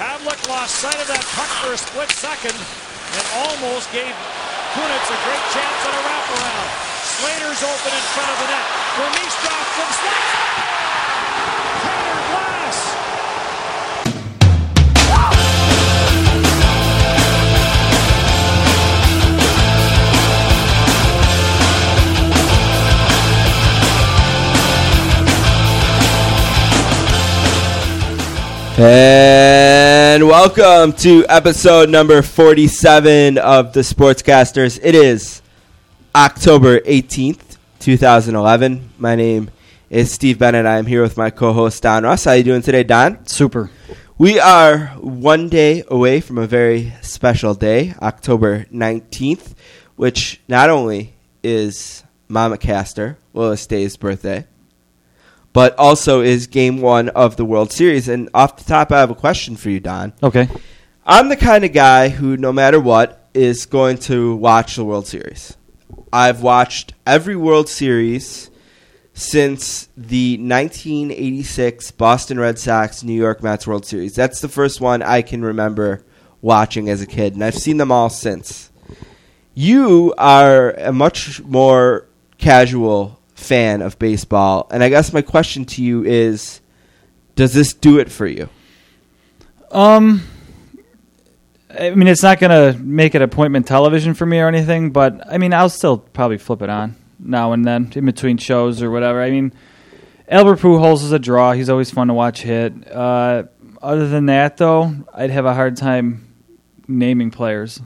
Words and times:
Pavlik 0.00 0.40
lost 0.48 0.80
sight 0.80 0.96
of 0.96 1.06
that 1.12 1.20
puck 1.36 1.52
for 1.60 1.76
a 1.76 1.76
split 1.76 2.08
second 2.08 2.56
and 2.56 3.26
almost 3.44 3.92
gave 3.92 4.16
Kunitz 4.72 5.08
a 5.12 5.18
great 5.28 5.44
chance 5.52 5.80
on 5.84 5.92
a 5.92 6.00
wraparound. 6.08 6.72
Slater's 7.20 7.60
open 7.60 7.92
in 7.92 8.04
front 8.16 8.32
of 8.32 8.40
the 8.40 8.48
net. 8.48 8.64
Vermistra 8.96 9.52
from 9.76 9.92
slot. 10.00 10.24
Tanner 11.84 12.16
Glass. 12.32 12.80
And 30.20 30.28
welcome 30.28 30.92
to 30.98 31.24
episode 31.30 31.88
number 31.88 32.20
47 32.20 33.38
of 33.38 33.72
the 33.72 33.80
Sportscasters. 33.80 34.78
It 34.82 34.94
is 34.94 35.40
October 36.14 36.80
18th, 36.80 37.56
2011. 37.78 38.90
My 38.98 39.16
name 39.16 39.50
is 39.88 40.12
Steve 40.12 40.38
Bennett. 40.38 40.66
I 40.66 40.76
am 40.76 40.84
here 40.84 41.00
with 41.00 41.16
my 41.16 41.30
co-host 41.30 41.82
Don 41.82 42.02
Ross. 42.02 42.24
How 42.24 42.32
are 42.32 42.36
you 42.36 42.42
doing 42.42 42.60
today, 42.60 42.82
Don? 42.82 43.26
Super. 43.26 43.70
We 44.18 44.38
are 44.38 44.88
one 44.98 45.48
day 45.48 45.84
away 45.88 46.20
from 46.20 46.36
a 46.36 46.46
very 46.46 46.92
special 47.00 47.54
day, 47.54 47.94
October 48.02 48.66
19th, 48.66 49.54
which 49.96 50.42
not 50.46 50.68
only 50.68 51.14
is 51.42 52.04
Mama 52.28 52.58
Caster, 52.58 53.16
Willis 53.32 53.66
Day's 53.66 53.96
birthday, 53.96 54.46
but 55.52 55.76
also 55.78 56.20
is 56.20 56.46
game 56.46 56.80
one 56.80 57.08
of 57.10 57.36
the 57.36 57.44
World 57.44 57.72
Series. 57.72 58.08
And 58.08 58.28
off 58.34 58.56
the 58.56 58.64
top, 58.64 58.92
I 58.92 59.00
have 59.00 59.10
a 59.10 59.14
question 59.14 59.56
for 59.56 59.70
you, 59.70 59.80
Don. 59.80 60.12
Okay. 60.22 60.48
I'm 61.04 61.28
the 61.28 61.36
kind 61.36 61.64
of 61.64 61.72
guy 61.72 62.08
who, 62.08 62.36
no 62.36 62.52
matter 62.52 62.78
what, 62.78 63.28
is 63.34 63.66
going 63.66 63.98
to 63.98 64.34
watch 64.36 64.76
the 64.76 64.84
World 64.84 65.06
Series. 65.06 65.56
I've 66.12 66.42
watched 66.42 66.94
every 67.06 67.36
World 67.36 67.68
Series 67.68 68.50
since 69.12 69.88
the 69.96 70.36
1986 70.38 71.90
Boston 71.92 72.38
Red 72.38 72.58
Sox 72.58 73.02
New 73.02 73.14
York 73.14 73.42
Mets 73.42 73.66
World 73.66 73.84
Series. 73.86 74.14
That's 74.14 74.40
the 74.40 74.48
first 74.48 74.80
one 74.80 75.02
I 75.02 75.22
can 75.22 75.44
remember 75.44 76.04
watching 76.40 76.88
as 76.88 77.02
a 77.02 77.06
kid, 77.06 77.34
and 77.34 77.44
I've 77.44 77.54
seen 77.54 77.76
them 77.76 77.92
all 77.92 78.08
since. 78.08 78.70
You 79.54 80.14
are 80.16 80.70
a 80.72 80.92
much 80.92 81.42
more 81.42 82.06
casual 82.38 83.19
fan 83.40 83.82
of 83.82 83.98
baseball, 83.98 84.68
and 84.70 84.84
I 84.84 84.88
guess 84.88 85.12
my 85.12 85.22
question 85.22 85.64
to 85.66 85.82
you 85.82 86.04
is 86.04 86.60
does 87.34 87.54
this 87.54 87.72
do 87.72 87.98
it 87.98 88.12
for 88.12 88.26
you? 88.26 88.48
Um, 89.70 90.22
I 91.70 91.90
mean, 91.90 92.08
it's 92.08 92.22
not 92.22 92.38
going 92.40 92.50
to 92.50 92.78
make 92.78 93.14
it 93.14 93.22
appointment 93.22 93.66
television 93.66 94.14
for 94.14 94.26
me 94.26 94.40
or 94.40 94.48
anything, 94.48 94.90
but 94.90 95.26
I 95.26 95.38
mean, 95.38 95.54
I'll 95.54 95.68
still 95.68 95.98
probably 95.98 96.38
flip 96.38 96.62
it 96.62 96.70
on 96.70 96.96
now 97.18 97.52
and 97.52 97.64
then 97.64 97.92
in 97.94 98.04
between 98.04 98.36
shows 98.36 98.82
or 98.82 98.90
whatever. 98.90 99.22
I 99.22 99.30
mean, 99.30 99.52
Albert 100.28 100.58
Pujols 100.58 101.02
is 101.02 101.12
a 101.12 101.18
draw. 101.18 101.52
He's 101.52 101.70
always 101.70 101.90
fun 101.90 102.08
to 102.08 102.14
watch 102.14 102.42
hit. 102.42 102.90
Uh, 102.90 103.44
other 103.80 104.08
than 104.08 104.26
that, 104.26 104.56
though, 104.56 104.94
I'd 105.14 105.30
have 105.30 105.46
a 105.46 105.54
hard 105.54 105.76
time 105.76 106.34
naming 106.88 107.30
players. 107.30 107.80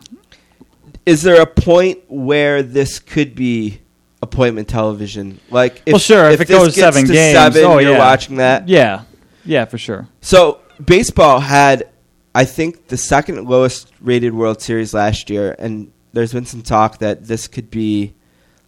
is 1.06 1.22
there 1.22 1.41
a 1.41 1.47
point 1.47 2.00
where 2.08 2.62
this 2.62 2.98
could 2.98 3.34
be 3.34 3.80
appointment 4.25 4.69
television? 4.69 5.39
Like, 5.50 5.83
if, 5.86 5.92
Well, 5.92 5.98
sure, 6.00 6.30
if 6.30 6.41
it 6.41 6.48
this 6.48 6.58
goes 6.58 6.67
gets 6.75 6.78
seven 6.78 7.06
to 7.06 7.12
games, 7.12 7.36
seven, 7.36 7.64
oh, 7.64 7.78
you're 7.78 7.92
yeah. 7.92 7.98
watching 7.98 8.36
that. 8.36 8.69
Yeah, 8.69 9.03
yeah, 9.44 9.64
for 9.66 9.78
sure. 9.78 10.08
So 10.20 10.61
baseball 10.84 11.41
had, 11.41 11.89
I 12.34 12.44
think, 12.44 12.89
the 12.89 12.97
second 12.97 13.48
lowest 13.48 13.92
rated 14.00 14.34
World 14.34 14.61
Series 14.61 14.92
last 14.94 15.31
year, 15.31 15.55
and 15.58 15.92
there's 16.12 16.33
been 16.33 16.47
some 16.47 16.62
talk 16.62 16.98
that 16.98 17.27
this 17.27 17.48
could 17.48 17.70
be 17.70 18.14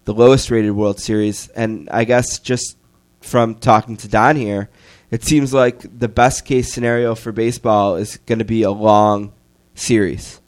the 0.05 0.15
lowest 0.15 0.51
rated 0.51 0.73
World 0.73 1.01
Series. 1.01 1.49
And 1.49 1.89
I 1.91 2.05
guess 2.05 2.39
just 2.39 2.77
from 3.21 3.55
talking 3.55 3.97
to 3.99 4.09
Don 4.09 4.37
here, 4.37 4.69
it 5.11 5.25
seems 5.25 5.55
like 5.55 5.99
the 5.99 6.09
best 6.09 6.45
case 6.45 6.73
scenario 6.73 7.15
for 7.15 7.33
baseball 7.33 7.97
is 7.97 8.17
going 8.27 8.41
to 8.41 8.45
be 8.45 8.63
a 8.63 8.71
long 8.71 9.33
series. 9.75 10.41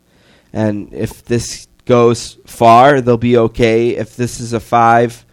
And 0.52 0.92
if 0.92 1.24
this 1.24 1.67
goes 1.88 2.38
far, 2.46 3.00
they'll 3.00 3.16
be 3.16 3.36
okay. 3.36 3.96
If 3.96 4.14
this 4.14 4.38
is 4.38 4.52
a 4.52 4.60
five 4.60 5.24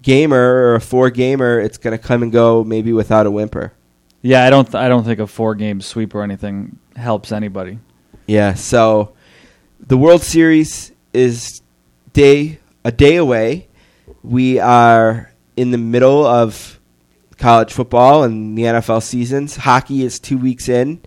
gamer 0.00 0.38
or 0.38 0.74
a 0.76 0.80
four 0.80 1.10
gamer, 1.10 1.60
it's 1.60 1.76
going 1.76 1.92
to 1.96 2.02
come 2.02 2.22
and 2.22 2.32
go 2.32 2.64
maybe 2.64 2.92
without 2.94 3.26
a 3.26 3.30
whimper. 3.30 3.74
Yeah, 4.22 4.44
I 4.44 4.50
don't. 4.50 4.64
Th- 4.64 4.76
I 4.76 4.88
don't 4.88 5.04
think 5.04 5.18
a 5.20 5.26
four 5.26 5.54
game 5.54 5.80
sweep 5.82 6.14
or 6.14 6.22
anything 6.22 6.78
helps 6.96 7.32
anybody. 7.32 7.78
Yeah, 8.26 8.54
so 8.54 9.12
the 9.86 9.96
World 9.98 10.22
Series 10.22 10.92
is 11.12 11.60
day 12.12 12.58
a 12.84 12.92
day 12.92 13.16
away. 13.16 13.68
We 14.22 14.58
are 14.58 15.32
in 15.56 15.70
the 15.70 15.78
middle 15.78 16.24
of 16.26 16.78
college 17.38 17.72
football 17.72 18.22
and 18.24 18.56
the 18.56 18.62
NFL 18.64 19.02
seasons. 19.02 19.56
Hockey 19.56 20.04
is 20.04 20.20
two 20.20 20.36
weeks 20.38 20.68
in. 20.68 21.00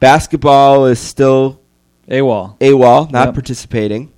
Basketball 0.00 0.86
is 0.86 0.98
still 0.98 1.60
AWOL. 2.08 2.58
AWOL, 2.60 3.10
not 3.10 3.26
Yep. 3.28 3.34
participating. 3.34 4.12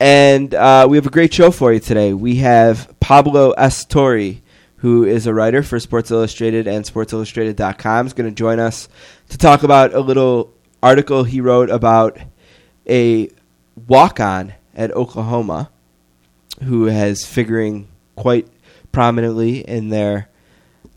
And 0.00 0.54
uh, 0.54 0.86
we 0.88 0.96
have 0.96 1.06
a 1.06 1.10
great 1.10 1.34
show 1.34 1.50
for 1.50 1.72
you 1.72 1.80
today. 1.80 2.12
We 2.12 2.36
have 2.36 2.94
Pablo 3.00 3.50
S. 3.52 3.84
Torre, 3.84 4.34
who 4.76 5.04
is 5.04 5.26
a 5.26 5.34
writer 5.34 5.62
for 5.62 5.80
Sports 5.80 6.10
Illustrated 6.10 6.68
and 6.68 6.84
SportsIllustrated.com, 6.84 8.06
is 8.06 8.12
going 8.12 8.30
to 8.30 8.34
join 8.34 8.60
us 8.60 8.88
to 9.30 9.38
talk 9.38 9.64
about 9.64 9.94
a 9.94 10.00
little 10.00 10.52
article 10.82 11.24
he 11.24 11.40
wrote 11.40 11.68
about 11.70 12.18
a 12.88 13.28
walk-on 13.88 14.54
at 14.76 14.92
Oklahoma 14.92 15.70
who 16.62 16.84
has 16.84 17.26
figuring 17.26 17.88
quite 18.14 18.46
prominently 18.92 19.60
in 19.60 19.88
their 19.88 20.28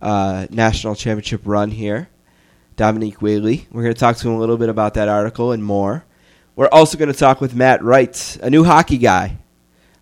uh, 0.02 0.46
national 0.52 0.96
championship 0.96 1.42
run 1.46 1.72
here. 1.72 2.08
Dominique 2.76 3.22
Whaley. 3.22 3.68
We're 3.72 3.84
going 3.84 3.94
to 3.94 4.00
talk 4.00 4.18
to 4.18 4.30
him 4.30 4.36
a 4.36 4.40
little 4.40 4.58
bit 4.58 4.70
about 4.70 4.94
that 4.94 5.08
article 5.08 5.52
and 5.52 5.64
more. 5.64 6.06
We're 6.62 6.70
also 6.72 6.96
going 6.96 7.12
to 7.12 7.18
talk 7.18 7.42
with 7.42 7.56
Matt 7.56 7.84
Wright, 7.84 8.38
a 8.40 8.48
new 8.48 8.64
hockey 8.64 9.00
guy. 9.00 9.40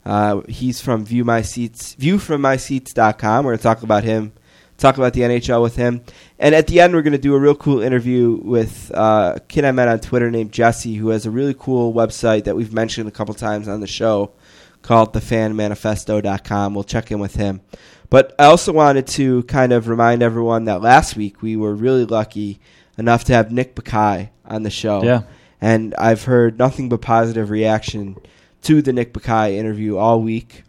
Uh, 0.06 0.42
he's 0.50 0.82
from 0.82 1.06
View 1.06 1.24
My 1.24 1.42
Seats, 1.42 1.96
viewfrommyseats.com. 1.96 3.46
We're 3.46 3.52
going 3.52 3.58
to 3.60 3.64
talk 3.64 3.82
about 3.82 4.04
him, 4.04 4.34
talk 4.78 4.98
about 4.98 5.14
the 5.14 5.22
NHL 5.22 5.62
with 5.62 5.78
him. 5.78 6.02
And 6.38 6.54
at 6.54 6.68
the 6.68 6.82
end, 6.82 6.94
we're 6.94 7.02
going 7.02 7.14
to 7.14 7.18
do 7.18 7.34
a 7.34 7.40
real 7.40 7.56
cool 7.56 7.82
interview 7.82 8.42
with 8.44 8.92
uh, 8.94 9.36
a 9.38 9.40
kid 9.40 9.64
I 9.64 9.72
met 9.72 9.88
on 9.88 10.02
Twitter 10.02 10.30
named 10.30 10.52
Jesse, 10.52 10.96
who 10.96 11.08
has 11.12 11.26
a 11.26 11.32
really 11.32 11.56
cool 11.58 11.94
website 11.94 12.44
that 12.44 12.58
we've 12.58 12.74
mentioned 12.74 13.08
a 13.08 13.12
couple 13.12 13.34
times 13.36 13.70
on 13.70 13.80
the 13.80 13.88
show 13.88 14.34
called 14.82 15.14
thefanmanifesto.com. 15.14 16.74
We'll 16.74 16.84
check 16.84 17.10
in 17.10 17.20
with 17.20 17.36
him. 17.36 17.62
But 18.10 18.36
I 18.38 18.48
also 18.48 18.74
wanted 18.74 19.08
to 19.08 19.44
kind 19.44 19.72
of 19.72 19.88
remind 19.88 20.22
everyone 20.22 20.66
that 20.66 20.82
last 20.82 21.16
week 21.16 21.42
we 21.42 21.56
were 21.56 21.74
really 21.74 22.04
lucky 22.04 22.60
enough 22.98 23.24
to 23.24 23.34
have 23.34 23.50
Nick 23.50 23.76
Bakay 23.76 24.32
on 24.44 24.64
the 24.64 24.70
show. 24.70 25.02
Yeah. 25.06 25.22
And 25.62 25.94
I've 25.96 26.24
heard 26.24 26.58
nothing 26.58 26.88
but 26.90 27.02
positive 27.02 27.50
reaction 27.50 28.18
to 28.64 28.82
the 28.82 28.94
Nick 28.94 29.14
Bakay 29.14 29.54
interview 29.54 29.98
all 29.98 30.22
week. 30.22 30.64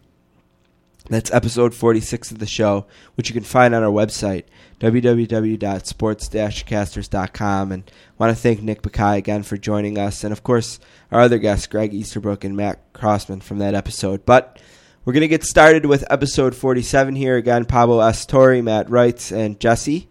That's 1.09 1.33
episode 1.33 1.73
46 1.73 2.31
of 2.31 2.39
the 2.39 2.45
show, 2.45 2.85
which 3.15 3.29
you 3.29 3.33
can 3.33 3.43
find 3.43 3.75
on 3.75 3.83
our 3.83 3.91
website, 3.91 4.45
www.sports-casters.com. 4.79 7.71
And 7.71 7.83
I 7.89 7.91
want 8.17 8.35
to 8.35 8.41
thank 8.41 8.61
Nick 8.61 8.81
Bakay 8.81 9.17
again 9.17 9.43
for 9.43 9.57
joining 9.57 9.97
us. 9.97 10.23
And, 10.23 10.31
of 10.31 10.43
course, 10.43 10.79
our 11.11 11.19
other 11.19 11.37
guests, 11.37 11.67
Greg 11.67 11.93
Easterbrook 11.93 12.45
and 12.45 12.55
Matt 12.55 12.79
Crossman 12.93 13.41
from 13.41 13.57
that 13.57 13.75
episode. 13.75 14.25
But 14.25 14.61
we're 15.03 15.13
going 15.13 15.21
to 15.21 15.27
get 15.27 15.43
started 15.43 15.85
with 15.85 16.05
episode 16.09 16.55
47 16.55 17.15
here. 17.15 17.35
Again, 17.35 17.65
Pablo 17.65 17.99
S. 17.99 18.25
Torre, 18.25 18.61
Matt 18.61 18.89
Wrights, 18.89 19.31
and 19.31 19.59
Jesse 19.59 20.07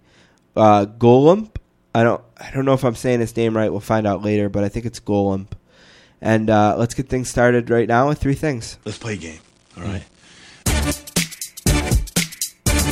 uh, 0.56 0.86
Golump. 0.86 1.56
I 1.94 2.02
don't, 2.02 2.22
I 2.40 2.50
don't 2.52 2.64
know 2.64 2.72
if 2.72 2.84
I'm 2.84 2.94
saying 2.94 3.20
his 3.20 3.36
name 3.36 3.56
right. 3.56 3.70
We'll 3.70 3.80
find 3.80 4.06
out 4.06 4.22
later, 4.22 4.48
but 4.48 4.64
I 4.64 4.68
think 4.68 4.86
it's 4.86 4.98
Golem. 5.00 5.46
And 6.22 6.50
uh, 6.50 6.74
let's 6.78 6.94
get 6.94 7.08
things 7.08 7.28
started 7.30 7.70
right 7.70 7.86
now 7.88 8.08
with 8.08 8.18
three 8.18 8.34
things. 8.34 8.78
Let's 8.84 8.98
play 8.98 9.14
a 9.14 9.16
game. 9.16 9.40
All 9.76 9.84
right. 9.84 10.04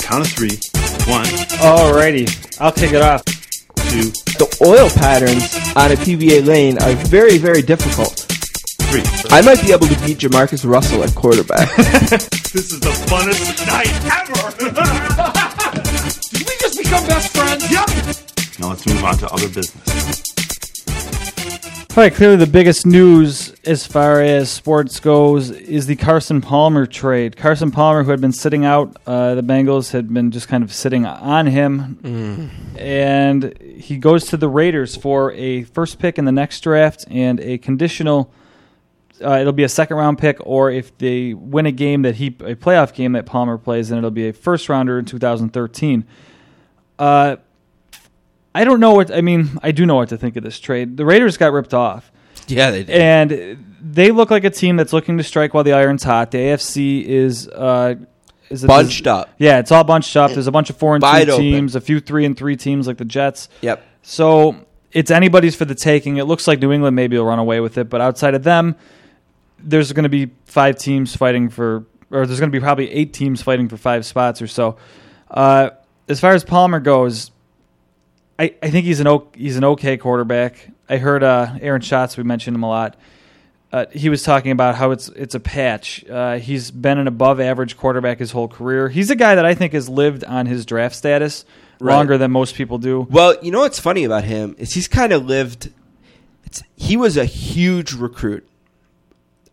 Count 0.03 0.25
of 0.27 0.33
three. 0.33 0.57
One, 1.11 1.25
Alrighty, 1.61 2.61
I'll 2.61 2.73
kick 2.73 2.93
it 2.93 3.01
off. 3.03 3.25
two, 3.25 4.11
The 4.37 4.59
oil 4.67 4.89
patterns 4.91 5.55
on 5.77 5.93
a 5.93 5.97
PBA 5.97 6.47
lane 6.47 6.79
are 6.83 6.93
very, 7.07 7.39
very 7.39 7.63
difficult. 7.63 8.27
three. 8.91 9.03
I 9.31 9.41
might 9.43 9.61
be 9.63 9.73
able 9.73 9.87
to 9.87 9.99
beat 10.07 10.19
Jamarcus 10.19 10.69
Russell 10.69 11.03
at 11.05 11.15
quarterback. 11.15 11.69
This 12.49 12.73
is 12.73 12.81
the 12.81 12.89
funnest 12.89 13.67
night 13.67 13.93
ever. 14.09 14.57
Did 16.33 16.49
we 16.49 16.55
just 16.61 16.79
become 16.79 17.07
best 17.07 17.37
friends? 17.37 17.71
Yep. 17.71 18.28
Now 18.59 18.71
let's 18.71 18.87
move 18.87 19.05
on 19.05 19.17
to 19.19 19.29
other 19.31 19.49
business. 19.49 20.25
All 21.97 22.05
right, 22.05 22.15
clearly 22.15 22.37
the 22.37 22.47
biggest 22.47 22.87
news 22.87 23.53
as 23.65 23.85
far 23.85 24.21
as 24.21 24.49
sports 24.49 25.01
goes 25.01 25.51
is 25.51 25.87
the 25.87 25.97
Carson 25.97 26.41
Palmer 26.41 26.87
trade. 26.87 27.37
Carson 27.37 27.73
Palmer, 27.73 28.05
who 28.05 28.13
had 28.13 28.21
been 28.21 28.33
sitting 28.33 28.65
out, 28.65 28.97
uh, 29.05 29.35
the 29.35 29.43
Bengals 29.43 29.91
had 29.91 30.15
been 30.15 30.31
just 30.31 30.47
kind 30.47 30.63
of 30.63 30.73
sitting 30.73 31.07
on 31.07 31.47
him, 31.49 31.99
and 32.79 33.59
he 33.61 33.97
goes 33.97 34.27
to 34.27 34.37
the 34.37 34.47
Raiders 34.49 34.95
for 34.95 35.33
a 35.33 35.65
first 35.65 35.99
pick 35.99 36.19
in 36.19 36.25
the 36.25 36.31
next 36.31 36.61
draft 36.61 37.05
and 37.11 37.41
a 37.41 37.59
conditional. 37.59 38.33
Uh, 39.21 39.39
it'll 39.41 39.53
be 39.53 39.65
a 39.65 39.69
second 39.69 39.97
round 39.97 40.19
pick, 40.19 40.39
or 40.47 40.71
if 40.71 40.97
they 40.99 41.35
win 41.35 41.67
a 41.67 41.73
game 41.73 42.03
that 42.03 42.15
he 42.15 42.29
a 42.29 42.55
playoff 42.55 42.95
game 42.95 43.13
that 43.13 43.27
Palmer 43.27 43.59
plays, 43.59 43.89
then 43.89 43.99
it'll 43.99 44.13
be 44.13 44.29
a 44.29 44.33
first 44.33 44.69
rounder 44.69 45.01
in 45.01 45.05
2013. 45.05 46.05
Uh, 46.97 47.37
I 48.61 48.65
don't 48.65 48.81
know 48.81 48.93
what 48.95 49.11
I 49.13 49.21
mean. 49.21 49.59
I 49.63 49.71
do 49.73 49.87
know 49.87 49.97
what 49.97 50.09
to 50.11 50.17
think 50.19 50.37
of 50.37 50.43
this 50.45 50.59
trade. 50.59 50.97
The 50.97 51.05
Raiders 51.05 51.37
got 51.37 51.53
ripped 51.53 51.75
off 51.75 52.11
Yeah, 52.47 52.71
they 52.71 52.83
did. 52.85 52.97
and 52.97 53.65
they 53.81 54.11
look 54.11 54.31
like 54.31 54.45
a 54.45 54.51
team 54.51 54.77
that's 54.77 54.93
looking 54.93 55.17
to 55.19 55.23
strike 55.25 55.55
while 55.55 55.65
the 55.65 55.73
iron's 55.73 56.03
hot. 56.03 56.31
The 56.33 56.39
AFC 56.39 57.05
is 57.05 57.47
uh, 57.49 57.95
is 58.51 58.65
Bunched 58.65 59.07
up. 59.07 59.29
Yeah, 59.39 59.59
it's 59.59 59.71
all 59.71 59.85
bunched 59.85 60.17
up. 60.17 60.33
There's 60.33 60.47
a 60.47 60.53
bunch 60.53 60.71
of 60.71 60.77
four 60.77 60.95
and 60.95 61.03
Wide 61.03 61.27
two 61.27 61.33
open. 61.33 61.43
teams, 61.45 61.75
a 61.77 61.81
few 61.81 62.01
three 62.01 62.25
and 62.25 62.37
three 62.37 62.57
teams 62.57 62.87
like 62.87 62.97
the 62.97 63.05
Jets. 63.05 63.49
Yep. 63.61 63.85
So 64.03 64.57
it's 64.93 65.11
anybody's 65.11 65.55
for 65.55 65.65
the 65.67 65.75
taking. 65.75 66.17
It 66.17 66.25
looks 66.25 66.49
like 66.49 66.59
New 66.61 66.73
England 66.73 66.97
maybe 66.97 67.17
will 67.19 67.27
run 67.27 67.39
away 67.39 67.61
with 67.61 67.77
it, 67.79 67.89
but 67.91 68.01
outside 68.01 68.35
of 68.35 68.43
them, 68.43 68.75
there's 69.59 69.93
going 69.93 70.05
to 70.05 70.09
be 70.09 70.31
five 70.47 70.79
teams 70.79 71.15
fighting 71.15 71.51
for, 71.51 71.85
or 72.11 72.27
there's 72.27 72.41
going 72.41 72.51
to 72.51 72.57
be 72.59 72.61
probably 72.63 72.91
eight 72.91 73.13
teams 73.13 73.43
fighting 73.43 73.69
for 73.69 73.77
five 73.77 74.07
spots 74.07 74.41
or 74.41 74.47
so. 74.47 74.77
Uh, 75.31 75.71
as 76.09 76.21
far 76.21 76.33
as 76.33 76.43
Palmer 76.43 76.81
goes, 76.81 77.31
I, 78.39 78.55
I 78.63 78.71
think 78.71 78.85
he's 78.87 79.01
an 79.01 79.07
o- 79.09 79.29
he's 79.35 79.57
an 79.57 79.65
okay 79.65 79.97
quarterback. 79.97 80.69
I 80.89 80.99
heard 80.99 81.23
uh, 81.23 81.55
Aaron 81.61 81.81
Schatz. 81.81 82.17
We 82.17 82.23
mentioned 82.25 82.55
him 82.57 82.63
a 82.63 82.69
lot. 82.69 82.97
Uh, 83.73 83.85
he 83.93 84.09
was 84.09 84.23
talking 84.23 84.51
about 84.53 84.77
how 84.77 84.93
it's 84.93 85.09
it's 85.11 85.35
a 85.35 85.41
patch. 85.41 86.05
Uh, 86.09 86.39
he's 86.39 86.71
been 86.71 86.99
an 86.99 87.07
above 87.07 87.41
average 87.41 87.77
quarterback 87.77 88.19
his 88.19 88.31
whole 88.31 88.49
career. 88.49 88.89
He's 88.89 89.11
a 89.11 89.17
guy 89.17 89.35
that 89.35 89.45
I 89.45 89.55
think 89.55 89.73
has 89.75 89.89
lived 89.89 90.25
on 90.25 90.47
his 90.47 90.65
draft 90.67 90.95
status 90.95 91.45
Right. 91.81 91.95
longer 91.95 92.19
than 92.19 92.33
most 92.33 92.57
people 92.57 92.79
do. 92.79 93.07
Well, 93.09 93.37
you 93.41 93.53
know 93.53 93.61
what's 93.61 93.79
funny 93.79 94.03
about 94.05 94.25
him 94.25 94.57
is 94.59 94.73
he's 94.75 94.89
kind 94.89 95.13
of 95.13 95.27
lived. 95.27 95.71
It's, 96.45 96.63
he 96.77 96.97
was 96.97 97.17
a 97.17 97.25
huge 97.25 97.93
recruit, 97.93 98.49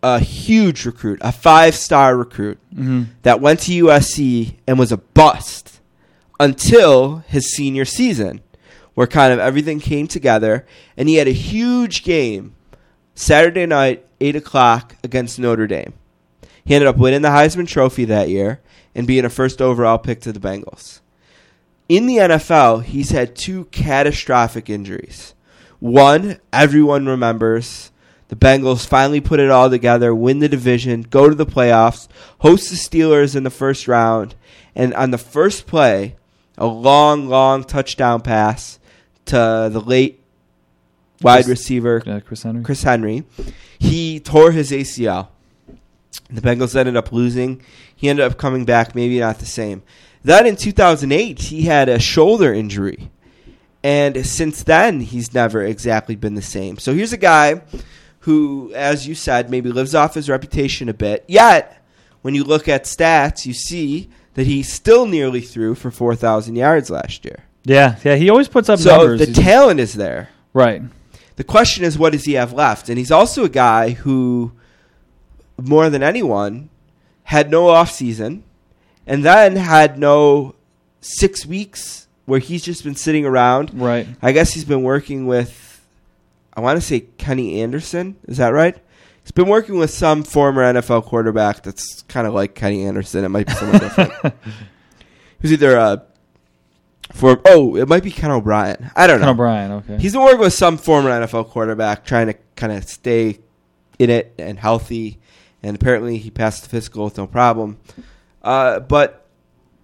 a 0.02 0.20
huge 0.20 0.86
recruit, 0.86 1.20
a 1.22 1.32
five 1.32 1.76
star 1.76 2.16
recruit 2.18 2.58
that 3.24 3.42
went 3.42 3.60
to 3.62 3.72
USC 3.86 4.56
and 4.66 4.80
was 4.80 4.92
a 4.92 4.98
bust 4.98 5.82
until 6.40 7.18
his 7.28 7.54
senior 7.54 7.86
season, 7.86 8.42
where 8.96 9.08
kind 9.08 9.32
of 9.32 9.40
everything 9.40 9.80
came 9.80 10.08
together, 10.08 10.66
and 10.98 11.08
he 11.08 11.16
had 11.16 11.28
a 11.28 11.32
huge 11.32 12.04
game 12.04 12.56
Saturday 13.14 13.66
night, 13.66 14.06
eight 14.20 14.36
o'clock 14.36 14.96
against 15.04 15.40
Notre 15.40 15.68
Dame. 15.68 15.94
He 16.66 16.74
ended 16.74 16.88
up 16.88 16.98
winning 16.98 17.22
the 17.22 17.30
Heisman 17.30 17.68
Trophy 17.68 18.06
that 18.06 18.30
year 18.30 18.62
and 18.96 19.06
being 19.06 19.24
a 19.24 19.30
first 19.30 19.62
overall 19.62 20.00
pick 20.00 20.22
to 20.22 20.34
the 20.34 20.40
Bengals 20.40 21.02
in 21.88 22.08
the 22.08 22.18
NFL, 22.18 22.84
he's 22.84 23.12
had 23.12 23.36
two 23.36 23.66
catastrophic 23.66 24.70
injuries. 24.70 25.34
One, 25.80 26.40
everyone 26.52 27.06
remembers. 27.06 27.92
The 28.28 28.36
Bengals 28.36 28.88
finally 28.88 29.22
put 29.22 29.40
it 29.40 29.52
all 29.52 29.70
together, 29.70 30.16
win 30.16 30.40
the 30.40 30.50
division, 30.50 31.04
go 31.04 31.30
to 31.30 31.36
the 31.36 31.46
playoffs, 31.46 32.08
host 32.40 32.72
the 32.72 32.76
Steelers 32.76 33.36
in 33.36 33.44
the 33.44 33.52
first 33.52 33.88
round, 33.88 34.34
and 34.74 34.96
on 34.96 35.12
the 35.12 35.20
first 35.20 35.68
play, 35.68 36.16
a 36.58 36.66
long, 36.66 37.28
long 37.28 37.64
touchdown 37.64 38.22
pass 38.22 38.80
to 39.26 39.70
the 39.72 39.82
late 39.86 40.22
wide 41.22 41.46
Chris- 41.46 41.60
receiver 41.60 42.04
Yeah, 42.06 42.20
Chris 42.20 42.44
Henry. 42.44 42.64
Chris 42.64 42.84
Henry. 42.84 43.24
He 43.80 44.20
tore 44.20 44.52
his 44.52 44.72
ACL. 44.72 45.30
The 46.30 46.42
Bengals 46.42 46.76
ended 46.76 46.96
up 46.96 47.12
losing. 47.12 47.62
He 47.96 48.10
ended 48.10 48.26
up 48.26 48.38
coming 48.38 48.66
back, 48.66 48.96
maybe 48.96 49.20
not 49.20 49.40
the 49.40 49.46
same. 49.46 49.84
Then 50.24 50.46
in 50.48 50.56
2008, 50.56 51.40
he 51.40 51.64
had 51.64 51.88
a 51.88 52.00
shoulder 52.00 52.54
injury. 52.54 53.12
And 53.84 54.26
since 54.26 54.64
then, 54.64 55.02
he's 55.02 55.34
never 55.34 55.62
exactly 55.62 56.16
been 56.16 56.34
the 56.34 56.42
same. 56.42 56.80
So 56.80 56.94
here's 56.96 57.14
a 57.14 57.18
guy 57.18 57.62
who, 58.22 58.74
as 58.74 59.08
you 59.08 59.14
said, 59.14 59.52
maybe 59.52 59.72
lives 59.72 59.94
off 59.94 60.16
his 60.16 60.28
reputation 60.30 60.90
a 60.90 60.94
bit. 60.96 61.24
Yet, 61.28 61.80
when 62.24 62.34
you 62.34 62.44
look 62.44 62.68
at 62.68 62.86
stats, 62.86 63.46
you 63.46 63.54
see 63.54 64.10
that 64.34 64.48
he 64.48 64.64
still 64.64 65.06
nearly 65.06 65.42
threw 65.42 65.76
for 65.76 65.92
4,000 65.92 66.56
yards 66.56 66.90
last 66.90 67.24
year. 67.24 67.44
Yeah, 67.66 67.98
yeah. 68.04 68.16
He 68.16 68.30
always 68.30 68.48
puts 68.48 68.70
up 68.70 68.80
numbers. 68.80 68.86
So 68.86 68.98
numbers. 68.98 69.20
the 69.20 69.26
He's- 69.28 69.38
talent 69.38 69.80
is 69.80 69.94
there. 69.94 70.30
right. 70.54 70.82
The 71.38 71.44
question 71.44 71.84
is, 71.84 71.98
what 71.98 72.14
does 72.14 72.24
he 72.24 72.34
have 72.34 72.54
left? 72.54 72.88
And 72.88 72.98
he's 72.98 73.12
also 73.12 73.44
a 73.44 73.50
guy 73.50 73.90
who, 73.90 74.54
more 75.62 75.90
than 75.90 76.02
anyone, 76.02 76.70
had 77.24 77.52
no 77.52 77.68
off 77.68 77.92
season, 77.92 78.44
and 79.06 79.26
then 79.26 79.58
had 79.58 80.00
no 80.00 80.56
six 81.02 81.46
weeks 81.46 82.08
where 82.26 82.40
he's 82.40 82.64
just 82.64 82.86
been 82.86 82.96
sitting 82.96 83.26
around. 83.26 83.72
Right. 83.74 84.08
I 84.22 84.32
guess 84.32 84.54
he's 84.54 84.64
been 84.64 84.82
working 84.84 85.28
with, 85.28 85.86
I 86.56 86.62
want 86.62 86.80
to 86.80 86.82
say 86.88 87.02
Kenny 87.02 87.62
Anderson. 87.62 88.16
Is 88.30 88.38
that 88.38 88.54
right? 88.54 88.78
He's 89.22 89.32
been 89.32 89.50
working 89.50 89.78
with 89.78 89.90
some 89.92 90.24
former 90.24 90.62
NFL 90.64 91.04
quarterback 91.04 91.64
that's 91.64 92.04
kind 92.04 92.28
of 92.28 92.34
like 92.34 92.56
Kenny 92.56 92.86
Anderson. 92.86 93.26
It 93.26 93.30
might 93.30 93.48
be 93.48 93.54
someone 93.54 93.80
different. 93.80 94.14
He 95.42 95.50
was 95.50 95.52
either 95.52 95.76
a 95.76 96.02
for 97.12 97.42
oh, 97.46 97.76
it 97.76 97.88
might 97.88 98.04
be 98.04 98.12
Ken 98.12 98.32
O'Brien. 98.32 98.92
I 98.96 99.08
don't 99.08 99.20
know. 99.20 99.26
Ken 99.28 99.34
O'Brien. 99.34 99.72
Okay. 99.72 99.98
He's 99.98 100.14
been 100.14 100.22
working 100.24 100.40
with 100.40 100.54
some 100.54 100.78
former 100.78 101.10
NFL 101.10 101.50
quarterback, 101.50 102.06
trying 102.06 102.28
to 102.28 102.34
kind 102.56 102.74
of 102.74 102.84
stay 102.86 103.40
in 104.00 104.10
it 104.10 104.34
and 104.38 104.60
healthy. 104.60 105.20
And 105.64 105.76
apparently, 105.76 106.18
he 106.18 106.30
passed 106.30 106.64
the 106.64 106.70
physical 106.70 107.06
with 107.06 107.18
no 107.18 107.26
problem. 107.28 107.78
Uh, 108.44 108.80
but 108.80 109.26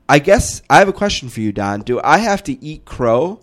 I 0.07 0.19
guess 0.19 0.61
I 0.69 0.79
have 0.79 0.87
a 0.87 0.93
question 0.93 1.29
for 1.29 1.39
you, 1.41 1.51
Don. 1.51 1.81
Do 1.81 1.99
I 2.03 2.19
have 2.19 2.43
to 2.43 2.63
eat 2.63 2.85
crow 2.85 3.39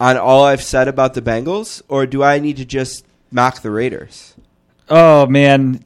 on 0.00 0.16
all 0.16 0.44
I've 0.44 0.62
said 0.62 0.88
about 0.88 1.14
the 1.14 1.22
Bengals, 1.22 1.82
or 1.88 2.06
do 2.06 2.22
I 2.22 2.38
need 2.38 2.56
to 2.58 2.64
just 2.64 3.04
mock 3.30 3.62
the 3.62 3.70
Raiders? 3.70 4.34
oh 4.90 5.26
man, 5.26 5.82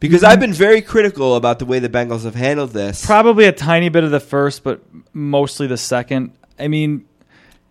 Because 0.00 0.22
I've 0.24 0.40
been 0.40 0.52
very 0.52 0.80
critical 0.80 1.34
about 1.36 1.58
the 1.58 1.64
way 1.66 1.78
the 1.78 1.88
Bengals 1.88 2.22
have 2.24 2.34
handled 2.36 2.70
this. 2.70 3.04
probably 3.04 3.44
a 3.46 3.52
tiny 3.52 3.88
bit 3.88 4.04
of 4.04 4.10
the 4.10 4.20
first, 4.20 4.62
but 4.62 4.80
mostly 5.12 5.66
the 5.66 5.76
second. 5.76 6.32
I 6.58 6.68
mean, 6.68 7.04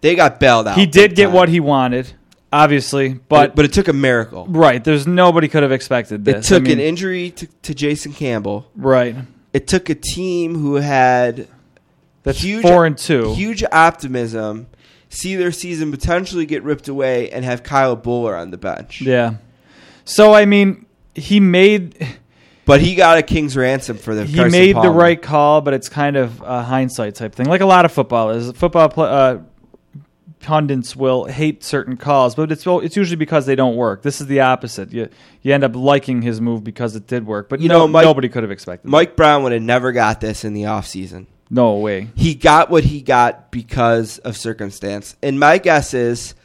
They 0.01 0.15
got 0.15 0.39
bailed 0.39 0.67
out. 0.67 0.77
he 0.77 0.85
did 0.85 1.15
get 1.15 1.25
time. 1.25 1.33
what 1.33 1.49
he 1.49 1.59
wanted, 1.59 2.11
obviously, 2.53 3.13
but 3.13 3.55
but 3.55 3.65
it 3.65 3.73
took 3.73 3.87
a 3.87 3.93
miracle. 3.93 4.45
right. 4.47 4.83
There's 4.83 5.05
nobody 5.07 5.47
could 5.47 5.63
have 5.63 5.71
expected 5.71 6.25
that. 6.25 6.37
It 6.37 6.43
took 6.43 6.61
I 6.63 6.69
mean, 6.69 6.73
an 6.73 6.85
injury 6.85 7.31
to, 7.31 7.47
to 7.63 7.73
Jason 7.75 8.13
Campbell. 8.13 8.69
right. 8.75 9.15
It 9.53 9.65
took 9.67 9.89
a 9.89 9.95
team 9.95 10.55
who 10.55 10.75
had 10.75 11.47
That's 12.23 12.39
huge 12.43 12.61
four 12.61 12.85
and 12.85 12.95
two. 12.97 13.33
huge 13.33 13.63
optimism, 13.71 14.67
see 15.09 15.35
their 15.35 15.51
season 15.51 15.89
potentially 15.91 16.45
get 16.45 16.61
ripped 16.63 16.87
away, 16.87 17.31
and 17.31 17.43
have 17.43 17.63
Kyle 17.63 17.97
Boller 17.97 18.39
on 18.39 18.51
the 18.51 18.57
bench. 18.57 19.01
Yeah. 19.01 19.35
So 20.05 20.33
I 20.33 20.45
mean, 20.45 20.85
he 21.15 21.39
made 21.39 22.05
But 22.67 22.81
he 22.81 22.93
got 22.95 23.17
a 23.17 23.23
king's 23.23 23.57
ransom 23.57 23.97
for 23.97 24.13
the. 24.13 24.25
he 24.25 24.35
Carson 24.35 24.51
made 24.51 24.75
the 24.75 24.91
right 24.91 25.19
call, 25.19 25.61
but 25.61 25.73
it's 25.73 25.89
kind 25.89 26.15
of 26.17 26.41
a 26.41 26.61
hindsight 26.61 27.15
type 27.15 27.33
thing, 27.33 27.47
like 27.47 27.61
a 27.61 27.65
lot 27.65 27.85
of 27.85 27.91
football 27.91 28.29
is. 28.29 28.51
Football 28.51 28.91
uh, 28.97 29.37
pundits 30.39 30.95
will 30.95 31.25
hate 31.25 31.63
certain 31.63 31.97
calls, 31.97 32.35
but 32.35 32.51
it's 32.51 32.65
it's 32.67 32.95
usually 32.95 33.15
because 33.15 33.45
they 33.45 33.55
don't 33.55 33.75
work. 33.75 34.01
This 34.03 34.21
is 34.21 34.27
the 34.27 34.41
opposite. 34.41 34.91
You 34.93 35.09
you 35.41 35.53
end 35.53 35.63
up 35.63 35.75
liking 35.75 36.21
his 36.21 36.39
move 36.41 36.63
because 36.63 36.95
it 36.95 37.07
did 37.07 37.25
work, 37.25 37.49
but 37.49 37.59
You 37.61 37.69
no, 37.69 37.79
know, 37.79 37.87
Mike- 37.87 38.05
nobody 38.05 38.29
could 38.29 38.43
have 38.43 38.51
expected. 38.51 38.89
Mike 38.89 39.15
Brown 39.15 39.43
would 39.43 39.51
have 39.53 39.61
never 39.61 39.91
got 39.91 40.21
this 40.21 40.43
in 40.43 40.53
the 40.53 40.63
offseason. 40.63 41.25
that. 41.25 41.27
No 41.49 41.75
way. 41.75 42.09
He 42.15 42.35
got 42.35 42.69
what 42.69 42.83
he 42.83 43.01
got 43.01 43.51
because 43.51 44.17
of 44.19 44.35
circumstance. 44.35 45.15
And 45.23 45.39
my 45.39 45.57
guess 45.57 45.93
is 45.93 46.35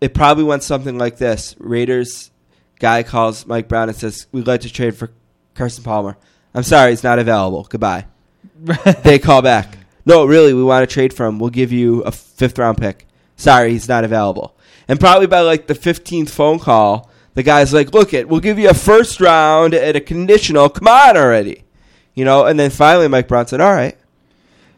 it 0.00 0.14
probably 0.14 0.44
went 0.44 0.62
something 0.62 0.96
like 0.98 1.18
this. 1.18 1.56
Raiders 1.58 2.30
guy 2.78 3.02
calls 3.02 3.46
Mike 3.46 3.66
Brown 3.66 3.88
and 3.88 3.98
says, 3.98 4.28
We'd 4.30 4.46
like 4.46 4.60
to 4.60 4.72
trade 4.72 4.94
for 4.96 5.10
Carson 5.54 5.84
Palmer. 5.84 6.16
I'm 6.54 6.62
sorry, 6.62 6.90
he's 6.90 7.04
not 7.04 7.18
available. 7.18 7.66
Goodbye. 7.68 8.06
they 9.02 9.18
call 9.18 9.42
back. 9.42 9.78
No, 10.06 10.24
really, 10.24 10.52
we 10.54 10.62
want 10.62 10.88
to 10.88 10.92
trade 10.92 11.12
for 11.12 11.26
him. 11.26 11.38
We'll 11.38 11.50
give 11.50 11.72
you 11.72 12.02
a 12.02 12.12
fifth 12.12 12.58
round 12.58 12.78
pick. 12.78 13.06
Sorry, 13.36 13.70
he's 13.72 13.88
not 13.88 14.04
available. 14.04 14.56
And 14.86 15.00
probably 15.00 15.26
by 15.26 15.40
like 15.40 15.66
the 15.66 15.74
15th 15.74 16.30
phone 16.30 16.58
call, 16.58 17.10
the 17.34 17.42
guy's 17.42 17.72
like, 17.72 17.92
Look 17.92 18.14
it, 18.14 18.28
we'll 18.28 18.40
give 18.40 18.58
you 18.58 18.68
a 18.68 18.74
first 18.74 19.20
round 19.20 19.74
at 19.74 19.96
a 19.96 20.00
conditional. 20.00 20.68
Come 20.68 20.88
on 20.88 21.16
already. 21.16 21.64
You 22.14 22.24
know, 22.24 22.44
and 22.44 22.58
then 22.60 22.70
finally 22.70 23.08
Mike 23.08 23.28
Brown 23.28 23.46
said, 23.46 23.60
All 23.60 23.72
right. 23.72 23.96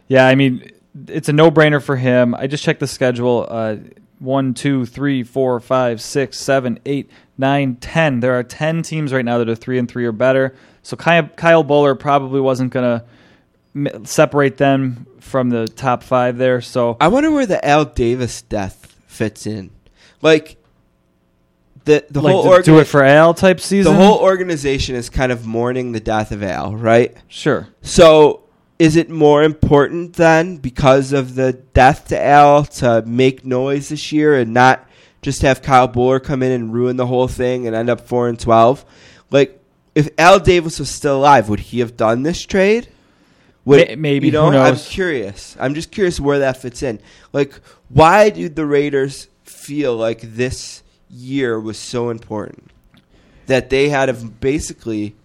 Yeah, 0.09 0.27
I 0.27 0.37
mean, 0.37 0.71
it's 1.09 1.29
a 1.29 1.33
no-brainer 1.33 1.83
for 1.83 1.97
him. 1.97 2.35
I 2.35 2.47
just 2.47 2.63
checked 2.63 2.81
the 2.81 2.87
schedule. 2.87 3.47
Uh, 3.49 3.77
one, 4.19 4.55
two, 4.55 4.87
three, 4.87 5.23
four, 5.23 5.61
five, 5.61 6.01
six, 6.01 6.39
seven, 6.39 6.79
eight, 6.87 7.11
nine, 7.37 7.77
ten. 7.77 8.21
There 8.21 8.39
are 8.39 8.43
ten 8.43 8.83
teams 8.83 9.13
right 9.13 9.25
now 9.25 9.39
that 9.39 9.49
are 9.49 9.55
three 9.55 9.79
and 9.79 9.89
three 9.89 10.05
or 10.07 10.13
better. 10.13 10.55
So 10.83 10.97
Kyle, 10.97 11.29
Kyle 11.37 11.65
Boller 11.65 11.99
probably 11.99 12.41
wasn't 12.41 12.73
going 12.73 13.01
to 13.01 14.07
separate 14.07 14.57
them 14.57 15.07
from 15.21 15.51
the 15.51 15.67
top 15.69 16.03
five 16.03 16.39
there. 16.39 16.61
So 16.61 16.97
I 17.01 17.09
wonder 17.09 17.31
where 17.31 17.47
the 17.47 17.63
Al 17.67 17.85
Davis 17.85 18.43
death 18.43 18.97
fits 19.07 19.47
in. 19.47 19.71
Like, 20.23 20.57
the 21.85 22.05
the 22.11 22.21
like 22.21 22.33
whole 22.33 22.45
to 22.45 22.49
orga- 22.51 22.65
do 22.65 22.79
it 22.79 22.85
for 22.85 23.03
Al 23.03 23.35
type 23.35 23.61
season. 23.61 23.93
the 23.93 23.99
whole 23.99 24.19
organization 24.19 24.97
is 24.97 25.09
kind 25.09 25.31
of 25.31 25.47
mourning 25.47 25.93
the 25.93 26.01
death 26.01 26.33
of 26.33 26.43
Al, 26.43 26.75
right? 26.75 27.17
sure. 27.29 27.69
So 27.83 28.43
is 28.79 28.97
it 28.97 29.09
more 29.09 29.43
important 29.43 30.15
then 30.15 30.57
because 30.57 31.13
of 31.13 31.35
the 31.35 31.53
death 31.53 32.09
to 32.09 32.23
Al 32.23 32.65
to 32.65 33.03
make 33.07 33.45
noise 33.45 33.89
this 33.89 34.13
year 34.13 34.35
and 34.35 34.53
not 34.53 34.87
just 35.23 35.43
have 35.43 35.63
Kyle 35.63 35.89
Boller 35.89 36.23
come 36.23 36.43
in 36.43 36.53
and 36.53 36.73
ruin 36.73 36.97
the 36.97 37.07
whole 37.07 37.29
thing 37.29 37.67
and 37.67 37.75
end 37.75 37.91
up 37.91 38.03
four 38.03 38.29
and 38.29 38.39
twelve? 38.39 38.85
Like 39.31 39.61
if 39.95 40.09
Al 40.19 40.39
Davis 40.39 40.79
was 40.79 40.91
still 40.91 41.19
alive, 41.19 41.49
would 41.49 41.61
he 41.61 41.81
have 41.81 41.97
done 41.97 42.23
this 42.23 42.45
trade? 42.45 42.89
Would, 43.65 43.99
maybe, 43.99 44.29
you 44.29 44.33
know. 44.33 44.49
I'm 44.51 44.77
curious. 44.77 45.57
I'm 45.59 45.75
just 45.75 45.91
curious 45.91 46.21
where 46.21 46.39
that 46.39 46.63
fits 46.63 46.85
in. 46.85 47.01
Like, 47.33 47.53
why 47.89 48.31
do 48.31 48.49
the 48.49 48.65
Raiders 48.65 49.27
feel 49.43 49.97
like 49.97 50.21
this 50.21 50.85
year 51.11 51.59
was 51.59 51.77
so 51.77 52.11
important 52.11 52.71
that 53.47 53.71
they 53.71 53.89
had 53.89 54.07
to 54.07 54.13
basically 54.13 55.17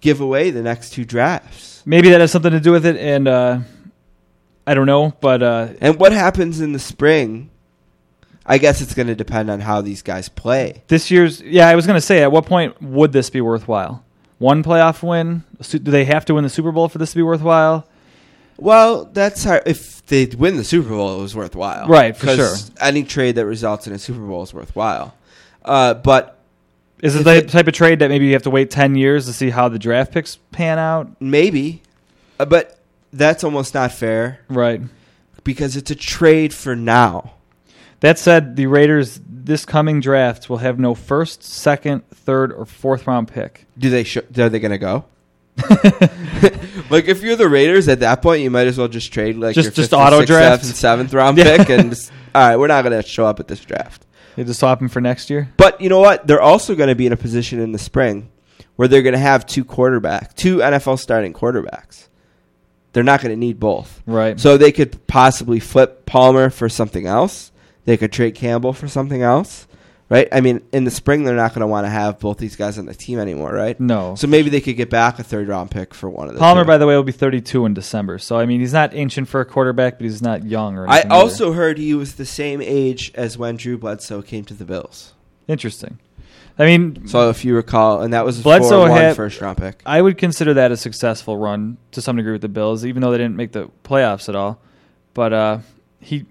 give 0.00 0.20
away 0.20 0.50
the 0.50 0.62
next 0.62 0.90
two 0.90 1.04
drafts? 1.04 1.73
Maybe 1.86 2.10
that 2.10 2.20
has 2.20 2.32
something 2.32 2.52
to 2.52 2.60
do 2.60 2.72
with 2.72 2.86
it, 2.86 2.96
and 2.96 3.28
uh, 3.28 3.58
I 4.66 4.74
don't 4.74 4.86
know. 4.86 5.12
But 5.20 5.42
uh, 5.42 5.68
And 5.80 5.98
what 5.98 6.12
happens 6.12 6.60
in 6.60 6.72
the 6.72 6.78
spring? 6.78 7.50
I 8.46 8.58
guess 8.58 8.80
it's 8.82 8.94
going 8.94 9.06
to 9.08 9.14
depend 9.14 9.50
on 9.50 9.60
how 9.60 9.80
these 9.80 10.02
guys 10.02 10.28
play. 10.28 10.82
this 10.88 11.10
year's 11.10 11.40
yeah, 11.40 11.66
I 11.68 11.74
was 11.76 11.86
going 11.86 11.96
to 11.96 12.00
say, 12.00 12.22
at 12.22 12.30
what 12.30 12.44
point 12.46 12.80
would 12.82 13.10
this 13.12 13.30
be 13.30 13.40
worthwhile? 13.40 14.04
One 14.38 14.62
playoff 14.62 15.02
win? 15.02 15.44
Su- 15.62 15.78
Do 15.78 15.90
they 15.90 16.04
have 16.04 16.24
to 16.26 16.34
win 16.34 16.44
the 16.44 16.50
Super 16.50 16.70
Bowl 16.72 16.88
for 16.88 16.98
this 16.98 17.10
to 17.12 17.16
be 17.16 17.22
worthwhile? 17.22 17.86
Well, 18.58 19.06
that's 19.06 19.44
how, 19.44 19.60
if 19.64 20.04
they 20.06 20.26
win 20.26 20.56
the 20.58 20.64
Super 20.64 20.90
Bowl, 20.90 21.18
it 21.18 21.22
was 21.22 21.34
worthwhile, 21.34 21.88
Right, 21.88 22.14
for 22.16 22.26
'Cause 22.26 22.36
sure. 22.36 22.74
Any 22.80 23.02
trade 23.04 23.36
that 23.36 23.46
results 23.46 23.86
in 23.86 23.92
a 23.94 23.98
Super 23.98 24.20
Bowl 24.20 24.42
is 24.42 24.52
worthwhile. 24.52 25.14
Uh, 25.64 25.94
but 25.94 26.33
Is 27.02 27.16
it 27.16 27.24
the 27.24 27.36
it- 27.38 27.48
type 27.50 27.66
of 27.68 27.74
trade 27.74 27.98
that 27.98 28.08
maybe 28.08 28.26
you 28.26 28.32
have 28.34 28.42
to 28.44 28.50
wait 28.50 28.70
ten 28.70 28.94
years 28.94 29.26
to 29.26 29.32
see 29.32 29.50
how 29.50 29.68
the 29.68 29.78
draft 29.78 30.12
picks 30.12 30.36
pan 30.52 30.78
out? 30.78 31.20
maybe, 31.20 31.82
uh, 32.40 32.44
but 32.44 32.78
that's 33.12 33.44
almost 33.44 33.74
not 33.74 33.92
fair 33.92 34.40
Right. 34.48 34.80
because 35.44 35.76
it's 35.76 35.90
a 35.90 35.94
trade 35.94 36.52
for 36.54 36.74
now. 36.74 37.32
That 38.00 38.18
said, 38.18 38.56
the 38.56 38.66
Raiders 38.66 39.20
this 39.26 39.64
coming 39.64 40.00
draft 40.00 40.48
will 40.50 40.58
have 40.58 40.78
no 40.78 40.94
first, 40.94 41.42
second, 41.42 42.02
third, 42.10 42.52
or 42.52 42.64
fourth 42.66 43.06
round 43.06 43.28
pick. 43.28 43.66
Do 43.78 43.88
they? 43.90 44.04
Sh- 44.04 44.18
are 44.36 44.48
they 44.48 44.58
going 44.60 44.70
to 44.72 44.78
go? 44.78 45.04
like 46.90 47.06
if 47.06 47.22
you're 47.22 47.36
the 47.36 47.48
Raiders 47.48 47.88
at 47.88 48.00
that 48.00 48.22
point, 48.22 48.42
you 48.42 48.50
might 48.50 48.66
as 48.66 48.76
well 48.78 48.88
just 48.88 49.12
trade 49.12 49.36
like 49.36 49.54
Just- 49.54 49.66
your 49.66 49.72
just 49.84 49.92
auto 49.92 50.24
draft? 50.24 50.62
seventh, 50.64 50.76
seventh 50.76 51.14
round 51.14 51.38
Yeah. 51.38 51.56
pick, 51.58 51.70
and 51.70 51.90
just, 51.90 52.10
all 52.34 52.46
right, 52.48 52.56
we're 52.56 52.66
not 52.66 52.82
going 52.84 53.00
to 53.00 53.06
show 53.08 53.26
up 53.26 53.40
at 53.40 53.48
this 53.48 53.60
draft. 53.60 54.04
They 54.36 54.44
just 54.44 54.60
swap 54.60 54.80
him 54.80 54.88
for 54.88 55.00
next 55.00 55.30
year. 55.30 55.48
But 55.56 55.80
you 55.80 55.88
know 55.88 56.00
what? 56.00 56.26
They're 56.26 56.42
also 56.42 56.74
going 56.74 56.88
to 56.88 56.94
be 56.94 57.06
in 57.06 57.12
a 57.12 57.16
position 57.16 57.60
in 57.60 57.72
the 57.72 57.78
spring 57.78 58.30
where 58.76 58.88
they're 58.88 59.02
going 59.02 59.14
to 59.14 59.18
have 59.18 59.46
two 59.46 59.64
quarterbacks, 59.64 60.34
two 60.34 60.58
NFL 60.58 60.98
starting 60.98 61.32
quarterbacks. 61.32 62.08
They're 62.92 63.02
not 63.02 63.20
going 63.20 63.30
to 63.32 63.38
need 63.38 63.58
both. 63.58 64.02
Right. 64.06 64.38
So 64.38 64.56
they 64.56 64.72
could 64.72 65.06
possibly 65.06 65.60
flip 65.60 66.06
Palmer 66.06 66.50
for 66.50 66.68
something 66.68 67.06
else. 67.06 67.52
They 67.84 67.96
could 67.96 68.12
trade 68.12 68.34
Campbell 68.34 68.72
for 68.72 68.88
something 68.88 69.22
else. 69.22 69.66
Right? 70.14 70.28
I 70.30 70.40
mean, 70.40 70.62
in 70.72 70.84
the 70.84 70.90
spring 70.90 71.24
they're 71.24 71.34
not 71.34 71.50
going 71.52 71.60
to 71.62 71.66
want 71.66 71.86
to 71.86 71.90
have 71.90 72.20
both 72.20 72.38
these 72.38 72.54
guys 72.56 72.78
on 72.78 72.86
the 72.86 72.94
team 72.94 73.18
anymore, 73.18 73.52
right? 73.52 73.78
no. 73.80 74.14
So 74.14 74.26
maybe 74.28 74.48
they 74.48 74.60
could 74.60 74.76
get 74.76 74.88
back 74.88 75.18
a 75.18 75.24
third 75.24 75.48
round 75.48 75.70
pick 75.72 75.92
for 75.92 76.08
one 76.08 76.28
of 76.28 76.34
the 76.34 76.38
Palmer, 76.40 76.62
two. 76.62 76.66
by 76.68 76.78
the 76.78 76.86
way, 76.86 76.94
will 76.94 77.02
be 77.02 77.10
32 77.12 77.66
in 77.66 77.74
December. 77.74 78.18
So 78.18 78.38
I 78.38 78.46
mean, 78.46 78.60
he's 78.60 78.72
not 78.72 78.94
ancient 78.94 79.28
for 79.28 79.40
a 79.40 79.44
quarterback, 79.44 79.94
but 79.98 80.02
he's 80.04 80.22
not 80.22 80.44
young 80.44 80.78
or. 80.78 80.88
I 80.88 80.94
anything 80.98 81.10
either. 81.12 81.20
also 81.20 81.52
heard 81.52 81.78
he 81.78 81.94
was 81.94 82.14
the 82.14 82.24
same 82.26 82.62
age 82.62 83.10
as 83.14 83.36
when 83.36 83.56
Drew 83.56 83.76
Bledsoe 83.76 84.22
came 84.22 84.44
to 84.44 84.54
the 84.54 84.64
Bills. 84.64 85.12
interesting. 85.48 85.98
I 86.56 86.66
mean, 86.66 87.08
So 87.08 87.30
if 87.30 87.44
you 87.44 87.56
recall, 87.56 88.02
and 88.02 88.12
that 88.14 88.24
was 88.24 88.40
Bledsoe 88.40 88.68
4 88.68 88.88
1 88.88 88.90
had- 88.92 89.16
first 89.16 89.40
round 89.40 89.58
pick. 89.58 89.82
I 89.84 90.00
would 90.00 90.16
consider 90.16 90.54
that 90.54 90.70
a 90.70 90.76
successful 90.76 91.36
run 91.36 91.78
to 91.90 92.00
some 92.00 92.14
degree 92.16 92.30
with 92.30 92.42
the 92.42 92.48
Bills, 92.48 92.86
even 92.86 93.02
though 93.02 93.10
they 93.10 93.18
didn't 93.18 93.34
make 93.34 93.50
the 93.50 93.68
playoffs 93.82 94.28
at 94.28 94.36
all. 94.36 94.60
But 95.14 95.32
uh, 95.32 95.58
he, 95.98 96.26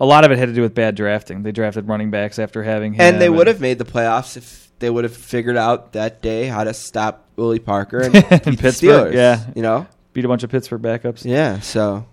a 0.00 0.06
lot 0.06 0.24
of 0.24 0.30
it 0.32 0.38
had 0.38 0.48
to 0.48 0.54
do 0.54 0.62
with 0.62 0.74
bad 0.74 0.94
drafting. 0.94 1.42
They 1.42 1.52
drafted 1.52 1.88
running 1.88 2.10
backs 2.10 2.38
after 2.38 2.62
having 2.62 2.94
him, 2.94 3.00
And 3.00 3.20
they 3.20 3.28
would 3.28 3.46
have 3.46 3.60
made 3.60 3.78
the 3.78 3.84
playoffs 3.84 4.36
if 4.36 4.70
they 4.78 4.90
would 4.90 5.04
have 5.04 5.16
figured 5.16 5.56
out 5.56 5.92
that 5.92 6.20
day 6.20 6.46
how 6.46 6.64
to 6.64 6.74
stop 6.74 7.26
Willie 7.36 7.58
Parker 7.58 8.00
and 8.00 8.14
the 8.14 8.56
Pittsburgh, 8.58 9.12
Steelers. 9.12 9.14
yeah. 9.14 9.46
You 9.54 9.62
know? 9.62 9.86
beat 10.12 10.24
a 10.24 10.28
bunch 10.28 10.42
of 10.44 10.50
Pittsburgh 10.50 10.80
backups. 10.82 11.24
Yeah, 11.24 11.58
so 11.60 12.06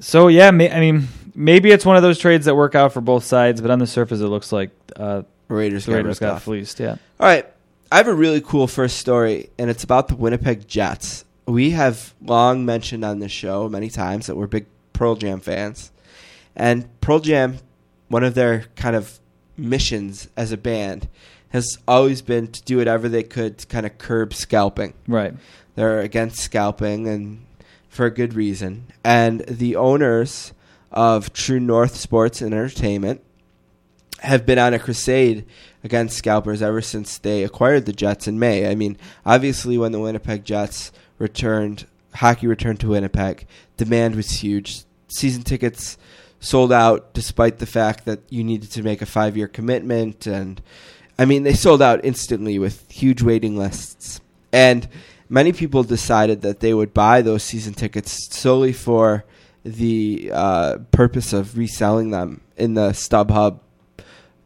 So 0.00 0.28
yeah, 0.28 0.50
may, 0.50 0.70
I 0.70 0.80
mean, 0.80 1.06
maybe 1.34 1.70
it's 1.70 1.86
one 1.86 1.96
of 1.96 2.02
those 2.02 2.18
trades 2.18 2.46
that 2.46 2.54
work 2.56 2.74
out 2.74 2.92
for 2.92 3.00
both 3.00 3.24
sides, 3.24 3.60
but 3.60 3.70
on 3.70 3.78
the 3.78 3.86
surface, 3.86 4.20
it 4.20 4.26
looks 4.26 4.50
like 4.52 4.70
uh, 4.96 5.22
Raiders, 5.48 5.86
the 5.86 5.94
Raiders 5.94 6.18
got 6.18 6.34
off. 6.34 6.42
fleeced. 6.44 6.80
Yeah. 6.80 6.96
All 7.20 7.26
right. 7.26 7.46
I 7.90 7.96
have 7.98 8.08
a 8.08 8.14
really 8.14 8.40
cool 8.40 8.66
first 8.66 8.98
story, 8.98 9.50
and 9.58 9.68
it's 9.68 9.84
about 9.84 10.08
the 10.08 10.16
Winnipeg 10.16 10.66
Jets. 10.66 11.24
We 11.46 11.70
have 11.70 12.14
long 12.22 12.64
mentioned 12.64 13.04
on 13.04 13.18
this 13.18 13.32
show 13.32 13.68
many 13.68 13.90
times 13.90 14.26
that 14.28 14.36
we're 14.36 14.46
big 14.46 14.66
Pearl 14.94 15.14
Jam 15.14 15.40
fans. 15.40 15.90
And 16.54 16.88
Pearl 17.00 17.20
Jam, 17.20 17.58
one 18.08 18.24
of 18.24 18.34
their 18.34 18.66
kind 18.76 18.96
of 18.96 19.20
missions 19.56 20.28
as 20.36 20.52
a 20.52 20.56
band, 20.56 21.08
has 21.50 21.78
always 21.86 22.22
been 22.22 22.48
to 22.48 22.62
do 22.62 22.78
whatever 22.78 23.08
they 23.08 23.22
could 23.22 23.58
to 23.58 23.66
kind 23.66 23.86
of 23.86 23.98
curb 23.98 24.34
scalping. 24.34 24.94
Right. 25.06 25.34
They're 25.74 26.00
against 26.00 26.40
scalping 26.40 27.08
and 27.08 27.44
for 27.88 28.06
a 28.06 28.10
good 28.10 28.34
reason. 28.34 28.86
And 29.04 29.40
the 29.40 29.76
owners 29.76 30.52
of 30.90 31.32
True 31.32 31.60
North 31.60 31.96
Sports 31.96 32.40
and 32.40 32.54
Entertainment 32.54 33.22
have 34.20 34.46
been 34.46 34.58
on 34.58 34.72
a 34.72 34.78
crusade 34.78 35.44
against 35.84 36.16
scalpers 36.16 36.62
ever 36.62 36.80
since 36.80 37.18
they 37.18 37.42
acquired 37.42 37.86
the 37.86 37.92
Jets 37.92 38.28
in 38.28 38.38
May. 38.38 38.70
I 38.70 38.74
mean, 38.74 38.96
obviously 39.26 39.76
when 39.76 39.92
the 39.92 40.00
Winnipeg 40.00 40.44
Jets 40.44 40.92
returned 41.18 41.86
hockey 42.14 42.46
returned 42.46 42.80
to 42.80 42.88
Winnipeg, 42.88 43.46
demand 43.76 44.16
was 44.16 44.30
huge. 44.30 44.84
Season 45.08 45.42
tickets 45.42 45.98
sold 46.42 46.72
out 46.72 47.14
despite 47.14 47.58
the 47.58 47.66
fact 47.66 48.04
that 48.04 48.20
you 48.28 48.44
needed 48.44 48.70
to 48.72 48.82
make 48.82 49.00
a 49.00 49.06
5-year 49.06 49.48
commitment 49.48 50.26
and 50.26 50.60
I 51.18 51.24
mean, 51.24 51.42
they 51.42 51.54
sold 51.54 51.82
out 51.82 52.04
instantly 52.04 52.58
with 52.58 52.90
huge 52.90 53.22
waiting 53.22 53.56
lists. 53.56 54.20
And 54.52 54.88
many 55.28 55.52
people 55.52 55.82
decided 55.82 56.42
that 56.42 56.60
they 56.60 56.74
would 56.74 56.92
buy 56.92 57.22
those 57.22 57.42
season 57.42 57.74
tickets 57.74 58.28
solely 58.36 58.72
for 58.72 59.24
the 59.64 60.30
uh, 60.32 60.78
purpose 60.90 61.32
of 61.32 61.56
reselling 61.56 62.10
them 62.10 62.40
in 62.56 62.74
the 62.74 62.90
StubHub, 62.90 63.60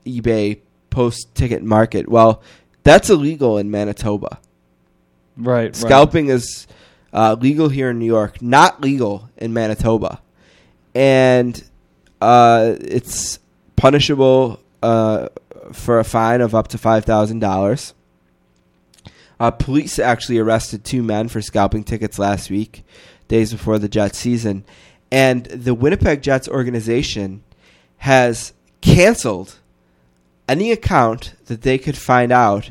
eBay 0.04 0.60
post 0.90 1.34
ticket 1.34 1.62
market. 1.62 2.08
Well, 2.08 2.42
that's 2.82 3.10
illegal 3.10 3.58
in 3.58 3.70
Manitoba. 3.70 4.38
Right. 5.36 5.64
right. 5.64 5.76
Scalping 5.76 6.28
is 6.28 6.66
uh, 7.12 7.36
legal 7.40 7.68
here 7.68 7.90
in 7.90 7.98
New 7.98 8.06
York, 8.06 8.42
not 8.42 8.80
legal 8.80 9.30
in 9.36 9.52
Manitoba, 9.52 10.20
and 10.94 11.62
uh, 12.20 12.75
it's 12.80 13.38
punishable 13.76 14.61
uh, 14.82 15.28
for 15.73 15.99
a 15.99 16.04
fine 16.04 16.40
of 16.40 16.54
up 16.54 16.68
to 16.68 16.78
five 16.78 17.04
thousand 17.04 17.40
dollars. 17.40 17.94
Uh, 19.38 19.50
police 19.50 19.99
actually 19.99 20.38
arrested 20.38 20.82
two 20.85 21.02
men 21.02 21.28
for 21.28 21.42
scalping 21.42 21.85
tickets 21.85 22.18
last 22.18 22.50
week, 22.50 22.85
days 23.28 23.52
before 23.52 23.78
the 23.78 23.88
Jets 23.88 24.16
season, 24.18 24.64
and 25.11 25.44
the 25.46 25.75
Winnipeg 25.75 26.23
Jets 26.23 26.49
organization 26.49 27.42
has 27.99 28.54
canceled 28.80 29.58
any 30.49 30.73
account 30.73 31.35
that 31.46 31.62
they 31.62 31.76
could 31.76 31.99
find 31.99 32.32
out 32.32 32.70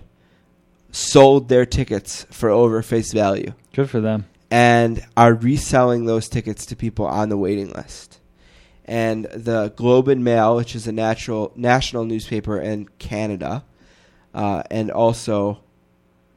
sold 0.91 1.49
their 1.49 1.65
tickets 1.65 2.25
for 2.31 2.49
over 2.49 2.81
face 2.81 3.11
value 3.11 3.51
Good 3.73 3.89
for 3.89 3.99
them. 3.99 4.25
and 4.49 5.05
are 5.17 5.33
reselling 5.33 6.05
those 6.05 6.29
tickets 6.29 6.65
to 6.67 6.75
people 6.75 7.05
on 7.05 7.27
the 7.29 7.37
waiting 7.37 7.69
list. 7.73 8.19
And 8.85 9.25
the 9.25 9.73
Globe 9.75 10.07
and 10.07 10.23
Mail, 10.23 10.55
which 10.55 10.75
is 10.75 10.87
a 10.87 10.91
natural 10.91 11.51
national 11.55 12.05
newspaper 12.05 12.59
in 12.59 12.87
Canada, 12.99 13.65
uh, 14.33 14.63
and 14.69 14.91
also 14.91 15.63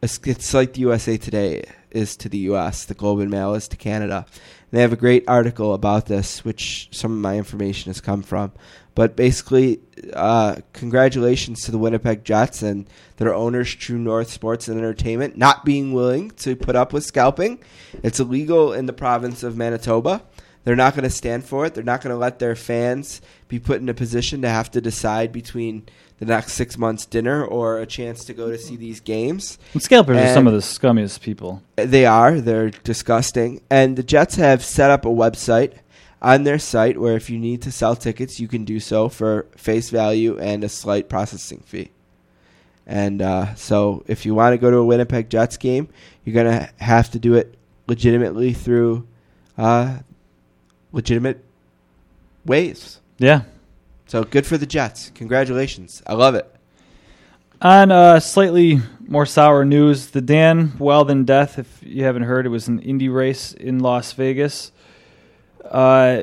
it's, 0.02 0.55
like 0.55 0.75
the 0.75 0.81
USA 0.81 1.17
Today 1.17 1.64
is 1.90 2.17
to 2.19 2.28
the 2.28 2.38
U.S. 2.38 2.85
The 2.85 2.95
Globe 2.95 3.21
and 3.21 3.31
Mail 3.31 3.55
is 3.55 3.69
to 3.69 3.76
Canada. 3.76 4.26
They 4.71 4.83
have 4.83 4.93
a 4.93 4.97
great 4.97 5.25
article 5.26 5.75
about 5.75 6.07
this, 6.07 6.45
which 6.45 6.88
some 6.93 7.12
of 7.12 7.19
my 7.19 7.37
information 7.37 7.90
has 7.90 8.00
come 8.00 8.23
from. 8.23 8.52
But 8.95 9.17
basically, 9.17 9.81
uh, 10.12 10.57
congratulations 10.73 11.62
to 11.64 11.71
the 11.71 11.78
Winnipeg 11.78 12.25
Jets 12.25 12.62
and 12.62 12.88
their 13.17 13.35
owners, 13.35 13.75
True 13.75 13.99
North 13.99 14.31
Sports 14.31 14.69
and 14.69 14.78
Entertainment, 14.78 15.37
not 15.37 15.64
being 15.64 15.93
willing 15.93 16.31
to 16.33 16.55
put 16.55 16.76
up 16.76 16.93
with 16.93 17.05
scalping. 17.05 17.61
It's 18.02 18.21
illegal 18.21 18.73
in 18.73 18.87
the 18.87 18.93
province 18.93 19.43
of 19.43 19.57
Manitoba. 19.57 20.23
They're 20.65 20.77
not 20.77 20.95
going 20.95 21.05
to 21.05 21.11
stand 21.11 21.45
for 21.45 21.65
it. 21.65 21.75
They're 21.75 21.85
not 21.85 22.03
going 22.03 22.15
to 22.15 22.19
let 22.19 22.38
their 22.38 22.55
fans 22.55 23.21
be 23.49 23.59
put 23.59 23.81
in 23.81 23.88
a 23.88 23.95
position 23.95 24.43
to 24.43 24.49
have 24.49 24.71
to 24.73 24.81
decide 24.81 25.33
between 25.33 25.87
the 26.19 26.27
next 26.27 26.55
six 26.55 26.77
months' 26.77 27.07
dinner 27.07 27.45
or 27.45 27.79
a 27.79 27.87
chance 27.87 28.25
to 28.25 28.35
go 28.35 28.50
to 28.50 28.59
see 28.59 28.77
these 28.77 29.00
games. 29.00 29.59
And 29.73 29.83
scalpers 29.83 30.17
are 30.19 30.35
some 30.35 30.47
of 30.47 30.53
the 30.53 30.59
scummiest 30.59 31.21
people. 31.21 31.62
They 31.77 32.05
are. 32.05 32.41
They're 32.41 32.71
disgusting. 32.71 33.62
And 33.71 33.97
the 33.97 34.03
Jets 34.03 34.35
have 34.35 34.65
set 34.65 34.91
up 34.91 35.05
a 35.05 35.09
website 35.09 35.75
on 36.21 36.45
their 36.45 36.59
site 36.59 37.00
where 37.00 37.17
if 37.17 37.31
you 37.31 37.38
need 37.38 37.62
to 37.62 37.73
sell 37.73 37.95
tickets, 37.95 38.41
you 38.41 38.49
can 38.49 38.65
do 38.65 38.81
so 38.81 39.09
for 39.09 39.47
face 39.57 39.91
value 39.91 40.38
and 40.38 40.65
a 40.65 40.69
slight 40.69 41.09
processing 41.09 41.61
fee. 41.61 41.91
And 42.87 43.21
uh, 43.21 43.55
so, 43.55 44.03
if 44.07 44.25
you 44.25 44.35
want 44.35 44.55
to 44.55 44.59
go 44.59 44.71
to 44.71 44.79
a 44.79 44.85
Winnipeg 44.85 45.29
Jets 45.29 45.59
game, 45.59 45.88
you're 46.25 46.35
gonna 46.35 46.71
have 46.79 47.11
to 47.11 47.19
do 47.19 47.35
it 47.35 47.55
legitimately 47.87 48.55
through 48.55 49.07
uh, 49.59 49.99
legitimate 50.92 51.45
ways. 52.45 53.00
Yeah. 53.18 53.42
So 54.07 54.25
good 54.25 54.47
for 54.47 54.57
the 54.57 54.66
Jets. 54.66 55.11
Congratulations. 55.14 56.02
I 56.07 56.14
love 56.14 56.35
it. 56.35 56.52
On 57.61 57.90
uh, 57.90 58.21
slightly 58.21 58.80
more 59.07 59.26
sour 59.26 59.64
news, 59.64 60.11
the 60.11 60.21
Dan 60.21 60.68
Wheldon 60.78 61.25
death, 61.25 61.59
if 61.59 61.80
you 61.83 62.04
haven't 62.04 62.23
heard, 62.23 62.47
it 62.47 62.50
was 62.50 62.68
an 62.68 62.78
Indy 62.80 63.09
race 63.09 63.52
in 63.52 63.80
Las 63.80 64.12
Vegas. 64.12 64.71
Uh, 65.64 66.23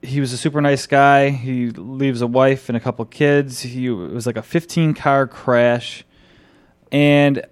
he 0.00 0.20
was 0.20 0.32
a 0.32 0.36
super 0.36 0.60
nice 0.60 0.86
guy. 0.86 1.30
He 1.30 1.70
leaves 1.70 2.22
a 2.22 2.26
wife 2.28 2.68
and 2.68 2.76
a 2.76 2.80
couple 2.80 3.04
kids. 3.06 3.60
He 3.60 3.86
it 3.86 3.90
was 3.90 4.24
like 4.26 4.36
a 4.36 4.42
15 4.42 4.94
car 4.94 5.26
crash. 5.26 6.04
And 6.92 7.44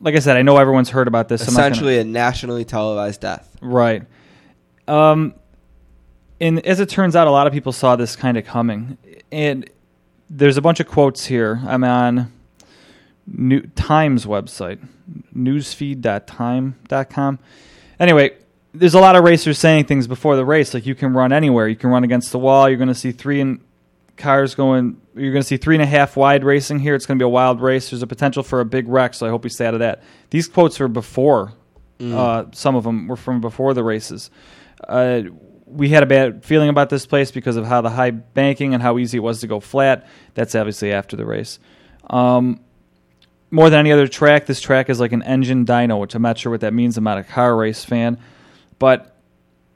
like 0.00 0.14
I 0.14 0.20
said, 0.20 0.36
I 0.36 0.42
know 0.42 0.56
everyone's 0.58 0.90
heard 0.90 1.08
about 1.08 1.28
this. 1.28 1.40
so 1.44 1.46
gonna- 1.46 1.58
Essentially, 1.58 1.98
a 1.98 2.04
nationally 2.04 2.64
televised 2.64 3.20
death. 3.20 3.56
Right. 3.60 4.04
Um, 4.86 5.34
and 6.40 6.64
as 6.66 6.80
it 6.80 6.88
turns 6.88 7.14
out, 7.16 7.26
a 7.26 7.30
lot 7.30 7.46
of 7.46 7.52
people 7.52 7.72
saw 7.72 7.96
this 7.96 8.16
kind 8.16 8.36
of 8.36 8.44
coming. 8.44 8.98
And 9.32 9.68
there's 10.30 10.56
a 10.56 10.62
bunch 10.62 10.80
of 10.80 10.86
quotes 10.86 11.26
here. 11.26 11.60
I'm 11.66 11.84
on 11.84 12.32
New 13.26 13.62
Times 13.62 14.26
website, 14.26 14.78
newsfeed.time.com. 15.34 17.38
Anyway, 18.00 18.30
there's 18.72 18.94
a 18.94 19.00
lot 19.00 19.16
of 19.16 19.24
racers 19.24 19.58
saying 19.58 19.86
things 19.86 20.06
before 20.06 20.36
the 20.36 20.44
race, 20.44 20.74
like 20.74 20.86
you 20.86 20.94
can 20.94 21.14
run 21.14 21.32
anywhere. 21.32 21.66
You 21.66 21.76
can 21.76 21.90
run 21.90 22.04
against 22.04 22.32
the 22.32 22.38
wall. 22.38 22.68
You're 22.68 22.78
going 22.78 22.88
to 22.88 22.94
see 22.94 23.12
three 23.12 23.40
and 23.40 23.60
cars 24.16 24.54
going. 24.54 25.00
You're 25.14 25.32
going 25.32 25.42
to 25.42 25.48
see 25.48 25.56
three 25.56 25.74
and 25.74 25.82
a 25.82 25.86
half 25.86 26.16
wide 26.16 26.44
racing 26.44 26.78
here. 26.78 26.94
It's 26.94 27.06
going 27.06 27.18
to 27.18 27.22
be 27.22 27.26
a 27.26 27.30
wild 27.30 27.60
race. 27.60 27.90
There's 27.90 28.02
a 28.02 28.06
potential 28.06 28.42
for 28.42 28.60
a 28.60 28.64
big 28.64 28.86
wreck, 28.86 29.14
so 29.14 29.26
I 29.26 29.30
hope 29.30 29.44
we 29.44 29.50
stay 29.50 29.66
out 29.66 29.74
of 29.74 29.80
that. 29.80 30.02
These 30.30 30.48
quotes 30.48 30.80
are 30.80 30.88
before. 30.88 31.54
Uh, 32.14 32.44
some 32.52 32.76
of 32.76 32.84
them 32.84 33.08
were 33.08 33.16
from 33.16 33.40
before 33.40 33.74
the 33.74 33.82
races. 33.82 34.30
Uh, 34.86 35.22
we 35.70 35.88
had 35.88 36.02
a 36.02 36.06
bad 36.06 36.44
feeling 36.44 36.68
about 36.68 36.90
this 36.90 37.06
place 37.06 37.30
because 37.30 37.56
of 37.56 37.66
how 37.66 37.80
the 37.80 37.90
high 37.90 38.10
banking 38.10 38.74
and 38.74 38.82
how 38.82 38.98
easy 38.98 39.18
it 39.18 39.20
was 39.20 39.40
to 39.40 39.46
go 39.46 39.60
flat. 39.60 40.06
That's 40.34 40.54
obviously 40.54 40.92
after 40.92 41.16
the 41.16 41.24
race. 41.24 41.58
Um, 42.08 42.60
more 43.50 43.70
than 43.70 43.80
any 43.80 43.92
other 43.92 44.08
track, 44.08 44.46
this 44.46 44.60
track 44.60 44.90
is 44.90 45.00
like 45.00 45.12
an 45.12 45.22
engine 45.22 45.64
dyno, 45.64 46.00
which 46.00 46.14
I'm 46.14 46.22
not 46.22 46.38
sure 46.38 46.50
what 46.50 46.60
that 46.60 46.74
means. 46.74 46.96
I'm 46.96 47.04
not 47.04 47.18
a 47.18 47.24
car 47.24 47.56
race 47.56 47.84
fan, 47.84 48.18
but 48.78 49.16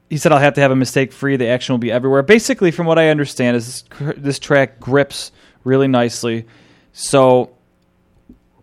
he 0.09 0.17
said 0.17 0.31
I'll 0.31 0.39
have 0.39 0.53
to 0.55 0.61
have 0.61 0.71
a 0.71 0.75
mistake 0.75 1.11
free. 1.11 1.37
The 1.37 1.47
action 1.47 1.73
will 1.73 1.79
be 1.79 1.91
everywhere. 1.91 2.21
Basically, 2.21 2.71
from 2.71 2.85
what 2.85 2.99
I 2.99 3.09
understand, 3.09 3.57
is 3.57 3.83
this, 3.83 4.13
this 4.17 4.39
track 4.39 4.79
grips 4.79 5.31
really 5.63 5.87
nicely. 5.87 6.45
So, 6.91 7.55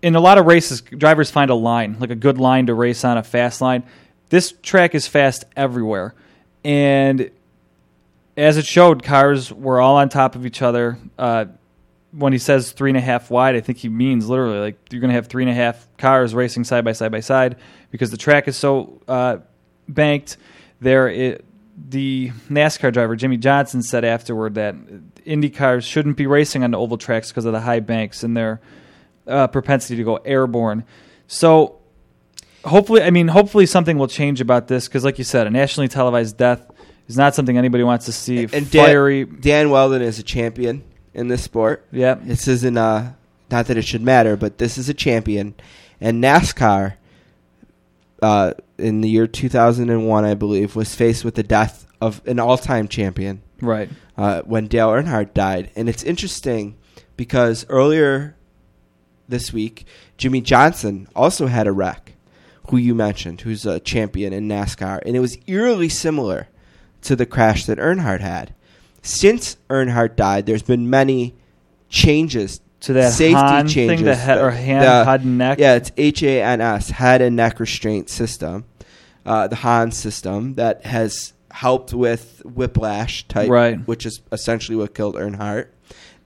in 0.00 0.14
a 0.14 0.20
lot 0.20 0.38
of 0.38 0.46
races, 0.46 0.80
drivers 0.80 1.30
find 1.30 1.50
a 1.50 1.54
line, 1.54 1.96
like 1.98 2.10
a 2.10 2.14
good 2.14 2.38
line 2.38 2.66
to 2.66 2.74
race 2.74 3.04
on, 3.04 3.18
a 3.18 3.24
fast 3.24 3.60
line. 3.60 3.82
This 4.28 4.54
track 4.62 4.94
is 4.94 5.08
fast 5.08 5.44
everywhere, 5.56 6.14
and 6.64 7.30
as 8.36 8.56
it 8.56 8.66
showed, 8.66 9.02
cars 9.02 9.52
were 9.52 9.80
all 9.80 9.96
on 9.96 10.08
top 10.08 10.34
of 10.34 10.46
each 10.46 10.62
other. 10.62 10.98
Uh, 11.18 11.46
when 12.12 12.32
he 12.32 12.38
says 12.38 12.72
three 12.72 12.90
and 12.90 12.96
a 12.96 13.00
half 13.00 13.30
wide, 13.30 13.54
I 13.54 13.60
think 13.60 13.78
he 13.78 13.88
means 13.88 14.28
literally 14.28 14.58
like 14.58 14.76
you're 14.90 15.00
going 15.00 15.10
to 15.10 15.14
have 15.14 15.28
three 15.28 15.42
and 15.42 15.50
a 15.50 15.54
half 15.54 15.86
cars 15.96 16.34
racing 16.34 16.64
side 16.64 16.84
by 16.84 16.92
side 16.92 17.12
by 17.12 17.20
side 17.20 17.56
because 17.90 18.10
the 18.10 18.16
track 18.16 18.48
is 18.48 18.56
so 18.56 19.00
uh, 19.06 19.38
banked. 19.88 20.36
There, 20.80 21.08
it, 21.08 21.44
the 21.88 22.30
NASCAR 22.48 22.92
driver 22.92 23.14
Jimmie 23.16 23.36
Johnson 23.36 23.82
said 23.82 24.04
afterward 24.04 24.54
that 24.54 24.74
Indy 25.24 25.50
cars 25.50 25.84
shouldn't 25.84 26.16
be 26.16 26.26
racing 26.26 26.64
on 26.64 26.72
the 26.72 26.78
oval 26.78 26.98
tracks 26.98 27.30
because 27.30 27.44
of 27.44 27.52
the 27.52 27.60
high 27.60 27.80
banks 27.80 28.22
and 28.22 28.36
their 28.36 28.60
uh, 29.26 29.46
propensity 29.46 29.96
to 29.96 30.04
go 30.04 30.16
airborne. 30.16 30.84
So 31.26 31.79
hopefully, 32.64 33.02
I 33.02 33.10
mean, 33.10 33.28
hopefully 33.28 33.66
something 33.66 33.98
will 33.98 34.08
change 34.08 34.40
about 34.40 34.68
this 34.68 34.88
because, 34.88 35.04
like 35.04 35.18
you 35.18 35.24
said, 35.24 35.46
a 35.46 35.50
nationally 35.50 35.88
televised 35.88 36.36
death 36.36 36.70
is 37.08 37.16
not 37.16 37.34
something 37.34 37.56
anybody 37.56 37.84
wants 37.84 38.06
to 38.06 38.12
see. 38.12 38.44
And 38.52 38.70
Dan, 38.70 38.86
Fiery, 38.86 39.24
Dan 39.24 39.70
Wheldon 39.70 40.02
is 40.02 40.18
a 40.18 40.22
champion 40.22 40.84
in 41.14 41.28
this 41.28 41.42
sport. 41.42 41.86
yeah, 41.90 42.14
This 42.14 42.46
isn't 42.48 42.76
uh 42.76 43.12
not 43.50 43.66
that 43.66 43.76
it 43.76 43.82
should 43.82 44.02
matter, 44.02 44.36
but 44.36 44.58
this 44.58 44.78
is 44.78 44.88
a 44.88 44.94
champion. 44.94 45.54
And 46.00 46.22
NASCAR 46.22 46.94
uh, 48.22 48.54
in 48.78 49.00
the 49.00 49.08
year 49.08 49.26
2001, 49.26 50.24
I 50.24 50.34
believe, 50.34 50.76
was 50.76 50.94
faced 50.94 51.24
with 51.24 51.34
the 51.34 51.42
death 51.42 51.86
of 52.00 52.22
an 52.26 52.38
all-time 52.38 52.88
champion 52.88 53.42
right, 53.60 53.88
uh, 54.16 54.42
when 54.42 54.68
Dale 54.68 54.88
Earnhardt 54.88 55.34
died. 55.34 55.70
And 55.74 55.88
it's 55.88 56.02
interesting 56.02 56.76
because 57.16 57.66
earlier 57.68 58.36
this 59.28 59.52
week, 59.52 59.84
Jimmie 60.16 60.40
Johnson 60.40 61.08
also 61.14 61.46
had 61.46 61.66
a 61.66 61.72
wreck, 61.72 62.09
who 62.70 62.76
you 62.76 62.94
mentioned, 62.94 63.40
who's 63.42 63.66
a 63.66 63.80
champion 63.80 64.32
in 64.32 64.48
NASCAR, 64.48 65.00
and 65.04 65.14
it 65.16 65.20
was 65.20 65.38
eerily 65.46 65.88
similar 65.88 66.48
to 67.02 67.16
the 67.16 67.26
crash 67.26 67.66
that 67.66 67.78
Earnhardt 67.78 68.20
had. 68.20 68.54
Since 69.02 69.56
Earnhardt 69.68 70.16
died, 70.16 70.46
there's 70.46 70.62
been 70.62 70.88
many 70.90 71.34
changes 71.88 72.60
to 72.80 72.92
that 72.94 73.12
safety 73.12 73.34
Han 73.34 73.68
changes. 73.68 73.96
thing, 73.98 74.04
the 74.04 74.14
head 74.14 74.38
or 74.38 74.50
hand, 74.50 74.84
the- 74.84 75.04
head 75.04 75.26
neck. 75.26 75.58
Yeah, 75.58 75.74
it's 75.74 75.92
H 75.96 76.22
A 76.22 76.42
N 76.42 76.60
S, 76.60 76.90
head 76.90 77.20
and 77.20 77.36
neck 77.36 77.60
restraint 77.60 78.08
system, 78.08 78.64
uh, 79.26 79.48
the 79.48 79.56
Han 79.56 79.90
system 79.92 80.54
that 80.54 80.84
has 80.86 81.32
helped 81.50 81.92
with 81.92 82.42
whiplash 82.44 83.26
type, 83.28 83.50
Right. 83.50 83.86
which 83.86 84.06
is 84.06 84.20
essentially 84.32 84.76
what 84.76 84.94
killed 84.94 85.16
Earnhardt. 85.16 85.66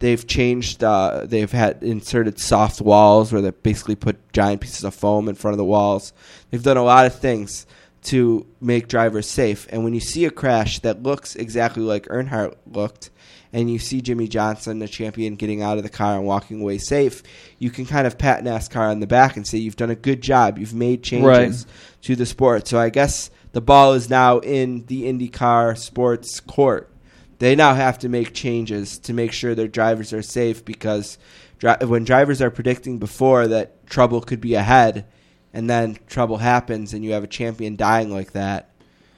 They've 0.05 0.27
changed. 0.27 0.85
Uh, 0.85 1.23
they've 1.25 1.51
had 1.51 1.83
inserted 1.83 2.39
soft 2.39 2.83
walls 2.83 3.33
where 3.33 3.41
they 3.41 3.53
basically 3.53 3.97
put 3.97 4.19
giant 4.35 4.61
pieces 4.61 4.85
of 4.85 4.95
foam 4.95 5.31
in 5.31 5.35
front 5.35 5.55
of 5.55 5.57
the 5.57 5.65
walls. 5.65 6.13
They've 6.51 6.63
done 6.63 6.77
a 6.77 6.85
lot 6.85 7.07
of 7.07 7.19
things 7.19 7.67
to 8.03 8.45
make 8.61 8.87
drivers 8.89 9.27
safe. 9.27 9.67
And 9.71 9.83
when 9.83 9.95
you 9.95 10.01
see 10.01 10.27
a 10.27 10.31
crash 10.31 10.81
that 10.81 11.03
looks 11.03 11.37
exactly 11.37 11.83
like 11.83 12.05
Earnhardt 12.09 12.55
looked, 12.71 13.09
and 13.51 13.71
you 13.71 13.79
see 13.79 14.03
Jimmie 14.03 14.29
Johnson, 14.29 14.79
the 14.79 14.89
champion, 14.89 15.37
getting 15.37 15.63
out 15.63 15.79
of 15.79 15.85
the 15.85 15.89
car 15.89 16.17
and 16.19 16.27
walking 16.27 16.61
away 16.61 16.77
safe, 16.77 17.23
you 17.59 17.71
can 17.71 17.87
kind 17.87 18.07
of 18.07 18.19
pat 18.19 18.45
NASCAR 18.45 18.91
on 18.91 19.01
the 19.01 19.07
back 19.07 19.39
and 19.39 19.47
say 19.47 19.57
you've 19.57 19.75
done 19.75 19.89
a 19.89 19.95
good 19.95 20.21
job. 20.21 20.59
You've 20.59 20.75
made 20.75 21.03
changes 21.03 21.65
Right. 21.65 22.03
to 22.03 22.15
the 22.15 22.27
sport. 22.27 22.69
So 22.69 22.79
I 22.79 22.91
guess 22.91 23.31
the 23.53 23.63
ball 23.63 23.95
is 23.95 24.11
now 24.11 24.41
in 24.41 24.85
the 24.85 25.05
IndyCar 25.05 25.79
sports 25.79 26.41
court. 26.41 26.91
They 27.39 27.57
now 27.57 27.75
have 27.75 27.99
to 28.01 28.09
make 28.09 28.33
changes 28.33 28.99
to 29.01 29.13
make 29.13 29.33
sure 29.33 29.55
their 29.55 29.69
drivers 29.69 30.13
are 30.13 30.23
safe 30.23 30.65
because 30.65 31.19
dri- 31.59 31.77
when 31.83 32.05
drivers 32.05 32.41
are 32.41 32.51
predicting 32.51 32.99
before 32.99 33.49
that 33.49 33.87
trouble 33.87 34.21
could 34.21 34.41
be 34.41 34.55
ahead 34.55 35.07
and 35.53 35.69
then 35.69 35.99
trouble 36.07 36.39
happens 36.39 36.95
and 36.95 37.05
you 37.05 37.13
have 37.13 37.25
a 37.25 37.29
champion 37.29 37.77
dying 37.77 38.11
like 38.11 38.33
that, 38.33 38.71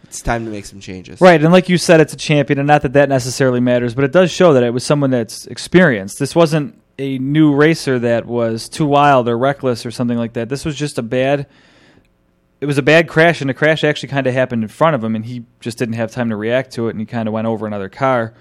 it's 0.05 0.22
time 0.22 0.44
to 0.44 0.50
make 0.50 0.64
some 0.64 0.81
changes. 0.81 1.20
Right, 1.20 1.42
and 1.42 1.52
like 1.52 1.68
you 1.68 1.79
said, 1.79 2.00
it's 2.00 2.12
a 2.12 2.16
champion, 2.16 2.61
and 2.61 2.68
not 2.68 2.83
that 2.83 2.92
that 2.92 3.09
necessarily 3.09 3.61
matters, 3.61 3.94
but 3.94 4.05
it 4.05 4.12
does 4.12 4.31
show 4.31 4.52
that 4.52 4.62
it 4.62 4.70
was 4.70 4.85
someone 4.85 5.11
that's 5.11 5.46
experienced. 5.46 6.18
This 6.18 6.35
wasn't 6.35 6.81
a 6.98 7.18
new 7.18 7.55
racer 7.55 7.98
that 7.98 8.24
was 8.24 8.68
too 8.68 8.87
wild 8.87 9.29
or 9.29 9.37
reckless 9.37 9.85
or 9.85 9.90
something 9.90 10.16
like 10.16 10.35
that. 10.35 10.48
This 10.48 10.64
was 10.64 10.76
just 10.76 10.98
a 10.98 11.02
bad. 11.02 11.46
It 12.61 12.66
was 12.66 12.79
a 12.79 12.83
bad 12.83 13.09
crash, 13.09 13.40
and 13.40 13.51
the 13.51 13.55
crash 13.55 13.85
actually 13.85 14.09
kind 14.09 14.27
of 14.27 14.33
happened 14.33 14.62
in 14.62 14.69
front 14.69 14.95
of 14.95 15.05
him, 15.05 15.14
and 15.14 15.25
he 15.25 15.45
just 15.61 15.77
didn't 15.79 15.95
have 15.95 16.11
time 16.11 16.31
to 16.31 16.37
react 16.37 16.73
to 16.73 16.88
it, 16.88 16.90
and 16.90 17.01
he 17.01 17.07
kind 17.07 17.29
of 17.29 17.35
went 17.35 17.47
over 17.47 17.66
another 17.66 17.88
car. 17.88 18.35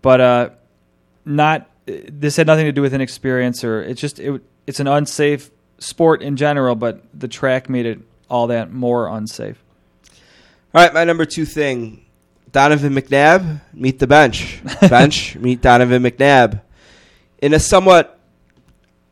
But 0.00 0.20
uh, 0.20 0.50
not. 1.24 1.68
This 1.86 2.36
had 2.36 2.46
nothing 2.46 2.66
to 2.66 2.72
do 2.72 2.82
with 2.82 2.94
inexperience, 2.94 3.64
or 3.64 3.82
it's 3.82 4.00
just 4.00 4.18
it, 4.18 4.42
it's 4.66 4.80
an 4.80 4.86
unsafe 4.86 5.50
sport 5.78 6.22
in 6.22 6.36
general, 6.36 6.74
but 6.74 7.02
the 7.12 7.28
track 7.28 7.68
made 7.68 7.86
it 7.86 8.00
all 8.28 8.48
that 8.48 8.72
more 8.72 9.08
unsafe. 9.08 9.62
All 10.74 10.82
right, 10.82 10.94
my 10.94 11.04
number 11.04 11.24
two 11.24 11.44
thing 11.44 12.04
Donovan 12.50 12.94
McNabb, 12.94 13.60
meet 13.72 13.98
the 13.98 14.06
bench. 14.06 14.60
bench, 14.80 15.36
meet 15.36 15.60
Donovan 15.60 16.02
McNabb. 16.02 16.62
In 17.40 17.54
a 17.54 17.60
somewhat 17.60 18.18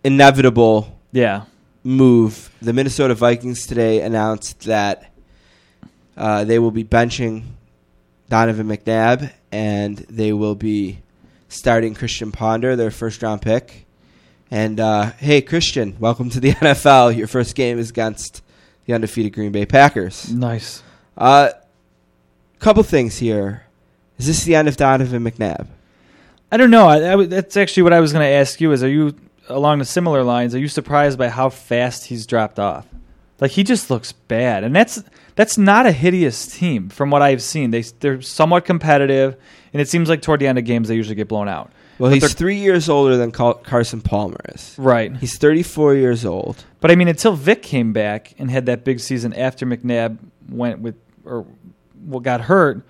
inevitable 0.05 0.99
Yeah, 1.13 1.45
move, 1.83 2.55
the 2.61 2.73
Minnesota 2.73 3.15
Vikings 3.15 3.67
today 3.67 4.03
announced 4.03 4.61
that 4.61 5.13
uh, 6.17 6.45
they 6.45 6.59
will 6.59 6.71
be 6.71 6.85
benching 6.85 7.45
Donovan 8.29 8.69
McNabb 8.69 9.33
and 9.51 9.97
they 9.97 10.33
will 10.33 10.55
be 10.55 11.01
starting 11.49 11.95
Christian 11.95 12.33
Ponder, 12.33 12.77
their 12.77 12.91
first 12.91 13.23
round 13.23 13.43
pick. 13.43 13.87
And 14.51 14.81
uh, 14.81 15.13
hey, 15.13 15.41
Christian, 15.43 15.97
welcome 15.99 16.31
to 16.31 16.41
the 16.41 16.53
NFL. 16.53 17.17
Your 17.17 17.27
first 17.27 17.55
game 17.55 17.79
is 17.79 17.91
against 17.91 18.43
the 18.87 18.95
undefeated 18.95 19.33
Green 19.33 19.53
Bay 19.53 19.67
Packers. 19.67 20.33
nice. 20.33 20.83
Uh, 21.17 21.51
couple 22.59 22.83
things 22.83 23.19
here. 23.19 23.65
Is 24.19 24.27
this 24.27 24.45
the 24.45 24.55
end 24.55 24.69
of 24.69 24.77
Donovan 24.77 25.25
McNabb? 25.25 25.67
I 26.53 26.57
don't 26.57 26.71
know. 26.71 26.87
I, 26.87 27.15
I 27.15 27.27
that's 27.27 27.57
actually 27.57 27.85
what 27.85 27.93
I 27.93 28.01
was 28.01 28.13
going 28.13 28.25
to 28.25 28.31
ask 28.31 28.61
you. 28.61 28.73
Is 28.73 28.83
are 28.83 28.89
you 28.89 29.15
along 29.51 29.81
the 29.81 29.85
similar 29.85 30.23
lines? 30.23 30.55
Are 30.55 30.59
you 30.59 30.69
surprised 30.69 31.19
by 31.19 31.29
how 31.29 31.51
fast 31.51 32.07
he's 32.07 32.27
dropped 32.27 32.59
off? 32.59 32.87
Like 33.41 33.51
he 33.53 33.65
just 33.65 33.91
looks 33.91 34.13
bad, 34.13 34.65
and 34.65 34.75
that's 34.77 35.03
that's 35.35 35.57
not 35.57 35.87
a 35.87 35.93
hideous 35.93 36.47
team 36.47 36.89
from 36.91 37.11
what 37.11 37.23
I've 37.23 37.43
seen. 37.43 37.71
They 37.71 37.83
they're 37.83 38.21
somewhat 38.21 38.65
competitive, 38.65 39.37
and 39.73 39.81
it 39.81 39.89
seems 39.89 40.09
like 40.09 40.21
toward 40.23 40.41
the 40.41 40.47
end 40.47 40.59
of 40.59 40.65
games 40.65 40.89
they 40.89 40.95
usually 40.95 41.15
get 41.17 41.29
blown 41.29 41.49
out. 41.49 41.71
Well, 41.99 42.11
But 42.11 42.23
he's 42.23 42.35
three 42.35 42.57
years 42.57 42.89
older 42.89 43.17
than 43.19 43.31
Carson 43.31 44.01
Palmer 44.01 44.41
is. 44.55 44.75
right. 44.79 45.15
He's 45.19 45.37
34 45.37 45.95
years 45.97 46.25
old. 46.25 46.65
But 46.81 46.91
I 46.91 46.95
mean, 46.97 47.09
until 47.09 47.35
Vic 47.35 47.63
came 47.63 47.93
back 47.93 48.35
and 48.39 48.51
had 48.51 48.67
that 48.67 48.85
big 48.85 49.01
season 49.01 49.35
after 49.35 49.67
McNabb 49.67 50.17
went 50.49 50.81
with 50.81 50.95
or 51.25 51.45
well, 52.07 52.21
got 52.21 52.43
hurt, 52.43 52.83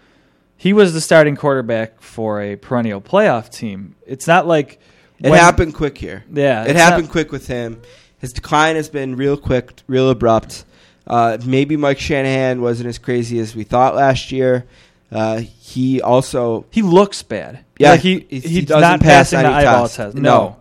he 0.57 0.73
was 0.73 0.92
the 0.92 1.01
starting 1.01 1.37
quarterback 1.37 2.01
for 2.01 2.40
a 2.40 2.55
perennial 2.57 3.01
playoff 3.01 3.51
team. 3.51 3.96
It's 4.07 4.27
not 4.27 4.46
like 4.46 4.81
It 5.22 5.30
when- 5.30 5.38
happened 5.38 5.74
quick 5.74 5.98
here. 5.98 6.24
Yeah, 6.33 6.64
it 6.64 6.76
happened 6.76 7.04
not- 7.04 7.12
quick 7.12 7.33
with 7.33 7.46
him. 7.46 7.80
His 8.18 8.33
decline 8.33 8.76
has 8.76 8.88
been 8.88 9.16
real 9.16 9.37
quick, 9.37 9.72
real 9.87 10.11
abrupt. 10.11 10.64
Uh, 11.06 11.38
maybe 11.44 11.76
Mike 11.76 11.98
Shanahan 11.98 12.61
wasn't 12.61 12.88
as 12.88 12.98
crazy 12.98 13.38
as 13.38 13.54
we 13.56 13.64
thought 13.64 13.94
last 13.96 14.30
year. 14.30 14.66
Uh, 15.11 15.38
he 15.38 16.00
also, 16.02 16.66
He 16.70 16.83
looks 16.83 17.22
bad. 17.22 17.64
yeah, 17.78 17.92
like 17.92 18.00
he, 18.00 18.26
he, 18.28 18.40
he's 18.40 18.64
doesn't 18.66 18.80
not 18.83 19.00
pass 19.00 19.30
the 19.30 19.38
any 19.38 19.48
eyeball 19.48 19.85
test. 19.85 19.96
test. 19.96 20.16
No. 20.16 20.20
No. 20.22 20.56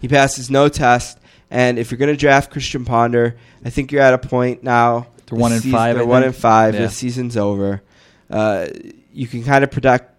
he 0.00 0.08
passes 0.08 0.50
no 0.50 0.68
test. 0.68 1.18
And 1.50 1.78
if 1.78 1.90
you're 1.90 1.98
going 1.98 2.10
to 2.12 2.16
draft 2.16 2.50
Christian 2.50 2.84
Ponder, 2.84 3.36
I 3.64 3.70
think 3.70 3.92
you're 3.92 4.02
at 4.02 4.14
a 4.14 4.18
point 4.18 4.64
now. 4.64 5.06
They're 5.26 5.38
one 5.38 5.52
and 5.52 5.62
season- 5.62 5.78
five, 5.78 5.94
They're 5.96 6.04
I 6.04 6.06
one 6.06 6.22
think. 6.22 6.34
and 6.34 6.42
five. 6.42 6.74
Yeah. 6.74 6.80
The 6.82 6.88
season's 6.90 7.36
over. 7.36 7.82
Uh, 8.30 8.66
you 9.12 9.26
can 9.28 9.44
kind 9.44 9.62
of 9.62 9.70
protect 9.70 10.11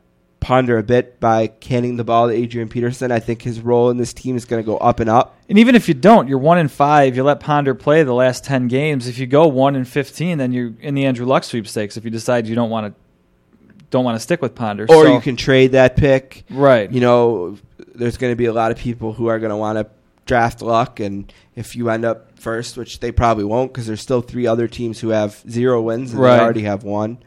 Ponder 0.43 0.77
a 0.77 0.83
bit 0.83 1.19
by 1.19 1.47
canning 1.47 1.95
the 1.95 2.03
ball 2.03 2.27
to 2.27 2.33
Adrian 2.33 2.67
Peterson. 2.67 3.11
I 3.11 3.19
think 3.19 3.41
his 3.41 3.61
role 3.61 3.89
in 3.89 3.97
this 3.97 4.13
team 4.13 4.35
is 4.35 4.43
going 4.45 4.61
to 4.61 4.65
go 4.65 4.77
up 4.77 4.99
and 4.99 5.09
up. 5.09 5.37
And 5.47 5.57
even 5.57 5.73
if 5.75 5.87
you 5.87 5.93
don't, 5.93 6.27
you're 6.27 6.37
one 6.37 6.57
in 6.57 6.67
five. 6.67 7.15
You 7.15 7.23
let 7.23 7.39
Ponder 7.39 7.73
play 7.73 8.03
the 8.03 8.13
last 8.13 8.43
ten 8.43 8.67
games. 8.67 9.07
If 9.07 9.17
you 9.17 9.25
go 9.25 9.47
one 9.47 9.75
in 9.75 9.85
fifteen, 9.85 10.37
then 10.37 10.51
you're 10.51 10.73
in 10.81 10.95
the 10.95 11.05
Andrew 11.05 11.25
Luck 11.25 11.43
sweepstakes. 11.45 11.95
If 11.97 12.03
you 12.05 12.11
decide 12.11 12.45
you 12.45 12.55
don't 12.55 12.69
want 12.69 12.93
to, 12.93 13.67
don't 13.89 14.03
want 14.03 14.15
to 14.15 14.19
stick 14.19 14.41
with 14.41 14.53
Ponder, 14.53 14.83
Or 14.83 15.05
So- 15.05 15.13
you 15.13 15.21
can 15.21 15.35
trade 15.35 15.71
that 15.71 15.95
pick. 15.95 16.43
right. 16.49 16.91
You 16.91 16.99
know, 16.99 17.57
there's 17.95 18.17
going 18.17 18.31
to 18.31 18.37
be 18.37 18.45
a 18.45 18.53
lot 18.53 18.71
of 18.71 18.77
people 18.77 19.13
who 19.13 19.27
are 19.27 19.39
going 19.39 19.51
to 19.51 19.55
want 19.57 19.77
to 19.77 19.87
draft 20.25 20.61
Luck, 20.61 20.99
and 20.99 21.31
if 21.55 21.75
you 21.75 21.89
end 21.89 22.03
up 22.05 22.37
first, 22.39 22.75
which 22.77 22.99
they 23.01 23.11
probably 23.11 23.43
won't, 23.43 23.71
because 23.71 23.87
there's 23.87 24.01
still 24.01 24.21
three 24.21 24.47
other 24.47 24.67
teams 24.67 24.99
who 24.99 25.09
have 25.09 25.41
zero 25.49 25.81
wins 25.81 26.11
and 26.11 26.19
Right. 26.21 26.37
they 26.37 26.43
already 26.43 26.61
have 26.63 26.83
one. 26.83 27.17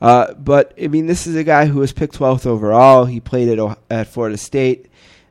Uh, 0.00 0.32
but 0.34 0.72
I 0.82 0.88
mean, 0.88 1.06
this 1.06 1.26
is 1.26 1.36
a 1.36 1.44
guy 1.44 1.66
who 1.66 1.80
was 1.80 1.92
picked 1.92 2.14
12th 2.14 2.46
overall. 2.46 3.04
He 3.04 3.20
played 3.20 3.48
at 3.48 3.58
O- 3.58 3.76
at 3.90 4.06
Florida 4.08 4.36
State. 4.38 4.86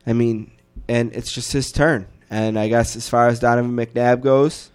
I 0.06 0.12
mean, 0.12 0.50
and 0.88 1.12
it's 1.12 1.32
just 1.32 1.52
his 1.52 1.72
turn. 1.72 2.06
And 2.30 2.58
I 2.58 2.68
guess 2.68 2.94
as 2.94 3.08
far 3.08 3.26
as 3.28 3.40
Donovan 3.40 3.74
McNabb 3.74 4.20
goes, 4.22 4.70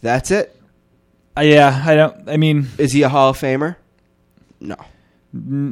that's 0.00 0.30
it. 0.30 0.56
Uh, 1.36 1.42
yeah, 1.42 1.82
I 1.84 1.94
don't. 1.94 2.28
I 2.28 2.38
mean, 2.38 2.68
Is 2.78 2.92
he 2.92 3.02
a 3.02 3.08
Hall 3.10 3.30
of 3.30 3.38
Famer? 3.38 3.76
No. 4.60 4.76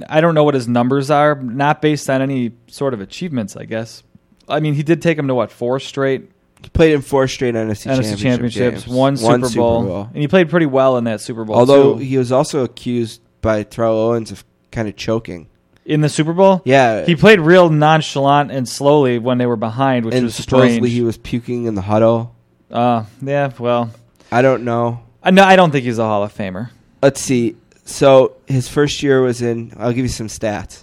I 0.09 0.21
don't 0.21 0.35
know 0.35 0.45
what 0.45 0.53
his 0.53 0.69
numbers 0.69 1.11
are. 1.11 1.35
Not 1.37 1.81
based 1.81 2.11
on 2.11 2.21
any 2.21 2.53
sort 2.67 2.93
of 2.93 3.01
achievements, 3.01 3.57
I 3.57 3.65
guess. 3.65 4.03
I 4.47 4.61
mean, 4.61 4.75
he 4.75 4.83
did 4.83 5.01
take 5.01 5.17
him 5.19 5.27
to 5.29 5.35
what 5.35 5.51
four 5.51 5.81
straight 5.81 6.31
He 6.63 6.69
played 6.69 6.93
in 6.93 7.01
four 7.01 7.27
straight 7.29 7.55
NFC, 7.55 7.87
NFC 7.91 7.95
championship 7.95 8.19
championships, 8.19 8.85
games. 8.85 8.95
one, 8.95 9.17
Super, 9.17 9.49
Bowl, 9.49 10.03
and 10.13 10.17
he 10.17 10.29
played 10.29 10.51
pretty 10.51 10.67
well 10.67 10.99
in 10.99 11.05
that 11.05 11.23
Super 11.23 11.45
Bowl. 11.47 11.57
Although 11.57 11.95
too. 11.95 12.01
he 12.01 12.19
was 12.19 12.31
also 12.31 12.63
accused 12.63 13.23
by 13.45 13.63
Terrell 13.63 13.97
Owens 13.97 14.33
of 14.33 14.45
kind 14.73 14.89
of 14.89 14.97
choking. 14.97 15.47
in 15.85 16.01
the 16.01 16.09
Super 16.09 16.33
Bowl, 16.33 16.63
Yeah, 16.65 17.05
he 17.05 17.15
played 17.15 17.39
real 17.39 17.71
nonchalant 17.71 18.51
and 18.51 18.69
slowly 18.69 19.19
when 19.19 19.39
they 19.39 19.47
were 19.47 19.55
behind, 19.57 20.07
which 20.07 20.15
and 20.15 20.25
was 20.25 20.35
supposedly 20.35 20.79
strange. 20.79 20.93
he 20.95 21.03
was 21.03 21.19
puking 21.19 21.67
in 21.67 21.77
the 21.77 21.83
huddle. 21.83 22.35
uh, 22.73 23.05
yeah, 23.23 23.53
well, 23.59 23.91
I 24.33 24.43
don't 24.43 24.65
know. 24.65 25.01
I 25.23 25.31
no, 25.31 25.45
I 25.45 25.55
don't 25.57 25.71
think 25.71 25.85
he's 25.85 25.99
a 25.99 26.05
Hall 26.05 26.25
of 26.25 26.35
Famer. 26.35 26.71
Let's 27.03 27.21
see. 27.21 27.57
So 27.85 28.35
his 28.47 28.67
first 28.67 29.03
year 29.03 29.21
was 29.21 29.43
in. 29.43 29.75
I'll 29.79 29.93
give 29.93 30.05
you 30.05 30.09
some 30.09 30.29
stats. 30.29 30.83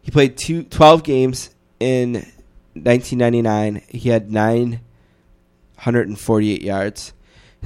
He 0.00 0.12
played 0.12 0.36
two, 0.36 0.62
12 0.62 1.02
games 1.02 1.50
in 1.80 2.12
1999. 2.74 3.82
He 3.88 4.10
had 4.10 4.30
948 4.30 6.62
yards. 6.62 7.12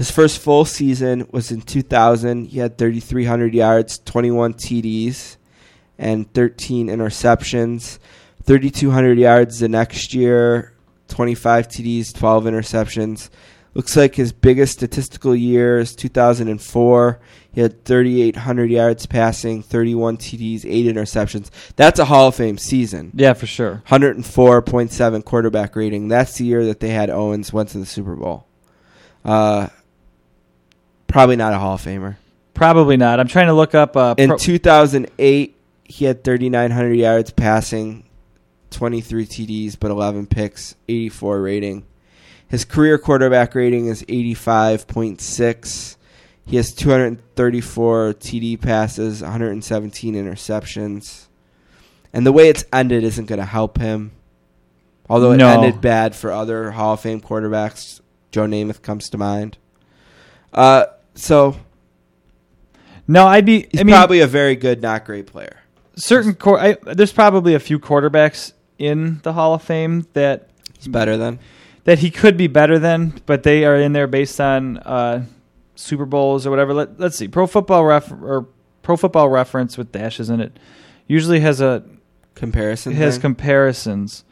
His 0.01 0.11
first 0.11 0.39
full 0.39 0.65
season 0.65 1.29
was 1.31 1.51
in 1.53 1.61
2000. 1.61 2.47
He 2.47 2.59
had 2.59 2.79
3,300 2.79 3.53
yards, 3.53 3.99
21 3.99 4.55
TDs, 4.55 5.37
and 5.99 6.33
13 6.33 6.87
interceptions. 6.87 7.99
3,200 8.45 9.19
yards 9.19 9.59
the 9.59 9.69
next 9.69 10.15
year, 10.15 10.73
25 11.09 11.69
TDs, 11.69 12.15
12 12.15 12.45
interceptions. 12.45 13.29
Looks 13.75 13.95
like 13.95 14.15
his 14.15 14.33
biggest 14.33 14.73
statistical 14.73 15.37
year 15.37 15.79
is 15.79 15.95
2004. 15.95 17.21
He 17.53 17.61
had 17.61 17.85
3,800 17.85 18.71
yards 18.71 19.05
passing, 19.05 19.63
31 19.63 20.17
TDs, 20.17 20.65
8 20.65 20.87
interceptions. 20.97 21.51
That's 21.77 21.99
a 21.99 22.07
Hall 22.07 22.29
of 22.29 22.37
Fame 22.37 22.57
season. 22.57 23.11
Yeah, 23.15 23.35
for 23.35 23.47
sure. 23.47 23.83
104.7 23.89 25.25
quarterback 25.27 25.77
rating. 25.77 26.09
That's 26.09 26.39
the 26.39 26.47
year 26.47 26.65
that 26.65 26.81
they 26.81 26.89
had 26.89 27.11
Owens 27.11 27.53
went 27.53 27.69
to 27.69 27.79
the 27.79 27.85
Super 27.85 28.17
Bowl. 28.17 28.47
Uh, 29.23 29.69
probably 31.11 31.37
not 31.37 31.53
a 31.53 31.59
Hall 31.59 31.75
of 31.75 31.83
Famer. 31.83 32.17
Probably 32.55 32.97
not. 32.97 33.21
I'm 33.21 33.29
trying 33.29 33.47
to 33.47 33.53
look 33.55 33.75
up. 33.75 33.97
Uh, 33.97 34.15
In 34.19 34.29
pro- 34.31 34.39
2008, 34.39 35.57
he 35.85 36.05
had 36.05 36.23
3,900 36.25 36.93
yards 36.95 37.31
passing, 37.31 38.05
23 38.71 39.27
TDs, 39.27 39.77
but 39.79 39.91
11 39.91 40.27
picks, 40.27 40.75
84 40.89 41.41
rating. 41.41 41.85
His 42.49 42.65
career 42.65 42.99
quarterback 42.99 43.55
rating 43.55 43.87
is 43.87 44.03
85.6. 44.05 45.97
He 46.47 46.57
has 46.57 46.73
234 46.75 48.15
TD 48.15 48.61
passes, 48.61 49.23
117 49.23 50.15
interceptions. 50.15 51.27
And 52.13 52.27
the 52.27 52.33
way 52.33 52.49
it's 52.49 52.65
ended 52.73 53.05
isn't 53.05 53.27
going 53.27 53.39
to 53.39 53.45
help 53.45 53.79
him. 53.79 54.11
Although 55.09 55.33
it 55.33 55.37
No. 55.39 55.49
ended 55.49 55.81
bad 55.81 56.15
for 56.17 56.33
other 56.33 56.73
Hall 56.73 56.95
of 56.95 57.01
Fame 57.01 57.21
quarterbacks. 57.21 58.01
Joe 58.33 58.47
Namath 58.47 58.83
comes 58.83 59.09
to 59.11 59.19
mind. 59.19 59.59
Uh, 60.53 60.87
so 61.15 61.57
no, 63.07 63.27
I'd 63.27 63.45
be. 63.47 63.67
he's 63.71 63.81
I 63.81 63.85
mean, 63.85 63.95
probably 63.95 64.21
a 64.21 64.27
very 64.27 64.57
good, 64.57 64.81
not 64.83 65.05
great 65.05 65.27
player. 65.27 65.57
certain. 65.97 66.35
Quar- 66.35 66.59
I, 66.61 66.77
there's 66.83 67.13
probably 67.13 67.55
a 67.55 67.61
few 67.61 67.79
quarterbacks 67.79 68.53
in 68.79 69.21
the 69.23 69.33
Hall 69.33 69.55
of 69.55 69.63
Fame 69.63 70.07
that 70.13 70.49
He's 70.77 70.89
better 70.89 71.17
than. 71.17 71.39
that 71.85 71.99
he 71.99 72.11
could 72.11 72.37
be 72.37 72.47
better 72.47 72.79
than, 72.79 73.21
but 73.27 73.43
they 73.43 73.65
are 73.65 73.77
in 73.77 73.93
there 73.93 74.07
based 74.07 74.41
on 74.41 74.79
uh, 74.79 75.25
Super 75.75 76.07
Bowls 76.07 76.47
or 76.47 76.51
whatever. 76.51 76.73
Let, 76.73 76.99
let's 77.01 77.17
see. 77.17 77.29
Pro 77.29 77.47
Football 77.47 77.85
Ref 77.85 78.11
or 78.13 78.47
Pro 78.83 78.97
Football 78.97 79.29
Reference 79.29 79.77
with 79.77 79.93
dashes 79.93 80.31
in 80.31 80.41
it 80.41 80.59
usually 81.07 81.41
has 81.41 81.61
a 81.61 81.83
comparison. 82.35 82.93
has 82.95 83.15
thing? 83.17 83.23
comparisons. 83.23 84.25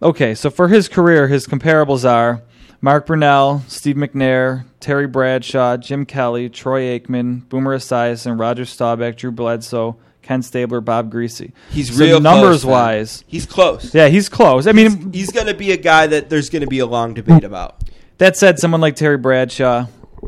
Okay, 0.00 0.34
so 0.34 0.48
for 0.50 0.68
his 0.68 0.88
career, 0.88 1.26
his 1.28 1.46
comparables 1.46 2.08
are 2.08 2.42
Mark 2.80 3.06
Brunell, 3.06 3.68
Steve 3.68 3.96
McNair, 3.96 4.64
Terry 4.86 5.08
Bradshaw, 5.08 5.76
Jim 5.78 6.06
Kelly, 6.06 6.48
Troy 6.48 6.96
Aikman, 6.96 7.48
Boomer 7.48 7.76
Esiason, 7.76 8.38
Roger 8.38 8.64
Staubach, 8.64 9.16
Drew 9.16 9.32
Bledsoe, 9.32 9.96
Ken 10.22 10.42
Stabler, 10.42 10.80
Bob 10.80 11.12
Griese. 11.12 11.50
he's 11.72 11.92
So 11.92 12.04
real 12.04 12.20
numbers 12.20 12.62
close, 12.62 12.64
wise. 12.64 13.24
He's 13.26 13.46
close. 13.46 13.92
Yeah, 13.92 14.06
he's 14.06 14.28
close. 14.28 14.68
I 14.68 14.70
mean, 14.70 15.12
he's 15.12 15.32
going 15.32 15.48
to 15.48 15.54
be 15.54 15.72
a 15.72 15.76
guy 15.76 16.06
that 16.06 16.30
there's 16.30 16.50
going 16.50 16.60
to 16.62 16.68
be 16.68 16.78
a 16.78 16.86
long 16.86 17.14
debate 17.14 17.42
about. 17.42 17.82
that 18.18 18.36
said, 18.36 18.60
someone 18.60 18.80
like 18.80 18.94
Terry 18.94 19.18
Bradshaw 19.18 19.86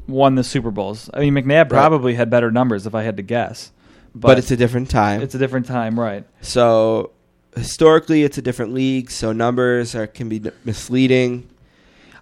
won 0.09 0.35
the 0.35 0.43
Super 0.43 0.73
Bowls. 0.73 1.09
I 1.15 1.21
mean, 1.21 1.35
McNabb 1.35 1.69
probably 1.69 2.15
had 2.15 2.29
better 2.29 2.51
numbers 2.51 2.85
if 2.85 2.97
I 2.97 3.05
had 3.05 3.17
to 3.19 3.23
guess, 3.23 3.71
But, 4.13 4.27
but, 4.27 4.39
it's 4.39 4.51
a 4.51 4.57
different 4.57 4.91
time. 4.91 5.23
it's 5.23 5.37
a 5.37 5.39
different 5.39 5.67
time, 5.67 6.01
right? 6.01 6.25
so 6.43 7.13
historically, 7.55 8.25
it's 8.25 8.39
a 8.39 8.43
different 8.43 8.75
league. 8.75 9.13
So 9.13 9.31
numbers 9.31 9.95
are 9.95 10.09
can 10.09 10.29
be 10.29 10.43
misleading. 10.65 11.49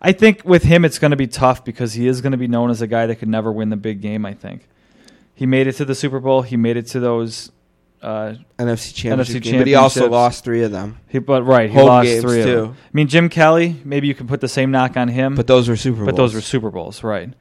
I 0.03 0.13
think 0.13 0.43
with 0.45 0.63
him, 0.63 0.85
it's 0.85 0.99
going 0.99 1.11
to 1.13 1.17
be 1.17 1.27
tough 1.27 1.65
because 1.65 1.93
he 1.95 2.07
is 2.07 2.21
going 2.21 2.33
to 2.33 2.39
be 2.39 2.49
known 2.49 2.71
as 2.71 2.83
a 2.83 2.87
guy 2.87 3.07
that 3.07 3.17
could 3.17 3.29
never 3.29 3.51
win 3.51 3.71
the 3.71 3.77
big 3.77 4.01
game. 4.01 4.27
I 4.27 4.35
think 4.35 4.69
he 5.35 5.47
made 5.47 5.67
it 5.67 5.73
to 5.75 5.85
the 5.85 5.95
Super 5.95 6.21
Bowl. 6.21 6.43
He 6.43 6.57
made 6.57 6.77
it 6.77 6.87
to 6.89 7.01
those. 7.01 7.51
Uh, 8.03 8.35
NFC 8.59 8.95
championship 8.95 9.43
NFC 9.43 9.43
game, 9.43 9.59
but 9.59 9.67
he 9.67 9.75
also 9.75 10.09
lost 10.09 10.45
three 10.45 10.63
of 10.63 10.71
them. 10.71 10.99
he, 11.09 11.19
but 11.19 11.43
right, 11.45 11.71
he 11.71 11.75
Home 11.77 11.87
lost 11.87 12.07
games, 12.07 12.23
three 12.23 12.41
of 12.41 12.47
too. 12.47 12.61
them. 12.61 12.71
I 12.85 12.91
mean, 12.93 13.09
Jim 13.09 13.29
Kelly. 13.31 13.75
Maybe 13.85 14.07
you 14.07 14.15
can 14.15 14.29
put 14.29 14.41
the 14.43 14.49
same 14.49 14.71
knock 14.71 14.97
on 14.99 15.09
him, 15.09 15.35
But 15.35 15.47
those 15.47 15.69
were 15.69 15.77
Super 15.77 15.99
Bowls. 15.99 16.07
but 16.07 16.17
those 16.17 16.35
were 16.35 16.43
Super 16.43 16.71
Bowls, 16.71 17.03
right? 17.03 17.33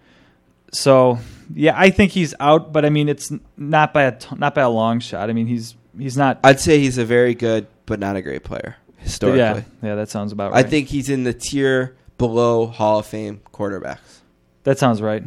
So 0.71 1.19
yeah, 1.53 1.73
I 1.75 1.89
think 1.89 2.13
he's 2.13 2.33
out. 2.39 2.71
But 2.73 2.85
I 2.85 2.89
mean, 2.89 3.09
it's 3.09 3.31
not 3.57 3.93
by 3.93 4.03
a 4.03 4.11
t- 4.17 4.35
not 4.37 4.55
by 4.55 4.61
a 4.61 4.69
long 4.69 4.99
shot. 5.01 5.29
I 5.29 5.33
mean, 5.33 5.45
he's 5.47 5.75
he's 5.97 6.17
not. 6.17 6.39
I'd 6.43 6.59
say 6.59 6.79
he's 6.79 6.97
a 6.97 7.05
very 7.05 7.35
good, 7.35 7.67
but 7.85 7.99
not 7.99 8.15
a 8.15 8.21
great 8.21 8.43
player 8.43 8.77
historically. 8.99 9.39
yeah, 9.83 9.89
yeah, 9.89 9.95
that 9.95 10.09
sounds 10.09 10.31
about 10.31 10.53
right. 10.53 10.65
I 10.65 10.67
think 10.67 10.87
he's 10.87 11.09
in 11.09 11.23
the 11.25 11.33
tier 11.33 11.95
below 12.17 12.67
Hall 12.67 12.99
of 12.99 13.05
Fame 13.05 13.41
quarterbacks. 13.53 14.19
That 14.63 14.79
sounds 14.79 15.01
right. 15.01 15.23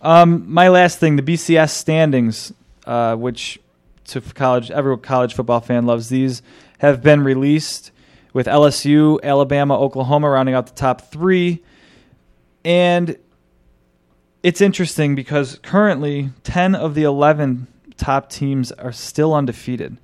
Um, 0.00 0.50
my 0.52 0.68
last 0.68 0.98
thing, 0.98 1.16
the 1.16 1.22
BCS 1.22 1.70
standings, 1.70 2.52
uh, 2.86 3.16
which 3.16 3.58
to 4.06 4.20
college, 4.20 4.70
every 4.70 4.96
college 4.98 5.34
football 5.34 5.60
fan 5.60 5.86
loves 5.86 6.08
these, 6.08 6.42
have 6.78 7.02
been 7.02 7.22
released 7.22 7.90
with 8.32 8.46
LSU, 8.46 9.18
Alabama, 9.22 9.78
Oklahoma 9.78 10.30
rounding 10.30 10.54
out 10.54 10.66
the 10.66 10.74
top 10.74 11.00
three, 11.00 11.62
and 12.64 13.16
it's 14.42 14.60
interesting 14.60 15.14
because 15.14 15.58
currently 15.62 16.30
ten 16.44 16.74
of 16.74 16.94
the 16.94 17.02
eleven 17.02 17.66
top 17.96 18.28
teams 18.28 18.70
are 18.72 18.92
still 18.92 19.34
undefeated. 19.34 19.96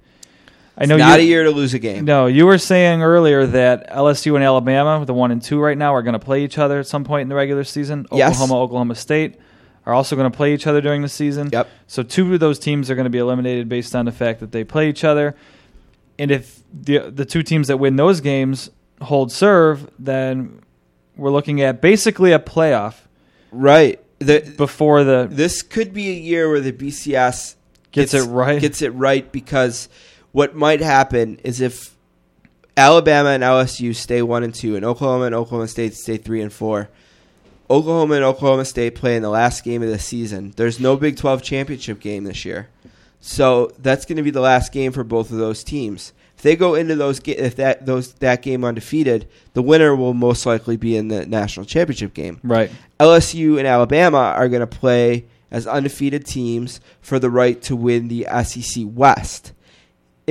I 0.77 0.87
know 0.87 0.97
Not 0.97 1.21
you, 1.21 1.27
a 1.27 1.29
year 1.29 1.45
to 1.45 1.51
lose 1.51 1.75
a 1.75 1.79
game. 1.79 2.05
No, 2.05 2.27
you 2.27 2.47
were 2.47 2.59
saying 2.59 3.03
earlier 3.03 3.47
that 3.47 3.91
LSU 3.91 4.35
and 4.35 4.43
Alabama, 4.43 5.05
the 5.05 5.13
one 5.13 5.31
and 5.31 5.43
two 5.43 5.61
right 5.61 5.77
now, 5.77 5.95
are 5.95 6.03
going 6.03 6.15
to 6.15 6.19
play 6.19 6.45
each 6.45 6.57
other 6.57 6.81
at 6.81 6.87
some 6.87 7.05
point 7.05 7.23
in 7.23 7.29
the 7.29 7.35
regular 7.35 7.65
season. 7.65 8.07
Yes. 8.11 8.33
Oklahoma, 8.33 8.63
Oklahoma 8.63 8.95
State 8.95 9.37
are 9.85 9.93
also 9.93 10.17
going 10.17 10.31
to 10.31 10.37
play 10.37 10.55
each 10.55 10.67
other 10.67 10.81
during 10.81 11.03
the 11.03 11.09
season. 11.09 11.51
Yep. 11.53 11.69
So 11.87 12.03
two 12.03 12.33
of 12.33 12.41
those 12.41 12.59
teams 12.59 12.91
are 12.91 12.95
going 12.95 13.05
to 13.05 13.11
be 13.11 13.19
eliminated 13.19 13.69
based 13.69 13.95
on 13.95 14.07
the 14.07 14.13
fact 14.13 14.41
that 14.41 14.53
they 14.53 14.65
play 14.65 14.89
each 14.89 15.05
other. 15.05 15.37
And 16.19 16.31
if 16.31 16.63
the 16.73 17.11
the 17.11 17.25
two 17.25 17.43
teams 17.43 17.69
that 17.69 17.79
win 17.79 17.97
those 17.97 18.21
games 18.21 18.71
hold 19.01 19.33
serve, 19.33 19.91
then 19.99 20.63
we're 21.17 21.31
looking 21.31 21.61
at 21.61 21.81
basically 21.81 22.33
a 22.33 22.39
playoff 22.39 23.03
Right. 23.53 24.01
The, 24.19 24.55
before 24.57 25.05
the 25.05 25.29
this 25.31 25.63
could 25.63 25.93
be 25.93 26.11
a 26.11 26.15
year 26.15 26.49
where 26.49 26.61
the 26.61 26.73
BCS 26.73 27.57
Gets 27.91 28.15
it 28.15 28.23
right. 28.23 28.61
Gets 28.61 28.81
it 28.81 28.91
right 28.91 29.31
because 29.31 29.89
what 30.33 30.55
might 30.55 30.81
happen 30.81 31.39
is 31.45 31.61
if 31.61 31.95
Alabama 32.77 33.31
and 33.31 33.43
LSU 33.43 33.95
stay 33.95 34.23
one 34.23 34.43
and 34.43 34.55
two, 34.55 34.77
and 34.77 34.85
Oklahoma 34.85 35.27
and 35.27 35.35
Oklahoma 35.35 35.69
State 35.69 35.95
stay 35.95 36.17
three 36.17 36.41
and 36.41 36.53
four. 36.53 36.89
Oklahoma 37.71 38.17
and 38.17 38.25
Oklahoma 38.25 38.65
State 38.65 38.95
play 38.95 39.17
in 39.17 39.23
the 39.23 39.31
last 39.31 39.65
game 39.65 39.83
of 39.83 39.89
the 39.89 39.99
season. 39.99 40.53
There's 40.57 40.81
no 40.81 40.97
Big 40.97 41.17
12 41.17 41.43
championship 41.43 42.01
game 42.01 42.25
this 42.25 42.45
year, 42.45 42.69
so 43.21 43.73
that's 43.79 44.05
going 44.05 44.17
to 44.17 44.23
be 44.23 44.31
the 44.31 44.41
last 44.41 44.73
game 44.73 44.93
for 44.93 45.05
both 45.05 45.31
of 45.31 45.39
those 45.39 45.65
teams. 45.65 46.13
If 46.37 46.43
they 46.43 46.57
go 46.57 46.75
into 46.75 46.97
those 46.97 47.21
if 47.25 47.57
that 47.57 47.87
those 47.87 48.15
that 48.15 48.43
game 48.43 48.65
undefeated, 48.65 49.29
the 49.53 49.63
winner 49.63 49.95
will 49.95 50.13
most 50.13 50.45
likely 50.45 50.77
be 50.77 50.97
in 50.97 51.09
the 51.09 51.25
national 51.25 51.67
championship 51.67 52.15
game. 52.15 52.41
right. 52.43 52.71
LSU 52.99 53.59
and 53.59 53.67
Alabama 53.67 54.35
are 54.37 54.49
going 54.49 54.61
to 54.61 54.67
play 54.67 55.25
as 55.51 55.67
undefeated 55.67 56.27
teams 56.27 56.81
for 57.01 57.19
the 57.19 57.31
right 57.31 57.61
to 57.63 57.77
win 57.77 58.09
the 58.09 58.27
SEC 58.45 58.85
West. 58.87 59.53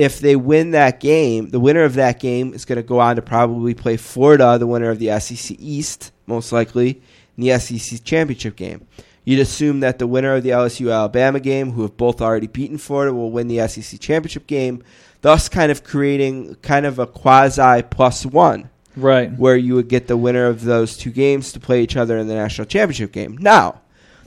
If 0.02 0.18
they 0.18 0.34
win 0.34 0.72
that 0.72 0.98
game, 0.98 1.50
the 1.50 1.60
winner 1.60 1.84
of 1.84 1.94
that 1.94 2.18
game 2.18 2.54
is 2.54 2.64
going 2.64 2.76
to 2.76 2.82
go 2.82 2.98
on 2.98 3.14
to 3.16 3.22
probably 3.22 3.72
play 3.72 3.96
Florida, 3.96 4.58
the 4.58 4.66
winner 4.66 4.90
of 4.90 4.98
the 4.98 5.16
SEC 5.20 5.56
East, 5.60 6.10
most 6.26 6.50
likely, 6.50 7.00
in 7.36 7.44
the 7.44 7.56
SEC 7.58 8.02
championship 8.02 8.56
game. 8.56 8.86
You'd 9.24 9.38
assume 9.38 9.78
that 9.80 10.00
the 10.00 10.08
winner 10.08 10.34
of 10.34 10.42
the 10.42 10.50
LSU 10.50 10.92
Alabama 10.92 11.38
game, 11.38 11.70
who 11.70 11.82
have 11.82 11.96
both 11.96 12.20
already 12.20 12.48
beaten 12.48 12.78
Florida, 12.78 13.14
will 13.14 13.30
win 13.30 13.46
the 13.46 13.68
SEC 13.68 14.00
championship 14.00 14.48
game, 14.48 14.82
thus 15.20 15.48
kind 15.48 15.70
of 15.70 15.84
creating 15.84 16.56
kind 16.56 16.84
of 16.84 16.98
a 16.98 17.06
quasi 17.06 17.82
plus 17.82 18.26
one 18.26 18.68
Right. 18.96 19.32
where 19.38 19.56
you 19.56 19.74
would 19.76 19.88
get 19.88 20.08
the 20.08 20.16
winner 20.16 20.46
of 20.46 20.64
those 20.64 20.96
two 20.96 21.12
games 21.12 21.52
to 21.52 21.60
play 21.60 21.80
each 21.82 21.96
other 21.96 22.18
in 22.18 22.26
the 22.26 22.34
national 22.34 22.66
championship 22.66 23.12
game. 23.12 23.38
Now, 23.38 23.80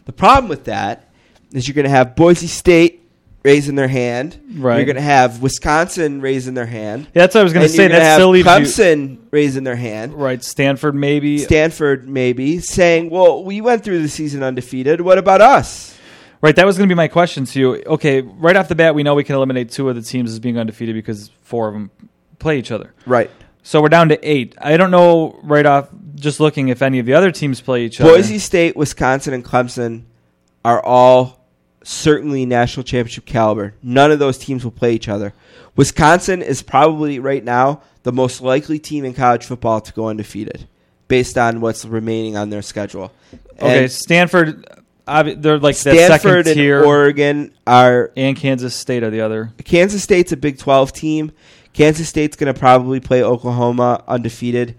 the 0.05 0.13
problem 0.13 0.47
with 0.47 0.63
that 0.63 1.09
is 1.51 1.67
you're 1.67 1.75
going 1.75 1.83
to 1.83 1.89
have 1.89 2.15
Boise 2.15 2.47
State 2.47 3.01
raising 3.45 3.75
their 3.75 3.87
hand. 3.87 4.39
Right. 4.57 4.77
You're 4.77 4.85
going 4.85 4.95
to 4.95 5.01
have 5.01 5.41
Wisconsin 5.41 6.19
raising 6.19 6.55
their 6.55 6.65
hand. 6.65 7.03
Yeah, 7.13 7.21
that's 7.21 7.35
what 7.35 7.41
I 7.41 7.43
was 7.43 7.53
going 7.53 7.65
to 7.67 7.69
say. 7.69 7.83
you're 7.83 7.89
gonna 7.89 7.99
That 7.99 8.05
have 8.05 8.17
still 8.17 8.35
you 8.35 8.43
Clemson 8.43 9.19
raising 9.31 9.63
their 9.63 9.75
hand. 9.75 10.15
right. 10.15 10.43
Stanford 10.43 10.95
maybe. 10.95 11.37
Stanford 11.37 12.09
maybe 12.09 12.59
saying, 12.59 13.11
"Well, 13.11 13.43
we 13.43 13.61
went 13.61 13.83
through 13.83 14.01
the 14.01 14.09
season 14.09 14.41
undefeated. 14.43 14.99
What 14.99 15.17
about 15.19 15.41
us?" 15.41 15.97
Right, 16.41 16.55
that 16.57 16.65
was 16.65 16.77
going 16.77 16.89
to 16.89 16.93
be 16.93 16.97
my 16.97 17.07
question 17.07 17.45
to 17.45 17.59
you. 17.59 17.83
Okay, 17.87 18.21
right 18.21 18.55
off 18.55 18.67
the 18.67 18.75
bat, 18.75 18.93
we 18.93 19.03
know 19.03 19.15
we 19.15 19.23
can 19.23 19.35
eliminate 19.35 19.71
two 19.71 19.89
of 19.89 19.95
the 19.95 20.01
teams 20.01 20.31
as 20.31 20.39
being 20.39 20.57
undefeated 20.59 20.93
because 20.93 21.31
four 21.41 21.67
of 21.67 21.73
them 21.73 21.89
play 22.39 22.59
each 22.59 22.71
other. 22.71 22.93
Right. 23.05 23.31
So 23.63 23.81
we're 23.81 23.89
down 23.89 24.09
to 24.09 24.19
eight. 24.27 24.53
I 24.59 24.77
don't 24.77 24.91
know 24.91 25.39
right 25.43 25.65
off 25.65 25.89
just 26.15 26.39
looking 26.39 26.67
if 26.69 26.81
any 26.81 26.99
of 26.99 27.05
the 27.05 27.13
other 27.13 27.31
teams 27.31 27.61
play 27.61 27.85
each 27.85 27.97
Boise 27.99 28.09
other. 28.09 28.17
Boise 28.21 28.39
State, 28.39 28.75
Wisconsin, 28.75 29.33
and 29.33 29.43
Clemson 29.45 30.03
are 30.63 30.83
all 30.83 31.44
certainly 31.87 32.45
national 32.45 32.83
championship 32.83 33.25
caliber. 33.25 33.75
None 33.83 34.11
of 34.11 34.19
those 34.19 34.37
teams 34.37 34.63
will 34.63 34.71
play 34.71 34.93
each 34.93 35.07
other. 35.07 35.33
Wisconsin 35.75 36.41
is 36.41 36.63
probably 36.63 37.19
right 37.19 37.43
now 37.43 37.81
the 38.03 38.11
most 38.11 38.41
likely 38.41 38.79
team 38.79 39.05
in 39.05 39.13
college 39.13 39.45
football 39.45 39.81
to 39.81 39.93
go 39.93 40.07
undefeated, 40.07 40.67
based 41.07 41.37
on 41.37 41.61
what's 41.61 41.85
remaining 41.85 42.37
on 42.37 42.49
their 42.49 42.61
schedule. 42.61 43.11
Okay, 43.59 43.83
And 43.83 43.91
Stanford, 43.91 44.65
they're 45.07 45.59
like 45.59 45.75
Stanford 45.75 46.21
second 46.21 46.47
and 46.47 46.55
tier, 46.55 46.83
Oregon 46.83 47.53
are. 47.67 48.11
and 48.17 48.35
Kansas 48.35 48.75
State 48.75 49.03
are 49.03 49.09
the 49.11 49.21
other. 49.21 49.51
Kansas 49.63 50.01
State's 50.03 50.31
a 50.31 50.37
Big 50.37 50.57
Twelve 50.57 50.91
team. 50.91 51.31
Kansas 51.73 52.07
State's 52.07 52.37
going 52.37 52.51
to 52.53 52.57
probably 52.57 52.99
play 52.99 53.21
Oklahoma 53.21 54.03
undefeated. 54.07 54.75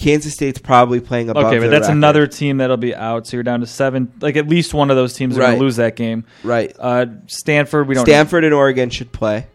Kansas 0.00 0.32
State's 0.32 0.58
probably 0.58 0.98
playing 0.98 1.28
above. 1.28 1.44
Okay, 1.44 1.58
but 1.58 1.68
that's 1.68 1.82
record. 1.82 1.96
another 1.98 2.26
team 2.26 2.56
that'll 2.56 2.78
be 2.78 2.94
out. 2.94 3.26
So 3.26 3.36
you're 3.36 3.44
down 3.44 3.60
to 3.60 3.66
seven. 3.66 4.10
Like 4.20 4.36
at 4.36 4.48
least 4.48 4.72
one 4.72 4.90
of 4.90 4.96
those 4.96 5.12
teams 5.12 5.36
are 5.36 5.40
going 5.40 5.58
to 5.58 5.60
lose 5.60 5.76
that 5.76 5.94
game. 5.94 6.24
right. 6.42 6.74
Uh, 6.78 7.06
Stanford, 7.26 7.86
we 7.86 7.94
don't. 7.94 8.06
Stanford 8.06 8.44
and 8.44 8.54
Oregon 8.54 8.88
should 8.88 9.12
play. 9.12 9.46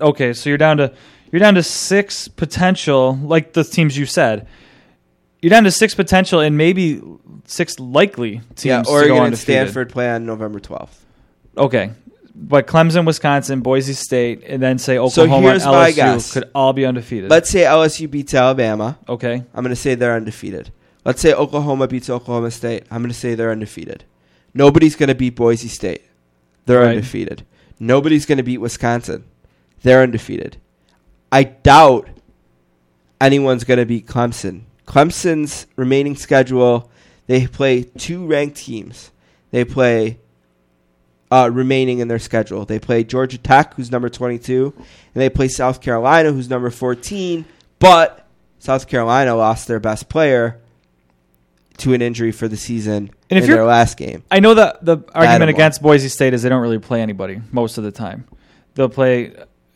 Okay, 0.00 0.32
so 0.32 0.48
you're 0.48 0.56
down 0.58 0.78
to 0.78 0.94
you're 1.30 1.40
down 1.40 1.54
to 1.54 1.62
six 1.62 2.28
potential, 2.28 3.18
like 3.22 3.52
the 3.52 3.62
teams 3.62 3.96
you 3.98 4.06
said. 4.06 4.48
You're 5.42 5.50
down 5.50 5.64
to 5.64 5.70
six 5.70 5.94
potential 5.94 6.40
and 6.40 6.56
maybe 6.56 7.02
six 7.44 7.78
likely 7.78 8.40
teams 8.56 8.64
Yeah, 8.64 8.78
to 8.78 8.84
go 8.84 8.92
Oregon 8.92 9.24
and. 9.24 9.38
Stanford 9.38 9.90
play 9.90 10.10
on 10.10 10.24
November 10.24 10.60
twelfth. 10.60 11.04
Okay, 11.56 11.90
but 12.42 12.66
Clemson, 12.66 13.04
Wisconsin, 13.06 13.60
Boise 13.60 13.92
State, 13.92 14.42
and 14.46 14.62
then 14.62 14.78
say 14.78 14.96
Oklahoma 14.98 15.48
here's 15.50 15.62
and 15.64 15.72
my 15.72 15.90
LSU 15.90 15.94
guess. 15.94 16.32
could 16.32 16.50
all 16.54 16.72
be 16.72 16.86
undefeated. 16.86 17.28
Let's 17.30 17.50
say 17.50 17.60
LSU 17.62 18.10
beats 18.10 18.32
Alabama. 18.34 18.98
okay, 19.08 19.44
I'm 19.54 19.62
going 19.62 19.68
to 19.74 19.76
say 19.76 19.94
they're 19.94 20.14
undefeated. 20.16 20.72
Let's 21.04 21.20
say 21.20 21.32
Oklahoma 21.32 21.86
beats 21.86 22.08
Oklahoma 22.10 22.50
State. 22.50 22.84
I'm 22.90 23.02
going 23.02 23.10
to 23.12 23.16
say 23.18 23.34
they're 23.34 23.50
undefeated. 23.52 24.04
Nobody's 24.54 24.96
going 24.96 25.08
to 25.08 25.14
beat 25.14 25.36
Boise 25.36 25.68
State. 25.68 26.02
They're 26.66 26.80
Right. 26.80 26.90
undefeated. 26.96 27.44
Nobody's 27.78 28.26
going 28.26 28.38
to 28.38 28.44
beat 28.44 28.58
Wisconsin. 28.58 29.24
They're 29.82 30.02
undefeated. 30.02 30.56
I 31.32 31.44
doubt 31.44 32.08
anyone's 33.20 33.64
going 33.64 33.78
to 33.78 33.86
beat 33.86 34.06
Clemson. 34.06 34.62
Clemson's 34.86 35.66
remaining 35.76 36.16
schedule, 36.16 36.90
they 37.26 37.46
play 37.46 37.84
two 37.84 38.26
ranked 38.26 38.56
teams. 38.56 39.10
They 39.52 39.64
play 39.64 40.18
uh, 41.30 41.50
remaining 41.52 42.00
in 42.00 42.08
their 42.08 42.18
schedule. 42.18 42.64
They 42.64 42.78
play 42.78 43.04
Georgia 43.04 43.38
Tech, 43.38 43.74
who's 43.74 43.90
number 43.90 44.08
22, 44.08 44.72
and 44.76 44.86
they 45.14 45.30
play 45.30 45.48
South 45.48 45.80
Carolina, 45.80 46.32
who's 46.32 46.50
number 46.50 46.70
14. 46.70 47.44
But 47.78 48.26
South 48.58 48.88
Carolina 48.88 49.34
lost 49.34 49.68
their 49.68 49.80
best 49.80 50.08
player 50.08 50.60
to 51.78 51.94
an 51.94 52.02
injury 52.02 52.32
for 52.32 52.46
the 52.46 52.56
season 52.56 53.10
And 53.30 53.38
if 53.38 53.44
in 53.44 53.50
their 53.50 53.64
last 53.64 53.96
game. 53.96 54.22
I 54.30 54.40
know 54.40 54.54
that 54.54 54.84
the 54.84 54.98
argument 55.14 55.14
Lattimore. 55.14 55.48
against 55.48 55.82
Boise 55.82 56.08
State 56.08 56.34
is 56.34 56.42
they 56.42 56.48
don't 56.48 56.60
really 56.60 56.78
play 56.78 57.00
anybody 57.00 57.40
most 57.52 57.78
of 57.78 57.84
the 57.84 57.90
time. 57.90 58.26
They'll 58.74 58.90
play, 58.90 59.34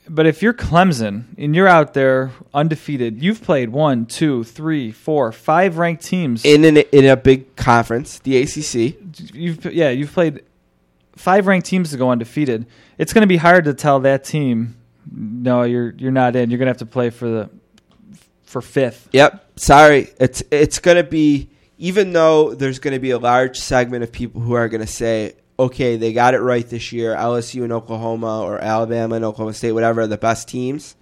but 0.09 0.27
if 0.27 0.43
you're 0.43 0.53
Clemson 0.53 1.25
and 1.39 1.57
you're 1.57 1.69
out 1.69 1.95
there 1.95 2.33
undefeated, 2.53 3.23
you've 3.23 3.43
played 3.43 3.71
one, 3.71 4.05
two, 4.05 4.45
three, 4.45 4.93
four, 4.93 5.33
five 5.33 5.79
ranked 5.79 6.05
teams. 6.05 6.45
In 6.45 6.65
an, 6.65 6.77
in 6.77 7.07
a 7.07 7.17
big 7.17 7.57
conference, 7.57 8.19
the 8.19 8.37
ACC. 8.37 8.97
you've 9.33 9.65
yeah, 9.73 9.91
you've 9.91 10.13
played 10.13 10.43
five 11.17 11.47
ranked 11.47 11.67
teams 11.67 11.91
to 11.91 11.97
go 11.97 12.11
undefeated. 12.11 12.67
It's 12.99 13.13
going 13.13 13.23
to 13.23 13.29
be 13.29 13.37
hard 13.37 13.65
to 13.65 13.75
tell 13.75 14.01
that 14.01 14.25
team, 14.25 14.77
no, 15.11 15.63
you're 15.63 15.95
you're 15.97 16.13
not 16.13 16.37
in. 16.37 16.51
You're 16.51 16.59
going 16.59 16.67
to 16.67 16.71
have 16.71 16.79
to 16.79 16.87
play 16.87 17.11
for 17.11 17.29
the 17.29 17.51
for 18.45 18.61
fifth. 18.61 19.09
Yep. 19.13 19.53
Sorry. 19.57 20.09
It's 20.19 20.43
it's 20.51 20.79
going 20.79 20.97
to 20.97 21.05
be 21.05 21.51
even 21.79 22.13
though 22.13 22.55
there's 22.55 22.79
going 22.79 22.95
to 22.95 23.01
be 23.01 23.11
a 23.11 23.19
large 23.19 23.59
segment 23.59 24.05
of 24.05 24.13
people 24.13 24.41
who 24.41 24.55
are 24.55 24.69
going 24.69 24.81
to 24.81 24.87
say, 24.87 25.35
"Okay, 25.59 25.97
they 25.97 26.13
got 26.13 26.35
it 26.35 26.41
right 26.41 26.69
this 26.69 26.93
year. 26.93 27.15
LSU 27.15 27.65
and 27.65 27.73
Oklahoma 27.73 28.43
or 28.43 28.59
Alabama 28.59 29.17
and 29.17 29.25
Oklahoma 29.25 29.55
State, 29.55 29.73
whatever, 29.73 30.03
are 30.03 30.07
the 30.07 30.17
best 30.17 30.49
teams." 30.49 30.97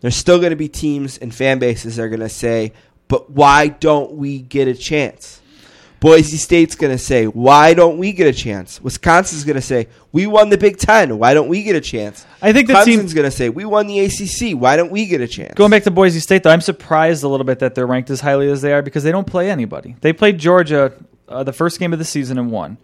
There's 0.00 0.16
still 0.16 0.38
going 0.38 0.50
to 0.50 0.56
be 0.56 0.68
teams 0.68 1.16
and 1.16 1.34
fan 1.34 1.58
bases 1.58 1.96
that 1.96 2.02
are 2.02 2.08
going 2.08 2.20
to 2.20 2.28
say, 2.28 2.72
"But 3.08 3.30
why 3.30 3.68
don't 3.68 4.12
we 4.12 4.40
get 4.40 4.68
a 4.68 4.74
chance?" 4.74 5.40
Boise 6.00 6.36
State's 6.36 6.74
going 6.74 6.92
to 6.92 6.98
say, 7.02 7.26
"Why 7.26 7.72
don't 7.72 7.98
we 7.98 8.12
get 8.12 8.26
a 8.26 8.32
chance?" 8.32 8.80
Wisconsin's 8.82 9.44
going 9.44 9.56
to 9.56 9.62
say, 9.62 9.88
"We 10.12 10.26
won 10.26 10.50
the 10.50 10.58
Big 10.58 10.76
10. 10.76 11.18
Why 11.18 11.32
don't 11.32 11.48
we 11.48 11.62
get 11.62 11.74
a 11.74 11.80
chance?" 11.80 12.26
I 12.42 12.52
think 12.52 12.68
the 12.68 12.74
Clemson's 12.74 13.14
going 13.14 13.24
to 13.24 13.30
say, 13.30 13.48
"We 13.48 13.64
won 13.64 13.86
the 13.86 14.00
ACC. 14.00 14.58
Why 14.58 14.76
don't 14.76 14.90
we 14.90 15.06
get 15.06 15.20
a 15.20 15.26
chance?" 15.26 15.54
Going 15.54 15.70
back 15.70 15.84
to 15.84 15.90
Boise 15.90 16.20
State, 16.20 16.42
though, 16.42 16.50
I'm 16.50 16.60
surprised 16.60 17.24
a 17.24 17.28
little 17.28 17.46
bit 17.46 17.60
that 17.60 17.74
they're 17.74 17.86
ranked 17.86 18.10
as 18.10 18.20
highly 18.20 18.50
as 18.50 18.60
they 18.60 18.72
are 18.72 18.82
because 18.82 19.04
they 19.04 19.12
don't 19.12 19.26
play 19.26 19.50
anybody. 19.50 19.96
They 20.00 20.12
played 20.12 20.38
Georgia 20.38 20.92
uh, 21.28 21.42
the 21.44 21.52
first 21.52 21.78
game 21.78 21.92
of 21.92 21.98
the 21.98 22.04
season 22.04 22.38
and 22.38 22.50
won, 22.50 22.76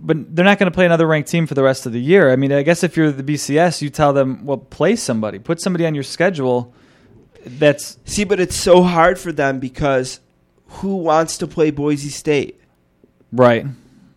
but 0.00 0.34
they're 0.34 0.44
not 0.44 0.58
going 0.58 0.70
to 0.70 0.74
play 0.74 0.86
another 0.86 1.06
ranked 1.06 1.30
team 1.30 1.46
for 1.46 1.54
the 1.54 1.62
rest 1.62 1.84
of 1.86 1.92
the 1.92 2.00
year. 2.00 2.32
I 2.32 2.36
mean, 2.36 2.52
I 2.52 2.62
guess 2.62 2.82
if 2.82 2.96
you're 2.96 3.12
the 3.12 3.22
BCS, 3.22 3.82
you 3.82 3.90
tell 3.90 4.12
them, 4.12 4.46
well, 4.46 4.56
play 4.58 4.96
somebody, 4.96 5.38
put 5.38 5.60
somebody 5.60 5.86
on 5.86 5.94
your 5.94 6.04
schedule. 6.04 6.74
That's 7.44 7.98
See, 8.04 8.24
but 8.24 8.40
it's 8.40 8.56
so 8.56 8.82
hard 8.82 9.18
for 9.18 9.32
them 9.32 9.58
because 9.58 10.20
who 10.80 10.96
wants 10.96 11.38
to 11.38 11.46
play 11.46 11.70
Boise 11.70 12.08
State? 12.10 12.60
right. 13.32 13.66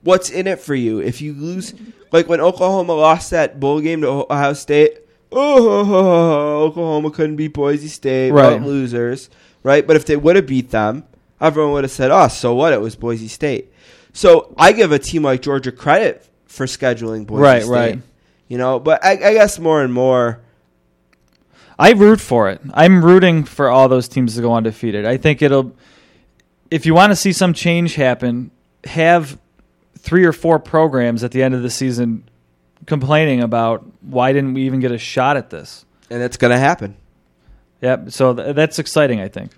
What's 0.04 0.30
in 0.30 0.46
it 0.46 0.60
for 0.60 0.76
you 0.76 1.00
if 1.00 1.20
you 1.20 1.34
lose? 1.34 1.74
Like 2.12 2.30
when 2.30 2.40
Oklahoma 2.40 2.94
lost 2.94 3.32
that 3.32 3.60
bowl 3.60 3.82
game 3.82 4.02
to 4.02 4.08
Ohio 4.30 4.54
State. 4.54 5.00
Oh, 5.32 6.64
Oklahoma 6.66 7.10
couldn't 7.10 7.38
beat 7.38 7.54
Boise 7.56 7.88
State. 7.88 8.30
Right. 8.30 8.62
Losers. 8.62 9.32
Right. 9.64 9.86
But 9.88 9.96
if 9.96 10.06
they 10.06 10.16
would 10.16 10.36
have 10.36 10.46
beat 10.46 10.70
them, 10.70 11.06
everyone 11.42 11.72
would 11.74 11.84
have 11.86 11.92
said, 11.92 12.12
"Oh, 12.12 12.28
so 12.28 12.54
what? 12.54 12.72
It 12.72 12.82
was 12.82 12.96
Boise 12.96 13.28
State." 13.28 13.74
So 14.14 14.54
I 14.60 14.74
give 14.74 14.92
a 14.92 15.00
team 15.00 15.24
like 15.24 15.42
Georgia 15.42 15.72
credit 15.72 16.24
for 16.46 16.68
scheduling 16.68 17.26
Boise 17.26 17.42
Right, 17.42 17.62
State. 17.64 17.72
right. 17.72 18.00
You 18.48 18.60
know, 18.60 18.80
but 18.80 19.04
I, 19.04 19.14
I 19.14 19.34
guess 19.34 19.58
more 19.58 19.82
and 19.82 19.92
more. 19.92 20.40
I 21.80 21.94
root 21.94 22.22
for 22.22 22.48
it. 22.50 22.62
I'm 22.76 23.04
rooting 23.04 23.44
for 23.44 23.70
all 23.70 23.90
those 23.90 24.08
teams 24.08 24.36
to 24.36 24.42
go 24.42 24.54
undefeated. 24.54 25.06
I 25.08 25.18
think 25.18 25.42
it'll. 25.42 25.76
If 26.76 26.86
you 26.86 26.94
want 26.94 27.12
to 27.14 27.16
see 27.16 27.32
some 27.32 27.54
change 27.54 27.96
happen, 27.96 28.52
have 28.84 29.40
three 29.98 30.26
or 30.26 30.34
four 30.34 30.60
programs 30.60 31.24
at 31.24 31.32
the 31.32 31.42
end 31.42 31.56
of 31.56 31.62
the 31.62 31.70
season 31.70 32.28
complaining 32.86 33.42
about 33.42 33.86
why 34.02 34.34
didn't 34.34 34.56
we 34.56 34.64
even 34.64 34.82
get 34.82 34.92
a 34.92 34.98
shot 34.98 35.38
at 35.38 35.50
this. 35.50 35.86
And 36.10 36.22
it's 36.22 36.36
going 36.36 36.52
to 36.52 36.60
happen. 36.60 36.98
Yep. 37.80 38.12
So 38.12 38.34
th- 38.34 38.58
that's 38.58 38.78
exciting. 38.78 39.22
I 39.22 39.30
think. 39.30 39.54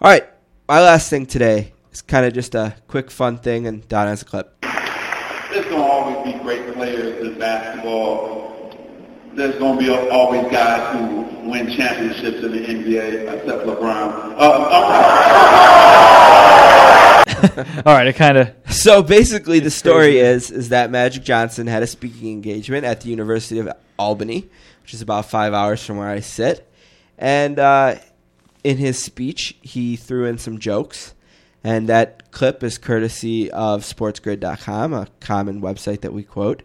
All 0.00 0.10
right. 0.10 0.26
My 0.66 0.80
last 0.80 1.08
thing 1.08 1.24
today 1.24 1.72
is 1.92 2.02
kind 2.02 2.26
of 2.26 2.32
just 2.32 2.56
a 2.56 2.74
quick, 2.88 3.12
fun 3.12 3.38
thing, 3.38 3.68
and 3.68 3.86
Don 3.86 4.08
has 4.08 4.22
a 4.22 4.24
clip. 4.24 4.60
There's 4.60 5.66
going 5.66 5.76
to 5.76 5.76
always 5.76 6.32
be 6.32 6.36
great 6.42 6.74
players 6.74 7.24
in 7.24 7.38
basketball. 7.38 8.76
There's 9.34 9.54
going 9.60 9.78
to 9.78 9.84
be 9.84 10.10
always 10.10 10.50
guys 10.50 10.96
who 10.96 11.48
win 11.48 11.70
championships 11.70 12.42
in 12.42 12.50
the 12.50 12.66
NBA, 12.66 13.32
except 13.34 13.66
LeBron. 13.66 14.34
Uh, 14.36 16.19
all 17.86 17.94
right. 17.94 18.06
It 18.06 18.16
kind 18.16 18.36
of. 18.38 18.52
So 18.70 19.02
basically, 19.02 19.60
the 19.60 19.70
story 19.70 20.18
is 20.18 20.50
is 20.50 20.70
that 20.70 20.90
Magic 20.90 21.22
Johnson 21.22 21.66
had 21.66 21.82
a 21.82 21.86
speaking 21.86 22.30
engagement 22.32 22.84
at 22.84 23.00
the 23.00 23.08
University 23.08 23.58
of 23.60 23.70
Albany, 23.98 24.48
which 24.82 24.94
is 24.94 25.02
about 25.02 25.26
five 25.26 25.52
hours 25.52 25.84
from 25.84 25.96
where 25.96 26.08
I 26.08 26.20
sit, 26.20 26.70
and 27.18 27.58
uh, 27.58 27.96
in 28.64 28.76
his 28.76 29.02
speech, 29.02 29.56
he 29.62 29.96
threw 29.96 30.26
in 30.26 30.38
some 30.38 30.58
jokes, 30.58 31.14
and 31.64 31.88
that 31.88 32.30
clip 32.30 32.62
is 32.62 32.78
courtesy 32.78 33.50
of 33.50 33.82
SportsGrid.com, 33.82 34.92
a 34.92 35.08
common 35.20 35.60
website 35.60 36.00
that 36.02 36.12
we 36.12 36.22
quote, 36.22 36.62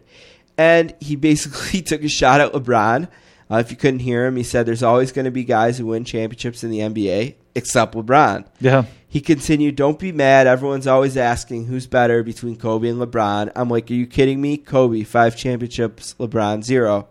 and 0.56 0.94
he 1.00 1.16
basically 1.16 1.82
took 1.82 2.02
a 2.02 2.08
shot 2.08 2.40
at 2.40 2.52
LeBron. 2.52 3.08
Uh, 3.50 3.56
if 3.56 3.70
you 3.70 3.76
couldn't 3.76 4.00
hear 4.00 4.26
him, 4.26 4.36
he 4.36 4.42
said, 4.42 4.66
"There's 4.66 4.82
always 4.82 5.12
going 5.12 5.26
to 5.26 5.30
be 5.30 5.44
guys 5.44 5.78
who 5.78 5.86
win 5.86 6.04
championships 6.04 6.64
in 6.64 6.70
the 6.70 6.80
NBA, 6.80 7.34
except 7.54 7.94
LeBron." 7.94 8.44
Yeah. 8.60 8.84
He 9.16 9.22
continued, 9.22 9.76
Don't 9.76 9.98
be 9.98 10.12
mad. 10.12 10.46
Everyone's 10.46 10.86
always 10.86 11.16
asking 11.16 11.64
who's 11.64 11.86
better 11.86 12.22
between 12.22 12.56
Kobe 12.56 12.90
and 12.90 13.00
LeBron. 13.00 13.50
I'm 13.56 13.70
like, 13.70 13.90
Are 13.90 13.94
you 13.94 14.06
kidding 14.06 14.42
me? 14.42 14.58
Kobe, 14.58 15.04
five 15.04 15.34
championships, 15.38 16.14
LeBron, 16.20 16.62
zero. 16.62 17.08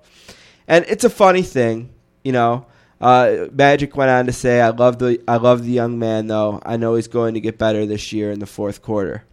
And 0.68 0.86
it's 0.88 1.04
a 1.04 1.10
funny 1.10 1.41
thing, 1.41 1.89
you 2.24 2.32
know. 2.32 2.68
Uh, 3.02 3.48
Magic 3.52 3.98
went 3.98 4.12
on 4.12 4.28
to 4.28 4.34
say, 4.34 4.62
I 4.62 4.70
love 4.70 5.00
the 5.00 5.20
I 5.28 5.38
love 5.38 5.63
the 5.63 5.72
young 5.72 5.98
man 5.98 6.28
though. 6.28 6.62
I 6.63 6.78
know 6.78 6.94
he's 6.94 7.08
going 7.08 7.34
to 7.34 7.39
get 7.39 7.58
better 7.58 7.88
this 7.88 8.13
year 8.13 8.32
in 8.32 8.38
the 8.38 8.46
fourth 8.46 8.84
quarter. 8.84 9.24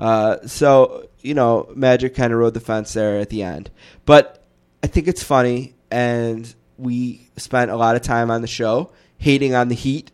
Uh, 0.00 0.46
so, 0.46 1.10
you 1.20 1.34
know, 1.34 1.70
Magic 1.74 2.14
kind 2.14 2.32
of 2.32 2.38
rode 2.38 2.54
the 2.54 2.60
fence 2.60 2.94
there 2.94 3.18
at 3.18 3.28
the 3.28 3.42
end. 3.42 3.70
But 4.06 4.42
I 4.82 4.86
think 4.86 5.08
it's 5.08 5.22
funny 5.22 5.74
and 5.90 6.54
we 6.78 7.28
spent 7.36 7.70
a 7.70 7.76
lot 7.76 7.96
of 7.96 8.00
time 8.00 8.30
on 8.30 8.40
the 8.40 8.48
show 8.48 8.92
hating 9.18 9.54
on 9.54 9.68
the 9.68 9.74
Heat 9.74 10.10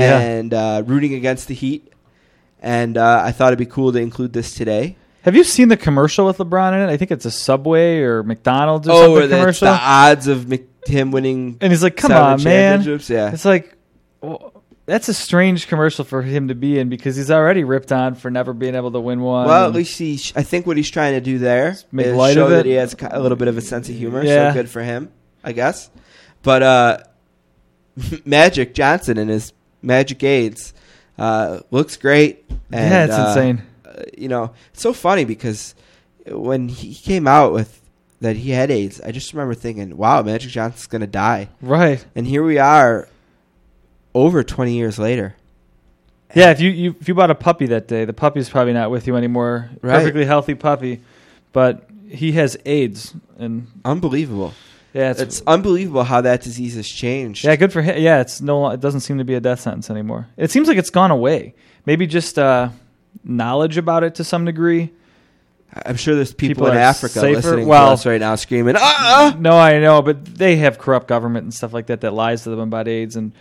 Yeah. 0.00 0.18
and 0.20 0.54
uh, 0.54 0.82
rooting 0.86 1.14
against 1.14 1.48
the 1.48 1.54
Heat. 1.54 1.92
And 2.60 2.96
uh, 2.98 3.22
I 3.24 3.32
thought 3.32 3.48
it'd 3.48 3.58
be 3.58 3.66
cool 3.66 3.92
to 3.92 3.98
include 3.98 4.32
this 4.32 4.54
today. 4.54 4.96
Have 5.22 5.34
you 5.36 5.44
seen 5.44 5.68
the 5.68 5.76
commercial 5.76 6.26
with 6.26 6.38
LeBron 6.38 6.72
in 6.74 6.88
it? 6.88 6.92
I 6.92 6.96
think 6.96 7.10
it's 7.10 7.24
a 7.24 7.30
Subway 7.30 7.98
or 8.00 8.22
McDonald's 8.22 8.88
or 8.88 8.92
Oh, 8.92 8.94
something 8.94 9.12
where 9.12 9.26
the, 9.26 9.34
it's 9.36 9.40
commercial. 9.40 9.66
the 9.68 9.72
odds 9.80 10.26
of 10.28 10.48
Mc- 10.48 10.68
him 10.86 11.10
winning. 11.10 11.58
and 11.60 11.70
he's 11.72 11.82
like, 11.82 11.96
"Come 11.96 12.12
on, 12.12 12.42
man!" 12.42 12.82
Yeah, 12.82 13.30
It's 13.32 13.44
like, 13.44 13.76
well, 14.22 14.62
that's 14.86 15.08
a 15.08 15.14
strange 15.14 15.66
commercial 15.68 16.04
for 16.04 16.22
him 16.22 16.48
to 16.48 16.54
be 16.54 16.78
in 16.78 16.88
because 16.88 17.14
he's 17.14 17.30
already 17.30 17.62
ripped 17.62 17.92
on 17.92 18.14
for 18.14 18.30
never 18.30 18.54
being 18.54 18.74
able 18.74 18.90
to 18.92 19.00
win 19.00 19.20
one. 19.20 19.46
Well, 19.46 19.66
at 19.66 19.74
least 19.74 19.98
he. 19.98 20.14
I 20.34 20.42
think 20.42 20.66
what 20.66 20.76
he's 20.78 20.90
trying 20.90 21.12
to 21.14 21.20
do 21.20 21.38
there 21.38 21.72
is 21.72 21.84
make 21.92 22.06
light 22.14 22.34
show 22.34 22.44
of 22.44 22.50
that 22.50 22.60
it. 22.60 22.66
he 22.66 22.72
has 22.72 22.96
a 23.10 23.20
little 23.20 23.36
bit 23.36 23.48
of 23.48 23.58
a 23.58 23.60
sense 23.60 23.88
of 23.90 23.96
humor. 23.96 24.24
Yeah. 24.24 24.50
So 24.52 24.54
good 24.62 24.70
for 24.70 24.82
him, 24.82 25.12
I 25.44 25.52
guess. 25.52 25.90
But 26.42 26.62
uh, 26.62 26.98
Magic 28.24 28.74
Johnson 28.74 29.18
and 29.18 29.28
his 29.28 29.52
Magic 29.82 30.22
Aids 30.22 30.74
uh, 31.18 31.60
looks 31.70 31.96
great. 31.96 32.44
And, 32.70 32.90
yeah, 32.90 33.04
it's 33.04 33.14
uh, 33.14 33.26
insane. 33.28 33.62
uh, 33.86 34.02
you 34.16 34.28
know, 34.28 34.52
it's 34.72 34.82
so 34.82 34.92
funny 34.92 35.24
because 35.24 35.74
when 36.26 36.68
he 36.68 36.94
came 36.94 37.26
out 37.26 37.52
with 37.52 37.80
that 38.20 38.36
he 38.36 38.50
had 38.50 38.70
AIDS, 38.70 39.00
I 39.00 39.12
just 39.12 39.32
remember 39.32 39.54
thinking, 39.54 39.96
"Wow, 39.96 40.22
Magic 40.22 40.50
Johnson's 40.50 40.86
gonna 40.86 41.06
die," 41.06 41.48
Right. 41.62 42.04
and 42.14 42.26
here 42.26 42.42
we 42.42 42.58
are, 42.58 43.08
over 44.14 44.42
twenty 44.42 44.76
years 44.76 44.98
later. 44.98 45.34
Yeah, 46.34 46.50
if 46.50 46.60
you, 46.60 46.70
you 46.70 46.94
if 47.00 47.08
you 47.08 47.14
bought 47.14 47.30
a 47.30 47.34
puppy 47.34 47.66
that 47.66 47.88
day, 47.88 48.04
the 48.04 48.12
puppy's 48.12 48.50
probably 48.50 48.74
not 48.74 48.90
with 48.90 49.06
you 49.06 49.16
anymore. 49.16 49.70
Right. 49.80 49.98
Perfectly 49.98 50.24
healthy 50.26 50.54
puppy, 50.54 51.00
but 51.52 51.88
he 52.08 52.32
has 52.32 52.56
AIDS, 52.66 53.14
and 53.38 53.66
Unbelievable! 53.84 54.52
Yeah, 54.94 55.10
it's, 55.10 55.20
It's 55.20 55.42
unbelievable 55.46 56.04
how 56.04 56.20
that 56.22 56.42
disease 56.42 56.74
has 56.76 56.88
changed. 56.88 57.44
yeah, 57.44 57.56
good 57.56 57.72
for 57.72 57.82
him. 57.82 58.00
Yeah, 58.02 58.20
it's 58.20 58.40
no, 58.40 58.70
it 58.70 58.80
doesn't 58.80 59.00
seem 59.00 59.18
to 59.18 59.24
be 59.24 59.34
a 59.34 59.40
death 59.40 59.60
sentence 59.60 59.90
anymore. 59.90 60.28
It 60.36 60.50
seems 60.50 60.68
like 60.68 60.78
it's 60.78 60.90
gone 60.90 61.10
away. 61.10 61.54
Maybe 61.86 62.06
just 62.06 62.38
uh, 62.38 62.70
knowledge 63.24 63.76
about 63.76 64.04
it 64.04 64.16
to 64.16 64.24
some 64.24 64.44
degree. 64.44 64.90
I'm 65.84 65.96
sure 65.96 66.14
there's 66.14 66.32
people, 66.32 66.64
People 66.64 66.72
in 66.72 66.78
Africa 66.78 67.20
safer- 67.20 67.36
listening 67.36 67.66
well- 67.68 67.88
to 67.88 67.92
us 67.92 68.06
right 68.06 68.20
now 68.20 68.34
screaming, 68.36 68.76
"Ah!" 68.78 69.36
No, 69.38 69.52
I 69.58 69.78
know, 69.80 70.00
but 70.00 70.24
they 70.24 70.56
have 70.56 70.78
corrupt 70.78 71.06
government 71.06 71.44
and 71.44 71.52
stuff 71.52 71.74
like 71.74 71.86
that 71.88 72.00
that 72.00 72.14
lies 72.14 72.44
to 72.44 72.50
them 72.50 72.60
about 72.60 72.88
AIDS 72.88 73.16
and 73.16 73.32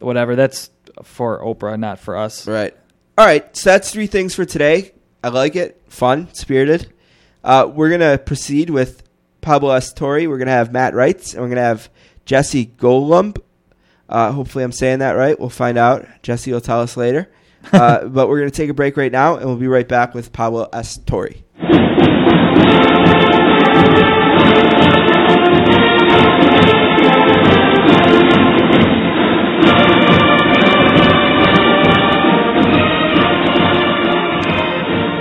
whatever. 0.00 0.34
That's 0.34 0.70
for 1.04 1.40
Oprah, 1.40 1.78
not 1.78 2.00
for 2.00 2.16
us. 2.16 2.48
Right. 2.48 2.74
All 3.16 3.24
right. 3.24 3.56
So 3.56 3.70
that's 3.70 3.92
three 3.92 4.08
things 4.08 4.34
for 4.34 4.44
today. 4.44 4.92
I 5.22 5.28
like 5.28 5.54
it. 5.54 5.80
Fun, 5.88 6.34
spirited. 6.34 6.92
Uh, 7.44 7.70
we're 7.72 7.90
gonna 7.90 8.18
proceed 8.18 8.68
with 8.70 9.03
Pablo 9.44 9.70
S. 9.72 9.92
Torre. 9.92 10.26
We're 10.28 10.38
gonna 10.38 10.50
have 10.50 10.72
Matt 10.72 10.94
Wrights, 10.94 11.34
and 11.34 11.42
we're 11.42 11.50
gonna 11.50 11.60
have 11.60 11.88
Jesse 12.24 12.66
Golumb. 12.78 13.36
Uh, 14.08 14.32
hopefully, 14.32 14.64
I'm 14.64 14.72
saying 14.72 14.98
that 15.00 15.12
right. 15.12 15.38
We'll 15.38 15.50
find 15.50 15.78
out. 15.78 16.06
Jesse 16.22 16.52
will 16.52 16.60
tell 16.60 16.80
us 16.80 16.96
later. 16.96 17.30
Uh, 17.72 18.04
but 18.08 18.28
we're 18.28 18.38
gonna 18.38 18.50
take 18.50 18.68
a 18.68 18.74
break 18.74 18.94
right 18.94 19.10
now, 19.10 19.36
and 19.36 19.46
we'll 19.46 19.56
be 19.56 19.66
right 19.66 19.88
back 19.88 20.12
with 20.12 20.34
Pablo 20.34 20.68
S. 20.74 20.98
Torre. 21.06 21.30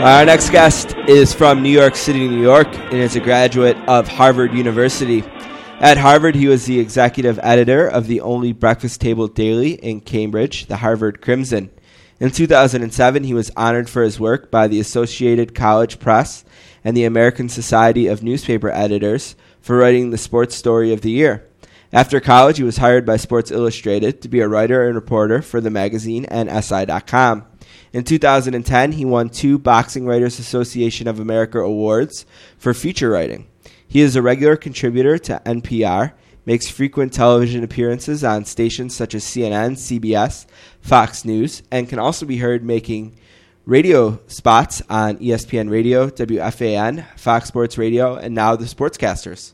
Our 0.03 0.25
next 0.25 0.49
guest 0.49 0.97
is 1.07 1.33
from 1.33 1.63
New 1.63 1.69
York 1.69 1.95
City, 1.95 2.27
New 2.27 2.41
York, 2.41 2.67
and 2.67 2.95
is 2.95 3.15
a 3.15 3.21
graduate 3.21 3.77
of 3.87 4.05
Harvard 4.05 4.53
University. 4.53 5.23
At 5.79 5.97
Harvard, 5.97 6.35
he 6.35 6.47
was 6.47 6.65
the 6.65 6.77
executive 6.77 7.39
editor 7.41 7.87
of 7.87 8.07
the 8.07 8.19
only 8.19 8.51
breakfast 8.51 8.99
table 8.99 9.29
daily 9.29 9.75
in 9.75 10.01
Cambridge, 10.01 10.65
the 10.65 10.75
Harvard 10.75 11.21
Crimson. 11.21 11.71
In 12.19 12.31
2007, 12.31 13.23
he 13.23 13.33
was 13.33 13.49
honored 13.55 13.89
for 13.89 14.03
his 14.03 14.19
work 14.19 14.51
by 14.51 14.67
the 14.67 14.81
Associated 14.81 15.55
College 15.55 15.99
Press 15.99 16.43
and 16.83 16.97
the 16.97 17.05
American 17.05 17.47
Society 17.47 18.07
of 18.07 18.21
Newspaper 18.21 18.69
Editors 18.71 19.37
for 19.61 19.77
writing 19.77 20.09
the 20.09 20.17
sports 20.17 20.53
story 20.53 20.91
of 20.91 20.99
the 20.99 21.11
year. 21.11 21.47
After 21.93 22.19
college, 22.19 22.57
he 22.57 22.63
was 22.63 22.75
hired 22.75 23.05
by 23.05 23.15
Sports 23.15 23.51
Illustrated 23.51 24.21
to 24.21 24.27
be 24.27 24.41
a 24.41 24.49
writer 24.49 24.85
and 24.85 24.95
reporter 24.95 25.41
for 25.41 25.61
the 25.61 25.69
magazine 25.69 26.25
and 26.25 26.49
SI.com. 26.49 27.45
In 27.93 28.03
2010, 28.03 28.93
he 28.93 29.05
won 29.05 29.29
two 29.29 29.59
Boxing 29.59 30.07
Writers 30.07 30.39
Association 30.39 31.07
of 31.07 31.19
America 31.19 31.59
awards 31.59 32.25
for 32.57 32.73
feature 32.73 33.11
writing. 33.11 33.47
He 33.87 34.01
is 34.01 34.15
a 34.15 34.21
regular 34.23 34.57
contributor 34.57 35.19
to 35.19 35.39
NPR, 35.45 36.13
makes 36.43 36.67
frequent 36.67 37.13
television 37.13 37.63
appearances 37.63 38.23
on 38.23 38.45
stations 38.45 38.95
such 38.95 39.13
as 39.13 39.23
CNN, 39.23 39.73
CBS, 39.73 40.47
Fox 40.81 41.23
News, 41.23 41.61
and 41.69 41.87
can 41.87 41.99
also 41.99 42.25
be 42.25 42.37
heard 42.37 42.63
making 42.63 43.15
radio 43.67 44.19
spots 44.25 44.81
on 44.89 45.17
ESPN 45.17 45.69
Radio, 45.69 46.09
WFAN, 46.09 47.05
Fox 47.15 47.47
Sports 47.47 47.77
Radio, 47.77 48.15
and 48.15 48.33
now 48.33 48.55
the 48.55 48.65
Sportscasters. 48.65 49.53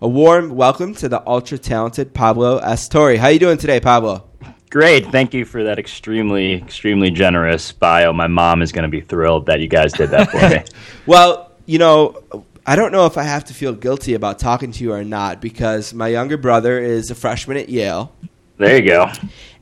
A 0.00 0.06
warm 0.06 0.50
welcome 0.50 0.94
to 0.94 1.08
the 1.08 1.26
ultra 1.28 1.58
talented 1.58 2.14
Pablo 2.14 2.58
S. 2.58 2.88
Torre. 2.88 3.16
How 3.16 3.28
you 3.28 3.40
doing 3.40 3.58
today, 3.58 3.80
Pablo? 3.80 4.30
Great. 4.70 5.06
Thank 5.06 5.34
you 5.34 5.44
for 5.44 5.64
that 5.64 5.78
extremely, 5.80 6.54
extremely 6.54 7.10
generous 7.10 7.72
bio. 7.72 8.12
My 8.12 8.28
mom 8.28 8.62
is 8.62 8.70
going 8.70 8.84
to 8.84 8.88
be 8.88 9.00
thrilled 9.00 9.46
that 9.46 9.58
you 9.60 9.66
guys 9.68 9.92
did 9.92 10.10
that 10.10 10.30
for 10.30 10.48
me. 10.48 10.62
Well, 11.06 11.50
you 11.66 11.78
know, 11.78 12.22
I 12.64 12.76
don't 12.76 12.92
know 12.92 13.06
if 13.06 13.18
I 13.18 13.24
have 13.24 13.44
to 13.46 13.54
feel 13.54 13.72
guilty 13.72 14.14
about 14.14 14.38
talking 14.38 14.70
to 14.70 14.84
you 14.84 14.92
or 14.92 15.02
not 15.02 15.40
because 15.40 15.92
my 15.92 16.06
younger 16.08 16.36
brother 16.36 16.78
is 16.78 17.10
a 17.10 17.14
freshman 17.16 17.56
at 17.56 17.68
Yale 17.68 18.12
There 18.58 18.76
you 18.80 18.88
go. 18.88 19.10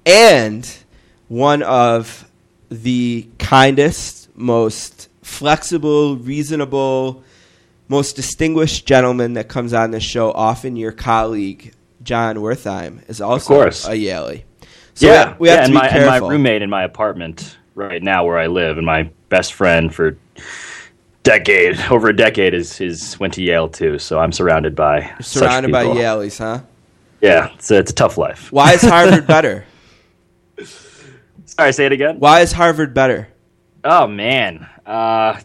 and 0.04 0.68
one 1.28 1.62
of 1.62 2.28
the 2.70 3.26
kindest, 3.38 4.28
most 4.36 5.08
flexible, 5.22 6.16
reasonable, 6.16 7.22
most 7.88 8.14
distinguished 8.16 8.84
gentlemen 8.86 9.34
that 9.34 9.48
comes 9.48 9.72
on 9.72 9.90
this 9.90 10.02
show. 10.04 10.32
Often 10.32 10.76
your 10.76 10.92
colleague, 10.92 11.72
Jon 12.02 12.36
Wertheim, 12.36 13.08
is 13.08 13.22
also 13.22 13.54
course. 13.54 13.86
a 13.86 13.92
Yaley. 13.92 14.42
So 14.98 15.06
yeah. 15.06 15.36
we 15.38 15.48
have 15.48 15.58
yeah, 15.58 15.60
to 15.60 15.62
and, 15.62 15.72
be 15.72 15.78
my, 15.78 15.88
and 15.88 16.06
my 16.06 16.28
roommate 16.28 16.60
in 16.60 16.68
my 16.68 16.82
apartment 16.82 17.56
right 17.76 18.02
now 18.02 18.26
where 18.26 18.36
I 18.36 18.48
live, 18.48 18.78
and 18.78 18.84
my 18.84 19.08
best 19.28 19.52
friend 19.52 19.94
for 19.94 20.18
decade, 21.22 21.78
over 21.88 22.08
a 22.08 22.16
decade, 22.16 22.52
is, 22.52 22.80
is 22.80 23.16
went 23.20 23.34
to 23.34 23.42
Yale 23.42 23.68
too. 23.68 24.00
So 24.00 24.18
I'm 24.18 24.32
surrounded 24.32 24.74
by 24.74 25.02
such 25.20 25.26
surrounded 25.26 25.70
by. 25.70 25.84
Yaleys, 25.84 26.38
huh? 26.38 26.64
Yeah, 27.20 27.52
it's 27.54 27.70
a, 27.70 27.78
it's 27.78 27.92
a 27.92 27.94
tough 27.94 28.18
life. 28.18 28.50
Why 28.50 28.72
is 28.72 28.82
Harvard 28.82 29.24
better? 29.28 29.66
Sorry, 31.44 31.72
say 31.72 31.86
it 31.86 31.92
again. 31.92 32.18
Why 32.18 32.40
is 32.40 32.50
Harvard 32.50 32.92
better? 32.92 33.28
Oh 33.84 34.08
man, 34.08 34.68
uh, 34.84 35.40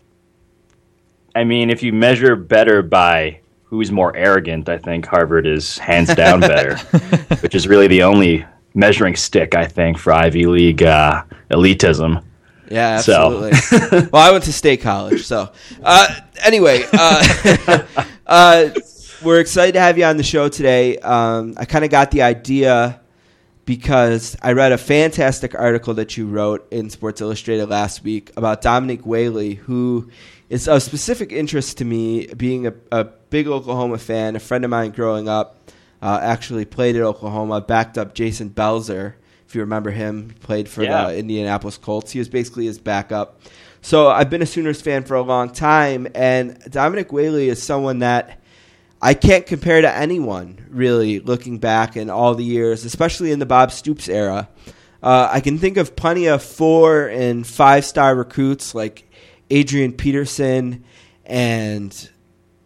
I 1.36 1.43
mean, 1.43 1.70
if 1.70 1.84
you 1.84 1.93
measure 1.93 2.36
better 2.36 2.82
by 2.82 3.41
who's 3.66 3.91
more 3.91 4.16
arrogant, 4.16 4.68
I 4.68 4.80
think 4.80 5.06
Harvard 5.06 5.45
is 5.45 5.78
hands 5.78 6.16
down 6.16 6.39
better, 6.39 6.78
which 7.41 7.54
is 7.54 7.68
really 7.68 7.86
the 7.86 8.01
only 8.01 8.47
measuring 8.74 9.16
stick 9.16 9.56
I 9.56 9.66
think 9.66 9.98
for 9.98 10.12
Ivy 10.14 10.46
League 10.46 10.84
uh, 10.84 11.24
elitism. 11.52 12.24
Yeah, 12.70 13.02
So. 13.02 13.48
absolutely. 13.52 14.10
well, 14.12 14.22
I 14.28 14.32
went 14.32 14.46
to 14.46 14.54
state 14.54 14.82
college, 14.82 15.26
so 15.26 15.52
uh, 15.84 16.16
anyway, 16.44 16.84
uh, 16.94 17.84
uh, 18.28 18.70
we're 19.24 19.40
excited 19.40 19.74
to 19.74 19.80
have 19.80 19.98
you 19.98 20.06
on 20.06 20.18
the 20.18 20.24
show 20.24 20.50
today. 20.50 20.98
Um, 21.00 21.54
I 21.58 21.66
kind 21.66 21.86
of 21.86 21.92
got 21.92 22.10
the 22.12 22.24
idea 22.24 23.00
because 23.66 24.36
I 24.42 24.54
read 24.54 24.72
a 24.72 24.78
fantastic 24.78 25.56
article 25.56 25.94
that 25.96 26.18
you 26.18 26.28
wrote 26.28 26.68
in 26.72 26.90
Sports 26.90 27.22
Illustrated 27.22 27.70
last 27.70 28.04
week 28.04 28.32
about 28.36 28.62
Dominic 28.62 29.06
Whaley, 29.06 29.56
who 29.56 30.10
is 30.50 30.68
of 30.68 30.84
specific 30.84 31.32
interest 31.32 31.78
to 31.78 31.86
me, 31.86 32.28
being 32.28 32.68
a, 32.68 32.74
a 32.92 33.06
big 33.06 33.48
Oklahoma 33.48 33.98
fan, 33.98 34.36
a 34.36 34.40
friend 34.40 34.64
of 34.64 34.70
mine 34.72 34.92
growing 34.92 35.30
up. 35.30 35.60
Uh, 36.04 36.20
actually 36.22 36.66
played 36.66 36.97
at 36.97 37.01
Oklahoma, 37.01 37.62
backed 37.62 37.97
up 37.97 38.14
Jason 38.14 38.49
Belzer, 38.49 39.14
if 39.47 39.56
you 39.56 39.62
remember 39.62 39.89
him. 39.89 40.32
He 40.32 40.36
played 40.39 40.68
for 40.68 40.84
Yeah. 40.84 41.08
the 41.08 41.18
Indianapolis 41.18 41.78
Colts. 41.78 42.12
He 42.12 42.20
was 42.20 42.28
basically 42.28 42.66
his 42.66 42.78
backup. 42.78 43.39
So 43.82 44.10
I've 44.10 44.30
been 44.30 44.41
a 44.41 44.45
Sooners 44.45 44.82
fan 44.82 45.04
for 45.04 45.16
a 45.16 45.22
long 45.22 45.49
time, 45.49 46.08
and 46.14 46.58
Dominic 46.70 47.14
Whaley 47.14 47.47
is 47.47 47.64
someone 47.64 47.99
that 47.99 48.39
I 49.01 49.14
can't 49.14 49.45
compare 49.45 49.80
to 49.82 49.89
anyone 49.95 50.58
really 50.70 51.20
looking 51.22 51.58
back 51.60 51.95
in 51.95 52.10
all 52.10 52.36
the 52.36 52.43
years, 52.43 52.84
especially 52.84 53.32
in 53.32 53.39
the 53.39 53.45
Bob 53.45 53.72
Stoops 53.72 54.10
era. 54.10 54.49
Uh, 55.01 55.30
I 55.32 55.39
can 55.39 55.58
think 55.58 55.78
of 55.78 55.95
plenty 55.95 56.26
of 56.28 56.41
four 56.43 57.08
and 57.08 57.47
five 57.47 57.86
star 57.86 58.14
recruits 58.16 58.74
like 58.76 59.10
Adrian 59.49 59.93
Peterson 59.93 60.84
and 61.26 62.10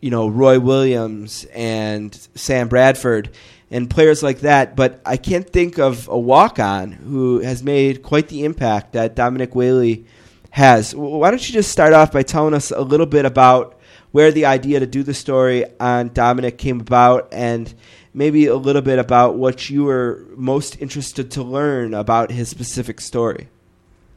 you 0.01 0.11
know 0.11 0.27
Roy 0.27 0.59
Williams 0.59 1.45
and 1.53 2.13
Sam 2.35 2.67
Bradford 2.67 3.29
and 3.69 3.89
players 3.89 4.23
like 4.23 4.39
that, 4.39 4.75
but 4.75 5.01
I 5.05 5.17
can't 5.17 5.49
think 5.49 5.77
of 5.77 6.07
a 6.07 6.17
walk 6.17 6.59
on 6.59 6.91
who 6.91 7.39
has 7.39 7.63
made 7.63 8.01
quite 8.01 8.29
the 8.29 8.45
impact 8.45 8.93
that 8.93 9.15
Dominic 9.15 9.55
Whaley 9.55 10.05
has. 10.51 10.95
Why 10.95 11.29
don't 11.29 11.47
you 11.47 11.53
just 11.53 11.71
start 11.71 11.93
off 11.93 12.11
by 12.11 12.23
telling 12.23 12.53
us 12.53 12.71
a 12.71 12.81
little 12.81 13.05
bit 13.05 13.25
about 13.25 13.79
where 14.11 14.31
the 14.31 14.45
idea 14.45 14.79
to 14.79 14.87
do 14.87 15.03
the 15.03 15.13
story 15.13 15.65
on 15.79 16.09
Dominic 16.13 16.57
came 16.57 16.79
about 16.79 17.27
and 17.33 17.73
maybe 18.13 18.47
a 18.47 18.55
little 18.55 18.81
bit 18.81 18.99
about 18.99 19.35
what 19.35 19.69
you 19.69 19.83
were 19.83 20.25
most 20.35 20.81
interested 20.81 21.29
to 21.31 21.43
learn 21.43 21.93
about 21.93 22.31
his 22.31 22.49
specific 22.49 23.01
story. 23.01 23.49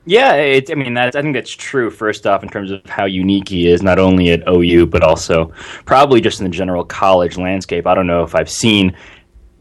Yeah, 0.06 0.34
it, 0.34 0.70
I 0.70 0.74
mean, 0.74 0.94
that's, 0.94 1.14
I 1.14 1.22
think 1.22 1.34
that's 1.34 1.50
true. 1.50 1.90
First 1.90 2.26
off, 2.26 2.42
in 2.42 2.48
terms 2.48 2.70
of 2.70 2.84
how 2.86 3.04
unique 3.04 3.48
he 3.48 3.68
is, 3.68 3.82
not 3.82 3.98
only 3.98 4.30
at 4.30 4.42
OU 4.48 4.86
but 4.86 5.02
also 5.02 5.52
probably 5.84 6.20
just 6.20 6.40
in 6.40 6.44
the 6.44 6.50
general 6.50 6.84
college 6.84 7.36
landscape. 7.36 7.86
I 7.86 7.94
don't 7.94 8.06
know 8.06 8.22
if 8.22 8.34
I've 8.34 8.50
seen 8.50 8.96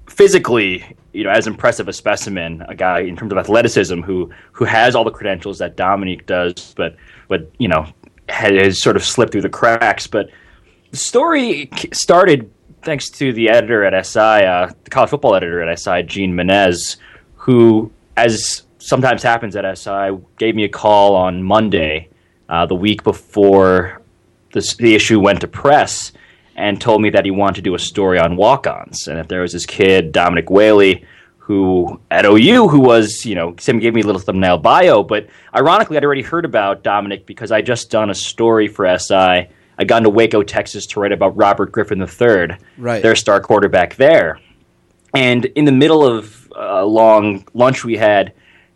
physically, 0.07 0.95
you 1.13 1.23
know, 1.23 1.29
as 1.29 1.45
impressive 1.45 1.87
a 1.87 1.93
specimen, 1.93 2.63
a 2.67 2.75
guy 2.75 3.01
in 3.01 3.17
terms 3.17 3.31
of 3.31 3.37
athleticism 3.37 4.01
who 4.01 4.31
who 4.51 4.65
has 4.65 4.95
all 4.95 5.03
the 5.03 5.11
credentials 5.11 5.57
that 5.59 5.75
Dominique 5.75 6.25
does, 6.25 6.73
but 6.75 6.95
but 7.27 7.51
you 7.57 7.67
know 7.67 7.85
has, 8.29 8.81
sort 8.81 8.95
of 8.95 9.03
slipped 9.03 9.31
through 9.31 9.41
the 9.41 9.49
cracks. 9.49 10.07
But 10.07 10.29
the 10.91 10.97
story 10.97 11.69
started 11.91 12.49
thanks 12.81 13.09
to 13.09 13.33
the 13.33 13.49
editor 13.49 13.83
at 13.83 14.05
SI, 14.05 14.19
uh, 14.19 14.71
the 14.83 14.89
college 14.89 15.09
football 15.09 15.35
editor 15.35 15.61
at 15.61 15.79
SI, 15.79 16.03
Gene 16.03 16.33
Menez, 16.33 16.95
who, 17.35 17.91
as 18.15 18.63
sometimes 18.79 19.21
happens 19.23 19.55
at 19.55 19.77
SI, 19.77 20.17
gave 20.37 20.55
me 20.55 20.63
a 20.63 20.69
call 20.69 21.15
on 21.15 21.43
Monday, 21.43 22.09
uh, 22.47 22.65
the 22.65 22.75
week 22.75 23.03
before 23.03 24.01
this, 24.53 24.75
the 24.75 24.95
issue 24.95 25.19
went 25.19 25.41
to 25.41 25.47
press, 25.47 26.11
and 26.55 26.81
told 26.81 27.01
me 27.01 27.09
that 27.11 27.23
he 27.25 27.31
wanted 27.31 27.55
to 27.55 27.61
do 27.61 27.75
a 27.75 27.79
story 27.79 28.19
on 28.19 28.35
walk-ons, 28.35 29.07
and 29.07 29.17
that 29.17 29.29
there 29.29 29.41
was 29.41 29.53
this 29.53 29.65
kid, 29.65 30.11
Dominic 30.11 30.49
Whaley, 30.49 31.05
who 31.37 31.99
at 32.11 32.25
OU, 32.25 32.67
who 32.67 32.79
was, 32.79 33.25
you 33.25 33.35
know, 33.35 33.55
Sam 33.59 33.79
gave 33.79 33.93
me 33.93 34.01
a 34.01 34.05
little 34.05 34.21
thumbnail 34.21 34.57
bio, 34.59 35.03
but 35.03 35.27
ironically, 35.55 35.97
I'd 35.97 36.03
already 36.05 36.21
heard 36.21 36.45
about 36.45 36.83
Dominic 36.83 37.25
because 37.25 37.51
I 37.51 37.61
just 37.61 37.89
done 37.89 38.09
a 38.09 38.15
story 38.15 38.67
for 38.67 38.85
SI. 38.97 39.47
I'd 39.77 39.87
gone 39.87 40.03
to 40.03 40.09
Waco, 40.09 40.43
Texas 40.43 40.85
to 40.87 40.99
write 40.99 41.11
about 41.11 41.35
Robert 41.37 41.71
Griffin 41.71 41.99
III, 42.01 42.57
Right. 42.77 43.01
their 43.01 43.15
star 43.15 43.39
quarterback 43.41 43.95
there. 43.95 44.39
And 45.13 45.45
in 45.45 45.65
the 45.65 45.71
middle 45.71 46.05
of 46.05 46.51
a 46.55 46.85
long 46.85 47.45
lunch 47.53 47.83
we 47.85 47.95
had 47.97 48.33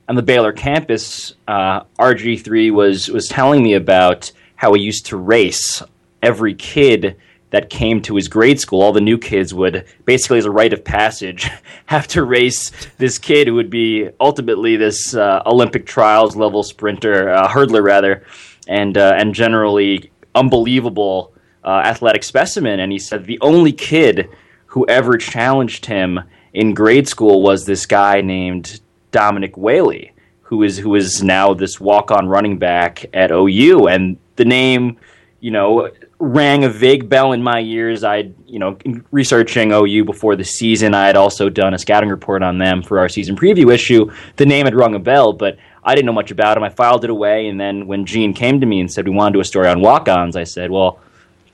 on 0.10 0.16
the 0.16 0.22
Baylor 0.22 0.52
campus, 0.52 1.34
uh, 1.48 1.82
RG3 2.00 2.72
was, 2.72 3.10
was 3.10 3.28
telling 3.28 3.64
me 3.64 3.74
about 3.74 4.32
how 4.56 4.74
he 4.74 4.82
used 4.82 5.06
to 5.08 5.18
race 5.18 5.82
every 6.22 6.54
kid 6.54 7.18
that 7.52 7.70
came 7.70 8.02
to 8.02 8.16
his 8.16 8.28
grade 8.28 8.60
school. 8.60 8.82
All 8.82 8.92
the 8.92 9.02
new 9.02 9.18
kids 9.18 9.54
would, 9.54 9.86
basically 10.06 10.40
as 10.40 10.46
a 10.46 10.52
rite 10.52 10.74
of 10.74 10.84
passage, 10.84 11.50
have 11.86 12.08
to 12.10 12.24
race 12.24 12.72
this 12.98 13.18
kid 13.18 13.48
who 13.48 13.54
would 13.54 13.70
be 13.70 14.10
ultimately 14.20 14.76
this 14.76 15.14
uh, 15.14 15.44
Olympic 15.46 15.86
trials 15.86 16.36
level 16.36 16.64
sprinter, 16.64 17.30
uh, 17.30 17.48
hurdler 17.48 17.84
rather, 17.84 18.26
and, 18.68 18.98
uh, 18.98 19.14
and 19.16 19.36
generally 19.36 20.12
unbelievable 20.36 21.34
uh, 21.64 21.82
athletic 21.86 22.24
specimen. 22.24 22.80
And 22.80 22.92
he 22.92 23.00
said 23.00 23.26
the 23.26 23.40
only 23.42 23.72
kid 23.72 24.30
who 24.68 24.86
ever 24.88 25.18
challenged 25.18 25.86
him 25.86 26.20
in 26.54 26.74
grade 26.74 27.08
school 27.08 27.42
was 27.42 27.66
this 27.66 27.86
guy 27.86 28.22
named 28.22 28.80
Dominic 29.14 29.56
Whaley, 29.56 30.12
who 30.42 30.64
is 30.64 30.78
who 30.78 30.96
is 30.96 31.24
now 31.24 31.54
this 31.54 31.80
walk-on 31.80 32.28
running 32.28 32.58
back 32.58 33.06
at 33.14 33.32
OU, 33.32 33.88
and 33.88 34.18
the 34.36 34.44
name, 34.44 34.98
you 35.40 35.52
know, 35.52 35.90
rang 36.20 36.66
a 36.66 36.70
vague 36.70 37.08
bell 37.08 37.32
in 37.32 37.42
my 37.42 37.62
ears. 37.62 38.04
I'd 38.04 38.34
you 38.46 38.60
know 38.60 38.78
in 38.84 39.06
researching 39.12 39.72
OU 39.72 40.04
before 40.04 40.36
the 40.36 40.44
season. 40.44 40.94
I 40.94 41.08
had 41.08 41.16
also 41.16 41.48
done 41.48 41.74
a 41.74 41.80
scouting 41.80 42.10
report 42.10 42.44
on 42.44 42.58
them 42.58 42.84
for 42.84 43.00
our 43.00 43.08
season 43.08 43.38
preview 43.38 43.74
issue. 43.74 44.12
The 44.36 44.46
name 44.46 44.66
had 44.66 44.76
rung 44.76 44.96
a 44.96 45.00
bell, 45.00 45.32
but 45.32 45.58
I 45.84 45.96
didn't 45.96 46.08
know 46.08 46.14
much 46.14 46.32
about 46.32 46.58
him. 46.58 46.64
I 46.64 46.70
filed 46.70 47.06
it 47.06 47.10
away, 47.10 47.48
and 47.48 47.62
then 47.62 47.88
when 47.88 48.06
Gene 48.06 48.34
came 48.34 48.60
to 48.60 48.66
me 48.66 48.82
and 48.82 48.92
said 48.92 49.08
we 49.08 49.16
want 49.16 49.32
to 49.34 49.38
do 49.38 49.42
a 49.42 49.46
story 49.46 49.68
on 49.68 49.80
walk-ons, 49.80 50.36
I 50.36 50.44
said, 50.44 50.70
well. 50.70 51.00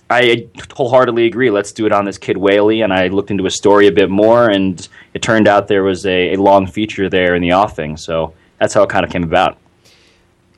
I 0.10 0.48
wholeheartedly 0.74 1.26
agree. 1.28 1.52
Let's 1.52 1.72
do 1.72 1.86
it 1.86 1.92
on 1.92 2.06
this 2.06 2.18
kid 2.18 2.36
Whaley. 2.38 2.82
And 2.82 2.92
I 2.92 3.08
looked 3.08 3.30
into 3.32 3.44
his 3.44 3.56
story 3.56 3.88
a 3.88 3.92
bit 3.92 4.10
more, 4.10 4.50
and 4.50 4.88
it 5.14 5.22
turned 5.22 5.48
out 5.48 5.68
there 5.68 5.84
was 5.84 6.06
a, 6.06 6.34
a 6.34 6.38
long 6.38 6.66
feature 6.68 7.10
there 7.10 7.36
in 7.36 7.42
the 7.42 7.54
offing. 7.54 7.96
So 7.98 8.34
that's 8.60 8.74
how 8.74 8.84
it 8.84 8.90
kind 8.90 9.06
of 9.06 9.12
came 9.12 9.24
about. 9.24 9.58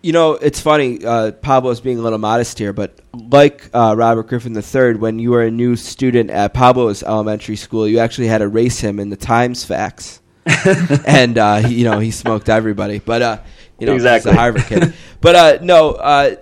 You 0.03 0.13
know, 0.13 0.31
it's 0.33 0.59
funny. 0.59 1.05
Uh, 1.05 1.31
Pablo's 1.31 1.79
being 1.79 1.99
a 1.99 2.01
little 2.01 2.17
modest 2.17 2.57
here, 2.57 2.73
but 2.73 2.97
like 3.13 3.69
uh, 3.73 3.93
Robert 3.95 4.23
Griffin 4.27 4.55
III, 4.57 4.95
when 4.95 5.19
you 5.19 5.29
were 5.29 5.43
a 5.43 5.51
new 5.51 5.75
student 5.75 6.31
at 6.31 6.55
Pablo's 6.55 7.03
elementary 7.03 7.55
school, 7.55 7.87
you 7.87 7.99
actually 7.99 8.25
had 8.27 8.39
to 8.39 8.47
race 8.47 8.79
him 8.79 8.99
in 8.99 9.09
the 9.09 9.15
Times 9.15 9.63
facts, 9.63 10.21
and 11.05 11.37
uh, 11.37 11.57
he, 11.57 11.75
you 11.75 11.83
know 11.83 11.99
he 11.99 12.09
smoked 12.09 12.49
everybody. 12.49 12.97
But 12.97 13.21
uh, 13.21 13.37
you 13.79 13.85
know, 13.85 13.93
Exactly. 13.93 14.31
he's 14.31 14.37
a 14.37 14.39
Harvard 14.39 14.63
kid. 14.63 14.93
but 15.21 15.35
uh, 15.35 15.59
no, 15.63 15.91
uh, 15.91 16.35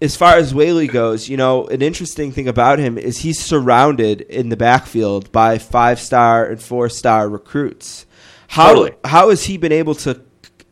as 0.00 0.16
far 0.16 0.36
as 0.36 0.54
Whaley 0.54 0.86
goes, 0.86 1.28
you 1.28 1.36
know, 1.36 1.66
an 1.66 1.82
interesting 1.82 2.30
thing 2.30 2.48
about 2.48 2.78
him 2.78 2.96
is 2.96 3.18
he's 3.18 3.40
surrounded 3.40 4.20
in 4.22 4.48
the 4.48 4.56
backfield 4.56 5.32
by 5.32 5.58
five 5.58 6.00
star 6.00 6.46
and 6.46 6.62
four 6.62 6.88
star 6.88 7.28
recruits. 7.28 8.06
How 8.48 8.68
Totally. 8.68 8.92
how 9.04 9.30
has 9.30 9.44
he 9.44 9.56
been 9.56 9.72
able 9.72 9.94
to 9.96 10.20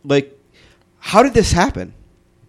like? 0.05 0.39
How 0.99 1.23
did 1.23 1.35
this 1.35 1.53
happen? 1.53 1.95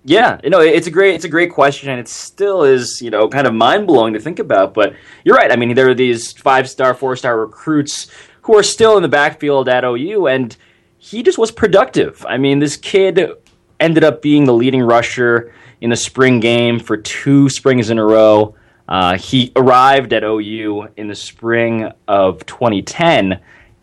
Yeah, 0.03 0.39
you 0.43 0.49
know, 0.49 0.61
it's 0.61 0.87
a 0.87 0.91
great 0.91 1.15
it's 1.15 1.25
a 1.25 1.29
great 1.29 1.51
question, 1.51 1.89
and 1.89 1.99
it 1.99 2.07
still 2.07 2.63
is 2.63 3.01
you 3.01 3.09
know 3.09 3.27
kind 3.27 3.47
of 3.47 3.53
mind 3.53 3.87
blowing 3.87 4.13
to 4.13 4.19
think 4.19 4.39
about. 4.39 4.73
But 4.73 4.93
you're 5.25 5.35
right. 5.35 5.51
I 5.51 5.55
mean, 5.55 5.75
there 5.75 5.89
are 5.89 5.95
these 5.95 6.31
five 6.31 6.69
star, 6.69 6.93
four 6.93 7.15
star 7.15 7.39
recruits 7.39 8.07
who 8.43 8.55
are 8.55 8.63
still 8.63 8.95
in 8.95 9.03
the 9.03 9.09
backfield 9.09 9.67
at 9.67 9.83
OU, 9.83 10.27
and 10.27 10.55
he 10.97 11.23
just 11.23 11.37
was 11.37 11.51
productive. 11.51 12.25
I 12.27 12.37
mean, 12.37 12.59
this 12.59 12.77
kid 12.77 13.31
ended 13.79 14.03
up 14.03 14.21
being 14.21 14.45
the 14.45 14.53
leading 14.53 14.81
rusher 14.81 15.53
in 15.81 15.89
the 15.89 15.95
spring 15.95 16.39
game 16.39 16.79
for 16.79 16.97
two 16.97 17.49
springs 17.49 17.89
in 17.89 17.99
a 17.99 18.05
row. 18.05 18.55
Uh, 18.87 19.17
he 19.17 19.51
arrived 19.55 20.13
at 20.13 20.23
OU 20.23 20.89
in 20.95 21.07
the 21.07 21.15
spring 21.15 21.91
of 22.07 22.45
2010 22.45 23.39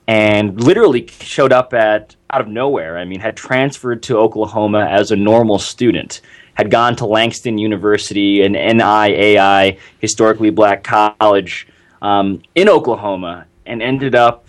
and 0.06 0.60
literally 0.60 1.06
showed 1.06 1.52
up 1.52 1.72
at 1.74 2.16
out 2.30 2.40
of 2.40 2.48
nowhere. 2.48 2.98
I 2.98 3.04
mean, 3.04 3.20
had 3.20 3.36
transferred 3.36 4.02
to 4.04 4.18
Oklahoma 4.18 4.86
as 4.90 5.10
a 5.10 5.16
normal 5.16 5.58
student, 5.58 6.20
had 6.54 6.70
gone 6.70 6.96
to 6.96 7.06
Langston 7.06 7.58
University, 7.58 8.42
an 8.42 8.54
NIAI 8.54 9.78
historically 10.00 10.50
black 10.50 10.82
college 10.84 11.68
um, 12.02 12.42
in 12.54 12.68
Oklahoma, 12.68 13.46
and 13.66 13.82
ended 13.82 14.14
up 14.14 14.48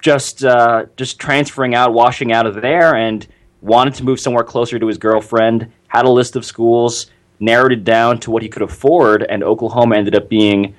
just 0.00 0.44
uh, 0.44 0.86
just 0.96 1.18
transferring 1.18 1.74
out, 1.74 1.92
washing 1.92 2.32
out 2.32 2.46
of 2.46 2.56
there, 2.56 2.94
and 2.94 3.26
wanted 3.60 3.94
to 3.94 4.04
move 4.04 4.20
somewhere 4.20 4.44
closer 4.44 4.78
to 4.78 4.86
his 4.86 4.98
girlfriend. 4.98 5.72
Had 5.88 6.04
a 6.04 6.10
list 6.10 6.36
of 6.36 6.44
schools, 6.44 7.10
narrowed 7.40 7.72
it 7.72 7.84
down 7.84 8.20
to 8.20 8.30
what 8.30 8.42
he 8.42 8.48
could 8.48 8.62
afford, 8.62 9.22
and 9.22 9.42
Oklahoma 9.42 9.96
ended 9.96 10.14
up 10.14 10.28
being 10.28 10.74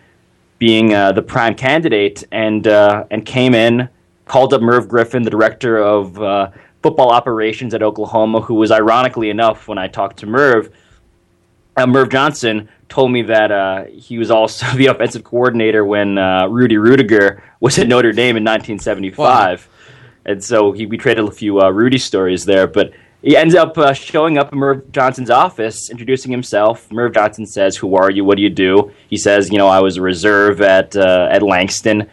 being 0.57 0.93
uh, 0.93 1.12
the 1.14 1.22
prime 1.22 1.55
candidate, 1.55 2.24
and 2.32 2.68
uh, 2.68 3.05
and 3.12 3.26
came 3.26 3.53
in 3.53 3.89
called 4.26 4.53
up 4.53 4.62
Merv 4.62 4.88
Griffin, 4.88 5.24
the 5.24 5.30
director 5.30 5.78
of 5.78 6.22
uh, 6.22 6.51
football 6.82 7.10
operations 7.10 7.74
at 7.74 7.82
Oklahoma, 7.82 8.41
who 8.41 8.53
was 8.53 8.72
ironically 8.72 9.30
enough, 9.30 9.68
when 9.68 9.78
I 9.78 9.88
talked 9.88 10.20
to 10.20 10.28
Merv, 10.28 10.72
uh, 11.76 11.88
Merv 11.88 12.10
Johnson 12.10 12.70
told 12.89 13.12
me 13.12 13.24
that 13.24 13.51
uh, 13.51 13.86
he 13.86 14.18
was 14.18 14.32
also 14.32 14.66
the 14.76 14.88
offensive 14.88 15.24
coordinator 15.24 15.86
when 15.86 16.18
uh, 16.18 16.47
Rudy 16.47 16.76
Ruettiger 16.76 17.41
was 17.60 17.78
at 17.80 17.88
Notre 17.88 18.12
Dame 18.12 18.38
in 18.38 18.43
1975. 18.43 19.68
And 20.26 20.43
so 20.43 20.72
he, 20.72 20.86
we 20.86 20.97
traded 20.97 21.26
a 21.26 21.32
few 21.32 21.62
uh, 21.62 21.70
Rudy 21.70 21.97
stories 21.97 22.45
there. 22.45 22.68
But 22.68 22.91
he 23.22 23.36
ends 23.36 23.53
up 23.53 23.78
uh, 23.78 23.93
showing 23.93 24.38
up 24.38 24.53
in 24.53 24.59
Merv 24.59 24.91
Johnson's 24.91 25.30
office, 25.30 25.89
introducing 25.89 26.32
himself. 26.32 26.89
Merv 26.91 27.13
Johnson 27.13 27.45
says, 27.45 27.76
"Who 27.76 27.95
are 27.95 28.09
you? 28.09 28.24
What 28.24 28.38
do 28.38 28.43
you 28.43 28.49
do?" 28.49 28.91
He 29.09 29.17
says, 29.17 29.51
"You 29.51 29.57
know, 29.57 29.67
I 29.67 29.82
was 29.82 29.97
a 29.97 30.01
reserve 30.01 30.61
at 30.61 30.95
uh, 30.95 31.28
at 31.30 31.43
Langston." 31.43 32.09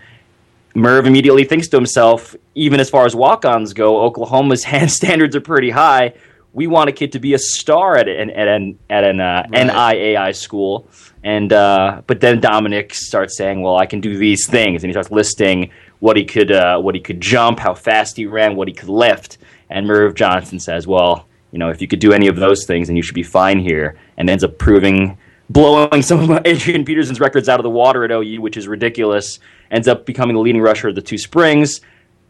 Merv 0.75 1.07
immediately 1.07 1.45
thinks 1.45 1.69
to 1.69 1.77
himself, 1.77 2.37
even 2.55 2.81
as 2.81 2.91
far 2.91 3.07
as 3.07 3.17
walk-ons 3.17 3.73
go, 3.73 4.03
Oklahoma's 4.03 4.65
hand 4.73 4.91
standards 4.91 5.35
are 5.37 5.41
pretty 5.41 5.71
high. 5.71 6.13
We 6.53 6.67
want 6.67 6.91
a 6.91 6.93
kid 6.93 7.13
to 7.13 7.19
be 7.19 7.35
a 7.35 7.39
star 7.39 7.97
at 7.97 8.09
an 8.09 8.31
at 8.31 8.49
an 8.49 8.79
at 8.91 9.05
an 9.05 9.21
uh, 9.21 9.47
NIAI 9.53 10.35
school, 10.35 10.89
and 11.23 11.53
uh, 11.53 12.03
but 12.07 12.21
then 12.21 12.41
Dominic 12.41 12.95
starts 12.95 13.37
saying, 13.37 13.63
"Well, 13.63 13.77
I 13.77 13.87
can 13.87 14.01
do 14.01 14.19
these 14.19 14.49
things," 14.49 14.83
and 14.83 14.91
he 14.91 14.93
starts 14.93 15.11
listing 15.13 15.71
what 16.01 16.17
he 16.17 16.25
could 16.25 16.51
uh, 16.51 16.81
what 16.81 16.95
he 16.95 17.01
could 17.01 17.21
jump, 17.21 17.59
how 17.61 17.75
fast 17.75 18.17
he 18.17 18.27
ran, 18.27 18.57
what 18.57 18.69
he 18.69 18.75
could 18.75 18.89
lift. 18.89 19.39
And 19.71 19.87
Merv 19.87 20.14
Johnson 20.14 20.59
says, 20.61 20.87
"Well, 20.87 21.27
you 21.53 21.59
know, 21.59 21.71
if 21.71 21.81
you 21.81 21.89
could 21.89 21.99
do 21.99 22.12
any 22.12 22.27
of 22.29 22.37
those 22.37 22.64
things, 22.67 22.89
then 22.89 22.97
you 22.97 23.03
should 23.03 23.14
be 23.14 23.23
fine 23.23 23.59
here." 23.59 23.97
And 24.17 24.31
ends 24.31 24.45
up 24.45 24.59
proving 24.59 25.19
blowing 25.51 26.03
some 26.03 26.31
of 26.31 26.43
Adrian 26.47 26.85
Peterson's 26.85 27.21
records 27.21 27.49
out 27.49 27.61
of 27.61 27.64
the 27.64 27.71
water 27.71 28.05
at 28.05 28.11
OU, 28.11 28.41
which 28.41 28.57
is 28.57 28.69
ridiculous. 28.69 29.39
Ends 29.71 29.89
up 29.89 30.07
becoming 30.07 30.35
the 30.35 30.43
leading 30.43 30.62
rusher 30.62 30.89
of 30.89 30.95
the 30.95 31.03
Two 31.03 31.19
Springs. 31.19 31.81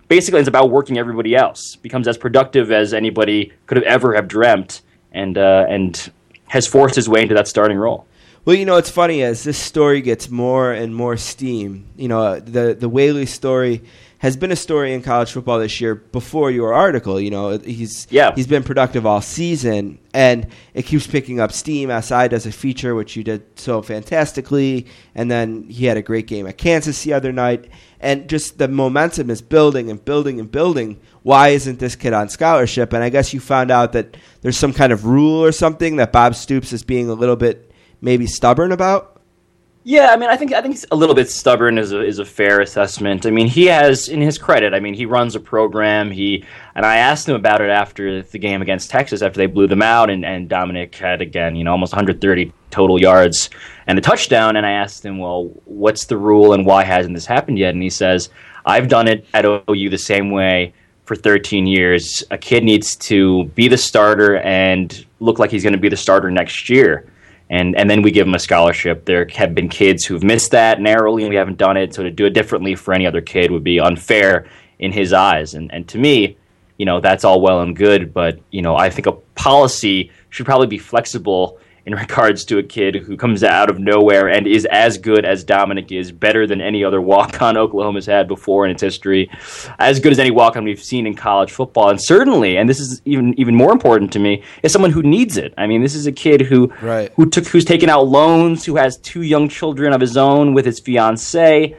Basically, 0.08 0.38
ends 0.38 0.48
up 0.48 0.54
outworking 0.54 0.98
everybody 0.98 1.34
else. 1.34 1.76
Becomes 1.76 2.08
as 2.08 2.16
productive 2.16 2.70
as 2.70 2.94
anybody 2.94 3.52
could 3.66 3.76
have 3.76 3.86
ever 3.86 4.14
have 4.14 4.28
dreamt, 4.28 4.82
and 5.12 5.36
uh, 5.36 5.66
and 5.68 6.10
has 6.48 6.66
forced 6.66 6.94
his 6.94 7.08
way 7.08 7.22
into 7.22 7.34
that 7.34 7.48
starting 7.48 7.76
role. 7.76 8.06
Well, 8.44 8.54
you 8.54 8.64
know, 8.64 8.76
it's 8.76 8.90
funny 8.90 9.24
as 9.24 9.42
this 9.42 9.58
story 9.58 10.00
gets 10.00 10.30
more 10.30 10.72
and 10.72 10.94
more 10.94 11.16
steam. 11.16 11.86
You 11.96 12.06
know, 12.06 12.38
the 12.38 12.74
the 12.74 12.88
Whaley 12.88 13.26
story 13.26 13.82
has 14.18 14.36
been 14.36 14.50
a 14.50 14.56
story 14.56 14.94
in 14.94 15.02
college 15.02 15.30
football 15.32 15.58
this 15.58 15.80
year 15.80 15.94
before 15.94 16.50
your 16.50 16.72
article. 16.72 17.20
You 17.20 17.30
know, 17.30 17.58
he's 17.58 18.06
Yeah. 18.10 18.32
he's 18.34 18.46
been 18.46 18.62
productive 18.62 19.04
all 19.04 19.20
season, 19.20 19.98
and 20.14 20.46
it 20.74 20.82
keeps 20.86 21.06
picking 21.06 21.38
up 21.38 21.52
steam. 21.52 21.90
SI 21.90 22.28
does 22.28 22.46
a 22.46 22.52
feature 22.52 22.94
which 22.94 23.14
you 23.16 23.22
did 23.22 23.42
so 23.56 23.82
fantastically, 23.82 24.86
and 25.14 25.30
then 25.30 25.66
he 25.68 25.86
had 25.86 25.96
a 25.96 26.02
great 26.02 26.26
game 26.26 26.46
at 26.46 26.56
Kansas 26.56 27.02
the 27.04 27.12
other 27.12 27.32
night, 27.32 27.66
and 28.00 28.28
just 28.28 28.58
the 28.58 28.68
momentum 28.68 29.28
is 29.30 29.42
building 29.42 29.90
and 29.90 30.02
building 30.04 30.40
and 30.40 30.50
building. 30.50 30.98
Why 31.22 31.48
isn't 31.48 31.78
this 31.78 31.96
kid 31.96 32.12
on 32.12 32.28
scholarship? 32.28 32.92
And 32.92 33.04
I 33.04 33.08
guess 33.10 33.34
you 33.34 33.40
found 33.40 33.70
out 33.70 33.92
that 33.92 34.16
there's 34.40 34.56
some 34.56 34.72
kind 34.72 34.92
of 34.92 35.04
rule 35.04 35.44
or 35.44 35.52
something 35.52 35.96
that 35.96 36.12
Bob 36.12 36.34
Stoops 36.34 36.72
is 36.72 36.82
being 36.84 37.08
a 37.10 37.14
little 37.14 37.36
bit 37.36 37.70
maybe 38.00 38.26
stubborn 38.26 38.72
about. 38.72 39.15
Yeah, 39.88 40.08
I 40.10 40.16
mean, 40.16 40.28
I 40.28 40.36
think 40.36 40.52
I 40.52 40.60
think 40.60 40.74
he's 40.74 40.84
a 40.90 40.96
little 40.96 41.14
bit 41.14 41.30
stubborn 41.30 41.78
is 41.78 41.92
a, 41.92 42.04
is 42.04 42.18
a 42.18 42.24
fair 42.24 42.60
assessment. 42.60 43.24
I 43.24 43.30
mean, 43.30 43.46
he 43.46 43.66
has, 43.66 44.08
in 44.08 44.20
his 44.20 44.36
credit, 44.36 44.74
I 44.74 44.80
mean, 44.80 44.94
he 44.94 45.06
runs 45.06 45.36
a 45.36 45.40
program. 45.40 46.10
He 46.10 46.44
and 46.74 46.84
I 46.84 46.96
asked 46.96 47.28
him 47.28 47.36
about 47.36 47.60
it 47.60 47.70
after 47.70 48.20
the 48.20 48.38
game 48.40 48.62
against 48.62 48.90
Texas, 48.90 49.22
after 49.22 49.38
they 49.38 49.46
blew 49.46 49.68
them 49.68 49.82
out, 49.82 50.10
and, 50.10 50.24
and 50.24 50.48
Dominic 50.48 50.96
had 50.96 51.22
again, 51.22 51.54
you 51.54 51.62
know, 51.62 51.70
almost 51.70 51.92
130 51.92 52.52
total 52.72 53.00
yards 53.00 53.48
and 53.86 53.96
a 53.96 54.02
touchdown. 54.02 54.56
And 54.56 54.66
I 54.66 54.72
asked 54.72 55.04
him, 55.04 55.18
well, 55.18 55.52
what's 55.66 56.06
the 56.06 56.16
rule 56.16 56.52
and 56.52 56.66
why 56.66 56.82
hasn't 56.82 57.14
this 57.14 57.26
happened 57.26 57.60
yet? 57.60 57.72
And 57.72 57.80
he 57.80 57.90
says, 57.90 58.28
I've 58.64 58.88
done 58.88 59.06
it 59.06 59.24
at 59.34 59.44
OU 59.44 59.90
the 59.90 59.98
same 59.98 60.32
way 60.32 60.74
for 61.04 61.14
13 61.14 61.64
years. 61.64 62.24
A 62.32 62.38
kid 62.38 62.64
needs 62.64 62.96
to 62.96 63.44
be 63.54 63.68
the 63.68 63.78
starter 63.78 64.38
and 64.38 65.06
look 65.20 65.38
like 65.38 65.52
he's 65.52 65.62
going 65.62 65.74
to 65.74 65.78
be 65.78 65.88
the 65.88 65.96
starter 65.96 66.32
next 66.32 66.68
year 66.68 67.06
and 67.48 67.76
and 67.76 67.88
then 67.88 68.02
we 68.02 68.10
give 68.10 68.26
them 68.26 68.34
a 68.34 68.38
scholarship. 68.38 69.04
There 69.04 69.26
have 69.34 69.54
been 69.54 69.68
kids 69.68 70.04
who've 70.04 70.24
missed 70.24 70.50
that 70.50 70.80
narrowly, 70.80 71.22
and 71.22 71.30
we 71.30 71.36
haven't 71.36 71.58
done 71.58 71.76
it. 71.76 71.94
So 71.94 72.02
to 72.02 72.10
do 72.10 72.26
it 72.26 72.30
differently 72.30 72.74
for 72.74 72.92
any 72.92 73.06
other 73.06 73.20
kid 73.20 73.50
would 73.50 73.64
be 73.64 73.80
unfair 73.80 74.46
in 74.78 74.92
his 74.92 75.12
eyes. 75.12 75.54
And 75.54 75.72
and 75.72 75.86
to 75.88 75.98
me, 75.98 76.36
you 76.76 76.86
know, 76.86 77.00
that's 77.00 77.24
all 77.24 77.40
well 77.40 77.60
and 77.60 77.76
good, 77.76 78.12
but 78.12 78.38
you 78.50 78.62
know, 78.62 78.76
I 78.76 78.90
think 78.90 79.06
a 79.06 79.12
policy 79.12 80.10
should 80.30 80.46
probably 80.46 80.66
be 80.66 80.78
flexible 80.78 81.58
in 81.86 81.94
regards 81.94 82.44
to 82.44 82.58
a 82.58 82.62
kid 82.64 82.96
who 82.96 83.16
comes 83.16 83.44
out 83.44 83.70
of 83.70 83.78
nowhere 83.78 84.28
and 84.28 84.46
is 84.48 84.66
as 84.72 84.98
good 84.98 85.24
as 85.24 85.44
Dominic 85.44 85.92
is, 85.92 86.10
better 86.10 86.44
than 86.44 86.60
any 86.60 86.82
other 86.82 87.00
walk-on 87.00 87.56
Oklahoma's 87.64 88.06
had 88.06 88.26
before 88.26 88.64
in 88.64 88.72
its 88.72 88.82
history, 88.82 89.30
as 89.78 90.00
good 90.00 90.10
as 90.10 90.18
any 90.18 90.32
walk-on 90.32 90.64
we've 90.64 90.82
seen 90.82 91.06
in 91.06 91.14
college 91.14 91.52
football, 91.52 91.88
and 91.88 92.02
certainly, 92.02 92.56
and 92.56 92.68
this 92.68 92.80
is 92.80 93.00
even 93.04 93.38
even 93.38 93.54
more 93.54 93.70
important 93.72 94.12
to 94.12 94.18
me, 94.18 94.42
is 94.64 94.72
someone 94.72 94.90
who 94.90 95.02
needs 95.02 95.36
it. 95.36 95.54
I 95.56 95.68
mean, 95.68 95.80
this 95.80 95.94
is 95.94 96.06
a 96.06 96.12
kid 96.12 96.40
who 96.40 96.72
Right. 96.82 97.12
who 97.14 97.26
took 97.26 97.46
who's 97.46 97.64
taken 97.64 97.88
out 97.88 98.08
loans, 98.08 98.64
who 98.64 98.76
has 98.76 98.96
two 98.98 99.22
young 99.22 99.48
children 99.48 99.92
of 99.92 100.00
his 100.00 100.16
own 100.16 100.54
with 100.54 100.66
his 100.66 100.80
fiancee, 100.80 101.76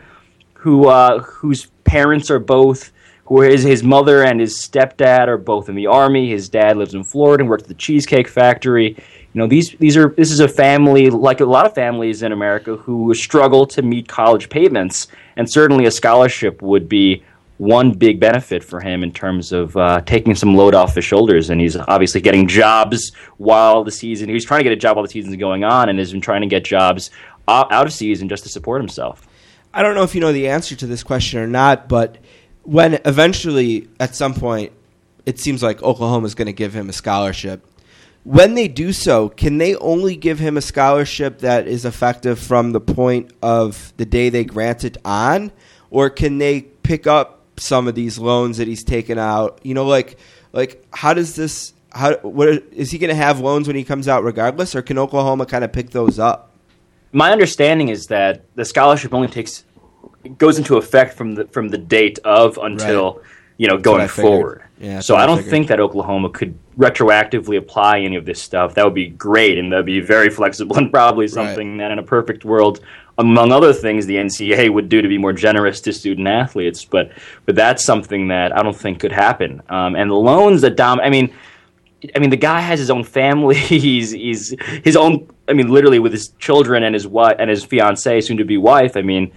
who 0.54 0.88
uh, 0.88 1.20
whose 1.20 1.66
parents 1.84 2.32
are 2.32 2.40
both 2.40 2.92
who 3.26 3.42
his 3.42 3.64
his 3.64 3.84
mother 3.84 4.24
and 4.24 4.40
his 4.40 4.58
stepdad 4.62 5.28
are 5.28 5.38
both 5.38 5.68
in 5.68 5.76
the 5.76 5.88
army. 5.88 6.30
His 6.30 6.48
dad 6.48 6.78
lives 6.78 6.94
in 6.94 7.04
Florida 7.04 7.42
and 7.42 7.50
works 7.50 7.64
at 7.64 7.68
the 7.68 7.76
Cheesecake 7.76 8.30
Factory. 8.30 8.96
You 9.38 9.44
know, 9.44 9.48
these 9.48 9.76
these 9.78 9.96
are 9.96 10.10
this 10.18 10.32
is 10.32 10.40
a 10.40 10.48
family 10.48 11.12
like 11.12 11.42
a 11.42 11.46
lot 11.46 11.68
of 11.68 11.76
families 11.76 12.24
in 12.24 12.32
America 12.32 12.76
who 12.76 13.14
struggle 13.14 13.68
to 13.68 13.84
meet 13.84 14.08
college 14.08 14.50
payments, 14.50 15.10
and 15.36 15.48
certainly 15.48 15.86
a 15.86 15.92
scholarship 15.92 16.60
would 16.64 16.90
be 16.90 17.22
one 17.60 17.92
big 17.92 18.20
benefit 18.20 18.64
for 18.64 18.80
him 18.80 19.04
in 19.04 19.12
terms 19.12 19.52
of 19.52 19.78
uh, 19.78 20.02
taking 20.08 20.34
some 20.34 20.56
load 20.56 20.74
off 20.74 20.96
his 20.96 21.06
shoulders. 21.06 21.52
And 21.52 21.62
he's 21.62 21.76
obviously 21.78 22.20
getting 22.20 22.48
jobs 22.48 23.12
while 23.38 23.84
the 23.84 23.92
season. 23.92 24.28
He's 24.28 24.44
trying 24.44 24.62
to 24.62 24.64
get 24.64 24.74
a 24.74 24.76
job 24.76 24.96
while 24.96 25.06
the 25.06 25.12
season's 25.12 25.36
going 25.36 25.64
on, 25.64 25.88
and 25.88 26.00
has 26.00 26.12
been 26.12 26.20
trying 26.20 26.42
to 26.42 26.48
get 26.48 26.66
jobs 26.66 27.12
out 27.48 27.86
of 27.86 27.94
season 27.94 28.30
just 28.30 28.42
to 28.42 28.50
support 28.50 28.82
himself. 28.82 29.28
I 29.72 29.84
don't 29.84 29.94
know 29.94 30.02
if 30.02 30.16
you 30.16 30.22
know 30.22 30.34
the 30.34 30.48
answer 30.48 30.76
to 30.78 30.88
this 30.88 31.04
question 31.04 31.40
or 31.40 31.46
not, 31.46 31.88
but 31.88 32.18
when 32.64 33.00
eventually, 33.06 33.88
at 34.00 34.16
some 34.16 34.34
point, 34.34 34.72
it 35.28 35.38
seems 35.38 35.62
like 35.62 35.84
Oklahoma 35.84 36.26
is 36.26 36.34
going 36.34 36.48
to 36.48 36.54
give 36.54 36.74
him 36.74 36.90
a 36.90 36.94
scholarship. 36.94 37.64
When 38.28 38.56
they 38.56 38.68
do 38.68 38.92
so, 38.92 39.30
can 39.30 39.58
they 39.58 39.76
only 39.78 40.18
give 40.18 40.38
him 40.38 40.58
a 40.58 40.62
scholarship 40.62 41.40
that 41.40 41.66
is 41.66 41.86
effective 41.86 42.38
from 42.38 42.74
the 42.74 42.82
point 42.82 43.32
of 43.42 43.94
the 43.96 44.06
day 44.06 44.28
they 44.28 44.44
grant 44.44 44.84
it 44.84 44.98
on, 45.06 45.50
or 45.92 46.10
can 46.10 46.38
they 46.38 46.64
pick 46.84 47.08
up 47.08 47.40
some 47.56 47.88
of 47.88 47.96
these 47.96 48.20
loans 48.20 48.58
that 48.58 48.68
he's 48.68 48.84
taken 48.84 49.18
out? 49.18 49.62
You 49.64 49.74
know, 49.76 49.86
like 49.86 50.18
like 50.52 50.86
how 50.92 51.14
does 51.14 51.38
this? 51.38 51.72
How 51.94 52.18
what 52.18 52.50
is 52.74 52.92
he 52.92 52.98
going 52.98 53.12
to 53.12 53.16
have 53.16 53.40
loans 53.40 53.66
when 53.66 53.78
he 53.78 53.86
comes 53.86 54.10
out 54.10 54.26
regardless, 54.26 54.76
or 54.76 54.82
can 54.82 55.00
Oklahoma 55.00 55.46
kind 55.46 55.64
of 55.64 55.72
pick 55.72 55.92
those 55.92 56.20
up? 56.20 56.52
My 57.14 57.32
understanding 57.32 57.88
is 57.88 58.08
that 58.08 58.44
the 58.56 58.66
scholarship 58.66 59.14
only 59.14 59.30
takes 59.30 59.64
goes 60.38 60.58
into 60.58 60.76
effect 60.76 61.14
from 61.14 61.36
the 61.36 61.46
from 61.46 61.70
the 61.70 61.78
date 61.78 62.20
of 62.26 62.58
until 62.62 63.14
Right. 63.14 63.26
you 63.56 63.68
know 63.70 63.78
going 63.78 64.10
forward. 64.10 64.67
Yeah, 64.80 65.00
so 65.00 65.16
I 65.16 65.26
don't 65.26 65.38
figured. 65.38 65.52
think 65.52 65.68
that 65.70 65.80
Oklahoma 65.80 66.30
could 66.30 66.58
retroactively 66.78 67.58
apply 67.58 68.00
any 68.00 68.16
of 68.16 68.26
this 68.26 68.42
stuff. 68.42 68.76
That 68.76 68.86
would 68.86 68.94
be 68.94 69.08
great, 69.08 69.58
and 69.58 69.72
that'd 69.72 69.86
be 69.86 70.02
very 70.02 70.30
flexible, 70.40 70.78
and 70.78 70.92
probably 70.92 71.28
something 71.28 71.78
that 71.78 71.92
in 71.92 72.00
a 72.00 72.04
perfect 72.04 72.46
world, 72.46 72.82
among 73.18 73.52
other 73.52 73.74
things, 73.74 74.06
the 74.06 74.16
NCAA 74.16 74.72
would 74.72 74.90
do 74.90 75.02
to 75.02 75.08
be 75.08 75.18
more 75.18 75.34
generous 75.34 75.82
to 75.82 75.94
student 75.94 76.28
athletes. 76.28 76.86
But 76.86 77.12
but 77.46 77.56
that's 77.56 77.84
something 77.84 78.28
that 78.28 78.56
I 78.56 78.62
don't 78.62 78.76
think 78.76 79.00
could 79.00 79.12
happen. 79.12 79.62
Um, 79.70 79.96
and 79.96 80.12
the 80.12 80.16
loans 80.16 80.62
that 80.62 80.76
Dom, 80.76 81.00
I 81.00 81.10
mean. 81.10 81.34
I 82.16 82.20
mean, 82.20 82.30
the 82.30 82.38
guy 82.38 82.60
has 82.60 82.78
his 82.78 82.92
own 82.92 83.04
family. 83.04 83.56
He's 83.56 84.12
he's 84.12 84.56
his 84.84 84.96
own. 84.96 85.28
I 85.48 85.54
mean, 85.54 85.70
literally 85.70 85.98
with 85.98 86.12
his 86.12 86.30
children 86.38 86.84
and 86.84 86.94
his 86.94 87.08
wife 87.08 87.38
and 87.40 87.50
his 87.50 87.66
fiancee, 87.66 88.22
soon 88.22 88.38
to 88.38 88.46
be 88.46 88.56
wife. 88.56 88.96
I 88.96 89.02
mean, 89.02 89.34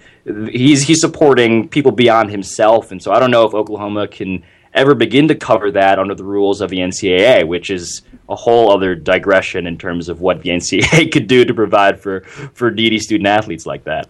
he's 0.47 0.83
he's 0.83 1.01
supporting 1.01 1.67
people 1.69 1.91
beyond 1.91 2.29
himself, 2.29 2.91
and 2.91 3.01
so 3.01 3.11
I 3.11 3.19
don't 3.19 3.31
know 3.31 3.47
if 3.47 3.55
Oklahoma 3.55 4.07
can 4.07 4.43
ever 4.73 4.95
begin 4.95 5.27
to 5.27 5.35
cover 5.35 5.71
that 5.71 5.99
under 5.99 6.15
the 6.15 6.23
rules 6.23 6.61
of 6.61 6.69
the 6.69 6.77
NCAA, 6.77 7.47
which 7.47 7.69
is 7.69 8.01
a 8.29 8.35
whole 8.35 8.71
other 8.71 8.95
digression 8.95 9.67
in 9.67 9.77
terms 9.77 10.09
of 10.09 10.21
what 10.21 10.41
the 10.41 10.49
NCAA 10.49 11.11
could 11.13 11.27
do 11.27 11.45
to 11.45 11.53
provide 11.53 11.99
for 11.99 12.21
for 12.21 12.71
needy 12.71 12.99
student 12.99 13.27
athletes 13.27 13.65
like 13.65 13.83
that. 13.83 14.07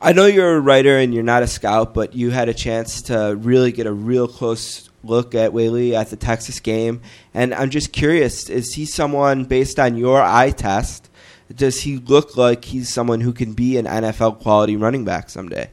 I 0.00 0.12
know 0.12 0.26
you're 0.26 0.56
a 0.56 0.60
writer 0.60 0.96
and 0.96 1.12
you're 1.12 1.24
not 1.24 1.42
a 1.42 1.48
scout, 1.48 1.92
but 1.92 2.14
you 2.14 2.30
had 2.30 2.48
a 2.48 2.54
chance 2.54 3.02
to 3.02 3.36
really 3.40 3.72
get 3.72 3.86
a 3.86 3.92
real 3.92 4.28
close 4.28 4.88
look 5.02 5.34
at 5.34 5.52
Whaley 5.52 5.96
at 5.96 6.10
the 6.10 6.16
Texas 6.16 6.60
game. 6.60 7.00
And 7.34 7.52
I'm 7.54 7.70
just 7.70 7.92
curious 7.92 8.48
is 8.48 8.74
he 8.74 8.84
someone, 8.84 9.44
based 9.44 9.78
on 9.78 9.96
your 9.96 10.22
eye 10.22 10.50
test, 10.50 11.10
does 11.54 11.80
he 11.80 11.96
look 11.96 12.36
like 12.36 12.64
he's 12.64 12.92
someone 12.92 13.20
who 13.20 13.32
can 13.32 13.54
be 13.54 13.76
an 13.76 13.86
NFL 13.86 14.40
quality 14.40 14.76
running 14.76 15.04
back 15.04 15.30
someday? 15.30 15.70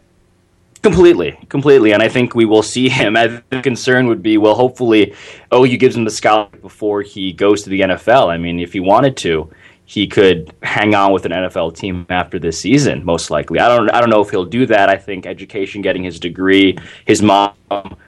Completely, 0.85 1.35
completely, 1.49 1.93
and 1.93 2.03
I 2.03 2.07
think 2.07 2.35
we 2.35 2.45
will 2.45 2.61
see 2.61 2.89
him. 2.89 3.17
I 3.17 3.41
the 3.49 3.59
concern 3.63 4.05
would 4.05 4.21
be, 4.21 4.37
well, 4.37 4.53
hopefully, 4.53 5.15
oh, 5.51 5.65
OU 5.65 5.77
gives 5.77 5.97
him 5.97 6.03
the 6.03 6.11
scholarship 6.11 6.61
before 6.61 7.01
he 7.01 7.33
goes 7.33 7.63
to 7.63 7.71
the 7.71 7.81
NFL. 7.81 8.31
I 8.31 8.37
mean, 8.37 8.59
if 8.59 8.73
he 8.73 8.79
wanted 8.79 9.17
to, 9.17 9.49
he 9.85 10.05
could 10.05 10.53
hang 10.61 10.93
on 10.93 11.11
with 11.11 11.25
an 11.25 11.31
NFL 11.31 11.75
team 11.75 12.05
after 12.11 12.37
this 12.37 12.61
season. 12.61 13.03
Most 13.03 13.31
likely, 13.31 13.57
I 13.57 13.67
don't. 13.67 13.89
I 13.89 13.99
don't 13.99 14.11
know 14.11 14.21
if 14.21 14.29
he'll 14.29 14.45
do 14.45 14.67
that. 14.67 14.89
I 14.89 14.95
think 14.95 15.25
education, 15.25 15.81
getting 15.81 16.03
his 16.03 16.19
degree, 16.19 16.77
his 17.05 17.19
mom, 17.19 17.55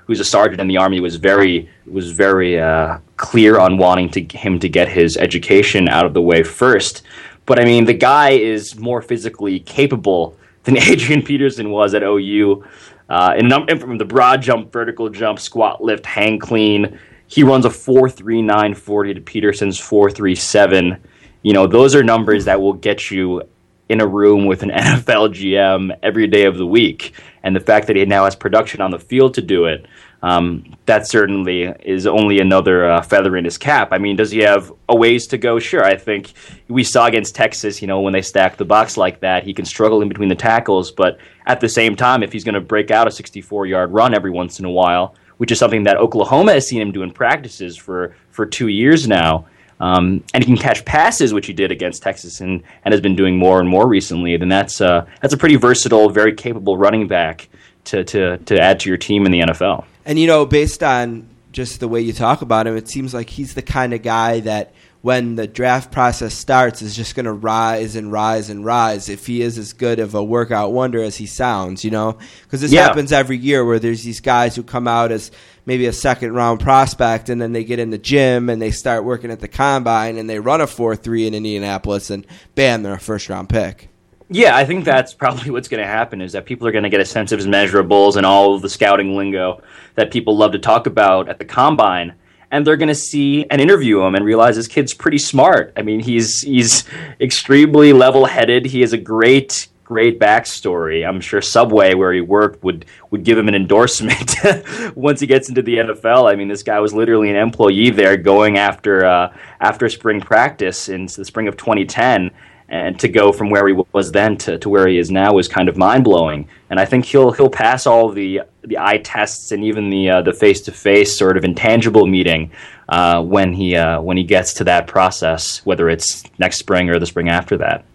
who's 0.06 0.20
a 0.20 0.24
sergeant 0.24 0.62
in 0.62 0.68
the 0.68 0.78
army, 0.78 1.00
was 1.00 1.16
very 1.16 1.68
was 1.88 2.12
very 2.12 2.60
uh, 2.60 3.00
clear 3.16 3.58
on 3.58 3.80
wanting 3.80 4.10
to 4.10 4.38
him 4.38 4.60
to 4.60 4.70
get 4.70 4.88
his 4.88 5.18
education 5.18 5.90
out 5.90 6.06
of 6.06 6.14
the 6.14 6.22
way 6.22 6.44
first. 6.44 7.02
But 7.48 7.60
I 7.60 7.66
mean, 7.66 7.86
the 7.86 7.96
guy 7.96 8.34
is 8.34 8.78
more 8.78 9.02
physically 9.02 9.62
capable 9.62 10.38
than 10.68 10.78
Adrian 10.78 11.24
Peterson 11.24 11.72
was 11.72 11.96
at 11.96 12.04
OU. 12.04 12.64
Uh, 13.10 13.34
and, 13.38 13.50
num- 13.50 13.66
and 13.70 13.82
from 13.82 13.98
the 13.98 14.06
broad 14.06 14.42
jump, 14.42 14.72
vertical 14.72 15.10
jump, 15.10 15.40
squat 15.40 15.84
lift, 15.84 16.06
hang 16.06 16.38
clean, 16.38 17.00
he 17.26 17.42
runs 17.42 17.66
a 17.66 17.70
4.3940 17.70 19.16
to 19.16 19.22
Peterson's 19.22 19.80
4.37. 19.80 21.00
You 21.42 21.54
know, 21.54 21.66
those 21.66 21.96
are 21.96 22.04
numbers 22.04 22.46
that 22.46 22.62
will 22.62 22.74
get 22.74 23.10
you 23.10 23.44
in 23.90 24.02
a 24.02 24.08
room 24.08 24.46
with 24.46 24.64
an 24.64 24.70
NFL 24.76 25.34
GM 25.34 25.98
every 26.04 26.28
day 26.28 26.46
of 26.46 26.58
the 26.58 26.66
week. 26.66 27.14
And 27.44 27.56
the 27.56 27.60
fact 27.62 27.88
that 27.88 27.96
he 27.96 28.06
now 28.06 28.26
has 28.26 28.36
production 28.36 28.82
on 28.82 28.92
the 28.92 29.00
field 29.00 29.34
to 29.36 29.42
do 29.42 29.66
it, 29.66 29.86
um, 30.24 30.76
that 30.86 31.08
certainly 31.08 31.64
is 31.84 32.08
only 32.08 32.40
another 32.40 32.90
uh, 32.90 33.02
feather 33.02 33.38
in 33.38 33.46
his 33.46 33.58
cap. 33.58 33.90
I 33.92 33.98
mean, 33.98 34.16
does 34.16 34.32
he 34.32 34.40
have 34.40 34.72
a 34.90 34.96
ways 34.96 35.28
to 35.28 35.38
go? 35.38 35.60
Sure. 35.60 35.84
I 35.84 35.96
think 35.96 36.34
we 36.68 36.84
saw 36.84 37.06
against 37.06 37.36
Texas, 37.36 37.82
you 37.82 37.88
know, 37.88 38.02
when 38.02 38.14
they 38.14 38.22
stack 38.22 38.58
the 38.58 38.66
box 38.66 38.98
like 38.98 39.20
that, 39.20 39.44
he 39.44 39.54
can 39.54 39.66
struggle 39.66 40.02
in 40.02 40.10
between 40.10 40.30
the 40.30 40.36
tackles. 40.36 40.92
But 40.92 41.20
at 41.46 41.60
the 41.60 41.70
same 41.70 41.96
time, 41.96 42.24
if 42.24 42.34
he's 42.34 42.44
going 42.44 42.56
to 42.56 42.62
break 42.62 42.90
out 42.90 43.08
a 43.08 43.12
64 43.12 43.68
yard 43.68 43.92
run 43.92 44.16
every 44.16 44.32
once 44.32 44.60
in 44.60 44.66
a 44.66 44.72
while, 44.72 45.14
which 45.38 45.52
is 45.52 45.60
something 45.60 45.84
that 45.84 45.98
Oklahoma 45.98 46.54
has 46.54 46.68
seen 46.68 46.82
him 46.82 46.92
do 46.92 47.04
in 47.04 47.12
practices 47.12 47.78
for, 47.78 48.16
for 48.32 48.46
two 48.46 48.70
years 48.70 49.08
now, 49.08 49.46
um, 49.80 50.24
and 50.34 50.44
he 50.44 50.48
can 50.48 50.58
catch 50.58 50.84
passes, 50.84 51.32
which 51.34 51.46
he 51.46 51.54
did 51.54 51.72
against 51.72 52.02
Texas 52.02 52.42
and, 52.42 52.64
and 52.84 52.92
has 52.92 53.02
been 53.02 53.16
doing 53.16 53.38
more 53.38 53.60
and 53.60 53.70
more 53.70 53.88
recently, 53.88 54.36
then 54.36 54.50
that's, 54.50 54.82
uh, 54.82 55.06
that's 55.22 55.36
a 55.36 55.38
pretty 55.38 55.56
versatile, 55.56 56.10
very 56.10 56.34
capable 56.34 56.76
running 56.76 57.08
back 57.08 57.48
to, 57.88 58.04
to, 58.06 58.38
to 58.38 58.60
add 58.60 58.80
to 58.82 58.90
your 58.90 58.98
team 58.98 59.26
in 59.26 59.32
the 59.32 59.40
NFL. 59.42 59.86
And, 60.06 60.18
you 60.18 60.28
know, 60.28 60.46
based 60.46 60.84
on 60.84 61.28
just 61.52 61.80
the 61.80 61.88
way 61.88 62.02
you 62.02 62.14
talk 62.14 62.42
about 62.42 62.68
him, 62.68 62.78
it 62.78 62.88
seems 62.88 63.14
like 63.14 63.30
he's 63.30 63.54
the 63.56 63.62
kind 63.62 63.94
of 63.94 64.02
guy 64.02 64.40
that 64.42 64.74
when 65.02 65.36
the 65.36 65.48
draft 65.48 65.92
process 65.92 66.34
starts 66.34 66.82
is 66.82 66.96
just 66.96 67.16
going 67.16 67.26
to 67.26 67.32
rise 67.32 67.96
and 67.96 68.12
rise 68.12 68.50
and 68.50 68.66
rise 68.66 69.10
if 69.10 69.26
he 69.28 69.42
is 69.42 69.58
as 69.58 69.72
good 69.72 70.00
of 70.00 70.16
a 70.16 70.24
workout 70.24 70.72
wonder 70.74 71.02
as 71.02 71.16
he 71.16 71.26
sounds, 71.26 71.86
you 71.86 71.92
know? 71.92 72.18
Because 72.44 72.62
this 72.62 72.72
Yeah. 72.74 72.84
happens 72.88 73.12
every 73.12 73.38
year 73.38 73.64
where 73.64 73.80
there's 73.80 74.04
these 74.04 74.20
guys 74.20 74.56
who 74.56 74.64
come 74.64 74.88
out 74.88 75.12
as 75.12 75.32
maybe 75.66 75.86
a 75.86 75.94
second 75.94 76.34
round 76.34 76.60
prospect 76.60 77.30
and 77.30 77.40
then 77.42 77.54
they 77.54 77.64
get 77.64 77.80
in 77.80 77.90
the 77.92 77.98
gym 77.98 78.50
and 78.50 78.62
they 78.62 78.72
start 78.72 79.04
working 79.06 79.32
at 79.32 79.40
the 79.40 79.48
combine 79.48 80.18
and 80.18 80.30
they 80.30 80.40
run 80.40 80.62
a 80.62 80.68
4 80.68 80.96
3 80.96 81.28
in 81.28 81.34
Indianapolis 81.34 82.10
and 82.10 82.26
bam, 82.56 82.84
they're 82.84 82.94
a 82.96 83.00
first 83.00 83.30
round 83.30 83.50
pick. 83.50 83.90
Yeah, 84.30 84.58
I 84.58 84.66
think 84.66 84.84
that's 84.84 85.14
probably 85.14 85.52
what's 85.52 85.70
going 85.70 85.82
to 85.82 85.88
happen 85.88 86.22
is 86.22 86.34
that 86.34 86.46
people 86.46 86.68
are 86.68 86.72
going 86.72 86.84
to 86.84 86.90
get 86.90 87.00
a 87.00 87.06
sense 87.06 87.32
of 87.32 87.40
his 87.40 87.48
measurables 87.48 88.18
and 88.18 88.26
all 88.26 88.56
of 88.56 88.62
the 88.62 88.70
scouting 88.70 89.16
lingo 89.16 89.62
that 89.96 90.12
people 90.12 90.36
love 90.36 90.52
to 90.52 90.60
talk 90.60 90.86
about 90.86 91.30
at 91.30 91.40
the 91.40 91.46
combine. 91.46 92.14
And 92.52 92.66
they're 92.66 92.78
going 92.78 92.88
to 92.88 92.96
see 92.96 93.46
and 93.50 93.62
interview 93.62 94.02
him 94.02 94.16
and 94.16 94.24
realize 94.24 94.56
this 94.56 94.68
kid's 94.68 94.94
pretty 94.94 95.18
smart. 95.18 95.74
I 95.76 95.82
mean, 95.82 96.00
he's 96.00 96.42
he's 96.42 96.86
extremely 97.20 97.92
level-headed. 97.92 98.66
He 98.66 98.82
has 98.82 98.94
a 98.94 98.98
great 98.98 99.68
great 99.88 100.20
backstory. 100.20 101.08
I'm 101.08 101.22
sure 101.22 101.42
Subway, 101.42 101.94
where 101.94 102.12
he 102.12 102.20
worked, 102.20 102.64
would 102.64 102.86
would 103.10 103.24
give 103.24 103.38
him 103.38 103.48
an 103.48 103.56
endorsement 103.56 104.36
once 104.96 105.22
he 105.22 105.28
gets 105.28 105.48
into 105.50 105.62
the 105.62 105.78
NFL. 105.78 106.30
I 106.32 106.36
mean, 106.36 106.50
this 106.50 106.64
guy 106.64 106.80
was 106.80 106.94
literally 106.94 107.30
an 107.30 107.38
employee 107.38 107.90
there, 107.90 108.18
going 108.18 108.58
after 108.58 109.06
uh, 109.06 109.34
after 109.60 109.90
spring 109.90 110.22
practice 110.22 110.90
in 110.90 111.06
the 111.06 111.26
spring 111.26 111.48
of 111.48 111.56
2010, 111.58 112.32
and 112.70 113.00
to 113.00 113.08
go 113.08 113.32
from 113.32 113.50
where 113.50 113.68
he 113.68 113.74
was 113.94 114.12
then 114.12 114.38
to, 114.38 114.58
to 114.60 114.70
where 114.70 114.88
he 114.88 114.98
is 114.98 115.10
now 115.10 115.38
is 115.38 115.48
kind 115.48 115.70
of 115.70 115.78
mind 115.78 116.04
blowing. 116.04 116.50
And 116.70 116.80
I 116.80 116.86
think 116.86 117.06
he'll 117.06 117.32
he'll 117.32 117.50
pass 117.50 117.88
all 117.88 118.10
the 118.10 118.42
the 118.64 118.78
eye 118.78 118.98
tests 118.98 119.52
and 119.52 119.64
even 119.64 119.90
the 119.90 120.10
uh, 120.10 120.22
the 120.22 120.34
face 120.34 120.62
to 120.62 120.72
face 120.72 121.18
sort 121.18 121.38
of 121.38 121.46
intangible 121.46 122.06
meeting 122.06 122.52
uh, 122.90 123.22
when 123.24 123.54
he 123.54 123.76
uh, 123.76 124.02
when 124.02 124.18
he 124.18 124.24
gets 124.24 124.54
to 124.56 124.66
that 124.66 124.88
process, 124.88 125.66
whether 125.66 125.90
it's 125.90 126.24
next 126.40 126.58
spring 126.58 126.90
or 126.90 127.00
the 127.00 127.06
spring 127.06 127.30
after 127.30 127.58
that. 127.58 127.86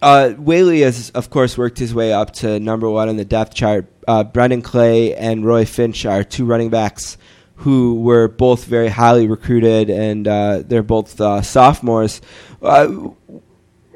Uh, 0.00 0.30
Whaley 0.30 0.82
has, 0.82 1.10
of 1.10 1.30
course, 1.30 1.56
worked 1.56 1.78
his 1.78 1.94
way 1.94 2.12
up 2.12 2.32
to 2.34 2.60
number 2.60 2.88
one 2.88 3.08
on 3.08 3.16
the 3.16 3.24
depth 3.24 3.54
chart. 3.54 3.86
Uh, 4.06 4.24
Brennan 4.24 4.62
Clay 4.62 5.14
and 5.14 5.44
Roy 5.44 5.64
Finch 5.64 6.04
are 6.04 6.22
two 6.22 6.44
running 6.44 6.68
backs 6.70 7.16
who 7.56 8.00
were 8.02 8.28
both 8.28 8.66
very 8.66 8.88
highly 8.88 9.26
recruited, 9.26 9.88
and 9.88 10.28
uh, 10.28 10.62
they're 10.64 10.82
both 10.82 11.18
uh, 11.20 11.40
sophomores. 11.40 12.20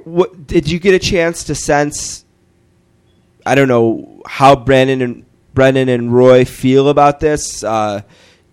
What, 0.05 0.46
did 0.46 0.70
you 0.70 0.78
get 0.78 0.94
a 0.94 0.98
chance 0.98 1.44
to 1.44 1.55
sense? 1.55 2.24
I 3.44 3.55
don't 3.55 3.68
know 3.68 4.22
how 4.26 4.57
Brandon 4.57 5.03
and 5.03 5.24
Brendan 5.55 5.88
and 5.88 6.14
Roy 6.14 6.44
feel 6.44 6.88
about 6.88 7.20
this. 7.20 7.64
Uh, 7.64 8.03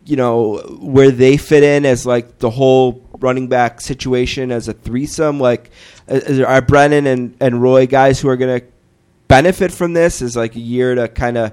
you 0.05 0.15
know 0.15 0.57
where 0.79 1.11
they 1.11 1.37
fit 1.37 1.63
in 1.63 1.85
as 1.85 2.05
like 2.05 2.39
the 2.39 2.49
whole 2.49 3.05
running 3.19 3.47
back 3.47 3.81
situation 3.81 4.51
as 4.51 4.67
a 4.67 4.73
threesome. 4.73 5.39
Like, 5.39 5.69
are 6.09 6.61
Brennan 6.61 7.07
and, 7.07 7.35
and 7.39 7.61
Roy 7.61 7.87
guys 7.87 8.19
who 8.19 8.29
are 8.29 8.37
going 8.37 8.61
to 8.61 8.65
benefit 9.27 9.71
from 9.71 9.93
this? 9.93 10.21
Is 10.21 10.35
like 10.35 10.55
a 10.55 10.61
year 10.61 10.95
to 10.95 11.07
kind 11.07 11.37
of 11.37 11.51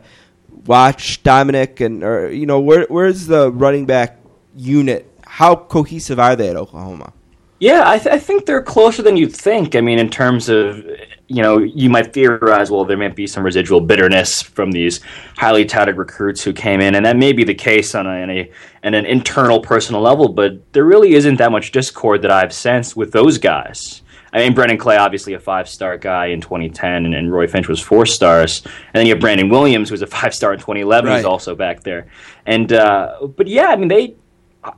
watch 0.67 1.23
Dominic 1.23 1.81
and 1.81 2.03
or 2.03 2.31
you 2.31 2.47
know 2.47 2.61
where 2.61 2.87
where's 2.89 3.27
the 3.27 3.51
running 3.51 3.87
back 3.87 4.19
unit? 4.55 5.11
How 5.27 5.57
cohesive 5.57 6.21
are 6.21 6.37
they 6.37 6.49
at 6.49 6.57
Oklahoma? 6.57 7.13
Yeah, 7.61 7.83
I, 7.87 7.99
th- 7.99 8.13
I 8.13 8.19
think 8.19 8.47
they're 8.47 8.63
closer 8.63 9.03
than 9.03 9.17
you'd 9.17 9.35
think. 9.35 9.77
I 9.77 9.81
mean, 9.81 9.99
in 9.99 10.11
terms 10.11 10.49
of, 10.49 10.85
you 11.29 11.43
know, 11.43 11.59
you 11.59 11.89
might 11.89 12.13
theorize, 12.13 12.71
well, 12.71 12.85
there 12.85 12.97
might 12.97 13.15
be 13.15 13.27
some 13.27 13.45
residual 13.45 13.81
bitterness 13.81 14.43
from 14.43 14.73
these 14.73 15.01
highly 15.37 15.65
touted 15.65 15.97
recruits 15.97 16.43
who 16.43 16.53
came 16.53 16.81
in, 16.81 16.95
and 16.95 17.07
that 17.07 17.17
may 17.17 17.33
be 17.33 17.45
the 17.45 17.55
case 17.55 17.95
on, 17.95 18.07
a, 18.07 18.23
on, 18.23 18.31
a, 18.31 18.51
on 18.83 18.95
an 18.95 19.07
internal 19.07 19.61
personal 19.61 20.01
level, 20.01 20.29
but 20.29 20.73
there 20.73 20.85
really 20.85 21.15
isn't 21.15 21.37
that 21.37 21.53
much 21.53 21.71
discord 21.71 22.23
that 22.23 22.31
I've 22.31 22.53
sensed 22.53 22.97
with 22.97 23.13
those 23.13 23.39
guys. 23.39 24.03
I 24.33 24.39
mean, 24.39 24.53
Brennan 24.53 24.79
Clay, 24.79 24.97
obviously 24.97 25.35
a 25.35 25.39
five 25.39 25.69
star 25.69 25.97
guy 25.97 26.27
in 26.27 26.41
2010, 26.41 27.07
and, 27.07 27.15
and 27.15 27.33
Roy 27.33 27.47
Finch 27.47 27.69
was 27.69 27.81
four 27.81 28.05
stars. 28.05 28.63
And 28.65 28.95
then 28.95 29.07
you 29.07 29.13
have 29.13 29.21
Brandon 29.21 29.49
Williams, 29.49 29.91
who 29.91 29.93
was 29.93 30.03
a 30.03 30.09
five 30.09 30.35
star 30.35 30.53
in 30.53 30.59
2011, 30.59 31.09
who's 31.19 31.25
also 31.25 31.55
back 31.55 31.85
there. 31.85 32.09
And, 32.45 32.73
uh, 32.73 33.29
but 33.29 33.47
yeah, 33.47 33.67
I 33.67 33.77
mean, 33.77 33.87
they, 33.87 34.17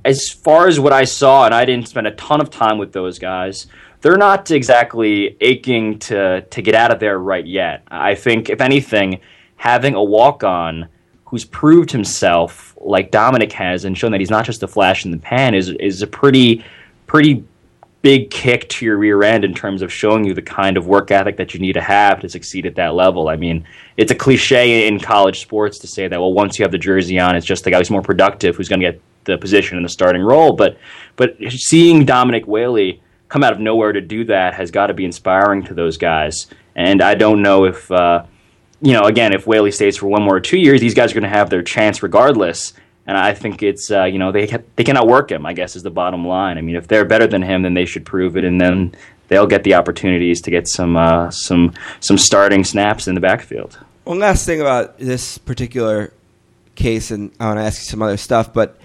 as 0.04 0.30
far 0.30 0.68
as 0.68 0.80
what 0.80 0.92
I 0.92 1.04
saw, 1.04 1.44
and 1.44 1.54
I 1.54 1.64
didn't 1.64 1.88
spend 1.88 2.06
a 2.06 2.12
ton 2.12 2.40
of 2.40 2.50
time 2.50 2.78
with 2.78 2.92
those 2.92 3.18
guys, 3.18 3.66
they're 4.00 4.16
not 4.16 4.50
exactly 4.50 5.36
aching 5.40 5.98
to 6.00 6.42
to 6.42 6.62
get 6.62 6.74
out 6.74 6.92
of 6.92 7.00
there 7.00 7.18
right 7.18 7.46
yet. 7.46 7.82
I 7.88 8.14
think, 8.14 8.50
if 8.50 8.60
anything, 8.60 9.20
having 9.56 9.94
a 9.94 10.02
walk 10.02 10.44
on 10.44 10.88
who's 11.24 11.44
proved 11.44 11.90
himself 11.90 12.76
like 12.80 13.10
Dominic 13.10 13.52
has 13.52 13.84
and 13.84 13.98
shown 13.98 14.12
that 14.12 14.20
he's 14.20 14.30
not 14.30 14.44
just 14.44 14.62
a 14.62 14.68
flash 14.68 15.04
in 15.04 15.10
the 15.10 15.18
pan 15.18 15.54
is 15.54 15.70
is 15.80 16.02
a 16.02 16.06
pretty 16.06 16.64
pretty 17.06 17.44
big 18.02 18.30
kick 18.30 18.68
to 18.68 18.84
your 18.84 18.96
rear 18.96 19.24
end 19.24 19.44
in 19.44 19.52
terms 19.52 19.82
of 19.82 19.92
showing 19.92 20.24
you 20.24 20.32
the 20.32 20.42
kind 20.42 20.76
of 20.76 20.86
work 20.86 21.10
ethic 21.10 21.36
that 21.36 21.52
you 21.52 21.58
need 21.58 21.72
to 21.72 21.80
have 21.80 22.20
to 22.20 22.28
succeed 22.28 22.64
at 22.64 22.76
that 22.76 22.94
level. 22.94 23.28
I 23.28 23.34
mean, 23.34 23.66
it's 23.96 24.12
a 24.12 24.14
cliche 24.14 24.86
in 24.86 25.00
college 25.00 25.40
sports 25.40 25.80
to 25.80 25.88
say 25.88 26.06
that 26.06 26.20
well, 26.20 26.32
once 26.32 26.58
you 26.58 26.62
have 26.62 26.70
the 26.70 26.78
jersey 26.78 27.18
on, 27.18 27.34
it's 27.34 27.46
just 27.46 27.64
the 27.64 27.72
guy 27.72 27.78
who's 27.78 27.90
more 27.90 28.02
productive 28.02 28.54
who's 28.54 28.68
going 28.68 28.80
to 28.80 28.92
get 28.92 29.00
the 29.26 29.36
position 29.38 29.76
in 29.76 29.82
the 29.82 29.88
starting 29.88 30.22
role. 30.22 30.52
But 30.52 30.78
but 31.16 31.36
seeing 31.50 32.04
Dominic 32.04 32.46
Whaley 32.46 33.02
come 33.28 33.42
out 33.42 33.52
of 33.52 33.60
nowhere 33.60 33.92
to 33.92 34.00
do 34.00 34.24
that 34.24 34.54
has 34.54 34.70
got 34.70 34.86
to 34.86 34.94
be 34.94 35.04
inspiring 35.04 35.64
to 35.64 35.74
those 35.74 35.98
guys. 35.98 36.46
And 36.74 37.02
I 37.02 37.14
don't 37.14 37.42
know 37.42 37.64
if 37.64 37.90
uh, 37.90 38.24
you 38.80 38.92
know 38.92 39.02
again 39.02 39.34
if 39.34 39.46
Whaley 39.46 39.70
stays 39.70 39.96
for 39.96 40.06
one 40.06 40.22
more 40.22 40.36
or 40.36 40.40
two 40.40 40.58
years, 40.58 40.80
these 40.80 40.94
guys 40.94 41.10
are 41.10 41.14
going 41.14 41.24
to 41.24 41.28
have 41.28 41.50
their 41.50 41.62
chance 41.62 42.02
regardless. 42.02 42.72
And 43.08 43.16
I 43.16 43.34
think 43.34 43.62
it's 43.62 43.90
uh, 43.90 44.04
you 44.04 44.18
know 44.18 44.32
they 44.32 44.46
they 44.76 44.84
cannot 44.84 45.06
work 45.06 45.30
him. 45.30 45.46
I 45.46 45.52
guess 45.52 45.76
is 45.76 45.82
the 45.82 45.90
bottom 45.90 46.26
line. 46.26 46.58
I 46.58 46.60
mean, 46.60 46.76
if 46.76 46.88
they're 46.88 47.04
better 47.04 47.26
than 47.26 47.42
him, 47.42 47.62
then 47.62 47.74
they 47.74 47.84
should 47.84 48.04
prove 48.04 48.36
it, 48.36 48.44
and 48.44 48.60
then 48.60 48.94
they'll 49.28 49.46
get 49.46 49.64
the 49.64 49.74
opportunities 49.74 50.40
to 50.42 50.50
get 50.50 50.68
some 50.68 50.96
uh, 50.96 51.30
some 51.30 51.72
some 52.00 52.18
starting 52.18 52.64
snaps 52.64 53.06
in 53.08 53.14
the 53.14 53.20
backfield. 53.20 53.78
One 54.04 54.18
last 54.18 54.46
thing 54.46 54.60
about 54.60 54.98
this 54.98 55.38
particular 55.38 56.12
case, 56.74 57.10
and 57.10 57.32
I 57.40 57.46
want 57.46 57.58
to 57.58 57.64
ask 57.64 57.80
you 57.80 57.86
some 57.86 58.02
other 58.02 58.16
stuff, 58.16 58.52
but 58.52 58.78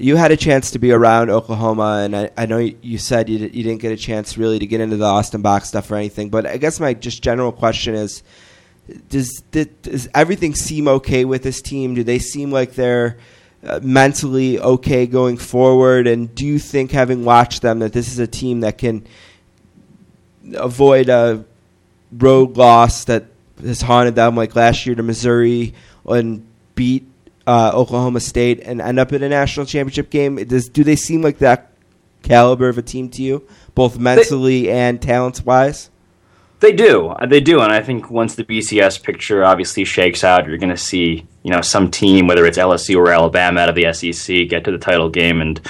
you 0.00 0.14
had 0.14 0.30
a 0.30 0.36
chance 0.36 0.70
to 0.70 0.78
be 0.78 0.92
around 0.92 1.28
Oklahoma, 1.28 2.02
and 2.04 2.16
I, 2.16 2.30
I 2.36 2.46
know 2.46 2.58
you- 2.58 2.98
said 2.98 3.28
you, 3.28 3.38
you 3.38 3.64
didn't 3.64 3.80
get 3.80 3.90
a 3.90 3.96
chance 3.96 4.38
really 4.38 4.60
to 4.60 4.66
get 4.66 4.80
into 4.80 4.96
the 4.96 5.04
Austin 5.04 5.42
box 5.42 5.68
stuff 5.68 5.90
or 5.90 5.96
anything, 5.96 6.30
but 6.30 6.46
I 6.46 6.56
guess 6.56 6.78
my 6.78 6.94
just 6.94 7.22
general 7.22 7.50
question 7.50 7.94
is 7.94 8.22
does, 9.08 9.42
does 9.50 10.08
everything 10.14 10.54
seem 10.54 10.88
okay 10.88 11.24
with 11.24 11.42
this 11.42 11.60
team? 11.60 11.94
Do 11.94 12.04
they 12.04 12.18
seem 12.18 12.50
like 12.50 12.74
they're 12.74 13.18
uh, 13.62 13.80
mentally 13.82 14.58
okay 14.60 15.06
going 15.06 15.36
forward? 15.36 16.06
And 16.06 16.34
do 16.34 16.46
you 16.46 16.58
think, 16.58 16.92
having 16.92 17.24
watched 17.24 17.60
them, 17.60 17.80
that 17.80 17.92
this 17.92 18.10
is 18.10 18.18
a 18.18 18.26
team 18.26 18.60
that 18.60 18.78
can 18.78 19.06
avoid 20.54 21.08
a 21.08 21.44
road 22.12 22.56
loss 22.56 23.04
that 23.06 23.26
has 23.60 23.82
haunted 23.82 24.14
them, 24.14 24.36
like 24.36 24.54
last 24.54 24.86
year 24.86 24.94
to 24.94 25.02
Missouri, 25.02 25.74
and 26.06 26.46
beat 26.74 27.07
uh, 27.48 27.70
Oklahoma 27.72 28.20
State 28.20 28.60
and 28.60 28.80
end 28.80 28.98
up 28.98 29.12
in 29.12 29.22
a 29.22 29.28
national 29.28 29.64
championship 29.64 30.10
game? 30.10 30.36
Does 30.36 30.68
do 30.68 30.84
they 30.84 30.96
seem 30.96 31.22
like 31.22 31.38
that 31.38 31.72
caliber 32.22 32.68
of 32.68 32.76
a 32.76 32.82
team 32.82 33.08
to 33.10 33.22
you, 33.22 33.46
both 33.74 33.98
mentally 33.98 34.70
and 34.70 35.00
talent 35.00 35.44
wise? 35.46 35.90
They 36.60 36.72
do, 36.72 37.06
Uh, 37.06 37.24
they 37.24 37.40
do, 37.40 37.60
and 37.60 37.72
I 37.72 37.80
think 37.80 38.10
once 38.10 38.34
the 38.34 38.42
BCS 38.44 39.00
picture 39.02 39.44
obviously 39.44 39.84
shakes 39.84 40.24
out, 40.24 40.46
you're 40.46 40.58
going 40.58 40.70
to 40.70 40.76
see 40.76 41.24
you 41.44 41.52
know 41.52 41.60
some 41.62 41.90
team, 41.90 42.26
whether 42.26 42.44
it's 42.44 42.58
LSU 42.58 42.96
or 42.96 43.12
Alabama 43.12 43.60
out 43.60 43.68
of 43.68 43.76
the 43.76 43.92
SEC, 43.92 44.48
get 44.48 44.64
to 44.64 44.72
the 44.72 44.78
title 44.78 45.08
game, 45.08 45.40
and 45.40 45.60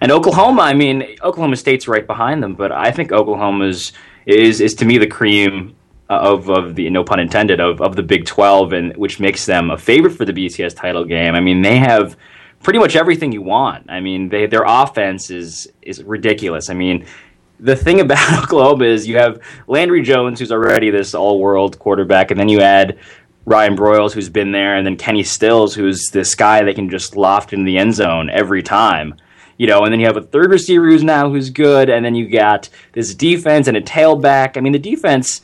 and 0.00 0.10
Oklahoma. 0.10 0.62
I 0.62 0.74
mean, 0.74 1.04
Oklahoma 1.22 1.56
State's 1.56 1.86
right 1.86 2.06
behind 2.06 2.42
them, 2.42 2.54
but 2.54 2.72
I 2.72 2.90
think 2.90 3.12
Oklahoma's 3.12 3.92
is 4.26 4.60
is 4.60 4.74
to 4.74 4.84
me 4.84 4.98
the 4.98 5.06
cream 5.06 5.76
of 6.08 6.48
of 6.48 6.74
the 6.74 6.88
no 6.90 7.04
pun 7.04 7.20
intended 7.20 7.60
of 7.60 7.80
of 7.80 7.96
the 7.96 8.02
Big 8.02 8.24
Twelve, 8.24 8.72
and 8.72 8.96
which 8.96 9.20
makes 9.20 9.46
them 9.46 9.70
a 9.70 9.78
favorite 9.78 10.12
for 10.12 10.24
the 10.24 10.32
BCS 10.32 10.74
title 10.74 11.04
game. 11.04 11.34
I 11.34 11.40
mean, 11.40 11.62
they 11.62 11.78
have 11.78 12.16
pretty 12.62 12.78
much 12.78 12.96
everything 12.96 13.32
you 13.32 13.42
want. 13.42 13.90
I 13.90 14.00
mean, 14.00 14.28
they, 14.28 14.46
their 14.46 14.64
offense 14.66 15.30
is 15.30 15.70
is 15.82 16.02
ridiculous. 16.02 16.70
I 16.70 16.74
mean, 16.74 17.06
the 17.60 17.76
thing 17.76 18.00
about 18.08 18.44
Oklahoma 18.44 18.84
is 18.84 19.06
you 19.06 19.18
have 19.18 19.40
Landry 19.66 20.02
Jones, 20.02 20.38
who's 20.38 20.52
already 20.52 20.90
this 20.90 21.14
all 21.14 21.38
world 21.40 21.78
quarterback, 21.78 22.30
and 22.30 22.38
then 22.38 22.48
you 22.48 22.60
add 22.60 22.98
Ryan 23.44 23.76
Broyles, 23.76 24.12
who's 24.12 24.28
been 24.28 24.52
there, 24.52 24.76
and 24.76 24.86
then 24.86 24.96
Kenny 24.96 25.22
Stills, 25.22 25.74
who's 25.74 26.08
this 26.08 26.34
guy 26.34 26.62
that 26.64 26.74
can 26.74 26.90
just 26.90 27.16
loft 27.16 27.52
into 27.52 27.64
the 27.64 27.78
end 27.78 27.94
zone 27.94 28.30
every 28.30 28.62
time. 28.62 29.14
You 29.56 29.66
know, 29.66 29.82
and 29.82 29.92
then 29.92 29.98
you 29.98 30.06
have 30.06 30.16
a 30.16 30.22
third 30.22 30.50
receiver 30.50 30.86
who's 30.86 31.02
now 31.02 31.30
who's 31.30 31.50
good, 31.50 31.90
and 31.90 32.04
then 32.04 32.14
you 32.14 32.28
got 32.28 32.68
this 32.92 33.14
defense 33.14 33.66
and 33.66 33.76
a 33.76 33.80
tailback. 33.80 34.56
I 34.56 34.60
mean, 34.60 34.72
the 34.72 34.78
defense 34.78 35.42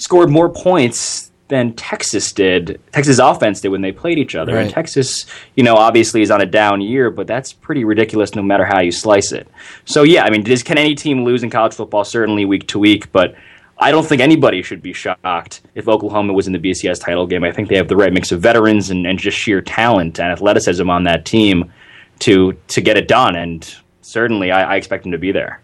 scored 0.00 0.30
more 0.30 0.48
points 0.48 1.30
than 1.48 1.74
Texas 1.74 2.32
did. 2.32 2.80
Texas 2.92 3.18
offense 3.18 3.60
did 3.60 3.68
when 3.68 3.80
they 3.82 3.92
played 3.92 4.18
each 4.18 4.36
other. 4.36 4.56
And 4.56 4.70
Texas, 4.70 5.26
you 5.56 5.64
know, 5.64 5.74
obviously 5.74 6.22
is 6.22 6.30
on 6.30 6.40
a 6.40 6.46
down 6.46 6.80
year, 6.80 7.10
but 7.10 7.26
that's 7.26 7.52
pretty 7.52 7.84
ridiculous 7.84 8.34
no 8.34 8.42
matter 8.42 8.64
how 8.64 8.80
you 8.80 8.92
slice 8.92 9.32
it. 9.32 9.48
So 9.84 10.04
yeah, 10.04 10.24
I 10.24 10.30
mean, 10.30 10.44
does, 10.44 10.62
can 10.62 10.78
any 10.78 10.94
team 10.94 11.24
lose 11.24 11.42
in 11.42 11.50
college 11.50 11.74
football? 11.74 12.04
Certainly 12.04 12.44
week 12.44 12.68
to 12.68 12.78
week, 12.78 13.10
but 13.10 13.34
I 13.78 13.90
don't 13.90 14.06
think 14.06 14.20
anybody 14.22 14.62
should 14.62 14.80
be 14.80 14.92
shocked 14.92 15.62
if 15.74 15.88
Oklahoma 15.88 16.34
was 16.34 16.46
in 16.46 16.52
the 16.52 16.58
BCS 16.58 17.00
title 17.00 17.26
game. 17.26 17.42
I 17.42 17.50
think 17.50 17.68
they 17.68 17.76
have 17.76 17.88
the 17.88 17.96
right 17.96 18.12
mix 18.12 18.30
of 18.30 18.40
veterans 18.40 18.90
and, 18.90 19.06
and 19.06 19.18
just 19.18 19.36
sheer 19.36 19.60
talent 19.60 20.20
and 20.20 20.30
athleticism 20.30 20.88
on 20.88 21.04
that 21.04 21.24
team 21.24 21.72
to 22.20 22.52
to 22.68 22.80
get 22.80 22.96
it 22.96 23.08
done. 23.08 23.34
And 23.36 23.74
certainly, 24.02 24.52
I, 24.52 24.74
I 24.74 24.76
expect 24.76 25.02
them 25.02 25.12
to 25.12 25.18
be 25.18 25.32
there. 25.32 25.62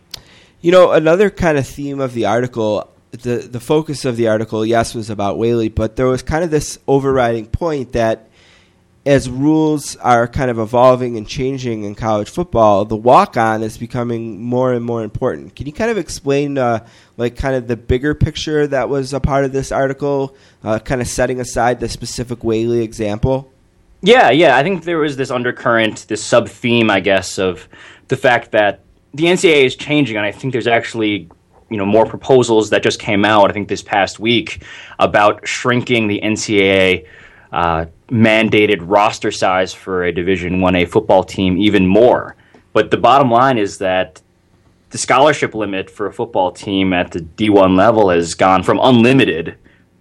You 0.62 0.72
know, 0.72 0.92
another 0.92 1.28
kind 1.30 1.58
of 1.58 1.66
theme 1.66 2.00
of 2.00 2.14
the 2.14 2.24
article, 2.24 2.90
the 3.22 3.48
the 3.50 3.60
focus 3.60 4.04
of 4.04 4.16
the 4.16 4.28
article, 4.28 4.64
yes, 4.64 4.94
was 4.94 5.10
about 5.10 5.38
Whaley, 5.38 5.68
but 5.68 5.96
there 5.96 6.06
was 6.06 6.22
kind 6.22 6.44
of 6.44 6.50
this 6.50 6.78
overriding 6.86 7.46
point 7.46 7.92
that 7.92 8.28
as 9.06 9.30
rules 9.30 9.94
are 9.96 10.26
kind 10.26 10.50
of 10.50 10.58
evolving 10.58 11.16
and 11.16 11.28
changing 11.28 11.84
in 11.84 11.94
college 11.94 12.28
football, 12.28 12.84
the 12.84 12.96
walk 12.96 13.36
on 13.36 13.62
is 13.62 13.78
becoming 13.78 14.42
more 14.42 14.72
and 14.72 14.84
more 14.84 15.04
important. 15.04 15.54
Can 15.54 15.66
you 15.66 15.72
kind 15.72 15.92
of 15.92 15.96
explain, 15.96 16.58
uh, 16.58 16.84
like, 17.16 17.36
kind 17.36 17.54
of 17.54 17.68
the 17.68 17.76
bigger 17.76 18.14
picture 18.14 18.66
that 18.66 18.88
was 18.88 19.14
a 19.14 19.20
part 19.20 19.44
of 19.44 19.52
this 19.52 19.70
article, 19.70 20.34
uh, 20.64 20.80
kind 20.80 21.00
of 21.00 21.06
setting 21.06 21.38
aside 21.38 21.78
the 21.78 21.88
specific 21.88 22.42
Whaley 22.42 22.82
example? 22.82 23.52
Yeah, 24.02 24.30
yeah. 24.30 24.56
I 24.56 24.64
think 24.64 24.82
there 24.82 24.98
was 24.98 25.16
this 25.16 25.30
undercurrent, 25.30 26.06
this 26.08 26.22
sub 26.22 26.48
theme, 26.48 26.90
I 26.90 26.98
guess, 26.98 27.38
of 27.38 27.68
the 28.08 28.16
fact 28.16 28.50
that 28.50 28.80
the 29.14 29.24
NCAA 29.26 29.64
is 29.64 29.76
changing, 29.76 30.16
and 30.16 30.26
I 30.26 30.32
think 30.32 30.52
there's 30.52 30.66
actually 30.66 31.28
you 31.70 31.76
know 31.76 31.86
more 31.86 32.06
proposals 32.06 32.70
that 32.70 32.82
just 32.82 33.00
came 33.00 33.24
out. 33.24 33.50
I 33.50 33.52
think 33.52 33.68
this 33.68 33.82
past 33.82 34.18
week 34.20 34.62
about 34.98 35.46
shrinking 35.46 36.06
the 36.06 36.20
NCAA 36.22 37.06
uh, 37.52 37.86
mandated 38.08 38.78
roster 38.82 39.30
size 39.30 39.72
for 39.72 40.04
a 40.04 40.12
Division 40.12 40.60
One 40.60 40.76
A 40.76 40.84
football 40.84 41.24
team 41.24 41.56
even 41.58 41.86
more. 41.86 42.36
But 42.72 42.90
the 42.90 42.96
bottom 42.96 43.30
line 43.30 43.58
is 43.58 43.78
that 43.78 44.20
the 44.90 44.98
scholarship 44.98 45.54
limit 45.54 45.90
for 45.90 46.06
a 46.06 46.12
football 46.12 46.52
team 46.52 46.92
at 46.92 47.10
the 47.10 47.20
D1 47.20 47.76
level 47.76 48.10
has 48.10 48.34
gone 48.34 48.62
from 48.62 48.78
unlimited 48.82 49.48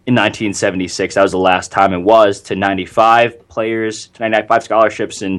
in 0.06 0.14
1976. 0.14 1.16
That 1.16 1.24
was 1.24 1.32
the 1.32 1.38
last 1.38 1.72
time 1.72 1.94
it 1.94 2.00
was 2.00 2.42
to 2.42 2.56
95 2.56 3.48
players, 3.48 4.08
to 4.10 4.22
95 4.22 4.64
scholarships 4.64 5.22
in 5.22 5.34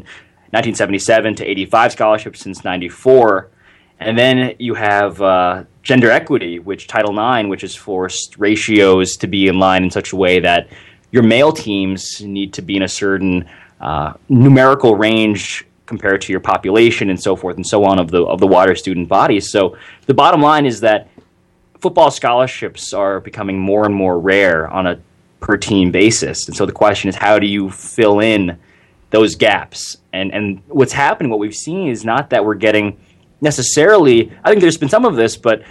1977, 0.51 1.37
to 1.37 1.45
85 1.45 1.93
scholarships 1.93 2.41
since 2.41 2.65
94. 2.65 3.51
And 3.99 4.19
then 4.19 4.57
you 4.59 4.75
have 4.75 5.23
uh, 5.23 5.65
gender 5.83 6.11
equity, 6.11 6.59
which 6.59 6.87
Title 6.87 7.13
IX, 7.13 7.49
which 7.49 7.63
has 7.63 7.75
forced 7.75 8.37
ratios 8.39 9.17
to 9.17 9.27
be 9.27 9.49
in 9.49 9.59
line 9.59 9.85
in 9.85 9.91
such 9.91 10.13
a 10.13 10.17
way 10.17 10.41
that 10.41 10.69
your 11.11 11.23
male 11.23 11.53
teams 11.53 12.21
need 12.21 12.53
to 12.55 12.63
be 12.63 12.77
in 12.77 12.83
a 12.83 12.89
certain 12.89 13.49
uh, 13.81 14.15
numerical 14.29 14.97
range 14.97 15.67
compared 15.87 16.21
to 16.21 16.33
your 16.33 16.41
population 16.41 17.11
and 17.11 17.23
so 17.23 17.37
forth 17.37 17.57
and 17.57 17.67
so 17.67 17.85
on 17.85 17.99
of 17.99 18.11
the 18.11 18.23
of 18.25 18.41
the 18.41 18.47
water 18.47 18.75
student 18.75 19.09
bodies. 19.09 19.51
So 19.51 19.77
the 20.07 20.15
bottom 20.15 20.43
line 20.43 20.67
is 20.67 20.81
that 20.81 21.09
football 21.81 22.11
scholarships 22.11 22.93
are 22.93 23.21
becoming 23.21 23.59
more 23.59 23.87
and 23.87 23.95
more 23.95 24.19
rare 24.19 24.69
on 24.69 24.87
a 24.87 25.01
per 25.41 25.57
team 25.57 25.93
basis. 25.93 26.49
And 26.49 26.57
so 26.57 26.67
the 26.67 26.73
question 26.73 27.09
is 27.09 27.15
how 27.15 27.39
do 27.39 27.47
you 27.47 27.71
fill 27.71 28.21
in 28.21 28.59
those 29.11 29.37
gaps? 29.37 29.99
And 30.13 30.35
and 30.35 30.61
what's 30.67 30.93
happening, 30.93 31.31
what 31.31 31.39
we've 31.39 31.55
seen 31.55 31.89
is 31.89 32.05
not 32.05 32.31
that 32.31 32.45
we're 32.45 32.55
getting 32.55 32.99
necessarily 33.41 34.33
I 34.45 34.51
think 34.51 34.61
there's 34.61 34.77
been 34.77 34.89
some 34.89 35.05
of 35.05 35.17
this, 35.17 35.37
but 35.37 35.63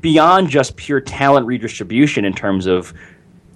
beyond 0.00 0.48
just 0.48 0.76
pure 0.76 1.00
talent 1.00 1.46
redistribution 1.46 2.24
in 2.24 2.32
terms 2.32 2.66
of 2.66 2.92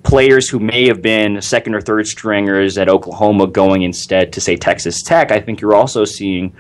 players 0.03 0.49
who 0.49 0.59
may 0.59 0.87
have 0.89 1.01
been 1.01 1.41
second 1.41 1.75
or 1.75 1.81
third 1.81 2.07
stringers 2.07 2.77
at 2.77 2.89
Oklahoma 2.89 3.47
going 3.47 3.83
instead 3.83 4.33
to 4.33 4.41
say 4.41 4.57
Texas 4.57 5.03
Tech, 5.03 5.31
I 5.31 5.41
think 5.41 5.61
you're 5.61 5.75
also 5.75 6.05
seeing 6.05 6.55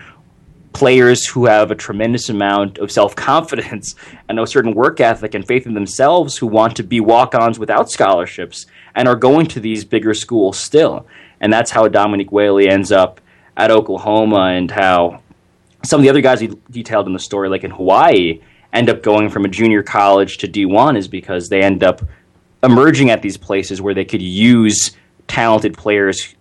players 0.72 1.26
who 1.26 1.46
have 1.46 1.70
a 1.70 1.74
tremendous 1.74 2.28
amount 2.28 2.78
of 2.78 2.90
self 2.90 3.14
confidence 3.14 3.94
and 4.28 4.38
a 4.38 4.46
certain 4.46 4.74
work 4.74 5.00
ethic 5.00 5.34
and 5.34 5.46
faith 5.46 5.66
in 5.66 5.74
themselves 5.74 6.36
who 6.36 6.46
want 6.46 6.76
to 6.76 6.82
be 6.82 7.00
walk 7.00 7.34
ons 7.34 7.58
without 7.58 7.90
scholarships 7.90 8.66
and 8.94 9.08
are 9.08 9.16
going 9.16 9.46
to 9.46 9.60
these 9.60 9.84
bigger 9.84 10.14
schools 10.14 10.58
still. 10.58 11.06
And 11.40 11.52
that's 11.52 11.70
how 11.70 11.88
Dominique 11.88 12.30
Whaley 12.30 12.68
ends 12.68 12.92
up 12.92 13.20
at 13.56 13.70
Oklahoma 13.70 14.52
and 14.54 14.70
how 14.70 15.20
some 15.84 16.00
of 16.00 16.02
the 16.02 16.10
other 16.10 16.20
guys 16.20 16.40
he 16.40 16.50
detailed 16.70 17.06
in 17.06 17.12
the 17.12 17.18
story, 17.18 17.48
like 17.48 17.64
in 17.64 17.70
Hawaii, 17.70 18.40
end 18.72 18.88
up 18.88 19.02
going 19.02 19.28
from 19.28 19.44
a 19.44 19.48
junior 19.48 19.82
college 19.82 20.38
to 20.38 20.48
D1 20.48 20.96
is 20.96 21.08
because 21.08 21.48
they 21.48 21.62
end 21.62 21.84
up 21.84 22.02
emerging 22.62 23.10
at 23.10 23.22
these 23.22 23.36
places 23.36 23.82
where 23.82 23.94
they 23.94 24.04
could 24.04 24.22
use 24.22 24.92
talented 25.26 25.76
players 25.76 26.34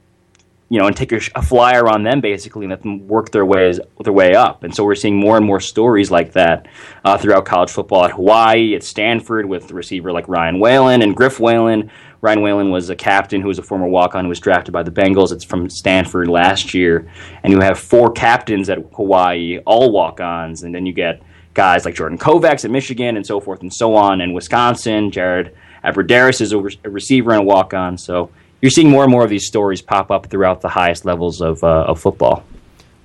you 0.71 0.79
know, 0.79 0.87
and 0.87 0.95
take 0.95 1.11
a, 1.11 1.19
a 1.35 1.41
flyer 1.41 1.89
on 1.89 2.03
them 2.03 2.21
basically, 2.21 2.63
and 2.63 2.69
let 2.69 2.81
them 2.81 3.05
work 3.05 3.31
their 3.31 3.45
ways 3.45 3.81
their 4.05 4.13
way 4.13 4.35
up. 4.35 4.63
And 4.63 4.73
so 4.73 4.85
we're 4.85 4.95
seeing 4.95 5.17
more 5.17 5.35
and 5.35 5.45
more 5.45 5.59
stories 5.59 6.09
like 6.09 6.31
that 6.31 6.69
uh, 7.03 7.17
throughout 7.17 7.43
college 7.43 7.69
football 7.69 8.05
at 8.05 8.11
Hawaii, 8.11 8.73
at 8.73 8.81
Stanford, 8.81 9.47
with 9.47 9.71
receiver 9.71 10.13
like 10.13 10.29
Ryan 10.29 10.61
Whalen 10.61 11.01
and 11.01 11.13
Griff 11.13 11.41
Whalen. 11.41 11.91
Ryan 12.21 12.41
Whalen 12.41 12.69
was 12.69 12.89
a 12.89 12.95
captain 12.95 13.41
who 13.41 13.47
was 13.47 13.57
a 13.57 13.63
former 13.63 13.87
walk-on 13.87 14.25
who 14.25 14.29
was 14.29 14.39
drafted 14.39 14.71
by 14.71 14.83
the 14.83 14.91
Bengals. 14.91 15.31
It's 15.31 15.43
from 15.43 15.69
Stanford 15.69 16.27
last 16.27 16.73
year, 16.73 17.11
and 17.43 17.51
you 17.51 17.59
have 17.61 17.79
four 17.79 18.11
captains 18.11 18.69
at 18.69 18.77
Hawaii, 18.93 19.57
all 19.65 19.91
walk-ons, 19.91 20.61
and 20.61 20.73
then 20.73 20.85
you 20.85 20.93
get 20.93 21.21
guys 21.55 21.83
like 21.83 21.95
Jordan 21.95 22.19
Kovacs 22.19 22.63
at 22.63 22.71
Michigan 22.71 23.17
and 23.17 23.25
so 23.25 23.39
forth 23.39 23.61
and 23.61 23.73
so 23.73 23.95
on, 23.95 24.21
and 24.21 24.35
Wisconsin. 24.35 25.09
Jared 25.11 25.55
Abbrederis 25.83 26.41
is 26.41 26.51
a, 26.51 26.59
re- 26.59 26.79
a 26.83 26.89
receiver 26.89 27.31
and 27.31 27.41
a 27.41 27.45
walk-on. 27.45 27.97
So 27.97 28.29
you're 28.61 28.69
seeing 28.69 28.89
more 28.89 29.03
and 29.03 29.11
more 29.11 29.23
of 29.23 29.29
these 29.29 29.47
stories 29.47 29.81
pop 29.81 30.11
up 30.11 30.27
throughout 30.27 30.61
the 30.61 30.69
highest 30.69 31.05
levels 31.05 31.41
of, 31.41 31.63
uh, 31.63 31.85
of 31.87 31.99
football. 31.99 32.43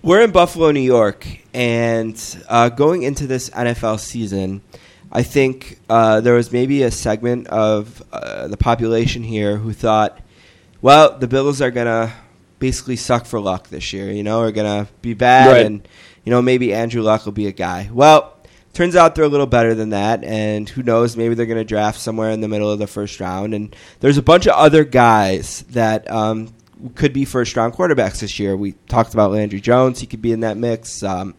We're 0.02 0.22
in 0.22 0.30
Buffalo, 0.30 0.70
New 0.70 0.80
York, 0.80 1.26
and 1.54 2.44
uh, 2.48 2.68
going 2.68 3.02
into 3.02 3.26
this 3.26 3.50
NFL 3.50 3.98
season, 3.98 4.60
I 5.12 5.22
think 5.22 5.78
uh, 5.88 6.20
there 6.20 6.34
was 6.34 6.52
maybe 6.52 6.82
a 6.82 6.90
segment 6.90 7.46
of 7.48 8.02
uh, 8.12 8.48
the 8.48 8.56
population 8.56 9.22
here 9.22 9.56
who 9.56 9.72
thought, 9.72 10.18
well, 10.82 11.16
the 11.18 11.28
Bills 11.28 11.60
are 11.60 11.70
going 11.70 11.86
to 11.86 12.12
basically 12.58 12.96
suck 12.96 13.26
for 13.26 13.40
luck 13.40 13.68
this 13.68 13.92
year, 13.92 14.10
you 14.10 14.22
know, 14.22 14.40
are 14.40 14.52
going 14.52 14.84
to 14.86 14.92
be 15.02 15.14
bad, 15.14 15.52
Right. 15.52 15.66
and, 15.66 15.86
you 16.24 16.30
know, 16.30 16.42
maybe 16.42 16.72
Andrew 16.74 17.02
Luck 17.02 17.24
will 17.24 17.32
be 17.32 17.46
a 17.46 17.52
guy. 17.52 17.88
Well, 17.92 18.34
turns 18.72 18.96
out 18.96 19.14
they're 19.14 19.24
a 19.24 19.28
little 19.28 19.46
better 19.46 19.74
than 19.74 19.90
that, 19.90 20.24
and 20.24 20.68
who 20.68 20.82
knows, 20.82 21.16
maybe 21.16 21.34
they're 21.34 21.46
going 21.46 21.58
to 21.58 21.64
draft 21.64 22.00
somewhere 22.00 22.30
in 22.30 22.40
the 22.40 22.48
middle 22.48 22.70
of 22.70 22.78
the 22.78 22.86
first 22.86 23.20
round. 23.20 23.54
And 23.54 23.74
there's 24.00 24.18
a 24.18 24.22
bunch 24.22 24.46
of 24.46 24.54
other 24.54 24.84
guys 24.84 25.62
that 25.70 26.10
um, 26.10 26.52
could 26.94 27.12
be 27.12 27.24
first 27.24 27.56
round 27.56 27.74
quarterbacks 27.74 28.20
this 28.20 28.38
year. 28.38 28.56
We 28.56 28.72
talked 28.88 29.14
about 29.14 29.30
Landry 29.32 29.60
Jones; 29.60 30.00
he 30.00 30.06
could 30.06 30.20
be 30.22 30.32
in 30.32 30.40
that 30.40 30.56
mix. 30.56 31.02
Um, 31.02 31.34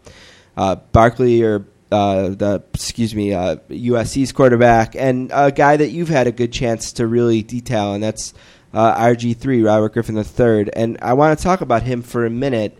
uh, 0.55 0.75
Barkley 0.75 1.43
or 1.43 1.65
uh, 1.91 2.29
the 2.29 2.63
excuse 2.73 3.15
me, 3.15 3.33
uh, 3.33 3.57
USC's 3.69 4.31
quarterback, 4.31 4.95
and 4.95 5.31
a 5.33 5.51
guy 5.51 5.77
that 5.77 5.89
you've 5.89 6.09
had 6.09 6.27
a 6.27 6.31
good 6.31 6.51
chance 6.51 6.91
to 6.93 7.07
really 7.07 7.41
detail, 7.43 7.93
and 7.93 8.03
that's 8.03 8.33
uh, 8.73 8.95
RG 8.95 9.37
three, 9.37 9.63
Robert 9.63 9.93
Griffin 9.93 10.17
III. 10.17 10.69
And 10.73 10.97
I 11.01 11.13
want 11.13 11.37
to 11.37 11.43
talk 11.43 11.61
about 11.61 11.83
him 11.83 12.01
for 12.01 12.25
a 12.25 12.29
minute. 12.29 12.77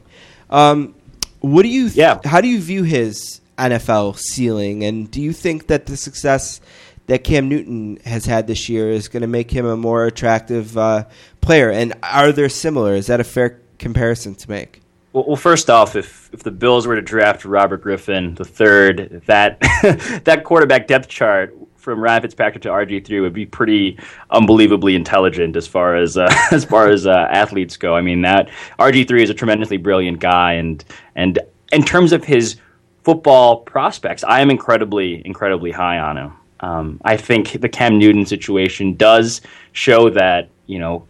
Um, 0.50 0.96
what 1.40 1.64
do 1.64 1.70
you? 1.70 1.86
Th- 1.86 1.98
Yeah. 1.98 2.20
How 2.26 2.42
do 2.42 2.48
you 2.48 2.60
view 2.60 2.84
his 2.84 3.42
NFL 3.58 4.18
ceiling, 4.18 4.84
and 4.84 5.10
do 5.10 5.22
you 5.22 5.34
think 5.34 5.68
that 5.68 5.86
the 5.86 5.98
success 5.98 6.60
that 7.08 7.24
Cam 7.24 7.48
Newton 7.48 8.00
has 8.04 8.26
had 8.26 8.48
this 8.48 8.68
year 8.68 8.90
is 8.90 9.08
going 9.08 9.22
to 9.22 9.28
make 9.28 9.50
him 9.50 9.66
a 9.66 9.78
more 9.78 10.06
attractive 10.06 10.78
uh, 10.78 11.06
player? 11.40 11.72
And 11.72 11.94
are 12.04 12.32
there 12.34 12.50
similar? 12.50 12.94
Is 12.96 13.08
that 13.08 13.20
a 13.22 13.24
fair 13.24 13.62
comparison 13.80 14.36
to 14.36 14.50
make? 14.50 14.82
Well, 15.14 15.26
well, 15.26 15.36
first 15.36 15.70
off, 15.70 15.96
if 15.96 16.30
if 16.34 16.44
the 16.44 16.52
Bills 16.52 16.86
were 16.86 16.96
to 16.96 17.02
draft 17.02 17.46
Robert 17.46 17.82
Griffin 17.82 18.36
the 18.36 18.46
third, 18.46 19.24
that 19.26 19.60
that 20.26 20.44
quarterback 20.44 20.88
depth 20.88 21.08
chart 21.08 21.58
from 21.78 22.02
Ryan 22.02 22.22
Fitzpatrick 22.22 22.62
to 22.64 22.70
RG 22.70 23.06
three 23.06 23.22
would 23.22 23.34
be 23.34 23.46
pretty 23.46 23.98
unbelievably 24.32 24.94
intelligent 24.94 25.56
as 25.56 25.66
far 25.66 25.96
as 25.96 26.18
uh, 26.18 26.30
as 26.52 26.66
far 26.66 26.90
as 26.90 27.08
uh, 27.08 27.28
athletes 27.32 27.78
go. 27.78 27.96
I 27.96 28.02
mean 28.02 28.22
that 28.22 28.50
RG 28.80 29.08
three 29.08 29.24
is 29.24 29.30
a 29.30 29.34
tremendously 29.34 29.78
brilliant 29.78 30.20
guy, 30.20 30.54
and 30.54 30.84
and 31.16 31.40
in 31.72 31.84
terms 31.84 32.12
of 32.12 32.24
his 32.26 32.58
football 33.04 33.62
prospects, 33.62 34.24
I 34.26 34.42
am 34.42 34.50
incredibly 34.50 35.26
incredibly 35.26 35.72
high 35.72 36.00
on 36.00 36.18
him. 36.18 36.34
Um, 36.60 37.02
I 37.06 37.16
think 37.16 37.62
the 37.62 37.70
Cam 37.70 37.98
Newton 37.98 38.26
situation 38.26 38.96
does 38.96 39.40
show 39.72 40.10
that 40.10 40.50
you 40.66 40.80
know 40.80 41.08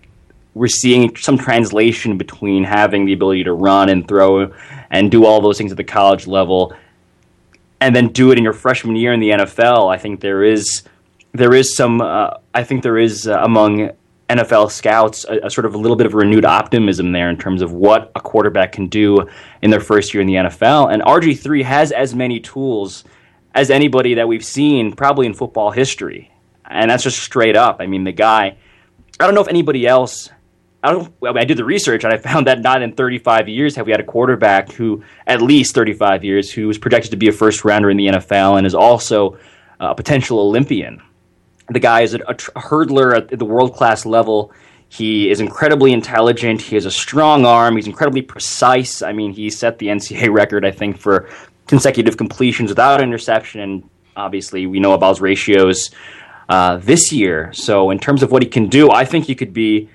we're 0.58 0.68
seeing 0.68 1.16
some 1.16 1.38
translation 1.38 2.18
between 2.18 2.64
having 2.64 3.06
the 3.06 3.14
ability 3.14 3.44
to 3.44 3.54
run 3.54 3.90
and 3.90 4.08
throw 4.08 4.52
and 4.90 5.12
do 5.12 5.26
all 5.26 5.40
those 5.40 5.58
things 5.58 5.72
at 5.72 5.78
the 5.78 5.84
college 5.84 6.28
level 6.28 6.74
and 7.80 7.96
then 7.96 8.08
do 8.08 8.32
it 8.32 8.38
in 8.38 8.44
your 8.44 8.54
freshman 8.54 8.96
year 8.96 9.14
in 9.14 9.20
the 9.20 9.30
NFL. 9.30 9.94
I 9.94 9.98
think 9.98 10.20
there 10.20 10.44
is 10.44 10.84
there 11.34 11.54
is 11.54 11.76
some 11.76 12.02
uh, 12.02 12.32
I 12.54 12.64
think 12.64 12.84
there 12.84 12.98
is 12.98 13.28
uh, 13.28 13.40
among 13.44 13.92
NFL 14.30 14.72
scouts 14.72 15.26
a, 15.26 15.46
a, 15.46 15.50
sort 15.50 15.66
of 15.66 15.76
a 15.76 15.78
little 15.78 15.96
bit 15.96 16.08
of 16.08 16.14
renewed 16.14 16.44
optimism 16.44 17.12
there 17.12 17.30
in 17.30 17.38
terms 17.38 17.62
of 17.62 17.72
what 17.72 18.12
a 18.16 18.20
quarterback 18.20 18.72
can 18.72 18.88
do 18.88 19.28
in 19.62 19.70
their 19.70 19.80
first 19.80 20.14
year 20.14 20.22
in 20.22 20.28
the 20.28 20.34
NFL. 20.34 20.92
And 20.92 21.02
RG3 21.04 21.64
has 21.64 21.92
as 21.92 22.16
many 22.16 22.40
tools 22.40 23.04
as 23.54 23.70
anybody 23.70 24.16
that 24.16 24.28
we've 24.28 24.44
seen 24.44 24.94
probably 24.94 25.28
in 25.28 25.34
football 25.34 25.72
history. 25.72 26.32
And 26.66 26.92
that's 26.92 27.04
just 27.04 27.20
straight 27.20 27.56
up. 27.56 27.78
I 27.80 27.88
mean, 27.88 28.04
the 28.04 28.12
guy 28.12 28.58
I 29.20 29.26
don't 29.26 29.34
know 29.34 29.42
if 29.42 29.48
anybody 29.48 29.88
else 29.88 30.30
I 30.84 30.92
don't. 30.92 31.14
I 31.24 31.44
did 31.44 31.58
the 31.58 31.66
research 31.66 32.04
and 32.04 32.14
I 32.14 32.18
found 32.18 32.48
that 32.48 32.62
not 32.62 32.82
in 32.82 32.94
35 32.94 33.50
years 33.50 33.76
have 33.76 33.86
we 33.86 33.92
had 33.92 34.00
a 34.00 34.06
quarterback 34.06 34.72
who, 34.72 35.04
at 35.26 35.42
least 35.42 35.74
35 35.74 36.24
years, 36.24 36.52
who 36.52 36.70
is 36.70 36.78
projected 36.78 37.12
to 37.12 37.18
be 37.18 37.28
a 37.28 37.32
first 37.32 37.66
rounder 37.66 37.90
in 37.90 37.98
the 37.98 38.08
NFL 38.08 38.58
and 38.58 38.68
is 38.68 38.76
also 38.76 39.38
a 39.80 39.96
potential 39.96 40.40
Olympian. 40.40 41.02
The 41.70 41.80
guy 41.80 42.02
is 42.02 42.14
a, 42.14 42.20
a, 42.20 42.32
a 42.56 42.62
hurdler 42.62 43.18
at 43.18 43.38
the 43.38 43.46
world 43.46 43.74
class 43.74 44.06
level. 44.06 44.54
He 44.90 45.30
is 45.30 45.42
incredibly 45.42 45.92
intelligent. 45.92 46.62
He 46.62 46.76
has 46.76 46.86
a 46.86 46.92
strong 46.92 47.46
arm. 47.46 47.76
He's 47.76 47.88
incredibly 47.88 48.22
precise. 48.22 49.02
I 49.02 49.12
mean, 49.12 49.34
he 49.34 49.50
set 49.50 49.80
the 49.80 49.88
NCAA 49.88 50.34
record, 50.34 50.66
I 50.66 50.72
think, 50.72 50.98
for 50.98 51.28
consecutive 51.68 52.16
completions 52.16 52.70
without 52.70 53.02
interception. 53.02 53.60
And 53.62 53.90
obviously, 54.16 54.66
we 54.66 54.80
know 54.80 54.94
about 54.94 55.10
his 55.10 55.22
ratios 55.22 55.92
uh, 56.48 56.78
this 56.78 57.12
year. 57.12 57.52
So, 57.52 57.90
in 57.90 58.00
terms 58.00 58.24
of 58.24 58.32
what 58.32 58.42
he 58.42 58.48
can 58.48 58.68
do, 58.68 58.90
I 58.90 59.04
think 59.04 59.26
he 59.26 59.36
could 59.36 59.54
be 59.54 59.90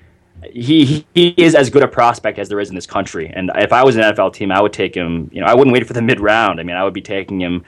he 0.51 1.05
he 1.13 1.29
is 1.37 1.55
as 1.55 1.69
good 1.69 1.83
a 1.83 1.87
prospect 1.87 2.39
as 2.39 2.49
there 2.49 2.59
is 2.59 2.69
in 2.69 2.75
this 2.75 2.85
country. 2.85 3.31
And 3.33 3.51
if 3.55 3.71
I 3.71 3.83
was 3.83 3.95
an 3.95 4.03
NFL 4.03 4.33
team, 4.33 4.51
I 4.51 4.61
would 4.61 4.73
take 4.73 4.95
him. 4.95 5.29
You 5.33 5.41
know, 5.41 5.47
I 5.47 5.53
wouldn't 5.53 5.73
wait 5.73 5.85
for 5.87 5.93
the 5.93 6.01
mid 6.01 6.19
round. 6.19 6.59
I 6.59 6.63
mean, 6.63 6.75
I 6.75 6.83
would 6.83 6.93
be 6.93 7.01
taking 7.01 7.39
him. 7.39 7.63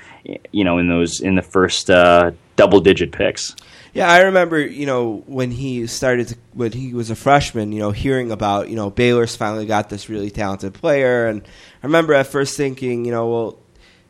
You 0.51 0.63
know, 0.63 0.77
in 0.77 0.87
those 0.87 1.21
in 1.21 1.35
the 1.35 1.41
first 1.41 1.89
uh, 1.89 2.31
double 2.55 2.79
digit 2.79 3.11
picks. 3.11 3.55
Yeah, 3.93 4.11
I 4.11 4.23
remember, 4.23 4.59
you 4.59 4.85
know, 4.85 5.23
when 5.25 5.51
he 5.51 5.87
started, 5.87 6.27
to, 6.27 6.37
when 6.51 6.73
he 6.73 6.93
was 6.93 7.11
a 7.11 7.15
freshman, 7.15 7.71
you 7.71 7.79
know, 7.79 7.91
hearing 7.91 8.29
about, 8.29 8.67
you 8.67 8.75
know, 8.75 8.89
Baylor's 8.89 9.37
finally 9.37 9.65
got 9.65 9.89
this 9.89 10.09
really 10.09 10.29
talented 10.29 10.73
player. 10.73 11.27
And 11.27 11.41
I 11.81 11.85
remember 11.85 12.13
at 12.13 12.27
first 12.27 12.57
thinking, 12.57 13.05
you 13.05 13.11
know, 13.11 13.29
well, 13.29 13.59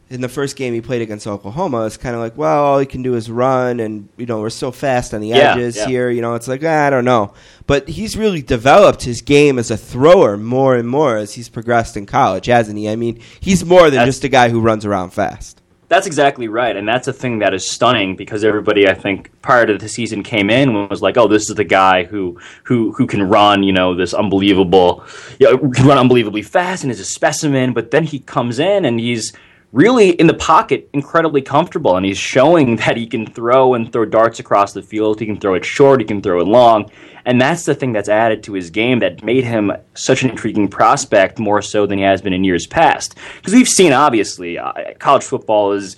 in 0.10 0.22
the 0.22 0.30
first 0.30 0.56
game 0.56 0.74
he 0.74 0.82
played 0.82 1.02
against 1.02 1.26
Oklahoma, 1.26 1.86
it's 1.86 1.98
kind 1.98 2.16
of 2.16 2.22
like, 2.22 2.38
well, 2.38 2.64
all 2.64 2.80
he 2.80 2.86
can 2.86 3.02
do 3.02 3.16
is 3.16 3.30
run, 3.30 3.80
and 3.80 4.08
you 4.18 4.26
know 4.26 4.40
we're 4.40 4.50
so 4.50 4.72
fast 4.72 5.14
on 5.14 5.22
the 5.22 5.30
yeah, 5.30 5.54
edges 5.54 5.78
yeah. 5.78 5.88
here. 5.88 6.10
You 6.10 6.22
know, 6.22 6.36
it's 6.36 6.48
like 6.48 6.62
ah, 6.64 6.88
I 6.88 6.90
don't 6.90 7.06
know, 7.06 7.34
but 7.66 7.88
he's 7.88 8.16
really 8.16 8.42
developed 8.42 9.04
his 9.04 9.22
game 9.22 9.58
as 9.58 9.72
a 9.72 9.78
thrower 9.78 10.38
more 10.38 10.76
and 10.76 10.88
more 10.88 11.18
as 11.18 11.34
he's 11.34 11.50
progressed 11.50 11.98
in 11.98 12.06
college, 12.06 12.46
hasn't 12.46 12.78
he? 12.78 12.88
I 12.90 12.96
mean, 12.96 13.20
he's 13.40 13.66
more 13.66 13.84
than 13.84 13.94
That's- 13.94 14.16
just 14.16 14.24
a 14.24 14.30
guy 14.30 14.50
who 14.50 14.62
runs 14.62 14.86
around 14.86 15.12
fast. 15.12 15.62
That's 15.88 16.08
exactly 16.08 16.48
right, 16.48 16.76
and 16.76 16.88
that's 16.88 17.08
a 17.08 17.14
thing 17.14 17.40
that 17.40 17.54
is 17.54 17.70
stunning 17.70 18.16
because 18.16 18.44
everybody, 18.44 18.88
I 18.88 18.96
think, 18.96 19.30
prior 19.44 19.68
to 19.68 19.78
the 19.78 19.88
season 19.88 20.24
came 20.24 20.50
in 20.50 20.90
was 20.90 21.04
like, 21.04 21.16
"Oh, 21.16 21.28
this 21.28 21.48
is 21.48 21.56
the 21.56 21.64
guy 21.64 22.06
who 22.06 22.40
who 22.64 22.92
who 22.94 23.06
can 23.06 23.22
run, 23.22 23.62
you 23.62 23.72
know, 23.72 23.96
this 23.96 24.14
unbelievable, 24.14 25.04
you 25.40 25.48
know, 25.48 25.58
can 25.70 25.86
run 25.88 26.00
unbelievably 26.00 26.42
fast 26.42 26.84
and 26.84 26.92
is 26.92 27.00
a 27.00 27.06
specimen." 27.06 27.74
But 27.74 27.92
then 27.92 28.04
he 28.04 28.18
comes 28.20 28.58
in 28.58 28.84
and 28.84 29.00
he's 29.00 29.32
really 29.76 30.12
in 30.12 30.26
the 30.26 30.34
pocket 30.34 30.90
incredibly 30.94 31.42
comfortable 31.42 31.98
and 31.98 32.06
he's 32.06 32.18
showing 32.18 32.76
that 32.78 32.96
he 32.96 33.06
can 33.06 33.26
throw 33.26 33.74
and 33.74 33.92
throw 33.92 34.06
darts 34.06 34.40
across 34.40 34.74
the 34.74 34.82
field. 34.82 35.20
He 35.20 35.26
can 35.26 35.40
throw 35.40 35.54
it 35.54 35.66
short 35.66 36.00
he 36.00 36.06
can 36.06 36.22
throw 36.22 36.40
it 36.40 36.48
long 36.48 36.90
and 37.26 37.42
that's 37.42 37.66
the 37.66 37.76
thing 37.76 37.92
that's 37.92 38.08
added 38.08 38.44
to 38.44 38.54
his 38.54 38.70
game 38.70 39.00
that 39.00 39.24
made 39.24 39.44
him 39.44 39.72
such 39.96 40.24
an 40.24 40.30
intriguing 40.30 40.68
prospect 40.68 41.40
more 41.40 41.62
so 41.62 41.86
than 41.86 41.98
he 41.98 42.04
has 42.04 42.22
been 42.22 42.34
in 42.34 42.44
years 42.44 42.68
past. 42.68 43.16
Because 43.38 43.54
we've 43.54 43.68
seen 43.68 43.94
obviously 43.94 44.60
uh, 44.60 44.94
college 45.00 45.24
football 45.24 45.72
is 45.72 45.98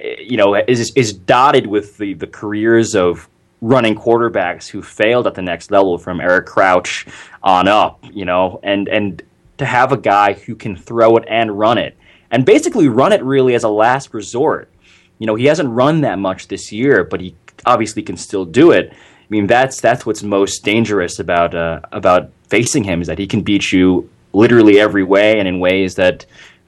you 0.00 0.36
know 0.36 0.54
is 0.54 0.92
is 0.94 1.12
dotted 1.12 1.66
with 1.66 1.98
the 1.98 2.14
the 2.14 2.26
careers 2.26 2.94
of 2.94 3.28
running 3.60 3.96
quarterbacks 3.96 4.68
who 4.68 4.80
failed 4.80 5.26
at 5.26 5.34
the 5.34 5.42
next 5.42 5.72
level 5.72 5.98
from 5.98 6.20
Eric 6.20 6.46
Crouch 6.46 7.06
on 7.42 7.66
up 7.66 8.04
you 8.12 8.24
know 8.24 8.60
and 8.62 8.88
and 8.88 9.22
to 9.58 9.64
have 9.64 9.90
a 9.90 9.96
guy 9.96 10.34
who 10.34 10.54
can 10.54 10.76
throw 10.76 11.16
it 11.16 11.24
and 11.26 11.58
run 11.58 11.78
it 11.78 11.96
and 12.30 12.44
basically 12.44 12.88
run 12.88 13.12
it 13.12 13.22
really 13.22 13.54
as 13.54 13.64
a 13.64 13.68
last 13.68 14.12
resort. 14.14 14.70
You 15.18 15.26
know, 15.26 15.34
he 15.34 15.46
hasn't 15.46 15.68
run 15.70 16.02
that 16.02 16.18
much 16.18 16.48
this 16.48 16.70
year, 16.72 17.04
but 17.04 17.20
he 17.20 17.34
obviously 17.66 18.02
can 18.02 18.16
still 18.16 18.44
do 18.44 18.70
it. 18.70 18.92
I 18.92 19.26
mean, 19.28 19.46
that's 19.46 19.80
that's 19.80 20.06
what's 20.06 20.22
most 20.22 20.64
dangerous 20.64 21.18
about 21.18 21.54
uh, 21.54 21.80
about 21.92 22.30
facing 22.48 22.84
him 22.84 23.00
is 23.00 23.08
that 23.08 23.18
he 23.18 23.26
can 23.26 23.42
beat 23.42 23.72
you 23.72 24.08
literally 24.32 24.78
every 24.78 25.04
way 25.04 25.38
and 25.38 25.48
in 25.48 25.60
ways 25.60 25.96
that 25.96 26.24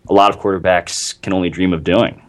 a 0.09 0.13
lot 0.13 0.35
of 0.35 0.41
quarterbacks 0.41 1.21
can 1.23 1.33
only 1.33 1.49
dream 1.49 1.73
of 1.73 1.85
doing. 1.85 2.21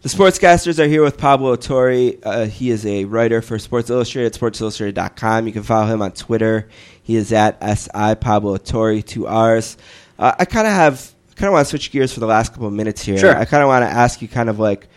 The 0.00 0.08
Sportscasters 0.08 0.78
are 0.78 0.86
here 0.86 1.02
with 1.02 1.18
Pablo 1.18 1.56
Torre. 1.56 2.12
Uh, 2.22 2.46
he 2.46 2.70
is 2.70 2.86
a 2.86 3.04
writer 3.04 3.42
for 3.42 3.58
Sports 3.58 3.90
Illustrated, 3.90 4.32
sportsillustrated.com. 4.32 5.46
You 5.46 5.52
can 5.52 5.64
follow 5.64 5.86
him 5.86 6.02
on 6.02 6.12
Twitter. 6.12 6.68
He 7.02 7.16
is 7.16 7.32
at 7.32 7.60
SI 7.60 8.14
Pablo 8.14 8.58
Torre, 8.58 9.02
two 9.02 9.26
R's. 9.26 9.76
Uh, 10.16 10.34
I 10.38 10.44
kind 10.44 10.68
of 10.68 10.72
have 10.72 11.12
kind 11.38 11.48
of 11.48 11.52
want 11.52 11.66
to 11.66 11.70
switch 11.70 11.92
gears 11.92 12.12
for 12.12 12.20
the 12.20 12.26
last 12.26 12.52
couple 12.52 12.66
of 12.66 12.72
minutes 12.72 13.02
here. 13.02 13.16
Sure. 13.16 13.36
I 13.36 13.44
kind 13.44 13.62
of 13.62 13.68
want 13.68 13.84
to 13.84 13.88
ask 13.88 14.20
you, 14.20 14.28
kind 14.28 14.48
of 14.48 14.58
like, 14.58 14.88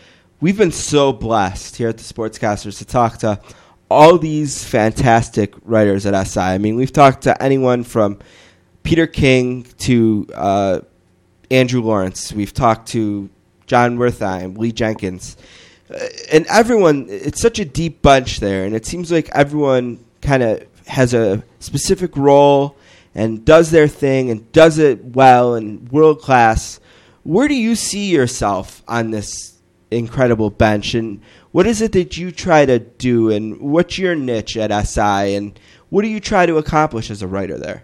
we've 0.41 0.57
been 0.57 0.71
so 0.71 1.13
blessed 1.13 1.75
here 1.75 1.87
at 1.87 1.97
the 1.97 2.03
Sportscasters 2.03 2.79
to 2.79 2.85
talk 2.85 3.19
to 3.19 3.39
all 3.89 4.17
these 4.17 4.63
fantastic 4.63 5.53
writers 5.63 6.05
at 6.05 6.27
SI. 6.27 6.39
I 6.39 6.57
mean, 6.57 6.75
we've 6.75 6.91
talked 6.91 7.23
to 7.23 7.41
anyone 7.41 7.83
from 7.83 8.19
Peter 8.83 9.05
King 9.05 9.63
to 9.79 10.27
uh, 10.33 10.79
Andrew 11.51 11.81
Lawrence. 11.81 12.33
We've 12.33 12.53
talked 12.53 12.89
to 12.89 13.29
Jon 13.67 13.97
Wertheim, 13.97 14.57
Lee 14.57 14.71
Jenkins, 14.71 15.37
uh, 15.93 15.99
and 16.31 16.47
everyone. 16.47 17.05
It's 17.09 17.39
such 17.39 17.59
a 17.59 17.65
deep 17.65 18.01
bunch 18.01 18.39
there, 18.39 18.65
and 18.65 18.75
it 18.75 18.87
seems 18.87 19.11
like 19.11 19.29
everyone 19.33 20.03
kind 20.21 20.41
of 20.41 20.65
has 20.87 21.13
a 21.13 21.43
specific 21.59 22.17
role 22.17 22.75
and 23.13 23.43
does 23.45 23.71
their 23.71 23.87
thing 23.87 24.29
and 24.29 24.51
does 24.51 24.77
it 24.77 25.03
well 25.03 25.55
and 25.55 25.91
world 25.91 26.21
class. 26.21 26.79
Where 27.23 27.47
do 27.47 27.55
you 27.55 27.75
see 27.75 28.09
yourself 28.09 28.83
on 28.87 29.11
this 29.11 29.61
incredible 29.91 30.49
bench, 30.49 30.95
and 30.95 31.21
what 31.51 31.67
is 31.67 31.81
it 31.81 31.91
that 31.91 32.17
you 32.17 32.31
try 32.31 32.65
to 32.65 32.79
do, 32.79 33.29
and 33.29 33.59
what's 33.59 33.97
your 33.97 34.15
niche 34.15 34.57
at 34.57 34.71
SI, 34.87 35.35
and 35.35 35.59
what 35.89 36.01
do 36.01 36.07
you 36.07 36.19
try 36.19 36.45
to 36.45 36.57
accomplish 36.57 37.11
as 37.11 37.21
a 37.21 37.27
writer 37.27 37.57
there? 37.57 37.83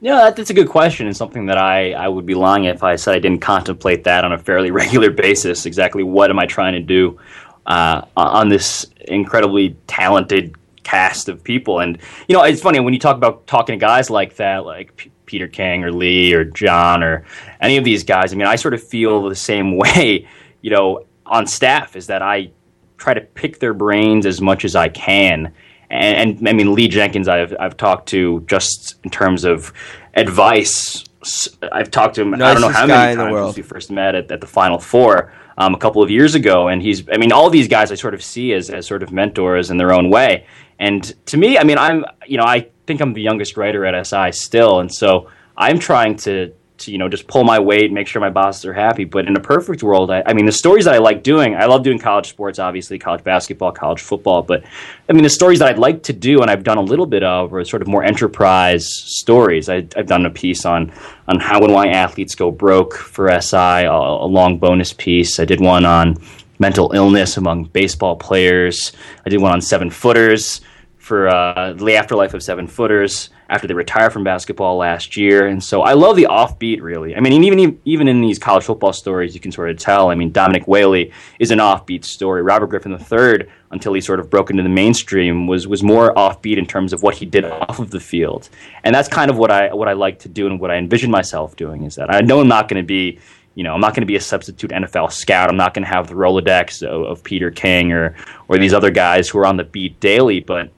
Yeah, 0.00 0.16
that, 0.16 0.36
that's 0.36 0.50
a 0.50 0.54
good 0.54 0.68
question, 0.68 1.06
and 1.06 1.16
something 1.16 1.46
that 1.46 1.58
I, 1.58 1.92
I 1.92 2.08
would 2.08 2.26
be 2.26 2.34
lying 2.34 2.64
if 2.64 2.82
I 2.82 2.96
said 2.96 3.14
I 3.14 3.18
didn't 3.18 3.40
contemplate 3.40 4.04
that 4.04 4.24
on 4.24 4.32
a 4.32 4.38
fairly 4.38 4.70
regular 4.82 5.10
basis. 5.10 5.66
Exactly 5.66 6.02
what 6.02 6.30
am 6.30 6.38
I 6.38 6.46
trying 6.46 6.72
to 6.72 6.80
do 6.80 7.20
uh, 7.66 8.02
on 8.16 8.48
this 8.48 8.86
incredibly 9.06 9.76
talented 9.86 10.56
cast 10.84 11.28
of 11.28 11.42
people? 11.42 11.80
And 11.80 11.98
you 12.28 12.36
know, 12.36 12.44
it's 12.44 12.62
funny 12.62 12.78
when 12.80 12.94
you 12.94 13.00
talk 13.00 13.16
about 13.16 13.46
talking 13.46 13.78
to 13.78 13.80
guys 13.80 14.10
like 14.10 14.36
that, 14.36 14.64
like 14.64 14.96
P- 14.96 15.10
Peter 15.26 15.48
King 15.48 15.82
or 15.82 15.90
Lee 15.90 16.32
or 16.34 16.44
John 16.44 17.02
or 17.02 17.24
any 17.60 17.76
of 17.76 17.84
these 17.84 18.04
guys. 18.04 18.32
I 18.32 18.36
mean, 18.36 18.46
I 18.46 18.56
sort 18.56 18.74
of 18.74 18.82
feel 18.82 19.28
the 19.28 19.34
same 19.34 19.76
way. 19.76 20.28
You 20.62 20.70
know, 20.70 21.06
on 21.26 21.46
staff 21.46 21.96
is 21.96 22.06
that 22.06 22.22
I 22.22 22.52
try 22.96 23.14
to 23.14 23.20
pick 23.20 23.58
their 23.58 23.74
brains 23.74 24.26
as 24.26 24.40
much 24.40 24.64
as 24.64 24.76
I 24.76 24.88
can. 24.88 25.52
And, 25.90 26.38
and 26.38 26.48
I 26.48 26.52
mean, 26.52 26.74
Lee 26.74 26.88
Jenkins, 26.88 27.28
I've 27.28 27.54
I've 27.58 27.76
talked 27.76 28.08
to 28.10 28.40
just 28.46 28.96
in 29.04 29.10
terms 29.10 29.44
of 29.44 29.72
advice. 30.14 31.04
I've 31.72 31.90
talked 31.90 32.16
to 32.16 32.22
him. 32.22 32.34
I 32.34 32.38
don't 32.38 32.60
know 32.60 32.68
how 32.68 32.86
many 32.86 33.16
times 33.16 33.46
since 33.46 33.56
we 33.56 33.62
first 33.62 33.90
met 33.90 34.14
at, 34.14 34.30
at 34.30 34.40
the 34.40 34.46
Final 34.46 34.78
Four 34.78 35.32
um, 35.56 35.74
a 35.74 35.78
couple 35.78 36.02
of 36.02 36.10
years 36.10 36.34
ago, 36.34 36.68
and 36.68 36.82
he's. 36.82 37.08
I 37.08 37.16
mean, 37.16 37.32
all 37.32 37.50
these 37.50 37.68
guys 37.68 37.92
I 37.92 37.94
sort 37.94 38.14
of 38.14 38.22
see 38.22 38.52
as 38.52 38.70
as 38.70 38.86
sort 38.86 39.02
of 39.02 39.12
mentors 39.12 39.70
in 39.70 39.76
their 39.76 39.92
own 39.92 40.10
way. 40.10 40.46
And 40.78 41.02
to 41.26 41.36
me, 41.36 41.58
I 41.58 41.64
mean, 41.64 41.78
I'm 41.78 42.04
you 42.26 42.36
know 42.36 42.44
I 42.44 42.68
think 42.86 43.00
I'm 43.00 43.12
the 43.12 43.22
youngest 43.22 43.56
writer 43.56 43.84
at 43.84 44.06
SI 44.06 44.32
still, 44.32 44.80
and 44.80 44.92
so 44.92 45.30
I'm 45.56 45.78
trying 45.78 46.16
to 46.18 46.52
to 46.76 46.90
you 46.90 46.98
know 46.98 47.08
just 47.08 47.26
pull 47.26 47.44
my 47.44 47.58
weight, 47.58 47.92
make 47.92 48.06
sure 48.06 48.20
my 48.20 48.30
bosses 48.30 48.64
are 48.64 48.72
happy. 48.72 49.04
But 49.04 49.26
in 49.26 49.36
a 49.36 49.40
perfect 49.40 49.82
world, 49.82 50.10
I, 50.10 50.22
I 50.26 50.32
mean, 50.32 50.46
the 50.46 50.52
stories 50.52 50.84
that 50.86 50.94
I 50.94 50.98
like 50.98 51.22
doing, 51.22 51.54
I 51.54 51.66
love 51.66 51.82
doing 51.82 51.98
college 51.98 52.28
sports, 52.28 52.58
obviously 52.58 52.98
college 52.98 53.22
basketball, 53.22 53.72
college 53.72 54.00
football. 54.00 54.42
But 54.42 54.64
I 55.08 55.12
mean, 55.12 55.22
the 55.22 55.30
stories 55.30 55.60
that 55.60 55.68
I'd 55.68 55.78
like 55.78 56.02
to 56.04 56.12
do, 56.12 56.42
and 56.42 56.50
I've 56.50 56.64
done 56.64 56.78
a 56.78 56.82
little 56.82 57.06
bit 57.06 57.22
of, 57.22 57.54
are 57.54 57.64
sort 57.64 57.82
of 57.82 57.88
more 57.88 58.02
enterprise 58.02 58.86
stories. 58.88 59.68
I, 59.68 59.86
I've 59.96 60.06
done 60.06 60.26
a 60.26 60.30
piece 60.30 60.64
on 60.64 60.92
on 61.28 61.40
how 61.40 61.62
and 61.62 61.72
why 61.72 61.88
athletes 61.88 62.34
go 62.34 62.50
broke 62.50 62.94
for 62.94 63.28
SI, 63.40 63.56
a, 63.56 63.92
a 63.92 64.26
long 64.26 64.58
bonus 64.58 64.92
piece. 64.92 65.38
I 65.38 65.44
did 65.44 65.60
one 65.60 65.84
on 65.84 66.16
mental 66.58 66.92
illness 66.94 67.36
among 67.36 67.64
baseball 67.64 68.16
players. 68.16 68.92
I 69.24 69.28
did 69.28 69.40
one 69.40 69.52
on 69.52 69.60
seven 69.60 69.90
footers 69.90 70.60
for 70.98 71.28
uh, 71.28 71.74
the 71.74 71.96
afterlife 71.96 72.32
of 72.32 72.42
seven 72.42 72.66
footers 72.66 73.28
after 73.50 73.66
they 73.66 73.74
retire 73.74 74.10
from 74.10 74.24
basketball 74.24 74.78
last 74.78 75.18
year. 75.18 75.46
And 75.46 75.62
so 75.62 75.82
I 75.82 75.92
love 75.92 76.16
the 76.16 76.26
offbeat, 76.30 76.80
really. 76.80 77.14
I 77.14 77.20
mean, 77.20 77.44
even 77.44 77.78
even 77.84 78.08
in 78.08 78.22
these 78.22 78.38
college 78.38 78.64
football 78.64 78.92
stories, 78.92 79.34
you 79.34 79.40
can 79.40 79.52
sort 79.52 79.70
of 79.70 79.76
tell. 79.76 80.10
I 80.10 80.14
mean, 80.14 80.32
Dominic 80.32 80.66
Whaley 80.66 81.12
is 81.38 81.50
an 81.50 81.58
offbeat 81.58 82.04
story. 82.04 82.42
Robert 82.42 82.68
Griffin 82.68 82.92
III, 82.92 83.46
until 83.70 83.92
he 83.92 84.00
sort 84.00 84.18
of 84.18 84.30
broke 84.30 84.50
into 84.50 84.62
the 84.62 84.70
mainstream, 84.70 85.46
was 85.46 85.68
was 85.68 85.82
more 85.82 86.14
offbeat 86.14 86.56
in 86.56 86.66
terms 86.66 86.94
of 86.94 87.02
what 87.02 87.14
he 87.14 87.26
did 87.26 87.44
off 87.44 87.78
of 87.78 87.90
the 87.90 88.00
field. 88.00 88.48
And 88.82 88.94
that's 88.94 89.08
kind 89.08 89.30
of 89.30 89.36
what 89.36 89.50
I 89.50 89.74
what 89.74 89.88
I 89.88 89.92
like 89.92 90.20
to 90.20 90.28
do 90.28 90.46
and 90.46 90.58
what 90.58 90.70
I 90.70 90.76
envision 90.76 91.10
myself 91.10 91.54
doing 91.56 91.84
is 91.84 91.96
that 91.96 92.12
I 92.12 92.22
know 92.22 92.40
I'm 92.40 92.48
not 92.48 92.68
going 92.68 92.82
to 92.82 92.86
be 92.86 93.18
you 93.54 93.62
know, 93.62 93.72
I'm 93.72 93.80
not 93.80 93.94
going 93.94 94.02
to 94.02 94.06
be 94.06 94.16
a 94.16 94.20
substitute 94.20 94.70
NFL 94.70 95.12
scout. 95.12 95.48
I'm 95.48 95.56
not 95.56 95.74
going 95.74 95.84
to 95.84 95.88
have 95.88 96.08
the 96.08 96.14
Rolodex 96.14 96.82
of, 96.82 97.04
of, 97.06 97.24
Peter 97.24 97.50
King 97.50 97.92
or 97.92 98.16
or 98.48 98.58
these 98.58 98.74
other 98.74 98.90
guys 98.90 99.28
who 99.28 99.38
are 99.38 99.46
on 99.46 99.56
the 99.56 99.64
beat 99.64 100.00
daily. 100.00 100.40
But 100.40 100.70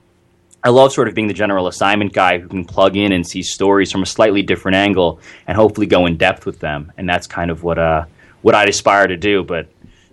I 0.62 0.68
love 0.68 0.92
sort 0.92 1.08
of 1.08 1.14
being 1.14 1.28
the 1.28 1.34
general 1.34 1.68
assignment 1.68 2.12
guy 2.12 2.38
who 2.38 2.48
can 2.48 2.64
plug 2.64 2.96
in 2.96 3.12
and 3.12 3.26
see 3.26 3.42
stories 3.42 3.90
from 3.90 4.02
a 4.02 4.06
slightly 4.06 4.42
different 4.42 4.76
angle 4.76 5.20
and 5.46 5.56
hopefully 5.56 5.86
go 5.86 6.06
in 6.06 6.16
depth 6.16 6.44
with 6.44 6.60
them. 6.60 6.92
And 6.98 7.08
that's 7.08 7.26
kind 7.26 7.50
of 7.50 7.62
what 7.62 7.78
uh, 7.78 8.04
what 8.42 8.54
I'd 8.54 8.68
aspire 8.68 9.06
to 9.06 9.16
do. 9.16 9.42
But 9.42 9.68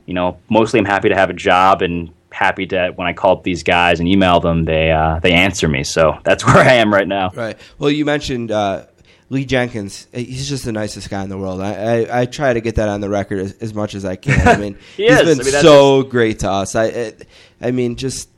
you 0.05 0.13
know, 0.13 0.37
mostly 0.49 0.79
I'm 0.79 0.85
happy 0.85 1.09
to 1.09 1.15
have 1.15 1.29
a 1.29 1.33
job 1.33 1.81
and 1.81 2.13
happy 2.29 2.65
to 2.67 2.93
when 2.95 3.07
I 3.07 3.13
call 3.13 3.33
up 3.33 3.43
these 3.43 3.63
guys 3.63 3.99
and 3.99 4.07
email 4.07 4.39
them, 4.39 4.63
they 4.63 4.89
uh, 4.89 5.19
they 5.19 5.33
answer 5.33 5.67
me. 5.67 5.83
So 5.83 6.17
that's 6.23 6.45
where 6.47 6.57
I 6.57 6.75
am 6.75 6.93
right 6.93 7.07
now. 7.07 7.31
Right. 7.35 7.57
Well, 7.77 7.91
you 7.91 8.05
mentioned. 8.05 8.51
Uh 8.51 8.85
Lee 9.33 9.45
Jenkins, 9.45 10.07
he's 10.13 10.47
just 10.47 10.63
the 10.63 10.71
nicest 10.71 11.09
guy 11.09 11.23
in 11.23 11.29
the 11.29 11.37
world. 11.39 11.59
I, 11.59 12.03
I, 12.03 12.21
I 12.21 12.25
try 12.27 12.53
to 12.53 12.61
get 12.61 12.75
that 12.75 12.87
on 12.87 13.01
the 13.01 13.09
record 13.09 13.39
as, 13.39 13.53
as 13.53 13.73
much 13.73 13.95
as 13.95 14.05
I 14.05 14.15
can. 14.15 14.47
I 14.47 14.57
mean, 14.59 14.77
he 14.95 15.07
has 15.07 15.21
been 15.23 15.41
I 15.41 15.43
mean, 15.43 15.61
so 15.61 16.03
great 16.03 16.39
to 16.39 16.51
us. 16.51 16.75
I, 16.75 17.13
I 17.59 17.71
mean, 17.71 17.95
just 17.95 18.29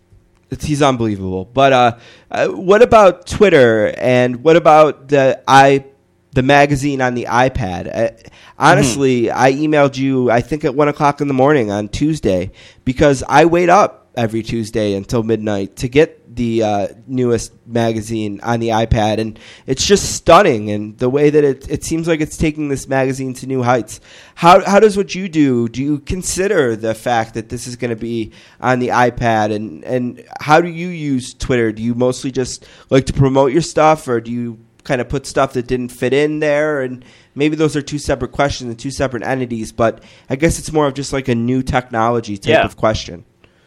he's 0.62 0.82
unbelievable. 0.82 1.44
But 1.44 1.74
uh, 1.74 1.98
uh, 2.32 2.48
what 2.48 2.82
about 2.82 3.28
Twitter 3.28 3.94
and 3.98 4.42
what 4.42 4.56
about 4.56 5.10
the 5.10 5.44
i 5.48 5.84
the 6.32 6.44
magazine 6.44 7.02
on 7.02 7.14
the 7.14 7.26
iPad? 7.26 7.94
Uh, 7.94 8.30
honestly, 8.58 9.24
mm-hmm. 9.24 9.38
I 9.38 9.52
emailed 9.52 9.98
you 9.98 10.32
I 10.32 10.40
think 10.40 10.64
at 10.64 10.76
one 10.76 10.88
o'clock 10.88 11.20
in 11.20 11.28
the 11.28 11.34
morning 11.34 11.72
on 11.72 11.90
Tuesday 11.90 12.52
because 12.86 13.22
I 13.28 13.46
wait 13.46 13.70
up 13.70 14.08
every 14.16 14.44
Tuesday 14.44 14.94
until 14.94 15.24
midnight 15.24 15.76
to 15.78 15.90
get 15.90 16.25
the 16.36 16.64
uh, 16.64 16.88
newest 17.08 17.54
magazine 17.66 18.40
on 18.44 18.60
the 18.60 18.70
iPad, 18.70 19.20
and 19.20 19.40
it's 19.66 19.86
just 19.86 20.16
stunning. 20.16 20.70
And 20.70 20.98
the 20.98 21.10
way 21.10 21.30
that 21.30 21.44
it 21.44 21.70
it 21.70 21.84
seems 21.84 22.08
like 22.08 22.22
it's 22.22 22.38
taking 22.38 22.70
this 22.70 22.88
magazine 22.88 23.34
to 23.36 23.48
new 23.48 23.64
heights. 23.64 24.00
How 24.36 24.64
how 24.64 24.80
does 24.80 24.98
what 24.98 25.16
you 25.16 25.30
do? 25.30 25.70
Do 25.70 25.82
you 25.82 26.00
consider 26.00 26.76
the 26.76 26.94
fact 26.94 27.34
that 27.34 27.50
this 27.50 27.68
is 27.68 27.76
going 27.76 27.90
to 27.90 27.96
be 27.96 28.32
on 28.60 28.80
the 28.80 28.90
iPad, 28.90 29.54
and 29.54 29.84
and 29.84 30.26
how 30.40 30.62
do 30.62 30.68
you 30.68 30.90
use 30.90 31.34
Twitter? 31.34 31.72
Do 31.72 31.82
you 31.82 31.96
mostly 31.96 32.32
just 32.32 32.66
like 32.90 33.06
to 33.06 33.14
promote 33.14 33.52
your 33.52 33.62
stuff, 33.62 34.08
or 34.08 34.20
do 34.22 34.32
you 34.32 34.60
kind 34.84 35.02
of 35.02 35.10
put 35.10 35.26
stuff 35.26 35.54
that 35.54 35.66
didn't 35.66 35.90
fit 35.90 36.14
in 36.14 36.40
there 36.42 36.82
and 36.82 37.04
maybe 37.34 37.56
those 37.56 37.76
are 37.76 37.82
two 37.82 37.98
separate 37.98 38.32
questions 38.32 38.70
and 38.70 38.78
two 38.78 38.92
separate 38.92 39.24
entities 39.24 39.72
but 39.72 40.04
i 40.30 40.36
guess 40.36 40.60
it's 40.60 40.72
more 40.72 40.86
of 40.86 40.94
just 40.94 41.12
like 41.12 41.28
a 41.28 41.34
new 41.34 41.64
technology 41.64 42.38
type 42.38 42.50
yeah. 42.50 42.64
of 42.64 42.78
question 42.78 43.26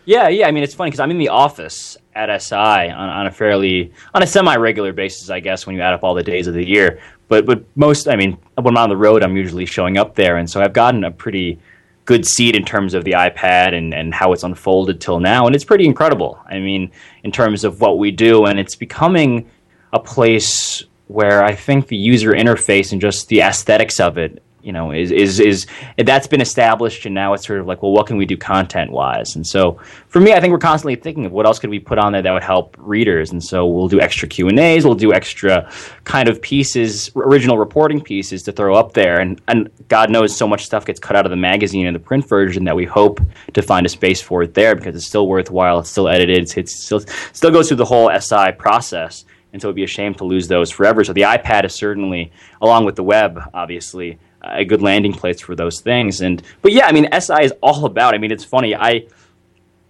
yeah, 0.09 0.29
yeah. 0.29 0.49
I 0.49 0.53
mean, 0.53 0.65
it's 0.65 0.73
funny 0.73 0.89
because 0.89 1.01
I'm 1.01 1.11
in 1.11 1.19
the 1.19 1.29
office 1.29 1.99
at 2.19 2.43
SI 2.43 2.55
on, 2.57 3.09
on 3.09 3.27
a 3.27 3.31
fairly 3.31 3.93
on 4.13 4.23
a 4.23 4.27
semi-regular 4.27 4.93
basis, 4.93 5.31
I 5.31 5.41
guess, 5.41 5.67
when 5.67 5.77
you 5.77 5.83
add 5.83 5.95
up 5.95 6.03
all 6.03 6.15
the 6.15 6.23
days 6.23 6.49
of 6.49 6.55
the 6.55 6.67
year. 6.67 7.01
But 7.29 7.47
but 7.47 7.65
most, 7.77 8.09
I 8.09 8.17
mean, 8.17 8.37
when 8.57 8.77
I'm 8.77 8.83
on 8.83 8.89
the 8.89 8.97
road, 8.97 9.23
I'm 9.23 9.37
usually 9.37 9.67
showing 9.67 9.97
up 9.97 10.15
there, 10.17 10.37
and 10.37 10.51
so 10.51 10.61
I've 10.61 10.73
gotten 10.73 11.05
a 11.05 11.11
pretty 11.11 11.59
good 12.05 12.27
seat 12.27 12.57
in 12.57 12.65
terms 12.65 12.95
of 12.95 13.05
the 13.05 13.13
iPad 13.13 13.75
and, 13.75 13.93
and 13.93 14.15
how 14.15 14.33
it's 14.33 14.43
unfolded 14.43 15.01
till 15.01 15.21
now, 15.21 15.47
and 15.47 15.55
it's 15.55 15.65
pretty 15.65 15.85
incredible. 15.85 16.39
I 16.47 16.59
mean, 16.59 16.91
in 17.23 17.31
terms 17.31 17.65
of 17.65 17.81
what 17.81 17.99
we 17.99 18.11
do, 18.11 18.47
and 18.47 18.59
it's 18.59 18.75
becoming 18.75 19.49
a 19.93 20.01
place 20.01 20.83
where 21.07 21.45
I 21.45 21.55
think 21.55 21.87
the 21.87 21.97
user 21.97 22.33
interface 22.33 22.93
and 22.93 23.01
just 23.01 23.29
the 23.29 23.43
aesthetics 23.43 24.01
of 24.01 24.19
it 24.19 24.43
you 24.69 24.73
know 24.73 24.93
is 24.93 25.11
is 25.11 25.41
is 25.41 25.67
that's 25.97 26.29
been 26.29 26.41
established 26.41 27.07
and 27.07 27.15
now 27.15 27.33
it's 27.33 27.45
sort 27.45 27.59
of 27.59 27.67
like 27.67 27.83
well 27.83 27.91
what 27.91 28.07
can 28.07 28.17
we 28.17 28.27
do 28.27 28.37
content 28.37 28.93
wise 28.93 29.35
and 29.35 29.45
so 29.45 29.81
for 30.07 30.21
me 30.21 30.33
i 30.33 30.41
think 30.41 30.53
we're 30.53 30.59
constantly 30.59 30.95
thinking 30.95 31.27
of 31.27 31.33
what 31.33 31.47
else 31.47 31.59
could 31.59 31.71
we 31.71 31.81
put 31.81 31.99
on 31.99 32.13
there 32.13 32.23
that 32.23 32.33
would 32.33 32.43
help 32.43 32.77
readers. 32.79 33.33
And 33.33 33.43
so 33.43 33.67
we'll 33.67 33.89
do 33.89 34.01
extra 34.01 34.29
q 34.29 34.49
and 34.49 34.59
a's 34.59 34.85
we'll 34.85 34.95
do 34.95 35.13
extra 35.13 35.71
kind 36.05 36.29
of 36.29 36.41
pieces 36.43 37.11
original 37.17 37.59
reporting 37.59 38.01
pieces 38.01 38.43
to 38.45 38.53
throw 38.53 38.75
up 38.75 38.93
there. 38.93 39.21
And 39.21 39.41
and 39.49 39.71
god 39.89 40.11
knows 40.11 40.37
so 40.37 40.47
much 40.47 40.65
stuff 40.65 40.85
gets 40.85 41.01
cut 41.01 41.17
out 41.17 41.27
of 41.27 41.31
the 41.31 41.37
magazine 41.37 41.87
and 41.87 41.95
the 41.95 42.01
print 42.01 42.29
version 42.29 42.65
that 42.65 42.77
we 42.77 42.85
hope 42.85 43.21
to 43.55 43.63
find 43.63 43.87
a 43.87 43.89
space 43.89 44.21
for 44.21 44.43
it 44.43 44.55
there 44.55 44.75
because 44.75 44.95
it's 44.95 45.07
still 45.07 45.27
worthwhile. 45.27 45.81
It's 45.81 45.91
still 45.91 46.09
edited. 46.09 46.39
It's, 46.39 46.57
it's 46.57 46.75
still 46.85 47.01
still 47.33 47.51
goes 47.51 47.69
through 47.69 47.79
the 47.79 47.85
whole 47.85 48.11
si 48.21 48.53
process. 48.59 49.25
And 49.51 49.63
so 49.63 49.69
it'd 49.69 49.77
be 49.77 49.85
a 49.85 49.87
shame 49.87 50.15
to 50.17 50.25
lose 50.25 50.47
those 50.47 50.71
forever. 50.71 51.03
So 51.05 51.15
the 51.15 51.23
ipad 51.23 51.65
is 51.65 51.75
certainly 51.75 52.33
along 52.61 52.85
with 52.85 52.97
the 52.97 53.05
web 53.05 53.41
obviously 53.55 54.19
a 54.49 54.65
good 54.65 54.83
landing 54.83 55.13
place 55.13 55.41
for 55.41 55.55
those 55.55 55.81
things. 55.81 56.21
And 56.21 56.43
but 56.63 56.73
yeah, 56.73 56.87
I 56.87 56.93
mean, 56.93 57.09
SI 57.19 57.45
is 57.45 57.53
all 57.63 57.85
about. 57.85 58.15
I 58.15 58.19
mean, 58.19 58.33
it's 58.33 58.45
funny. 58.45 58.75
I 58.75 59.07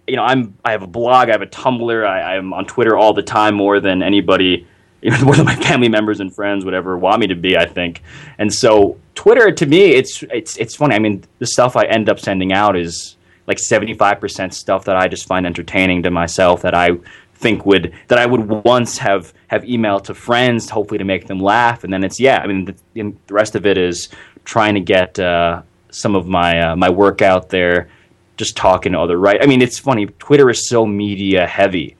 you 0.09 0.15
know, 0.15 0.23
I'm 0.23 0.55
I 0.65 0.71
have 0.71 0.81
a 0.83 0.87
blog, 0.87 1.29
I 1.29 1.33
have 1.33 1.41
a 1.41 1.47
Tumblr, 1.47 2.05
I, 2.05 2.35
I'm 2.35 2.51
on 2.53 2.65
Twitter 2.65 2.97
all 2.97 3.13
the 3.13 3.21
time 3.21 3.55
more 3.55 3.79
than 3.79 4.01
anybody, 4.01 4.67
know, 5.03 5.21
more 5.21 5.35
than 5.35 5.45
my 5.45 5.55
family 5.55 5.89
members 5.89 6.19
and 6.19 6.33
friends 6.33 6.65
would 6.65 6.73
ever 6.73 6.97
want 6.97 7.21
me 7.21 7.27
to 7.27 7.35
be. 7.35 7.57
I 7.57 7.65
think, 7.65 8.01
and 8.37 8.51
so 8.53 8.97
Twitter 9.15 9.51
to 9.51 9.65
me, 9.65 9.91
it's 9.91 10.23
it's 10.31 10.57
it's 10.57 10.75
funny. 10.75 10.95
I 10.95 10.99
mean, 10.99 11.23
the 11.37 11.47
stuff 11.47 11.75
I 11.75 11.83
end 11.83 12.09
up 12.09 12.19
sending 12.19 12.51
out 12.51 12.75
is 12.75 13.15
like 13.47 13.57
75% 13.57 14.53
stuff 14.53 14.85
that 14.85 14.95
I 14.95 15.07
just 15.07 15.27
find 15.27 15.45
entertaining 15.45 16.03
to 16.03 16.11
myself 16.11 16.61
that 16.61 16.75
I 16.75 16.91
think 17.33 17.65
would 17.65 17.93
that 18.07 18.19
I 18.19 18.25
would 18.25 18.47
once 18.63 18.97
have 18.99 19.33
have 19.47 19.63
emailed 19.63 20.03
to 20.05 20.13
friends, 20.13 20.69
hopefully 20.69 20.97
to 20.97 21.03
make 21.03 21.27
them 21.27 21.39
laugh, 21.39 21.83
and 21.83 21.91
then 21.91 22.03
it's 22.03 22.19
yeah. 22.19 22.39
I 22.43 22.47
mean, 22.47 22.65
the, 22.65 22.75
the 22.93 23.33
rest 23.33 23.55
of 23.55 23.65
it 23.65 23.77
is 23.77 24.09
trying 24.45 24.75
to 24.75 24.81
get 24.81 25.19
uh, 25.19 25.61
some 25.91 26.15
of 26.15 26.27
my 26.27 26.71
uh, 26.71 26.75
my 26.75 26.89
work 26.89 27.21
out 27.21 27.49
there, 27.49 27.89
just 28.37 28.55
talking 28.55 28.93
to 28.93 28.99
other 28.99 29.17
right. 29.17 29.41
I 29.41 29.45
mean, 29.45 29.61
it's 29.61 29.79
funny. 29.79 30.05
Twitter 30.05 30.49
is 30.49 30.67
so 30.69 30.85
media 30.85 31.47
heavy, 31.47 31.97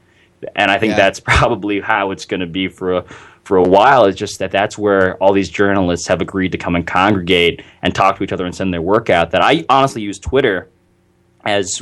and 0.56 0.72
I 0.72 0.78
think 0.78 0.92
yeah. 0.92 0.98
that's 0.98 1.20
probably 1.26 1.80
how 1.80 2.12
it's 2.12 2.26
going 2.26 2.42
to 2.42 2.48
be 2.48 2.68
for 2.68 2.98
a 2.98 3.02
for 3.44 3.58
a 3.58 3.64
while. 3.64 4.06
It's 4.06 4.18
just 4.18 4.40
that 4.40 4.52
that's 4.52 4.78
where 4.78 5.16
all 5.18 5.34
these 5.34 5.50
journalists 5.50 6.08
have 6.08 6.22
agreed 6.22 6.52
to 6.52 6.58
come 6.58 6.76
and 6.76 6.86
congregate 6.86 7.64
and 7.82 7.94
talk 7.94 8.18
to 8.18 8.24
each 8.24 8.32
other 8.32 8.46
and 8.46 8.56
send 8.56 8.74
their 8.74 8.82
work 8.82 9.10
out. 9.10 9.32
That 9.32 9.42
I 9.42 9.66
honestly 9.70 10.02
use 10.02 10.20
Twitter 10.20 10.70
as 11.46 11.82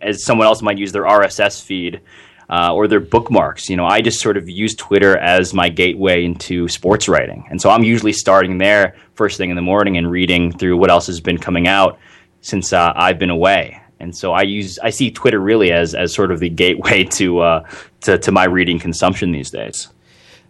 as 0.00 0.24
someone 0.24 0.46
else 0.46 0.62
might 0.62 0.78
use 0.78 0.92
their 0.92 1.04
RSS 1.04 1.62
feed 1.62 2.00
uh, 2.50 2.74
or 2.74 2.88
their 2.88 3.00
bookmarks. 3.00 3.68
You 3.68 3.76
know, 3.76 3.86
I 3.86 4.00
just 4.00 4.20
sort 4.20 4.36
of 4.36 4.48
use 4.48 4.74
Twitter 4.74 5.16
as 5.18 5.54
my 5.54 5.68
gateway 5.68 6.24
into 6.24 6.68
sports 6.68 7.08
writing, 7.08 7.46
and 7.50 7.60
so 7.60 7.70
I'm 7.70 7.84
usually 7.84 8.12
starting 8.12 8.58
there 8.58 8.96
first 9.14 9.36
thing 9.38 9.50
in 9.50 9.56
the 9.56 9.62
morning 9.62 9.96
and 9.96 10.10
reading 10.10 10.56
through 10.56 10.76
what 10.76 10.90
else 10.90 11.06
has 11.06 11.20
been 11.20 11.38
coming 11.38 11.68
out 11.68 11.98
since 12.40 12.72
uh, 12.72 12.92
I've 12.94 13.18
been 13.18 13.30
away. 13.30 13.80
And 14.00 14.14
so 14.14 14.32
I 14.32 14.42
use 14.42 14.78
I 14.80 14.90
see 14.90 15.10
Twitter 15.10 15.38
really 15.38 15.72
as 15.72 15.94
as 15.94 16.12
sort 16.12 16.32
of 16.32 16.40
the 16.40 16.48
gateway 16.48 17.04
to 17.18 17.40
uh, 17.40 17.68
to, 18.02 18.18
to 18.18 18.32
my 18.32 18.44
reading 18.44 18.78
consumption 18.78 19.32
these 19.32 19.50
days. 19.50 19.88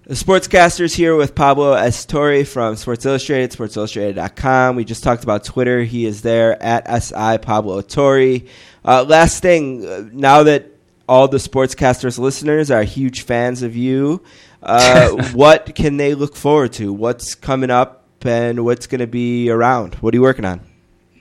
The 0.05 0.15
Sportscasters 0.15 0.97
here 0.97 1.15
with 1.15 1.37
Pablo 1.37 1.75
S. 1.75 2.05
Torre 2.05 2.45
from 2.45 2.75
Sports 2.75 3.07
Illustrated, 3.07 3.57
sportsillustrated.com. 3.57 4.75
We 4.75 4.85
just 4.85 5.05
talked 5.05 5.23
about 5.23 5.45
Twitter. 5.45 5.85
He 5.85 6.07
is 6.07 6.23
there 6.23 6.61
at 6.61 7.03
SI 7.05 7.39
Pablo 7.39 7.79
S. 7.79 7.85
Torre. 7.87 8.41
Uh, 8.85 9.05
last 9.05 9.43
thing, 9.43 9.87
uh, 9.87 10.09
now 10.13 10.43
that 10.43 10.72
all 11.13 11.29
the 11.29 11.37
Sportscasters 11.37 12.19
listeners 12.19 12.71
are 12.71 12.83
huge 12.85 13.21
fans 13.21 13.63
of 13.63 13.77
you. 13.77 14.23
Uh, 14.63 15.11
what 15.35 15.75
can 15.75 15.99
they 15.99 16.15
look 16.15 16.35
forward 16.35 16.73
to? 16.73 16.91
What's 16.91 17.35
coming 17.35 17.69
up 17.69 18.07
and 18.23 18.65
what's 18.65 18.87
going 18.87 19.01
to 19.01 19.07
be 19.07 19.51
around? 19.51 19.97
What 19.97 20.15
are 20.15 20.17
you 20.17 20.23
working 20.23 20.47
on? 20.47 20.63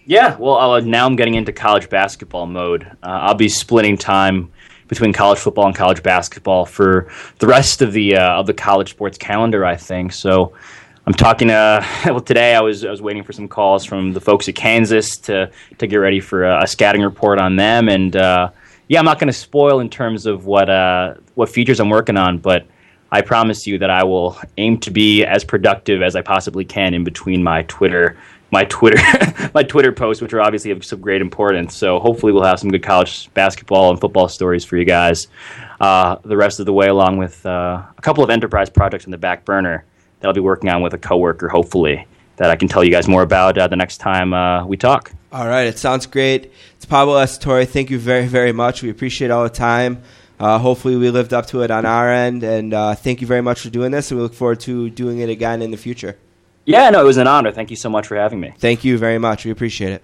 Yeah, 0.06 0.38
well, 0.38 0.56
uh, 0.56 0.80
now 0.80 1.06
I'm 1.06 1.18
getting 1.18 1.34
into 1.34 1.52
college 1.52 1.90
basketball 1.90 2.46
mode. 2.46 2.86
Uh, 3.04 3.08
I'll 3.08 3.36
be 3.36 3.50
splitting 3.50 3.98
time 3.98 4.54
between 4.88 5.12
college 5.12 5.40
football 5.40 5.66
and 5.66 5.76
college 5.76 6.02
basketball 6.02 6.66
for 6.66 7.12
the 7.40 7.48
rest 7.48 7.82
of 7.82 7.92
the 7.92 8.16
uh, 8.16 8.40
of 8.40 8.48
the 8.48 8.54
college 8.54 8.92
sports 8.92 9.18
calendar. 9.18 9.66
I 9.66 9.76
think 9.76 10.14
so. 10.14 10.54
I'm 11.06 11.14
talking 11.14 11.50
to 11.50 11.86
well 12.06 12.22
today. 12.22 12.56
I 12.56 12.62
was 12.62 12.86
I 12.86 12.90
was 12.90 13.02
waiting 13.02 13.24
for 13.24 13.34
some 13.34 13.50
calls 13.50 13.84
from 13.84 14.14
the 14.14 14.22
folks 14.22 14.48
at 14.48 14.56
Kansas 14.56 15.18
to 15.24 15.52
to 15.80 15.88
get 15.88 15.98
ready 15.98 16.22
for 16.22 16.46
a, 16.46 16.64
a 16.64 16.68
scouting 16.68 17.02
report 17.02 17.40
on 17.40 17.58
them 17.58 17.90
and 17.90 18.16
uh, 18.16 18.52
yeah, 18.92 19.00
I'm 19.00 19.06
not 19.06 19.20
going 19.20 19.30
to 19.30 19.34
spoil 19.34 19.80
in 19.80 19.90
terms 19.90 20.26
of 20.26 20.46
what 20.46 20.70
uh, 20.70 21.14
what 21.36 21.48
features 21.48 21.80
I'm 21.80 21.90
working 21.90 22.18
on, 22.18 22.40
but 22.40 22.68
I 23.10 23.22
promise 23.22 23.66
you 23.66 23.78
that 23.78 23.90
I 23.90 24.04
will 24.04 24.38
aim 24.58 24.80
to 24.80 24.92
be 24.92 25.24
as 25.24 25.46
productive 25.46 26.02
as 26.02 26.18
I 26.18 26.22
possibly 26.22 26.66
can 26.66 26.94
in 26.94 27.06
between 27.06 27.42
my 27.42 27.62
Twitter 27.70 28.18
my 28.52 28.66
Twitter 28.66 29.02
my 29.54 29.64
Twitter 29.64 29.94
posts, 29.94 30.22
which 30.22 30.34
are 30.34 30.42
obviously 30.42 30.72
of 30.72 30.84
some 30.84 31.00
great 31.00 31.22
importance. 31.22 31.74
So 31.74 32.00
hopefully 32.00 32.34
we'll 32.34 32.44
have 32.44 32.60
some 32.60 32.70
good 32.70 32.84
college 32.84 33.34
basketball 33.34 33.92
and 33.92 34.02
football 34.02 34.28
stories 34.28 34.66
for 34.66 34.76
you 34.76 34.84
guys 34.84 35.30
uh, 35.80 36.18
the 36.26 36.36
rest 36.36 36.60
of 36.60 36.66
the 36.66 36.74
way, 36.74 36.90
along 36.90 37.16
with 37.16 37.46
uh, 37.46 37.82
a 37.98 38.02
couple 38.02 38.26
of 38.26 38.30
enterprise 38.30 38.70
projects 38.70 39.06
in 39.06 39.12
the 39.12 39.18
back 39.18 39.46
burner 39.46 39.86
that 40.20 40.28
I'll 40.28 40.34
be 40.34 40.42
working 40.42 40.70
on 40.70 40.82
with 40.82 40.94
a 40.94 40.98
coworker, 40.98 41.48
hopefully 41.48 42.08
that 42.38 42.50
I 42.50 42.56
can 42.56 42.68
tell 42.68 42.84
you 42.84 42.92
guys 42.92 43.08
more 43.08 43.22
about 43.22 43.58
uh, 43.58 43.68
the 43.68 43.76
next 43.76 43.98
time 43.98 44.34
uh, 44.34 44.66
we 44.66 44.78
talk. 44.78 45.12
All 45.32 45.48
right, 45.48 45.68
it 45.68 45.78
sounds 45.78 46.06
great. 46.06 46.52
It's 46.76 46.86
Pablo 46.86 47.18
S. 47.18 47.38
Torre. 47.38 47.66
Thank 47.66 47.90
you 47.90 48.00
very, 48.00 48.28
very 48.28 48.52
much. 48.52 48.82
We 48.84 48.90
appreciate 48.90 49.32
all 49.32 49.44
the 49.44 49.50
time. 49.50 50.02
Uh, 50.40 50.58
hopefully, 50.58 50.96
we 50.96 51.10
lived 51.10 51.34
up 51.34 51.46
to 51.48 51.62
it 51.62 51.70
on 51.70 51.86
our 51.86 52.12
end, 52.12 52.44
and 52.44 52.74
uh, 52.74 52.96
thank 52.96 53.22
you 53.22 53.28
very 53.28 53.42
much 53.42 53.62
for 53.62 53.70
doing 53.70 53.92
this. 53.92 54.10
And 54.10 54.20
we 54.20 54.24
look 54.24 54.34
forward 54.34 54.60
to 54.62 54.90
doing 54.90 55.20
it 55.20 55.30
again 55.30 55.62
in 55.62 55.72
the 55.72 55.78
future. 55.78 56.18
Yeah, 56.66 56.90
no, 56.90 57.02
it 57.02 57.06
was 57.06 57.18
an 57.18 57.28
honor. 57.28 57.52
Thank 57.52 57.70
you 57.70 57.76
so 57.76 57.90
much 57.90 58.08
for 58.08 58.16
having 58.18 58.40
me. 58.40 58.54
Thank 58.58 58.84
you 58.84 58.98
very 58.98 59.20
much. 59.20 59.46
We 59.46 59.52
appreciate 59.52 59.94
it. 59.94 60.04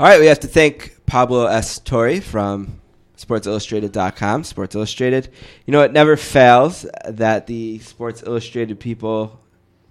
All 0.00 0.06
right, 0.06 0.18
we 0.18 0.26
have 0.26 0.40
to 0.40 0.48
thank 0.48 0.96
Pablo 1.10 1.46
S. 1.46 1.80
Torre 1.80 2.20
from 2.20 2.80
SportsIllustrated.com. 3.16 4.44
Sports 4.44 4.76
Illustrated. 4.76 5.28
You 5.66 5.72
know, 5.72 5.82
it 5.82 5.92
never 5.92 6.16
fails 6.16 6.86
that 7.04 7.48
the 7.48 7.80
Sports 7.80 8.22
Illustrated 8.22 8.78
people 8.78 9.40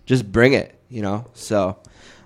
just 0.05 0.31
bring 0.31 0.53
it, 0.53 0.79
you 0.87 1.01
know? 1.01 1.25
So 1.33 1.77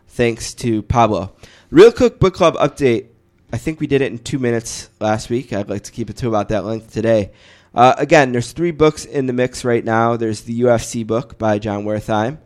thanks 0.09 0.53
to 0.53 0.83
Pablo. 0.83 1.35
Real 1.71 1.91
quick 1.91 2.19
book 2.19 2.35
club 2.35 2.53
update. 2.57 3.07
I 3.51 3.57
think 3.57 3.79
we 3.79 3.87
did 3.87 4.03
it 4.03 4.11
in 4.11 4.19
two 4.19 4.37
minutes 4.37 4.91
last 4.99 5.27
week. 5.27 5.53
I'd 5.53 5.71
like 5.71 5.85
to 5.85 5.91
keep 5.91 6.11
it 6.11 6.17
to 6.17 6.27
about 6.27 6.49
that 6.49 6.63
length 6.63 6.93
today. 6.93 7.31
Uh, 7.73 7.95
again, 7.97 8.31
there's 8.31 8.51
three 8.51 8.69
books 8.69 9.05
in 9.05 9.25
the 9.25 9.33
mix 9.33 9.65
right 9.65 9.83
now. 9.83 10.17
There's 10.17 10.41
the 10.41 10.61
UFC 10.61 11.05
book 11.05 11.39
by 11.39 11.57
Jon 11.57 11.83
Wertheim. 11.83 12.37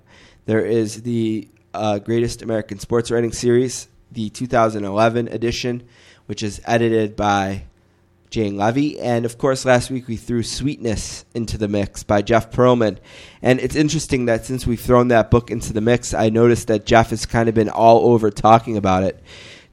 There 0.45 0.65
is 0.65 1.01
the 1.01 1.49
uh, 1.73 1.99
Greatest 1.99 2.41
American 2.41 2.79
Sports 2.79 3.11
Writing 3.11 3.33
Series, 3.33 3.89
the 4.13 4.29
2011 4.29 5.27
edition, 5.27 5.83
which 6.27 6.43
is 6.43 6.61
edited 6.65 7.15
by 7.15 7.63
Jane 8.29 8.55
Leavy. 8.55 8.99
And 9.01 9.25
of 9.25 9.37
course, 9.37 9.65
last 9.65 9.89
week 9.89 10.07
we 10.07 10.15
threw 10.15 10.43
Sweetness 10.43 11.25
into 11.33 11.57
the 11.57 11.67
mix 11.67 12.03
by 12.03 12.21
Jeff 12.21 12.51
Pearlman. 12.51 12.97
And 13.41 13.59
it's 13.59 13.75
interesting 13.75 14.25
that 14.25 14.45
since 14.45 14.67
we've 14.67 14.79
thrown 14.79 15.07
that 15.09 15.31
book 15.31 15.49
into 15.49 15.73
the 15.73 15.81
mix, 15.81 16.13
I 16.13 16.29
noticed 16.29 16.67
that 16.67 16.85
Jeff 16.85 17.09
has 17.09 17.25
kind 17.25 17.49
of 17.49 17.55
been 17.55 17.69
all 17.69 18.11
over 18.11 18.29
talking 18.29 18.77
about 18.77 19.03
it. 19.03 19.21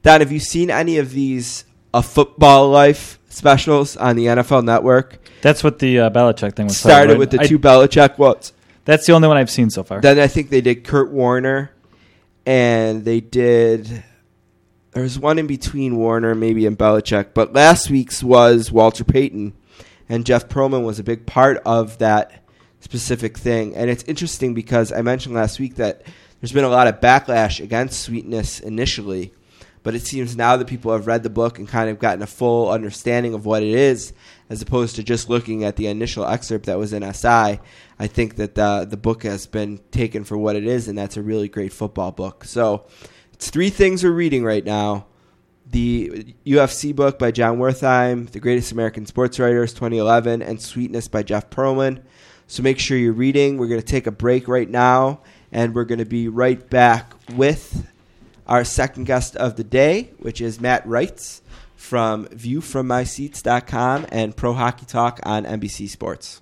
Don, 0.01 0.21
have 0.21 0.31
you 0.31 0.39
seen 0.39 0.69
any 0.69 0.97
of 0.97 1.11
these 1.11 1.65
A 1.93 2.01
Football 2.01 2.69
Life 2.69 3.19
specials 3.29 3.97
on 3.97 4.15
the 4.15 4.27
NFL 4.27 4.63
Network? 4.63 5.19
That's 5.41 5.63
what 5.63 5.79
the 5.79 5.99
uh, 5.99 6.09
Belichick 6.09 6.55
thing 6.55 6.67
was. 6.67 6.77
Started 6.77 7.13
right? 7.13 7.19
with 7.19 7.31
the 7.31 7.41
I- 7.41 7.47
two 7.47 7.59
Belichick 7.59 8.17
ones. 8.17 8.53
That's 8.85 9.07
the 9.07 9.13
only 9.13 9.27
one 9.27 9.37
I've 9.37 9.49
seen 9.49 9.71
so 9.71 9.83
far. 9.83 9.99
Then 9.99 10.19
I 10.19 10.27
think 10.27 10.51
they 10.51 10.61
did 10.61 10.83
Kurt 10.83 11.11
Warner, 11.11 11.71
and 12.45 13.03
they 13.03 13.19
did. 13.19 14.03
There's 14.95 15.19
one 15.19 15.39
in 15.39 15.45
between 15.45 15.97
Warner, 15.97 16.33
maybe 16.35 16.65
and 16.65 16.79
Belichick, 16.79 17.33
but 17.33 17.51
last 17.51 17.89
week's 17.89 18.23
was 18.23 18.71
Walter 18.71 19.03
Payton, 19.03 19.53
and 20.07 20.25
Jeff 20.25 20.47
Pearlman 20.47 20.85
was 20.85 20.99
a 20.99 21.03
big 21.03 21.25
part 21.25 21.61
of 21.65 21.97
that 21.97 22.45
specific 22.79 23.37
thing. 23.37 23.75
And 23.75 23.89
it's 23.89 24.05
interesting 24.05 24.53
because 24.53 24.93
I 24.93 25.01
mentioned 25.01 25.35
last 25.35 25.59
week 25.59 25.75
that 25.75 26.03
there's 26.39 26.53
been 26.53 26.63
a 26.63 26.69
lot 26.69 26.87
of 26.87 27.01
backlash 27.01 27.61
against 27.61 28.03
Sweetness 28.03 28.61
initially, 28.61 29.33
but 29.83 29.95
it 29.95 30.03
seems 30.03 30.37
now 30.37 30.55
that 30.55 30.67
people 30.67 30.93
have 30.93 31.07
read 31.07 31.23
the 31.23 31.29
book 31.29 31.59
and 31.59 31.67
kind 31.67 31.89
of 31.89 31.99
gotten 31.99 32.21
a 32.21 32.27
full 32.27 32.71
understanding 32.71 33.33
of 33.33 33.45
what 33.45 33.63
it 33.63 33.75
is, 33.75 34.13
as 34.49 34.61
opposed 34.61 34.95
to 34.95 35.03
just 35.03 35.29
looking 35.29 35.65
at 35.65 35.75
the 35.75 35.87
initial 35.87 36.25
excerpt 36.25 36.67
that 36.67 36.79
was 36.79 36.93
in 36.93 37.03
SI. 37.13 37.59
I 37.99 38.07
think 38.07 38.37
that 38.37 38.55
the 38.55 38.87
the 38.89 38.95
book 38.95 39.23
has 39.23 39.45
been 39.45 39.81
taken 39.91 40.23
for 40.23 40.37
what 40.37 40.55
it 40.55 40.65
is, 40.65 40.87
and 40.87 40.97
that's 40.97 41.17
a 41.17 41.21
really 41.21 41.49
great 41.49 41.73
football 41.73 42.13
book. 42.13 42.45
So 42.45 42.85
it's 43.45 43.51
three 43.51 43.69
things 43.69 44.03
we're 44.03 44.09
reading 44.09 44.43
right 44.43 44.65
now: 44.65 45.05
the 45.69 46.33
UFC 46.47 46.95
book 46.95 47.19
by 47.19 47.29
Jon 47.29 47.59
Wertheim, 47.59 48.27
The 48.31 48.39
Greatest 48.39 48.71
American 48.71 49.05
Sports 49.05 49.37
Writers 49.37 49.71
2011, 49.71 50.41
and 50.41 50.59
Sweetness 50.59 51.07
by 51.07 51.21
Jeff 51.21 51.51
Pearlman. 51.51 52.01
So 52.47 52.63
make 52.63 52.79
sure 52.79 52.97
you're 52.97 53.13
reading. 53.13 53.59
We're 53.59 53.67
going 53.67 53.81
to 53.81 53.85
take 53.85 54.07
a 54.07 54.11
break 54.11 54.47
right 54.47 54.67
now, 54.67 55.19
and 55.51 55.75
we're 55.75 55.83
going 55.83 55.99
to 55.99 56.05
be 56.05 56.27
right 56.27 56.67
back 56.71 57.13
with 57.35 57.87
our 58.47 58.63
second 58.63 59.03
guest 59.03 59.35
of 59.35 59.57
the 59.57 59.63
day, 59.63 60.09
which 60.17 60.41
is 60.41 60.59
Matt 60.59 60.83
Reitz 60.87 61.41
from 61.75 62.25
ViewFromMySeats.com 62.29 64.07
and 64.09 64.35
Pro 64.35 64.53
Hockey 64.53 64.87
Talk 64.87 65.19
on 65.21 65.45
NBC 65.45 65.87
Sports. 65.87 66.41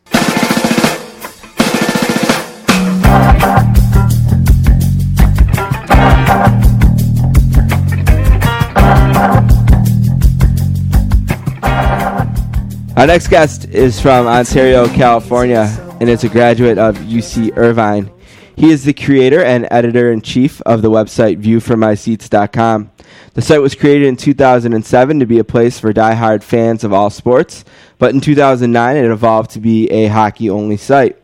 Our 12.95 13.07
next 13.07 13.29
guest 13.29 13.65
is 13.69 13.99
from 13.99 14.27
Ontario, 14.27 14.87
California, 14.87 15.67
and 15.99 16.07
is 16.07 16.23
a 16.23 16.29
graduate 16.29 16.77
of 16.77 16.95
UC 16.97 17.57
Irvine. 17.57 18.11
He 18.55 18.69
is 18.69 18.83
the 18.83 18.93
creator 18.93 19.43
and 19.43 19.67
editor 19.71 20.11
in 20.11 20.21
chief 20.21 20.61
of 20.61 20.83
the 20.83 20.91
website 20.91 21.41
viewfrommyseats.com. 21.41 22.91
The 23.33 23.41
site 23.41 23.61
was 23.63 23.73
created 23.73 24.07
in 24.07 24.15
2007 24.15 25.19
to 25.19 25.25
be 25.25 25.39
a 25.39 25.43
place 25.43 25.79
for 25.79 25.91
diehard 25.91 26.43
fans 26.43 26.83
of 26.83 26.93
all 26.93 27.09
sports, 27.09 27.65
but 27.97 28.13
in 28.13 28.21
2009 28.21 28.95
it 28.95 29.05
evolved 29.05 29.49
to 29.51 29.59
be 29.59 29.89
a 29.89 30.05
hockey 30.05 30.51
only 30.51 30.77
site. 30.77 31.17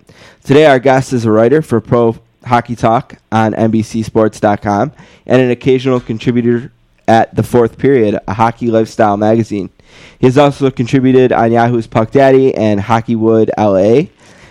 Today, 0.43 0.65
our 0.65 0.79
guest 0.79 1.13
is 1.13 1.25
a 1.25 1.31
writer 1.31 1.61
for 1.61 1.79
Pro 1.79 2.17
Hockey 2.45 2.75
Talk 2.75 3.17
on 3.31 3.53
NBCSports.com 3.53 4.91
and 5.27 5.41
an 5.41 5.51
occasional 5.51 5.99
contributor 5.99 6.71
at 7.07 7.35
The 7.35 7.43
Fourth 7.43 7.77
Period, 7.77 8.19
a 8.27 8.33
hockey 8.33 8.71
lifestyle 8.71 9.17
magazine. 9.17 9.69
He 10.19 10.27
has 10.27 10.37
also 10.37 10.69
contributed 10.71 11.31
on 11.31 11.51
Yahoo's 11.51 11.87
Puck 11.87 12.11
Daddy 12.11 12.53
and 12.55 12.79
Hockeywood 12.81 13.51
LA. 13.57 14.03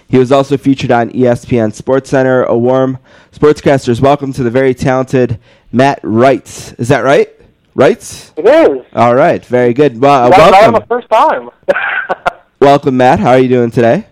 He 0.08 0.18
was 0.18 0.32
also 0.32 0.56
featured 0.56 0.90
on 0.90 1.10
ESPN 1.10 1.74
Sports 1.74 2.10
Center. 2.10 2.42
A 2.44 2.56
warm 2.56 2.98
sportscasters 3.32 4.00
welcome 4.00 4.32
to 4.32 4.42
the 4.42 4.50
very 4.50 4.74
talented 4.74 5.38
Matt 5.70 6.00
Reitz. 6.02 6.78
Is 6.80 6.88
that 6.88 7.04
right? 7.04 7.28
Reitz? 7.76 8.32
It 8.36 8.46
is. 8.46 8.86
All 8.94 9.14
right, 9.14 9.44
very 9.44 9.74
good. 9.74 10.00
Well, 10.00 10.26
uh, 10.26 10.30
Right, 10.30 10.38
right 10.38 10.72
welcome, 10.72 10.80
the 10.80 10.86
first 10.86 11.08
time. 11.10 11.50
welcome, 12.60 12.96
Matt. 12.96 13.20
How 13.20 13.30
are 13.32 13.38
you 13.38 13.48
doing 13.48 13.70
today? 13.70 14.06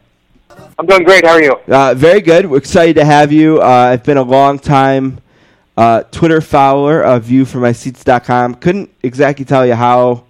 I'm 0.78 0.84
doing 0.86 1.04
great. 1.04 1.24
How 1.24 1.32
are 1.32 1.42
you? 1.42 1.52
Uh, 1.66 1.94
very 1.94 2.20
good. 2.20 2.44
We're 2.44 2.58
excited 2.58 2.96
to 2.96 3.04
have 3.06 3.32
you. 3.32 3.62
Uh, 3.62 3.64
I've 3.64 4.04
been 4.04 4.18
a 4.18 4.22
long 4.22 4.58
time 4.58 5.18
uh, 5.78 6.02
Twitter 6.10 6.42
follower 6.42 7.02
of 7.02 7.24
viewfrommyseats.com. 7.24 8.56
Couldn't 8.56 8.90
exactly 9.02 9.46
tell 9.46 9.66
you 9.66 9.74
how 9.74 10.25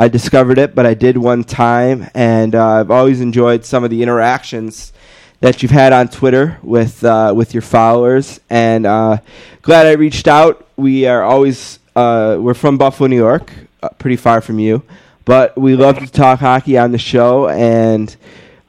I 0.00 0.06
discovered 0.06 0.58
it, 0.58 0.76
but 0.76 0.86
I 0.86 0.94
did 0.94 1.18
one 1.18 1.42
time, 1.42 2.08
and 2.14 2.54
uh, 2.54 2.64
I've 2.64 2.90
always 2.92 3.20
enjoyed 3.20 3.64
some 3.64 3.82
of 3.82 3.90
the 3.90 4.00
interactions 4.00 4.92
that 5.40 5.60
you've 5.60 5.72
had 5.72 5.92
on 5.92 6.06
Twitter 6.06 6.56
with 6.62 7.02
uh, 7.02 7.32
with 7.34 7.52
your 7.52 7.62
followers. 7.62 8.38
And 8.48 8.86
uh, 8.86 9.18
glad 9.60 9.88
I 9.88 9.92
reached 9.92 10.28
out. 10.28 10.68
We 10.76 11.06
are 11.06 11.24
always 11.24 11.80
uh, 11.96 12.38
we're 12.40 12.54
from 12.54 12.78
Buffalo, 12.78 13.08
New 13.08 13.16
York, 13.16 13.52
uh, 13.82 13.88
pretty 13.88 14.14
far 14.14 14.40
from 14.40 14.60
you, 14.60 14.84
but 15.24 15.58
we 15.58 15.74
love 15.74 15.98
to 15.98 16.06
talk 16.06 16.38
hockey 16.38 16.78
on 16.78 16.92
the 16.92 16.98
show 16.98 17.48
and 17.48 18.14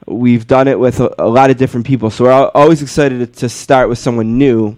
we've 0.06 0.48
done 0.48 0.66
it 0.66 0.80
with 0.80 0.98
a, 0.98 1.14
a 1.20 1.28
lot 1.28 1.50
of 1.50 1.56
different 1.56 1.86
people. 1.86 2.10
So 2.10 2.24
we're 2.24 2.32
always 2.32 2.82
excited 2.82 3.34
to 3.34 3.48
start 3.48 3.88
with 3.88 3.98
someone 3.98 4.36
new. 4.36 4.76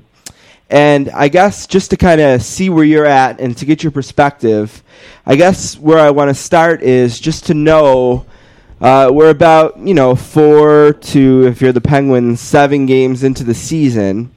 And 0.73 1.11
I 1.11 1.29
guess 1.29 1.67
just 1.67 1.91
to 1.91 1.99
kind 1.99 2.19
of 2.19 2.41
see 2.41 2.71
where 2.71 2.83
you're 2.83 3.05
at 3.05 3.41
and 3.41 3.55
to 3.59 3.67
get 3.67 3.83
your 3.83 3.93
perspective, 3.93 4.83
I 5.27 5.37
guess 5.37 5.79
where 5.79 5.99
I 5.99 6.09
want 6.11 6.31
to 6.31 6.35
start 6.35 6.83
is 6.83 7.21
just 7.21 7.45
to 7.49 7.55
know 7.55 8.25
uh, 8.81 9.11
we're 9.13 9.29
about, 9.29 9.77
you 9.77 9.93
know, 9.93 10.15
four 10.15 10.95
to, 10.95 11.47
if 11.47 11.61
you're 11.61 11.73
the 11.73 11.83
Penguins, 11.83 12.41
seven 12.41 12.87
games 12.87 13.23
into 13.23 13.45
the 13.45 13.53
season. 13.53 14.31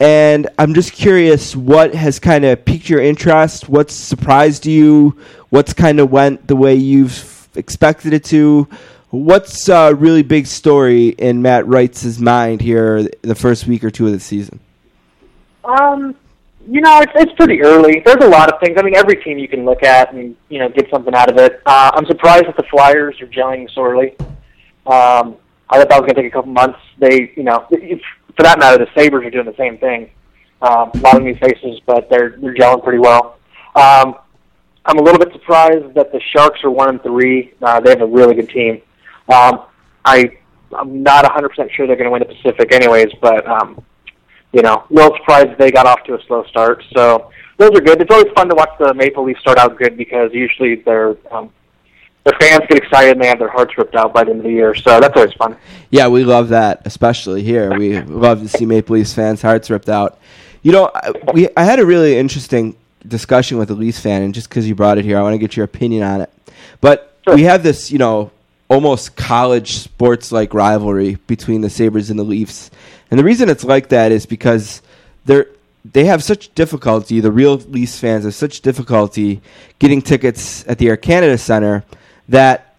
And 0.00 0.48
I'm 0.58 0.72
just 0.72 0.94
curious 0.94 1.54
what 1.54 1.94
has 1.94 2.18
kind 2.18 2.46
of 2.46 2.64
piqued 2.64 2.88
your 2.88 3.02
interest, 3.02 3.68
what's 3.68 3.92
surprised 3.92 4.64
you, 4.64 5.18
what's 5.50 5.74
kind 5.74 6.00
of 6.00 6.10
went 6.10 6.46
the 6.46 6.56
way 6.56 6.76
you've 6.76 7.46
expected 7.56 8.14
it 8.14 8.24
to. 8.24 8.66
What's 9.10 9.68
a 9.68 9.94
really 9.94 10.22
big 10.22 10.46
story 10.46 11.08
in 11.08 11.42
Matt 11.42 11.66
Reitz's 11.66 12.18
mind 12.18 12.62
here 12.62 13.06
the 13.20 13.34
first 13.34 13.66
week 13.66 13.84
or 13.84 13.90
two 13.90 14.06
of 14.06 14.12
the 14.12 14.20
season? 14.20 14.60
Um, 15.68 16.16
you 16.66 16.80
know, 16.80 17.00
it's 17.00 17.12
it's 17.14 17.32
pretty 17.34 17.62
early. 17.62 18.02
There's 18.04 18.24
a 18.24 18.28
lot 18.28 18.52
of 18.52 18.60
things. 18.60 18.76
I 18.78 18.82
mean, 18.82 18.96
every 18.96 19.16
team 19.22 19.38
you 19.38 19.48
can 19.48 19.64
look 19.64 19.82
at 19.82 20.12
and 20.12 20.34
you 20.48 20.58
know 20.58 20.68
get 20.68 20.90
something 20.90 21.14
out 21.14 21.30
of 21.30 21.38
it. 21.38 21.60
Uh, 21.64 21.92
I'm 21.94 22.06
surprised 22.06 22.46
that 22.46 22.56
the 22.56 22.64
Flyers 22.64 23.20
are 23.20 23.26
gelling 23.26 23.72
sorely. 23.74 24.16
Um, 24.86 25.36
I 25.70 25.78
thought 25.78 25.90
that 25.90 26.00
was 26.00 26.00
going 26.00 26.14
to 26.14 26.22
take 26.22 26.32
a 26.32 26.34
couple 26.34 26.52
months. 26.52 26.78
They, 26.98 27.32
you 27.36 27.42
know, 27.42 27.66
for 27.68 28.42
that 28.42 28.58
matter, 28.58 28.78
the 28.78 28.90
Sabres 28.96 29.26
are 29.26 29.30
doing 29.30 29.44
the 29.44 29.56
same 29.56 29.76
thing. 29.78 30.10
Um, 30.62 30.90
a 30.94 30.98
lot 30.98 31.16
of 31.16 31.22
new 31.22 31.36
faces, 31.36 31.80
but 31.86 32.08
they're 32.10 32.36
they're 32.38 32.54
gelling 32.54 32.82
pretty 32.82 32.98
well. 32.98 33.38
Um, 33.74 34.16
I'm 34.84 34.98
a 34.98 35.02
little 35.02 35.18
bit 35.18 35.32
surprised 35.32 35.94
that 35.94 36.12
the 36.12 36.20
Sharks 36.32 36.64
are 36.64 36.70
one 36.70 36.88
and 36.88 37.02
three. 37.02 37.52
Uh, 37.60 37.80
they 37.80 37.90
have 37.90 38.00
a 38.00 38.06
really 38.06 38.34
good 38.34 38.48
team. 38.48 38.80
Um, 39.28 39.64
I 40.04 40.38
I'm 40.76 41.02
not 41.02 41.24
100 41.24 41.48
percent 41.50 41.70
sure 41.72 41.86
they're 41.86 41.96
going 41.96 42.06
to 42.06 42.10
win 42.10 42.22
the 42.26 42.34
Pacific, 42.34 42.72
anyways. 42.72 43.12
But 43.20 43.46
um, 43.46 43.84
you 44.52 44.62
know, 44.62 44.84
a 44.88 44.92
little 44.92 45.16
surprised 45.18 45.58
they 45.58 45.70
got 45.70 45.86
off 45.86 46.02
to 46.04 46.14
a 46.14 46.22
slow 46.26 46.44
start. 46.44 46.82
So 46.94 47.30
those 47.58 47.70
are 47.70 47.80
good. 47.80 48.00
It's 48.00 48.10
always 48.10 48.32
fun 48.34 48.48
to 48.48 48.54
watch 48.54 48.70
the 48.78 48.94
Maple 48.94 49.24
Leafs 49.24 49.40
start 49.40 49.58
out 49.58 49.78
good 49.78 49.96
because 49.96 50.32
usually 50.32 50.76
they're 50.76 51.16
um, 51.30 51.50
their 52.24 52.36
fans 52.40 52.64
get 52.68 52.78
excited 52.78 53.12
and 53.12 53.22
they 53.22 53.28
have 53.28 53.38
their 53.38 53.48
hearts 53.48 53.76
ripped 53.78 53.94
out 53.94 54.12
by 54.12 54.24
the 54.24 54.30
end 54.30 54.40
of 54.40 54.44
the 54.44 54.50
year. 54.52 54.74
So 54.74 55.00
that's 55.00 55.16
always 55.16 55.32
fun. 55.34 55.56
Yeah, 55.90 56.08
we 56.08 56.24
love 56.24 56.48
that, 56.50 56.82
especially 56.84 57.42
here. 57.42 57.76
We 57.78 58.00
love 58.02 58.40
to 58.42 58.48
see 58.48 58.66
Maple 58.66 58.96
Leafs 58.96 59.14
fans' 59.14 59.40
hearts 59.42 59.70
ripped 59.70 59.88
out. 59.88 60.18
You 60.62 60.72
know, 60.72 60.90
I, 60.94 61.12
we 61.32 61.48
I 61.56 61.64
had 61.64 61.78
a 61.78 61.86
really 61.86 62.18
interesting 62.18 62.76
discussion 63.06 63.58
with 63.58 63.70
a 63.70 63.74
Leafs 63.74 64.00
fan, 64.00 64.22
and 64.22 64.34
just 64.34 64.48
because 64.48 64.68
you 64.68 64.74
brought 64.74 64.98
it 64.98 65.04
here, 65.04 65.18
I 65.18 65.22
want 65.22 65.34
to 65.34 65.38
get 65.38 65.56
your 65.56 65.64
opinion 65.64 66.02
on 66.02 66.20
it. 66.20 66.32
But 66.80 67.04
Sure. 67.24 67.34
we 67.36 67.42
have 67.42 67.62
this, 67.62 67.90
you 67.90 67.98
know, 67.98 68.30
almost 68.68 69.16
college 69.16 69.74
sports 69.78 70.32
like 70.32 70.54
rivalry 70.54 71.16
between 71.26 71.60
the 71.60 71.70
Sabres 71.70 72.10
and 72.10 72.18
the 72.18 72.24
Leafs. 72.24 72.70
And 73.10 73.18
the 73.18 73.24
reason 73.24 73.48
it's 73.48 73.64
like 73.64 73.88
that 73.88 74.12
is 74.12 74.26
because 74.26 74.82
they're 75.24 75.46
they 75.92 76.04
have 76.04 76.22
such 76.22 76.54
difficulty, 76.54 77.20
the 77.20 77.32
real 77.32 77.56
Leafs 77.56 77.98
fans 77.98 78.24
have 78.24 78.34
such 78.34 78.60
difficulty 78.60 79.40
getting 79.78 80.02
tickets 80.02 80.66
at 80.68 80.78
the 80.78 80.88
Air 80.88 80.96
Canada 80.96 81.38
Center 81.38 81.84
that 82.28 82.76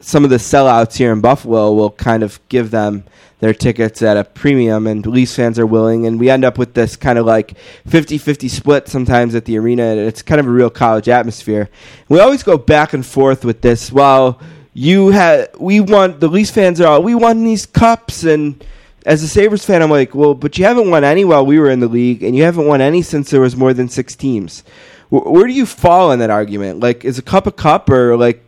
some 0.00 0.24
of 0.24 0.30
the 0.30 0.36
sellouts 0.36 0.96
here 0.96 1.12
in 1.12 1.20
Buffalo 1.20 1.72
will 1.72 1.90
kind 1.90 2.22
of 2.22 2.38
give 2.48 2.70
them 2.70 3.04
their 3.38 3.54
tickets 3.54 4.02
at 4.02 4.16
a 4.16 4.24
premium, 4.24 4.86
and 4.86 5.06
Leafs 5.06 5.36
fans 5.36 5.58
are 5.58 5.66
willing, 5.66 6.06
and 6.06 6.18
we 6.18 6.30
end 6.30 6.44
up 6.44 6.56
with 6.56 6.74
this 6.74 6.96
kind 6.96 7.18
of 7.18 7.26
like 7.26 7.56
50-50 7.86 8.48
split 8.48 8.88
sometimes 8.88 9.34
at 9.34 9.44
the 9.44 9.58
arena, 9.58 9.82
and 9.82 10.00
it's 10.00 10.22
kind 10.22 10.40
of 10.40 10.46
a 10.46 10.50
real 10.50 10.70
college 10.70 11.08
atmosphere. 11.08 11.68
We 12.08 12.18
always 12.18 12.42
go 12.42 12.56
back 12.56 12.92
and 12.92 13.04
forth 13.04 13.44
with 13.44 13.60
this. 13.60 13.92
Well, 13.92 14.40
you 14.72 15.08
had 15.08 15.50
we 15.58 15.80
want 15.80 16.20
the 16.20 16.28
Leafs 16.28 16.50
fans 16.50 16.80
are 16.80 16.86
all 16.86 17.02
we 17.02 17.14
won 17.14 17.44
these 17.44 17.66
cups, 17.66 18.24
and 18.24 18.62
as 19.06 19.22
a 19.22 19.28
Sabres 19.28 19.64
fan, 19.64 19.82
I'm 19.82 19.90
like, 19.90 20.14
well, 20.14 20.34
but 20.34 20.58
you 20.58 20.64
haven't 20.66 20.90
won 20.90 21.02
any 21.04 21.24
while 21.24 21.46
we 21.46 21.58
were 21.58 21.70
in 21.70 21.80
the 21.80 21.88
league, 21.88 22.22
and 22.22 22.36
you 22.36 22.42
haven't 22.42 22.66
won 22.66 22.80
any 22.82 23.00
since 23.00 23.30
there 23.30 23.40
was 23.40 23.56
more 23.56 23.72
than 23.72 23.88
six 23.88 24.14
teams. 24.14 24.62
Wh- 25.08 25.24
Where 25.30 25.46
do 25.46 25.52
you 25.54 25.64
fall 25.64 26.12
in 26.12 26.18
that 26.18 26.30
argument? 26.30 26.80
Like, 26.80 27.04
is 27.04 27.18
a 27.18 27.22
cup 27.22 27.46
a 27.46 27.52
cup, 27.52 27.88
or 27.88 28.16
like 28.18 28.42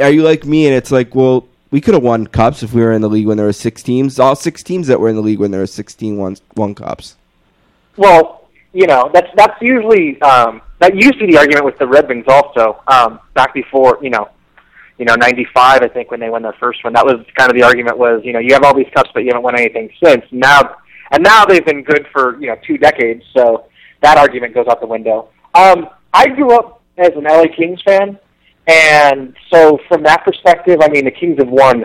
are 0.00 0.10
you 0.10 0.22
like 0.22 0.44
me 0.44 0.66
and 0.66 0.74
it's 0.74 0.90
like, 0.90 1.14
well, 1.14 1.46
we 1.70 1.80
could 1.80 1.94
have 1.94 2.02
won 2.02 2.26
cups 2.26 2.62
if 2.62 2.72
we 2.72 2.80
were 2.80 2.92
in 2.92 3.02
the 3.02 3.08
league 3.08 3.26
when 3.26 3.36
there 3.36 3.46
were 3.46 3.52
six 3.52 3.82
teams. 3.82 4.18
All 4.18 4.34
six 4.34 4.62
teams 4.62 4.86
that 4.88 4.98
were 4.98 5.08
in 5.08 5.16
the 5.16 5.22
league 5.22 5.38
when 5.38 5.50
there 5.50 5.60
were 5.60 5.66
16 5.66 6.16
won, 6.16 6.36
won 6.56 6.74
cups. 6.74 7.16
Well, 7.96 8.48
you 8.72 8.86
know, 8.86 9.10
that's 9.12 9.28
that's 9.36 9.60
usually 9.60 10.20
um, 10.22 10.62
that 10.78 10.94
used 10.94 11.14
to 11.18 11.26
be 11.26 11.32
the 11.32 11.38
argument 11.38 11.64
with 11.66 11.78
the 11.78 11.86
Red 11.86 12.08
Wings 12.08 12.24
also. 12.28 12.82
Um, 12.86 13.20
back 13.34 13.52
before, 13.52 13.98
you 14.00 14.10
know, 14.10 14.28
you 15.00 15.06
know, 15.06 15.14
'95, 15.14 15.82
I 15.82 15.88
think 15.88 16.10
when 16.10 16.20
they 16.20 16.28
won 16.28 16.42
their 16.42 16.54
first 16.60 16.84
one, 16.84 16.92
that 16.92 17.04
was 17.04 17.24
kind 17.36 17.50
of 17.50 17.56
the 17.56 17.62
argument 17.62 17.96
was, 17.96 18.20
you 18.22 18.34
know, 18.34 18.38
you 18.38 18.52
have 18.52 18.62
all 18.62 18.76
these 18.76 18.90
cups, 18.94 19.10
but 19.14 19.20
you 19.20 19.28
haven't 19.28 19.42
won 19.42 19.58
anything 19.58 19.90
since. 20.04 20.22
Now, 20.30 20.76
and 21.10 21.24
now 21.24 21.44
they've 21.44 21.64
been 21.64 21.82
good 21.82 22.06
for 22.12 22.40
you 22.40 22.48
know 22.48 22.56
two 22.66 22.78
decades, 22.78 23.24
so 23.34 23.64
that 24.02 24.18
argument 24.18 24.54
goes 24.54 24.66
out 24.68 24.80
the 24.80 24.86
window. 24.86 25.30
Um, 25.54 25.88
I 26.12 26.28
grew 26.28 26.52
up 26.52 26.82
as 26.98 27.10
an 27.16 27.24
LA 27.24 27.44
Kings 27.56 27.80
fan, 27.82 28.18
and 28.66 29.34
so 29.52 29.78
from 29.88 30.02
that 30.04 30.24
perspective, 30.24 30.80
I 30.82 30.88
mean, 30.88 31.04
the 31.04 31.10
Kings 31.10 31.38
have 31.38 31.48
won 31.48 31.84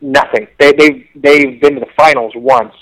nothing. 0.00 0.48
They 0.58 0.72
they 0.72 1.08
they've 1.14 1.60
been 1.60 1.74
to 1.74 1.80
the 1.80 1.92
finals 1.96 2.32
once, 2.34 2.74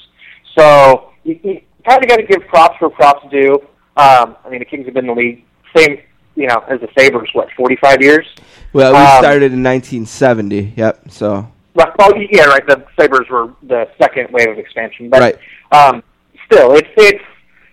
so 0.56 1.10
you, 1.24 1.38
you 1.42 1.60
kind 1.86 2.02
of 2.02 2.08
got 2.08 2.16
to 2.16 2.22
give 2.22 2.46
props 2.48 2.80
where 2.80 2.90
props 2.90 3.26
due. 3.30 3.54
Um, 3.96 4.36
I 4.44 4.48
mean, 4.50 4.60
the 4.60 4.64
Kings 4.64 4.86
have 4.86 4.94
been 4.94 5.08
in 5.08 5.14
the 5.14 5.20
league 5.20 5.44
same, 5.76 5.98
you 6.34 6.46
know, 6.46 6.64
as 6.68 6.80
the 6.80 6.88
Sabres. 6.96 7.28
What, 7.32 7.48
forty-five 7.56 8.00
years? 8.00 8.26
Well, 8.72 8.92
we 8.92 8.98
Um, 8.98 9.22
started 9.22 9.52
in 9.52 9.62
1970. 9.62 10.74
Yep. 10.76 11.00
So 11.10 11.48
well, 11.74 12.12
yeah, 12.30 12.44
right. 12.44 12.66
The 12.66 12.84
Sabres 12.98 13.28
were 13.30 13.50
the 13.62 13.88
second 14.00 14.30
wave 14.30 14.48
of 14.48 14.58
expansion, 14.58 15.08
but 15.08 15.20
Right. 15.20 15.36
um, 15.72 16.02
still, 16.50 16.74
it's 16.74 16.88
it's 16.96 17.22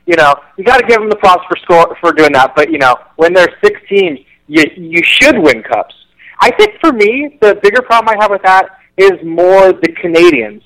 you 0.05 0.15
know 0.15 0.35
you 0.57 0.63
got 0.63 0.77
to 0.79 0.85
give 0.85 0.99
them 0.99 1.09
the 1.09 1.15
props 1.15 1.43
for 1.49 1.57
score 1.57 1.97
for 1.99 2.11
doing 2.13 2.31
that. 2.33 2.55
But 2.55 2.71
you 2.71 2.77
know, 2.77 2.95
when 3.15 3.33
there's 3.33 3.53
six 3.63 3.79
teams, 3.89 4.19
you 4.47 4.63
you 4.75 5.01
should 5.03 5.37
win 5.39 5.63
cups. 5.63 5.95
I 6.39 6.51
think 6.51 6.79
for 6.79 6.91
me, 6.93 7.37
the 7.41 7.55
bigger 7.63 7.81
problem 7.81 8.15
I 8.17 8.21
have 8.21 8.29
with 8.31 8.43
that 8.43 8.77
is 8.97 9.11
more 9.23 9.73
the 9.73 9.91
Canadiens. 10.03 10.61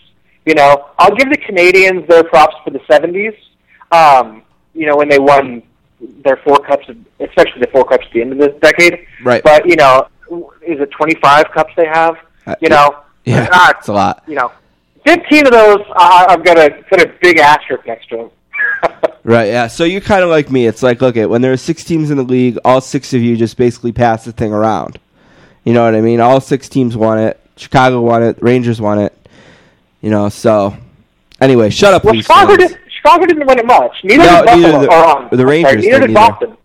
You 0.46 0.56
know, 0.56 0.88
I'll 0.98 1.16
give 1.16 1.30
the 1.30 1.38
Canadiens 1.38 2.08
their 2.08 2.24
props 2.24 2.56
for 2.64 2.72
the 2.72 2.80
'70s. 2.90 3.36
Um, 3.92 4.44
you 4.74 4.86
know, 4.86 4.96
when 4.98 5.08
they 5.10 5.20
won 5.20 5.64
their 6.24 6.38
four 6.38 6.58
cups, 6.60 6.88
especially 7.20 7.62
the 7.62 7.68
four 7.72 7.86
cups 7.86 8.06
at 8.08 8.14
the 8.14 8.22
end 8.22 8.32
of 8.34 8.38
this 8.38 8.54
decade. 8.62 9.06
Right. 9.24 9.44
But 9.44 9.66
you 9.68 9.76
know, 9.76 10.08
is 10.66 10.80
it 10.80 10.92
25 10.92 11.46
cups 11.54 11.74
they 11.76 11.86
have? 11.88 12.16
Uh, 12.46 12.56
You 12.62 12.70
know, 12.70 12.96
yeah, 13.26 13.48
ah, 13.52 13.74
it's 13.78 13.88
a 13.88 13.94
lot. 13.94 14.24
you 14.28 14.36
know, 14.36 14.52
15 15.06 15.48
of 15.48 15.52
those, 15.54 15.82
uh, 15.96 16.26
I've 16.30 16.44
got 16.44 16.56
to 16.56 16.70
put 16.90 17.02
a 17.02 17.14
big 17.22 17.40
asterisk 17.40 17.86
next 17.88 18.10
to 18.10 18.18
them. 18.18 18.30
Right. 19.26 19.48
Yeah. 19.50 19.68
So 19.68 19.84
you're 19.84 20.02
kind 20.02 20.24
of 20.24 20.30
like 20.30 20.50
me. 20.50 20.66
It's 20.66 20.82
like, 20.82 21.02
look, 21.02 21.16
at 21.18 21.30
when 21.30 21.42
there 21.42 21.52
are 21.52 21.58
six 21.58 21.84
teams 21.84 22.10
in 22.10 22.18
the 22.18 22.24
league, 22.24 22.58
all 22.66 22.82
six 22.82 23.14
of 23.14 23.22
you 23.22 23.36
just 23.36 23.58
basically 23.58 23.92
pass 23.92 24.24
the 24.26 24.32
thing 24.32 24.54
around. 24.54 24.98
You 25.66 25.74
know 25.74 25.84
what 25.84 25.94
I 25.94 26.02
mean? 26.02 26.20
All 26.20 26.40
six 26.40 26.68
teams 26.70 26.96
want 26.98 27.20
it. 27.20 27.40
Chicago 27.58 28.02
won 28.02 28.24
it. 28.24 28.42
Rangers 28.42 28.80
want 28.82 29.02
it. 29.02 29.30
You 30.02 30.10
know. 30.10 30.30
So 30.30 30.76
anyway, 31.42 31.70
shut 31.70 31.94
up, 31.94 32.06
well, 32.06 32.16
Chicago, 32.16 32.56
did, 32.56 32.78
Chicago 32.90 33.26
didn't 33.26 33.46
win 33.46 33.60
it 33.60 33.66
much. 33.68 33.92
Neither 34.04 34.24
No, 34.24 34.38
did 34.38 34.46
Buffalo. 34.46 34.62
neither 34.72 34.80
the- 34.80 34.92
or, 34.94 35.06
um, 35.06 35.30
the 35.32 35.46
Rangers 35.46 35.72
sorry, 35.72 35.82
neither 35.92 36.08
did 36.08 36.18
either. 36.18 36.30
Boston. 36.32 36.58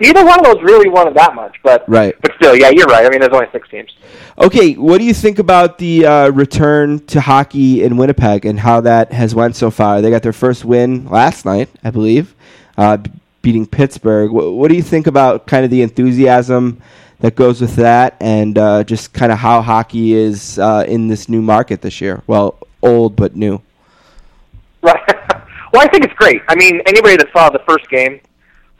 Neither 0.00 0.24
one 0.24 0.38
of 0.40 0.44
those 0.44 0.62
really 0.62 0.88
wanted 0.88 1.14
that 1.14 1.34
much, 1.34 1.56
but 1.62 1.84
Right. 1.88 2.14
but 2.22 2.32
still, 2.36 2.54
yeah, 2.56 2.70
you're 2.70 2.86
right. 2.86 3.04
I 3.06 3.08
mean, 3.08 3.20
there's 3.20 3.32
only 3.32 3.48
six 3.52 3.68
teams. 3.68 3.90
Okay, 4.38 4.74
what 4.74 4.98
do 4.98 5.04
you 5.04 5.14
think 5.14 5.38
about 5.38 5.78
the 5.78 6.06
uh, 6.06 6.28
return 6.30 7.04
to 7.06 7.20
hockey 7.20 7.82
in 7.84 7.96
Winnipeg 7.96 8.44
and 8.44 8.58
how 8.60 8.80
that 8.80 9.12
has 9.12 9.34
went 9.34 9.56
so 9.56 9.70
far? 9.70 10.00
They 10.00 10.10
got 10.10 10.22
their 10.22 10.32
first 10.32 10.64
win 10.64 11.06
last 11.08 11.44
night, 11.44 11.68
I 11.84 11.90
believe, 11.90 12.34
uh, 12.76 12.98
beating 13.42 13.66
Pittsburgh. 13.66 14.30
What, 14.32 14.52
what 14.52 14.68
do 14.70 14.74
you 14.76 14.82
think 14.82 15.06
about 15.06 15.46
kind 15.46 15.64
of 15.64 15.70
the 15.70 15.82
enthusiasm 15.82 16.80
that 17.20 17.36
goes 17.36 17.60
with 17.60 17.76
that, 17.76 18.16
and 18.20 18.58
uh, 18.58 18.84
just 18.84 19.12
kind 19.12 19.30
of 19.30 19.38
how 19.38 19.62
hockey 19.62 20.14
is 20.14 20.58
uh, 20.58 20.84
in 20.88 21.08
this 21.08 21.28
new 21.28 21.40
market 21.40 21.80
this 21.80 22.00
year? 22.00 22.22
Well, 22.26 22.58
old 22.82 23.14
but 23.16 23.36
new. 23.36 23.60
Right. 24.82 25.00
well, 25.72 25.82
I 25.82 25.88
think 25.88 26.04
it's 26.04 26.14
great. 26.14 26.42
I 26.48 26.54
mean, 26.56 26.80
anybody 26.86 27.16
that 27.16 27.28
saw 27.32 27.50
the 27.50 27.60
first 27.68 27.88
game, 27.88 28.20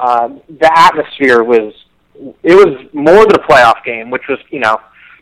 um, 0.01 0.41
the 0.49 0.71
atmosphere 0.75 1.43
was 1.43 1.73
it 2.43 2.55
was 2.55 2.87
more 2.93 3.27
than 3.27 3.35
a 3.35 3.47
playoff 3.47 3.85
game, 3.85 4.11
which 4.11 4.23
was 4.29 4.39
you 4.51 4.61
know 4.61 4.77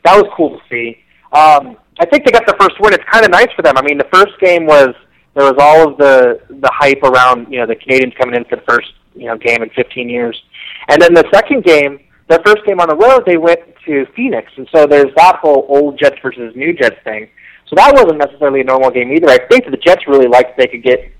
that 0.04 0.16
was 0.16 0.30
cool 0.36 0.58
to 0.58 0.62
see. 0.68 0.98
Um, 1.32 1.76
I 2.00 2.06
think 2.06 2.24
they 2.24 2.32
got 2.32 2.46
the 2.46 2.56
first 2.58 2.80
win. 2.80 2.92
It's 2.92 3.04
kind 3.10 3.24
of 3.24 3.30
nice 3.30 3.48
for 3.54 3.62
them. 3.62 3.76
I 3.76 3.82
mean, 3.82 3.98
the 3.98 4.08
first 4.12 4.38
game 4.40 4.66
was 4.66 4.94
there 5.34 5.44
was 5.44 5.56
all 5.58 5.90
of 5.90 5.98
the 5.98 6.40
the 6.48 6.70
hype 6.72 7.02
around 7.02 7.52
you 7.52 7.58
know 7.58 7.66
the 7.66 7.76
Canadiens 7.76 8.16
coming 8.16 8.34
in 8.34 8.44
for 8.44 8.56
the 8.56 8.62
first 8.68 8.88
you 9.14 9.26
know 9.26 9.36
game 9.36 9.62
in 9.62 9.70
15 9.70 10.08
years, 10.08 10.40
and 10.88 11.00
then 11.00 11.14
the 11.14 11.28
second 11.32 11.64
game, 11.64 12.00
their 12.28 12.40
first 12.44 12.64
game 12.66 12.80
on 12.80 12.88
the 12.88 12.96
road, 12.96 13.24
they 13.26 13.36
went 13.36 13.60
to 13.86 14.06
Phoenix, 14.16 14.50
and 14.56 14.68
so 14.74 14.86
there's 14.86 15.12
that 15.16 15.36
whole 15.36 15.66
old 15.68 15.98
Jets 15.98 16.16
versus 16.22 16.54
new 16.56 16.72
Jets 16.72 16.96
thing. 17.04 17.28
So 17.68 17.76
that 17.76 17.92
wasn't 17.94 18.18
necessarily 18.18 18.60
a 18.60 18.64
normal 18.64 18.90
game 18.90 19.10
either. 19.12 19.30
I 19.30 19.38
think 19.48 19.64
that 19.64 19.70
the 19.70 19.78
Jets 19.78 20.06
really 20.06 20.28
liked 20.28 20.58
they 20.58 20.66
could 20.66 20.82
get, 20.82 21.10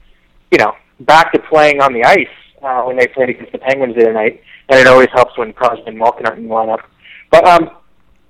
you 0.50 0.58
know, 0.58 0.74
back 1.00 1.32
to 1.32 1.38
playing 1.48 1.80
on 1.80 1.94
the 1.94 2.04
ice 2.04 2.28
uh, 2.62 2.82
when 2.82 2.96
they 2.96 3.06
played 3.08 3.30
against 3.30 3.52
the 3.52 3.58
Penguins 3.58 3.94
the 3.94 4.02
other 4.02 4.12
night, 4.12 4.40
and 4.68 4.78
it 4.78 4.86
always 4.86 5.08
helps 5.12 5.36
when 5.36 5.52
Crosby 5.52 5.84
and 5.86 5.98
Malkin 5.98 6.26
aren't 6.26 6.38
in 6.38 6.48
the 6.48 6.54
lineup. 6.54 6.82
But 7.30 7.46
um, 7.46 7.70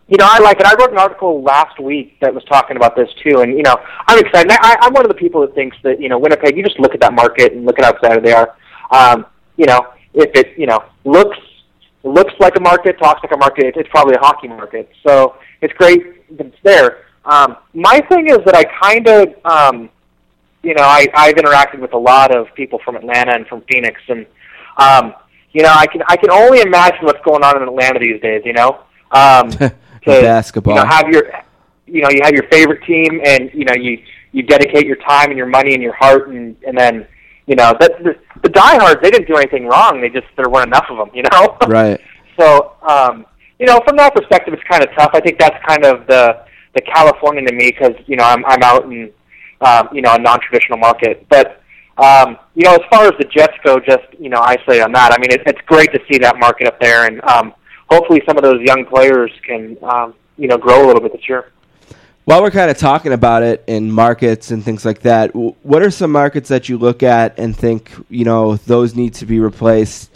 you 0.08 0.16
know, 0.18 0.26
I 0.28 0.38
like 0.40 0.60
it. 0.60 0.66
I 0.66 0.74
wrote 0.74 0.92
an 0.92 0.98
article 0.98 1.42
last 1.42 1.80
week 1.80 2.18
that 2.20 2.34
was 2.34 2.44
talking 2.44 2.76
about 2.76 2.96
this 2.96 3.08
too, 3.22 3.40
and 3.40 3.56
you 3.56 3.62
know, 3.62 3.76
I'm 4.06 4.18
excited. 4.18 4.50
I, 4.50 4.76
I'm 4.80 4.92
one 4.92 5.04
of 5.04 5.08
the 5.08 5.18
people 5.18 5.40
that 5.42 5.54
thinks 5.54 5.76
that 5.82 6.00
you 6.00 6.08
know, 6.08 6.18
Winnipeg. 6.18 6.56
You 6.56 6.62
just 6.62 6.78
look 6.80 6.94
at 6.94 7.00
that 7.00 7.14
market 7.14 7.52
and 7.52 7.64
look 7.64 7.78
at 7.78 7.84
how 7.84 7.92
excited 7.92 8.24
they 8.24 8.32
are. 8.32 8.56
Um, 8.90 9.26
you 9.56 9.66
know, 9.66 9.92
if 10.14 10.30
it 10.34 10.58
you 10.58 10.66
know 10.66 10.84
looks 11.04 11.38
looks 12.04 12.32
like 12.40 12.56
a 12.56 12.60
market, 12.60 12.98
talks 12.98 13.20
like 13.22 13.32
a 13.32 13.36
market, 13.36 13.74
it's 13.76 13.88
probably 13.90 14.14
a 14.14 14.18
hockey 14.18 14.48
market. 14.48 14.90
So 15.06 15.36
it's 15.60 15.72
great 15.74 16.36
that 16.36 16.46
it's 16.46 16.56
there. 16.62 17.04
Um, 17.24 17.56
my 17.74 18.00
thing 18.08 18.28
is 18.28 18.38
that 18.44 18.54
I 18.54 18.64
kind 18.64 19.06
of, 19.08 19.28
um, 19.44 19.90
you 20.62 20.74
know, 20.74 20.82
I, 20.82 21.06
I've 21.14 21.34
interacted 21.34 21.80
with 21.80 21.92
a 21.92 21.98
lot 21.98 22.34
of 22.34 22.46
people 22.54 22.80
from 22.84 22.96
Atlanta 22.96 23.32
and 23.32 23.46
from 23.46 23.62
Phoenix, 23.62 24.00
and 24.08 24.26
um, 24.76 25.14
you 25.52 25.62
know, 25.62 25.72
I 25.74 25.86
can 25.86 26.02
I 26.08 26.16
can 26.16 26.30
only 26.30 26.60
imagine 26.60 27.04
what's 27.04 27.22
going 27.24 27.42
on 27.42 27.56
in 27.60 27.62
Atlanta 27.68 27.98
these 27.98 28.20
days. 28.20 28.42
You 28.44 28.52
know, 28.52 28.82
um, 29.10 29.50
to 29.50 29.72
Basketball. 30.04 30.74
you 30.74 30.80
know, 30.80 30.86
have 30.86 31.08
your, 31.08 31.30
you 31.86 32.02
know, 32.02 32.10
you 32.10 32.20
have 32.22 32.32
your 32.32 32.48
favorite 32.48 32.84
team, 32.84 33.20
and 33.24 33.50
you 33.52 33.64
know, 33.64 33.74
you 33.74 34.02
you 34.32 34.42
dedicate 34.42 34.86
your 34.86 34.96
time 34.96 35.28
and 35.28 35.36
your 35.36 35.46
money 35.46 35.74
and 35.74 35.82
your 35.82 35.94
heart, 35.94 36.28
and 36.28 36.56
and 36.66 36.76
then 36.78 37.06
you 37.46 37.56
know, 37.56 37.74
that 37.80 37.92
the, 38.02 38.16
the 38.42 38.48
diehards 38.48 39.00
they 39.02 39.10
didn't 39.10 39.26
do 39.26 39.36
anything 39.36 39.66
wrong. 39.66 40.00
They 40.00 40.08
just 40.08 40.26
there 40.36 40.48
weren't 40.48 40.68
enough 40.68 40.86
of 40.90 40.96
them. 40.98 41.10
You 41.14 41.24
know, 41.32 41.58
Right. 41.66 42.00
so, 42.38 42.76
um, 42.88 43.26
you 43.58 43.66
know, 43.66 43.80
from 43.84 43.96
that 43.96 44.14
perspective, 44.14 44.54
it's 44.54 44.62
kind 44.64 44.82
of 44.82 44.90
tough. 44.96 45.10
I 45.12 45.20
think 45.20 45.38
that's 45.38 45.56
kind 45.66 45.84
of 45.84 46.06
the 46.06 46.44
the 46.74 46.80
Californian 46.82 47.46
to 47.46 47.52
me 47.52 47.70
because 47.70 47.94
you 48.06 48.16
know 48.16 48.24
I'm 48.24 48.44
I'm 48.46 48.62
out 48.62 48.84
in 48.84 49.10
um, 49.62 49.88
you 49.92 50.02
know 50.02 50.12
a 50.14 50.18
non-traditional 50.18 50.78
market, 50.78 51.26
but 51.28 51.58
Um, 51.98 52.38
you 52.54 52.64
know, 52.64 52.72
as 52.72 52.80
far 52.90 53.04
as 53.04 53.12
the 53.18 53.26
Jets 53.36 53.52
go, 53.62 53.78
just 53.78 54.06
you 54.18 54.30
know, 54.30 54.40
isolated 54.40 54.82
on 54.82 54.92
that. 54.92 55.12
I 55.12 55.18
mean, 55.20 55.30
it, 55.30 55.42
it's 55.46 55.60
great 55.66 55.92
to 55.92 56.00
see 56.10 56.18
that 56.20 56.38
market 56.38 56.66
up 56.66 56.80
there, 56.80 57.06
and 57.06 57.22
um, 57.24 57.52
hopefully, 57.90 58.22
some 58.26 58.38
of 58.38 58.42
those 58.42 58.60
young 58.62 58.86
players 58.86 59.30
can 59.46 59.76
um, 59.82 60.14
you 60.38 60.48
know 60.48 60.56
grow 60.56 60.78
a 60.82 60.86
little 60.86 61.02
bit 61.02 61.12
this 61.12 61.28
year. 61.28 61.52
While 62.24 62.40
we're 62.40 62.50
kind 62.50 62.70
of 62.70 62.78
talking 62.78 63.12
about 63.12 63.42
it 63.42 63.62
in 63.66 63.90
markets 63.92 64.52
and 64.52 64.64
things 64.64 64.86
like 64.86 65.00
that, 65.00 65.34
what 65.34 65.82
are 65.82 65.90
some 65.90 66.10
markets 66.10 66.48
that 66.48 66.68
you 66.68 66.78
look 66.78 67.02
at 67.02 67.38
and 67.38 67.54
think 67.54 67.92
you 68.08 68.24
know 68.24 68.56
those 68.56 68.94
need 68.94 69.12
to 69.20 69.26
be 69.26 69.38
replaced? 69.38 70.10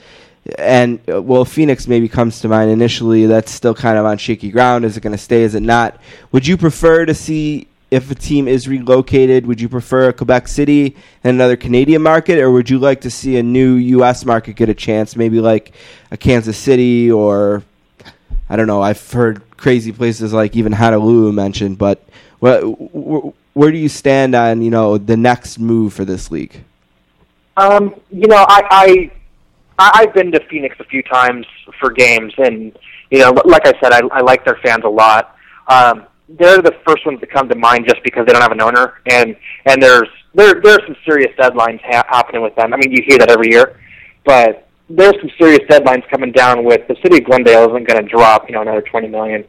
And 0.59 0.99
uh, 1.13 1.21
well, 1.21 1.45
Phoenix 1.45 1.87
maybe 1.87 2.09
comes 2.09 2.41
to 2.41 2.49
mind 2.49 2.71
initially. 2.71 3.27
That's 3.27 3.53
still 3.53 3.75
kind 3.75 3.99
of 3.99 4.07
on 4.07 4.17
shaky 4.17 4.51
ground. 4.51 4.87
Is 4.87 4.97
it 4.97 5.03
going 5.03 5.17
to 5.17 5.23
stay? 5.23 5.43
Is 5.43 5.55
it 5.55 5.63
not? 5.63 6.01
Would 6.33 6.47
you 6.47 6.57
prefer 6.57 7.05
to 7.05 7.15
see 7.15 7.69
if 7.91 8.11
a 8.11 8.15
team 8.15 8.49
is 8.49 8.67
relocated? 8.69 9.47
Would 9.47 9.61
you 9.61 9.69
prefer 9.69 10.13
Quebec 10.13 10.49
City 10.49 10.97
and 11.23 11.35
another 11.37 11.57
Canadian 11.57 12.03
market, 12.03 12.39
or 12.39 12.51
would 12.51 12.69
you 12.69 12.79
like 12.79 13.01
to 13.03 13.11
see 13.11 13.37
a 13.37 13.43
new 13.43 13.75
U.S. 13.75 14.25
market 14.25 14.57
get 14.57 14.69
a 14.69 14.75
chance? 14.75 15.17
Maybe 15.17 15.41
like 15.41 15.75
a 16.11 16.17
Kansas 16.17 16.59
City 16.59 17.11
or 17.11 17.63
I 18.49 18.57
don't 18.57 18.67
know. 18.67 18.83
I've 18.83 19.11
heard 19.13 19.43
crazy 19.57 19.93
places 19.93 20.33
like 20.33 20.57
even 20.57 20.73
Honolulu 20.73 21.33
mentioned, 21.33 21.79
but 21.79 22.03
wh- 22.43 22.61
wh- 22.63 23.57
where 23.57 23.73
do 23.73 23.79
you 23.79 23.89
stand 23.89 24.35
on 24.35 24.63
you 24.63 24.71
know 24.71 24.99
the 24.99 25.17
next 25.17 25.59
move 25.59 25.93
for 25.95 26.05
this 26.05 26.31
league? 26.31 26.63
Um, 27.57 27.95
you 28.11 28.27
know, 28.27 28.45
I 28.49 28.63
I- 28.71 29.11
I've 29.79 30.15
been 30.15 30.33
to 30.33 30.41
Phoenix 30.49 30.77
a 30.81 30.85
few 30.85 31.03
times 31.03 31.47
for 31.81 31.91
games, 31.91 32.35
and 32.39 32.77
you 33.11 33.19
know, 33.21 33.33
like 33.45 33.67
I 33.67 33.79
said, 33.81 33.93
I, 33.93 34.01
I 34.13 34.21
like 34.21 34.45
their 34.45 34.57
fans 34.63 34.85
a 34.85 34.89
lot. 34.89 35.37
Um, 35.69 36.07
they're 36.29 36.63
the 36.63 36.75
first 36.87 37.07
ones 37.07 37.21
to 37.21 37.27
come 37.27 37.49
to 37.49 37.55
mind 37.57 37.87
just 37.89 38.03
because 38.03 38.27
they 38.27 38.33
don't 38.33 38.43
have 38.43 38.53
an 38.53 38.61
owner, 38.61 38.95
and 39.07 39.37
and 39.67 39.83
there's 39.83 40.09
there 40.35 40.61
there 40.63 40.75
are 40.75 40.87
some 40.87 40.97
serious 41.05 41.33
deadlines 41.39 41.81
ha- 41.85 42.07
happening 42.09 42.43
with 42.43 42.55
them. 42.57 42.73
I 42.75 42.77
mean, 42.77 42.91
you 42.91 43.03
hear 43.07 43.19
that 43.19 43.31
every 43.31 43.51
year, 43.51 43.79
but 44.25 44.69
there's 44.89 45.15
some 45.21 45.31
serious 45.39 45.61
deadlines 45.69 46.09
coming 46.11 46.33
down 46.33 46.65
with 46.65 46.87
the 46.89 46.97
city 47.03 47.19
of 47.19 47.25
Glendale 47.25 47.69
isn't 47.71 47.89
going 47.89 48.03
to 48.03 48.09
drop 48.09 48.49
you 48.49 48.55
know 48.55 48.63
another 48.63 48.83
twenty 48.83 49.09
million 49.09 49.45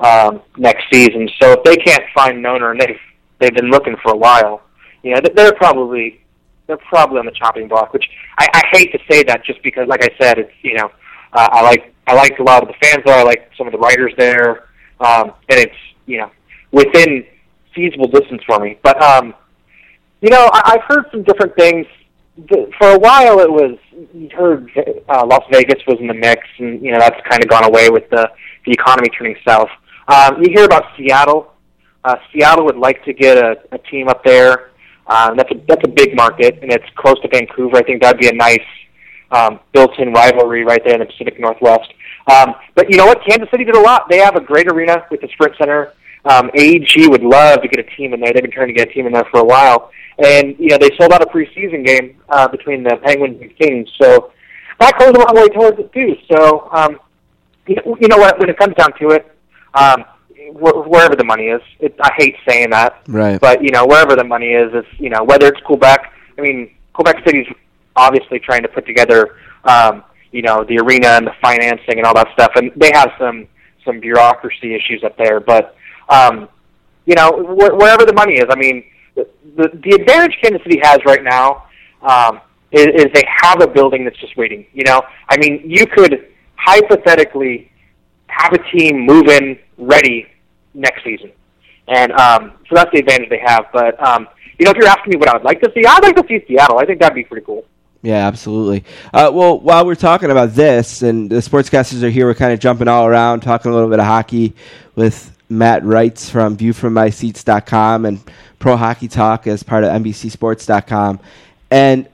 um, 0.00 0.42
next 0.56 0.84
season. 0.92 1.28
So 1.40 1.52
if 1.52 1.64
they 1.64 1.76
can't 1.76 2.04
find 2.14 2.38
an 2.38 2.46
owner, 2.46 2.70
and 2.72 2.80
they've 2.80 3.00
they've 3.38 3.54
been 3.54 3.70
looking 3.70 3.96
for 4.02 4.12
a 4.12 4.16
while, 4.16 4.62
you 5.02 5.14
know, 5.14 5.20
they're 5.34 5.54
probably 5.54 6.20
they're 6.66 6.76
probably 6.76 7.18
on 7.18 7.26
the 7.26 7.32
chopping 7.32 7.68
block. 7.68 7.92
Which 7.92 8.08
I, 8.38 8.48
I 8.52 8.62
hate 8.72 8.92
to 8.92 8.98
say 9.10 9.22
that 9.24 9.44
just 9.44 9.62
because, 9.62 9.88
like 9.88 10.04
I 10.04 10.10
said, 10.20 10.38
it's 10.38 10.52
you 10.62 10.74
know 10.74 10.90
uh, 11.32 11.48
I 11.50 11.62
like 11.62 11.94
I 12.06 12.14
like 12.14 12.38
a 12.38 12.42
lot 12.42 12.62
of 12.62 12.68
the 12.68 12.74
fans 12.82 13.02
there. 13.06 13.18
I 13.18 13.22
like 13.22 13.50
some 13.56 13.66
of 13.66 13.72
the 13.72 13.78
writers 13.78 14.12
there, 14.18 14.68
um, 15.00 15.32
and 15.48 15.58
it's 15.58 15.76
you 16.06 16.18
know 16.18 16.30
within 16.70 17.24
feasible 17.74 18.08
distance 18.08 18.42
for 18.46 18.58
me. 18.58 18.78
But 18.82 19.00
um, 19.02 19.34
you 20.20 20.30
know 20.30 20.48
I, 20.52 20.74
I've 20.74 20.82
heard 20.88 21.06
some 21.10 21.22
different 21.22 21.54
things. 21.56 21.86
For 22.78 22.88
a 22.88 22.98
while, 22.98 23.40
it 23.40 23.50
was 23.50 23.78
heard 24.34 24.70
uh, 25.08 25.26
Las 25.26 25.44
Vegas 25.52 25.82
was 25.86 25.98
in 26.00 26.06
the 26.06 26.14
mix, 26.14 26.40
and 26.58 26.82
you 26.82 26.92
know 26.92 26.98
that's 26.98 27.20
kind 27.28 27.42
of 27.42 27.50
gone 27.50 27.64
away 27.64 27.90
with 27.90 28.08
the 28.10 28.30
the 28.64 28.72
economy 28.72 29.08
turning 29.10 29.36
south. 29.46 29.68
Um, 30.08 30.42
you 30.42 30.50
hear 30.52 30.64
about 30.64 30.84
Seattle. 30.96 31.52
Uh, 32.04 32.16
Seattle 32.32 32.64
would 32.64 32.76
like 32.76 33.04
to 33.04 33.12
get 33.12 33.36
a, 33.36 33.56
a 33.72 33.78
team 33.78 34.08
up 34.08 34.24
there. 34.24 34.70
Uh, 35.06 35.34
that's 35.34 35.50
a 35.50 35.54
that's 35.68 35.82
a 35.84 35.90
big 35.90 36.16
market, 36.16 36.58
and 36.62 36.72
it's 36.72 36.84
close 36.96 37.20
to 37.20 37.28
Vancouver. 37.28 37.76
I 37.76 37.82
think 37.82 38.02
that'd 38.02 38.20
be 38.20 38.28
a 38.28 38.32
nice 38.32 38.58
um, 39.30 39.60
built-in 39.72 40.12
rivalry 40.12 40.64
right 40.64 40.82
there 40.84 40.94
in 40.94 41.00
the 41.00 41.06
Pacific 41.06 41.40
Northwest. 41.40 41.92
Um, 42.30 42.54
but 42.74 42.90
you 42.90 42.96
know 42.96 43.06
what? 43.06 43.24
Kansas 43.26 43.48
City 43.50 43.64
did 43.64 43.74
a 43.76 43.80
lot. 43.80 44.08
They 44.08 44.18
have 44.18 44.36
a 44.36 44.40
great 44.40 44.68
arena 44.68 45.04
with 45.10 45.20
the 45.20 45.28
Sprint 45.28 45.56
Center. 45.58 45.92
Um, 46.24 46.50
AEG 46.54 47.08
would 47.08 47.22
love 47.22 47.62
to 47.62 47.68
get 47.68 47.80
a 47.80 47.96
team 47.96 48.14
in 48.14 48.20
there. 48.20 48.32
They've 48.32 48.42
been 48.42 48.52
trying 48.52 48.68
to 48.68 48.72
get 48.72 48.88
a 48.88 48.92
team 48.92 49.06
in 49.06 49.12
there 49.12 49.24
for 49.30 49.40
a 49.40 49.44
while, 49.44 49.90
and 50.18 50.54
you 50.58 50.68
know 50.68 50.78
they 50.78 50.90
sold 50.96 51.12
out 51.12 51.20
a 51.20 51.26
preseason 51.26 51.84
game 51.84 52.16
uh, 52.28 52.46
between 52.46 52.84
the 52.84 52.96
Penguins 53.02 53.40
and 53.42 53.56
Kings. 53.58 53.88
So 54.00 54.30
that 54.78 54.96
goes 54.98 55.08
a 55.10 55.18
long 55.18 55.34
way 55.34 55.48
towards 55.48 55.78
it 55.80 55.92
too. 55.92 56.16
So 56.30 56.68
um, 56.72 57.00
you 57.66 57.74
know, 57.76 57.96
you 58.00 58.06
know 58.08 58.18
what? 58.18 58.38
When 58.38 58.48
it 58.48 58.56
comes 58.56 58.76
down 58.76 58.92
to 59.00 59.08
it, 59.10 59.36
um, 59.74 60.04
wh- 60.54 60.86
wherever 60.88 61.16
the 61.16 61.24
money 61.24 61.46
is, 61.46 61.60
it, 61.80 61.96
I 62.00 62.10
hate 62.16 62.36
saying 62.48 62.70
that, 62.70 63.02
Right. 63.08 63.40
but 63.40 63.60
you 63.62 63.70
know, 63.72 63.84
wherever 63.84 64.14
the 64.14 64.24
money 64.24 64.52
is, 64.52 64.70
it's 64.74 64.88
you 65.00 65.10
know, 65.10 65.24
whether 65.24 65.48
it's 65.48 65.60
Quebec. 65.62 66.12
I 66.38 66.40
mean, 66.40 66.72
Quebec 66.92 67.16
City's 67.26 67.46
obviously 67.96 68.38
trying 68.38 68.62
to 68.62 68.68
put 68.68 68.86
together, 68.86 69.36
um, 69.64 70.04
you 70.32 70.42
know, 70.42 70.64
the 70.64 70.78
arena 70.78 71.08
and 71.08 71.26
the 71.26 71.34
financing 71.40 71.98
and 71.98 72.04
all 72.04 72.14
that 72.14 72.28
stuff, 72.32 72.52
and 72.56 72.72
they 72.76 72.90
have 72.94 73.12
some 73.18 73.46
some 73.84 74.00
bureaucracy 74.00 74.74
issues 74.74 75.02
up 75.04 75.16
there. 75.16 75.40
But 75.40 75.76
um, 76.08 76.48
you 77.06 77.14
know, 77.14 77.30
wh- 77.30 77.76
wherever 77.78 78.04
the 78.04 78.14
money 78.14 78.34
is, 78.34 78.46
I 78.50 78.56
mean, 78.56 78.84
the 79.14 79.28
the, 79.54 79.96
advantage 80.00 80.36
Kansas 80.42 80.62
City 80.62 80.80
has 80.82 80.98
right 81.04 81.22
now 81.22 81.66
um, 82.02 82.40
is, 82.70 82.86
is 82.86 83.06
they 83.14 83.24
have 83.42 83.60
a 83.62 83.66
building 83.66 84.04
that's 84.04 84.18
just 84.18 84.36
waiting. 84.36 84.66
You 84.72 84.84
know, 84.84 85.02
I 85.28 85.36
mean, 85.36 85.62
you 85.64 85.86
could 85.86 86.28
hypothetically 86.56 87.70
have 88.28 88.52
a 88.52 88.76
team 88.76 89.04
move 89.04 89.26
in 89.28 89.58
ready 89.76 90.26
next 90.74 91.04
season. 91.04 91.32
And 91.88 92.12
um, 92.12 92.52
so 92.68 92.74
that's 92.74 92.90
the 92.92 93.00
advantage 93.00 93.28
they 93.28 93.42
have. 93.44 93.66
But 93.72 94.02
um, 94.04 94.28
you 94.58 94.64
know, 94.64 94.70
if 94.70 94.76
you're 94.76 94.88
asking 94.88 95.10
me 95.10 95.16
what 95.16 95.28
I 95.28 95.34
would 95.34 95.44
like 95.44 95.60
to 95.60 95.70
see, 95.74 95.84
I'd 95.86 96.02
like 96.02 96.16
to 96.16 96.24
see 96.28 96.44
Seattle. 96.46 96.78
I 96.78 96.86
think 96.86 97.00
that'd 97.00 97.14
be 97.14 97.24
pretty 97.24 97.44
cool. 97.44 97.64
Yeah, 98.02 98.26
absolutely. 98.26 98.84
Uh, 99.14 99.30
well, 99.32 99.60
while 99.60 99.86
we're 99.86 99.94
talking 99.94 100.32
about 100.32 100.54
this, 100.54 101.02
and 101.02 101.30
the 101.30 101.36
sportscasters 101.36 102.02
are 102.02 102.10
here, 102.10 102.26
we're 102.26 102.34
kind 102.34 102.52
of 102.52 102.58
jumping 102.58 102.88
all 102.88 103.06
around, 103.06 103.40
talking 103.40 103.70
a 103.70 103.74
little 103.74 103.88
bit 103.88 104.00
of 104.00 104.06
hockey 104.06 104.54
with 104.96 105.36
Matt 105.48 105.84
Reitz 105.84 106.28
from 106.28 106.56
ViewFromMySeats.com 106.56 108.04
and 108.04 108.20
Pro 108.58 108.76
Hockey 108.76 109.06
Talk 109.06 109.46
as 109.46 109.62
part 109.62 109.84
of 109.84 109.90
NBCSports.com. 110.02 111.20
And 111.70 112.08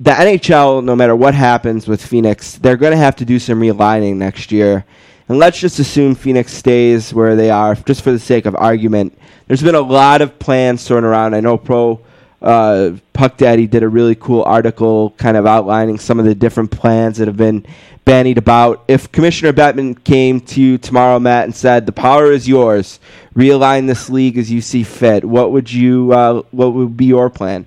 the 0.00 0.10
NHL, 0.10 0.82
no 0.84 0.96
matter 0.96 1.14
what 1.14 1.34
happens 1.34 1.86
with 1.86 2.04
Phoenix, 2.04 2.58
they're 2.58 2.76
going 2.76 2.92
to 2.92 2.98
have 2.98 3.16
to 3.16 3.24
do 3.24 3.38
some 3.38 3.60
realigning 3.60 4.16
next 4.16 4.50
year. 4.50 4.84
And 5.28 5.38
let's 5.38 5.60
just 5.60 5.78
assume 5.78 6.16
Phoenix 6.16 6.52
stays 6.52 7.14
where 7.14 7.36
they 7.36 7.50
are, 7.50 7.76
just 7.76 8.02
for 8.02 8.10
the 8.10 8.18
sake 8.18 8.46
of 8.46 8.56
argument. 8.56 9.16
There's 9.46 9.62
been 9.62 9.74
a 9.74 9.80
lot 9.80 10.22
of 10.22 10.38
plans 10.38 10.86
thrown 10.86 11.04
around. 11.04 11.34
I 11.34 11.40
know 11.40 11.56
Pro 11.56 12.00
uh, 12.40 12.92
Puck 13.12 13.36
Daddy 13.36 13.66
did 13.66 13.82
a 13.82 13.88
really 13.88 14.14
cool 14.14 14.42
article 14.42 15.10
kind 15.10 15.36
of 15.36 15.46
outlining 15.46 15.98
some 15.98 16.18
of 16.18 16.24
the 16.24 16.34
different 16.34 16.70
plans 16.70 17.18
that 17.18 17.28
have 17.28 17.36
been 17.36 17.66
bandied 18.04 18.38
about. 18.38 18.84
If 18.88 19.10
Commissioner 19.12 19.52
Bettman 19.52 20.02
came 20.02 20.40
to 20.42 20.60
you 20.60 20.78
tomorrow, 20.78 21.18
Matt, 21.18 21.44
and 21.44 21.54
said, 21.54 21.86
the 21.86 21.92
power 21.92 22.30
is 22.32 22.48
yours, 22.48 23.00
realign 23.34 23.86
this 23.86 24.08
league 24.08 24.38
as 24.38 24.50
you 24.50 24.60
see 24.60 24.82
fit, 24.82 25.24
what 25.24 25.52
would 25.52 25.70
you, 25.72 26.12
uh, 26.12 26.42
what 26.50 26.74
would 26.74 26.96
be 26.96 27.06
your 27.06 27.28
plan? 27.28 27.66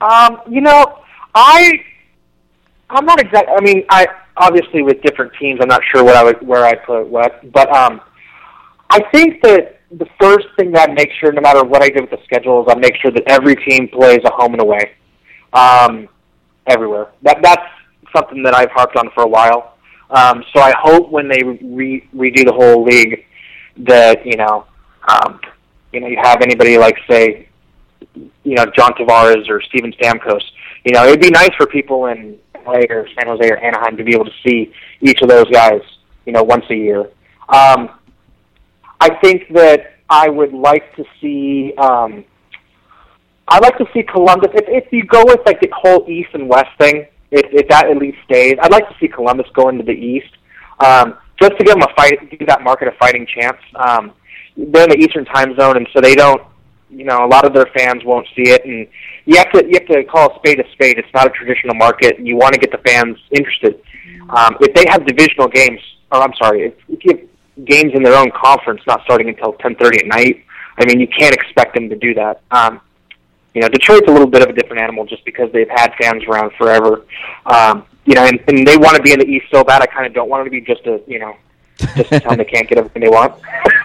Um, 0.00 0.40
you 0.48 0.60
know, 0.60 1.00
I 1.34 1.84
I'm 2.90 3.04
not 3.04 3.20
exactly. 3.20 3.54
I 3.56 3.60
mean, 3.60 3.84
I 3.88 4.06
obviously 4.36 4.82
with 4.82 5.00
different 5.02 5.32
teams, 5.38 5.60
I'm 5.60 5.68
not 5.68 5.82
sure 5.92 6.02
what 6.02 6.16
I 6.16 6.24
would 6.24 6.46
where 6.46 6.64
I 6.64 6.74
put 6.74 7.06
what, 7.06 7.52
but 7.52 7.70
um, 7.74 8.00
I 8.90 9.00
think 9.12 9.42
that 9.42 9.79
the 9.90 10.06
first 10.20 10.46
thing 10.56 10.70
that 10.72 10.90
I'd 10.90 10.94
make 10.94 11.10
sure, 11.18 11.32
no 11.32 11.40
matter 11.40 11.64
what 11.64 11.82
I 11.82 11.88
do 11.88 12.02
with 12.02 12.10
the 12.10 12.22
schedule, 12.24 12.62
is 12.62 12.68
I 12.70 12.78
make 12.78 12.94
sure 12.96 13.10
that 13.10 13.24
every 13.26 13.56
team 13.56 13.88
plays 13.88 14.20
a 14.24 14.30
home 14.30 14.52
and 14.52 14.62
away, 14.62 14.92
um, 15.52 16.08
everywhere. 16.66 17.08
That 17.22 17.38
that's 17.42 17.66
something 18.14 18.42
that 18.44 18.54
I've 18.54 18.70
harped 18.70 18.96
on 18.96 19.10
for 19.14 19.24
a 19.24 19.28
while. 19.28 19.74
Um, 20.10 20.44
so 20.52 20.60
I 20.60 20.72
hope 20.78 21.10
when 21.10 21.28
they 21.28 21.42
re- 21.42 22.08
redo 22.14 22.44
the 22.44 22.52
whole 22.52 22.84
league, 22.84 23.26
that 23.78 24.24
you 24.24 24.36
know, 24.36 24.66
um, 25.08 25.40
you 25.92 26.00
know, 26.00 26.06
you 26.06 26.18
have 26.22 26.40
anybody 26.42 26.78
like 26.78 26.96
say 27.08 27.48
you 28.14 28.54
know 28.54 28.66
John 28.76 28.92
Tavares 28.92 29.48
or 29.48 29.60
Steven 29.62 29.92
Stamkos. 29.92 30.42
You 30.84 30.92
know, 30.92 31.04
it'd 31.06 31.20
be 31.20 31.30
nice 31.30 31.54
for 31.56 31.66
people 31.66 32.06
in 32.06 32.38
LA 32.64 32.82
or 32.90 33.08
San 33.14 33.26
Jose 33.26 33.50
or 33.50 33.56
Anaheim 33.56 33.96
to 33.96 34.04
be 34.04 34.14
able 34.14 34.24
to 34.24 34.34
see 34.46 34.72
each 35.00 35.20
of 35.20 35.28
those 35.28 35.48
guys. 35.50 35.80
You 36.26 36.32
know, 36.32 36.44
once 36.44 36.64
a 36.70 36.76
year. 36.76 37.10
Um, 37.48 37.90
I 39.00 39.14
think 39.22 39.52
that 39.54 39.94
I 40.08 40.28
would 40.28 40.52
like 40.52 40.94
to 40.96 41.04
see. 41.20 41.72
Um, 41.78 42.24
I'd 43.48 43.62
like 43.62 43.78
to 43.78 43.86
see 43.92 44.02
Columbus. 44.02 44.50
If, 44.54 44.64
if 44.68 44.92
you 44.92 45.04
go 45.04 45.24
with 45.24 45.40
like 45.44 45.60
the 45.60 45.70
whole 45.74 46.08
East 46.08 46.30
and 46.34 46.48
West 46.48 46.70
thing, 46.78 47.06
if, 47.30 47.46
if 47.52 47.68
that 47.68 47.88
at 47.88 47.96
least 47.96 48.18
stays, 48.24 48.54
I'd 48.62 48.72
like 48.72 48.88
to 48.88 48.94
see 49.00 49.08
Columbus 49.08 49.46
go 49.54 49.68
into 49.68 49.84
the 49.84 49.92
East, 49.92 50.30
um, 50.80 51.18
just 51.40 51.52
to 51.58 51.64
give 51.64 51.74
them 51.74 51.82
a 51.82 51.94
fight, 51.96 52.30
give 52.30 52.46
that 52.48 52.62
market 52.62 52.88
a 52.88 52.92
fighting 52.92 53.26
chance. 53.26 53.58
Um, 53.74 54.12
they're 54.56 54.84
in 54.84 54.90
the 54.90 54.98
Eastern 54.98 55.24
time 55.24 55.56
zone, 55.56 55.76
and 55.76 55.88
so 55.92 56.00
they 56.00 56.14
don't 56.14 56.42
you 56.90 57.04
know, 57.04 57.24
a 57.24 57.26
lot 57.26 57.44
of 57.44 57.54
their 57.54 57.68
fans 57.76 58.02
won't 58.04 58.26
see 58.36 58.50
it, 58.50 58.64
and 58.64 58.86
you 59.24 59.36
have 59.36 59.50
to 59.52 59.64
you 59.64 59.74
have 59.74 59.86
to 59.86 60.04
call 60.04 60.32
a 60.32 60.34
spade 60.38 60.58
a 60.60 60.70
spade. 60.72 60.98
It's 60.98 61.12
not 61.14 61.26
a 61.26 61.30
traditional 61.30 61.74
market, 61.74 62.18
and 62.18 62.26
you 62.26 62.36
want 62.36 62.54
to 62.54 62.60
get 62.60 62.72
the 62.72 62.78
fans 62.78 63.16
interested. 63.30 63.80
Um, 64.30 64.56
if 64.60 64.74
they 64.74 64.84
have 64.90 65.06
divisional 65.06 65.48
games, 65.48 65.80
or 66.10 66.20
I'm 66.20 66.34
sorry, 66.34 66.66
if, 66.66 66.74
if 66.88 67.04
you 67.04 67.16
have 67.16 67.29
games 67.64 67.92
in 67.94 68.02
their 68.02 68.14
own 68.14 68.30
conference 68.30 68.80
not 68.86 69.02
starting 69.02 69.28
until 69.28 69.54
10:30 69.54 70.00
at 70.00 70.06
night, 70.06 70.44
I 70.78 70.84
mean, 70.84 71.00
you 71.00 71.08
can't 71.08 71.34
expect 71.34 71.74
them 71.74 71.88
to 71.88 71.96
do 71.96 72.14
that. 72.14 72.40
Um, 72.50 72.80
you 73.54 73.60
know, 73.60 73.68
Detroit's 73.68 74.08
a 74.08 74.12
little 74.12 74.28
bit 74.28 74.42
of 74.42 74.48
a 74.48 74.52
different 74.52 74.80
animal 74.82 75.04
just 75.04 75.24
because 75.24 75.50
they've 75.52 75.68
had 75.68 75.92
fans 76.00 76.24
around 76.24 76.52
forever. 76.56 77.04
Um, 77.46 77.84
you 78.04 78.14
know, 78.14 78.24
and, 78.24 78.42
and 78.48 78.66
they 78.66 78.76
want 78.76 78.96
to 78.96 79.02
be 79.02 79.12
in 79.12 79.18
the 79.18 79.26
East 79.26 79.46
so 79.52 79.64
bad. 79.64 79.82
I 79.82 79.86
kind 79.86 80.06
of 80.06 80.14
don't 80.14 80.28
want 80.28 80.42
it 80.42 80.44
to 80.44 80.50
be 80.50 80.60
just 80.60 80.86
a 80.86 81.00
you 81.06 81.18
know, 81.18 81.36
just 81.78 82.10
to 82.10 82.20
tell 82.20 82.30
them 82.30 82.38
they 82.38 82.44
can't 82.44 82.68
get 82.68 82.78
everything 82.78 83.02
they 83.02 83.08
want. 83.08 83.34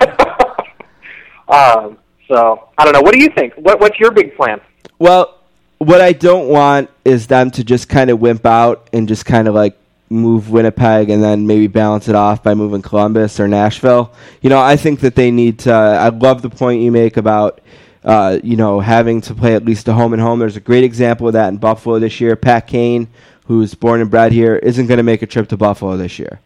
um, 1.47 1.97
so 2.27 2.69
I 2.77 2.83
don't 2.83 2.93
know. 2.93 3.01
What 3.01 3.13
do 3.13 3.19
you 3.19 3.29
think? 3.29 3.53
What, 3.55 3.79
what's 3.79 3.99
your 3.99 4.11
big 4.11 4.35
plan? 4.35 4.61
Well, 4.99 5.39
what 5.77 6.01
I 6.01 6.13
don't 6.13 6.47
want 6.47 6.89
is 7.03 7.27
them 7.27 7.51
to 7.51 7.63
just 7.63 7.89
kind 7.89 8.09
of 8.09 8.19
wimp 8.19 8.45
out 8.45 8.89
and 8.93 9.07
just 9.07 9.25
kind 9.25 9.47
of 9.47 9.55
like 9.55 9.77
move 10.09 10.49
Winnipeg 10.51 11.09
and 11.09 11.23
then 11.23 11.47
maybe 11.47 11.67
balance 11.67 12.07
it 12.07 12.15
off 12.15 12.43
by 12.43 12.53
moving 12.53 12.81
Columbus 12.81 13.39
or 13.39 13.47
Nashville. 13.47 14.13
You 14.41 14.49
know, 14.49 14.59
I 14.59 14.75
think 14.75 14.99
that 15.01 15.15
they 15.15 15.31
need 15.31 15.59
to. 15.59 15.71
I 15.71 16.09
love 16.09 16.41
the 16.41 16.49
point 16.49 16.81
you 16.81 16.91
make 16.91 17.17
about. 17.17 17.61
Uh, 18.03 18.39
you 18.43 18.55
know, 18.55 18.79
having 18.79 19.19
to 19.19 19.33
play 19.33 19.55
at 19.55 19.65
least 19.65 19.87
a 19.87 19.93
home 19.93 20.13
and 20.13 20.21
home. 20.21 20.37
There's 20.37 20.55
a 20.55 20.59
great 20.59 20.83
example 20.83 21.25
of 21.25 21.33
that 21.33 21.47
in 21.47 21.57
Buffalo 21.57 21.97
this 21.97 22.21
year. 22.21 22.35
Pat 22.35 22.67
Kane, 22.67 23.07
who's 23.47 23.73
born 23.73 23.99
and 23.99 24.11
bred 24.11 24.31
here, 24.31 24.57
isn't 24.57 24.85
going 24.85 24.99
to 24.99 25.03
make 25.03 25.23
a 25.23 25.25
trip 25.25 25.49
to 25.49 25.57
Buffalo 25.57 25.97
this 25.97 26.19
year. 26.19 26.39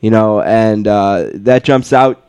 You 0.00 0.10
know, 0.12 0.40
and 0.40 0.86
uh, 0.86 1.30
that 1.34 1.64
jumps 1.64 1.92
out 1.92 2.24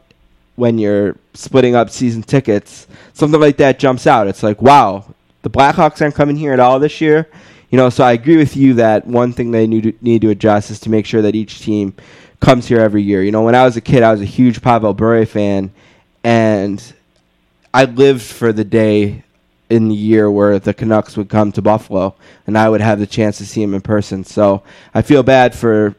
when 0.55 0.79
you're 0.79 1.15
splitting 1.35 1.75
up 1.75 1.91
season 1.91 2.23
tickets. 2.23 2.87
Something 3.13 3.39
like 3.39 3.57
that 3.57 3.77
jumps 3.77 4.07
out. 4.07 4.27
It's 4.27 4.41
like, 4.41 4.63
wow, 4.63 5.05
the 5.43 5.49
Blackhawks 5.51 6.01
aren't 6.01 6.15
coming 6.15 6.35
here 6.35 6.53
at 6.53 6.59
all 6.59 6.79
this 6.79 7.01
year. 7.01 7.27
You 7.72 7.77
know, 7.77 7.89
so 7.89 8.03
I 8.03 8.11
agree 8.11 8.38
with 8.38 8.56
you 8.57 8.76
that 8.76 9.07
one 9.07 9.31
thing 9.31 9.52
they 9.52 9.65
need 9.65 9.84
to, 9.84 9.93
need 10.02 10.22
to 10.22 10.30
adjust 10.30 10.69
is 10.72 10.80
to 10.81 10.89
make 10.89 11.06
sure 11.06 11.22
that 11.22 11.35
each 11.35 11.61
team 11.61 11.93
comes 12.41 12.68
here 12.68 12.81
every 12.81 13.02
year. 13.02 13.23
You 13.23 13.31
know, 13.31 13.43
when 13.43 13.56
I 13.56 13.64
was 13.64 13.77
a 13.77 13.81
kid, 13.81 14.03
I 14.03 14.11
was 14.11 14.22
a 14.22 14.26
huge 14.26 14.61
Pavel 14.61 14.93
Bure 14.93 15.26
fan, 15.26 15.72
and 16.23 16.93
I 17.73 17.85
lived 17.85 18.23
for 18.23 18.52
the 18.52 18.65
day 18.65 19.23
in 19.69 19.88
the 19.88 19.95
year 19.95 20.30
where 20.30 20.60
the 20.60 20.73
Canucks 20.73 21.15
would 21.15 21.30
come 21.30 21.53
to 21.53 21.61
Buffalo, 21.61 22.14
and 22.45 22.57
I 22.57 22.68
would 22.68 22.81
have 22.81 22.99
the 22.99 23.07
chance 23.07 23.38
to 23.38 23.45
see 23.45 23.64
him 23.64 23.73
in 23.73 23.80
person. 23.80 24.26
So 24.26 24.64
I 24.93 25.02
feel 25.02 25.23
bad 25.23 25.56
for 25.56 25.95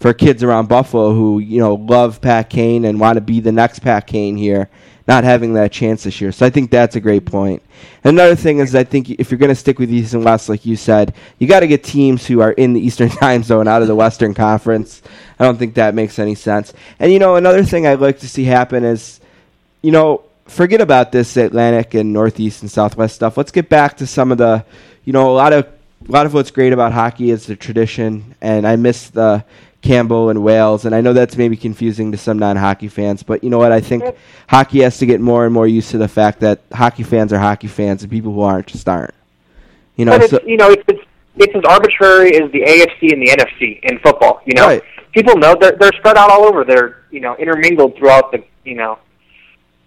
for 0.00 0.12
kids 0.12 0.42
around 0.42 0.68
Buffalo 0.68 1.14
who 1.14 1.38
you 1.38 1.60
know 1.60 1.74
love 1.74 2.20
Pat 2.20 2.50
Kane 2.50 2.84
and 2.84 2.98
want 2.98 3.16
to 3.16 3.20
be 3.20 3.38
the 3.38 3.52
next 3.52 3.78
Pat 3.78 4.08
Kane 4.08 4.36
here, 4.36 4.68
not 5.08 5.24
having 5.24 5.54
that 5.54 5.70
chance 5.70 6.04
this 6.04 6.20
year. 6.20 6.32
So 6.32 6.44
I 6.44 6.50
think 6.50 6.70
that's 6.70 6.96
a 6.96 7.00
great 7.00 7.24
point. 7.24 7.62
Another 8.02 8.34
thing 8.34 8.58
is, 8.58 8.74
I 8.74 8.84
think 8.84 9.10
if 9.10 9.30
you're 9.30 9.38
going 9.38 9.50
to 9.50 9.54
stick 9.54 9.78
with 9.78 9.90
East 9.90 10.14
and 10.14 10.24
West, 10.24 10.48
like 10.48 10.66
you 10.66 10.76
said, 10.76 11.14
you 11.38 11.46
got 11.46 11.60
to 11.60 11.68
get 11.68 11.84
teams 11.84 12.26
who 12.26 12.40
are 12.40 12.52
in 12.52 12.72
the 12.72 12.80
Eastern 12.80 13.08
Time 13.10 13.42
Zone 13.42 13.68
out 13.68 13.82
of 13.82 13.88
the 13.88 13.94
Western 13.94 14.34
Conference. 14.34 15.02
I 15.38 15.44
don't 15.44 15.58
think 15.58 15.74
that 15.74 15.94
makes 15.94 16.18
any 16.18 16.34
sense. 16.34 16.72
And 16.98 17.12
you 17.12 17.18
know, 17.18 17.36
another 17.36 17.62
thing 17.62 17.86
I'd 17.86 18.00
like 18.00 18.20
to 18.20 18.28
see 18.28 18.44
happen 18.44 18.84
is, 18.84 19.20
you 19.82 19.92
know, 19.92 20.24
forget 20.46 20.80
about 20.80 21.12
this 21.12 21.36
Atlantic 21.36 21.94
and 21.94 22.12
Northeast 22.12 22.62
and 22.62 22.70
Southwest 22.70 23.14
stuff. 23.14 23.36
Let's 23.36 23.52
get 23.52 23.68
back 23.68 23.96
to 23.98 24.06
some 24.06 24.32
of 24.32 24.38
the, 24.38 24.64
you 25.04 25.12
know, 25.12 25.30
a 25.30 25.34
lot 25.34 25.52
of 25.52 25.66
a 26.08 26.12
lot 26.12 26.26
of 26.26 26.34
what's 26.34 26.50
great 26.50 26.72
about 26.72 26.92
hockey 26.92 27.30
is 27.30 27.46
the 27.46 27.56
tradition, 27.56 28.34
and 28.40 28.66
I 28.66 28.76
miss 28.76 29.10
the 29.10 29.44
Campbell 29.86 30.30
and 30.30 30.42
Wales, 30.42 30.84
and 30.84 30.94
I 30.94 31.00
know 31.00 31.12
that's 31.12 31.36
maybe 31.36 31.56
confusing 31.56 32.10
to 32.12 32.18
some 32.18 32.38
non-hockey 32.38 32.88
fans, 32.88 33.22
but 33.22 33.44
you 33.44 33.50
know 33.50 33.58
what? 33.58 33.72
I 33.72 33.80
think 33.80 34.04
hockey 34.48 34.80
has 34.82 34.98
to 34.98 35.06
get 35.06 35.20
more 35.20 35.44
and 35.44 35.54
more 35.54 35.66
used 35.66 35.90
to 35.92 35.98
the 35.98 36.08
fact 36.08 36.40
that 36.40 36.60
hockey 36.72 37.02
fans 37.04 37.32
are 37.32 37.38
hockey 37.38 37.68
fans, 37.68 38.02
and 38.02 38.10
people 38.10 38.32
who 38.32 38.40
aren't 38.40 38.66
just 38.66 38.88
aren't. 38.88 39.14
You 39.96 40.04
know, 40.04 40.12
but 40.12 40.22
it's 40.22 40.30
so, 40.32 40.40
you 40.44 40.56
know 40.56 40.70
it's, 40.70 40.82
it's 40.88 41.00
it's 41.36 41.54
as 41.54 41.62
arbitrary 41.68 42.34
as 42.36 42.50
the 42.52 42.62
AFC 42.62 43.12
and 43.12 43.22
the 43.22 43.28
NFC 43.28 43.80
in 43.84 43.98
football. 44.00 44.40
You 44.44 44.54
know, 44.54 44.66
Right. 44.66 44.82
people 45.12 45.36
know 45.36 45.54
they're 45.58 45.76
they're 45.78 45.92
spread 45.98 46.16
out 46.16 46.30
all 46.30 46.44
over. 46.46 46.64
They're 46.64 47.04
you 47.10 47.20
know 47.20 47.36
intermingled 47.36 47.96
throughout 47.96 48.32
the 48.32 48.42
you 48.64 48.74
know 48.74 48.98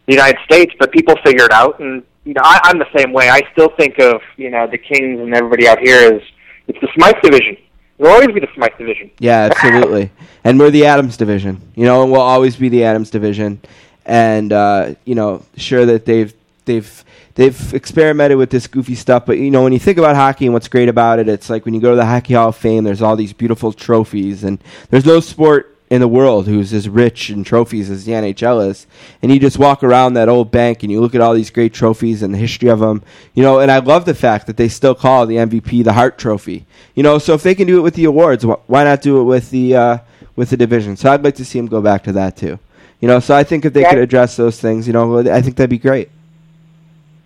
the 0.07 0.13
United 0.13 0.38
States, 0.45 0.73
but 0.80 0.91
people 0.91 1.15
figure 1.26 1.45
it 1.45 1.51
out. 1.51 1.80
And 1.80 2.03
you 2.23 2.34
know, 2.34 2.41
I, 2.43 2.59
I'm 2.63 2.80
the 2.80 2.88
same 2.97 3.11
way. 3.13 3.30
I 3.30 3.41
still 3.51 3.69
think 3.77 3.99
of 3.99 4.21
you 4.38 4.49
know 4.49 4.65
the 4.67 4.77
Kings 4.77 5.19
and 5.19 5.34
everybody 5.35 5.67
out 5.67 5.80
here 5.80 6.13
as 6.13 6.21
it's 6.67 6.80
the 6.80 6.88
Smythe 6.95 7.21
division. 7.21 7.57
It'll 7.99 8.11
always 8.11 8.31
be 8.31 8.39
the 8.39 8.47
Smythe 8.55 8.77
division. 8.77 9.11
Yeah, 9.19 9.49
absolutely. 9.51 10.11
and 10.43 10.57
we're 10.57 10.71
the 10.71 10.85
Adams 10.85 11.17
division. 11.17 11.61
You 11.76 11.85
know, 11.85 12.01
and 12.03 12.11
we'll 12.11 12.21
always 12.21 12.55
be 12.55 12.69
the 12.69 12.85
Adams 12.85 13.09
division. 13.09 13.61
And 14.05 14.53
uh, 14.53 14.95
you 15.05 15.15
know, 15.15 15.45
sure 15.57 15.85
that 15.85 16.05
they've 16.05 16.34
they've 16.65 17.03
they've 17.35 17.73
experimented 17.73 18.38
with 18.38 18.49
this 18.49 18.67
goofy 18.67 18.95
stuff, 18.95 19.26
but 19.26 19.38
you 19.38 19.51
know, 19.51 19.63
when 19.63 19.73
you 19.73 19.80
think 19.80 19.97
about 19.97 20.15
hockey 20.15 20.45
and 20.45 20.53
what's 20.53 20.67
great 20.67 20.89
about 20.89 21.19
it, 21.19 21.27
it's 21.27 21.49
like 21.49 21.65
when 21.65 21.73
you 21.73 21.81
go 21.81 21.91
to 21.91 21.95
the 21.95 22.05
Hockey 22.05 22.34
Hall 22.34 22.49
of 22.49 22.55
Fame, 22.55 22.84
there's 22.84 23.01
all 23.01 23.15
these 23.15 23.34
beautiful 23.34 23.73
trophies, 23.73 24.43
and 24.43 24.63
there's 24.89 25.05
no 25.05 25.19
sport 25.19 25.76
in 25.90 26.02
the 26.02 26.07
world 26.07 26.45
who's 26.48 26.72
as 26.72 26.88
rich 26.88 27.30
in 27.32 27.44
trophies 27.44 27.90
as 27.90 28.06
the 28.06 28.11
NHL 28.11 28.68
is. 28.70 28.86
And 29.22 29.32
you 29.32 29.40
just 29.40 29.57
walk 29.57 29.84
around 29.84 30.14
that 30.14 30.30
old 30.30 30.52
bank 30.52 30.84
and 30.84 30.91
you 30.91 31.02
look 31.02 31.16
at 31.16 31.22
all 31.22 31.34
these 31.34 31.49
great 31.49 31.74
trophies 31.74 32.22
and 32.22 32.32
the 32.34 32.38
history 32.38 32.70
of 32.70 32.80
them. 32.80 33.02
You 33.34 33.41
know, 33.41 33.60
and 33.60 33.72
I 33.72 33.80
love 33.80 34.06
the 34.06 34.14
fact 34.14 34.45
that 34.48 34.57
they 34.57 34.70
still 34.70 34.94
call 34.94 35.26
the 35.26 35.38
MVP 35.38 35.84
the 35.84 35.94
Hart 35.94 36.18
Trophy. 36.20 36.66
You 36.94 37.02
know, 37.03 37.18
so 37.18 37.34
if 37.34 37.41
they 37.44 37.56
can 37.56 37.66
do 37.68 37.80
it 37.80 37.82
with 37.82 37.95
the 37.95 38.06
awards, 38.06 38.45
why 38.45 38.84
not 38.84 39.02
do 39.02 39.20
it 39.20 39.24
with 39.24 39.49
the 39.49 39.76
uh, 39.76 39.98
with 40.36 40.52
the 40.52 40.57
division? 40.57 40.95
So 40.95 41.11
I'd 41.11 41.24
like 41.24 41.36
to 41.36 41.45
see 41.45 41.60
them 41.60 41.68
go 41.68 41.82
back 41.82 42.03
to 42.03 42.11
that 42.14 42.38
too. 42.38 42.60
You 42.99 43.07
know, 43.07 43.20
so 43.20 43.34
I 43.36 43.44
think 43.44 43.66
if 43.66 43.74
they 43.74 43.82
Yeah. 43.82 43.91
could 43.91 43.99
address 43.99 44.36
those 44.36 44.60
things, 44.60 44.86
you 44.86 44.94
know, 44.94 45.20
I 45.20 45.41
think 45.41 45.56
that'd 45.56 45.70
be 45.70 45.78
great. 45.78 46.10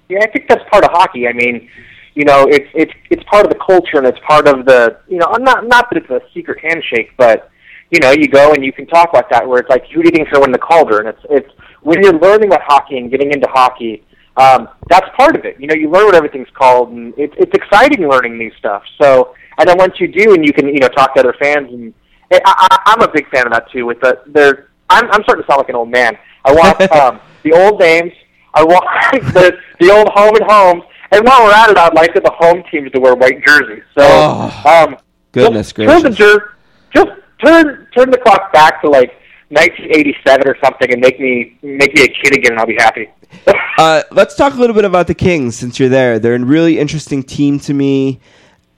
Yeah, 0.08 0.20
I 0.22 0.28
think 0.28 0.48
that's 0.48 0.64
part 0.70 0.84
of 0.86 0.92
hockey. 0.92 1.28
I 1.28 1.34
mean, 1.34 1.68
you 2.14 2.24
know, 2.24 2.46
it's 2.48 2.70
it's 2.74 2.94
it's 3.10 3.24
part 3.24 3.46
of 3.46 3.52
the 3.52 3.58
culture 3.60 3.98
and 3.98 4.06
it's 4.08 4.20
part 4.20 4.48
of 4.48 4.66
the 4.66 4.98
you 5.10 5.18
know, 5.18 5.32
not 5.40 5.68
not 5.68 5.90
that 5.90 5.98
it's 5.98 6.10
a 6.10 6.22
secret 6.34 6.60
handshake, 6.60 7.12
but 7.18 7.50
you 7.94 8.00
know, 8.00 8.12
you 8.12 8.28
go 8.28 8.54
and 8.54 8.66
you 8.66 8.74
can 8.74 8.88
talk 8.88 9.14
like 9.14 9.30
that 9.30 9.48
where 9.48 9.60
it's 9.60 9.70
like 9.70 9.86
who 9.92 10.02
do 10.02 10.08
you 10.08 10.12
think's 10.12 10.32
gonna 10.32 10.42
win 10.42 10.52
the 10.52 10.58
Calder? 10.58 11.00
And 11.00 11.08
it's 11.10 11.24
it's 11.30 11.50
when 11.82 12.02
you're 12.02 12.18
learning 12.20 12.48
about 12.50 12.62
hockey 12.64 12.98
and 12.98 13.12
getting 13.12 13.32
into 13.32 13.48
hockey, 13.48 14.04
um, 14.38 14.68
that's 14.90 15.08
part 15.16 15.36
of 15.36 15.46
it. 15.46 15.60
You 15.60 15.68
know, 15.68 15.76
you 15.76 15.90
learn 15.92 16.06
what 16.06 16.16
everything's 16.16 16.48
called 16.56 16.90
and 16.90 17.14
it's 17.18 17.36
it's 17.38 17.54
exciting 17.54 18.08
learning 18.10 18.38
new 18.38 18.52
stuff. 18.58 18.82
So 19.00 19.36
and 19.60 19.70
then 19.70 19.78
once 19.78 20.00
you 20.00 20.08
do 20.08 20.34
and 20.34 20.44
you 20.46 20.52
can, 20.54 20.68
you 20.68 20.80
know, 20.80 20.88
talk 20.88 21.14
to 21.14 21.20
other 21.20 21.36
fans 21.40 21.70
and 21.72 21.94
I, 22.32 22.40
I, 22.46 22.80
I'm 22.88 23.02
a 23.08 23.12
big 23.12 23.30
fan 23.30 23.46
of 23.46 23.54
that 23.54 23.70
too. 23.72 23.86
With 23.86 24.00
the 24.02 24.20
there, 24.26 24.70
I'm 24.90 25.06
I'm 25.12 25.22
starting 25.24 25.44
to 25.44 25.48
sound 25.52 25.60
like 25.60 25.70
an 25.70 25.76
old 25.76 25.90
man. 25.92 26.18
I 26.46 26.52
watch 26.52 26.82
um, 27.00 27.20
the 27.44 27.54
old 27.54 27.80
names. 27.80 28.12
I 28.56 28.64
watch 28.64 28.86
the 29.34 29.56
the 29.80 29.92
old 29.92 30.08
home 30.10 30.36
and 30.36 30.46
homes. 30.50 30.84
And 31.12 31.24
while 31.28 31.44
we're 31.44 31.52
at 31.54 31.70
it, 31.70 31.78
I'd 31.78 31.94
like 31.94 32.12
for 32.12 32.22
the 32.22 32.32
home 32.32 32.64
teams 32.72 32.92
to 32.94 33.00
wear 33.00 33.14
white 33.14 33.46
jerseys. 33.46 33.84
So, 33.96 34.02
Oh, 34.04 34.64
um, 34.66 34.98
goodness 35.32 35.68
just 35.72 35.76
gracious. 35.76 36.16
jer- 36.18 36.56
just 36.92 37.12
turn 37.44 37.88
turn 37.96 38.12
the 38.12 38.18
clock 38.18 38.52
back 38.54 38.82
to 38.82 38.90
like 38.90 39.12
1987 39.50 40.48
or 40.48 40.58
something, 40.64 40.92
and 40.92 41.02
make 41.02 41.20
me 41.20 41.58
make 41.62 41.94
me 41.96 42.04
a 42.04 42.08
kid 42.08 42.38
again, 42.38 42.52
and 42.52 42.60
I'll 42.60 42.66
be 42.66 42.76
happy. 42.78 43.10
Uh, 43.76 44.04
let's 44.12 44.36
talk 44.36 44.54
a 44.54 44.56
little 44.56 44.76
bit 44.76 44.86
about 44.86 45.08
the 45.08 45.16
Kings 45.16 45.56
since 45.56 45.80
you're 45.80 45.90
there. 45.90 46.20
They're 46.20 46.36
a 46.36 46.46
really 46.46 46.78
interesting 46.78 47.24
team 47.24 47.60
to 47.62 47.74
me. 47.74 48.20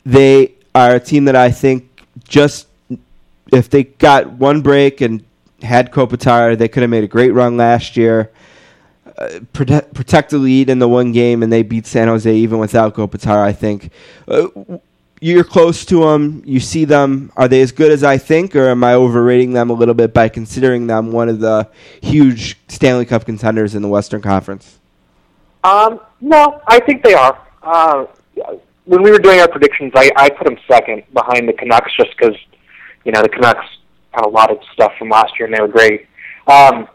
They 0.05 0.53
are 0.73 0.95
a 0.95 0.99
team 1.01 1.25
that 1.25 1.35
I 1.35 1.51
think 1.51 2.01
just 2.23 2.67
if 3.51 3.69
they 3.69 3.83
got 3.83 4.31
one 4.31 4.61
break 4.61 5.01
and 5.01 5.21
had 5.61 5.91
Kopitar, 5.91 6.57
they 6.57 6.69
could 6.69 6.81
have 6.81 6.89
made 6.89 7.03
a 7.03 7.07
great 7.07 7.31
run 7.31 7.57
last 7.57 7.97
year. 7.97 8.31
Uh, 9.17 9.39
protect, 9.53 9.93
protect 9.93 10.29
the 10.31 10.37
lead 10.37 10.69
in 10.69 10.79
the 10.79 10.87
one 10.87 11.11
game, 11.11 11.43
and 11.43 11.51
they 11.51 11.61
beat 11.61 11.85
San 11.85 12.07
Jose 12.07 12.33
even 12.33 12.59
without 12.59 12.95
Kopitar. 12.95 13.37
I 13.37 13.53
think 13.53 13.91
uh, 14.27 14.47
you're 15.21 15.43
close 15.43 15.85
to 15.85 16.01
them. 16.01 16.43
You 16.45 16.59
see 16.59 16.85
them. 16.85 17.31
Are 17.35 17.47
they 17.47 17.61
as 17.61 17.71
good 17.71 17.91
as 17.91 18.03
I 18.03 18.17
think, 18.17 18.55
or 18.55 18.69
am 18.69 18.83
I 18.83 18.93
overrating 18.93 19.53
them 19.53 19.69
a 19.69 19.73
little 19.73 19.93
bit 19.93 20.13
by 20.13 20.29
considering 20.29 20.87
them 20.87 21.11
one 21.11 21.29
of 21.29 21.39
the 21.39 21.69
huge 22.01 22.57
Stanley 22.67 23.05
Cup 23.05 23.25
contenders 23.25 23.75
in 23.75 23.81
the 23.81 23.87
Western 23.87 24.21
Conference? 24.21 24.79
Um, 25.63 25.99
no, 26.21 26.61
I 26.67 26.79
think 26.79 27.03
they 27.03 27.13
are. 27.13 27.39
Uh, 27.63 28.05
when 28.85 29.01
we 29.01 29.09
were 29.09 29.19
doing 29.19 29.39
our 29.39 29.47
predictions, 29.47 29.93
I, 29.95 30.11
I 30.15 30.29
put 30.29 30.45
them 30.45 30.57
second 30.67 31.03
behind 31.13 31.47
the 31.47 31.53
Canucks 31.53 31.91
just 31.97 32.11
because, 32.17 32.35
you 33.03 33.11
know, 33.11 33.21
the 33.21 33.29
Canucks 33.29 33.65
had 34.11 34.25
a 34.25 34.29
lot 34.29 34.51
of 34.51 34.59
stuff 34.73 34.93
from 34.99 35.09
last 35.09 35.33
year 35.39 35.47
and 35.47 35.55
they 35.55 35.61
were 35.61 35.67
great. 35.67 36.07
Um, 36.47 36.87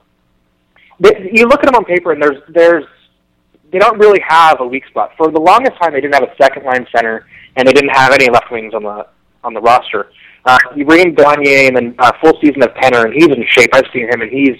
they, 1.01 1.31
you 1.33 1.49
look 1.49 1.61
at 1.61 1.67
them 1.67 1.75
on 1.75 1.85
paper 1.85 2.13
and 2.13 2.23
there's 2.23 2.41
there's 2.49 2.85
they 3.73 3.79
don't 3.79 3.99
really 3.99 4.21
have 4.27 4.61
a 4.61 4.67
weak 4.67 4.87
spot. 4.87 5.13
For 5.17 5.31
the 5.31 5.41
longest 5.41 5.81
time, 5.81 5.93
they 5.93 6.01
didn't 6.01 6.15
have 6.15 6.25
a 6.25 6.35
second 6.37 6.65
line 6.65 6.87
center 6.95 7.27
and 7.57 7.67
they 7.67 7.73
didn't 7.73 7.91
have 7.91 8.13
any 8.13 8.29
left 8.31 8.51
wings 8.51 8.75
on 8.75 8.83
the 8.83 9.07
on 9.43 9.55
the 9.55 9.61
roster. 9.61 10.11
Uh, 10.45 10.59
you 10.75 10.85
bring 10.85 11.09
and 11.09 11.77
then 11.77 11.95
uh, 11.99 12.13
full 12.21 12.39
season 12.41 12.63
of 12.63 12.71
Penner 12.71 13.05
and 13.05 13.13
he's 13.15 13.27
in 13.27 13.45
shape. 13.49 13.71
I've 13.75 13.85
seen 13.93 14.09
him 14.11 14.23
and 14.23 14.31
he's 14.31 14.57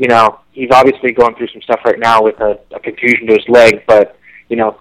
you 0.00 0.08
know, 0.08 0.40
he's 0.52 0.70
obviously 0.72 1.12
going 1.12 1.34
through 1.36 1.48
some 1.48 1.60
stuff 1.60 1.80
right 1.84 1.98
now 1.98 2.22
with 2.22 2.40
a, 2.40 2.58
a 2.74 2.80
contusion 2.80 3.26
to 3.26 3.34
his 3.34 3.46
leg, 3.48 3.82
but 3.86 4.16
you 4.48 4.56
know, 4.56 4.80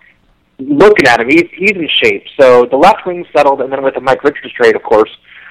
looking 0.60 1.08
at 1.08 1.20
him, 1.20 1.28
he's 1.30 1.44
he's 1.54 1.72
in 1.72 1.90
shape. 2.02 2.24
So 2.40 2.66
the 2.66 2.78
left 2.78 3.06
wing 3.06 3.26
settled, 3.36 3.60
and 3.60 3.72
then 3.72 3.84
with 3.84 3.96
the 3.96 4.02
Mike 4.02 4.24
Richards 4.24 4.54
trade, 4.54 4.78
of 4.78 4.84
course, 4.84 5.10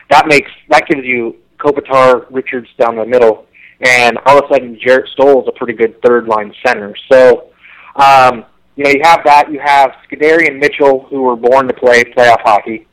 that 0.09 0.27
makes 0.27 0.51
that 0.71 0.87
gives 0.89 1.05
you 1.05 1.37
Kopitar, 1.59 2.25
Richards 2.31 2.69
down 2.79 2.97
the 2.97 3.05
middle, 3.05 3.47
and 3.81 4.19
all 4.25 4.39
of 4.39 4.45
a 4.51 4.55
sudden 4.55 4.79
Jarrett 4.81 5.09
Stoll 5.13 5.43
is 5.43 5.49
a 5.49 5.59
pretty 5.59 5.75
good 5.75 6.01
third 6.01 6.29
line 6.29 6.55
center. 6.67 6.95
So, 7.13 7.51
um, 7.97 8.47
you 8.79 8.85
know, 8.85 8.91
you 8.91 9.01
have 9.03 9.21
that. 9.25 9.51
You 9.51 9.59
have 9.59 9.91
Scuderi 10.05 10.47
and 10.47 10.59
Mitchell, 10.59 11.07
who 11.11 11.23
were 11.23 11.37
born 11.37 11.67
to 11.67 11.75
play 11.75 12.05
playoff 12.05 12.41
hockey 12.43 12.87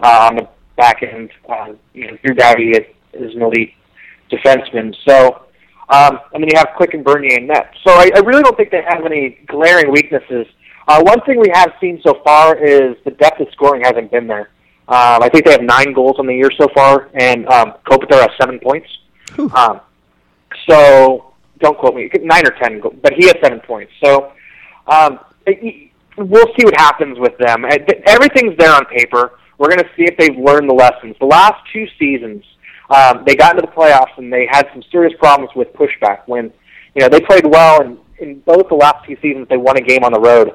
uh, 0.00 0.28
on 0.28 0.36
the 0.36 0.48
back 0.76 1.02
end. 1.02 1.30
Uh, 1.48 1.74
you 1.92 2.06
know, 2.06 2.16
Drew 2.24 2.34
Doughty 2.34 2.70
is, 2.70 2.86
is 3.12 3.34
an 3.36 3.42
elite 3.42 3.74
defenseman. 4.32 4.94
So. 5.06 5.42
Um, 5.88 6.18
and 6.32 6.42
then 6.42 6.48
you 6.52 6.58
have 6.58 6.70
Quick 6.76 6.94
and 6.94 7.04
Bernier 7.04 7.38
in 7.38 7.46
net. 7.46 7.72
So 7.84 7.92
I, 7.92 8.10
I 8.16 8.18
really 8.18 8.42
don't 8.42 8.56
think 8.56 8.72
they 8.72 8.82
have 8.82 9.06
any 9.06 9.38
glaring 9.46 9.92
weaknesses. 9.92 10.48
Uh, 10.88 11.00
one 11.00 11.20
thing 11.20 11.38
we 11.38 11.48
have 11.54 11.74
seen 11.80 12.00
so 12.02 12.20
far 12.24 12.56
is 12.56 12.96
the 13.04 13.12
depth 13.12 13.40
of 13.40 13.46
scoring 13.52 13.82
hasn't 13.84 14.10
been 14.10 14.26
there. 14.26 14.50
Um, 14.88 15.22
I 15.22 15.28
think 15.28 15.44
they 15.44 15.52
have 15.52 15.62
nine 15.62 15.92
goals 15.92 16.16
on 16.18 16.26
the 16.26 16.34
year 16.34 16.50
so 16.58 16.66
far, 16.74 17.08
and 17.14 17.46
um, 17.46 17.74
Kopitar 17.86 18.20
has 18.20 18.30
seven 18.40 18.58
points. 18.58 18.88
Um, 19.54 19.80
so 20.68 21.34
don't 21.60 21.78
quote 21.78 21.94
me, 21.94 22.10
nine 22.20 22.46
or 22.46 22.54
ten, 22.60 22.80
but 22.80 23.12
he 23.12 23.26
has 23.26 23.36
seven 23.40 23.60
points. 23.60 23.92
So 24.02 24.32
um, 24.86 25.18
we'll 26.16 26.46
see 26.58 26.64
what 26.64 26.74
happens 26.78 27.18
with 27.18 27.36
them. 27.38 27.64
Everything's 28.06 28.56
there 28.58 28.74
on 28.74 28.84
paper. 28.86 29.38
We're 29.58 29.68
going 29.68 29.80
to 29.80 29.90
see 29.96 30.04
if 30.04 30.16
they've 30.18 30.36
learned 30.36 30.68
the 30.68 30.74
lessons. 30.74 31.16
The 31.18 31.26
last 31.26 31.60
two 31.72 31.86
seasons, 31.98 32.44
um, 32.90 33.24
they 33.26 33.34
got 33.34 33.56
into 33.56 33.66
the 33.66 33.72
playoffs 33.72 34.16
and 34.16 34.32
they 34.32 34.46
had 34.50 34.66
some 34.72 34.82
serious 34.90 35.14
problems 35.18 35.50
with 35.56 35.72
pushback. 35.72 36.20
When 36.26 36.52
you 36.94 37.02
know 37.02 37.08
they 37.08 37.20
played 37.20 37.46
well, 37.46 37.82
and 37.82 37.98
in 38.18 38.40
both 38.40 38.68
the 38.68 38.74
last 38.74 39.06
two 39.06 39.16
seasons 39.22 39.48
they 39.48 39.56
won 39.56 39.76
a 39.76 39.80
game 39.80 40.04
on 40.04 40.12
the 40.12 40.20
road, 40.20 40.54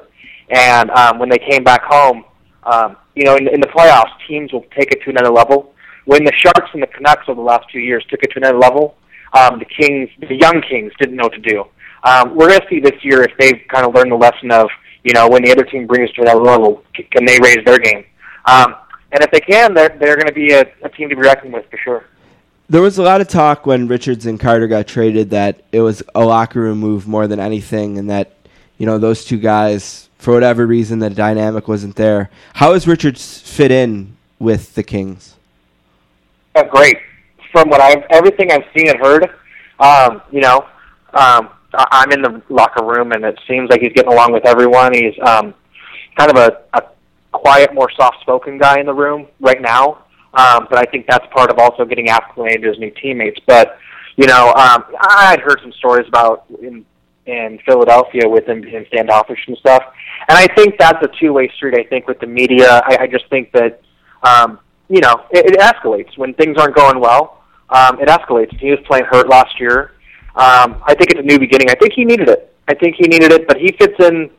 and 0.50 0.90
um, 0.90 1.18
when 1.18 1.28
they 1.28 1.38
came 1.38 1.64
back 1.64 1.82
home, 1.84 2.24
um, 2.64 2.96
you 3.14 3.24
know 3.24 3.36
in, 3.36 3.48
in 3.48 3.60
the 3.60 3.68
playoffs 3.68 4.12
teams 4.28 4.52
will 4.52 4.64
take 4.76 4.92
it 4.92 5.02
to 5.04 5.10
another 5.10 5.30
level. 5.30 5.74
When 6.04 6.24
the 6.24 6.32
Sharks 6.36 6.70
and 6.72 6.82
the 6.82 6.88
Canucks 6.88 7.28
over 7.28 7.36
the 7.36 7.46
last 7.46 7.66
two 7.70 7.78
years 7.78 8.04
took 8.08 8.22
it 8.22 8.30
to 8.32 8.38
another 8.38 8.58
level, 8.58 8.96
um, 9.34 9.58
the 9.58 9.64
Kings, 9.64 10.10
the 10.18 10.34
young 10.34 10.62
Kings, 10.68 10.92
didn't 10.98 11.16
know 11.16 11.24
what 11.24 11.34
to 11.34 11.40
do. 11.40 11.64
Um, 12.04 12.34
we're 12.34 12.48
going 12.48 12.60
to 12.60 12.66
see 12.68 12.80
this 12.80 13.02
year 13.02 13.22
if 13.22 13.32
they've 13.38 13.60
kind 13.68 13.86
of 13.86 13.94
learned 13.94 14.10
the 14.10 14.16
lesson 14.16 14.50
of 14.50 14.68
you 15.04 15.12
know 15.12 15.28
when 15.28 15.42
the 15.42 15.50
other 15.52 15.64
team 15.64 15.86
brings 15.86 16.10
to 16.12 16.22
another 16.22 16.40
level, 16.40 16.82
can 16.94 17.24
they 17.24 17.38
raise 17.42 17.64
their 17.64 17.78
game? 17.78 18.04
Um, 18.44 18.74
and 19.12 19.22
if 19.22 19.30
they 19.30 19.40
can, 19.40 19.74
they're 19.74 19.96
they're 20.00 20.16
going 20.16 20.28
to 20.28 20.32
be 20.32 20.52
a, 20.52 20.64
a 20.82 20.88
team 20.88 21.08
to 21.08 21.16
be 21.16 21.22
reckoned 21.22 21.52
with 21.52 21.68
for 21.70 21.76
sure. 21.78 22.04
There 22.68 22.80
was 22.80 22.98
a 22.98 23.02
lot 23.02 23.20
of 23.20 23.28
talk 23.28 23.66
when 23.66 23.86
Richards 23.86 24.24
and 24.24 24.40
Carter 24.40 24.66
got 24.66 24.86
traded 24.86 25.30
that 25.30 25.62
it 25.72 25.80
was 25.80 26.02
a 26.14 26.24
locker 26.24 26.60
room 26.60 26.78
move 26.78 27.06
more 27.06 27.26
than 27.26 27.38
anything, 27.38 27.98
and 27.98 28.08
that 28.10 28.32
you 28.78 28.86
know 28.86 28.98
those 28.98 29.24
two 29.24 29.38
guys, 29.38 30.08
for 30.18 30.32
whatever 30.34 30.66
reason, 30.66 30.98
the 30.98 31.10
dynamic 31.10 31.68
wasn't 31.68 31.96
there. 31.96 32.30
How 32.54 32.72
has 32.72 32.88
Richards 32.88 33.38
fit 33.40 33.70
in 33.70 34.16
with 34.38 34.74
the 34.74 34.82
Kings? 34.82 35.36
Oh, 36.54 36.64
great. 36.64 36.96
From 37.52 37.68
what 37.68 37.80
I've 37.80 38.04
everything 38.10 38.50
I've 38.50 38.64
seen 38.74 38.88
and 38.88 38.98
heard, 38.98 39.30
um, 39.78 40.22
you 40.30 40.40
know, 40.40 40.66
um, 41.12 41.50
I'm 41.74 42.12
in 42.12 42.22
the 42.22 42.42
locker 42.48 42.84
room, 42.84 43.12
and 43.12 43.24
it 43.24 43.38
seems 43.48 43.70
like 43.70 43.80
he's 43.80 43.92
getting 43.92 44.12
along 44.12 44.32
with 44.32 44.46
everyone. 44.46 44.92
He's 44.94 45.14
um, 45.24 45.54
kind 46.16 46.30
of 46.30 46.36
a, 46.36 46.62
a 46.74 46.82
quiet, 47.32 47.74
more 47.74 47.90
soft-spoken 47.96 48.58
guy 48.58 48.78
in 48.80 48.86
the 48.86 48.94
room 48.94 49.26
right 49.40 49.60
now. 49.60 50.04
Um, 50.34 50.66
but 50.70 50.78
I 50.78 50.84
think 50.90 51.06
that's 51.08 51.26
part 51.32 51.50
of 51.50 51.58
also 51.58 51.84
getting 51.84 52.08
acclimated 52.08 52.62
to 52.62 52.68
his 52.68 52.78
new 52.78 52.90
teammates. 52.90 53.40
But 53.46 53.78
you 54.16 54.26
know, 54.26 54.48
um, 54.48 54.84
I 55.00 55.30
had 55.30 55.40
heard 55.40 55.60
some 55.62 55.72
stories 55.72 56.06
about 56.08 56.46
in 56.60 56.84
in 57.24 57.58
Philadelphia 57.64 58.28
with 58.28 58.46
him 58.46 58.62
being 58.62 58.84
standoffish 58.88 59.38
and 59.46 59.56
stuff, 59.58 59.82
and 60.28 60.36
I 60.36 60.46
think 60.54 60.76
that's 60.78 61.02
a 61.02 61.08
two-way 61.20 61.48
street. 61.56 61.74
I 61.78 61.84
think 61.88 62.08
with 62.08 62.18
the 62.18 62.26
media, 62.26 62.82
I, 62.84 63.02
I 63.02 63.06
just 63.06 63.28
think 63.30 63.52
that 63.52 63.80
um, 64.22 64.58
you 64.88 65.00
know 65.00 65.26
it, 65.30 65.46
it 65.46 65.60
escalates 65.60 66.16
when 66.16 66.34
things 66.34 66.56
aren't 66.58 66.74
going 66.74 66.98
well. 66.98 67.42
Um, 67.70 68.00
it 68.00 68.08
escalates. 68.08 68.58
He 68.58 68.70
was 68.70 68.80
playing 68.86 69.04
hurt 69.04 69.28
last 69.28 69.58
year. 69.60 69.92
Um, 70.34 70.82
I 70.86 70.94
think 70.94 71.10
it's 71.10 71.20
a 71.20 71.22
new 71.22 71.38
beginning. 71.38 71.68
I 71.70 71.74
think 71.74 71.92
he 71.94 72.04
needed 72.04 72.28
it. 72.28 72.54
I 72.68 72.74
think 72.74 72.96
he 72.96 73.06
needed 73.06 73.32
it, 73.32 73.46
but 73.46 73.58
he 73.58 73.72
fits 73.78 73.94
in. 74.00 74.30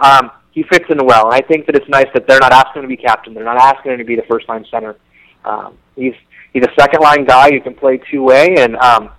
Um, 0.00 0.30
he 0.52 0.62
fits 0.64 0.84
in 0.90 1.04
well, 1.04 1.26
and 1.26 1.34
I 1.34 1.46
think 1.46 1.66
that 1.66 1.76
it's 1.76 1.88
nice 1.88 2.06
that 2.14 2.26
they're 2.26 2.40
not 2.40 2.52
asking 2.52 2.82
him 2.82 2.88
to 2.88 2.96
be 2.96 2.96
captain. 2.96 3.34
They're 3.34 3.44
not 3.44 3.58
asking 3.58 3.92
him 3.92 3.98
to 3.98 4.04
be 4.04 4.16
the 4.16 4.24
first 4.28 4.48
line 4.48 4.64
center. 4.70 4.96
Um, 5.44 5.76
he's 5.96 6.14
he's 6.52 6.62
a 6.62 6.72
second 6.78 7.00
line 7.00 7.24
guy 7.24 7.50
who 7.50 7.60
can 7.60 7.74
play 7.74 8.00
two 8.10 8.22
way, 8.22 8.54
and 8.58 8.76
um, 8.76 9.10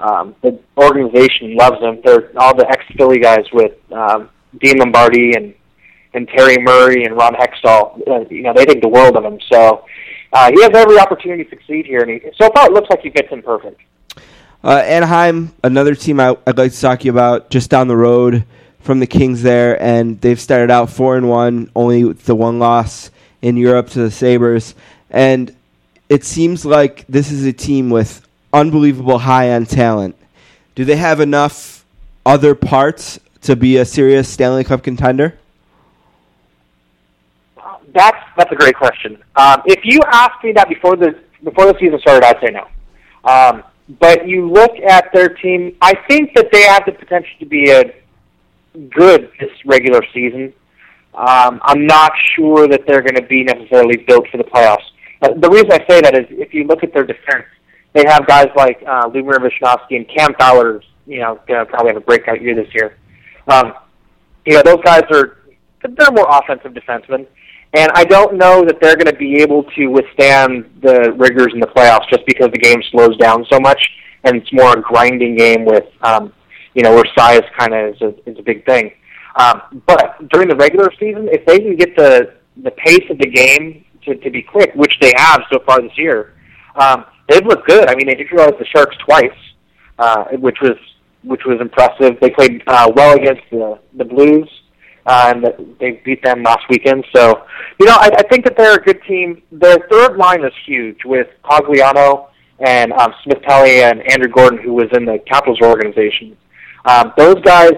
um, 0.00 0.34
the 0.42 0.58
organization 0.76 1.56
loves 1.56 1.80
him. 1.80 2.00
They're 2.04 2.32
all 2.38 2.56
the 2.56 2.68
ex 2.68 2.84
Philly 2.96 3.18
guys 3.18 3.44
with 3.52 3.72
um, 3.92 4.30
Dean 4.58 4.78
Lombardi 4.78 5.34
and 5.36 5.54
and 6.14 6.28
Terry 6.28 6.58
Murray 6.58 7.04
and 7.04 7.16
Ron 7.16 7.34
Hextall. 7.34 8.06
Uh, 8.06 8.24
you 8.28 8.42
know 8.42 8.52
they 8.54 8.64
think 8.64 8.82
the 8.82 8.88
world 8.88 9.16
of 9.16 9.24
him. 9.24 9.38
So 9.50 9.84
uh, 10.32 10.50
he 10.54 10.62
has 10.62 10.70
every 10.74 10.98
opportunity 10.98 11.44
to 11.44 11.50
succeed 11.50 11.86
here, 11.86 12.00
and 12.00 12.10
he, 12.10 12.20
so 12.40 12.50
far 12.54 12.66
it 12.66 12.72
looks 12.72 12.88
like 12.90 13.00
he 13.00 13.10
fits 13.10 13.28
in 13.30 13.42
perfect. 13.42 13.80
Uh, 14.64 14.76
Anaheim, 14.76 15.52
another 15.64 15.94
team 15.94 16.20
I, 16.20 16.32
would 16.32 16.58
like 16.58 16.72
to 16.72 16.80
talk 16.80 17.00
to 17.00 17.06
you 17.06 17.10
about, 17.10 17.50
just 17.50 17.68
down 17.68 17.88
the 17.88 17.96
road 17.96 18.44
from 18.80 19.00
the 19.00 19.06
Kings 19.06 19.42
there, 19.42 19.80
and 19.82 20.20
they've 20.20 20.40
started 20.40 20.70
out 20.70 20.90
four 20.90 21.16
and 21.16 21.28
one, 21.28 21.70
only 21.74 22.04
with 22.04 22.24
the 22.24 22.34
one 22.34 22.60
loss 22.60 23.10
in 23.40 23.56
Europe 23.56 23.88
to 23.90 23.98
the 23.98 24.10
Sabres, 24.10 24.76
and 25.10 25.54
it 26.08 26.24
seems 26.24 26.64
like 26.64 27.04
this 27.08 27.32
is 27.32 27.44
a 27.44 27.52
team 27.52 27.90
with 27.90 28.26
unbelievable 28.52 29.18
high 29.18 29.48
end 29.48 29.68
talent. 29.68 30.14
Do 30.74 30.84
they 30.84 30.96
have 30.96 31.20
enough 31.20 31.84
other 32.24 32.54
parts 32.54 33.18
to 33.42 33.56
be 33.56 33.78
a 33.78 33.84
serious 33.84 34.28
Stanley 34.28 34.62
Cup 34.62 34.82
contender? 34.82 35.38
That's 37.92 38.18
that's 38.36 38.52
a 38.52 38.54
great 38.54 38.76
question. 38.76 39.22
Um, 39.36 39.62
if 39.66 39.80
you 39.84 40.00
asked 40.06 40.42
me 40.44 40.52
that 40.52 40.68
before 40.68 40.96
the 40.96 41.18
before 41.42 41.66
the 41.66 41.78
season 41.78 41.98
started, 41.98 42.24
I'd 42.24 42.40
say 42.40 42.50
no. 42.52 42.68
Um, 43.24 43.64
but 43.88 44.26
you 44.26 44.50
look 44.50 44.72
at 44.78 45.12
their 45.12 45.28
team, 45.28 45.76
I 45.80 45.94
think 46.08 46.34
that 46.34 46.50
they 46.52 46.62
have 46.62 46.84
the 46.86 46.92
potential 46.92 47.32
to 47.40 47.46
be 47.46 47.70
a 47.70 47.94
good 48.90 49.30
this 49.40 49.50
regular 49.64 50.02
season. 50.12 50.52
Um, 51.14 51.60
I'm 51.62 51.86
not 51.86 52.12
sure 52.36 52.68
that 52.68 52.86
they're 52.86 53.02
going 53.02 53.16
to 53.16 53.26
be 53.26 53.44
necessarily 53.44 53.98
built 53.98 54.26
for 54.30 54.38
the 54.38 54.44
playoffs. 54.44 54.84
Uh, 55.20 55.34
the 55.34 55.50
reason 55.50 55.72
I 55.72 55.84
say 55.88 56.00
that 56.00 56.14
is 56.18 56.26
if 56.30 56.54
you 56.54 56.64
look 56.64 56.82
at 56.82 56.94
their 56.94 57.04
defense, 57.04 57.44
they 57.92 58.04
have 58.06 58.26
guys 58.26 58.48
like 58.56 58.82
uh, 58.86 59.08
Lubomir 59.08 59.38
Visnovsky 59.38 59.96
and 59.96 60.08
Cam 60.08 60.32
Fowler, 60.38 60.82
you 61.06 61.20
know, 61.20 61.38
going 61.46 61.64
to 61.64 61.66
probably 61.66 61.88
have 61.88 61.98
a 61.98 62.04
breakout 62.04 62.40
year 62.40 62.54
this 62.54 62.72
year. 62.74 62.96
Um, 63.48 63.74
you 64.46 64.54
know, 64.54 64.62
those 64.62 64.82
guys 64.82 65.02
are 65.10 65.38
they're 65.82 66.12
more 66.12 66.26
offensive 66.30 66.72
defensemen, 66.72 67.26
and 67.74 67.90
I 67.94 68.04
don't 68.04 68.36
know 68.36 68.64
that 68.64 68.80
they're 68.80 68.96
going 68.96 69.06
to 69.06 69.16
be 69.16 69.42
able 69.42 69.64
to 69.76 69.86
withstand 69.86 70.70
the 70.82 71.12
rigors 71.16 71.52
in 71.54 71.60
the 71.60 71.66
playoffs 71.66 72.08
just 72.10 72.26
because 72.26 72.50
the 72.52 72.58
game 72.58 72.82
slows 72.90 73.16
down 73.16 73.46
so 73.50 73.58
much 73.58 73.80
and 74.24 74.36
it's 74.36 74.52
more 74.52 74.78
a 74.78 74.80
grinding 74.80 75.36
game 75.36 75.64
with 75.64 75.86
um, 76.02 76.32
you 76.74 76.82
know, 76.82 76.94
where 76.94 77.04
size 77.16 77.42
kind 77.58 77.74
of 77.74 77.94
is 77.94 78.02
a, 78.02 78.30
is 78.30 78.38
a 78.38 78.42
big 78.42 78.64
thing. 78.64 78.92
Um, 79.36 79.82
but 79.86 80.28
during 80.28 80.48
the 80.48 80.56
regular 80.56 80.90
season, 80.98 81.28
if 81.30 81.44
they 81.46 81.58
can 81.58 81.76
get 81.76 81.96
the 81.96 82.34
the 82.62 82.70
pace 82.72 83.04
of 83.08 83.18
the 83.18 83.26
game 83.26 83.84
to, 84.04 84.14
to 84.16 84.30
be 84.30 84.42
quick, 84.42 84.72
which 84.74 84.92
they 85.00 85.12
have 85.16 85.42
so 85.50 85.58
far 85.64 85.80
this 85.80 85.96
year, 85.96 86.34
um, 86.76 87.06
they've 87.28 87.44
looked 87.46 87.66
good. 87.66 87.88
I 87.88 87.94
mean, 87.94 88.06
they 88.06 88.14
neutralized 88.14 88.58
the 88.58 88.66
Sharks 88.66 88.96
twice, 89.06 89.30
uh, 89.98 90.24
which 90.32 90.58
was 90.60 90.76
which 91.24 91.42
was 91.46 91.60
impressive. 91.60 92.18
They 92.20 92.30
played 92.30 92.62
uh, 92.66 92.92
well 92.94 93.16
against 93.16 93.42
the 93.50 93.78
the 93.94 94.04
Blues, 94.04 94.48
uh, 95.06 95.32
and 95.34 95.76
they 95.80 96.02
beat 96.04 96.22
them 96.22 96.42
last 96.42 96.64
weekend. 96.70 97.04
So, 97.14 97.44
you 97.80 97.86
know, 97.86 97.96
I, 97.96 98.10
I 98.18 98.22
think 98.28 98.44
that 98.44 98.56
they're 98.56 98.76
a 98.76 98.82
good 98.82 99.02
team. 99.04 99.42
Their 99.50 99.78
third 99.90 100.16
line 100.16 100.44
is 100.44 100.52
huge 100.64 100.98
with 101.04 101.28
Cogliano 101.44 102.28
and 102.60 102.92
um, 102.92 103.12
Smith 103.24 103.42
Pelly 103.42 103.82
and 103.82 104.00
Andrew 104.10 104.28
Gordon, 104.28 104.62
who 104.62 104.72
was 104.72 104.88
in 104.92 105.04
the 105.04 105.18
Capitals 105.26 105.60
organization. 105.60 106.36
Um, 106.84 107.12
those 107.16 107.40
guys, 107.42 107.72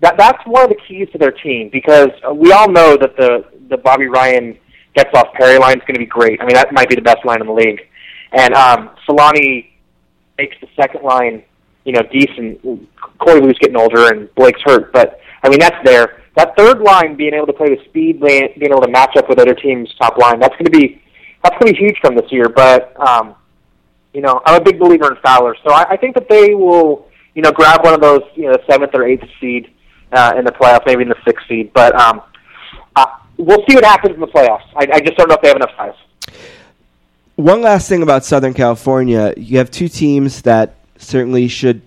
that 0.00 0.16
that's 0.16 0.40
one 0.46 0.64
of 0.64 0.68
the 0.68 0.78
keys 0.86 1.08
to 1.12 1.18
their 1.18 1.32
team 1.32 1.70
because 1.72 2.10
we 2.34 2.52
all 2.52 2.70
know 2.70 2.96
that 2.96 3.16
the 3.16 3.44
the 3.68 3.76
Bobby 3.76 4.06
Ryan 4.06 4.56
Getzlaf 4.96 5.32
Perry 5.34 5.58
line 5.58 5.76
is 5.78 5.82
going 5.82 5.94
to 5.94 6.00
be 6.00 6.06
great. 6.06 6.40
I 6.40 6.44
mean, 6.44 6.54
that 6.54 6.72
might 6.72 6.88
be 6.88 6.94
the 6.94 7.02
best 7.02 7.24
line 7.24 7.40
in 7.40 7.46
the 7.46 7.52
league. 7.52 7.80
And 8.32 8.54
um, 8.54 8.90
Selanne 9.08 9.68
makes 10.36 10.56
the 10.60 10.68
second 10.76 11.02
line, 11.02 11.42
you 11.84 11.92
know, 11.92 12.02
decent. 12.12 12.62
Koivu's 13.20 13.58
getting 13.58 13.76
older 13.76 14.08
and 14.08 14.32
Blake's 14.34 14.60
hurt, 14.62 14.92
but 14.92 15.20
I 15.42 15.48
mean 15.48 15.60
that's 15.60 15.84
there. 15.84 16.22
That 16.36 16.56
third 16.56 16.80
line 16.80 17.16
being 17.16 17.34
able 17.34 17.46
to 17.46 17.52
play 17.52 17.70
with 17.70 17.84
speed, 17.86 18.20
being 18.20 18.52
able 18.60 18.82
to 18.82 18.90
match 18.90 19.16
up 19.16 19.28
with 19.28 19.38
other 19.38 19.54
teams' 19.54 19.92
top 20.00 20.18
line, 20.18 20.38
that's 20.38 20.54
going 20.54 20.66
to 20.66 20.70
be 20.70 21.02
that's 21.42 21.56
going 21.58 21.72
to 21.72 21.78
be 21.78 21.86
huge 21.86 21.98
from 22.00 22.14
this 22.14 22.30
year. 22.30 22.48
But 22.48 22.98
um, 23.00 23.34
you 24.12 24.20
know, 24.20 24.40
I'm 24.46 24.60
a 24.60 24.64
big 24.64 24.78
believer 24.78 25.10
in 25.12 25.20
Fowler, 25.22 25.56
so 25.64 25.72
I, 25.72 25.90
I 25.90 25.96
think 25.96 26.14
that 26.14 26.28
they 26.28 26.54
will 26.54 27.08
you 27.38 27.42
know, 27.42 27.52
grab 27.52 27.84
one 27.84 27.94
of 27.94 28.00
those, 28.00 28.22
you 28.34 28.50
know, 28.50 28.56
seventh 28.68 28.90
or 28.94 29.06
eighth 29.06 29.22
seed 29.40 29.72
uh, 30.10 30.34
in 30.36 30.44
the 30.44 30.50
playoffs, 30.50 30.84
maybe 30.86 31.02
in 31.02 31.08
the 31.08 31.14
sixth 31.24 31.46
seed. 31.46 31.72
But 31.72 31.94
um, 31.94 32.20
uh, 32.96 33.06
we'll 33.36 33.64
see 33.68 33.76
what 33.76 33.84
happens 33.84 34.14
in 34.14 34.20
the 34.20 34.26
playoffs. 34.26 34.64
I, 34.74 34.88
I 34.94 34.98
just 34.98 35.16
don't 35.16 35.28
know 35.28 35.36
if 35.36 35.42
they 35.42 35.46
have 35.46 35.56
enough 35.56 35.70
size. 35.76 35.94
One 37.36 37.62
last 37.62 37.88
thing 37.88 38.02
about 38.02 38.24
Southern 38.24 38.54
California, 38.54 39.34
you 39.36 39.58
have 39.58 39.70
two 39.70 39.88
teams 39.88 40.42
that 40.42 40.74
certainly 40.96 41.46
should 41.46 41.80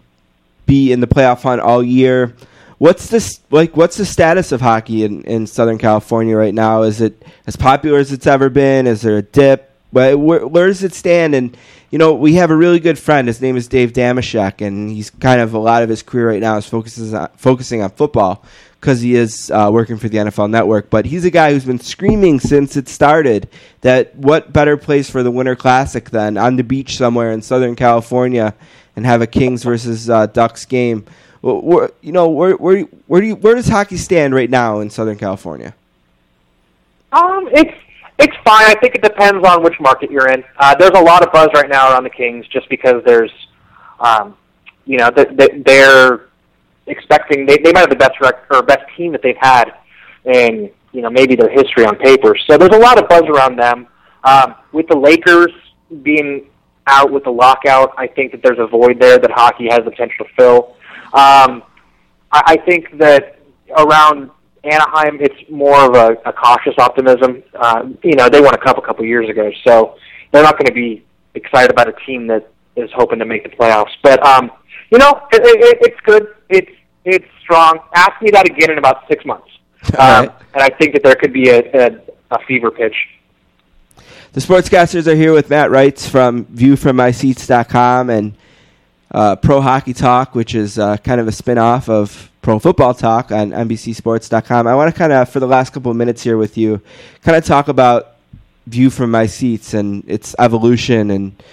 be 0.67 0.93
in 0.93 1.01
the 1.01 1.07
playoff 1.07 1.41
hunt 1.41 1.59
all 1.59 1.83
year. 1.83 2.33
What's 2.81 3.09
this 3.09 3.41
like? 3.51 3.77
What's 3.77 3.97
the 3.97 4.07
status 4.07 4.51
of 4.51 4.59
hockey 4.59 5.03
in, 5.03 5.21
in 5.25 5.45
Southern 5.45 5.77
California 5.77 6.35
right 6.35 6.51
now? 6.51 6.81
Is 6.81 6.99
it 6.99 7.23
as 7.45 7.55
popular 7.55 7.99
as 7.99 8.11
it's 8.11 8.25
ever 8.25 8.49
been? 8.49 8.87
Is 8.87 9.03
there 9.03 9.17
a 9.17 9.21
dip? 9.21 9.71
Where, 9.91 10.17
where 10.17 10.65
does 10.65 10.83
it 10.83 10.95
stand? 10.95 11.35
And 11.35 11.55
you 11.91 11.99
know, 11.99 12.15
we 12.15 12.33
have 12.35 12.49
a 12.49 12.55
really 12.55 12.79
good 12.79 12.97
friend. 12.97 13.27
His 13.27 13.39
name 13.39 13.55
is 13.55 13.67
Dave 13.67 13.93
Dameshek, 13.93 14.65
and 14.65 14.89
he's 14.89 15.11
kind 15.11 15.39
of 15.41 15.53
a 15.53 15.59
lot 15.59 15.83
of 15.83 15.89
his 15.89 16.01
career 16.01 16.29
right 16.29 16.41
now 16.41 16.57
is 16.57 16.65
focuses 16.65 17.13
on, 17.13 17.29
focusing 17.37 17.83
on 17.83 17.91
football 17.91 18.43
because 18.79 18.99
he 18.99 19.13
is 19.13 19.51
uh, 19.51 19.69
working 19.71 19.97
for 19.97 20.09
the 20.09 20.17
NFL 20.17 20.49
Network. 20.49 20.89
But 20.89 21.05
he's 21.05 21.23
a 21.23 21.29
guy 21.29 21.53
who's 21.53 21.65
been 21.65 21.79
screaming 21.79 22.39
since 22.39 22.75
it 22.77 22.89
started 22.89 23.47
that 23.81 24.15
what 24.15 24.51
better 24.51 24.75
place 24.75 25.07
for 25.07 25.21
the 25.21 25.29
Winter 25.29 25.55
Classic 25.55 26.09
than 26.09 26.35
on 26.35 26.55
the 26.55 26.63
beach 26.63 26.97
somewhere 26.97 27.31
in 27.31 27.43
Southern 27.43 27.75
California 27.75 28.55
and 28.95 29.05
have 29.05 29.21
a 29.21 29.27
Kings 29.27 29.63
versus 29.63 30.09
uh, 30.09 30.25
Ducks 30.25 30.65
game. 30.65 31.05
Where, 31.41 31.91
you 32.01 32.11
know, 32.11 32.29
where 32.29 32.55
where 32.55 32.81
where 33.07 33.21
do 33.21 33.27
you, 33.27 33.35
where 33.35 33.55
does 33.55 33.67
hockey 33.67 33.97
stand 33.97 34.35
right 34.35 34.49
now 34.49 34.79
in 34.79 34.89
Southern 34.89 35.17
California? 35.17 35.73
Um, 37.11 37.49
it's 37.51 37.73
it's 38.19 38.35
fine. 38.45 38.65
I 38.65 38.75
think 38.75 38.95
it 38.95 39.01
depends 39.01 39.45
on 39.47 39.63
which 39.63 39.79
market 39.79 40.11
you're 40.11 40.29
in. 40.29 40.43
Uh, 40.57 40.75
there's 40.75 40.91
a 40.91 41.01
lot 41.01 41.25
of 41.25 41.31
buzz 41.31 41.49
right 41.55 41.69
now 41.69 41.91
around 41.91 42.03
the 42.03 42.11
Kings 42.11 42.47
just 42.47 42.69
because 42.69 43.03
there's, 43.03 43.31
um, 43.99 44.37
you 44.85 44.97
know, 44.97 45.09
they, 45.09 45.63
they're 45.65 46.27
expecting 46.85 47.45
they, 47.45 47.57
they 47.57 47.71
might 47.71 47.81
have 47.81 47.89
the 47.89 47.95
best 47.95 48.19
rec- 48.21 48.45
or 48.51 48.61
best 48.61 48.83
team 48.95 49.11
that 49.11 49.21
they've 49.23 49.35
had 49.39 49.73
in 50.25 50.69
you 50.91 51.01
know 51.01 51.09
maybe 51.09 51.35
their 51.35 51.49
history 51.49 51.85
on 51.85 51.95
paper. 51.95 52.35
So 52.47 52.57
there's 52.57 52.75
a 52.75 52.79
lot 52.79 53.01
of 53.01 53.09
buzz 53.09 53.23
around 53.23 53.57
them. 53.57 53.87
Um, 54.23 54.55
with 54.71 54.87
the 54.87 54.97
Lakers 54.97 55.51
being 56.03 56.45
out 56.85 57.11
with 57.11 57.23
the 57.23 57.31
lockout, 57.31 57.93
I 57.97 58.07
think 58.07 58.31
that 58.31 58.43
there's 58.43 58.59
a 58.59 58.67
void 58.67 58.99
there 58.99 59.17
that 59.17 59.31
hockey 59.31 59.67
has 59.69 59.79
the 59.79 59.91
potential 59.91 60.25
to 60.25 60.31
fill. 60.35 60.75
Um, 61.13 61.63
I, 62.31 62.43
I 62.45 62.57
think 62.57 62.97
that 62.97 63.39
around 63.77 64.31
Anaheim, 64.63 65.17
it's 65.19 65.49
more 65.49 65.85
of 65.85 65.95
a, 65.95 66.17
a 66.29 66.33
cautious 66.33 66.75
optimism. 66.77 67.43
Uh, 67.55 67.89
you 68.03 68.15
know, 68.15 68.29
they 68.29 68.41
won 68.41 68.53
a 68.53 68.57
cup 68.57 68.77
a 68.77 68.81
couple 68.81 69.05
years 69.05 69.29
ago, 69.29 69.51
so 69.65 69.97
they're 70.31 70.43
not 70.43 70.53
going 70.53 70.67
to 70.67 70.73
be 70.73 71.03
excited 71.33 71.71
about 71.71 71.87
a 71.87 71.93
team 72.05 72.27
that 72.27 72.51
is 72.75 72.89
hoping 72.93 73.19
to 73.19 73.25
make 73.25 73.43
the 73.43 73.49
playoffs. 73.49 73.91
But 74.03 74.23
um, 74.25 74.51
you 74.91 74.97
know, 74.97 75.27
it, 75.31 75.41
it, 75.43 75.77
it's 75.81 75.99
good. 76.01 76.27
It's 76.49 76.71
it's 77.05 77.25
strong. 77.41 77.79
Ask 77.95 78.21
me 78.21 78.29
that 78.31 78.49
again 78.49 78.71
in 78.71 78.77
about 78.77 79.07
six 79.07 79.25
months, 79.25 79.49
um, 79.97 80.27
right. 80.27 80.31
and 80.53 80.63
I 80.63 80.69
think 80.69 80.93
that 80.93 81.03
there 81.03 81.15
could 81.15 81.33
be 81.33 81.49
a, 81.49 81.59
a, 81.59 82.01
a 82.31 82.39
fever 82.45 82.71
pitch. 82.71 82.95
The 84.33 84.39
Sportscasters 84.39 85.07
are 85.07 85.15
here 85.15 85.33
with 85.33 85.49
Matt 85.49 85.71
Reitz 85.71 86.07
from 86.07 86.45
ViewFromMySeats.com 86.45 88.09
and 88.09 88.37
uh, 89.11 89.35
Pro 89.35 89.61
Hockey 89.61 89.93
Talk, 89.93 90.35
which 90.35 90.55
is 90.55 90.79
uh, 90.79 90.97
kind 90.97 91.21
of 91.21 91.27
a 91.27 91.31
spin 91.31 91.57
off 91.57 91.89
of 91.89 92.29
Pro 92.41 92.59
Football 92.59 92.93
Talk 92.93 93.31
on 93.31 93.51
NBCSports.com. 93.51 94.67
I 94.67 94.75
want 94.75 94.93
to 94.93 94.97
kind 94.97 95.13
of, 95.13 95.29
for 95.29 95.39
the 95.39 95.47
last 95.47 95.73
couple 95.73 95.91
of 95.91 95.97
minutes 95.97 96.23
here 96.23 96.37
with 96.37 96.57
you, 96.57 96.81
kind 97.21 97.37
of 97.37 97.45
talk 97.45 97.67
about 97.67 98.15
View 98.67 98.89
from 98.89 99.11
My 99.11 99.25
Seats 99.25 99.73
and 99.73 100.03
its 100.07 100.35
evolution. 100.39 101.11
And 101.11 101.43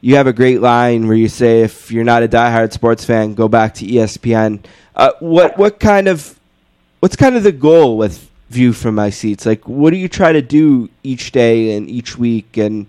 you 0.00 0.16
have 0.16 0.26
a 0.26 0.32
great 0.32 0.60
line 0.60 1.06
where 1.06 1.16
you 1.16 1.28
say, 1.28 1.62
if 1.62 1.90
you're 1.90 2.04
not 2.04 2.22
a 2.22 2.28
diehard 2.28 2.72
sports 2.72 3.04
fan, 3.04 3.34
go 3.34 3.48
back 3.48 3.74
to 3.74 3.86
ESPN. 3.86 4.64
Uh, 4.96 5.12
what 5.20 5.56
what 5.58 5.80
kind 5.80 6.08
of 6.08 6.38
what's 7.00 7.16
kind 7.16 7.36
of 7.36 7.42
the 7.42 7.52
goal 7.52 7.96
with 7.96 8.30
view 8.48 8.72
from 8.72 8.94
my 8.94 9.10
seats 9.10 9.44
like 9.44 9.66
what 9.66 9.90
do 9.90 9.96
you 9.96 10.08
try 10.08 10.30
to 10.30 10.40
do 10.40 10.88
each 11.02 11.32
day 11.32 11.76
and 11.76 11.88
each 11.90 12.16
week 12.16 12.56
and 12.56 12.86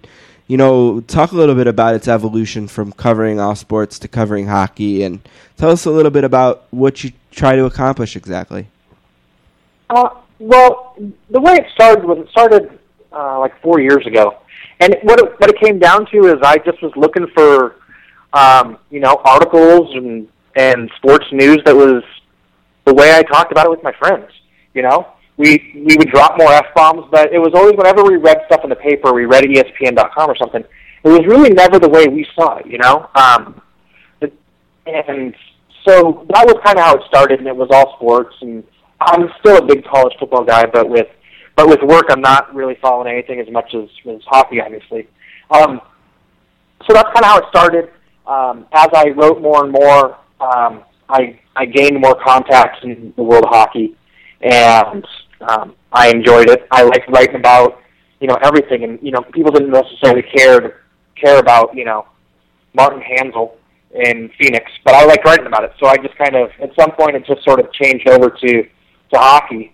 you 0.47 0.57
know 0.57 1.01
talk 1.01 1.31
a 1.31 1.35
little 1.35 1.55
bit 1.55 1.67
about 1.67 1.95
its 1.95 2.07
evolution 2.07 2.67
from 2.67 2.91
covering 2.91 3.39
all 3.39 3.55
sports 3.55 3.99
to 3.99 4.07
covering 4.07 4.47
hockey 4.47 5.03
and 5.03 5.19
tell 5.57 5.71
us 5.71 5.85
a 5.85 5.91
little 5.91 6.11
bit 6.11 6.23
about 6.23 6.65
what 6.71 7.03
you 7.03 7.11
try 7.31 7.55
to 7.55 7.65
accomplish 7.65 8.15
exactly 8.15 8.67
Uh, 9.89 10.09
well, 10.39 10.95
the 11.29 11.39
way 11.39 11.53
it 11.53 11.65
started 11.73 12.03
was 12.03 12.17
it 12.19 12.29
started 12.29 12.79
uh, 13.13 13.39
like 13.39 13.59
four 13.61 13.79
years 13.79 14.05
ago, 14.05 14.37
and 14.79 14.95
what 15.03 15.19
it, 15.19 15.39
what 15.39 15.49
it 15.49 15.59
came 15.59 15.79
down 15.79 16.05
to 16.07 16.25
is 16.25 16.35
I 16.43 16.57
just 16.57 16.81
was 16.81 16.91
looking 16.95 17.27
for, 17.27 17.75
um, 18.33 18.77
you 18.89 18.99
know, 18.99 19.21
articles 19.23 19.95
and 19.95 20.27
and 20.55 20.89
sports 20.97 21.25
news 21.31 21.59
that 21.65 21.75
was 21.75 22.03
the 22.85 22.93
way 22.93 23.13
I 23.13 23.23
talked 23.23 23.51
about 23.51 23.65
it 23.67 23.69
with 23.69 23.83
my 23.83 23.93
friends. 23.93 24.29
You 24.73 24.81
know, 24.81 25.07
we 25.37 25.71
we 25.75 25.95
would 25.97 26.09
drop 26.09 26.37
more 26.37 26.51
f 26.53 26.65
bombs, 26.75 27.05
but 27.11 27.33
it 27.33 27.39
was 27.39 27.51
always 27.53 27.75
whenever 27.75 28.03
we 28.03 28.15
read 28.15 28.37
stuff 28.45 28.61
in 28.63 28.69
the 28.69 28.75
paper, 28.75 29.13
we 29.13 29.25
read 29.25 29.43
ESPN.com 29.43 30.29
or 30.29 30.35
something. 30.35 30.63
It 31.03 31.09
was 31.09 31.25
really 31.27 31.49
never 31.49 31.77
the 31.77 31.89
way 31.89 32.07
we 32.07 32.25
saw 32.35 32.57
it. 32.57 32.65
You 32.67 32.77
know, 32.77 33.09
um, 33.15 33.61
and 34.85 35.35
so 35.87 36.25
that 36.29 36.45
was 36.45 36.55
kind 36.63 36.77
of 36.77 36.85
how 36.85 36.95
it 36.95 37.01
started, 37.07 37.39
and 37.39 37.47
it 37.47 37.55
was 37.55 37.69
all 37.71 37.95
sports. 37.97 38.35
And 38.41 38.63
I'm 39.01 39.29
still 39.39 39.57
a 39.57 39.65
big 39.65 39.85
college 39.85 40.13
football 40.19 40.43
guy, 40.43 40.65
but 40.65 40.89
with 40.89 41.07
but 41.55 41.67
with 41.67 41.81
work, 41.83 42.05
I'm 42.09 42.21
not 42.21 42.53
really 42.53 42.77
following 42.81 43.11
anything 43.11 43.39
as 43.39 43.49
much 43.49 43.73
as, 43.73 43.87
as 44.09 44.21
hockey, 44.25 44.59
obviously. 44.59 45.07
Um, 45.49 45.79
so 46.85 46.93
that's 46.93 47.07
kind 47.13 47.23
of 47.23 47.25
how 47.25 47.37
it 47.37 47.45
started. 47.49 47.89
Um, 48.27 48.67
as 48.73 48.89
I 48.93 49.09
wrote 49.09 49.41
more 49.41 49.63
and 49.63 49.71
more, 49.71 50.17
um, 50.41 50.83
I 51.09 51.39
I 51.55 51.65
gained 51.65 51.99
more 51.99 52.15
contacts 52.23 52.79
in 52.83 53.13
the 53.15 53.23
world 53.23 53.45
of 53.45 53.49
hockey, 53.49 53.95
and 54.41 55.05
um, 55.49 55.75
I 55.91 56.09
enjoyed 56.09 56.49
it. 56.49 56.67
I 56.71 56.83
liked 56.83 57.09
writing 57.09 57.35
about 57.35 57.81
you 58.19 58.27
know 58.27 58.37
everything, 58.41 58.83
and 58.83 58.99
you 59.01 59.11
know 59.11 59.21
people 59.33 59.51
didn't 59.51 59.71
necessarily 59.71 60.23
care 60.23 60.81
care 61.15 61.39
about 61.39 61.75
you 61.75 61.85
know 61.85 62.05
Martin 62.73 63.01
Hanzal 63.01 63.53
in 63.93 64.29
Phoenix, 64.39 64.69
but 64.83 64.93
I 64.93 65.05
liked 65.05 65.25
writing 65.25 65.45
about 65.45 65.63
it. 65.63 65.71
So 65.79 65.87
I 65.87 65.97
just 65.97 66.17
kind 66.17 66.35
of 66.35 66.49
at 66.61 66.71
some 66.79 66.91
point 66.91 67.15
it 67.15 67.25
just 67.25 67.43
sort 67.43 67.59
of 67.59 67.71
changed 67.73 68.07
over 68.07 68.29
to 68.29 68.63
to 68.63 69.19
hockey, 69.19 69.73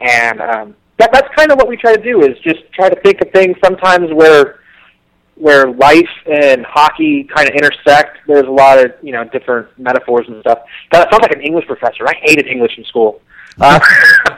and 0.00 0.40
um, 0.40 0.76
that 0.98 1.10
that's 1.12 1.28
kind 1.36 1.50
of 1.50 1.58
what 1.58 1.68
we 1.68 1.76
try 1.76 1.94
to 1.94 2.02
do 2.02 2.22
is 2.22 2.38
just 2.40 2.60
try 2.72 2.88
to 2.88 3.00
think 3.02 3.20
of 3.20 3.30
things 3.32 3.56
sometimes 3.64 4.12
where 4.12 4.60
where 5.34 5.70
life 5.72 6.08
and 6.26 6.64
hockey 6.64 7.24
kind 7.24 7.48
of 7.48 7.54
intersect. 7.54 8.18
There's 8.26 8.46
a 8.46 8.50
lot 8.50 8.78
of 8.78 8.92
you 9.02 9.12
know 9.12 9.24
different 9.24 9.68
metaphors 9.78 10.26
and 10.28 10.40
stuff. 10.40 10.60
God, 10.90 11.06
I 11.06 11.10
sounds 11.10 11.22
like 11.22 11.32
an 11.32 11.42
English 11.42 11.66
professor. 11.66 12.06
I 12.06 12.14
hated 12.22 12.46
English 12.46 12.78
in 12.78 12.84
school, 12.84 13.20
uh, 13.60 13.80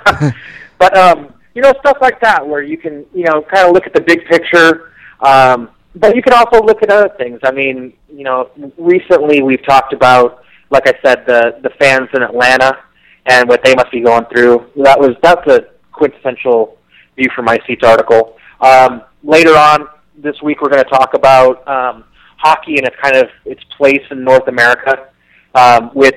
but 0.78 0.96
um, 0.96 1.34
you 1.54 1.62
know 1.62 1.72
stuff 1.80 1.98
like 2.00 2.20
that 2.20 2.46
where 2.46 2.62
you 2.62 2.76
can 2.76 3.04
you 3.14 3.24
know 3.24 3.42
kind 3.42 3.68
of 3.68 3.74
look 3.74 3.86
at 3.86 3.94
the 3.94 4.00
big 4.00 4.24
picture. 4.26 4.92
Um, 5.20 5.70
but 5.94 6.14
you 6.14 6.22
can 6.22 6.32
also 6.32 6.64
look 6.64 6.82
at 6.82 6.90
other 6.90 7.10
things. 7.18 7.40
I 7.42 7.50
mean, 7.50 7.92
you 8.12 8.24
know, 8.24 8.50
recently 8.76 9.42
we've 9.42 9.64
talked 9.64 9.92
about, 9.92 10.44
like 10.70 10.86
I 10.86 10.94
said, 11.04 11.24
the 11.26 11.58
the 11.62 11.70
fans 11.80 12.08
in 12.14 12.22
Atlanta 12.22 12.78
and 13.26 13.48
what 13.48 13.62
they 13.64 13.74
must 13.74 13.90
be 13.90 14.00
going 14.00 14.24
through. 14.26 14.66
That 14.76 14.98
was 14.98 15.16
that's 15.22 15.46
a 15.46 15.66
quintessential 15.92 16.78
view 17.16 17.28
from 17.34 17.46
my 17.46 17.58
seats 17.66 17.82
article. 17.84 18.36
Um, 18.60 19.02
later 19.22 19.56
on 19.56 19.88
this 20.16 20.40
week, 20.42 20.60
we're 20.60 20.70
going 20.70 20.82
to 20.82 20.90
talk 20.90 21.14
about 21.14 21.66
um, 21.68 22.04
hockey 22.36 22.76
and 22.76 22.86
its 22.86 22.96
kind 23.02 23.16
of 23.16 23.28
its 23.44 23.62
place 23.76 24.02
in 24.10 24.24
North 24.24 24.48
America. 24.48 25.08
Um, 25.54 25.90
with 25.94 26.14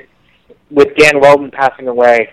with 0.69 0.95
Dan 0.97 1.19
Wheldon 1.19 1.51
passing 1.51 1.87
away, 1.87 2.29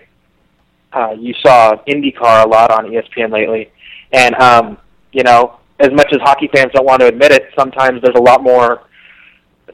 uh, 0.93 1.11
you 1.17 1.33
saw 1.41 1.75
IndyCar 1.87 2.45
a 2.45 2.47
lot 2.47 2.71
on 2.71 2.85
ESPN 2.85 3.31
lately, 3.31 3.71
and 4.11 4.35
um, 4.35 4.77
you 5.11 5.23
know, 5.23 5.59
as 5.79 5.91
much 5.91 6.07
as 6.11 6.19
hockey 6.21 6.49
fans 6.53 6.71
don't 6.73 6.85
want 6.85 7.01
to 7.01 7.07
admit 7.07 7.31
it, 7.31 7.49
sometimes 7.57 8.01
there's 8.01 8.15
a 8.15 8.21
lot 8.21 8.43
more 8.43 8.83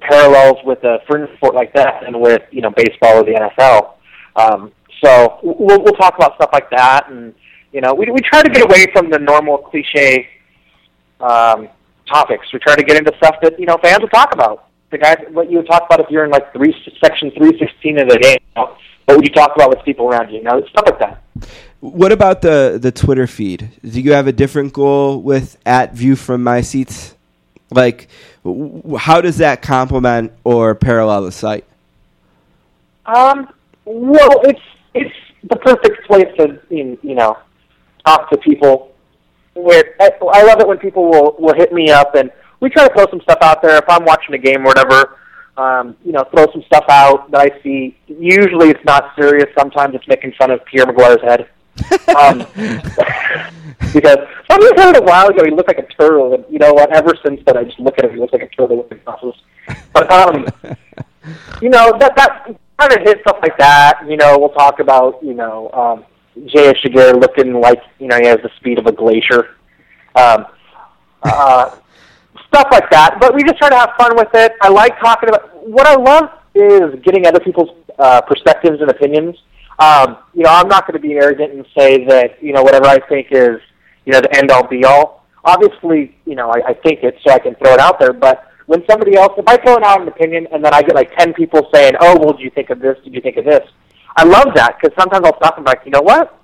parallels 0.01 0.57
with 0.65 0.83
a 0.83 0.99
fringe 1.07 1.29
sport 1.37 1.55
like 1.55 1.73
that 1.73 2.03
than 2.03 2.19
with 2.19 2.41
you 2.51 2.61
know 2.61 2.71
baseball 2.71 3.19
or 3.19 3.23
the 3.23 3.31
NFL. 3.31 3.93
Um, 4.35 4.71
so 5.03 5.39
we'll 5.43 5.81
we'll 5.81 5.93
talk 5.93 6.15
about 6.15 6.35
stuff 6.35 6.49
like 6.53 6.69
that, 6.71 7.09
and 7.09 7.33
you 7.75 7.81
know, 7.81 7.93
we 7.93 8.09
we 8.09 8.21
try 8.21 8.41
to 8.41 8.49
get 8.49 8.63
away 8.63 8.85
from 8.93 9.09
the 9.09 9.19
normal 9.19 9.57
cliche 9.57 10.29
um, 11.19 11.67
topics. 12.07 12.47
We 12.53 12.59
try 12.59 12.75
to 12.75 12.83
get 12.83 12.97
into 12.97 13.11
stuff 13.17 13.35
that 13.41 13.59
you 13.59 13.65
know 13.65 13.77
fans 13.83 13.99
will 13.99 14.07
talk 14.07 14.33
about. 14.33 14.69
The 14.95 15.01
guys, 15.05 15.17
what 15.31 15.51
you 15.51 15.57
would 15.57 15.67
talk 15.67 15.83
about 15.87 15.99
if 15.99 16.09
you're 16.09 16.23
in 16.23 16.31
like 16.31 16.53
three 16.53 16.73
section 17.03 17.31
three 17.37 17.53
sixteen 17.59 17.99
of 17.99 18.07
the 18.07 18.17
game. 18.17 18.37
You 18.55 18.61
know? 18.61 18.77
What 19.05 19.17
would 19.17 19.27
you 19.27 19.33
talk 19.33 19.51
about 19.55 19.69
with 19.69 19.83
people 19.83 20.07
around 20.09 20.29
you? 20.31 20.37
You 20.37 20.43
know, 20.43 20.55
stuff 20.69 20.85
like 20.87 20.99
that. 20.99 21.21
what 21.81 22.11
about 22.11 22.41
the 22.41 22.79
the 22.81 22.91
twitter 22.91 23.27
feed 23.27 23.69
do 23.83 24.01
you 24.01 24.13
have 24.13 24.25
a 24.25 24.31
different 24.31 24.73
goal 24.73 25.21
with 25.21 25.57
at 25.65 25.93
view 25.93 26.15
from 26.15 26.41
my 26.41 26.61
seats 26.61 27.13
like 27.69 28.07
how 28.97 29.21
does 29.21 29.37
that 29.37 29.61
complement 29.61 30.31
or 30.43 30.73
parallel 30.73 31.21
the 31.23 31.31
site 31.31 31.65
Um, 33.05 33.49
well, 33.85 34.41
it's 34.45 34.65
it's 34.95 35.13
the 35.43 35.57
perfect 35.57 36.07
place 36.07 36.27
to 36.37 36.59
you 36.69 36.97
you 37.03 37.15
know 37.15 37.37
talk 38.05 38.29
to 38.31 38.37
people. 38.37 38.91
With 39.53 39.85
I, 39.99 40.09
I 40.33 40.43
love 40.43 40.59
it 40.59 40.67
when 40.67 40.79
people 40.79 41.03
will 41.09 41.35
will 41.39 41.53
hit 41.53 41.71
me 41.71 41.89
up 41.91 42.15
and 42.15 42.31
we 42.59 42.69
try 42.69 42.87
to 42.87 42.93
throw 42.93 43.05
some 43.09 43.21
stuff 43.21 43.39
out 43.41 43.61
there. 43.61 43.77
If 43.77 43.85
I'm 43.89 44.05
watching 44.05 44.35
a 44.35 44.37
game 44.37 44.61
or 44.61 44.65
whatever, 44.65 45.17
um, 45.57 45.95
you 46.03 46.11
know, 46.11 46.23
throw 46.31 46.51
some 46.51 46.63
stuff 46.63 46.85
out 46.89 47.31
that 47.31 47.41
I 47.41 47.61
see. 47.63 47.97
Usually 48.07 48.69
it's 48.69 48.83
not 48.85 49.13
serious. 49.17 49.47
Sometimes 49.57 49.95
it's 49.95 50.07
making 50.07 50.33
fun 50.33 50.51
of 50.51 50.63
Pierre 50.65 50.85
McGuire's 50.85 51.21
head. 51.21 51.49
um, 52.15 52.39
because 53.93 54.17
somebody 54.49 54.77
said 54.77 54.95
it 54.95 55.01
a 55.01 55.05
while 55.05 55.27
ago 55.27 55.43
he 55.43 55.51
looked 55.51 55.67
like 55.67 55.79
a 55.79 55.87
turtle, 55.93 56.33
and 56.33 56.45
you 56.49 56.59
know 56.59 56.73
what? 56.73 56.93
Ever 56.93 57.13
since 57.25 57.41
then, 57.45 57.57
I 57.57 57.63
just 57.63 57.79
look 57.79 57.97
at 57.97 58.05
him. 58.05 58.11
He 58.11 58.19
looks 58.19 58.33
like 58.33 58.43
a 58.43 58.49
turtle 58.49 58.85
with 58.89 59.05
muscles. 59.05 59.35
But 59.93 60.11
um, 60.11 60.45
you 61.61 61.69
know 61.69 61.93
that 61.99 62.15
that 62.15 62.55
kind 62.79 62.93
of 62.93 62.99
hit 63.01 63.19
stuff 63.21 63.37
like 63.41 63.57
that. 63.57 64.01
You 64.07 64.17
know, 64.17 64.37
we'll 64.37 64.49
talk 64.49 64.79
about 64.79 65.23
you 65.23 65.33
know 65.33 65.69
um, 65.71 66.05
Jay 66.47 66.73
Shiger 66.73 67.19
looking 67.19 67.53
like 67.53 67.81
you 67.99 68.07
know 68.07 68.17
he 68.19 68.27
has 68.27 68.39
the 68.43 68.51
speed 68.57 68.79
of 68.79 68.85
a 68.87 68.91
glacier. 68.91 69.55
Um, 70.15 70.45
uh, 71.23 71.75
stuff 72.55 72.67
like 72.71 72.89
that. 72.91 73.17
But 73.19 73.35
we 73.35 73.43
just 73.43 73.57
try 73.57 73.69
to 73.69 73.75
have 73.75 73.91
fun 73.97 74.15
with 74.15 74.29
it. 74.33 74.53
I 74.61 74.69
like 74.69 74.97
talking 74.99 75.29
about. 75.29 75.51
What 75.67 75.87
I 75.87 75.95
love 75.95 76.29
is 76.53 76.99
getting 77.03 77.25
other 77.25 77.39
people's 77.39 77.69
uh, 77.99 78.21
perspectives 78.21 78.79
and 78.81 78.89
opinions. 78.89 79.35
Um, 79.79 80.17
you 80.33 80.43
know, 80.43 80.51
I'm 80.51 80.69
not 80.69 80.87
going 80.87 80.93
to 80.93 81.05
be 81.05 81.13
arrogant 81.15 81.53
and 81.53 81.65
say 81.77 82.05
that 82.05 82.41
you 82.41 82.53
know 82.53 82.63
whatever 82.63 82.85
I 82.85 82.99
think 83.09 83.27
is 83.31 83.59
you 84.05 84.13
know 84.13 84.21
the 84.21 84.33
end 84.37 84.51
all 84.51 84.67
be 84.67 84.85
all. 84.85 85.25
Obviously, 85.43 86.15
you 86.25 86.35
know 86.35 86.49
I, 86.49 86.69
I 86.69 86.73
think 86.73 87.03
it, 87.03 87.17
so 87.25 87.33
I 87.33 87.39
can 87.39 87.55
throw 87.55 87.73
it 87.73 87.79
out 87.79 87.99
there. 87.99 88.13
But 88.13 88.47
when 88.67 88.83
somebody 88.89 89.15
else, 89.17 89.33
if 89.37 89.47
I 89.47 89.57
throw 89.57 89.83
out 89.83 90.01
an 90.01 90.07
opinion 90.07 90.47
and 90.51 90.63
then 90.63 90.73
I 90.73 90.81
get 90.81 90.95
like 90.95 91.15
ten 91.17 91.33
people 91.33 91.67
saying, 91.73 91.93
"Oh, 91.99 92.17
well, 92.19 92.33
did 92.33 92.41
you 92.41 92.51
think 92.51 92.69
of 92.69 92.79
this? 92.79 92.97
Did 93.03 93.13
you 93.13 93.21
think 93.21 93.37
of 93.37 93.45
this?" 93.45 93.67
I 94.17 94.23
love 94.23 94.47
that 94.55 94.77
because 94.79 94.95
sometimes 94.97 95.25
I'll 95.25 95.35
stop 95.37 95.57
and 95.57 95.65
be 95.65 95.71
like, 95.71 95.81
you 95.83 95.91
know 95.91 96.01
what? 96.01 96.39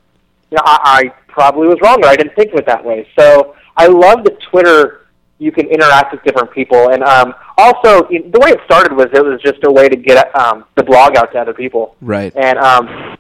You 0.50 0.58
know, 0.58 0.64
I, 0.66 0.78
I 0.84 1.04
probably 1.30 1.68
was 1.68 1.78
wrong, 1.82 2.04
or 2.04 2.08
I 2.08 2.18
didn't 2.18 2.36
think 2.36 2.52
of 2.52 2.60
it 2.60 2.66
that 2.66 2.84
way. 2.84 3.08
So 3.18 3.56
I 3.78 3.88
love 3.88 4.26
that 4.26 4.38
Twitter 4.52 5.01
you 5.42 5.52
can 5.52 5.66
interact 5.66 6.12
with 6.14 6.24
different 6.24 6.52
people, 6.52 6.90
and 6.90 7.04
um, 7.04 7.34
also 7.58 8.08
the 8.08 8.40
way 8.40 8.52
it 8.52 8.60
started 8.66 8.94
was 8.94 9.08
it 9.12 9.26
was 9.26 9.42
just 9.42 9.58
a 9.64 9.72
way 9.72 9.90
to 9.90 9.96
get 9.96 10.34
um, 10.40 10.66
the 10.76 10.84
blog 10.84 11.18
out 11.18 11.32
to 11.32 11.40
other 11.40 11.54
people. 11.54 11.96
right 12.00 12.32
And 12.36 12.60
um, 12.60 13.18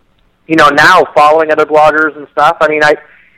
you 0.47 0.55
know, 0.55 0.69
now 0.69 1.01
following 1.15 1.51
other 1.51 1.65
bloggers 1.65 2.15
and 2.15 2.27
stuff. 2.31 2.57
I 2.61 2.67
mean, 2.67 2.83
I 2.83 2.93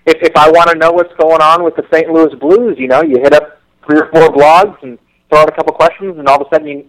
if 0.05 0.21
if 0.21 0.35
I 0.35 0.51
want 0.51 0.69
to 0.71 0.77
know 0.77 0.91
what's 0.91 1.13
going 1.15 1.41
on 1.41 1.63
with 1.63 1.77
the 1.77 1.85
St. 1.93 2.09
Louis 2.09 2.35
Blues, 2.35 2.77
you 2.77 2.89
know, 2.89 3.01
you 3.01 3.19
hit 3.21 3.33
up 3.33 3.61
three 3.85 3.99
or 3.99 4.09
four 4.11 4.27
blogs 4.27 4.83
and 4.83 4.99
throw 5.29 5.39
out 5.39 5.49
a 5.49 5.53
couple 5.53 5.73
questions, 5.73 6.19
and 6.19 6.27
all 6.27 6.41
of 6.41 6.47
a 6.47 6.49
sudden, 6.53 6.67
you, 6.67 6.85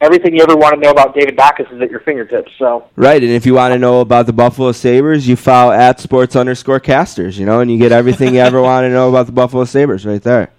everything 0.00 0.36
you 0.36 0.42
ever 0.44 0.54
want 0.54 0.74
to 0.74 0.80
know 0.80 0.90
about 0.90 1.16
David 1.16 1.34
Backes 1.36 1.68
is 1.72 1.82
at 1.82 1.90
your 1.90 2.00
fingertips. 2.00 2.52
So 2.60 2.84
Right, 2.94 3.20
and 3.20 3.32
if 3.32 3.44
you 3.44 3.54
want 3.54 3.72
to 3.74 3.78
know 3.80 4.02
about 4.02 4.26
the 4.26 4.32
Buffalo 4.32 4.70
Sabres, 4.70 5.26
you 5.26 5.34
follow 5.34 5.72
at 5.72 5.98
sports 5.98 6.36
underscore 6.36 6.78
casters, 6.78 7.36
you 7.36 7.44
know, 7.44 7.58
and 7.58 7.68
you 7.72 7.76
get 7.76 7.90
everything 7.90 8.34
you 8.34 8.40
ever 8.40 8.62
want 8.62 8.84
to 8.84 8.90
know 8.90 9.08
about 9.08 9.26
the 9.26 9.32
Buffalo 9.32 9.64
Sabres 9.64 10.06
right 10.06 10.22
there. 10.22 10.52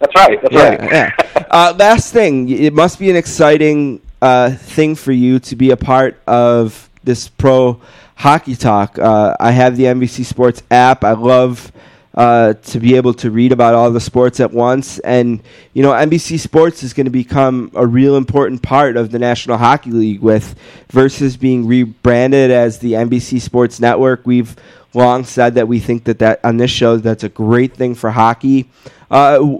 That's 0.00 0.14
right. 0.16 0.40
That's 0.42 0.54
Yeah, 0.54 0.68
right. 0.76 0.92
yeah. 0.92 1.12
Uh, 1.50 1.74
last 1.76 2.12
thing, 2.12 2.48
it 2.48 2.72
must 2.72 2.98
be 3.00 3.10
an 3.10 3.16
exciting 3.16 4.00
uh, 4.22 4.50
thing 4.52 4.94
for 4.94 5.10
you 5.10 5.40
to 5.40 5.56
be 5.56 5.72
a 5.72 5.76
part 5.76 6.20
of 6.28 6.88
this 7.02 7.28
pro 7.28 7.80
hockey 8.14 8.54
talk. 8.54 8.98
Uh, 9.00 9.34
I 9.40 9.50
have 9.50 9.76
the 9.76 9.84
NBC 9.84 10.24
Sports 10.24 10.62
app. 10.70 11.02
I 11.02 11.12
love 11.12 11.72
uh, 12.14 12.54
to 12.54 12.78
be 12.78 12.94
able 12.94 13.14
to 13.14 13.32
read 13.32 13.50
about 13.50 13.74
all 13.74 13.90
the 13.90 14.00
sports 14.00 14.38
at 14.38 14.52
once, 14.52 15.00
and 15.00 15.42
you 15.72 15.82
know, 15.82 15.90
NBC 15.90 16.38
Sports 16.38 16.84
is 16.84 16.92
going 16.92 17.06
to 17.06 17.10
become 17.10 17.72
a 17.74 17.84
real 17.86 18.14
important 18.16 18.62
part 18.62 18.96
of 18.96 19.10
the 19.10 19.18
National 19.18 19.56
Hockey 19.58 19.90
League 19.90 20.20
with 20.20 20.54
versus 20.90 21.36
being 21.36 21.66
rebranded 21.66 22.52
as 22.52 22.78
the 22.78 22.92
NBC 22.92 23.40
Sports 23.40 23.80
Network. 23.80 24.24
We've 24.24 24.54
long 24.94 25.24
said 25.24 25.54
that 25.54 25.66
we 25.66 25.80
think 25.80 26.04
that, 26.04 26.20
that 26.20 26.44
on 26.44 26.58
this 26.58 26.70
show 26.70 26.96
that's 26.96 27.24
a 27.24 27.28
great 27.28 27.74
thing 27.74 27.96
for 27.96 28.10
hockey. 28.10 28.68
Uh, 29.10 29.58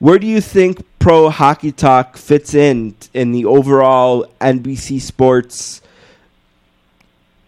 where 0.00 0.18
do 0.18 0.26
you 0.26 0.40
think 0.40 0.84
Pro 0.98 1.30
Hockey 1.30 1.70
Talk 1.70 2.16
fits 2.16 2.54
in 2.54 2.96
in 3.14 3.30
the 3.30 3.44
overall 3.44 4.26
NBC 4.40 5.00
Sports? 5.00 5.80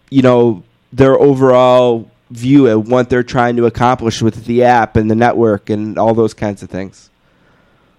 You 0.09 0.21
know 0.21 0.63
their 0.93 1.19
overall 1.19 2.09
view 2.29 2.67
of 2.67 2.89
what 2.89 3.09
they're 3.09 3.23
trying 3.23 3.55
to 3.57 3.65
accomplish 3.65 4.21
with 4.21 4.45
the 4.45 4.63
app 4.63 4.95
and 4.95 5.09
the 5.09 5.15
network 5.15 5.69
and 5.69 5.97
all 5.97 6.13
those 6.13 6.33
kinds 6.33 6.63
of 6.63 6.69
things. 6.69 7.09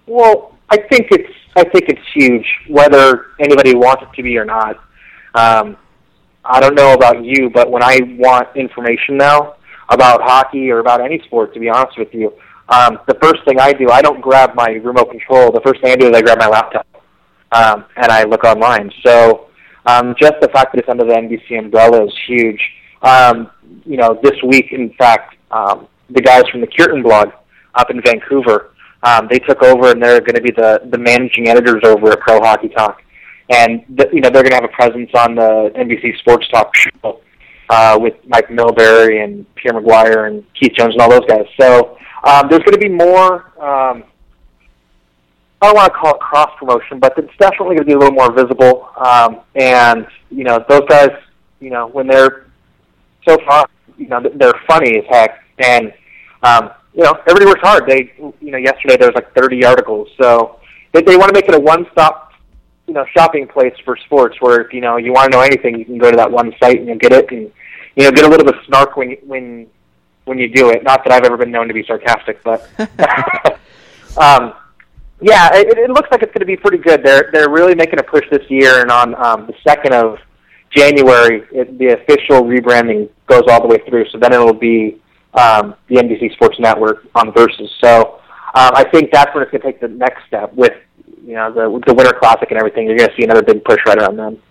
Well, 0.07 0.57
I 0.69 0.77
think 0.77 1.07
it's 1.11 1.31
I 1.57 1.63
think 1.63 1.89
it's 1.89 2.01
huge, 2.13 2.45
whether 2.67 3.27
anybody 3.39 3.75
wants 3.75 4.03
it 4.03 4.13
to 4.15 4.23
be 4.23 4.37
or 4.37 4.45
not. 4.45 4.77
Um, 5.35 5.77
I 6.43 6.59
don't 6.61 6.75
know 6.75 6.93
about 6.93 7.23
you, 7.23 7.49
but 7.49 7.69
when 7.69 7.83
I 7.83 7.99
want 8.17 8.55
information 8.55 9.17
now 9.17 9.55
about 9.89 10.21
hockey 10.21 10.71
or 10.71 10.79
about 10.79 11.01
any 11.01 11.19
sport, 11.25 11.53
to 11.53 11.59
be 11.59 11.69
honest 11.69 11.97
with 11.97 12.13
you, 12.13 12.33
um, 12.69 12.99
the 13.07 13.15
first 13.21 13.43
thing 13.45 13.59
I 13.59 13.73
do, 13.73 13.89
I 13.89 14.01
don't 14.01 14.21
grab 14.21 14.55
my 14.55 14.69
remote 14.83 15.11
control. 15.11 15.51
The 15.51 15.61
first 15.61 15.81
thing 15.81 15.91
I 15.91 15.95
do 15.95 16.09
is 16.09 16.15
I 16.15 16.21
grab 16.21 16.39
my 16.39 16.47
laptop 16.47 16.87
um, 17.51 17.85
and 17.95 18.11
I 18.11 18.23
look 18.23 18.43
online. 18.43 18.91
So 19.05 19.47
um, 19.85 20.15
just 20.19 20.33
the 20.41 20.49
fact 20.49 20.73
that 20.73 20.79
it's 20.79 20.89
under 20.89 21.05
the 21.05 21.13
NBC 21.13 21.59
umbrella 21.59 22.05
is 22.05 22.13
huge. 22.27 22.59
Um, 23.01 23.51
you 23.85 23.97
know, 23.97 24.19
this 24.23 24.41
week, 24.43 24.71
in 24.71 24.93
fact, 24.97 25.35
um, 25.51 25.87
the 26.09 26.21
guys 26.21 26.43
from 26.51 26.61
the 26.61 26.67
Curtin 26.67 27.03
blog 27.03 27.29
up 27.75 27.91
in 27.91 28.01
Vancouver, 28.01 28.71
um, 29.03 29.27
they 29.29 29.37
took 29.39 29.61
over 29.61 29.91
and 29.91 30.01
they're 30.01 30.19
going 30.19 30.35
to 30.35 30.41
be 30.41 30.51
the, 30.51 30.81
the 30.89 30.97
managing 30.97 31.47
editors 31.47 31.83
over 31.83 32.11
at 32.11 32.19
Pro 32.21 32.39
Hockey 32.39 32.69
Talk. 32.69 33.01
And, 33.49 33.85
th- 33.95 34.09
you 34.11 34.21
know, 34.21 34.31
they're 34.31 34.41
going 34.41 34.51
to 34.51 34.55
have 34.55 34.63
a 34.63 34.69
presence 34.69 35.11
on 35.15 35.35
the 35.35 35.71
NBC 35.77 36.17
Sports 36.17 36.47
Talk 36.49 36.75
show 36.75 37.21
uh, 37.69 37.97
with 38.01 38.15
Mike 38.27 38.47
Milbury 38.47 39.23
and 39.23 39.45
Pierre 39.55 39.79
McGuire 39.79 40.27
and 40.27 40.43
Keith 40.59 40.73
Jones 40.73 40.95
and 40.95 41.01
all 41.01 41.11
those 41.11 41.27
guys. 41.27 41.45
So 41.59 41.97
um, 42.25 42.47
there's 42.49 42.63
going 42.63 42.73
to 42.73 42.79
be 42.79 42.89
more 42.89 43.53
um, 43.63 44.03
I 45.65 45.67
don't 45.67 45.75
want 45.77 45.93
to 45.93 45.99
call 45.99 46.13
it 46.13 46.19
cross 46.19 46.51
promotion, 46.59 46.99
but 46.99 47.17
it's 47.17 47.35
definitely 47.39 47.75
going 47.75 47.79
to 47.79 47.85
be 47.85 47.93
a 47.93 47.97
little 47.97 48.13
more 48.13 48.31
visible. 48.31 48.89
Um, 48.97 49.41
and 49.55 50.05
you 50.29 50.43
know, 50.43 50.63
those 50.69 50.83
guys, 50.87 51.09
you 51.59 51.71
know, 51.71 51.87
when 51.87 52.07
they're 52.07 52.45
so 53.27 53.37
far, 53.47 53.67
you 53.97 54.07
know, 54.07 54.21
they're 54.35 54.53
funny 54.67 54.97
as 54.97 55.05
heck, 55.09 55.43
and 55.59 55.91
um, 56.43 56.71
you 56.93 57.03
know, 57.03 57.13
everybody 57.27 57.45
works 57.45 57.61
hard. 57.61 57.87
They, 57.87 58.13
you 58.41 58.51
know, 58.51 58.57
yesterday 58.57 58.97
there 58.97 59.07
was 59.07 59.15
like 59.15 59.33
30 59.33 59.65
articles, 59.65 60.09
so 60.21 60.59
they, 60.93 61.01
they 61.01 61.17
want 61.17 61.29
to 61.29 61.33
make 61.33 61.49
it 61.49 61.55
a 61.55 61.59
one-stop, 61.59 62.33
you 62.87 62.93
know, 62.93 63.05
shopping 63.17 63.47
place 63.47 63.73
for 63.83 63.97
sports. 64.05 64.35
Where 64.41 64.61
if 64.61 64.71
you 64.73 64.81
know 64.81 64.97
you 64.97 65.13
want 65.13 65.31
to 65.31 65.37
know 65.37 65.43
anything, 65.43 65.79
you 65.79 65.85
can 65.85 65.97
go 65.97 66.11
to 66.11 66.17
that 66.17 66.29
one 66.29 66.53
site 66.61 66.77
and 66.77 66.87
you'll 66.87 66.97
get 66.97 67.13
it, 67.13 67.31
and 67.31 67.51
you 67.95 68.03
know, 68.03 68.11
get 68.11 68.25
a 68.25 68.29
little 68.29 68.45
bit 68.45 68.55
of 68.55 68.65
snark 68.65 68.97
when 68.97 69.17
when 69.25 69.67
when 70.25 70.37
you 70.37 70.49
do 70.49 70.69
it. 70.69 70.83
Not 70.83 71.03
that 71.03 71.13
I've 71.13 71.23
ever 71.23 71.37
been 71.37 71.51
known 71.51 71.67
to 71.67 71.73
be 71.73 71.83
sarcastic, 71.85 72.43
but. 72.43 72.69
um, 74.17 74.53
yeah, 75.21 75.49
it, 75.53 75.77
it 75.77 75.89
looks 75.89 76.09
like 76.11 76.21
it's 76.21 76.33
going 76.33 76.41
to 76.41 76.45
be 76.45 76.57
pretty 76.57 76.77
good. 76.77 77.01
They're 77.03 77.29
they're 77.31 77.49
really 77.49 77.73
making 77.73 77.99
a 77.99 78.03
push 78.03 78.25
this 78.29 78.49
year, 78.49 78.81
and 78.81 78.91
on 78.91 79.15
um, 79.15 79.47
the 79.47 79.53
second 79.65 79.93
of 79.93 80.19
January, 80.71 81.47
it, 81.51 81.77
the 81.77 81.93
official 81.93 82.43
rebranding 82.43 83.09
goes 83.27 83.43
all 83.47 83.61
the 83.61 83.67
way 83.67 83.77
through. 83.87 84.09
So 84.09 84.17
then 84.17 84.33
it'll 84.33 84.53
be 84.53 85.01
um, 85.33 85.75
the 85.87 85.95
NBC 85.95 86.33
Sports 86.33 86.59
Network 86.59 87.05
on 87.15 87.31
Versus. 87.33 87.71
So 87.79 88.19
um, 88.53 88.71
I 88.75 88.83
think 88.91 89.11
that's 89.11 89.33
when 89.33 89.43
it's 89.43 89.51
going 89.51 89.61
to 89.61 89.67
take 89.67 89.79
the 89.79 89.87
next 89.87 90.27
step 90.27 90.53
with 90.53 90.73
you 91.25 91.33
know 91.33 91.51
the 91.51 91.83
the 91.87 91.93
Winter 91.93 92.13
Classic 92.13 92.49
and 92.51 92.59
everything. 92.59 92.87
You're 92.87 92.97
going 92.97 93.09
to 93.09 93.15
see 93.15 93.23
another 93.23 93.43
big 93.43 93.63
push 93.63 93.79
right 93.85 93.97
around 93.97 94.17
then. 94.17 94.41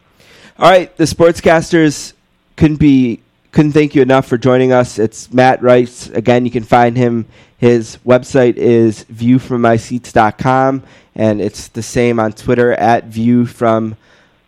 All 0.58 0.70
right, 0.70 0.96
the 0.96 1.04
sportscasters 1.04 2.14
couldn't 2.56 2.78
be 2.78 3.20
couldn't 3.54 3.70
thank 3.70 3.94
you 3.94 4.02
enough 4.02 4.26
for 4.26 4.36
joining 4.36 4.72
us. 4.72 4.98
It's 4.98 5.32
Matt 5.32 5.60
Reitz. 5.60 6.12
Again, 6.12 6.44
you 6.44 6.50
can 6.50 6.64
find 6.64 6.96
him. 6.96 7.24
His 7.56 7.98
website 8.04 8.56
is 8.56 9.04
viewfrommyseats.com, 9.04 10.82
and 11.14 11.40
it's 11.40 11.68
the 11.68 11.80
same 11.80 12.18
on 12.18 12.32
Twitter 12.32 12.72
at 12.72 13.04
view 13.04 13.46
from 13.46 13.96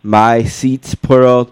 my 0.03 0.43
seats 0.43 0.93
plural. 0.93 1.49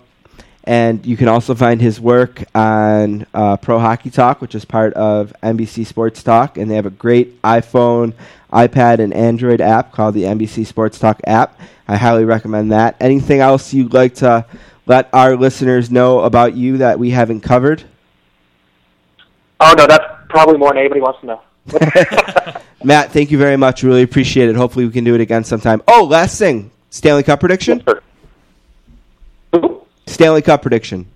And 0.65 1.05
you 1.05 1.15
can 1.15 1.29
also 1.29 1.55
find 1.55 1.79
his 1.79 2.01
work 2.01 2.43
on 2.53 3.25
uh, 3.33 3.55
Pro 3.55 3.79
Hockey 3.79 4.09
Talk, 4.09 4.41
which 4.41 4.53
is 4.53 4.65
part 4.65 4.93
of 4.95 5.31
NBC 5.41 5.85
Sports 5.85 6.23
Talk, 6.23 6.57
and 6.57 6.69
they 6.69 6.75
have 6.75 6.85
a 6.85 6.89
great 6.89 7.41
iPhone, 7.41 8.15
iPad, 8.51 8.99
and 8.99 9.13
Android 9.13 9.61
app 9.61 9.93
called 9.93 10.13
the 10.13 10.23
NBC 10.23 10.65
Sports 10.65 10.99
Talk 10.99 11.21
app. 11.25 11.57
I 11.87 11.95
highly 11.95 12.25
recommend 12.25 12.73
that. 12.73 12.97
Anything 12.99 13.39
else 13.39 13.73
you'd 13.73 13.93
like 13.93 14.15
to 14.15 14.45
let 14.85 15.09
our 15.13 15.35
listeners 15.35 15.89
know 15.89 16.19
about 16.19 16.55
you 16.55 16.77
that 16.77 16.99
we 16.99 17.09
haven't 17.11 17.41
covered? 17.41 17.83
Oh 19.59 19.73
no, 19.77 19.87
that's 19.87 20.05
probably 20.29 20.57
more 20.57 20.69
than 20.69 20.79
anybody 20.79 21.01
wants 21.01 21.19
to 21.21 21.25
know. 21.25 21.41
Matt, 22.83 23.11
thank 23.11 23.31
you 23.31 23.37
very 23.37 23.57
much. 23.57 23.83
Really 23.83 24.03
appreciate 24.03 24.49
it. 24.49 24.55
Hopefully, 24.55 24.85
we 24.85 24.91
can 24.91 25.03
do 25.03 25.15
it 25.15 25.21
again 25.21 25.43
sometime. 25.43 25.81
Oh, 25.87 26.03
last 26.03 26.37
thing 26.37 26.71
Stanley 26.89 27.23
Cup 27.23 27.39
prediction? 27.39 27.83
Yes, 29.53 29.63
Stanley 30.07 30.41
Cup 30.41 30.61
prediction. 30.61 31.07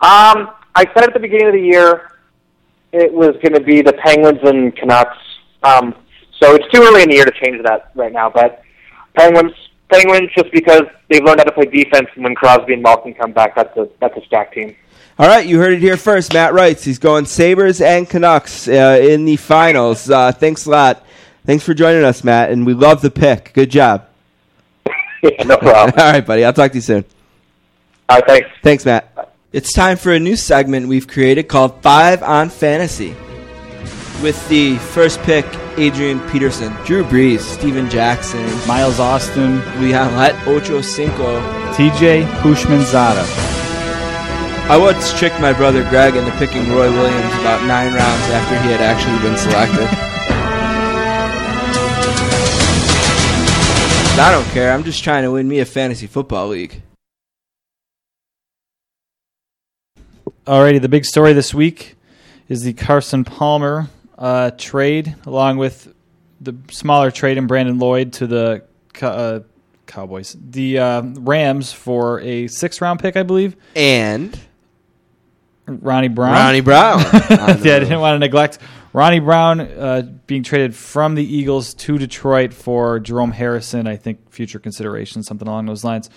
Um, 0.00 0.50
I 0.74 0.84
said 0.94 1.04
at 1.04 1.12
the 1.12 1.20
beginning 1.20 1.48
of 1.48 1.52
the 1.54 1.60
year 1.60 2.12
it 2.92 3.12
was 3.12 3.32
going 3.42 3.54
to 3.54 3.60
be 3.60 3.82
the 3.82 3.92
Penguins 3.92 4.40
and 4.42 4.74
Canucks. 4.76 5.18
Um, 5.62 5.94
so 6.40 6.54
it's 6.54 6.70
too 6.72 6.82
early 6.82 7.02
in 7.02 7.08
the 7.10 7.16
year 7.16 7.24
to 7.24 7.32
change 7.32 7.62
that 7.64 7.90
right 7.94 8.12
now. 8.12 8.30
But 8.30 8.62
Penguins, 9.14 9.52
Penguins, 9.88 10.30
just 10.34 10.50
because 10.52 10.82
they've 11.08 11.22
learned 11.22 11.40
how 11.40 11.44
to 11.44 11.52
play 11.52 11.64
defense, 11.64 12.08
and 12.14 12.24
when 12.24 12.34
Crosby 12.34 12.74
and 12.74 12.82
Malkin 12.82 13.14
come 13.14 13.32
back, 13.32 13.54
that's 13.54 13.76
a 13.76 13.88
that's 14.00 14.16
a 14.16 14.24
stacked 14.26 14.54
team. 14.54 14.76
All 15.18 15.26
right, 15.26 15.46
you 15.46 15.58
heard 15.58 15.72
it 15.72 15.80
here 15.80 15.96
first. 15.96 16.32
Matt 16.32 16.52
Reitz 16.52 16.84
he's 16.84 16.98
going 16.98 17.26
Sabres 17.26 17.80
and 17.80 18.08
Canucks 18.08 18.68
uh, 18.68 18.98
in 19.02 19.24
the 19.24 19.36
finals. 19.36 20.08
Uh, 20.08 20.30
thanks 20.32 20.66
a 20.66 20.70
lot. 20.70 21.04
Thanks 21.44 21.64
for 21.64 21.74
joining 21.74 22.04
us, 22.04 22.22
Matt, 22.22 22.50
and 22.50 22.66
we 22.66 22.74
love 22.74 23.00
the 23.00 23.10
pick. 23.10 23.52
Good 23.54 23.70
job. 23.70 24.06
yeah, 25.22 25.42
no 25.44 25.56
problem. 25.56 25.94
All 25.98 26.12
right, 26.12 26.24
buddy. 26.24 26.44
I'll 26.44 26.52
talk 26.52 26.70
to 26.72 26.76
you 26.76 26.82
soon. 26.82 27.04
All 28.08 28.18
right, 28.18 28.26
thanks. 28.26 28.48
Thanks, 28.62 28.84
Matt. 28.84 29.34
It's 29.52 29.72
time 29.72 29.96
for 29.96 30.12
a 30.12 30.20
new 30.20 30.36
segment 30.36 30.88
we've 30.88 31.08
created 31.08 31.48
called 31.48 31.82
Five 31.82 32.22
on 32.22 32.50
Fantasy. 32.50 33.16
With 34.22 34.48
the 34.48 34.78
first 34.78 35.20
pick, 35.22 35.46
Adrian 35.76 36.18
Peterson, 36.28 36.72
Drew 36.84 37.04
Brees, 37.04 37.38
Steven 37.38 37.88
Jackson, 37.88 38.44
Miles 38.66 38.98
Austin, 38.98 39.60
Leon 39.80 40.16
Lett, 40.16 40.34
Ocho 40.48 40.80
Cinco. 40.80 41.40
TJ 41.74 42.24
Houshmandzadeh. 42.40 43.24
I 44.68 44.76
once 44.76 45.16
tricked 45.16 45.40
my 45.40 45.52
brother 45.52 45.88
Greg 45.88 46.16
into 46.16 46.32
picking 46.32 46.68
Roy 46.68 46.90
Williams 46.90 47.34
about 47.34 47.64
nine 47.64 47.94
rounds 47.94 48.24
after 48.30 48.60
he 48.60 48.72
had 48.72 48.80
actually 48.80 49.18
been 49.20 49.38
selected. 49.38 49.88
I 54.20 54.32
don't 54.32 54.44
care. 54.52 54.72
I'm 54.72 54.82
just 54.82 55.04
trying 55.04 55.22
to 55.22 55.30
win 55.30 55.46
me 55.46 55.60
a 55.60 55.64
fantasy 55.64 56.08
football 56.08 56.48
league. 56.48 56.82
Alrighty, 60.44 60.82
the 60.82 60.88
big 60.88 61.04
story 61.04 61.32
this 61.32 61.54
week 61.54 61.94
is 62.48 62.62
the 62.62 62.72
Carson 62.72 63.22
Palmer 63.22 63.88
uh, 64.18 64.50
trade, 64.50 65.14
along 65.24 65.58
with 65.58 65.94
the 66.40 66.54
smaller 66.70 67.10
trade 67.10 67.38
in 67.38 67.46
Brandon 67.46 67.78
Lloyd 67.78 68.12
to 68.14 68.26
the 68.26 68.64
uh, 69.00 69.40
Cowboys, 69.86 70.36
the 70.38 70.78
uh, 70.78 71.02
Rams 71.02 71.72
for 71.72 72.20
a 72.20 72.48
six-round 72.48 73.00
pick, 73.00 73.16
I 73.16 73.22
believe. 73.22 73.56
And 73.74 74.38
Ronnie 75.66 76.08
Brown. 76.08 76.32
Ronnie 76.34 76.60
Brown. 76.60 77.00
yeah, 77.00 77.26
I 77.30 77.54
didn't 77.54 78.00
want 78.00 78.14
to 78.14 78.18
neglect 78.18 78.58
Ronnie 78.92 79.20
Brown 79.20 79.60
uh, 79.60 80.02
being 80.26 80.42
traded 80.42 80.74
from 80.74 81.14
the 81.14 81.24
Eagles 81.24 81.74
to 81.74 81.98
Detroit 81.98 82.52
for 82.52 82.98
Jerome 83.00 83.32
Harrison. 83.32 83.86
I 83.86 83.96
think 83.96 84.30
future 84.30 84.58
consideration, 84.58 85.22
something 85.22 85.46
along 85.46 85.66
those 85.66 85.84
lines. 85.84 86.10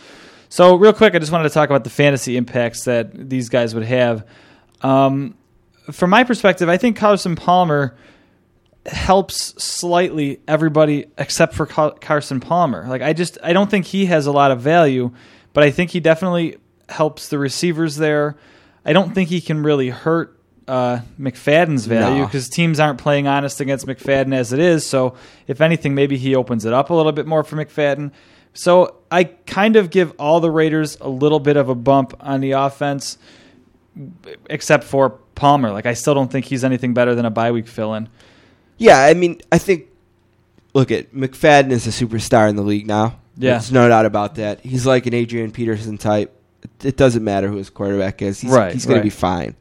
So, 0.49 0.75
real 0.75 0.93
quick, 0.93 1.15
I 1.15 1.19
just 1.19 1.31
wanted 1.31 1.47
to 1.47 1.53
talk 1.53 1.69
about 1.69 1.83
the 1.83 1.89
fantasy 1.89 2.35
impacts 2.35 2.83
that 2.85 3.29
these 3.29 3.49
guys 3.49 3.73
would 3.73 3.85
have. 3.85 4.27
Um, 4.81 5.35
from 5.91 6.09
my 6.09 6.23
perspective, 6.23 6.69
I 6.69 6.77
think 6.77 6.97
Carson 6.97 7.35
Palmer 7.35 7.95
helps 8.85 9.63
slightly 9.63 10.39
everybody 10.47 11.05
except 11.17 11.53
for 11.53 11.65
Car- 11.65 11.95
Carson 11.99 12.39
Palmer. 12.39 12.87
Like 12.87 13.01
I 13.01 13.13
just 13.13 13.37
I 13.43 13.53
don't 13.53 13.69
think 13.69 13.85
he 13.85 14.07
has 14.07 14.25
a 14.25 14.31
lot 14.31 14.51
of 14.51 14.61
value, 14.61 15.11
but 15.53 15.63
I 15.63 15.71
think 15.71 15.91
he 15.91 15.99
definitely 15.99 16.57
helps 16.89 17.29
the 17.29 17.37
receivers 17.37 17.95
there. 17.95 18.37
I 18.83 18.93
don't 18.93 19.13
think 19.13 19.29
he 19.29 19.41
can 19.41 19.63
really 19.63 19.89
hurt 19.89 20.39
uh, 20.67 21.01
McFadden's 21.19 21.85
value 21.85 22.25
because 22.25 22.49
teams 22.49 22.79
aren't 22.79 22.99
playing 22.99 23.27
honest 23.27 23.61
against 23.61 23.85
McFadden 23.85 24.33
as 24.33 24.53
it 24.53 24.59
is. 24.59 24.85
So 24.85 25.15
if 25.47 25.61
anything, 25.61 25.93
maybe 25.93 26.17
he 26.17 26.35
opens 26.35 26.65
it 26.65 26.73
up 26.73 26.89
a 26.89 26.93
little 26.93 27.11
bit 27.11 27.27
more 27.27 27.43
for 27.43 27.57
McFadden. 27.57 28.11
So 28.53 28.95
I 29.09 29.25
kind 29.25 29.75
of 29.75 29.89
give 29.89 30.13
all 30.17 30.39
the 30.39 30.51
Raiders 30.51 30.97
a 30.99 31.09
little 31.09 31.39
bit 31.39 31.57
of 31.57 31.69
a 31.69 31.75
bump 31.75 32.15
on 32.19 32.41
the 32.41 32.51
offense, 32.51 33.17
except 34.49 34.83
for 34.83 35.19
Palmer. 35.35 35.71
Like 35.71 35.85
I 35.85 35.93
still 35.93 36.13
don't 36.13 36.31
think 36.31 36.45
he's 36.45 36.63
anything 36.63 36.93
better 36.93 37.15
than 37.15 37.25
a 37.25 37.29
bye 37.29 37.51
week 37.51 37.67
fill 37.67 37.93
in. 37.95 38.09
Yeah, 38.77 38.99
I 38.99 39.13
mean, 39.13 39.41
I 39.51 39.57
think. 39.57 39.87
Look 40.73 40.89
at 40.89 41.13
McFadden 41.13 41.71
is 41.71 41.85
a 41.85 41.89
superstar 41.89 42.49
in 42.49 42.55
the 42.55 42.61
league 42.61 42.87
now. 42.87 43.19
Yeah. 43.35 43.51
there's 43.51 43.71
no 43.73 43.89
doubt 43.89 44.05
about 44.05 44.35
that. 44.35 44.61
He's 44.61 44.85
like 44.85 45.05
an 45.05 45.13
Adrian 45.13 45.51
Peterson 45.51 45.97
type. 45.97 46.33
It- 46.83 46.95
doesn't 46.95 47.23
matter 47.23 47.47
who 47.49 47.57
his 47.57 47.69
quarterback 47.69 48.21
is. 48.21 48.39
He's, 48.39 48.51
Right, 48.51 48.71
he's 48.73 48.85
going 48.85 48.97
right. 48.97 49.01
to 49.01 49.03
be 49.05 49.09
fine. 49.09 49.55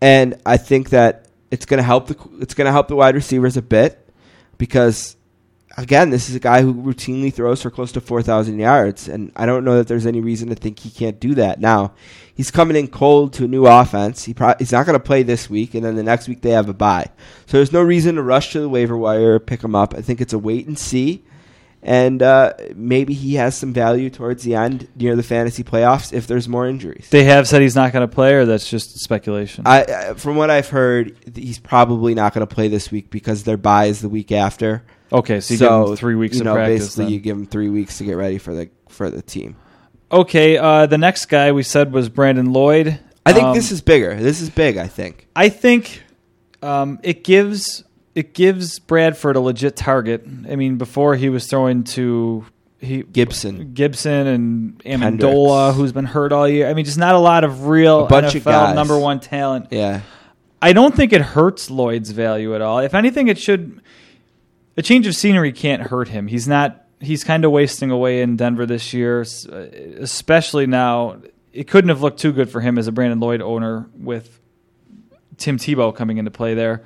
And 0.00 0.34
I 0.44 0.56
think 0.56 0.90
that 0.90 1.28
it's 1.52 1.64
going 1.66 1.78
to 1.78 1.84
help 1.84 2.08
the 2.08 2.16
it's 2.40 2.54
going 2.54 2.64
to 2.66 2.72
help 2.72 2.88
the 2.88 2.96
wide 2.96 3.14
receivers 3.14 3.56
a 3.56 3.62
bit 3.62 4.04
because 4.58 5.16
again, 5.76 6.10
this 6.10 6.28
is 6.28 6.34
a 6.34 6.40
guy 6.40 6.62
who 6.62 6.74
routinely 6.74 7.32
throws 7.32 7.62
for 7.62 7.70
close 7.70 7.92
to 7.92 8.00
4,000 8.00 8.58
yards, 8.58 9.08
and 9.08 9.32
I 9.36 9.46
don't 9.46 9.64
know 9.64 9.76
that 9.76 9.88
there's 9.88 10.06
any 10.06 10.20
reason 10.20 10.48
to 10.48 10.54
think 10.54 10.78
he 10.78 10.90
can't 10.90 11.20
do 11.20 11.34
that. 11.34 11.60
Now, 11.60 11.94
he's 12.34 12.50
coming 12.50 12.76
in 12.76 12.88
cold 12.88 13.32
to 13.34 13.44
a 13.44 13.48
new 13.48 13.66
offense. 13.66 14.24
He 14.24 14.34
pro- 14.34 14.54
he's 14.58 14.72
not 14.72 14.86
going 14.86 14.98
to 14.98 15.04
play 15.04 15.22
this 15.22 15.48
week, 15.48 15.74
and 15.74 15.84
then 15.84 15.96
the 15.96 16.02
next 16.02 16.28
week 16.28 16.42
they 16.42 16.50
have 16.50 16.68
a 16.68 16.74
bye. 16.74 17.10
So 17.46 17.56
there's 17.56 17.72
no 17.72 17.82
reason 17.82 18.16
to 18.16 18.22
rush 18.22 18.52
to 18.52 18.60
the 18.60 18.68
waiver 18.68 18.96
wire, 18.96 19.38
pick 19.38 19.62
him 19.62 19.74
up. 19.74 19.94
I 19.94 20.02
think 20.02 20.20
it's 20.20 20.32
a 20.32 20.38
wait 20.38 20.66
and 20.66 20.78
see. 20.78 21.24
And 21.84 22.22
uh, 22.22 22.52
maybe 22.76 23.12
he 23.12 23.34
has 23.34 23.56
some 23.56 23.72
value 23.72 24.08
towards 24.08 24.44
the 24.44 24.54
end 24.54 24.88
near 24.94 25.16
the 25.16 25.24
fantasy 25.24 25.64
playoffs 25.64 26.12
if 26.12 26.28
there's 26.28 26.48
more 26.48 26.64
injuries. 26.64 27.08
They 27.10 27.24
have 27.24 27.48
said 27.48 27.60
he's 27.60 27.74
not 27.74 27.92
going 27.92 28.08
to 28.08 28.14
play, 28.14 28.34
or 28.34 28.44
that's 28.44 28.70
just 28.70 29.00
speculation. 29.00 29.64
I, 29.66 29.82
I, 29.82 30.14
from 30.14 30.36
what 30.36 30.48
I've 30.48 30.68
heard, 30.68 31.16
he's 31.34 31.58
probably 31.58 32.14
not 32.14 32.34
going 32.34 32.46
to 32.46 32.54
play 32.54 32.68
this 32.68 32.92
week 32.92 33.10
because 33.10 33.42
their 33.42 33.56
bye 33.56 33.86
is 33.86 34.00
the 34.00 34.08
week 34.08 34.30
after. 34.30 34.84
Okay, 35.12 35.40
so 35.40 35.54
you 35.54 35.58
give 35.60 35.70
him 35.72 35.96
three 35.96 36.14
weeks 36.14 36.36
you 36.36 36.40
of 36.42 36.44
know, 36.46 36.54
practice. 36.54 36.80
Basically, 36.80 37.04
then. 37.04 37.12
you 37.14 37.20
give 37.20 37.36
him 37.36 37.46
three 37.46 37.68
weeks 37.68 37.98
to 37.98 38.04
get 38.04 38.14
ready 38.14 38.38
for 38.38 38.54
the 38.54 38.70
for 38.88 39.10
the 39.10 39.22
team. 39.22 39.56
Okay, 40.10 40.58
uh, 40.58 40.86
the 40.86 40.98
next 40.98 41.26
guy 41.26 41.52
we 41.52 41.62
said 41.62 41.92
was 41.92 42.08
Brandon 42.08 42.52
Lloyd. 42.52 42.98
I 43.24 43.32
think 43.32 43.46
Um, 43.46 43.54
this 43.54 43.70
is 43.72 43.80
bigger. 43.80 44.14
This 44.16 44.40
is 44.40 44.50
big. 44.50 44.76
I 44.76 44.86
think. 44.86 45.28
I 45.34 45.48
think 45.48 46.02
um, 46.62 46.98
it 47.02 47.24
gives 47.24 47.84
it 48.14 48.34
gives 48.34 48.78
Bradford 48.78 49.36
a 49.36 49.40
legit 49.40 49.76
target. 49.76 50.26
I 50.48 50.56
mean, 50.56 50.76
before 50.76 51.16
he 51.16 51.28
was 51.28 51.46
throwing 51.46 51.84
to 51.84 52.44
he 52.82 53.02
Gibson. 53.02 53.72
Gibson 53.74 54.26
and 54.26 54.84
Amendola, 54.84 55.00
Hendricks. 55.00 55.76
who's 55.76 55.92
been 55.92 56.04
hurt 56.04 56.32
all 56.32 56.48
year. 56.48 56.68
I 56.68 56.74
mean, 56.74 56.84
just 56.84 56.98
not 56.98 57.14
a 57.14 57.18
lot 57.18 57.44
of 57.44 57.66
real 57.66 58.06
NFL 58.08 58.70
of 58.70 58.74
number 58.74 58.98
one 58.98 59.20
talent. 59.20 59.68
Yeah. 59.70 60.00
I 60.60 60.72
don't 60.72 60.94
think 60.94 61.12
it 61.12 61.20
hurts 61.20 61.70
Lloyd's 61.70 62.10
value 62.10 62.54
at 62.54 62.60
all. 62.60 62.78
If 62.78 62.94
anything, 62.94 63.28
it 63.28 63.38
should. 63.38 63.81
A 64.76 64.82
change 64.82 65.06
of 65.06 65.14
scenery 65.14 65.52
can't 65.52 65.82
hurt 65.82 66.08
him. 66.08 66.26
He's 66.26 66.48
not. 66.48 66.84
He's 67.00 67.24
kind 67.24 67.44
of 67.44 67.50
wasting 67.50 67.90
away 67.90 68.22
in 68.22 68.36
Denver 68.36 68.64
this 68.64 68.92
year, 68.94 69.20
especially 69.22 70.66
now. 70.66 71.20
It 71.52 71.68
couldn't 71.68 71.88
have 71.88 72.00
looked 72.00 72.20
too 72.20 72.32
good 72.32 72.48
for 72.48 72.60
him 72.60 72.78
as 72.78 72.86
a 72.86 72.92
Brandon 72.92 73.20
Lloyd 73.20 73.42
owner 73.42 73.88
with 73.98 74.40
Tim 75.36 75.58
Tebow 75.58 75.94
coming 75.94 76.18
into 76.18 76.30
play 76.30 76.54
there. 76.54 76.82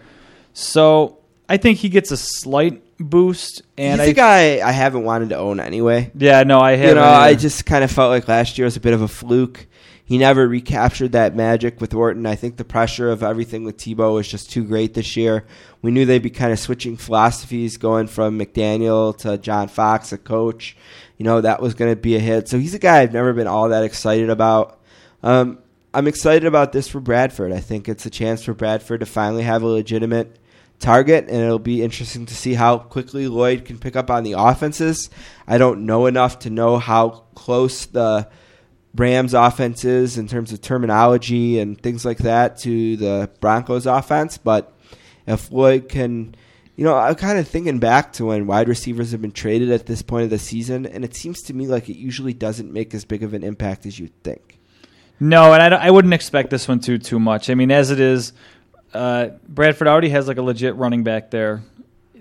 So 0.54 1.18
I 1.48 1.58
think 1.58 1.78
he 1.78 1.88
gets 1.88 2.10
a 2.10 2.16
slight 2.16 2.82
boost. 2.98 3.62
And 3.76 4.00
He's 4.00 4.08
I, 4.08 4.10
a 4.10 4.14
guy 4.14 4.66
I 4.66 4.72
haven't 4.72 5.04
wanted 5.04 5.28
to 5.28 5.36
own 5.36 5.60
anyway. 5.60 6.10
yeah, 6.16 6.42
no, 6.42 6.60
I 6.60 6.76
have. 6.76 6.88
you 6.88 6.94
know, 6.94 7.04
I 7.04 7.34
just 7.34 7.66
kind 7.66 7.84
of 7.84 7.90
felt 7.90 8.10
like 8.10 8.26
last 8.26 8.58
year 8.58 8.64
was 8.64 8.76
a 8.76 8.80
bit 8.80 8.94
of 8.94 9.02
a 9.02 9.08
fluke. 9.08 9.66
He 10.06 10.18
never 10.18 10.46
recaptured 10.46 11.10
that 11.12 11.34
magic 11.34 11.80
with 11.80 11.92
Orton. 11.92 12.26
I 12.26 12.36
think 12.36 12.56
the 12.56 12.64
pressure 12.64 13.10
of 13.10 13.24
everything 13.24 13.64
with 13.64 13.76
Tebow 13.76 14.14
was 14.14 14.28
just 14.28 14.52
too 14.52 14.62
great 14.62 14.94
this 14.94 15.16
year. 15.16 15.44
We 15.82 15.90
knew 15.90 16.06
they'd 16.06 16.22
be 16.22 16.30
kind 16.30 16.52
of 16.52 16.60
switching 16.60 16.96
philosophies, 16.96 17.76
going 17.76 18.06
from 18.06 18.38
McDaniel 18.38 19.16
to 19.18 19.36
John 19.36 19.66
Fox, 19.66 20.12
a 20.12 20.18
coach. 20.18 20.76
You 21.18 21.24
know, 21.24 21.40
that 21.40 21.60
was 21.60 21.74
going 21.74 21.92
to 21.92 22.00
be 22.00 22.14
a 22.14 22.20
hit. 22.20 22.48
So 22.48 22.56
he's 22.56 22.72
a 22.72 22.78
guy 22.78 23.00
I've 23.00 23.12
never 23.12 23.32
been 23.32 23.48
all 23.48 23.68
that 23.70 23.82
excited 23.82 24.30
about. 24.30 24.80
Um, 25.24 25.58
I'm 25.92 26.06
excited 26.06 26.44
about 26.44 26.70
this 26.70 26.86
for 26.86 27.00
Bradford. 27.00 27.52
I 27.52 27.58
think 27.58 27.88
it's 27.88 28.06
a 28.06 28.10
chance 28.10 28.44
for 28.44 28.54
Bradford 28.54 29.00
to 29.00 29.06
finally 29.06 29.42
have 29.42 29.64
a 29.64 29.66
legitimate 29.66 30.38
target, 30.78 31.24
and 31.28 31.42
it'll 31.42 31.58
be 31.58 31.82
interesting 31.82 32.26
to 32.26 32.34
see 32.34 32.54
how 32.54 32.78
quickly 32.78 33.26
Lloyd 33.26 33.64
can 33.64 33.78
pick 33.78 33.96
up 33.96 34.08
on 34.08 34.22
the 34.22 34.34
offenses. 34.38 35.10
I 35.48 35.58
don't 35.58 35.84
know 35.84 36.06
enough 36.06 36.38
to 36.40 36.50
know 36.50 36.78
how 36.78 37.24
close 37.34 37.86
the 37.86 38.28
Rams 38.96 39.34
offenses 39.34 40.16
in 40.18 40.26
terms 40.28 40.52
of 40.52 40.60
terminology 40.60 41.58
and 41.58 41.80
things 41.80 42.04
like 42.04 42.18
that 42.18 42.58
to 42.60 42.96
the 42.96 43.30
Broncos 43.40 43.86
offense, 43.86 44.38
but 44.38 44.72
if 45.26 45.50
Lloyd 45.52 45.88
can, 45.88 46.34
you 46.76 46.84
know, 46.84 46.94
I'm 46.96 47.14
kind 47.16 47.38
of 47.38 47.46
thinking 47.48 47.78
back 47.78 48.12
to 48.14 48.26
when 48.26 48.46
wide 48.46 48.68
receivers 48.68 49.12
have 49.12 49.20
been 49.20 49.32
traded 49.32 49.70
at 49.70 49.86
this 49.86 50.02
point 50.02 50.24
of 50.24 50.30
the 50.30 50.38
season, 50.38 50.86
and 50.86 51.04
it 51.04 51.14
seems 51.14 51.42
to 51.42 51.54
me 51.54 51.66
like 51.66 51.88
it 51.88 51.96
usually 51.96 52.32
doesn't 52.32 52.72
make 52.72 52.94
as 52.94 53.04
big 53.04 53.22
of 53.22 53.34
an 53.34 53.42
impact 53.42 53.86
as 53.86 53.98
you'd 53.98 54.22
think. 54.22 54.58
No, 55.18 55.52
and 55.52 55.74
I, 55.74 55.86
I 55.86 55.90
wouldn't 55.90 56.14
expect 56.14 56.50
this 56.50 56.68
one 56.68 56.80
too 56.80 56.98
too 56.98 57.18
much. 57.18 57.48
I 57.50 57.54
mean, 57.54 57.70
as 57.70 57.90
it 57.90 57.98
is, 58.00 58.32
uh, 58.94 59.28
Bradford 59.48 59.88
already 59.88 60.10
has 60.10 60.28
like 60.28 60.36
a 60.36 60.42
legit 60.42 60.76
running 60.76 61.02
back 61.04 61.30
there, 61.30 61.62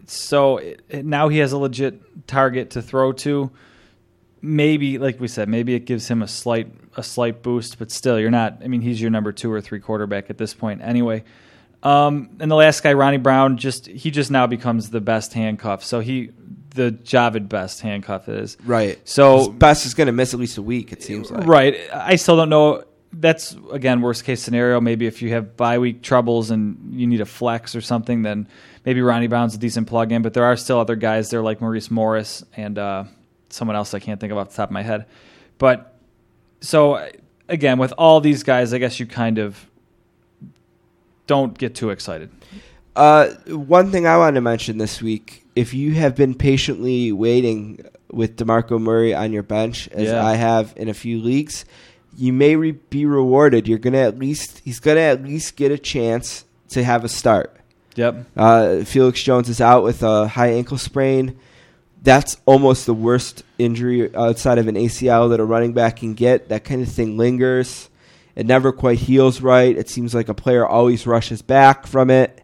so 0.07 0.57
it- 0.57 1.05
now 1.05 1.27
he 1.29 1.39
has 1.39 1.51
a 1.51 1.57
legit 1.57 2.27
target 2.27 2.71
to 2.71 2.81
throw 2.81 3.11
to. 3.11 3.51
Maybe, 4.41 4.97
like 4.97 5.19
we 5.19 5.27
said, 5.27 5.49
maybe 5.49 5.73
it 5.73 5.85
gives 5.85 6.07
him 6.07 6.21
a 6.21 6.27
slight 6.27 6.71
a 6.97 7.03
slight 7.03 7.41
boost, 7.41 7.79
but 7.79 7.91
still, 7.91 8.19
you're 8.19 8.31
not. 8.31 8.59
I 8.63 8.67
mean, 8.67 8.81
he's 8.81 9.01
your 9.01 9.11
number 9.11 9.31
two 9.31 9.51
or 9.51 9.61
three 9.61 9.79
quarterback 9.79 10.29
at 10.29 10.37
this 10.37 10.53
point, 10.53 10.81
anyway. 10.81 11.23
Um, 11.83 12.37
and 12.39 12.49
the 12.49 12.55
last 12.55 12.81
guy, 12.81 12.93
Ronnie 12.93 13.17
Brown, 13.17 13.57
just 13.57 13.85
he 13.85 14.11
just 14.11 14.31
now 14.31 14.47
becomes 14.47 14.89
the 14.89 15.01
best 15.01 15.33
handcuff. 15.33 15.83
So 15.83 15.99
he, 15.99 16.31
the 16.69 16.91
Jahvid 16.91 17.47
Best 17.47 17.81
handcuff 17.81 18.27
is 18.27 18.57
Right. 18.65 18.99
So 19.07 19.49
Best 19.49 19.85
is 19.85 19.93
going 19.93 20.07
to 20.07 20.13
miss 20.13 20.33
at 20.33 20.39
least 20.39 20.57
a 20.57 20.63
week. 20.63 20.91
It 20.91 21.03
seems 21.03 21.29
like. 21.29 21.45
Right. 21.47 21.77
I 21.93 22.15
still 22.15 22.37
don't 22.37 22.49
know. 22.49 22.83
That's 23.13 23.55
again 23.71 24.01
worst 24.01 24.25
case 24.25 24.41
scenario. 24.41 24.81
Maybe 24.81 25.05
if 25.05 25.21
you 25.21 25.29
have 25.29 25.55
bye 25.55 25.77
week 25.77 26.01
troubles 26.01 26.49
and 26.51 26.99
you 26.99 27.07
need 27.07 27.21
a 27.21 27.25
flex 27.25 27.75
or 27.75 27.81
something, 27.81 28.23
then 28.23 28.47
maybe 28.83 29.01
Ronnie 29.01 29.27
Brown's 29.27 29.55
a 29.55 29.57
decent 29.57 29.87
plug 29.87 30.11
in. 30.11 30.21
But 30.21 30.33
there 30.33 30.43
are 30.43 30.57
still 30.57 30.79
other 30.79 30.95
guys 30.95 31.29
there 31.29 31.41
like 31.41 31.61
Maurice 31.61 31.89
Morris 31.89 32.43
and 32.57 32.77
uh, 32.77 33.03
someone 33.55 33.75
else 33.75 33.93
I 33.93 33.99
can't 33.99 34.19
think 34.19 34.31
of 34.31 34.37
off 34.37 34.49
the 34.49 34.55
top 34.55 34.69
of 34.69 34.73
my 34.73 34.83
head. 34.83 35.05
But 35.57 35.95
so 36.61 37.09
again, 37.47 37.77
with 37.79 37.93
all 37.97 38.19
these 38.21 38.43
guys, 38.43 38.73
I 38.73 38.77
guess 38.77 38.99
you 38.99 39.05
kind 39.05 39.37
of 39.39 39.65
don't 41.27 41.57
get 41.57 41.75
too 41.75 41.89
excited. 41.89 42.29
Uh, 42.95 43.29
one 43.47 43.91
thing 43.91 44.07
I 44.07 44.17
wanted 44.17 44.35
to 44.35 44.41
mention 44.41 44.77
this 44.77 45.01
week: 45.01 45.45
if 45.55 45.73
you 45.73 45.93
have 45.95 46.15
been 46.15 46.33
patiently 46.33 47.11
waiting 47.11 47.85
with 48.11 48.37
Demarco 48.37 48.79
Murray 48.79 49.13
on 49.13 49.33
your 49.33 49.43
bench, 49.43 49.87
as 49.89 50.07
Yeah. 50.09 50.25
I 50.25 50.35
have 50.35 50.73
in 50.77 50.87
a 50.87 50.93
few 50.93 51.19
leagues, 51.19 51.65
you 52.17 52.31
may 52.31 52.55
re- 52.55 52.71
be 52.71 53.05
rewarded. 53.05 53.67
You're 53.67 53.79
gonna 53.79 53.97
at 53.99 54.17
least 54.17 54.61
he's 54.63 54.79
gonna 54.79 55.01
at 55.01 55.23
least 55.23 55.55
get 55.55 55.71
a 55.71 55.77
chance 55.77 56.45
to 56.69 56.83
have 56.83 57.03
a 57.03 57.09
start. 57.09 57.55
Yep. 57.95 58.25
Uh, 58.35 58.77
Felix 58.83 59.21
Jones 59.23 59.49
is 59.49 59.59
out 59.61 59.83
with 59.83 60.03
a 60.03 60.27
high 60.27 60.49
ankle 60.51 60.77
sprain. 60.77 61.37
That's 62.05 62.37
almost 62.45 62.85
the 62.85 62.93
worst 62.93 63.43
injury 63.57 64.15
outside 64.15 64.59
of 64.59 64.67
an 64.67 64.75
ACL 64.75 65.31
that 65.31 65.39
a 65.39 65.43
running 65.43 65.73
back 65.73 65.97
can 65.97 66.13
get. 66.13 66.49
That 66.49 66.63
kind 66.63 66.81
of 66.81 66.87
thing 66.87 67.17
lingers. 67.17 67.89
It 68.35 68.45
never 68.45 68.71
quite 68.71 68.99
heals 68.99 69.41
right. 69.41 69.75
It 69.75 69.89
seems 69.89 70.13
like 70.13 70.29
a 70.29 70.33
player 70.33 70.65
always 70.65 71.07
rushes 71.07 71.41
back 71.41 71.87
from 71.87 72.11
it. 72.11 72.43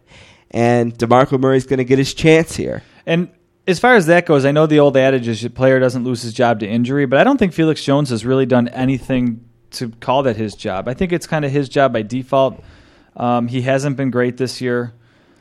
And 0.50 0.92
DeMarco 0.98 1.38
Murray's 1.38 1.64
going 1.64 1.78
to 1.78 1.84
get 1.84 1.98
his 1.98 2.12
chance 2.12 2.56
here. 2.56 2.82
And 3.06 3.30
as 3.66 3.78
far 3.78 3.94
as 3.94 4.06
that 4.06 4.26
goes, 4.26 4.44
I 4.44 4.50
know 4.50 4.66
the 4.66 4.80
old 4.80 4.96
adage 4.96 5.28
is 5.28 5.44
a 5.44 5.50
player 5.50 5.78
doesn't 5.78 6.02
lose 6.02 6.22
his 6.22 6.32
job 6.32 6.60
to 6.60 6.68
injury, 6.68 7.06
but 7.06 7.20
I 7.20 7.24
don't 7.24 7.38
think 7.38 7.52
Felix 7.52 7.84
Jones 7.84 8.10
has 8.10 8.26
really 8.26 8.46
done 8.46 8.68
anything 8.68 9.48
to 9.72 9.90
call 9.90 10.24
that 10.24 10.36
his 10.36 10.54
job. 10.54 10.88
I 10.88 10.94
think 10.94 11.12
it's 11.12 11.26
kind 11.26 11.44
of 11.44 11.52
his 11.52 11.68
job 11.68 11.92
by 11.92 12.02
default. 12.02 12.62
Um, 13.16 13.46
he 13.46 13.62
hasn't 13.62 13.96
been 13.96 14.10
great 14.10 14.36
this 14.36 14.60
year. 14.60 14.92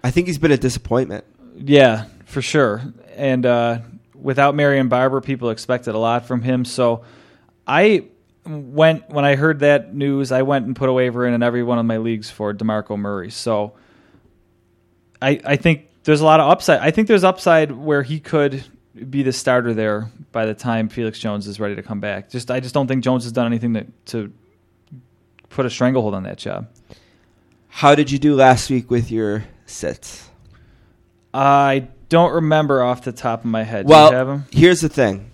I 0.04 0.12
think 0.12 0.28
he's 0.28 0.38
been 0.38 0.52
a 0.52 0.58
disappointment. 0.58 1.26
Yeah, 1.58 2.06
for 2.26 2.42
sure. 2.42 2.82
And 3.16 3.46
uh, 3.46 3.80
without 4.22 4.56
Marion 4.56 4.88
Barber, 4.88 5.22
people 5.22 5.50
expected 5.50 5.96
a 5.96 5.98
lot 5.98 6.26
from 6.26 6.42
him. 6.42 6.66
So 6.66 7.04
I 7.68 8.06
went 8.46 9.10
when 9.10 9.26
I 9.26 9.36
heard 9.36 9.60
that 9.60 9.94
news, 9.94 10.32
I 10.32 10.42
went 10.42 10.66
and 10.66 10.76
put 10.76 10.90
a 10.90 10.94
waiver 10.94 11.28
in 11.28 11.34
in 11.34 11.44
every 11.44 11.64
one 11.64 11.80
of 11.80 11.86
my 11.86 11.98
leagues 11.98 12.30
for 12.30 12.54
Demarco 12.54 12.98
Murray. 12.98 13.32
So 13.32 13.74
I 15.22 15.40
I 15.44 15.56
think 15.56 15.88
there's 16.04 16.22
a 16.22 16.26
lot 16.26 16.40
of 16.40 16.50
upside. 16.50 16.80
I 16.80 16.92
think 16.92 17.08
there's 17.08 17.24
upside 17.24 17.72
where 17.72 18.04
he 18.04 18.20
could 18.20 18.64
be 19.10 19.24
the 19.24 19.32
starter 19.32 19.74
there 19.74 20.12
by 20.32 20.46
the 20.46 20.54
time 20.54 20.90
Felix 20.90 21.20
Jones 21.20 21.48
is 21.48 21.60
ready 21.60 21.76
to 21.76 21.84
come 21.84 22.00
back. 22.00 22.30
Just 22.30 22.52
I 22.52 22.60
just 22.60 22.74
don't 22.74 22.88
think 22.88 23.04
Jones 23.04 23.24
has 23.24 23.32
done 23.32 23.46
anything 23.46 23.74
to 23.74 23.86
to 24.06 24.34
put 25.50 25.66
a 25.66 25.70
stranglehold 25.70 26.14
on 26.14 26.24
that 26.24 26.38
job. 26.38 26.68
How 27.68 27.96
did 27.96 28.12
you 28.12 28.20
do 28.20 28.36
last 28.36 28.70
week 28.70 28.92
with 28.92 29.12
your 29.12 29.46
sits? 29.66 30.30
I 31.34 31.88
don't 32.12 32.34
remember 32.34 32.84
off 32.84 33.04
the 33.04 33.12
top 33.12 33.40
of 33.40 33.46
my 33.46 33.64
head. 33.64 33.88
Do 33.88 33.90
Well, 33.92 34.12
you 34.12 34.18
have 34.18 34.30
'em? 34.30 34.46
here's 34.52 34.82
the 34.82 34.90
thing. 34.90 35.28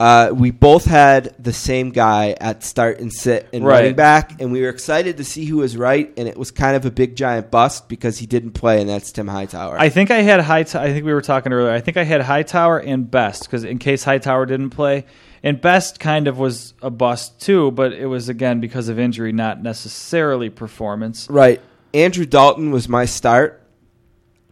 Uh, 0.00 0.32
we 0.34 0.50
both 0.50 0.84
had 0.84 1.32
the 1.38 1.52
same 1.52 1.90
guy 1.90 2.34
at 2.40 2.64
start 2.64 2.98
and 2.98 3.12
sit 3.12 3.46
and 3.52 3.64
Right. 3.64 3.76
running 3.82 3.94
back, 3.94 4.40
and 4.40 4.50
we 4.50 4.62
were 4.62 4.68
excited 4.68 5.18
to 5.18 5.22
see 5.24 5.44
who 5.44 5.58
was 5.58 5.76
right. 5.76 6.10
And 6.16 6.26
it 6.26 6.36
was 6.36 6.50
kind 6.50 6.74
of 6.74 6.84
a 6.84 6.90
big 6.90 7.14
giant 7.14 7.52
bust 7.52 7.88
because 7.88 8.18
he 8.18 8.26
didn't 8.26 8.50
play, 8.50 8.80
and 8.80 8.90
that's 8.90 9.12
Tim 9.12 9.28
Hightower. 9.28 9.76
I 9.78 9.90
think 9.90 10.10
I 10.10 10.22
had 10.22 10.40
high. 10.40 10.60
I 10.60 10.64
think 10.64 11.04
we 11.06 11.12
were 11.12 11.20
talking 11.22 11.52
earlier. 11.52 11.70
I 11.70 11.78
think 11.80 11.96
I 11.96 12.02
had 12.02 12.22
Hightower 12.22 12.78
and 12.78 13.08
Best 13.08 13.44
because 13.44 13.62
in 13.62 13.78
case 13.78 14.02
Hightower 14.02 14.44
didn't 14.46 14.70
play, 14.70 15.04
and 15.44 15.60
Best 15.60 16.00
kind 16.00 16.26
of 16.26 16.36
was 16.36 16.74
a 16.82 16.90
bust 16.90 17.40
too, 17.40 17.70
but 17.70 17.92
it 17.92 18.06
was 18.06 18.28
again 18.28 18.58
because 18.58 18.88
of 18.88 18.98
injury, 18.98 19.30
not 19.30 19.62
necessarily 19.62 20.50
performance. 20.50 21.28
right. 21.30 21.60
Andrew 21.94 22.24
Dalton 22.26 22.70
was 22.72 22.88
my 22.88 23.04
start. 23.04 23.61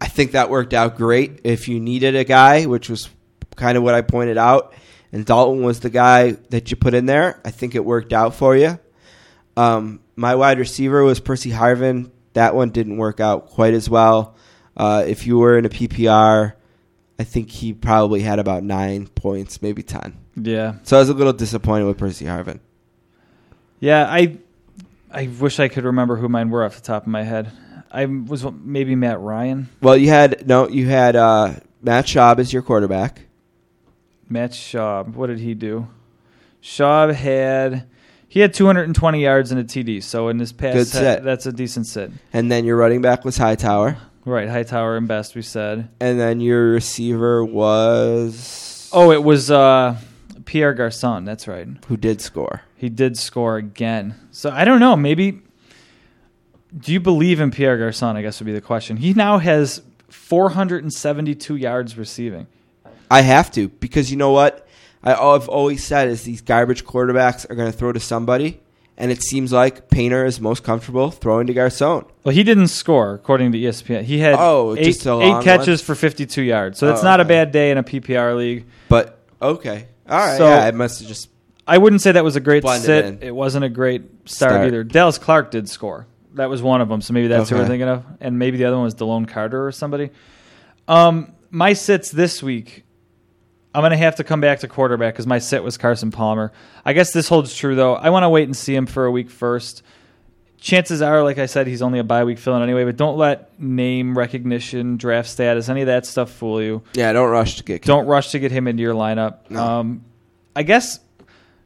I 0.01 0.09
think 0.09 0.33
that 0.33 0.51
worked 0.51 0.73
out 0.75 0.97
great. 0.97 1.41
If 1.45 1.69
you 1.69 1.79
needed 1.81 2.17
a 2.17 2.25
guy, 2.25 2.67
which 2.67 2.89
was 2.89 3.09
kind 3.57 3.77
of 3.77 3.83
what 3.83 3.95
I 3.95 4.01
pointed 4.03 4.39
out, 4.39 4.75
and 5.13 5.27
Dalton 5.27 5.63
was 5.63 5.81
the 5.81 5.91
guy 5.91 6.33
that 6.51 6.71
you 6.71 6.77
put 6.77 6.95
in 6.95 7.07
there, 7.07 7.41
I 7.45 7.51
think 7.51 7.75
it 7.75 7.85
worked 7.85 8.13
out 8.13 8.35
for 8.35 8.57
you. 8.57 8.79
Um, 9.57 10.01
my 10.17 10.35
wide 10.37 10.59
receiver 10.59 11.03
was 11.03 11.21
Percy 11.21 11.51
Harvin. 11.51 12.11
That 12.33 12.55
one 12.55 12.71
didn't 12.71 12.97
work 12.97 13.21
out 13.21 13.49
quite 13.49 13.75
as 13.75 13.91
well. 13.91 14.37
Uh, 14.77 15.05
if 15.07 15.27
you 15.27 15.37
were 15.39 15.59
in 15.59 15.67
a 15.67 15.69
PPR, 15.69 16.55
I 17.19 17.25
think 17.25 17.51
he 17.51 17.73
probably 17.75 18.21
had 18.21 18.39
about 18.39 18.63
nine 18.63 19.07
points, 19.09 19.61
maybe 19.61 19.83
ten. 19.83 20.17
Yeah, 20.37 20.77
So 20.85 20.97
I 20.97 21.01
was 21.01 21.11
a 21.11 21.15
little 21.15 21.35
disappointed 21.35 21.85
with 21.85 21.99
Percy 21.99 22.25
Harvin. 22.25 22.61
yeah. 23.81 24.07
I 24.09 24.39
I 25.11 25.27
wish 25.41 25.59
I 25.61 25.69
could 25.69 25.85
remember 25.85 26.17
who 26.17 26.29
mine 26.29 26.49
were 26.51 26.65
off 26.65 26.77
the 26.77 26.81
top 26.81 27.03
of 27.03 27.09
my 27.09 27.25
head. 27.25 27.51
I 27.91 28.07
was 28.07 28.45
maybe 28.45 28.95
Matt 28.95 29.21
Ryan, 29.21 29.69
Well, 29.81 29.97
you 29.97 30.09
had 30.09 30.47
no, 30.47 30.69
you 30.69 30.87
had 30.87 31.17
uh, 31.17 31.55
Matt 31.83 32.07
Schaub 32.07 32.39
as 32.39 32.53
your 32.53 32.63
quarterback. 32.63 33.23
Matt 34.29 34.53
Schaub. 34.53 35.15
What 35.15 35.27
did 35.27 35.41
he 35.41 35.55
do? 35.55 35.89
Schaub 36.63 37.15
had 37.15 37.89
he 38.29 38.41
had 38.41 38.55
220 38.55 39.21
yards 39.23 39.51
and 39.51 39.61
a 39.61 39.65
TD. 39.65 40.03
So 40.03 40.29
in 40.29 40.39
this 40.39 40.53
past 40.53 40.77
Good 40.77 40.87
set, 40.87 41.25
that's 41.25 41.47
a 41.47 41.53
decent 41.53 41.87
sit. 41.87 42.13
And 42.33 42.51
then 42.51 42.65
your 42.65 42.77
running 42.77 43.03
back 43.03 43.25
was 43.25 43.37
Hightower. 43.37 43.97
Right, 44.25 44.49
Hightower 44.49 44.97
and 44.97 45.09
Best. 45.09 45.35
We 45.35 45.43
said. 45.43 45.89
And 45.99 46.21
then 46.21 46.41
your 46.41 46.71
receiver 46.73 47.45
was 47.45 48.89
Oh, 48.93 49.11
it 49.11 49.25
was 49.25 49.51
uh, 49.51 49.97
Pierre 50.45 50.75
Garcon. 50.75 51.25
That's 51.25 51.49
right. 51.49 51.67
who 51.89 51.97
did 51.97 52.21
score. 52.21 52.63
He 52.77 52.89
did 52.89 53.17
score 53.19 53.57
again. 53.57 54.15
So 54.31 54.51
I 54.51 54.65
don't 54.65 54.81
know. 54.81 54.97
Maybe. 54.97 55.43
Do 56.79 56.93
you 56.93 57.01
believe 57.01 57.41
in 57.41 57.51
Pierre 57.51 57.77
Garcon? 57.79 58.17
I 58.17 58.23
guess 58.23 58.39
would 58.41 58.47
be 58.47 58.53
the 58.53 58.61
question. 58.61 58.97
He 58.97 59.13
now 59.13 59.39
has 59.39 59.83
472 60.09 61.57
yards 61.57 61.97
receiving. 61.99 62.47
I 63.11 63.23
have 63.23 63.51
to 63.53 63.69
because 63.69 64.11
you 64.11 64.17
know 64.17 64.31
what 64.31 64.67
I, 65.03 65.15
I've 65.15 65.49
always 65.49 65.83
said 65.83 66.09
is 66.09 66.23
these 66.23 66.41
garbage 66.41 66.85
quarterbacks 66.85 67.49
are 67.51 67.55
going 67.55 67.71
to 67.71 67.77
throw 67.77 67.91
to 67.93 67.99
somebody, 67.99 68.61
and 68.97 69.11
it 69.11 69.21
seems 69.23 69.53
like 69.53 69.91
Painter 69.91 70.25
is 70.25 70.41
most 70.41 70.63
comfortable 70.63 71.11
throwing 71.11 71.49
to 71.49 71.55
Garcon. 71.55 72.05
Well, 72.23 72.35
he 72.35 72.45
didn't 72.45 72.69
score 72.69 73.15
according 73.15 73.51
to 73.53 73.59
ESPN. 73.59 74.03
He 74.03 74.19
had 74.21 74.37
Oh, 74.39 74.77
eight, 74.79 74.85
just 74.85 75.07
a 75.07 75.17
long 75.17 75.41
eight 75.41 75.45
catches 75.45 75.83
for 75.83 75.95
52 75.97 76.43
yards. 76.43 76.79
So 76.79 76.87
that's 76.87 77.01
Oh, 77.01 77.05
not 77.05 77.19
a 77.21 77.25
bad 77.25 77.51
day 77.51 77.73
in 77.73 77.79
a 77.79 77.83
PPR 77.83 78.37
league. 78.37 78.67
But 78.89 79.19
okay, 79.43 79.87
all 80.09 80.19
right, 80.19 80.39
So- 80.39 80.49
yeah, 80.49 80.65
I 80.67 80.71
must 80.71 81.01
have 81.01 81.09
just 81.09 81.29
I 81.67 81.79
wouldn't 81.79 82.03
say 82.03 82.11
that 82.13 82.25
was 82.25 82.35
a 82.37 82.41
great 82.41 82.65
sit. 82.67 83.05
in. 83.05 83.19
It 83.23 83.35
wasn't 83.35 83.65
a 83.65 83.69
great 83.69 84.03
start, 84.29 84.53
Start. 84.53 84.67
either. 84.67 84.83
Dallas 84.83 85.19
Clark 85.19 85.51
did 85.53 85.69
score. 85.69 86.07
That 86.35 86.49
was 86.49 86.63
one 86.63 86.81
of 86.81 86.89
them. 86.89 87.01
So 87.01 87.13
maybe 87.13 87.29
that's 87.29 87.49
who 87.51 87.57
we're 87.57 87.63
Okay. 87.63 87.71
thinking 87.71 87.89
of. 87.89 88.05
And 88.21 88.39
maybe 88.39 88.57
the 88.57 88.65
other 88.67 88.77
one 88.77 88.85
was 88.85 88.95
Delone 88.95 89.27
Carter 89.27 89.67
or 89.67 89.73
somebody. 89.73 90.11
Um, 90.89 91.33
my 91.51 91.73
sits 91.73 92.11
this 92.11 92.43
week, 92.43 92.85
I'm 93.75 93.83
going 93.83 93.91
to 93.93 93.97
have 93.97 94.17
to 94.17 94.25
come 94.25 94.41
back 94.41 94.61
to 94.61 94.69
quarterback 94.69 95.15
because 95.15 95.27
my 95.27 95.39
sit 95.39 95.63
was 95.63 95.77
Carson 95.77 96.11
Palmer. 96.11 96.53
I 96.85 96.93
guess 96.93 97.13
this 97.13 97.29
holds 97.29 97.55
true, 97.55 97.75
though. 97.77 97.95
I 97.95 98.11
want 98.11 98.25
to 98.25 98.29
wait 98.29 98.45
and 98.45 98.57
see 98.57 98.75
him 98.75 98.87
for 98.87 99.05
a 99.07 99.11
week 99.11 99.31
first. 99.31 99.83
Chances 100.59 101.01
are, 101.01 101.23
like 101.25 101.39
I 101.39 101.47
said, 101.47 101.67
he's 101.67 101.81
only 101.81 101.99
a 102.01 102.05
bye 102.05 102.25
week 102.25 102.39
fill 102.39 102.55
in 102.57 102.63
anyway, 102.63 102.85
but 102.85 102.97
don't 102.97 103.17
let 103.17 103.59
name 103.59 104.17
recognition, 104.19 104.99
draft 104.99 105.29
status, 105.31 105.69
any 105.69 105.81
of 105.81 105.87
that 105.87 106.05
stuff 106.05 106.31
fool 106.31 106.61
you. 106.63 106.83
yeah. 106.93 107.13
Don't 107.13 107.31
rush 107.31 107.57
to 107.57 107.63
get 107.65 107.83
Don't 107.83 108.07
rush 108.07 108.33
to 108.33 108.39
get 108.39 108.51
him 108.53 108.67
into 108.69 108.83
your 108.83 108.95
lineup. 108.95 109.39
No. 109.49 109.63
Um, 109.65 110.05
I 110.55 110.63
guess 110.63 111.01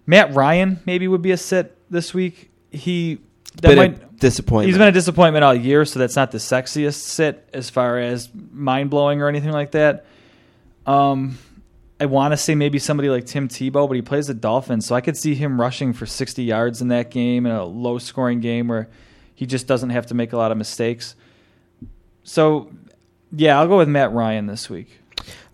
Matt 0.06 0.32
Ryan 0.34 0.78
maybe 0.86 1.08
would 1.08 1.22
be 1.22 1.32
a 1.32 1.36
sit 1.36 1.76
this 1.90 2.14
week. 2.14 2.50
He 2.70 3.18
that 3.62 3.68
bit 3.68 3.76
might 3.76 4.03
disappointment. 4.18 4.68
he's 4.68 4.78
been 4.78 4.88
a 4.88 4.92
disappointment 4.92 5.44
all 5.44 5.54
year, 5.54 5.84
so 5.84 5.98
that's 5.98 6.16
not 6.16 6.30
the 6.30 6.38
sexiest 6.38 7.00
sit 7.00 7.48
as 7.52 7.70
far 7.70 7.98
as 7.98 8.28
mind 8.52 8.90
blowing 8.90 9.22
or 9.22 9.28
anything 9.28 9.52
like 9.52 9.72
that. 9.72 10.06
Um, 10.86 11.38
I 12.00 12.06
want 12.06 12.32
to 12.32 12.36
say 12.36 12.54
maybe 12.54 12.78
somebody 12.78 13.08
like 13.08 13.26
Tim 13.26 13.48
Tebow, 13.48 13.86
but 13.88 13.94
he 13.94 14.02
plays 14.02 14.26
the 14.26 14.34
Dolphins, 14.34 14.86
so 14.86 14.94
I 14.94 15.00
could 15.00 15.16
see 15.16 15.34
him 15.34 15.60
rushing 15.60 15.92
for 15.92 16.06
60 16.06 16.42
yards 16.42 16.82
in 16.82 16.88
that 16.88 17.10
game 17.10 17.46
in 17.46 17.52
a 17.52 17.64
low 17.64 17.98
scoring 17.98 18.40
game 18.40 18.68
where 18.68 18.88
he 19.34 19.46
just 19.46 19.66
doesn't 19.66 19.90
have 19.90 20.06
to 20.06 20.14
make 20.14 20.32
a 20.32 20.36
lot 20.36 20.52
of 20.52 20.58
mistakes. 20.58 21.14
So, 22.22 22.72
yeah, 23.32 23.58
I'll 23.58 23.68
go 23.68 23.78
with 23.78 23.88
Matt 23.88 24.12
Ryan 24.12 24.46
this 24.46 24.68
week. 24.68 25.00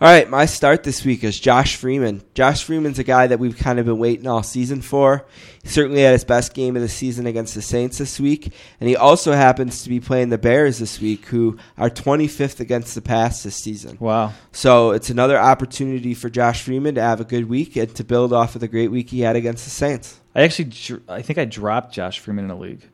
All 0.03 0.09
right, 0.09 0.31
my 0.31 0.47
start 0.47 0.83
this 0.83 1.05
week 1.05 1.23
is 1.25 1.39
Josh 1.39 1.77
Freeman. 1.77 2.23
Josh 2.33 2.65
Freeman's 2.65 2.99
a 2.99 3.05
guy 3.05 3.27
that 3.27 3.39
we've 3.39 3.59
kind 3.59 3.79
of 3.79 3.85
been 3.85 3.99
waiting 3.99 4.27
all 4.27 4.43
season 4.43 4.81
for. 4.81 5.27
He 5.63 5.69
certainly 5.69 6.01
had 6.01 6.13
his 6.13 6.25
best 6.25 6.55
game 6.55 6.75
of 6.75 6.81
the 6.81 6.89
season 6.89 7.27
against 7.27 7.55
the 7.55 7.61
Saints 7.61 7.99
this 7.99 8.19
week, 8.19 8.51
and 8.81 8.89
he 8.89 8.97
also 8.97 9.33
happens 9.33 9.83
to 9.83 9.91
be 9.91 10.01
playing 10.01 10.31
the 10.31 10.39
Bears 10.39 10.79
this 10.79 11.03
week, 11.03 11.27
who 11.27 11.59
are 11.77 11.91
25th 11.91 12.61
against 12.61 12.95
the 12.95 13.03
pass 13.03 13.43
this 13.43 13.57
season. 13.57 13.99
Wow. 14.01 14.33
So 14.53 14.93
it's 14.93 15.11
another 15.11 15.37
opportunity 15.37 16.15
for 16.15 16.31
Josh 16.31 16.63
Freeman 16.63 16.95
to 16.95 17.03
have 17.03 17.21
a 17.21 17.25
good 17.25 17.51
week 17.51 17.77
and 17.77 17.95
to 17.97 18.03
build 18.03 18.33
off 18.33 18.55
of 18.55 18.63
the 18.63 18.69
great 18.69 18.91
week 18.91 19.11
he 19.11 19.21
had 19.21 19.37
against 19.37 19.65
the 19.65 19.71
Saints. 19.71 20.19
I 20.35 20.45
actually, 20.45 21.03
I 21.11 21.21
think 21.21 21.39
I 21.39 21.45
dropped 21.45 21.93
Josh 21.93 22.21
Freeman 22.21 22.47
in 22.47 22.51
a 22.51 22.59
league. 22.59 22.89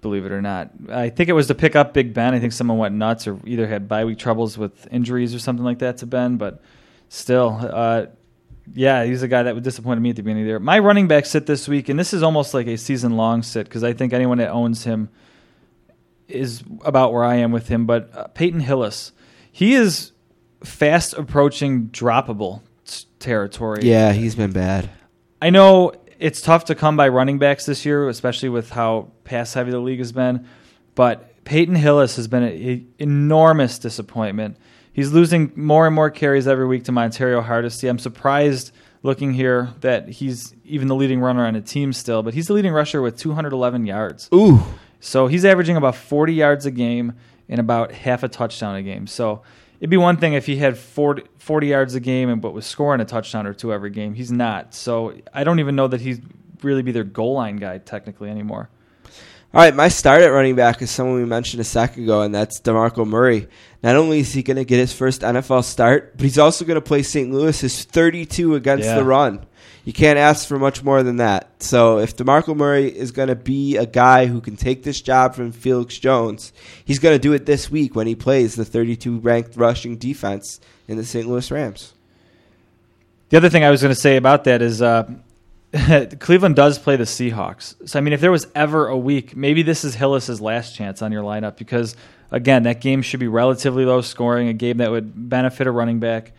Believe 0.00 0.24
it 0.24 0.32
or 0.32 0.40
not, 0.40 0.70
I 0.90 1.10
think 1.10 1.28
it 1.28 1.34
was 1.34 1.48
to 1.48 1.54
pick 1.54 1.76
up 1.76 1.92
Big 1.92 2.14
Ben. 2.14 2.34
I 2.34 2.40
think 2.40 2.52
someone 2.52 2.78
went 2.78 2.94
nuts 2.94 3.26
or 3.26 3.38
either 3.44 3.66
had 3.66 3.86
bye 3.88 4.04
week 4.04 4.18
troubles 4.18 4.56
with 4.56 4.88
injuries 4.90 5.34
or 5.34 5.38
something 5.38 5.64
like 5.64 5.80
that 5.80 5.98
to 5.98 6.06
Ben. 6.06 6.36
But 6.36 6.62
still, 7.08 7.58
uh, 7.60 8.06
yeah, 8.72 9.04
he's 9.04 9.22
a 9.22 9.28
guy 9.28 9.42
that 9.42 9.54
would 9.54 9.64
disappoint 9.64 10.00
me 10.00 10.10
at 10.10 10.16
the 10.16 10.22
beginning 10.22 10.44
of 10.44 10.46
the 10.46 10.50
year. 10.50 10.58
My 10.58 10.78
running 10.78 11.08
back 11.08 11.26
sit 11.26 11.46
this 11.46 11.68
week, 11.68 11.88
and 11.88 11.98
this 11.98 12.14
is 12.14 12.22
almost 12.22 12.54
like 12.54 12.66
a 12.66 12.76
season 12.76 13.16
long 13.16 13.42
sit 13.42 13.64
because 13.64 13.84
I 13.84 13.92
think 13.92 14.12
anyone 14.12 14.38
that 14.38 14.50
owns 14.50 14.84
him 14.84 15.10
is 16.28 16.62
about 16.84 17.12
where 17.12 17.24
I 17.24 17.36
am 17.36 17.52
with 17.52 17.68
him. 17.68 17.86
But 17.86 18.14
uh, 18.14 18.26
Peyton 18.28 18.60
Hillis, 18.60 19.12
he 19.52 19.74
is 19.74 20.12
fast 20.64 21.14
approaching 21.14 21.88
droppable 21.88 22.62
territory. 23.18 23.82
Yeah, 23.82 24.12
he's 24.12 24.34
been 24.34 24.52
bad. 24.52 24.90
I 25.42 25.50
know 25.50 25.92
it's 26.20 26.40
tough 26.40 26.66
to 26.66 26.74
come 26.74 26.96
by 26.96 27.08
running 27.08 27.38
backs 27.38 27.66
this 27.66 27.84
year, 27.84 28.08
especially 28.08 28.50
with 28.50 28.70
how 28.70 29.10
pass 29.24 29.54
heavy 29.54 29.70
the 29.70 29.78
league 29.80 29.98
has 29.98 30.12
been. 30.12 30.46
But 30.94 31.44
Peyton 31.44 31.74
Hillis 31.74 32.16
has 32.16 32.28
been 32.28 32.42
an 32.42 32.92
enormous 32.98 33.78
disappointment. 33.78 34.56
He's 34.92 35.12
losing 35.12 35.52
more 35.56 35.86
and 35.86 35.94
more 35.94 36.10
carries 36.10 36.46
every 36.46 36.66
week 36.66 36.84
to 36.84 36.92
Montario 36.92 37.42
Hardesty. 37.42 37.88
I'm 37.88 37.98
surprised 37.98 38.72
looking 39.02 39.32
here 39.32 39.70
that 39.80 40.08
he's 40.08 40.54
even 40.64 40.88
the 40.88 40.94
leading 40.94 41.20
runner 41.20 41.46
on 41.46 41.56
a 41.56 41.62
team 41.62 41.92
still, 41.92 42.22
but 42.22 42.34
he's 42.34 42.48
the 42.48 42.52
leading 42.52 42.72
rusher 42.72 43.00
with 43.00 43.16
211 43.16 43.86
yards. 43.86 44.28
Ooh, 44.34 44.62
So 45.00 45.26
he's 45.26 45.44
averaging 45.46 45.76
about 45.76 45.96
40 45.96 46.34
yards 46.34 46.66
a 46.66 46.70
game 46.70 47.14
and 47.48 47.58
about 47.58 47.92
half 47.92 48.22
a 48.22 48.28
touchdown 48.28 48.76
a 48.76 48.82
game. 48.82 49.06
So 49.06 49.42
it'd 49.80 49.90
be 49.90 49.96
one 49.96 50.16
thing 50.18 50.34
if 50.34 50.46
he 50.46 50.56
had 50.56 50.78
40, 50.78 51.24
40 51.38 51.66
yards 51.66 51.94
a 51.94 52.00
game 52.00 52.28
and 52.28 52.40
but 52.40 52.52
was 52.52 52.66
scoring 52.66 53.00
a 53.00 53.04
touchdown 53.04 53.46
or 53.46 53.54
two 53.54 53.72
every 53.72 53.90
game. 53.90 54.14
He's 54.14 54.30
not. 54.30 54.74
So 54.74 55.14
I 55.34 55.42
don't 55.44 55.58
even 55.60 55.74
know 55.76 55.88
that 55.88 56.00
he'd 56.00 56.22
really 56.62 56.82
be 56.82 56.92
their 56.92 57.04
goal 57.04 57.34
line 57.34 57.56
guy 57.56 57.78
technically 57.78 58.30
anymore. 58.30 58.68
All 59.52 59.60
right, 59.60 59.74
my 59.74 59.88
start 59.88 60.22
at 60.22 60.28
running 60.28 60.54
back 60.54 60.80
is 60.80 60.92
someone 60.92 61.16
we 61.16 61.24
mentioned 61.24 61.60
a 61.60 61.64
second 61.64 62.04
ago, 62.04 62.22
and 62.22 62.32
that's 62.32 62.60
DeMarco 62.60 63.04
Murray. 63.04 63.48
Not 63.82 63.96
only 63.96 64.20
is 64.20 64.32
he 64.32 64.44
going 64.44 64.58
to 64.58 64.64
get 64.64 64.78
his 64.78 64.92
first 64.92 65.22
NFL 65.22 65.64
start, 65.64 66.16
but 66.16 66.22
he's 66.22 66.38
also 66.38 66.64
going 66.64 66.76
to 66.76 66.80
play 66.80 67.02
St. 67.02 67.32
Louis 67.32 67.60
his 67.60 67.84
32 67.84 68.54
against 68.54 68.84
Yeah. 68.84 68.94
the 68.94 69.04
run. 69.04 69.44
You 69.84 69.92
can't 69.92 70.18
ask 70.18 70.46
for 70.46 70.58
much 70.58 70.82
more 70.82 71.02
than 71.02 71.16
that. 71.16 71.62
So 71.62 71.98
if 71.98 72.16
DeMarco 72.16 72.54
Murray 72.54 72.86
is 72.86 73.12
going 73.12 73.28
to 73.28 73.34
be 73.34 73.76
a 73.76 73.86
guy 73.86 74.26
who 74.26 74.40
can 74.40 74.56
take 74.56 74.82
this 74.82 75.00
job 75.00 75.34
from 75.34 75.52
Felix 75.52 75.98
Jones, 75.98 76.52
he's 76.84 76.98
going 76.98 77.14
to 77.14 77.18
do 77.18 77.32
it 77.32 77.46
this 77.46 77.70
week 77.70 77.94
when 77.94 78.06
he 78.06 78.14
plays 78.14 78.56
the 78.56 78.64
32 78.64 79.18
ranked 79.20 79.56
rushing 79.56 79.96
defense 79.96 80.60
in 80.86 80.96
the 80.96 81.04
St. 81.04 81.26
Louis 81.26 81.50
Rams. 81.50 81.94
The 83.30 83.36
other 83.36 83.48
thing 83.48 83.64
I 83.64 83.70
was 83.70 83.80
going 83.80 83.94
to 83.94 84.00
say 84.00 84.16
about 84.16 84.44
that 84.44 84.60
is 84.60 84.82
uh, 84.82 85.10
Cleveland 86.18 86.56
does 86.56 86.78
play 86.78 86.96
the 86.96 87.04
Seahawks. 87.04 87.88
So 87.88 87.98
I 87.98 88.02
mean, 88.02 88.12
if 88.12 88.20
there 88.20 88.32
was 88.32 88.46
ever 88.54 88.88
a 88.88 88.98
week, 88.98 89.36
maybe 89.36 89.62
this 89.62 89.84
is 89.84 89.94
Hillis's 89.94 90.40
last 90.40 90.74
chance 90.74 91.00
on 91.00 91.12
your 91.12 91.22
lineup 91.22 91.56
because 91.56 91.96
again, 92.30 92.64
that 92.64 92.80
game 92.80 93.02
should 93.02 93.20
be 93.20 93.28
relatively 93.28 93.84
low 93.84 94.00
scoring, 94.00 94.48
a 94.48 94.52
game 94.52 94.78
that 94.78 94.90
would 94.90 95.28
benefit 95.28 95.66
a 95.66 95.70
running 95.70 96.00
back. 96.00 96.32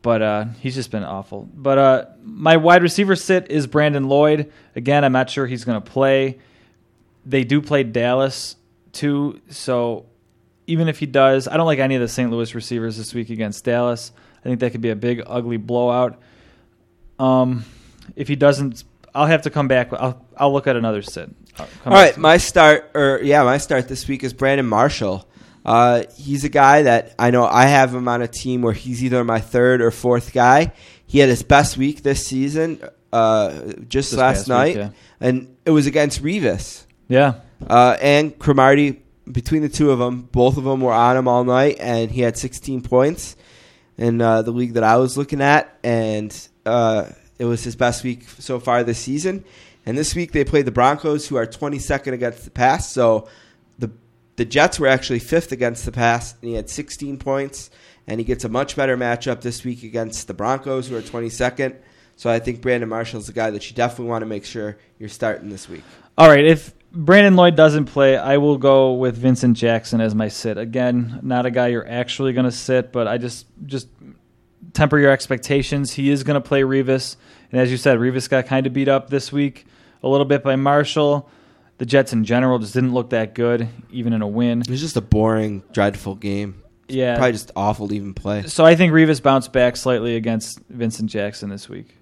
But 0.00 0.22
uh, 0.22 0.44
he's 0.60 0.74
just 0.74 0.90
been 0.90 1.02
awful. 1.02 1.48
But 1.52 1.78
uh, 1.78 2.04
my 2.22 2.56
wide 2.56 2.82
receiver 2.82 3.16
sit 3.16 3.50
is 3.50 3.66
Brandon 3.66 4.08
Lloyd. 4.08 4.52
Again, 4.76 5.04
I'm 5.04 5.12
not 5.12 5.28
sure 5.28 5.46
he's 5.46 5.64
going 5.64 5.80
to 5.82 5.90
play. 5.90 6.38
They 7.26 7.44
do 7.44 7.60
play 7.60 7.82
Dallas 7.82 8.56
too. 8.92 9.40
So 9.50 10.06
even 10.66 10.88
if 10.88 10.98
he 10.98 11.06
does, 11.06 11.48
I 11.48 11.56
don't 11.56 11.66
like 11.66 11.78
any 11.78 11.96
of 11.96 12.00
the 12.00 12.08
St. 12.08 12.30
Louis 12.30 12.54
receivers 12.54 12.96
this 12.96 13.12
week 13.12 13.30
against 13.30 13.64
Dallas. 13.64 14.12
I 14.40 14.42
think 14.48 14.60
that 14.60 14.70
could 14.70 14.80
be 14.80 14.90
a 14.90 14.96
big, 14.96 15.22
ugly 15.26 15.56
blowout. 15.56 16.20
Um, 17.18 17.64
if 18.14 18.28
he 18.28 18.36
doesn't, 18.36 18.84
I'll 19.14 19.26
have 19.26 19.42
to 19.42 19.50
come 19.50 19.66
back. 19.66 19.92
I'll 19.92 20.24
I'll 20.36 20.52
look 20.52 20.66
at 20.66 20.76
another 20.76 21.02
sit. 21.02 21.28
Come 21.56 21.66
All 21.86 21.92
right, 21.92 22.16
my 22.16 22.36
start, 22.36 22.90
or 22.94 23.20
yeah, 23.22 23.42
my 23.42 23.58
start 23.58 23.88
this 23.88 24.06
week 24.06 24.22
is 24.22 24.32
Brandon 24.32 24.66
Marshall. 24.66 25.27
Uh, 25.68 26.04
he's 26.16 26.44
a 26.44 26.48
guy 26.48 26.80
that 26.80 27.14
I 27.18 27.30
know 27.30 27.44
I 27.44 27.66
have 27.66 27.94
him 27.94 28.08
on 28.08 28.22
a 28.22 28.26
team 28.26 28.62
where 28.62 28.72
he's 28.72 29.04
either 29.04 29.22
my 29.22 29.38
third 29.38 29.82
or 29.82 29.90
fourth 29.90 30.32
guy. 30.32 30.72
He 31.06 31.18
had 31.18 31.28
his 31.28 31.42
best 31.42 31.76
week 31.76 32.02
this 32.02 32.26
season, 32.26 32.80
uh, 33.12 33.74
just 33.86 34.12
This 34.12 34.18
last 34.18 34.48
night, 34.48 34.76
week, 34.76 34.84
yeah. 34.86 34.90
and 35.20 35.54
it 35.66 35.70
was 35.70 35.86
against 35.86 36.22
Revis 36.22 36.84
yeah, 37.06 37.40
uh, 37.66 37.98
and 38.00 38.38
Cromartie. 38.38 39.02
Between 39.30 39.60
the 39.60 39.68
two 39.68 39.90
of 39.90 39.98
them, 39.98 40.22
both 40.22 40.56
of 40.56 40.64
them 40.64 40.80
were 40.80 40.94
on 40.94 41.18
him 41.18 41.28
all 41.28 41.44
night, 41.44 41.76
and 41.80 42.10
he 42.10 42.22
had 42.22 42.38
16 42.38 42.80
points 42.80 43.36
in 43.98 44.22
uh, 44.22 44.40
the 44.40 44.52
league 44.52 44.72
that 44.72 44.84
I 44.84 44.96
was 44.96 45.18
looking 45.18 45.42
at, 45.42 45.78
and 45.84 46.34
uh, 46.64 47.10
it 47.38 47.44
was 47.44 47.62
his 47.62 47.76
best 47.76 48.04
week 48.04 48.26
so 48.38 48.58
far 48.58 48.84
this 48.84 48.98
season. 48.98 49.44
And 49.84 49.98
this 49.98 50.14
week 50.14 50.32
they 50.32 50.44
played 50.44 50.64
the 50.64 50.70
Broncos, 50.70 51.28
who 51.28 51.36
are 51.36 51.46
22nd 51.46 52.14
against 52.14 52.44
the 52.44 52.50
pass. 52.50 52.90
So 52.90 53.28
the 54.38 54.44
Jets 54.44 54.78
were 54.78 54.86
actually 54.86 55.18
fifth 55.18 55.50
against 55.50 55.84
the 55.84 55.90
pass, 55.90 56.32
and 56.40 56.48
he 56.48 56.54
had 56.54 56.70
16 56.70 57.18
points. 57.18 57.70
And 58.06 58.18
he 58.18 58.24
gets 58.24 58.44
a 58.44 58.48
much 58.48 58.74
better 58.74 58.96
matchup 58.96 59.42
this 59.42 59.64
week 59.64 59.82
against 59.82 60.28
the 60.28 60.32
Broncos, 60.32 60.88
who 60.88 60.96
are 60.96 61.02
22nd. 61.02 61.76
So 62.16 62.30
I 62.30 62.38
think 62.38 62.62
Brandon 62.62 62.88
Marshall's 62.88 63.26
the 63.26 63.32
guy 63.32 63.50
that 63.50 63.68
you 63.68 63.76
definitely 63.76 64.06
want 64.06 64.22
to 64.22 64.26
make 64.26 64.44
sure 64.46 64.78
you're 64.98 65.10
starting 65.10 65.50
this 65.50 65.68
week. 65.68 65.82
All 66.16 66.28
right, 66.28 66.44
if 66.44 66.72
Brandon 66.90 67.36
Lloyd 67.36 67.54
doesn't 67.54 67.86
play, 67.86 68.16
I 68.16 68.38
will 68.38 68.56
go 68.56 68.94
with 68.94 69.16
Vincent 69.16 69.56
Jackson 69.56 70.00
as 70.00 70.14
my 70.14 70.28
sit. 70.28 70.56
Again, 70.56 71.20
not 71.22 71.44
a 71.44 71.50
guy 71.50 71.66
you're 71.66 71.86
actually 71.86 72.32
going 72.32 72.46
to 72.46 72.52
sit, 72.52 72.92
but 72.92 73.06
I 73.06 73.18
just 73.18 73.46
just 73.66 73.88
temper 74.72 74.98
your 74.98 75.10
expectations. 75.10 75.92
He 75.92 76.10
is 76.10 76.22
going 76.22 76.40
to 76.40 76.48
play 76.48 76.62
Revis, 76.62 77.16
and 77.50 77.60
as 77.60 77.70
you 77.70 77.76
said, 77.76 77.98
Revis 77.98 78.30
got 78.30 78.46
kind 78.46 78.66
of 78.66 78.72
beat 78.72 78.88
up 78.88 79.10
this 79.10 79.32
week 79.32 79.66
a 80.02 80.08
little 80.08 80.24
bit 80.24 80.42
by 80.42 80.56
Marshall. 80.56 81.28
The 81.78 81.86
Jets 81.86 82.12
in 82.12 82.24
general 82.24 82.58
just 82.58 82.74
didn't 82.74 82.92
look 82.92 83.10
that 83.10 83.34
good, 83.34 83.68
even 83.90 84.12
in 84.12 84.20
a 84.22 84.26
win. 84.28 84.60
It 84.62 84.68
was 84.70 84.80
just 84.80 84.96
a 84.96 85.00
boring, 85.00 85.62
dreadful 85.72 86.16
game. 86.16 86.62
Yeah, 86.88 87.16
Probably 87.16 87.32
just 87.32 87.52
awful 87.54 87.86
to 87.88 87.94
even 87.94 88.14
play. 88.14 88.42
so 88.44 88.64
I 88.64 88.74
think 88.74 88.92
Revis 88.92 89.22
bounced 89.22 89.52
back 89.52 89.76
slightly 89.76 90.16
against 90.16 90.58
Vincent 90.70 91.10
Jackson 91.10 91.50
this 91.50 91.68
week. 91.68 91.94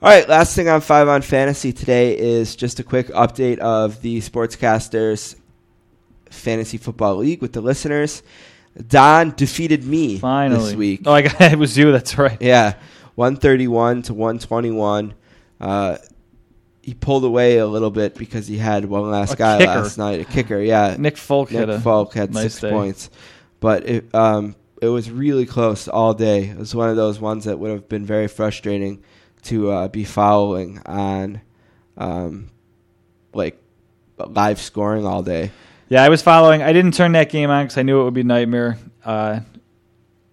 All 0.00 0.08
right, 0.08 0.28
last 0.28 0.54
thing 0.54 0.68
on 0.68 0.80
Five 0.80 1.08
on 1.08 1.22
Fantasy 1.22 1.72
today 1.72 2.16
is 2.16 2.54
just 2.54 2.78
a 2.78 2.84
quick 2.84 3.08
update 3.08 3.58
of 3.58 4.00
the 4.00 4.20
Sportscasters 4.20 5.34
Fantasy 6.30 6.78
Football 6.78 7.16
League 7.16 7.42
with 7.42 7.52
the 7.52 7.60
listeners. 7.60 8.22
Don 8.86 9.32
defeated 9.36 9.82
me 9.84 10.18
Finally, 10.18 10.64
this 10.66 10.74
week. 10.76 11.00
Oh, 11.04 11.12
I 11.12 11.22
got 11.22 11.40
it 11.40 11.58
was 11.58 11.76
you. 11.76 11.90
That's 11.90 12.16
right. 12.16 12.40
Yeah, 12.40 12.74
131 13.16 14.02
to 14.02 14.14
121. 14.14 15.14
Uh, 15.60 15.96
he 16.88 16.94
pulled 16.94 17.22
away 17.24 17.58
a 17.58 17.66
little 17.66 17.90
bit 17.90 18.14
because 18.14 18.46
he 18.46 18.56
had 18.56 18.86
one 18.86 19.10
last 19.10 19.34
A 19.34 19.36
guy 19.36 19.58
kicker. 19.58 19.70
last 19.80 19.98
night, 19.98 20.20
a 20.20 20.24
kicker. 20.24 20.58
Yeah, 20.58 20.96
Nick 20.98 21.18
Folk 21.18 21.50
Nick 21.50 21.60
had 21.60 21.68
a 21.68 21.78
Folk 21.80 22.14
had 22.14 22.32
nice 22.32 22.54
six 22.54 22.60
day. 22.62 22.70
points, 22.70 23.10
but 23.60 23.86
it 23.86 24.14
um 24.14 24.56
it 24.80 24.88
was 24.88 25.10
really 25.10 25.44
close 25.44 25.86
all 25.86 26.14
day. 26.14 26.44
It 26.48 26.56
was 26.56 26.74
one 26.74 26.88
of 26.88 26.96
those 26.96 27.20
ones 27.20 27.44
that 27.44 27.58
would 27.58 27.70
have 27.70 27.88
been 27.90 28.06
very 28.06 28.26
frustrating 28.28 29.02
to 29.42 29.70
uh, 29.70 29.88
be 29.88 30.04
following 30.04 30.80
on, 30.86 31.42
um, 31.98 32.48
like 33.34 33.60
live 34.18 34.60
scoring 34.60 35.04
all 35.04 35.22
day. 35.22 35.50
Yeah, 35.90 36.02
I 36.02 36.08
was 36.08 36.22
following. 36.22 36.62
I 36.62 36.72
didn't 36.72 36.94
turn 36.94 37.12
that 37.12 37.28
game 37.28 37.50
on 37.50 37.64
because 37.66 37.76
I 37.76 37.82
knew 37.82 38.00
it 38.00 38.04
would 38.04 38.14
be 38.14 38.22
nightmare. 38.22 38.78
Uh, 39.04 39.40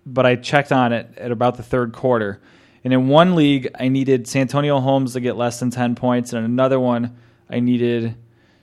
but 0.06 0.26
I 0.26 0.36
checked 0.36 0.72
on 0.72 0.94
it 0.94 1.10
at 1.18 1.32
about 1.32 1.58
the 1.58 1.64
third 1.64 1.92
quarter. 1.94 2.40
And 2.86 2.94
in 2.94 3.08
one 3.08 3.34
league, 3.34 3.68
I 3.80 3.88
needed 3.88 4.28
Santonio 4.28 4.80
Holmes 4.80 5.14
to 5.14 5.20
get 5.20 5.36
less 5.36 5.60
than 5.60 5.72
10 5.72 5.96
points. 5.96 6.34
And 6.34 6.46
in 6.46 6.52
another 6.52 6.80
one, 6.80 7.18
I 7.50 7.60
needed 7.60 8.16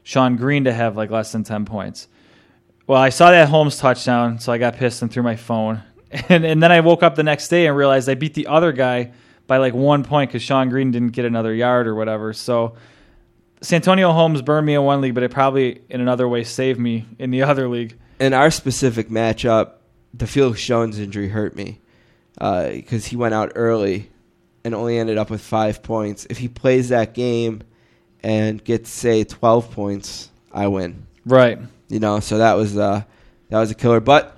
Shonn 0.04 0.38
Greene 0.38 0.62
to 0.64 0.72
have 0.72 0.96
like 0.96 1.10
less 1.10 1.32
than 1.32 1.42
10 1.42 1.64
points. 1.64 2.06
Well, 2.86 3.00
I 3.02 3.08
saw 3.08 3.32
that 3.32 3.48
Holmes 3.48 3.78
touchdown, 3.78 4.38
so 4.38 4.52
I 4.52 4.58
got 4.58 4.76
pissed 4.76 5.02
and 5.02 5.10
threw 5.12 5.22
my 5.22 5.36
phone. 5.36 5.82
And, 6.28 6.44
and 6.44 6.62
then 6.62 6.70
I 6.70 6.80
woke 6.80 7.02
up 7.02 7.14
the 7.14 7.22
next 7.22 7.48
day 7.48 7.66
and 7.66 7.74
realized 7.74 8.06
I 8.06 8.14
beat 8.14 8.34
the 8.34 8.46
other 8.46 8.70
guy 8.72 9.12
by 9.46 9.56
like 9.56 9.72
one 9.72 10.04
point 10.04 10.30
because 10.30 10.42
Shonn 10.42 10.68
Greene 10.68 10.90
didn't 10.90 11.12
get 11.12 11.24
another 11.24 11.54
yard 11.54 11.86
or 11.86 11.94
whatever. 11.94 12.34
So 12.34 12.74
Santonio 13.62 14.12
Holmes 14.12 14.42
burned 14.42 14.66
me 14.66 14.74
in 14.74 14.82
one 14.82 15.00
league, 15.00 15.14
but 15.14 15.22
it 15.22 15.30
probably 15.30 15.80
in 15.88 16.02
another 16.02 16.28
way 16.28 16.44
saved 16.44 16.78
me 16.78 17.06
in 17.18 17.30
the 17.30 17.42
other 17.50 17.66
league. 17.66 17.96
In 18.20 18.34
our 18.34 18.50
specific 18.50 19.08
matchup, 19.08 19.76
the 20.12 20.26
Felix 20.26 20.62
Jones 20.62 20.98
injury 20.98 21.30
hurt 21.30 21.56
me 21.56 21.80
uh, 22.38 22.68
because 22.68 23.06
he 23.06 23.16
went 23.16 23.32
out 23.32 23.52
early 23.54 24.10
and 24.64 24.74
only 24.74 24.98
ended 24.98 25.18
up 25.18 25.30
with 25.30 25.40
five 25.40 25.82
points. 25.82 26.26
If 26.30 26.38
he 26.38 26.48
plays 26.48 26.88
that 26.90 27.14
game 27.14 27.62
and 28.22 28.62
gets 28.62 28.90
say 28.90 29.24
twelve 29.24 29.70
points, 29.70 30.30
I 30.52 30.68
win. 30.68 31.06
Right. 31.24 31.58
You 31.88 32.00
know, 32.00 32.20
so 32.20 32.38
that 32.38 32.54
was 32.54 32.76
uh, 32.76 33.02
that 33.48 33.58
was 33.58 33.70
a 33.70 33.74
killer. 33.74 34.00
But 34.00 34.36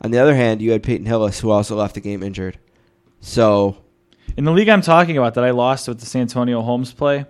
on 0.00 0.10
the 0.10 0.18
other 0.18 0.34
hand, 0.34 0.60
you 0.62 0.72
had 0.72 0.82
Peyton 0.82 1.06
Hillis, 1.06 1.40
who 1.40 1.50
also 1.50 1.76
left 1.76 1.94
the 1.94 2.00
game 2.00 2.22
injured. 2.22 2.58
So 3.20 3.76
In 4.36 4.44
the 4.44 4.52
league 4.52 4.68
I'm 4.68 4.82
talking 4.82 5.16
about 5.18 5.34
that 5.34 5.44
I 5.44 5.50
lost 5.50 5.88
with 5.88 6.00
the 6.00 6.06
Santonio 6.06 6.62
Holmes 6.62 6.92
play, 6.92 7.26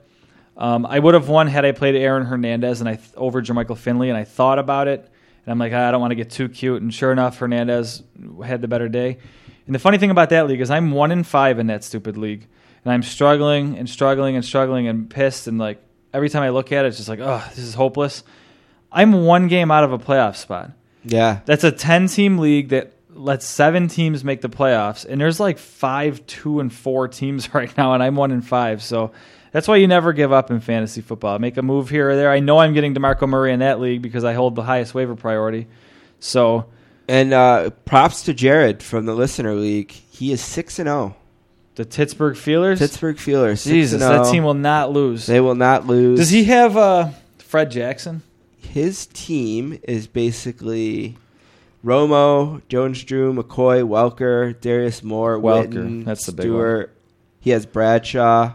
um, 0.56 0.86
I 0.86 0.98
would 0.98 1.14
have 1.14 1.28
won 1.28 1.46
had 1.46 1.64
I 1.64 1.72
played 1.72 1.96
Aaron 1.96 2.26
Hernandez 2.26 2.80
and 2.80 2.88
I 2.88 2.94
th- 2.96 3.08
over 3.16 3.42
Jermichael 3.42 3.76
Finley, 3.76 4.08
and 4.08 4.16
I 4.16 4.24
thought 4.24 4.58
about 4.58 4.88
it, 4.88 5.00
and 5.00 5.52
I'm 5.52 5.58
like, 5.58 5.72
"Ah, 5.72 5.88
I 5.88 5.90
don't 5.90 6.00
want 6.00 6.10
to 6.12 6.16
get 6.16 6.30
too 6.30 6.48
cute. 6.48 6.80
And 6.82 6.92
sure 6.92 7.10
enough, 7.12 7.38
Hernandez 7.38 8.02
had 8.44 8.60
the 8.62 8.68
better 8.68 8.88
day. 8.88 9.18
And 9.66 9.74
the 9.74 9.78
funny 9.78 9.98
thing 9.98 10.10
about 10.10 10.30
that 10.30 10.46
league 10.48 10.60
is 10.60 10.70
I'm 10.70 10.90
one 10.90 11.12
in 11.12 11.22
five 11.24 11.58
in 11.58 11.68
that 11.68 11.84
stupid 11.84 12.16
league, 12.16 12.46
and 12.84 12.92
I'm 12.92 13.02
struggling 13.02 13.76
and 13.78 13.88
struggling 13.88 14.36
and 14.36 14.44
struggling 14.44 14.88
and 14.88 15.08
pissed, 15.08 15.46
and 15.46 15.58
like 15.58 15.82
every 16.12 16.28
time 16.28 16.42
I 16.42 16.50
look 16.50 16.72
at 16.72 16.84
it, 16.84 16.88
it's 16.88 16.96
just 16.96 17.08
like, 17.08 17.20
oh, 17.20 17.44
this 17.50 17.58
is 17.58 17.74
hopeless. 17.74 18.24
I'm 18.92 19.24
one 19.24 19.48
game 19.48 19.70
out 19.70 19.84
of 19.84 19.92
a 19.92 19.98
playoff 19.98 20.36
spot. 20.36 20.72
yeah, 21.04 21.40
That's 21.44 21.62
a 21.64 21.70
10 21.70 22.08
team 22.08 22.38
league 22.38 22.70
that 22.70 22.92
lets 23.12 23.46
seven 23.46 23.86
teams 23.88 24.24
make 24.24 24.40
the 24.40 24.48
playoffs. 24.48 25.04
And 25.04 25.20
there's 25.20 25.38
like 25.38 25.58
five, 25.58 26.26
two, 26.26 26.58
and 26.60 26.72
four 26.72 27.06
teams 27.06 27.54
right 27.54 27.74
now, 27.76 27.94
and 27.94 28.02
I'm 28.02 28.16
one 28.16 28.32
in 28.32 28.40
five. 28.40 28.82
So 28.82 29.12
that's 29.52 29.68
why 29.68 29.76
you 29.76 29.86
never 29.86 30.12
give 30.12 30.32
up 30.32 30.50
in 30.50 30.60
fantasy 30.60 31.00
football. 31.00 31.38
Make 31.38 31.56
a 31.56 31.62
move 31.62 31.90
here 31.90 32.10
or 32.10 32.16
there. 32.16 32.30
I 32.30 32.40
know 32.40 32.58
I'm 32.58 32.72
getting 32.72 32.94
DeMarco 32.94 33.28
Murray 33.28 33.52
in 33.52 33.60
that 33.60 33.80
league 33.80 34.02
because 34.02 34.24
I 34.24 34.32
hold 34.32 34.54
the 34.54 34.62
highest 34.62 34.94
waiver 34.94 35.14
priority. 35.14 35.68
So 36.18 36.66
and 37.10 37.32
uh, 37.34 37.70
props 37.86 38.22
to 38.22 38.32
Jared 38.32 38.84
from 38.84 39.04
the 39.04 39.14
Listener 39.14 39.54
League. 39.54 39.90
He 39.90 40.30
is 40.30 40.40
six 40.40 40.78
and 40.78 40.86
zero. 40.86 41.16
the 41.74 41.84
Pittsburgh 41.84 42.36
Feelers. 42.36 42.78
Pittsburgh 42.78 43.18
Feelers. 43.18 43.62
6 43.62 43.72
Jesus, 43.74 44.00
that 44.00 44.30
team 44.30 44.44
will 44.44 44.54
not 44.54 44.92
lose. 44.92 45.26
They 45.26 45.40
will 45.40 45.56
not 45.56 45.86
lose. 45.86 46.20
Does 46.20 46.30
he 46.30 46.44
have 46.44 46.76
uh, 46.76 47.10
Fred 47.38 47.72
Jackson? 47.72 48.22
His 48.58 49.06
team 49.06 49.80
is 49.82 50.06
basically 50.06 51.16
Romo, 51.84 52.62
Jones, 52.68 53.02
Drew, 53.02 53.34
McCoy, 53.34 53.82
Welker, 53.82 54.58
Darius 54.60 55.02
Moore, 55.02 55.36
Welker, 55.36 55.72
Witten, 55.72 56.04
that's 56.04 56.26
the 56.26 56.32
big 56.32 56.44
Stewart. 56.44 56.94
He 57.40 57.50
has 57.50 57.66
Bradshaw. 57.66 58.52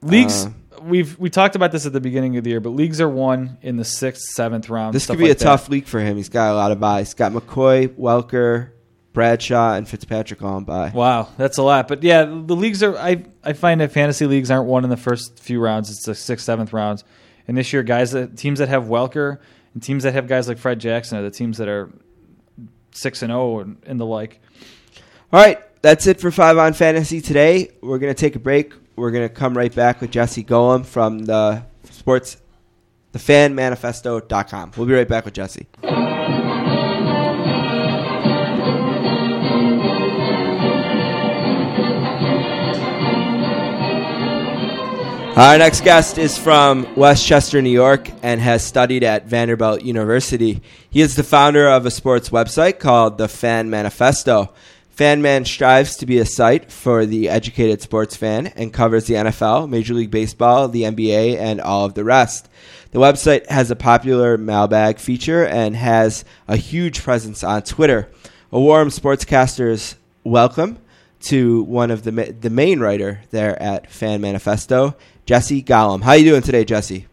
Leagues. 0.00 0.46
Uh, 0.46 0.50
We've 0.84 1.18
we 1.18 1.30
talked 1.30 1.56
about 1.56 1.72
this 1.72 1.86
at 1.86 1.92
the 1.92 2.00
beginning 2.00 2.36
of 2.36 2.44
the 2.44 2.50
year, 2.50 2.60
but 2.60 2.70
leagues 2.70 3.00
are 3.00 3.08
won 3.08 3.58
in 3.62 3.76
the 3.76 3.84
sixth, 3.84 4.22
seventh 4.30 4.68
round. 4.68 4.94
This 4.94 5.06
could 5.06 5.18
be 5.18 5.24
like 5.24 5.32
a 5.32 5.38
that. 5.38 5.44
tough 5.44 5.68
league 5.68 5.86
for 5.86 6.00
him. 6.00 6.16
He's 6.16 6.28
got 6.28 6.52
a 6.52 6.54
lot 6.54 6.72
of 6.72 6.80
buys. 6.80 7.08
He's 7.08 7.14
got 7.14 7.32
McCoy, 7.32 7.88
Welker, 7.88 8.70
Bradshaw, 9.12 9.74
and 9.74 9.88
Fitzpatrick 9.88 10.42
all 10.42 10.54
on 10.54 10.64
buy. 10.64 10.90
Wow, 10.94 11.28
that's 11.36 11.58
a 11.58 11.62
lot. 11.62 11.88
But 11.88 12.02
yeah, 12.02 12.24
the 12.24 12.56
leagues 12.56 12.82
are. 12.82 12.96
I 12.96 13.24
I 13.44 13.52
find 13.52 13.80
that 13.80 13.92
fantasy 13.92 14.26
leagues 14.26 14.50
aren't 14.50 14.66
won 14.66 14.84
in 14.84 14.90
the 14.90 14.96
first 14.96 15.38
few 15.38 15.60
rounds. 15.60 15.90
It's 15.90 16.04
the 16.04 16.14
sixth, 16.14 16.44
seventh 16.44 16.72
rounds. 16.72 17.04
And 17.46 17.56
this 17.56 17.72
year, 17.72 17.82
guys, 17.82 18.12
that 18.12 18.36
teams 18.36 18.58
that 18.60 18.68
have 18.68 18.84
Welker 18.84 19.38
and 19.74 19.82
teams 19.82 20.04
that 20.04 20.14
have 20.14 20.28
guys 20.28 20.48
like 20.48 20.58
Fred 20.58 20.78
Jackson 20.78 21.18
are 21.18 21.22
the 21.22 21.30
teams 21.30 21.58
that 21.58 21.68
are 21.68 21.90
six 22.92 23.22
and 23.22 23.30
zero 23.30 23.60
and, 23.60 23.82
and 23.86 24.00
the 24.00 24.06
like. 24.06 24.40
All 25.32 25.40
right, 25.40 25.58
that's 25.82 26.06
it 26.06 26.20
for 26.20 26.30
Five 26.30 26.58
on 26.58 26.72
Fantasy 26.74 27.20
today. 27.20 27.70
We're 27.80 27.98
going 27.98 28.14
to 28.14 28.20
take 28.20 28.36
a 28.36 28.38
break. 28.38 28.74
We're 28.96 29.10
going 29.10 29.28
to 29.28 29.34
come 29.34 29.56
right 29.56 29.74
back 29.74 30.00
with 30.00 30.10
Jesse 30.10 30.44
Golomb 30.44 30.84
from 30.84 31.20
the 31.20 31.64
sports, 31.90 32.36
thefanmanifesto.com. 33.14 34.72
We'll 34.76 34.86
be 34.86 34.94
right 34.94 35.08
back 35.08 35.24
with 35.24 35.34
Jesse. 35.34 35.66
Our 45.34 45.56
next 45.56 45.82
guest 45.82 46.18
is 46.18 46.36
from 46.36 46.94
Westchester, 46.94 47.62
New 47.62 47.70
York, 47.70 48.10
and 48.22 48.38
has 48.38 48.62
studied 48.62 49.02
at 49.02 49.26
Vanderbilt 49.26 49.80
University. 49.80 50.60
He 50.90 51.00
is 51.00 51.16
the 51.16 51.22
founder 51.22 51.66
of 51.66 51.86
a 51.86 51.90
sports 51.90 52.28
website 52.28 52.78
called 52.78 53.16
The 53.16 53.28
Fan 53.28 53.70
Manifesto. 53.70 54.52
FanMan 54.96 55.46
strives 55.46 55.96
to 55.96 56.06
be 56.06 56.18
a 56.18 56.26
site 56.26 56.70
for 56.70 57.06
the 57.06 57.28
educated 57.28 57.80
sports 57.80 58.14
fan 58.14 58.48
and 58.48 58.72
covers 58.72 59.06
the 59.06 59.14
NFL, 59.14 59.68
Major 59.68 59.94
League 59.94 60.10
Baseball, 60.10 60.68
the 60.68 60.82
NBA, 60.82 61.38
and 61.38 61.62
all 61.62 61.86
of 61.86 61.94
the 61.94 62.04
rest. 62.04 62.48
The 62.90 62.98
website 62.98 63.48
has 63.48 63.70
a 63.70 63.76
popular 63.76 64.36
mailbag 64.36 64.98
feature 64.98 65.46
and 65.46 65.74
has 65.74 66.26
a 66.46 66.56
huge 66.56 67.02
presence 67.02 67.42
on 67.42 67.62
Twitter. 67.62 68.10
A 68.52 68.60
warm 68.60 68.88
sportscasters 68.88 69.94
welcome 70.24 70.78
to 71.20 71.62
one 71.62 71.90
of 71.90 72.02
the 72.02 72.12
ma- 72.12 72.24
the 72.38 72.50
main 72.50 72.78
writer 72.78 73.20
there 73.30 73.60
at 73.62 73.90
Fan 73.90 74.20
Manifesto, 74.20 74.94
Jesse 75.24 75.62
Golomb. 75.62 76.02
How 76.02 76.10
are 76.10 76.16
you 76.18 76.30
doing 76.30 76.42
today, 76.42 76.64
Jesse? 76.64 77.06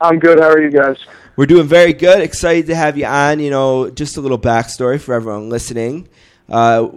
I'm 0.00 0.18
good. 0.18 0.40
How 0.40 0.48
are 0.48 0.60
you 0.60 0.70
guys? 0.70 0.96
We're 1.36 1.46
doing 1.46 1.68
very 1.68 1.92
good. 1.92 2.20
Excited 2.20 2.66
to 2.66 2.74
have 2.74 2.98
you 2.98 3.06
on. 3.06 3.38
You 3.38 3.50
know, 3.50 3.90
just 3.90 4.16
a 4.16 4.20
little 4.20 4.40
backstory 4.40 5.00
for 5.00 5.14
everyone 5.14 5.50
listening. 5.50 6.08
Uh, 6.48 6.88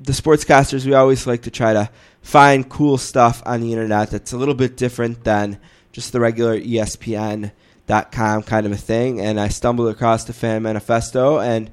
the 0.00 0.12
sportscasters, 0.12 0.86
we 0.86 0.94
always 0.94 1.26
like 1.26 1.42
to 1.42 1.50
try 1.50 1.72
to 1.72 1.90
find 2.22 2.68
cool 2.68 2.98
stuff 2.98 3.42
on 3.46 3.60
the 3.60 3.72
internet 3.72 4.10
that's 4.10 4.32
a 4.32 4.36
little 4.36 4.54
bit 4.54 4.76
different 4.76 5.24
than 5.24 5.58
just 5.92 6.12
the 6.12 6.20
regular 6.20 6.58
ESPN.com 6.58 8.42
kind 8.42 8.66
of 8.66 8.72
a 8.72 8.76
thing. 8.76 9.20
And 9.20 9.40
I 9.40 9.48
stumbled 9.48 9.88
across 9.88 10.24
the 10.24 10.32
Fan 10.32 10.62
Manifesto 10.62 11.40
and 11.40 11.70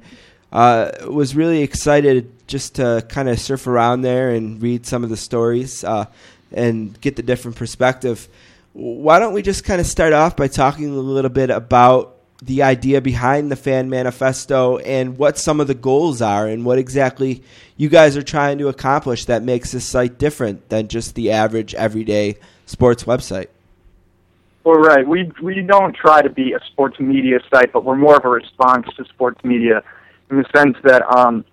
uh, 0.52 0.90
was 1.08 1.36
really 1.36 1.62
excited 1.62 2.32
just 2.46 2.76
to 2.76 3.04
kind 3.08 3.28
of 3.28 3.38
surf 3.38 3.66
around 3.66 4.02
there 4.02 4.30
and 4.30 4.62
read 4.62 4.86
some 4.86 5.04
of 5.04 5.10
the 5.10 5.16
stories 5.16 5.84
uh, 5.84 6.06
and 6.52 6.98
get 7.00 7.16
the 7.16 7.22
different 7.22 7.56
perspective. 7.56 8.28
Why 8.72 9.18
don't 9.18 9.32
we 9.32 9.42
just 9.42 9.64
kind 9.64 9.80
of 9.80 9.86
start 9.86 10.12
off 10.12 10.36
by 10.36 10.48
talking 10.48 10.88
a 10.90 10.94
little 10.94 11.30
bit 11.30 11.50
about 11.50 12.15
the 12.42 12.62
idea 12.62 13.00
behind 13.00 13.50
the 13.50 13.56
fan 13.56 13.88
manifesto 13.88 14.78
and 14.78 15.16
what 15.16 15.38
some 15.38 15.60
of 15.60 15.66
the 15.66 15.74
goals 15.74 16.20
are 16.20 16.46
and 16.46 16.64
what 16.64 16.78
exactly 16.78 17.42
you 17.76 17.88
guys 17.88 18.16
are 18.16 18.22
trying 18.22 18.58
to 18.58 18.68
accomplish 18.68 19.24
that 19.24 19.42
makes 19.42 19.72
this 19.72 19.84
site 19.84 20.18
different 20.18 20.68
than 20.68 20.88
just 20.88 21.14
the 21.14 21.30
average 21.30 21.74
everyday 21.74 22.36
sports 22.66 23.04
website. 23.04 23.48
Well, 24.64 24.80
right. 24.80 25.06
We 25.06 25.30
we 25.40 25.62
don't 25.62 25.94
try 25.94 26.22
to 26.22 26.28
be 26.28 26.52
a 26.52 26.58
sports 26.72 26.98
media 26.98 27.38
site, 27.52 27.72
but 27.72 27.84
we're 27.84 27.96
more 27.96 28.16
of 28.16 28.24
a 28.24 28.28
response 28.28 28.88
to 28.96 29.04
sports 29.04 29.42
media 29.44 29.82
in 30.28 30.38
the 30.38 30.44
sense 30.54 30.76
that 30.82 31.02
um, 31.16 31.44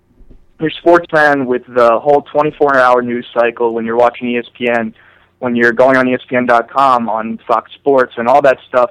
you're 0.58 0.70
sports 0.70 1.06
fan 1.10 1.46
with 1.46 1.62
the 1.68 1.98
whole 2.00 2.22
24-hour 2.22 3.02
news 3.02 3.26
cycle 3.32 3.72
when 3.72 3.84
you're 3.84 3.96
watching 3.96 4.26
ESPN, 4.28 4.94
when 5.38 5.54
you're 5.54 5.72
going 5.72 5.96
on 5.96 6.06
ESPN.com, 6.06 7.08
on 7.08 7.38
Fox 7.46 7.72
Sports, 7.74 8.14
and 8.16 8.26
all 8.26 8.42
that 8.42 8.58
stuff. 8.66 8.90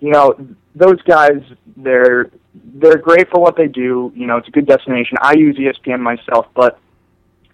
You 0.00 0.10
know, 0.10 0.36
those 0.74 1.00
guys, 1.02 1.40
they're 1.76 2.30
they're 2.54 2.98
great 2.98 3.28
for 3.30 3.40
what 3.40 3.56
they 3.56 3.66
do. 3.66 4.12
You 4.14 4.26
know, 4.26 4.36
it's 4.36 4.48
a 4.48 4.50
good 4.50 4.66
destination. 4.66 5.18
I 5.20 5.34
use 5.34 5.56
ESPN 5.56 6.00
myself, 6.00 6.46
but 6.54 6.78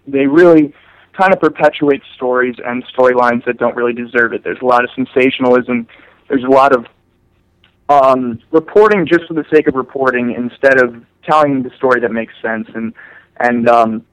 they 0.07 0.27
really 0.27 0.75
kind 1.19 1.33
of 1.33 1.41
perpetuate 1.41 2.03
stories 2.15 2.57
and 2.65 2.85
storylines 2.87 3.45
that 3.45 3.59
don't 3.59 3.77
really 3.77 3.93
deserve 3.93 4.33
it. 4.33 4.45
There's 4.45 4.61
a 4.63 4.67
lot 4.67 4.85
of 4.85 4.91
sensationalism. 4.95 5.87
There's 6.29 6.45
a 6.45 6.49
lot 6.49 6.75
of 6.75 6.87
um, 7.89 8.41
reporting 8.53 9.07
just 9.07 9.27
for 9.27 9.35
the 9.35 9.45
sake 9.53 9.67
of 9.67 9.75
reporting 9.75 10.33
instead 10.33 10.81
of 10.81 11.05
telling 11.25 11.63
the 11.63 11.71
story 11.77 12.01
that 12.01 12.13
makes 12.13 12.33
sense. 12.41 12.69
And 12.75 12.95
and 13.39 13.69
um, 13.69 14.07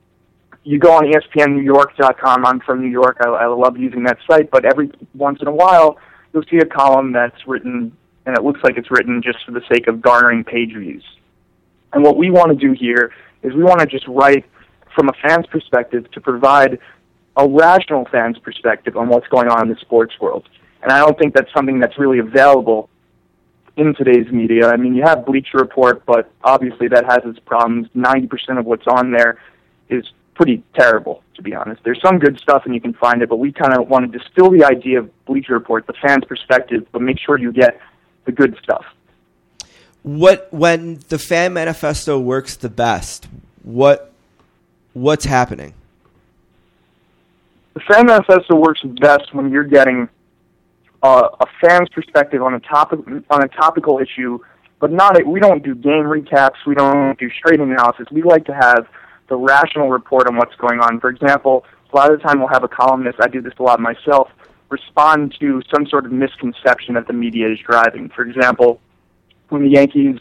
you 0.63 0.79
go 0.79 0.93
on 0.93 1.03
ESPNNewYork.com. 1.05 2.45
I'm 2.45 2.59
from 2.61 2.81
New 2.81 2.89
York. 2.89 3.17
I, 3.21 3.29
I 3.29 3.45
love 3.45 3.77
using 3.77 4.03
that 4.03 4.17
site, 4.29 4.51
but 4.51 4.65
every 4.65 4.91
once 5.13 5.39
in 5.41 5.47
a 5.47 5.53
while 5.53 5.97
you'll 6.33 6.43
see 6.49 6.57
a 6.57 6.65
column 6.65 7.13
that's 7.13 7.47
written 7.47 7.95
and 8.27 8.37
it 8.37 8.43
looks 8.43 8.59
like 8.61 8.77
it's 8.77 8.91
written 8.91 9.21
just 9.23 9.39
for 9.45 9.53
the 9.53 9.61
sake 9.71 9.87
of 9.87 10.01
garnering 10.01 10.43
page 10.43 10.75
views. 10.75 11.03
And 11.93 12.03
what 12.03 12.17
we 12.17 12.29
want 12.29 12.49
to 12.49 12.55
do 12.55 12.73
here 12.73 13.13
is 13.41 13.53
we 13.53 13.63
want 13.63 13.79
to 13.79 13.85
just 13.85 14.05
write 14.07 14.45
from 14.93 15.07
a 15.07 15.13
fan's 15.25 15.47
perspective 15.47 16.11
to 16.11 16.19
provide 16.19 16.77
a 17.37 17.47
rational 17.47 18.05
fan's 18.11 18.37
perspective 18.37 18.97
on 18.97 19.07
what's 19.07 19.27
going 19.27 19.47
on 19.47 19.61
in 19.61 19.73
the 19.73 19.79
sports 19.79 20.13
world. 20.19 20.49
And 20.83 20.91
I 20.91 20.99
don't 20.99 21.17
think 21.17 21.33
that's 21.33 21.51
something 21.53 21.79
that's 21.79 21.97
really 21.97 22.19
available 22.19 22.89
in 23.77 23.95
today's 23.95 24.29
media. 24.29 24.67
I 24.67 24.75
mean, 24.75 24.93
you 24.93 25.03
have 25.03 25.25
Bleacher 25.25 25.59
Report, 25.59 26.05
but 26.05 26.29
obviously 26.43 26.89
that 26.89 27.05
has 27.05 27.19
its 27.23 27.39
problems. 27.39 27.87
90% 27.95 28.59
of 28.59 28.65
what's 28.65 28.87
on 28.87 29.11
there 29.11 29.39
is 29.87 30.03
pretty 30.35 30.63
terrible, 30.77 31.23
to 31.35 31.41
be 31.41 31.55
honest. 31.55 31.81
There's 31.85 32.01
some 32.01 32.19
good 32.19 32.39
stuff 32.39 32.63
and 32.65 32.75
you 32.75 32.81
can 32.81 32.93
find 32.93 33.21
it, 33.21 33.29
but 33.29 33.37
we 33.37 33.53
kind 33.53 33.77
of 33.77 33.87
want 33.87 34.11
to 34.11 34.17
distill 34.19 34.51
the 34.51 34.65
idea 34.65 34.99
of 34.99 35.25
Bleacher 35.25 35.53
Report, 35.53 35.87
the 35.87 35.93
fan's 35.93 36.25
perspective, 36.25 36.85
but 36.91 37.01
make 37.01 37.19
sure 37.19 37.39
you 37.39 37.53
get 37.53 37.79
the 38.27 38.31
good 38.31 38.55
stuff. 38.61 38.85
What 40.03 40.47
when 40.51 40.99
the 41.09 41.17
fan 41.17 41.53
manifesto 41.53 42.19
works 42.19 42.55
the 42.55 42.69
best? 42.69 43.27
What 43.63 44.11
what's 44.93 45.25
happening? 45.25 45.73
The 47.73 47.79
fan 47.81 48.05
manifesto 48.05 48.55
works 48.55 48.81
best 48.83 49.33
when 49.33 49.51
you're 49.51 49.63
getting 49.63 50.07
uh, 51.01 51.29
a 51.39 51.45
fan's 51.61 51.89
perspective 51.89 52.43
on 52.43 52.53
a 52.53 52.59
topic 52.59 52.99
on 53.29 53.43
a 53.43 53.47
topical 53.47 53.99
issue, 53.99 54.39
but 54.79 54.91
not 54.91 55.25
we 55.25 55.39
don't 55.39 55.63
do 55.63 55.73
game 55.73 56.05
recaps. 56.05 56.57
We 56.65 56.75
don't 56.75 57.17
do 57.17 57.29
straight 57.31 57.59
analysis. 57.59 58.07
We 58.11 58.21
like 58.21 58.45
to 58.45 58.53
have 58.53 58.87
the 59.29 59.35
rational 59.35 59.89
report 59.89 60.27
on 60.27 60.37
what's 60.37 60.55
going 60.55 60.79
on. 60.79 60.99
For 60.99 61.09
example, 61.09 61.65
a 61.91 61.95
lot 61.95 62.11
of 62.11 62.19
the 62.19 62.25
time 62.25 62.39
we'll 62.39 62.49
have 62.49 62.63
a 62.63 62.67
columnist. 62.67 63.19
I 63.19 63.27
do 63.27 63.41
this 63.41 63.53
a 63.59 63.63
lot 63.63 63.79
myself. 63.79 64.29
Respond 64.69 65.35
to 65.39 65.61
some 65.73 65.87
sort 65.87 66.05
of 66.05 66.11
misconception 66.11 66.95
that 66.95 67.07
the 67.07 67.13
media 67.13 67.49
is 67.51 67.59
driving. 67.59 68.09
For 68.09 68.23
example, 68.23 68.81
when 69.49 69.63
the 69.63 69.69
Yankees 69.69 70.19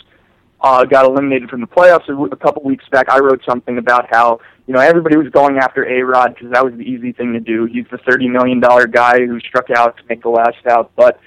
uh, 0.60 0.84
got 0.84 1.04
eliminated 1.04 1.50
from 1.50 1.60
the 1.60 1.66
playoffs 1.66 2.08
a, 2.08 2.36
couple 2.36 2.62
weeks 2.62 2.84
back, 2.90 3.08
I 3.08 3.18
wrote 3.18 3.42
something 3.48 3.78
about 3.78 4.06
how 4.10 4.40
you 4.66 4.74
know 4.74 4.80
everybody 4.80 5.16
was 5.16 5.28
going 5.28 5.58
after 5.58 5.84
A 5.84 6.02
Rod 6.02 6.34
because 6.34 6.50
that 6.52 6.64
was 6.64 6.74
the 6.74 6.82
easy 6.82 7.12
thing 7.12 7.32
to 7.32 7.40
do. 7.40 7.66
He's 7.66 7.86
the 7.90 7.98
thirty 7.98 8.28
million 8.28 8.60
dollar 8.60 8.86
guy 8.86 9.18
who 9.26 9.38
struck 9.40 9.70
out 9.70 9.96
to 9.98 10.02
make 10.08 10.22
the 10.22 10.28
last 10.28 10.64
out, 10.68 10.92
but 10.96 11.20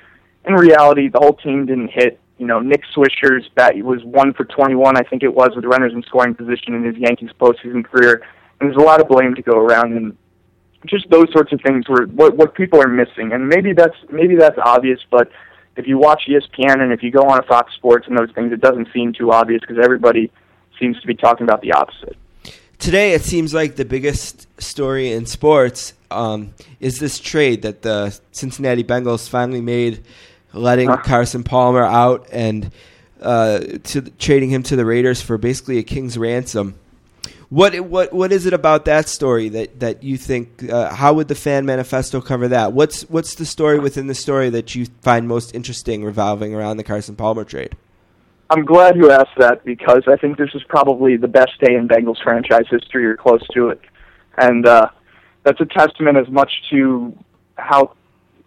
in 0.45 0.53
reality, 0.53 1.09
the 1.09 1.19
whole 1.19 1.33
team 1.33 1.65
didn't 1.65 1.89
hit. 1.89 2.19
You 2.37 2.47
know, 2.47 2.59
Nick 2.59 2.83
Swisher's 2.95 3.47
bat 3.53 3.75
was 3.77 4.03
one 4.03 4.33
for 4.33 4.45
twenty 4.45 4.75
one, 4.75 4.97
I 4.97 5.03
think 5.03 5.23
it 5.23 5.33
was, 5.33 5.49
with 5.55 5.65
runners 5.65 5.93
in 5.93 6.01
scoring 6.03 6.35
position 6.35 6.73
in 6.73 6.83
his 6.83 6.95
Yankees 6.97 7.31
postseason 7.39 7.83
career. 7.83 8.25
And 8.59 8.69
there's 8.69 8.81
a 8.81 8.85
lot 8.85 9.01
of 9.01 9.07
blame 9.07 9.35
to 9.35 9.41
go 9.41 9.57
around, 9.57 9.93
and 9.93 10.17
just 10.85 11.10
those 11.10 11.31
sorts 11.31 11.51
of 11.51 11.61
things 11.61 11.88
were 11.88 12.06
what 12.07 12.35
what 12.35 12.56
people 12.56 12.81
are 12.81 12.88
missing. 12.88 13.31
And 13.31 13.47
maybe 13.47 13.73
that's 13.73 13.95
maybe 14.11 14.35
that's 14.35 14.57
obvious, 14.64 14.99
but 15.10 15.31
if 15.76 15.88
you 15.88 15.97
watch 15.97 16.23
ESPN 16.27 16.81
and 16.81 16.91
if 16.91 17.01
you 17.01 17.11
go 17.11 17.22
on 17.22 17.39
a 17.39 17.43
Fox 17.43 17.73
Sports 17.76 18.07
and 18.07 18.18
those 18.18 18.31
things, 18.31 18.51
it 18.51 18.61
doesn't 18.61 18.89
seem 18.93 19.14
too 19.14 19.31
obvious 19.31 19.61
because 19.61 19.77
everybody 19.84 20.31
seems 20.77 20.99
to 21.01 21.07
be 21.07 21.15
talking 21.15 21.43
about 21.43 21.61
the 21.61 21.72
opposite. 21.72 22.18
Today, 22.77 23.14
it 23.14 23.23
seems 23.23 23.53
like 23.53 23.76
the 23.76 23.85
biggest 23.85 24.47
story 24.61 25.11
in 25.11 25.26
sports 25.26 25.93
um, 26.11 26.53
is 26.80 26.99
this 26.99 27.19
trade 27.19 27.64
that 27.64 27.81
the 27.81 28.18
Cincinnati 28.31 28.84
Bengals 28.84 29.27
finally 29.27 29.61
made, 29.61 30.03
letting 30.53 30.89
Huh. 30.89 30.97
Carson 31.03 31.43
Palmer 31.43 31.84
out 31.84 32.27
and 32.31 32.72
uh, 33.22 33.60
to 33.84 34.01
trading 34.11 34.49
him 34.49 34.64
to 34.64 34.76
the 34.76 34.85
Raiders 34.85 35.22
for 35.22 35.38
basically 35.38 35.77
a 35.77 35.84
king's 35.84 36.18
ransom. 36.18 36.76
What 37.49 37.80
what 37.80 38.14
what 38.14 38.31
is 38.31 38.45
it 38.45 38.53
about 38.53 38.85
that 38.85 39.10
story 39.10 39.49
that 39.49 39.80
that 39.80 40.03
you 40.03 40.18
think? 40.18 40.72
Uh, 40.72 40.93
how 40.93 41.14
would 41.14 41.27
the 41.27 41.35
fan 41.35 41.65
manifesto 41.65 42.22
cover 42.22 42.47
that? 42.49 42.73
What's 42.73 43.10
what's 43.10 43.35
the 43.35 43.45
story 43.45 43.80
within 43.80 44.07
the 44.07 44.15
story 44.15 44.49
that 44.49 44.76
you 44.76 44.85
find 45.01 45.27
most 45.27 45.56
interesting 45.56 46.03
revolving 46.03 46.53
around 46.53 46.77
the 46.77 46.84
Carson 46.84 47.15
Palmer 47.15 47.43
trade? 47.43 47.76
I'm 48.51 48.65
glad 48.65 48.95
you 48.95 49.11
asked 49.11 49.38
that 49.38 49.64
because 49.64 50.03
I 50.07 50.15
think 50.15 50.38
this 50.38 50.49
is 50.56 50.64
probably 50.68 51.18
the 51.18 51.27
best 51.27 51.51
day 51.61 51.76
in 51.76 51.88
Bengals 51.88 52.22
franchise 52.23 52.65
history 52.69 53.06
or 53.06 53.15
close 53.15 53.45
to 53.53 53.69
it. 53.69 53.80
And 54.38 54.65
uh, 54.65 54.89
that's 55.43 55.61
a 55.61 55.65
testament 55.65 56.18
as 56.18 56.27
much 56.30 56.51
to 56.72 57.15
how, 57.57 57.93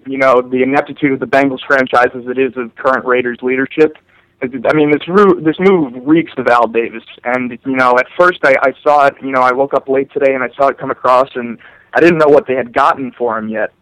you 0.04 0.18
know, 0.18 0.42
the 0.42 0.62
ineptitude 0.62 1.12
of 1.12 1.20
the 1.20 1.26
Bengals 1.26 1.64
franchise 1.64 2.10
as 2.14 2.26
it 2.26 2.36
is 2.36 2.52
of 2.56 2.74
current 2.74 3.04
Raiders 3.04 3.38
leadership. 3.42 3.96
I 4.42 4.74
mean, 4.74 4.90
this 4.90 5.02
this 5.44 5.56
move 5.60 5.92
reeks 6.04 6.32
of 6.36 6.48
Al 6.48 6.66
Davis. 6.66 7.04
And, 7.24 7.58
you 7.64 7.76
know, 7.76 7.96
at 7.98 8.06
first 8.18 8.40
I, 8.42 8.54
I 8.62 8.72
saw 8.82 9.06
it, 9.06 9.14
you 9.22 9.30
know, 9.30 9.40
I 9.40 9.52
woke 9.52 9.74
up 9.74 9.88
late 9.88 10.10
today 10.12 10.34
and 10.34 10.42
I 10.42 10.48
saw 10.56 10.68
it 10.68 10.78
come 10.78 10.90
across 10.90 11.28
and 11.34 11.58
I 11.94 12.00
didn't 12.00 12.18
know 12.18 12.28
what 12.28 12.46
they 12.46 12.54
had 12.54 12.72
gotten 12.72 13.12
for 13.12 13.38
him 13.38 13.48
yet. 13.48 13.72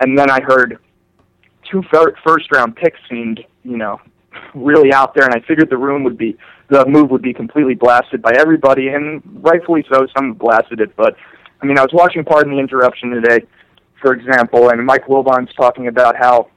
And 0.00 0.18
then 0.18 0.30
I 0.30 0.40
heard 0.40 0.78
two 1.70 1.82
fir- 1.90 2.16
first 2.24 2.50
round 2.52 2.76
picks 2.76 2.98
seemed, 3.08 3.44
you 3.64 3.76
know, 3.76 4.00
really 4.54 4.92
out 4.92 5.14
there, 5.14 5.24
and 5.24 5.34
I 5.34 5.40
figured 5.46 5.70
the 5.70 5.76
room 5.76 6.04
would 6.04 6.18
be 6.18 6.36
the 6.68 6.86
move 6.86 7.10
would 7.10 7.22
be 7.22 7.34
completely 7.34 7.74
blasted 7.74 8.22
by 8.22 8.32
everybody, 8.38 8.88
and 8.88 9.22
rightfully 9.42 9.84
so. 9.90 10.06
Some 10.16 10.32
blasted 10.32 10.80
it, 10.80 10.96
but 10.96 11.16
I 11.62 11.66
mean, 11.66 11.78
I 11.78 11.82
was 11.82 11.90
watching 11.92 12.24
Pardon 12.24 12.54
the 12.54 12.58
Interruption 12.58 13.10
today, 13.10 13.46
for 14.00 14.14
example, 14.14 14.70
and 14.70 14.84
Mike 14.84 15.08
Wilbon's 15.08 15.52
talking 15.54 15.88
about 15.88 16.16
how 16.16 16.48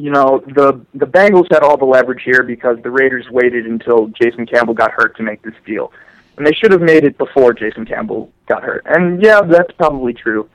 you 0.00 0.10
know 0.10 0.42
the 0.54 0.84
the 0.94 1.06
Bengals 1.06 1.46
had 1.50 1.62
all 1.62 1.76
the 1.76 1.84
leverage 1.84 2.22
here 2.24 2.42
because 2.42 2.78
the 2.82 2.90
Raiders 2.90 3.26
waited 3.30 3.66
until 3.66 4.08
Jason 4.08 4.46
Campbell 4.46 4.74
got 4.74 4.90
hurt 4.92 5.16
to 5.16 5.22
make 5.22 5.42
this 5.42 5.54
deal, 5.66 5.92
and 6.36 6.46
they 6.46 6.52
should 6.52 6.72
have 6.72 6.80
made 6.80 7.04
it 7.04 7.18
before 7.18 7.52
Jason 7.52 7.84
Campbell 7.84 8.32
got 8.46 8.62
hurt. 8.62 8.82
And 8.86 9.22
yeah, 9.22 9.42
that's 9.42 9.72
probably 9.72 10.14
true. 10.14 10.48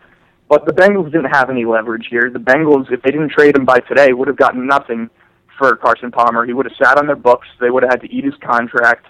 But 0.47 0.65
the 0.65 0.73
Bengals 0.73 1.11
didn't 1.11 1.31
have 1.31 1.49
any 1.49 1.65
leverage 1.65 2.07
here. 2.09 2.29
The 2.29 2.39
Bengals, 2.39 2.91
if 2.91 3.01
they 3.01 3.11
didn't 3.11 3.29
trade 3.29 3.55
him 3.55 3.65
by 3.65 3.79
today, 3.79 4.13
would 4.13 4.27
have 4.27 4.37
gotten 4.37 4.67
nothing 4.67 5.09
for 5.57 5.75
Carson 5.75 6.11
Palmer. 6.11 6.45
He 6.45 6.53
would 6.53 6.65
have 6.65 6.75
sat 6.77 6.97
on 6.97 7.07
their 7.07 7.15
books. 7.15 7.47
They 7.59 7.69
would 7.69 7.83
have 7.83 7.91
had 7.91 8.01
to 8.01 8.11
eat 8.11 8.23
his 8.23 8.35
contract, 8.41 9.05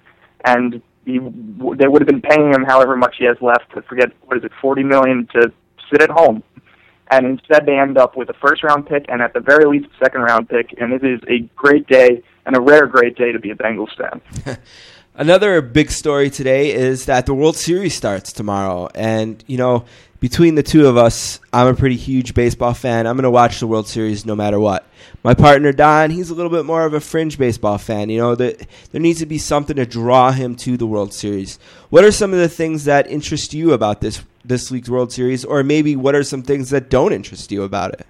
and 0.46 0.82
he 1.06 1.20
they 1.20 1.88
would 1.88 2.02
have 2.02 2.08
been 2.08 2.22
paying 2.22 2.54
him 2.54 2.64
however 2.64 2.96
much 2.96 3.16
he 3.20 3.26
has 3.26 3.38
left. 3.42 3.66
I 3.76 3.82
forget 3.82 4.12
what 4.26 4.38
is 4.38 4.44
it, 4.44 4.52
forty 4.62 4.84
million 4.84 5.28
to 5.34 5.52
sit 5.92 6.02
at 6.02 6.10
home, 6.10 6.44
and 7.12 7.26
instead 7.26 7.66
they 7.66 7.78
end 7.78 7.98
up 7.98 8.18
with 8.18 8.30
a 8.30 8.34
first 8.34 8.64
round 8.64 8.88
pick 8.88 9.06
and 9.10 9.22
at 9.22 9.34
the 9.34 9.40
very 9.40 9.66
least 9.66 9.88
a 9.96 10.04
second 10.04 10.22
round 10.22 10.50
pick. 10.50 10.74
And 10.80 10.94
it 10.94 11.04
is 11.04 11.22
a 11.28 11.40
great 11.56 11.88
day 11.88 12.24
and 12.46 12.56
a 12.56 12.62
rare 12.62 12.88
great 12.88 13.18
day 13.18 13.32
to 13.32 13.40
be 13.40 13.52
a 13.52 13.56
Bengals 13.56 13.96
fan. 13.98 14.22
Another 15.18 15.62
big 15.62 15.92
story 15.92 16.30
today 16.30 16.74
is 16.74 17.06
that 17.06 17.26
the 17.26 17.34
World 17.34 17.56
Series 17.56 17.96
starts 17.96 18.34
tomorrow. 18.34 18.90
And, 18.94 19.42
you 19.48 19.58
know, 19.58 19.86
between 20.20 20.56
the 20.56 20.64
two 20.64 20.88
of 20.88 20.98
us, 20.98 21.40
I'm 21.54 21.68
a 21.68 21.74
pretty 21.74 21.96
huge 21.96 22.34
baseball 22.34 22.74
fan. 22.74 23.08
I'm 23.08 23.16
going 23.16 23.24
to 23.24 23.32
watch 23.32 23.62
the 23.62 23.68
World 23.68 23.88
Series 23.88 24.26
no 24.26 24.36
matter 24.36 24.60
what. 24.60 24.86
My 25.24 25.34
partner, 25.34 25.72
Don, 25.72 26.10
he's 26.10 26.32
a 26.32 26.36
little 26.36 26.52
bit 26.52 26.66
more 26.66 26.86
of 26.86 26.94
a 26.94 27.00
fringe 27.00 27.38
baseball 27.38 27.78
fan. 27.78 28.10
You 28.10 28.18
know, 28.18 28.36
the, 28.36 28.68
there 28.92 29.00
needs 29.00 29.20
to 29.20 29.26
be 29.26 29.38
something 29.38 29.78
to 29.78 29.86
draw 29.86 30.34
him 30.34 30.54
to 30.58 30.76
the 30.76 30.86
World 30.86 31.14
Series. 31.14 31.60
What 31.90 32.04
are 32.04 32.12
some 32.12 32.34
of 32.34 32.40
the 32.40 32.50
things 32.50 32.84
that 32.84 33.10
interest 33.10 33.54
you 33.54 33.72
about 33.72 34.02
this, 34.02 34.22
this 34.44 34.70
week's 34.70 34.90
World 34.90 35.14
Series? 35.14 35.46
Or 35.46 35.64
maybe 35.64 35.96
what 35.96 36.16
are 36.16 36.24
some 36.24 36.42
things 36.42 36.72
that 36.72 36.90
don't 36.90 37.14
interest 37.14 37.54
you 37.54 37.64
about 37.64 37.94
it? 37.94 38.06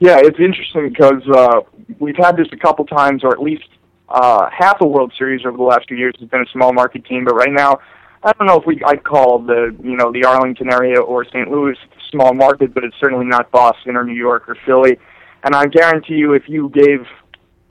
Yeah, 0.00 0.18
it's 0.20 0.38
interesting 0.38 0.90
because 0.90 1.26
uh, 1.34 1.60
we've 1.98 2.16
had 2.16 2.36
this 2.36 2.48
a 2.52 2.58
couple 2.58 2.84
times, 2.84 3.24
or 3.24 3.32
at 3.32 3.40
least 3.40 3.68
uh, 4.12 4.50
half 4.50 4.78
the 4.78 4.86
World 4.86 5.12
Series 5.16 5.44
over 5.46 5.56
the 5.56 5.62
last 5.62 5.88
few 5.88 5.96
years 5.96 6.14
has 6.20 6.28
been 6.28 6.42
a 6.42 6.50
small 6.52 6.72
market 6.72 7.04
team. 7.06 7.24
But 7.24 7.34
right 7.34 7.52
now, 7.52 7.78
I 8.22 8.32
don't 8.32 8.46
know 8.46 8.60
if 8.60 8.66
we 8.66 8.80
I'd 8.84 9.04
call 9.04 9.38
the 9.38 9.74
you 9.82 9.96
know 9.96 10.12
the 10.12 10.24
Arlington 10.24 10.72
area 10.72 11.00
or 11.00 11.24
St. 11.24 11.50
Louis 11.50 11.76
small 12.10 12.34
market, 12.34 12.74
but 12.74 12.84
it's 12.84 12.96
certainly 13.00 13.24
not 13.24 13.50
Boston 13.50 13.96
or 13.96 14.04
New 14.04 14.14
York 14.14 14.48
or 14.48 14.56
Philly. 14.66 14.98
And 15.44 15.56
I 15.56 15.66
guarantee 15.66 16.14
you, 16.14 16.34
if 16.34 16.48
you 16.48 16.68
gave 16.68 17.06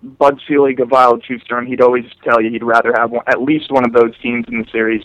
Bud 0.04 0.42
Selig 0.48 0.80
a 0.80 0.86
vial 0.86 1.20
violent 1.22 1.52
and 1.52 1.68
he'd 1.68 1.82
always 1.82 2.06
tell 2.24 2.42
you 2.42 2.50
he'd 2.50 2.64
rather 2.64 2.94
have 2.98 3.12
one, 3.12 3.24
at 3.28 3.42
least 3.42 3.72
one 3.72 3.86
of 3.86 3.94
those 3.94 4.18
teams 4.22 4.46
in 4.48 4.60
the 4.60 4.66
series. 4.72 5.04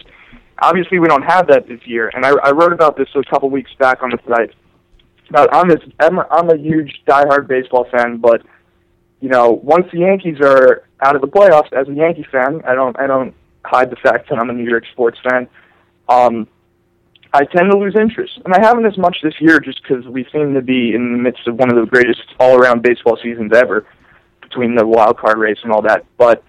Obviously, 0.63 0.99
we 0.99 1.07
don't 1.07 1.23
have 1.23 1.49
that 1.49 1.69
this 1.69 1.81
year, 1.85 2.11
and 2.15 2.25
I, 2.25 2.31
I 2.43 2.51
wrote 2.51 2.73
about 2.73 2.97
this 2.97 3.09
a 3.15 3.23
couple 3.25 3.51
weeks 3.51 3.71
back 3.79 4.03
on 4.03 4.11
the 4.11 4.19
site. 4.27 4.55
About 5.29 5.53
I'm 5.53 5.69
this 5.69 5.81
a, 6.01 6.27
I'm 6.31 6.51
a 6.51 6.57
huge 6.57 7.03
diehard 7.07 7.47
baseball 7.47 7.87
fan, 7.91 8.17
but 8.17 8.43
you 9.21 9.29
know 9.29 9.51
once 9.51 9.87
the 9.93 9.99
Yankees 9.99 10.39
are 10.41 10.86
out 11.01 11.15
of 11.15 11.21
the 11.21 11.29
playoffs, 11.29 11.73
as 11.73 11.89
a 11.89 11.93
Yankee 11.93 12.27
fan, 12.31 12.63
I 12.67 12.75
don't 12.75 12.99
I 12.99 13.07
don't 13.07 13.35
hide 13.65 13.91
the 13.91 13.97
fact 13.97 14.29
that 14.29 14.39
I'm 14.39 14.51
a 14.51 14.53
New 14.53 14.69
York 14.69 14.85
sports 14.93 15.19
fan. 15.29 15.49
Um, 16.09 16.47
I 17.33 17.45
tend 17.45 17.71
to 17.71 17.77
lose 17.77 17.95
interest, 17.97 18.41
and 18.45 18.55
I 18.55 18.61
haven't 18.61 18.87
as 18.87 18.97
much 18.97 19.19
this 19.23 19.35
year 19.41 19.61
just 19.61 19.83
because 19.83 20.07
we 20.07 20.27
seem 20.33 20.55
to 20.55 20.63
be 20.63 20.95
in 20.95 21.13
the 21.13 21.19
midst 21.19 21.47
of 21.47 21.57
one 21.57 21.71
of 21.71 21.77
the 21.77 21.85
greatest 21.85 22.23
all-around 22.39 22.83
baseball 22.83 23.19
seasons 23.23 23.53
ever, 23.55 23.87
between 24.41 24.75
the 24.75 24.87
wild 24.87 25.19
card 25.19 25.39
race 25.39 25.59
and 25.63 25.73
all 25.73 25.83
that. 25.83 26.07
But 26.17 26.43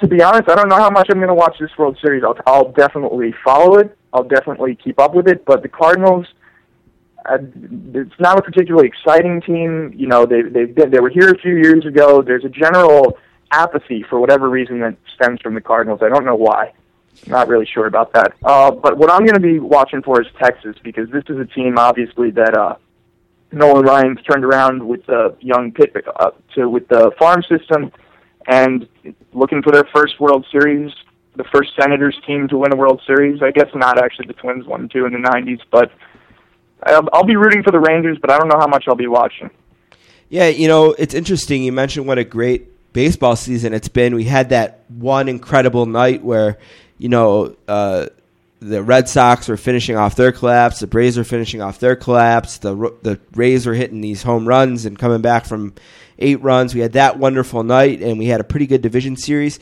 to 0.00 0.08
be 0.08 0.22
honest, 0.22 0.50
I 0.50 0.54
don't 0.56 0.68
know 0.68 0.76
how 0.76 0.90
much 0.90 1.06
I'm 1.10 1.18
going 1.18 1.28
to 1.28 1.34
watch 1.34 1.56
this 1.58 1.70
World 1.78 1.96
Series. 2.02 2.24
I'll, 2.24 2.36
I'll 2.46 2.72
definitely 2.72 3.32
follow 3.44 3.78
it. 3.78 3.96
I'll 4.12 4.24
definitely 4.24 4.74
keep 4.74 4.98
up 4.98 5.14
with 5.14 5.28
it. 5.28 5.44
But 5.44 5.62
the 5.62 5.68
Cardinals, 5.68 6.26
it's 7.30 8.20
not 8.20 8.38
a 8.38 8.42
particularly 8.42 8.88
exciting 8.88 9.40
team. 9.40 9.92
You 9.96 10.06
know, 10.06 10.26
they 10.26 10.42
they've 10.42 10.74
been 10.74 10.90
they 10.90 11.00
were 11.00 11.10
here 11.10 11.30
a 11.30 11.38
few 11.38 11.56
years 11.56 11.84
ago. 11.86 12.22
There's 12.22 12.44
a 12.44 12.48
general 12.48 13.18
apathy 13.50 14.04
for 14.08 14.20
whatever 14.20 14.48
reason 14.48 14.80
that 14.80 14.96
stems 15.14 15.40
from 15.40 15.54
the 15.54 15.60
Cardinals. 15.60 16.00
I 16.02 16.08
don't 16.08 16.24
know 16.24 16.36
why. 16.36 16.72
Not 17.26 17.48
really 17.48 17.66
sure 17.66 17.86
about 17.86 18.12
that. 18.12 18.34
Uh, 18.44 18.70
but 18.70 18.96
what 18.96 19.10
I'm 19.10 19.24
going 19.24 19.34
to 19.34 19.40
be 19.40 19.58
watching 19.58 20.02
for 20.02 20.20
is 20.20 20.28
Texas 20.40 20.76
because 20.84 21.10
this 21.10 21.24
is 21.28 21.38
a 21.38 21.46
team 21.46 21.78
obviously 21.78 22.30
that 22.32 22.56
uh, 22.56 22.76
Nolan 23.52 23.84
Ryan's 23.84 24.22
turned 24.22 24.44
around 24.44 24.86
with 24.86 25.04
the 25.06 25.36
young 25.40 25.72
pit 25.72 25.94
uh, 26.20 26.30
to 26.54 26.68
with 26.68 26.86
the 26.88 27.10
farm 27.18 27.42
system 27.42 27.90
and 28.46 28.88
looking 29.32 29.62
for 29.62 29.72
their 29.72 29.86
first 29.94 30.20
World 30.20 30.46
Series, 30.50 30.92
the 31.36 31.44
first 31.44 31.70
Senators 31.80 32.16
team 32.26 32.48
to 32.48 32.58
win 32.58 32.72
a 32.72 32.76
World 32.76 33.02
Series. 33.06 33.42
I 33.42 33.50
guess 33.50 33.68
not 33.74 33.98
actually 33.98 34.26
the 34.26 34.34
Twins 34.34 34.66
won 34.66 34.88
two 34.88 35.06
in 35.06 35.12
the 35.12 35.18
'90s, 35.18 35.60
but 35.70 35.90
I'll, 36.82 37.08
I'll 37.12 37.24
be 37.24 37.36
rooting 37.36 37.62
for 37.62 37.70
the 37.70 37.80
Rangers. 37.80 38.18
But 38.20 38.30
I 38.30 38.38
don't 38.38 38.48
know 38.48 38.58
how 38.58 38.66
much 38.66 38.84
I'll 38.88 38.94
be 38.94 39.06
watching. 39.06 39.50
Yeah, 40.28 40.48
you 40.48 40.68
know, 40.68 40.92
it's 40.98 41.14
interesting. 41.14 41.62
You 41.62 41.72
mentioned 41.72 42.06
what 42.06 42.18
a 42.18 42.24
great 42.24 42.92
baseball 42.92 43.36
season 43.36 43.72
it's 43.72 43.88
been. 43.88 44.14
We 44.14 44.24
had 44.24 44.50
that 44.50 44.84
one 44.88 45.28
incredible 45.28 45.86
night 45.86 46.22
where, 46.22 46.58
you 46.98 47.08
know, 47.08 47.56
uh, 47.66 48.06
the 48.60 48.82
Red 48.82 49.08
Sox 49.08 49.48
were 49.48 49.56
finishing 49.56 49.96
off 49.96 50.16
their 50.16 50.32
collapse, 50.32 50.80
the 50.80 50.86
Braves 50.86 51.16
were 51.16 51.24
finishing 51.24 51.62
off 51.62 51.78
their 51.78 51.96
collapse, 51.96 52.58
the 52.58 52.74
the 53.02 53.20
Rays 53.34 53.66
were 53.66 53.74
hitting 53.74 54.00
these 54.00 54.22
home 54.22 54.48
runs 54.48 54.84
and 54.84 54.98
coming 54.98 55.22
back 55.22 55.46
from 55.46 55.74
eight 56.18 56.42
runs. 56.42 56.74
We 56.74 56.80
had 56.80 56.94
that 56.94 57.18
wonderful 57.18 57.62
night, 57.62 58.02
and 58.02 58.18
we 58.18 58.26
had 58.26 58.40
a 58.40 58.44
pretty 58.44 58.66
good 58.66 58.82
division 58.82 59.16
series. 59.16 59.60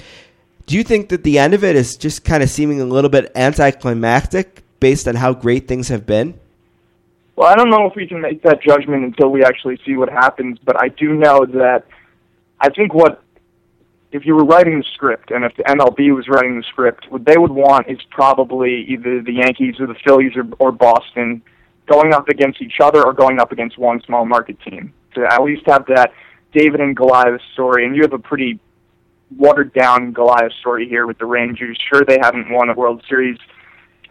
Do 0.66 0.76
you 0.76 0.82
think 0.82 1.10
that 1.10 1.22
the 1.22 1.38
end 1.38 1.55
of 1.55 1.62
it 1.62 1.76
is 1.76 1.97
just 1.97 2.24
kind 2.24 2.43
of 2.43 2.51
seeming 2.51 2.80
a 2.80 2.86
little 2.86 3.10
bit 3.10 3.30
anticlimactic 3.36 4.62
based 4.80 5.06
on 5.06 5.14
how 5.14 5.32
great 5.32 5.68
things 5.68 5.88
have 5.88 6.06
been? 6.06 6.38
Well, 7.36 7.48
I 7.48 7.54
don't 7.54 7.68
know 7.68 7.86
if 7.86 7.94
we 7.94 8.06
can 8.06 8.22
make 8.22 8.42
that 8.42 8.62
judgment 8.62 9.04
until 9.04 9.28
we 9.28 9.44
actually 9.44 9.78
see 9.84 9.96
what 9.96 10.08
happens, 10.08 10.58
but 10.64 10.80
I 10.80 10.88
do 10.88 11.12
know 11.12 11.44
that 11.44 11.84
I 12.58 12.70
think 12.70 12.94
what 12.94 13.22
if 14.10 14.24
you 14.24 14.34
were 14.34 14.44
writing 14.44 14.78
the 14.78 14.86
script 14.94 15.30
and 15.30 15.44
if 15.44 15.54
the 15.56 15.64
MLB 15.64 16.14
was 16.14 16.26
writing 16.28 16.56
the 16.56 16.62
script, 16.62 17.06
what 17.10 17.26
they 17.26 17.36
would 17.36 17.50
want 17.50 17.88
is 17.88 17.98
probably 18.10 18.86
either 18.88 19.20
the 19.22 19.34
Yankees 19.34 19.74
or 19.78 19.86
the 19.86 19.96
Phillies 20.02 20.32
or, 20.34 20.44
or 20.58 20.72
Boston 20.72 21.42
going 21.86 22.14
up 22.14 22.28
against 22.30 22.62
each 22.62 22.80
other 22.80 23.04
or 23.04 23.12
going 23.12 23.38
up 23.38 23.52
against 23.52 23.76
one 23.76 24.00
small 24.06 24.24
market 24.24 24.56
team 24.62 24.94
to 25.14 25.26
at 25.30 25.42
least 25.42 25.62
have 25.66 25.84
that 25.86 26.12
David 26.52 26.80
and 26.80 26.96
Goliath 26.96 27.40
story. 27.52 27.84
And 27.84 27.94
you 27.94 28.02
have 28.02 28.14
a 28.14 28.18
pretty 28.18 28.58
watered 29.36 29.74
down 29.74 30.12
Goliath 30.12 30.52
story 30.60 30.88
here 30.88 31.06
with 31.06 31.18
the 31.18 31.26
Rangers. 31.26 31.78
Sure, 31.92 32.02
they 32.02 32.18
haven't 32.22 32.50
won 32.50 32.70
a 32.70 32.74
World 32.74 33.02
Series, 33.08 33.38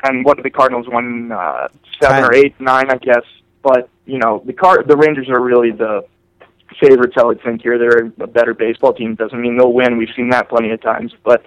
and 0.08 0.26
what 0.26 0.38
did 0.38 0.46
the 0.46 0.50
Cardinals 0.50 0.88
won? 0.88 1.32
Uh, 1.32 1.68
seven 2.02 2.24
or 2.24 2.34
eight, 2.34 2.60
nine, 2.60 2.90
I 2.90 2.98
guess. 2.98 3.24
But 3.62 3.90
you 4.06 4.20
know, 4.20 4.42
the 4.46 4.54
car 4.54 4.84
the 4.84 4.98
Rangers 4.98 5.30
are 5.30 5.42
really 5.42 5.72
the 5.72 6.06
favorites, 6.80 7.16
I 7.18 7.24
would 7.24 7.42
think 7.42 7.62
here. 7.62 7.78
They're 7.78 8.12
a 8.20 8.28
better 8.28 8.54
baseball 8.54 8.94
team. 8.94 9.16
Doesn't 9.16 9.40
mean 9.40 9.58
they'll 9.58 9.74
win. 9.74 9.98
We've 9.98 10.10
seen 10.16 10.30
that 10.30 10.50
plenty 10.50 10.72
of 10.72 10.82
times. 10.82 11.14
But 11.24 11.44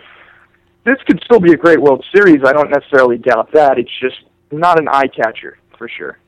this 0.85 0.97
could 1.07 1.21
still 1.25 1.41
be 1.41 1.53
a 1.53 1.57
great 1.57 1.81
World 1.81 2.05
Series. 2.15 2.43
I 2.45 2.53
don't 2.53 2.71
necessarily 2.71 3.19
doubt 3.19 3.53
that. 3.53 3.79
It's 3.79 3.91
just 4.01 4.23
not 4.51 4.79
an 4.79 4.89
eye 4.89 5.09
catcher 5.09 5.59
for 5.77 5.89
sure. 5.89 6.19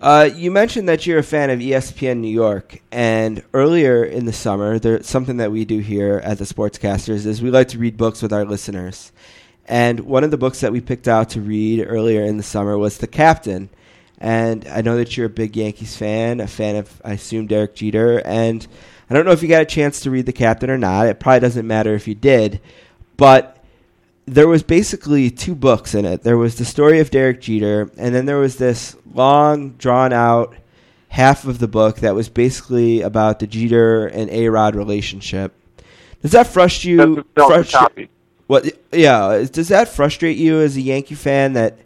Uh, 0.00 0.30
you 0.34 0.50
mentioned 0.50 0.88
that 0.88 1.06
you're 1.06 1.18
a 1.18 1.22
fan 1.22 1.50
of 1.50 1.58
ESPN 1.58 2.18
New 2.18 2.32
York, 2.32 2.80
and 2.90 3.42
earlier 3.52 4.02
in 4.02 4.24
the 4.24 4.32
summer, 4.32 4.78
there 4.78 5.02
something 5.02 5.36
that 5.36 5.52
we 5.52 5.66
do 5.66 5.80
here 5.80 6.22
at 6.24 6.38
the 6.38 6.44
Sportscasters 6.44 7.26
is 7.26 7.42
we 7.42 7.50
like 7.50 7.68
to 7.68 7.78
read 7.78 7.98
books 7.98 8.22
with 8.22 8.32
our 8.32 8.46
listeners. 8.46 9.12
And 9.70 10.00
one 10.00 10.24
of 10.24 10.32
the 10.32 10.36
books 10.36 10.60
that 10.60 10.72
we 10.72 10.80
picked 10.80 11.06
out 11.06 11.30
to 11.30 11.40
read 11.40 11.86
earlier 11.86 12.24
in 12.24 12.36
the 12.36 12.42
summer 12.42 12.76
was 12.76 12.98
The 12.98 13.06
Captain. 13.06 13.70
And 14.18 14.66
I 14.66 14.82
know 14.82 14.96
that 14.96 15.16
you're 15.16 15.26
a 15.26 15.30
big 15.30 15.56
Yankees 15.56 15.96
fan, 15.96 16.40
a 16.40 16.48
fan 16.48 16.74
of, 16.74 17.00
I 17.04 17.12
assume, 17.12 17.46
Derek 17.46 17.76
Jeter. 17.76 18.20
And 18.26 18.66
I 19.08 19.14
don't 19.14 19.24
know 19.24 19.30
if 19.30 19.42
you 19.42 19.48
got 19.48 19.62
a 19.62 19.66
chance 19.66 20.00
to 20.00 20.10
read 20.10 20.26
The 20.26 20.32
Captain 20.32 20.70
or 20.70 20.76
not. 20.76 21.06
It 21.06 21.20
probably 21.20 21.38
doesn't 21.38 21.68
matter 21.68 21.94
if 21.94 22.08
you 22.08 22.16
did. 22.16 22.60
But 23.16 23.62
there 24.26 24.48
was 24.48 24.64
basically 24.64 25.30
two 25.30 25.54
books 25.54 25.94
in 25.94 26.04
it. 26.04 26.24
There 26.24 26.36
was 26.36 26.56
the 26.56 26.64
story 26.64 26.98
of 26.98 27.10
Derek 27.12 27.40
Jeter, 27.40 27.92
and 27.96 28.12
then 28.12 28.26
there 28.26 28.38
was 28.38 28.56
this 28.56 28.96
long, 29.14 29.74
drawn 29.74 30.12
out 30.12 30.52
half 31.10 31.44
of 31.44 31.60
the 31.60 31.68
book 31.68 31.98
that 31.98 32.16
was 32.16 32.28
basically 32.28 33.02
about 33.02 33.38
the 33.38 33.46
Jeter 33.46 34.08
and 34.08 34.28
A 34.30 34.48
Rod 34.48 34.74
relationship. 34.74 35.54
Does 36.22 36.32
that 36.32 36.48
frustrate 36.48 36.90
you? 36.90 37.24
Frustra- 37.36 38.08
what? 38.50 38.76
Yeah. 38.90 39.46
Does 39.48 39.68
that 39.68 39.86
frustrate 39.86 40.36
you 40.36 40.58
as 40.58 40.76
a 40.76 40.80
Yankee 40.80 41.14
fan 41.14 41.52
that 41.52 41.78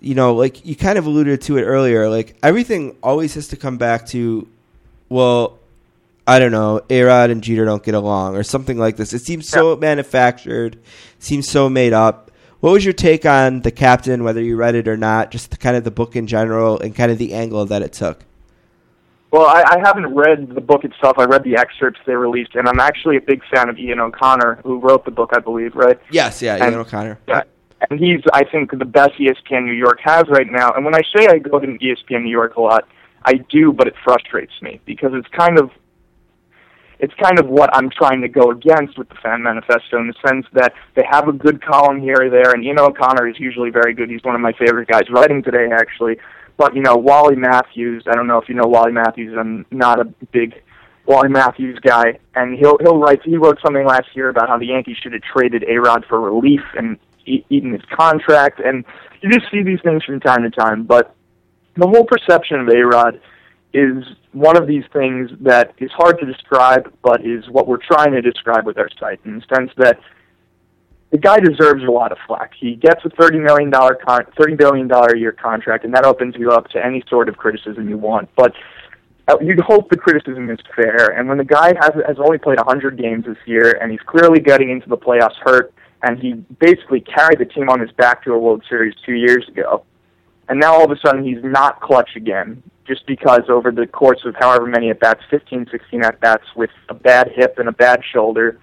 you 0.00 0.14
know, 0.14 0.32
like 0.32 0.64
you 0.64 0.76
kind 0.76 0.96
of 0.96 1.06
alluded 1.06 1.42
to 1.42 1.58
it 1.58 1.64
earlier, 1.64 2.08
like 2.08 2.36
everything 2.40 2.96
always 3.02 3.34
has 3.34 3.48
to 3.48 3.56
come 3.56 3.78
back 3.78 4.06
to, 4.06 4.46
well, 5.08 5.58
I 6.24 6.38
don't 6.38 6.52
know, 6.52 6.82
Arod 6.88 7.32
and 7.32 7.42
Jeter 7.42 7.64
don't 7.64 7.82
get 7.82 7.94
along 7.94 8.36
or 8.36 8.44
something 8.44 8.78
like 8.78 8.96
this. 8.96 9.12
It 9.12 9.22
seems 9.22 9.48
so 9.48 9.72
yeah. 9.72 9.80
manufactured, 9.80 10.78
seems 11.18 11.48
so 11.48 11.68
made 11.68 11.92
up. 11.92 12.30
What 12.60 12.70
was 12.70 12.84
your 12.84 12.94
take 12.94 13.26
on 13.26 13.62
the 13.62 13.72
captain, 13.72 14.22
whether 14.22 14.40
you 14.40 14.54
read 14.54 14.76
it 14.76 14.86
or 14.86 14.96
not, 14.96 15.32
just 15.32 15.50
the, 15.50 15.56
kind 15.56 15.76
of 15.76 15.82
the 15.82 15.90
book 15.90 16.14
in 16.14 16.28
general 16.28 16.78
and 16.78 16.94
kind 16.94 17.10
of 17.10 17.18
the 17.18 17.34
angle 17.34 17.66
that 17.66 17.82
it 17.82 17.92
took? 17.92 18.24
Well, 19.30 19.46
I, 19.46 19.62
I 19.66 19.78
haven't 19.84 20.14
read 20.14 20.54
the 20.54 20.60
book 20.60 20.84
itself. 20.84 21.18
I 21.18 21.24
read 21.24 21.44
the 21.44 21.56
excerpts 21.56 22.00
they 22.06 22.14
released, 22.14 22.54
and 22.54 22.66
I'm 22.66 22.80
actually 22.80 23.16
a 23.16 23.20
big 23.20 23.42
fan 23.52 23.68
of 23.68 23.78
Ian 23.78 24.00
O'Connor, 24.00 24.60
who 24.64 24.78
wrote 24.78 25.04
the 25.04 25.10
book, 25.10 25.30
I 25.34 25.40
believe, 25.40 25.74
right? 25.74 26.00
Yes, 26.10 26.40
yeah, 26.40 26.54
and, 26.54 26.72
Ian 26.72 26.80
O'Connor. 26.80 27.18
Yeah, 27.28 27.42
and 27.90 28.00
he's 28.00 28.20
I 28.32 28.44
think 28.44 28.76
the 28.76 28.84
best 28.84 29.12
ESPN 29.18 29.64
New 29.64 29.72
York 29.72 30.00
has 30.02 30.24
right 30.28 30.50
now. 30.50 30.72
And 30.72 30.84
when 30.84 30.94
I 30.94 31.02
say 31.14 31.26
I 31.28 31.38
go 31.38 31.58
to 31.58 31.66
ESPN 31.66 32.22
New 32.22 32.30
York 32.30 32.56
a 32.56 32.60
lot, 32.60 32.88
I 33.24 33.34
do, 33.34 33.72
but 33.72 33.86
it 33.86 33.94
frustrates 34.02 34.52
me 34.62 34.80
because 34.86 35.10
it's 35.12 35.28
kind 35.28 35.58
of 35.58 35.70
it's 36.98 37.14
kind 37.14 37.38
of 37.38 37.46
what 37.46 37.70
I'm 37.76 37.90
trying 37.90 38.22
to 38.22 38.28
go 38.28 38.50
against 38.50 38.98
with 38.98 39.08
the 39.08 39.14
fan 39.16 39.42
manifesto 39.42 39.98
in 39.98 40.08
the 40.08 40.14
sense 40.26 40.46
that 40.54 40.72
they 40.96 41.04
have 41.08 41.28
a 41.28 41.32
good 41.32 41.64
column 41.64 42.00
here 42.00 42.22
or 42.22 42.30
there, 42.30 42.50
and 42.52 42.64
Ian 42.64 42.80
O'Connor 42.80 43.28
is 43.28 43.38
usually 43.38 43.70
very 43.70 43.94
good. 43.94 44.10
He's 44.10 44.24
one 44.24 44.34
of 44.34 44.40
my 44.40 44.52
favorite 44.52 44.88
guys 44.88 45.04
writing 45.10 45.42
today, 45.42 45.68
actually. 45.72 46.18
But 46.58 46.74
you 46.74 46.82
know, 46.82 46.96
Wally 46.96 47.36
Matthews. 47.36 48.04
I 48.06 48.14
don't 48.14 48.26
know 48.26 48.38
if 48.38 48.48
you 48.48 48.54
know 48.54 48.66
Wally 48.66 48.92
Matthews. 48.92 49.34
I'm 49.38 49.64
not 49.70 50.00
a 50.00 50.04
big 50.32 50.54
Wally 51.06 51.28
Matthews 51.30 51.78
guy, 51.78 52.18
and 52.34 52.58
he'll 52.58 52.76
he'll 52.82 52.98
write. 52.98 53.20
He 53.24 53.36
wrote 53.36 53.58
something 53.64 53.86
last 53.86 54.08
year 54.14 54.28
about 54.28 54.48
how 54.48 54.58
the 54.58 54.66
Yankees 54.66 54.96
should 55.02 55.14
have 55.14 55.22
traded 55.22 55.64
A 55.66 55.76
Rod 55.78 56.04
for 56.06 56.20
relief 56.20 56.60
and 56.76 56.98
e- 57.24 57.44
eaten 57.48 57.72
his 57.72 57.82
contract, 57.96 58.60
and 58.60 58.84
you 59.22 59.30
just 59.30 59.50
see 59.50 59.62
these 59.62 59.80
things 59.82 60.04
from 60.04 60.20
time 60.20 60.42
to 60.42 60.50
time. 60.50 60.84
But 60.84 61.14
the 61.76 61.86
whole 61.86 62.04
perception 62.04 62.60
of 62.60 62.68
A 62.68 62.84
Rod 62.84 63.20
is 63.72 64.04
one 64.32 64.56
of 64.56 64.66
these 64.66 64.84
things 64.92 65.30
that 65.40 65.72
is 65.78 65.90
hard 65.92 66.18
to 66.18 66.26
describe, 66.26 66.92
but 67.02 67.24
is 67.24 67.48
what 67.50 67.68
we're 67.68 67.78
trying 67.78 68.12
to 68.12 68.20
describe 68.20 68.66
with 68.66 68.78
our 68.78 68.88
site 68.98 69.20
in 69.24 69.36
the 69.36 69.54
sense 69.54 69.70
that 69.76 69.98
the 71.10 71.18
guy 71.18 71.38
deserves 71.40 71.82
a 71.84 71.90
lot 71.90 72.12
of 72.12 72.18
flack. 72.26 72.52
He 72.58 72.74
gets 72.74 73.04
a 73.04 73.10
thirty 73.10 73.38
million 73.38 73.70
dollar 73.70 73.94
con- 73.94 74.26
thirty 74.38 74.54
billion 74.54 74.88
dollar 74.88 75.08
a 75.14 75.18
year 75.18 75.32
contract, 75.32 75.84
and 75.84 75.94
that 75.94 76.04
opens 76.04 76.34
you 76.36 76.50
up 76.50 76.68
to 76.70 76.84
any 76.84 77.02
sort 77.08 77.28
of 77.28 77.36
criticism 77.36 77.88
you 77.88 77.96
want. 77.96 78.28
But 78.36 78.52
uh, 79.28 79.36
you'd 79.40 79.60
hope 79.60 79.88
the 79.90 79.96
criticism 79.96 80.50
is 80.50 80.58
fair. 80.76 81.18
And 81.18 81.28
when 81.28 81.38
the 81.38 81.44
guy 81.44 81.68
has 81.80 81.92
has 82.06 82.16
only 82.18 82.38
played 82.38 82.58
a 82.58 82.64
100 82.64 82.98
games 82.98 83.24
this 83.24 83.38
year, 83.46 83.78
and 83.80 83.90
he's 83.90 84.00
clearly 84.06 84.40
getting 84.40 84.70
into 84.70 84.88
the 84.88 84.98
playoffs 84.98 85.36
hurt, 85.42 85.72
and 86.02 86.18
he 86.18 86.34
basically 86.60 87.00
carried 87.00 87.38
the 87.38 87.46
team 87.46 87.70
on 87.70 87.80
his 87.80 87.90
back 87.92 88.22
to 88.24 88.32
a 88.32 88.38
World 88.38 88.62
Series 88.68 88.94
two 89.06 89.14
years 89.14 89.48
ago, 89.48 89.84
and 90.50 90.60
now 90.60 90.74
all 90.74 90.84
of 90.84 90.90
a 90.90 91.00
sudden 91.04 91.24
he's 91.24 91.42
not 91.42 91.80
clutch 91.80 92.10
again, 92.16 92.62
just 92.86 93.06
because 93.06 93.42
over 93.48 93.70
the 93.70 93.86
course 93.86 94.20
of 94.26 94.34
however 94.38 94.66
many 94.66 94.90
at 94.90 95.00
bats, 95.00 95.22
15, 95.30 95.68
16 95.70 96.04
at 96.04 96.20
bats, 96.20 96.44
with 96.54 96.70
a 96.90 96.94
bad 96.94 97.30
hip 97.34 97.58
and 97.58 97.68
a 97.68 97.72
bad 97.72 98.00
shoulder, 98.12 98.60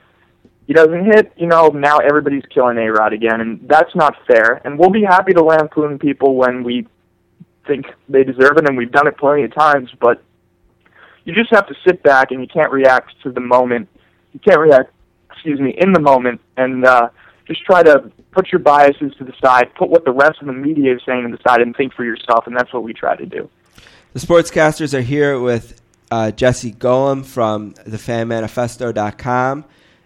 he 0.68 0.74
doesn't 0.74 1.06
hit. 1.06 1.34
You 1.38 1.48
know, 1.48 1.70
now 1.70 1.98
everybody's 1.98 2.46
killing 2.54 2.78
A 2.78 2.92
Rod 2.92 3.14
again, 3.14 3.42
and 3.42 3.60
that's 3.68 3.96
not 3.96 4.16
fair. 4.28 4.62
And 4.66 4.80
we'll 4.80 4.90
be 4.90 5.04
happy 5.04 5.34
to 5.34 5.44
lampoon 5.44 6.00
people 6.00 6.36
when 6.36 6.64
we 6.64 6.88
think 7.68 7.86
they 8.10 8.24
deserve 8.24 8.58
it, 8.58 8.68
and 8.68 8.78
we've 8.78 8.92
done 8.92 9.08
it 9.08 9.18
plenty 9.18 9.44
of 9.44 9.54
times, 9.54 9.90
but 10.00 10.22
you 11.26 11.34
just 11.34 11.50
have 11.52 11.68
to 11.68 11.76
sit 11.86 12.04
back 12.04 12.32
and 12.32 12.40
you 12.40 12.48
can't 12.48 12.72
react 12.72 13.14
to 13.24 13.32
the 13.32 13.42
moment. 13.42 13.90
You 14.34 14.40
can't 14.40 14.60
react, 14.60 14.92
excuse 15.32 15.60
me, 15.60 15.76
in 15.78 15.92
the 15.92 16.00
moment, 16.00 16.40
and 16.56 16.86
uh, 16.86 17.10
just 17.48 17.64
try 17.66 17.84
to 17.84 18.12
put 18.32 18.52
your 18.52 18.60
biases 18.60 19.14
to 19.18 19.24
the 19.24 19.34
side, 19.44 19.74
put 19.76 19.90
what 19.90 20.06
the 20.06 20.12
rest 20.12 20.40
of 20.42 20.48
the 20.48 20.54
media 20.54 20.96
is 20.96 21.02
saying 21.06 21.30
to 21.30 21.36
the 21.36 21.42
side, 21.48 21.62
and 21.62 21.76
think 21.76 21.94
for 21.94 22.04
yourself. 22.04 22.46
And 22.48 22.56
that's 22.56 22.72
what 22.74 22.84
we 22.84 22.94
try 22.94 23.16
to 23.16 23.26
do. 23.26 23.50
The 24.14 24.20
sportscasters 24.20 24.94
are 24.94 25.02
here 25.02 25.40
with 25.40 25.82
uh, 26.12 26.32
Jesse 26.32 26.72
Golomb 26.72 27.26
from 27.26 27.74
thefanmanifesto.com, 27.74 29.66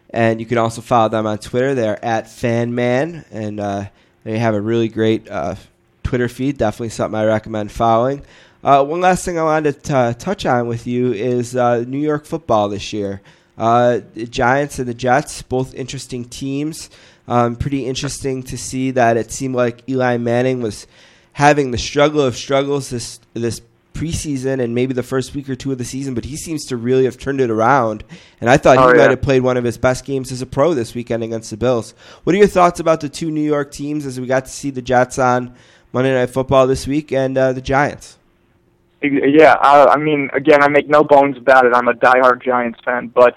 and 0.09 0.39
you 0.39 0.45
can 0.45 0.57
also 0.57 0.81
follow 0.81 1.09
them 1.09 1.27
on 1.27 1.37
Twitter. 1.37 1.75
They're 1.75 2.03
at 2.03 2.25
FanMan, 2.25 3.25
and 3.31 3.59
uh, 3.59 3.85
they 4.23 4.39
have 4.39 4.55
a 4.55 4.61
really 4.61 4.87
great 4.87 5.29
uh, 5.29 5.55
Twitter 6.03 6.27
feed. 6.27 6.57
Definitely 6.57 6.89
something 6.89 7.19
I 7.19 7.25
recommend 7.25 7.71
following. 7.71 8.23
Uh, 8.63 8.83
one 8.83 8.99
last 8.99 9.23
thing 9.23 9.39
I 9.39 9.43
wanted 9.43 9.83
to 9.85 9.95
uh, 9.95 10.13
touch 10.13 10.45
on 10.45 10.67
with 10.67 10.85
you 10.85 11.13
is 11.13 11.55
uh, 11.55 11.85
New 11.87 11.99
York 11.99 12.25
football 12.25 12.67
this 12.67 12.91
year. 12.91 13.21
Uh, 13.57 13.99
the 14.13 14.25
Giants 14.25 14.79
and 14.79 14.87
the 14.87 14.93
Jets, 14.93 15.41
both 15.41 15.73
interesting 15.73 16.25
teams. 16.25 16.89
Um, 17.27 17.55
pretty 17.55 17.85
interesting 17.85 18.41
to 18.43 18.57
see 18.57 18.91
that 18.91 19.15
it 19.15 19.31
seemed 19.31 19.55
like 19.55 19.87
Eli 19.87 20.17
Manning 20.17 20.61
was 20.61 20.87
having 21.33 21.71
the 21.71 21.77
struggle 21.77 22.21
of 22.21 22.35
struggles 22.35 22.89
this 22.89 23.19
this 23.33 23.61
preseason 23.99 24.61
and 24.63 24.73
maybe 24.73 24.93
the 24.93 25.03
first 25.03 25.35
week 25.35 25.49
or 25.49 25.55
two 25.55 25.71
of 25.71 25.77
the 25.77 25.83
season, 25.85 26.13
but 26.13 26.23
he 26.25 26.37
seems 26.37 26.65
to 26.65 26.77
really 26.77 27.03
have 27.05 27.17
turned 27.17 27.41
it 27.41 27.49
around. 27.49 28.03
And 28.39 28.49
I 28.49 28.57
thought 28.57 28.77
Oh, 28.77 28.87
he 28.89 28.95
yeah. 28.97 29.03
might 29.03 29.09
have 29.11 29.21
played 29.21 29.41
one 29.41 29.57
of 29.57 29.63
his 29.63 29.77
best 29.77 30.05
games 30.05 30.31
as 30.31 30.41
a 30.41 30.45
pro 30.45 30.73
this 30.73 30.95
weekend 30.95 31.23
against 31.23 31.49
the 31.49 31.57
Bills. 31.57 31.93
What 32.23 32.33
are 32.33 32.37
your 32.37 32.47
thoughts 32.47 32.79
about 32.79 33.01
the 33.01 33.09
two 33.09 33.29
New 33.29 33.41
York 33.43 33.71
teams 33.71 34.05
as 34.05 34.19
we 34.19 34.27
got 34.27 34.45
to 34.45 34.51
see 34.51 34.69
the 34.69 34.81
Jets 34.81 35.19
on 35.19 35.53
Monday 35.91 36.13
Night 36.13 36.29
Football 36.29 36.67
this 36.67 36.87
week 36.87 37.11
and 37.11 37.37
uh, 37.37 37.51
the 37.53 37.61
Giants? 37.61 38.17
Yeah, 39.01 39.55
I, 39.61 39.93
I 39.93 39.97
mean, 39.97 40.29
again, 40.33 40.61
I 40.63 40.67
make 40.67 40.89
no 40.89 41.03
bones 41.03 41.37
about 41.37 41.65
it. 41.65 41.71
I'm 41.73 41.87
a 41.87 41.93
diehard 41.93 42.43
Giants 42.43 42.79
fan, 42.83 43.07
but 43.07 43.33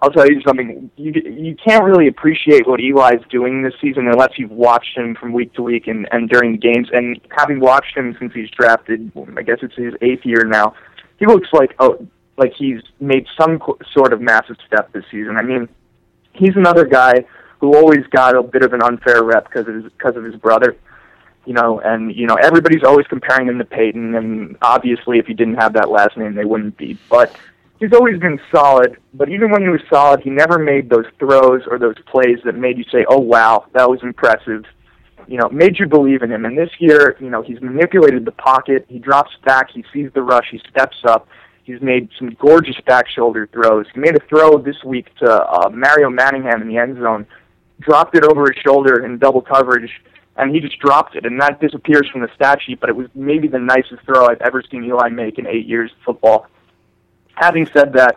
I'll 0.00 0.10
tell 0.10 0.30
you 0.30 0.40
something. 0.46 0.90
You 0.96 1.12
you 1.12 1.56
can't 1.56 1.82
really 1.82 2.06
appreciate 2.06 2.68
what 2.68 2.80
Eli's 2.80 3.24
doing 3.30 3.62
this 3.62 3.74
season 3.80 4.06
unless 4.06 4.38
you've 4.38 4.50
watched 4.50 4.96
him 4.96 5.16
from 5.16 5.32
week 5.32 5.52
to 5.54 5.62
week 5.62 5.88
and 5.88 6.08
and 6.12 6.28
during 6.28 6.52
the 6.52 6.58
games. 6.58 6.88
And 6.92 7.20
having 7.36 7.58
watched 7.58 7.96
him 7.96 8.16
since 8.18 8.32
he's 8.32 8.50
drafted, 8.50 9.10
I 9.36 9.42
guess 9.42 9.58
it's 9.62 9.74
his 9.74 9.94
eighth 10.00 10.24
year 10.24 10.44
now. 10.44 10.74
He 11.18 11.26
looks 11.26 11.48
like 11.52 11.74
oh, 11.80 12.06
like 12.36 12.52
he's 12.56 12.80
made 13.00 13.26
some 13.40 13.60
sort 13.92 14.12
of 14.12 14.20
massive 14.20 14.56
step 14.66 14.92
this 14.92 15.04
season. 15.10 15.36
I 15.36 15.42
mean, 15.42 15.68
he's 16.32 16.54
another 16.54 16.84
guy 16.84 17.24
who 17.58 17.74
always 17.74 18.06
got 18.10 18.36
a 18.36 18.42
bit 18.42 18.62
of 18.62 18.72
an 18.72 18.82
unfair 18.82 19.24
rep 19.24 19.48
because 19.48 19.66
of 19.66 19.74
his 19.74 19.84
because 19.92 20.16
of 20.16 20.22
his 20.22 20.36
brother 20.36 20.76
you 21.48 21.54
know, 21.54 21.80
and 21.80 22.14
you 22.14 22.26
know 22.26 22.34
everybody's 22.34 22.84
always 22.84 23.06
comparing 23.06 23.48
him 23.48 23.56
to 23.56 23.64
Peyton, 23.64 24.14
and 24.14 24.58
obviously 24.60 25.18
if 25.18 25.26
he 25.26 25.32
didn't 25.32 25.54
have 25.54 25.72
that 25.72 25.88
last 25.88 26.14
name, 26.14 26.34
they 26.34 26.44
wouldn't 26.44 26.76
be. 26.76 26.98
But 27.08 27.34
he's 27.78 27.92
always 27.92 28.18
been 28.20 28.40
solid. 28.54 28.96
But 29.14 29.28
even 29.28 29.50
when 29.50 29.62
he 29.62 29.68
was 29.68 29.80
solid, 29.90 30.20
he 30.20 30.30
never 30.30 30.58
made 30.58 30.90
those 30.90 31.06
throws 31.18 31.62
or 31.70 31.78
those 31.78 31.96
plays 32.06 32.38
that 32.44 32.54
made 32.54 32.78
you 32.78 32.84
say, 32.92 33.04
"Oh 33.08 33.20
wow, 33.20 33.66
that 33.74 33.88
was 33.88 34.00
impressive." 34.02 34.64
You 35.26 35.36
know, 35.36 35.48
made 35.50 35.78
you 35.78 35.86
believe 35.86 36.22
in 36.22 36.32
him. 36.32 36.46
And 36.46 36.56
this 36.56 36.70
year, 36.78 37.16
you 37.20 37.28
know, 37.28 37.42
he's 37.42 37.60
manipulated 37.60 38.24
the 38.24 38.32
pocket. 38.32 38.86
He 38.88 38.98
drops 38.98 39.30
back. 39.44 39.70
He 39.70 39.84
sees 39.92 40.10
the 40.14 40.22
rush. 40.22 40.46
He 40.50 40.60
steps 40.70 40.96
up. 41.06 41.28
He's 41.64 41.82
made 41.82 42.08
some 42.18 42.34
gorgeous 42.40 42.76
back 42.86 43.06
shoulder 43.10 43.46
throws. 43.52 43.84
He 43.92 44.00
made 44.00 44.16
a 44.16 44.26
throw 44.26 44.56
this 44.56 44.82
week 44.86 45.14
to 45.16 45.30
uh, 45.30 45.68
Mario 45.68 46.08
Manningham 46.08 46.62
in 46.62 46.68
the 46.68 46.78
end 46.78 46.96
zone, 46.96 47.26
dropped 47.80 48.16
it 48.16 48.24
over 48.24 48.50
his 48.50 48.56
shoulder 48.64 49.04
in 49.04 49.18
double 49.18 49.42
coverage, 49.42 49.90
and 50.38 50.54
he 50.54 50.60
just 50.60 50.78
dropped 50.78 51.14
it, 51.14 51.26
and 51.26 51.38
that 51.42 51.60
disappears 51.60 52.08
from 52.10 52.22
the 52.22 52.28
stat 52.34 52.60
sheet. 52.64 52.80
But 52.80 52.88
it 52.88 52.96
was 52.96 53.08
maybe 53.14 53.48
the 53.48 53.58
nicest 53.58 54.00
throw 54.06 54.28
I've 54.28 54.40
ever 54.40 54.62
seen 54.70 54.82
Eli 54.84 55.10
make 55.10 55.38
in 55.38 55.46
eight 55.46 55.66
years 55.66 55.90
of 55.90 55.98
football. 56.06 56.46
Having 57.38 57.68
said 57.72 57.92
that, 57.92 58.16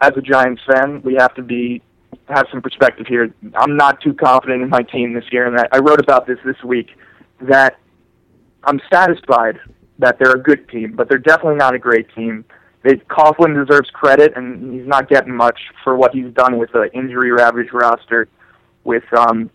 as 0.00 0.12
a 0.16 0.22
Giants 0.22 0.62
fan, 0.66 1.02
we 1.02 1.14
have 1.14 1.34
to 1.34 1.42
be 1.42 1.82
have 2.28 2.46
some 2.50 2.62
perspective 2.62 3.06
here. 3.06 3.32
I'm 3.54 3.76
not 3.76 4.00
too 4.00 4.14
confident 4.14 4.62
in 4.62 4.68
my 4.68 4.82
team 4.82 5.12
this 5.12 5.24
year, 5.30 5.46
and 5.46 5.58
I, 5.58 5.66
I 5.72 5.78
wrote 5.78 6.00
about 6.00 6.26
this 6.26 6.38
this 6.44 6.62
week 6.62 6.90
that 7.40 7.78
I'm 8.64 8.80
satisfied 8.90 9.58
that 9.98 10.18
they're 10.18 10.32
a 10.34 10.42
good 10.42 10.68
team, 10.68 10.92
but 10.92 11.08
they're 11.08 11.18
definitely 11.18 11.56
not 11.56 11.74
a 11.74 11.78
great 11.78 12.14
team. 12.14 12.44
They, 12.84 12.96
Coughlin 12.96 13.66
deserves 13.66 13.90
credit, 13.90 14.32
and 14.36 14.72
he's 14.72 14.86
not 14.86 15.08
getting 15.08 15.34
much 15.34 15.58
for 15.82 15.96
what 15.96 16.14
he's 16.14 16.32
done 16.32 16.58
with 16.58 16.70
the 16.72 16.88
injury 16.94 17.32
ravaged 17.32 17.74
roster, 17.74 18.28
with 18.84 19.04
um, 19.12 19.50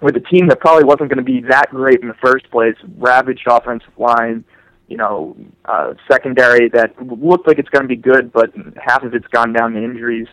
with 0.00 0.16
a 0.16 0.20
team 0.20 0.46
that 0.48 0.60
probably 0.60 0.84
wasn't 0.84 1.08
going 1.08 1.18
to 1.18 1.24
be 1.24 1.40
that 1.48 1.70
great 1.70 2.00
in 2.00 2.08
the 2.08 2.14
first 2.22 2.50
place. 2.50 2.76
Ravaged 2.96 3.46
offensive 3.48 3.96
line, 3.98 4.44
you 4.90 4.96
know, 4.96 5.36
uh, 5.64 5.94
secondary 6.10 6.68
that 6.70 6.92
looked 7.00 7.46
like 7.46 7.58
it's 7.58 7.68
going 7.68 7.82
to 7.82 7.88
be 7.88 7.96
good, 7.96 8.32
but 8.32 8.52
half 8.76 9.02
of 9.04 9.14
it's 9.14 9.26
gone 9.28 9.52
down 9.52 9.72
to 9.72 9.82
injuries. 9.82 10.26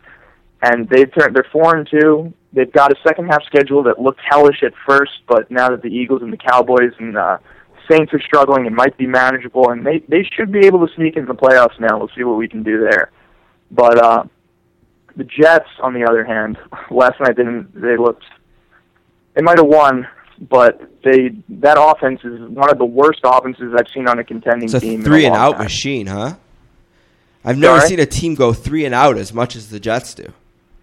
And 0.63 0.89
they've 0.89 1.09
turned, 1.13 1.35
they're 1.35 1.47
four 1.51 1.75
and 1.77 1.87
two. 1.89 2.33
They've 2.51 2.71
got 2.71 2.91
a 2.91 2.95
second 3.07 3.27
half 3.27 3.43
schedule 3.45 3.83
that 3.83 4.01
looked 4.01 4.19
hellish 4.27 4.63
at 4.63 4.73
first, 4.87 5.11
but 5.27 5.49
now 5.51 5.69
that 5.69 5.83
the 5.83 5.89
Eagles 5.89 6.23
and 6.23 6.33
the 6.33 6.37
Cowboys 6.37 6.91
and 6.97 7.15
uh, 7.15 7.37
Saints 7.89 8.11
are 8.13 8.21
struggling, 8.21 8.65
it 8.65 8.73
might 8.73 8.97
be 8.97 9.05
manageable, 9.05 9.69
and 9.69 9.85
they 9.85 9.99
they 10.09 10.27
should 10.35 10.51
be 10.51 10.65
able 10.65 10.85
to 10.85 10.93
sneak 10.95 11.15
into 11.15 11.31
the 11.31 11.39
playoffs 11.39 11.79
now. 11.79 11.97
We'll 11.97 12.09
see 12.17 12.23
what 12.23 12.37
we 12.37 12.49
can 12.49 12.63
do 12.63 12.81
there. 12.81 13.11
But 13.71 14.03
uh, 14.03 14.23
the 15.15 15.23
Jets, 15.23 15.69
on 15.81 15.93
the 15.93 16.03
other 16.03 16.25
hand, 16.25 16.57
last 16.91 17.19
night 17.19 17.37
they 17.37 17.43
didn't, 17.43 17.79
they 17.79 17.95
looked 17.95 18.25
they 19.35 19.43
might 19.43 19.59
have 19.59 19.67
won, 19.67 20.07
but 20.39 20.81
they 21.03 21.29
that 21.49 21.77
offense 21.79 22.21
is 22.23 22.39
one 22.49 22.69
of 22.69 22.77
the 22.77 22.85
worst 22.85 23.19
offenses 23.23 23.73
I've 23.77 23.87
seen 23.93 24.07
on 24.07 24.19
a 24.19 24.23
contending 24.23 24.65
It's 24.65 24.73
a 24.73 24.79
team. 24.79 25.03
three 25.03 25.25
and 25.25 25.35
out 25.35 25.53
time. 25.53 25.63
machine, 25.63 26.07
huh? 26.07 26.35
I've 27.43 27.57
never 27.57 27.77
Sorry? 27.79 27.89
seen 27.89 27.99
a 27.99 28.05
team 28.05 28.35
go 28.35 28.53
three 28.53 28.85
and 28.85 28.93
out 28.93 29.17
as 29.17 29.33
much 29.33 29.55
as 29.55 29.69
the 29.69 29.79
Jets 29.79 30.13
do. 30.13 30.31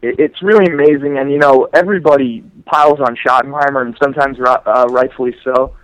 It's 0.02 0.42
really 0.42 0.66
amazing, 0.72 1.18
and 1.18 1.30
you 1.30 1.38
know 1.38 1.68
everybody 1.72 2.42
piles 2.66 3.00
on 3.00 3.16
Schottenheimer, 3.16 3.82
and 3.82 3.96
sometimes 4.02 4.38
uh, 4.40 4.86
rightfully 4.90 5.34
so. 5.42 5.74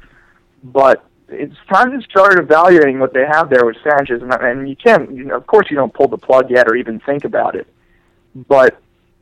But 0.62 1.04
it's 1.28 1.56
time 1.72 1.98
to 1.98 2.04
start 2.06 2.38
evaluating 2.38 2.98
what 2.98 3.14
they 3.14 3.24
have 3.24 3.48
there 3.48 3.64
with 3.64 3.76
Sanchez, 3.82 4.20
and, 4.22 4.32
and 4.32 4.68
you 4.68 4.76
can't. 4.76 5.10
You 5.14 5.24
know, 5.24 5.36
of 5.36 5.46
course, 5.46 5.68
you 5.70 5.76
don't 5.76 5.92
pull 5.94 6.08
the 6.08 6.18
plug 6.18 6.50
yet 6.50 6.68
or 6.68 6.76
even 6.76 7.00
think 7.00 7.24
about 7.24 7.54
it. 7.54 7.66
But 8.34 8.78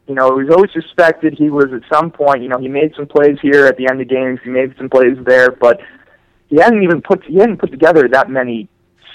you 0.08 0.14
know, 0.14 0.28
it 0.28 0.44
was 0.44 0.54
always 0.54 0.70
suspected 0.72 1.34
he 1.34 1.50
was 1.50 1.66
at 1.72 1.82
some 1.92 2.10
point. 2.10 2.42
You 2.42 2.48
know, 2.48 2.58
he 2.58 2.68
made 2.68 2.94
some 2.96 3.06
plays 3.06 3.38
here 3.42 3.66
at 3.66 3.76
the 3.76 3.86
end 3.88 4.00
of 4.00 4.08
games. 4.08 4.40
He 4.42 4.50
made 4.50 4.74
some 4.78 4.88
plays 4.88 5.18
there, 5.24 5.50
but 5.50 5.80
he 6.48 6.56
hadn't 6.56 6.82
even 6.82 7.02
put 7.02 7.24
he 7.24 7.36
hadn't 7.36 7.58
put 7.58 7.70
together 7.70 8.08
that 8.08 8.30
many 8.30 8.68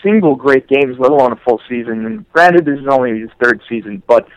single 0.03 0.35
great 0.35 0.67
games, 0.67 0.97
let 0.99 1.11
alone 1.11 1.31
a 1.31 1.35
full 1.37 1.59
season. 1.67 2.05
And 2.05 2.31
granted, 2.31 2.65
this 2.65 2.79
is 2.79 2.87
only 2.87 3.19
his 3.19 3.31
third 3.41 3.61
season, 3.67 4.03
but 4.07 4.27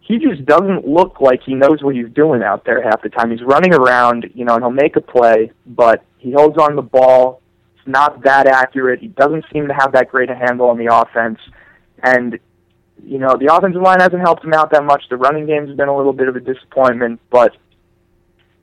he 0.00 0.18
just 0.18 0.44
doesn't 0.44 0.86
look 0.86 1.20
like 1.20 1.42
he 1.44 1.54
knows 1.54 1.82
what 1.82 1.94
he's 1.94 2.10
doing 2.10 2.42
out 2.42 2.64
there 2.64 2.82
half 2.82 3.02
the 3.02 3.08
time. 3.08 3.30
He's 3.30 3.42
running 3.42 3.74
around, 3.74 4.26
you 4.34 4.44
know, 4.44 4.54
and 4.54 4.62
he'll 4.62 4.70
make 4.70 4.96
a 4.96 5.00
play, 5.00 5.52
but 5.66 6.04
he 6.18 6.32
holds 6.32 6.58
on 6.58 6.76
the 6.76 6.82
ball. 6.82 7.42
It's 7.76 7.88
not 7.88 8.22
that 8.24 8.46
accurate. 8.46 9.00
He 9.00 9.08
doesn't 9.08 9.44
seem 9.52 9.68
to 9.68 9.74
have 9.74 9.92
that 9.92 10.08
great 10.08 10.30
a 10.30 10.34
handle 10.34 10.70
on 10.70 10.78
the 10.78 10.92
offense. 10.92 11.38
And, 12.02 12.38
you 13.04 13.18
know, 13.18 13.36
the 13.38 13.52
offensive 13.54 13.82
line 13.82 14.00
hasn't 14.00 14.20
helped 14.20 14.44
him 14.44 14.52
out 14.52 14.70
that 14.72 14.84
much. 14.84 15.04
The 15.08 15.16
running 15.16 15.46
game's 15.46 15.76
been 15.76 15.88
a 15.88 15.96
little 15.96 16.12
bit 16.12 16.28
of 16.28 16.36
a 16.36 16.40
disappointment, 16.40 17.20
but 17.30 17.56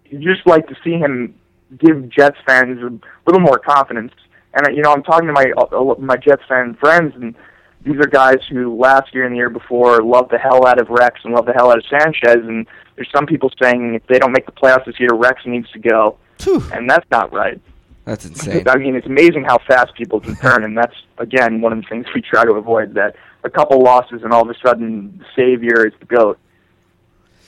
you 0.06 0.20
just 0.20 0.46
like 0.48 0.68
to 0.68 0.76
see 0.84 0.94
him 0.94 1.36
give 1.78 2.10
Jets 2.10 2.38
fans 2.46 2.80
a 2.82 2.92
little 3.26 3.42
more 3.42 3.60
confidence. 3.60 4.14
And, 4.54 4.76
you 4.76 4.84
know, 4.84 4.92
I'm 4.92 5.04
talking 5.04 5.28
to 5.28 5.34
my 5.34 5.52
uh, 5.58 5.96
my 6.00 6.16
Jets 6.16 6.44
fan 6.48 6.76
friends, 6.76 7.14
and 7.16 7.36
these 7.84 7.96
are 7.96 8.08
guys 8.08 8.38
who 8.50 8.76
last 8.76 9.14
year 9.14 9.26
and 9.26 9.34
the 9.34 9.38
year 9.38 9.50
before 9.50 10.04
loved 10.04 10.32
the 10.32 10.38
hell 10.38 10.68
out 10.68 10.80
of 10.80 10.90
Rex 10.90 11.22
and 11.24 11.34
loved 11.34 11.48
the 11.48 11.54
hell 11.54 11.72
out 11.72 11.80
of 11.80 11.86
Sanchez, 11.90 12.46
and 12.46 12.68
there's 12.96 13.10
some 13.12 13.26
people 13.26 13.52
saying 13.62 13.96
if 13.96 14.06
they 14.08 14.20
don't 14.20 14.32
make 14.32 14.46
the 14.46 14.52
playoffs 14.52 14.86
this 14.86 15.00
year, 15.00 15.14
Rex 15.14 15.42
needs 15.46 15.70
to 15.72 15.80
go, 15.80 16.18
Phew, 16.38 16.64
and 16.72 16.88
that's 16.90 17.10
not 17.10 17.34
right. 17.34 17.60
that's 18.06 18.26
insane. 18.26 18.68
I 18.68 18.78
mean, 18.78 18.96
it's 18.96 19.08
amazing 19.08 19.44
how 19.44 19.58
fast 19.68 19.96
people 19.96 20.20
can 20.20 20.36
turn, 20.36 20.64
and 20.64 20.78
that's 20.78 20.96
again 21.18 21.62
one 21.62 21.74
of 21.74 21.82
the 21.82 21.88
things 21.90 22.06
we 22.14 22.22
try 22.22 22.46
to 22.46 22.52
avoid. 22.52 22.94
That 22.94 23.16
a 23.44 23.50
couple 23.50 23.82
losses 23.82 24.24
and 24.24 24.32
all 24.34 24.42
of 24.42 24.50
a 24.50 24.60
sudden, 24.66 25.20
the 25.20 25.26
savior 25.36 25.86
is 25.86 25.94
the 26.00 26.06
goat. 26.06 26.40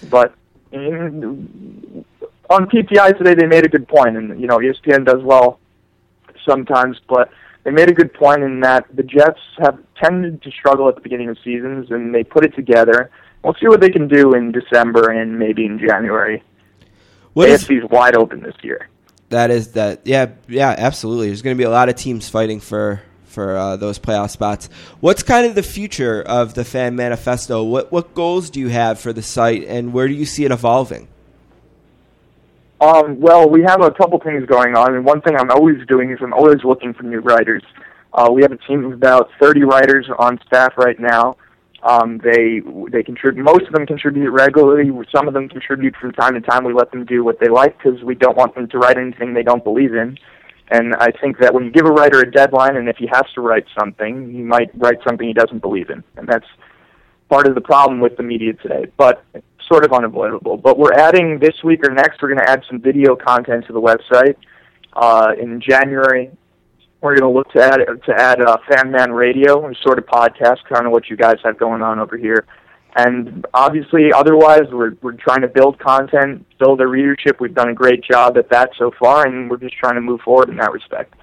But 0.09 0.33
mm, 0.71 2.03
on 2.49 2.69
PTI 2.69 3.17
today, 3.17 3.33
they 3.33 3.47
made 3.47 3.65
a 3.65 3.69
good 3.69 3.87
point, 3.87 4.17
and 4.17 4.39
you 4.39 4.47
know, 4.47 4.57
ESPN 4.57 5.05
does 5.05 5.23
well 5.23 5.59
sometimes, 6.45 6.99
but 7.07 7.29
they 7.63 7.71
made 7.71 7.89
a 7.89 7.93
good 7.93 8.13
point 8.13 8.43
in 8.43 8.59
that 8.61 8.85
the 8.93 9.03
Jets 9.03 9.39
have 9.57 9.79
tended 9.95 10.41
to 10.43 10.51
struggle 10.51 10.87
at 10.87 10.95
the 10.95 11.01
beginning 11.01 11.29
of 11.29 11.37
seasons, 11.43 11.89
and 11.91 12.13
they 12.13 12.23
put 12.23 12.45
it 12.45 12.55
together. 12.55 13.09
We'll 13.43 13.55
see 13.55 13.67
what 13.67 13.81
they 13.81 13.89
can 13.89 14.07
do 14.07 14.33
in 14.33 14.51
December 14.51 15.11
and 15.11 15.39
maybe 15.39 15.65
in 15.65 15.79
January. 15.79 16.43
What 17.33 17.49
is 17.49 17.63
AFC's 17.63 17.89
wide 17.89 18.15
open 18.15 18.41
this 18.41 18.55
year. 18.61 18.89
that? 19.29 19.51
Is 19.51 19.73
that? 19.73 20.01
Yeah, 20.05 20.31
yeah, 20.47 20.73
absolutely. 20.77 21.27
There's 21.27 21.41
going 21.41 21.55
to 21.55 21.57
be 21.57 21.65
a 21.65 21.69
lot 21.69 21.89
of 21.89 21.95
teams 21.95 22.29
fighting 22.29 22.59
for 22.59 23.01
for 23.35 23.55
uh, 23.55 23.75
those 23.75 23.99
playoff 23.99 24.31
spots. 24.31 24.67
What's 25.01 25.21
kind 25.21 25.45
of 25.45 25.53
the 25.53 25.61
future 25.61 26.23
of 26.23 26.55
the 26.55 26.65
fan 26.65 26.95
manifesto? 26.95 27.61
What 27.61 27.91
what 27.91 28.15
goals 28.15 28.49
do 28.49 28.59
you 28.59 28.69
have 28.69 28.99
for 28.99 29.13
the 29.13 29.21
site, 29.21 29.65
and 29.67 29.93
where 29.93 30.07
do 30.07 30.15
you 30.15 30.25
see 30.25 30.45
it 30.45 30.51
evolving? 30.51 31.07
Um, 32.81 33.19
well, 33.19 33.47
we 33.47 33.61
have 33.61 33.81
a 33.81 33.91
couple 33.91 34.19
things 34.19 34.45
going 34.45 34.75
on, 34.75 34.95
and 34.95 35.05
one 35.05 35.21
thing 35.21 35.35
I'm 35.35 35.51
always 35.51 35.77
doing 35.87 36.11
is 36.11 36.19
I'm 36.21 36.33
always 36.33 36.63
looking 36.63 36.93
for 36.93 37.03
new 37.03 37.19
writers. 37.19 37.63
Uh, 38.13 38.29
we 38.31 38.41
have 38.41 38.51
a 38.51 38.57
team 38.57 38.85
of 38.85 38.93
about 38.93 39.29
30 39.39 39.63
writers 39.63 40.09
on 40.17 40.39
staff 40.47 40.73
right 40.77 40.99
now. 40.99 41.37
Um, 41.83 42.19
they 42.23 42.61
they 42.89 43.03
contribute. 43.03 43.43
Most 43.43 43.67
of 43.67 43.73
them 43.73 43.85
contribute 43.85 44.31
regularly. 44.31 44.89
Some 45.15 45.27
of 45.27 45.35
them 45.35 45.47
contribute 45.47 45.95
from 45.95 46.13
time 46.13 46.33
to 46.33 46.41
time. 46.41 46.63
We 46.63 46.73
let 46.73 46.91
them 46.91 47.05
do 47.05 47.23
what 47.23 47.39
they 47.39 47.47
like 47.47 47.77
because 47.77 48.01
we 48.01 48.15
don't 48.15 48.35
want 48.35 48.55
them 48.55 48.67
to 48.69 48.77
write 48.79 48.97
anything 48.97 49.33
they 49.33 49.43
don't 49.43 49.63
believe 49.63 49.93
in. 49.93 50.17
And 50.71 50.95
I 50.95 51.11
think 51.11 51.37
that 51.39 51.53
when 51.53 51.65
you 51.65 51.71
give 51.71 51.85
a 51.85 51.91
writer 51.91 52.19
a 52.21 52.31
deadline, 52.31 52.75
and 52.75 52.89
if 52.89 52.97
he 52.97 53.07
has 53.07 53.25
to 53.35 53.41
write 53.41 53.65
something, 53.77 54.31
he 54.31 54.41
might 54.41 54.71
write 54.75 54.97
something 55.07 55.27
he 55.27 55.33
doesn't 55.33 55.59
believe 55.59 55.89
in, 55.89 56.03
and 56.17 56.27
that's 56.27 56.47
part 57.29 57.47
of 57.47 57.55
the 57.55 57.61
problem 57.61 57.99
with 57.99 58.17
the 58.17 58.23
media 58.23 58.53
today. 58.53 58.85
But 58.97 59.23
sort 59.67 59.83
of 59.85 59.93
unavoidable. 59.93 60.57
But 60.57 60.77
we're 60.77 60.93
adding 60.93 61.39
this 61.39 61.55
week 61.63 61.85
or 61.85 61.93
next. 61.93 62.21
We're 62.21 62.29
going 62.29 62.39
to 62.39 62.49
add 62.49 62.63
some 62.69 62.79
video 62.79 63.15
content 63.15 63.65
to 63.67 63.73
the 63.73 63.81
website. 63.81 64.35
Uh, 64.93 65.33
in 65.39 65.59
January, 65.59 66.31
we're 67.01 67.17
going 67.17 67.31
to 67.31 67.37
look 67.37 67.51
to 67.51 67.61
add 67.61 67.79
to 68.05 68.13
add 68.15 68.41
uh, 68.41 68.57
Fan 68.69 68.91
Man 68.91 69.11
Radio, 69.11 69.69
a 69.69 69.73
sort 69.83 69.99
of 69.99 70.05
podcast, 70.05 70.63
kind 70.71 70.85
of 70.85 70.91
what 70.91 71.09
you 71.09 71.17
guys 71.17 71.35
have 71.43 71.57
going 71.57 71.81
on 71.81 71.99
over 71.99 72.17
here. 72.17 72.45
And 72.95 73.45
obviously, 73.53 74.13
otherwise, 74.13 74.63
we're 74.71 74.93
we're 75.01 75.13
trying 75.13 75.41
to 75.41 75.49
build 75.49 75.77
content, 75.79 76.45
build 76.59 76.79
a 76.79 76.87
readership. 76.87 77.41
We've 77.41 77.53
done 77.53 77.69
a 77.69 77.73
great 77.73 78.03
job 78.03 78.37
at 78.37 78.49
that 78.49 78.71
so 78.77 78.91
far, 78.97 79.27
and 79.27 79.49
we're 79.49 79.57
just 79.57 79.75
trying 79.75 79.95
to 79.95 80.01
move 80.01 80.21
forward 80.21 80.49
in 80.49 80.55
that 80.57 80.71
respect. 80.71 81.13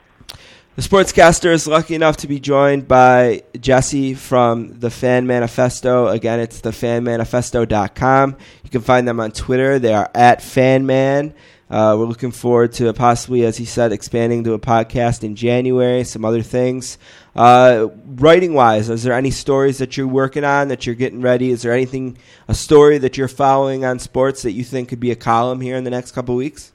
The 0.74 0.80
sportscaster 0.80 1.52
is 1.52 1.66
lucky 1.66 1.94
enough 1.94 2.18
to 2.18 2.26
be 2.26 2.40
joined 2.40 2.88
by 2.88 3.42
Jesse 3.60 4.14
from 4.14 4.78
the 4.80 4.90
Fan 4.90 5.26
Manifesto. 5.26 6.08
Again, 6.08 6.40
it's 6.40 6.62
thefanmanifesto.com. 6.62 8.36
You 8.64 8.70
can 8.70 8.80
find 8.80 9.06
them 9.06 9.20
on 9.20 9.32
Twitter. 9.32 9.78
They 9.78 9.92
are 9.92 10.10
at 10.14 10.40
FanMan. 10.40 11.34
Uh, 11.72 11.96
we're 11.98 12.04
looking 12.04 12.30
forward 12.30 12.70
to 12.74 12.92
possibly, 12.92 13.46
as 13.46 13.56
he 13.56 13.64
said, 13.64 13.92
expanding 13.92 14.44
to 14.44 14.52
a 14.52 14.58
podcast 14.58 15.24
in 15.24 15.34
January, 15.34 16.04
some 16.04 16.22
other 16.22 16.42
things. 16.42 16.98
Uh, 17.34 17.88
writing 18.06 18.52
wise, 18.52 18.90
is 18.90 19.02
there 19.02 19.14
any 19.14 19.30
stories 19.30 19.78
that 19.78 19.96
you're 19.96 20.06
working 20.06 20.44
on 20.44 20.68
that 20.68 20.84
you're 20.84 20.94
getting 20.94 21.22
ready? 21.22 21.50
Is 21.50 21.62
there 21.62 21.72
anything, 21.72 22.18
a 22.46 22.54
story 22.54 22.98
that 22.98 23.16
you're 23.16 23.26
following 23.26 23.86
on 23.86 23.98
sports 23.98 24.42
that 24.42 24.52
you 24.52 24.64
think 24.64 24.90
could 24.90 25.00
be 25.00 25.12
a 25.12 25.16
column 25.16 25.62
here 25.62 25.74
in 25.76 25.84
the 25.84 25.90
next 25.90 26.12
couple 26.12 26.36
weeks? 26.36 26.72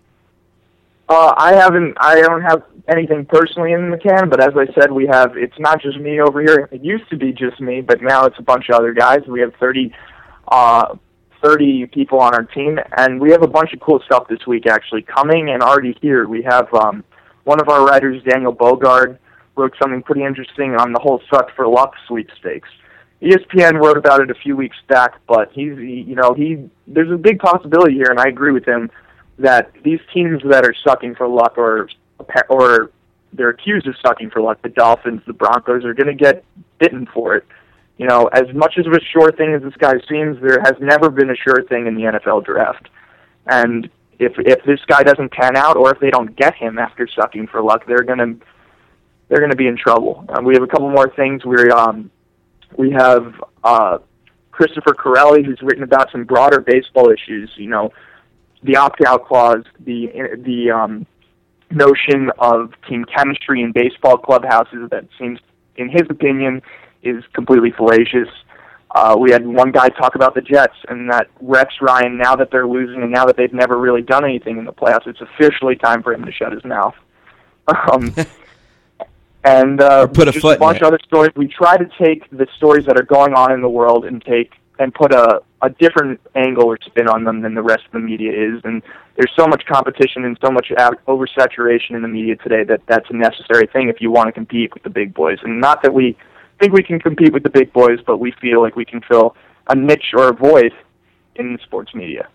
Uh, 1.07 1.31
I 1.37 1.53
haven't. 1.53 1.95
I 1.99 2.19
don't 2.19 2.41
have 2.41 2.63
anything 2.87 3.25
personally 3.25 3.73
in 3.73 3.91
the 3.91 3.97
can, 3.99 4.29
but 4.29 4.41
as 4.41 4.57
I 4.57 4.65
said, 4.73 4.91
we 4.91 5.05
have. 5.05 5.37
It's 5.37 5.57
not 5.59 5.79
just 5.79 5.99
me 5.99 6.19
over 6.19 6.41
here. 6.41 6.67
It 6.71 6.83
used 6.83 7.07
to 7.11 7.17
be 7.17 7.31
just 7.31 7.61
me, 7.61 7.81
but 7.81 8.01
now 8.01 8.25
it's 8.25 8.39
a 8.39 8.41
bunch 8.41 8.69
of 8.69 8.75
other 8.75 8.93
guys. 8.93 9.19
We 9.27 9.41
have 9.41 9.53
thirty, 9.55 9.93
uh, 10.47 10.95
thirty 11.41 11.85
people 11.87 12.19
on 12.19 12.33
our 12.33 12.43
team, 12.43 12.79
and 12.97 13.19
we 13.19 13.31
have 13.31 13.43
a 13.43 13.47
bunch 13.47 13.73
of 13.73 13.79
cool 13.79 14.01
stuff 14.05 14.27
this 14.27 14.45
week 14.47 14.65
actually 14.67 15.03
coming 15.03 15.49
and 15.49 15.61
already 15.61 15.97
here. 16.01 16.27
We 16.27 16.41
have 16.43 16.73
um, 16.73 17.03
one 17.43 17.59
of 17.61 17.69
our 17.69 17.85
writers, 17.85 18.21
Daniel 18.23 18.53
Bogard, 18.53 19.17
wrote 19.55 19.73
something 19.81 20.03
pretty 20.03 20.23
interesting 20.23 20.75
on 20.75 20.93
the 20.93 20.99
whole 20.99 21.21
"suck 21.29 21.55
for 21.55 21.67
luck" 21.67 21.93
sweepstakes. 22.07 22.69
ESPN 23.21 23.81
wrote 23.81 23.97
about 23.97 24.21
it 24.21 24.29
a 24.29 24.35
few 24.35 24.55
weeks 24.55 24.77
back, 24.87 25.19
but 25.27 25.51
he's 25.51 25.77
he, 25.77 26.01
you 26.07 26.15
know 26.15 26.33
he 26.33 26.69
there's 26.85 27.11
a 27.11 27.17
big 27.17 27.39
possibility 27.39 27.95
here, 27.95 28.07
and 28.09 28.19
I 28.19 28.25
agree 28.27 28.51
with 28.51 28.65
him 28.65 28.91
that 29.39 29.71
these 29.83 29.99
teams 30.13 30.41
that 30.49 30.65
are 30.65 30.75
sucking 30.83 31.15
for 31.15 31.27
luck 31.27 31.57
or 31.57 31.89
or 32.49 32.91
they're 33.33 33.49
accused 33.49 33.87
of 33.87 33.95
sucking 34.05 34.29
for 34.29 34.41
luck, 34.41 34.61
the 34.61 34.69
Dolphins, 34.69 35.21
the 35.27 35.33
Broncos, 35.33 35.83
are 35.85 35.93
going 35.93 36.07
to 36.07 36.13
get 36.13 36.43
bitten 36.79 37.07
for 37.13 37.35
it. 37.35 37.45
You 37.97 38.07
know, 38.07 38.27
as 38.27 38.53
much 38.53 38.77
of 38.77 38.91
a 38.91 38.99
sure 39.01 39.31
thing 39.31 39.53
as 39.53 39.63
this 39.63 39.75
guy 39.77 39.93
seems, 40.07 40.39
there 40.41 40.61
has 40.63 40.75
never 40.79 41.09
been 41.09 41.29
a 41.31 41.35
sure 41.35 41.63
thing 41.63 41.87
in 41.87 41.95
the 41.95 42.03
NFL 42.03 42.45
draft. 42.45 42.89
And 43.47 43.89
if 44.19 44.33
if 44.37 44.63
this 44.65 44.79
guy 44.87 45.03
doesn't 45.03 45.31
pan 45.31 45.55
out, 45.55 45.77
or 45.77 45.91
if 45.91 45.99
they 45.99 46.09
don't 46.09 46.35
get 46.35 46.55
him 46.55 46.77
after 46.77 47.07
sucking 47.07 47.47
for 47.47 47.61
luck, 47.61 47.85
they're 47.87 48.03
gonna 48.03 48.35
they're 49.29 49.41
gonna 49.41 49.55
be 49.55 49.67
in 49.67 49.77
trouble. 49.77 50.25
Um, 50.29 50.45
we 50.45 50.53
have 50.53 50.63
a 50.63 50.67
couple 50.67 50.89
more 50.89 51.09
things. 51.15 51.43
We 51.45 51.69
um 51.71 52.11
we 52.75 52.91
have 52.91 53.33
uh, 53.63 53.99
Christopher 54.51 54.93
Corelli, 54.93 55.43
who's 55.43 55.61
written 55.61 55.83
about 55.83 56.11
some 56.11 56.25
broader 56.25 56.59
baseball 56.59 57.09
issues. 57.09 57.51
You 57.55 57.69
know, 57.69 57.93
the 58.63 58.75
opt-out 58.75 59.25
clause, 59.25 59.63
the 59.79 60.09
the 60.43 60.71
um, 60.71 61.05
notion 61.71 62.31
of 62.39 62.73
team 62.87 63.05
chemistry 63.05 63.61
in 63.61 63.71
baseball 63.71 64.17
clubhouses 64.17 64.89
that 64.91 65.05
seems, 65.17 65.39
in 65.75 65.89
his 65.89 66.03
opinion, 66.09 66.61
is 67.07 67.23
completely 67.33 67.71
fallacious. 67.71 68.29
Uh, 68.95 69.15
we 69.19 69.31
had 69.31 69.45
one 69.45 69.71
guy 69.71 69.89
talk 69.89 70.15
about 70.15 70.33
the 70.33 70.41
Jets 70.41 70.75
and 70.87 71.09
that 71.11 71.27
Rex 71.41 71.75
Ryan, 71.81 72.17
now 72.17 72.35
that 72.35 72.51
they're 72.51 72.67
losing 72.67 73.03
and 73.03 73.11
now 73.11 73.25
that 73.25 73.35
they've 73.37 73.53
never 73.53 73.77
really 73.77 74.01
done 74.01 74.23
anything 74.23 74.57
in 74.57 74.65
the 74.65 74.73
playoffs, 74.73 75.07
it's 75.07 75.21
officially 75.21 75.75
time 75.75 76.01
for 76.01 76.13
him 76.13 76.25
to 76.25 76.31
shut 76.31 76.51
his 76.51 76.63
mouth. 76.65 76.95
Um, 77.91 78.15
and 79.43 79.81
uh, 79.81 80.03
Or 80.03 80.07
put 80.07 80.29
a 80.29 80.33
foot 80.33 80.55
a 80.55 80.59
bunch 80.59 80.77
of 80.77 80.87
other 80.87 80.99
stories. 81.05 81.31
We 81.35 81.47
try 81.47 81.75
to 81.75 81.85
take 82.01 82.29
the 82.29 82.47
stories 82.55 82.85
that 82.85 82.97
are 82.97 83.03
going 83.03 83.33
on 83.33 83.51
in 83.51 83.61
the 83.61 83.69
world 83.69 84.05
and 84.05 84.23
take 84.23 84.53
and 84.79 84.93
put 84.93 85.13
a 85.13 85.41
a 85.61 85.69
different 85.69 86.19
angle 86.35 86.65
or 86.65 86.77
spin 86.85 87.07
on 87.07 87.23
them 87.23 87.41
than 87.41 87.55
the 87.55 87.61
rest 87.61 87.83
of 87.85 87.91
the 87.93 87.99
media 87.99 88.31
is. 88.31 88.61
And 88.63 88.83
there's 89.15 89.31
so 89.35 89.47
much 89.47 89.65
competition 89.65 90.23
and 90.23 90.37
so 90.39 90.51
much 90.51 90.67
oversaturation 91.07 91.91
in 91.91 92.01
the 92.03 92.07
media 92.07 92.35
today 92.35 92.63
that 92.65 92.81
that's 92.87 93.09
a 93.09 93.13
necessary 93.13 93.67
thing 93.67 93.89
if 93.89 93.99
you 93.99 94.11
want 94.11 94.27
to 94.27 94.31
compete 94.31 94.73
with 94.73 94.83
the 94.83 94.89
big 94.89 95.13
boys. 95.13 95.39
And 95.41 95.59
not 95.59 95.81
that 95.81 95.93
we 95.93 96.15
think 96.59 96.73
we 96.73 96.83
can 96.83 96.99
compete 96.99 97.33
with 97.33 97.43
the 97.43 97.49
big 97.49 97.73
boys, 97.73 97.99
but 98.05 98.17
we 98.17 98.31
feel 98.31 98.61
like 98.61 98.75
we 98.75 98.85
can 98.85 99.01
fill 99.01 99.35
a 99.67 99.75
niche 99.75 100.13
or 100.15 100.29
a 100.29 100.33
void 100.33 100.73
in 101.35 101.59
sports 101.63 101.93
media. 101.93 102.27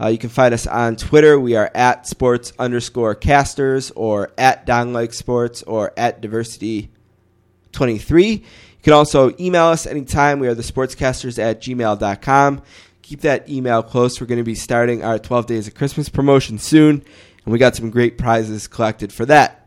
Uh, 0.00 0.08
you 0.08 0.18
can 0.18 0.30
find 0.30 0.52
us 0.52 0.66
on 0.66 0.96
Twitter. 0.96 1.38
We 1.38 1.54
are 1.56 1.70
at 1.74 2.06
sports 2.06 2.52
underscore 2.58 3.14
casters 3.14 3.90
or 3.92 4.32
at 4.36 4.66
Don 4.66 4.92
Like 4.92 5.12
Sports 5.12 5.62
or 5.62 5.92
at 5.96 6.20
diversity 6.20 6.90
23. 7.72 8.26
You 8.30 8.40
can 8.82 8.92
also 8.92 9.34
email 9.38 9.66
us 9.66 9.86
anytime. 9.86 10.40
We 10.40 10.48
are 10.48 10.54
the 10.54 10.62
sportscasters 10.62 11.38
at 11.38 11.60
gmail.com. 11.60 12.62
Keep 13.02 13.20
that 13.20 13.48
email 13.48 13.82
close. 13.82 14.20
We're 14.20 14.26
going 14.26 14.38
to 14.38 14.44
be 14.44 14.54
starting 14.54 15.04
our 15.04 15.18
12 15.18 15.46
Days 15.46 15.68
of 15.68 15.74
Christmas 15.74 16.08
promotion 16.08 16.58
soon, 16.58 17.02
and 17.44 17.52
we 17.52 17.58
got 17.58 17.76
some 17.76 17.90
great 17.90 18.18
prizes 18.18 18.66
collected 18.66 19.12
for 19.12 19.26
that. 19.26 19.63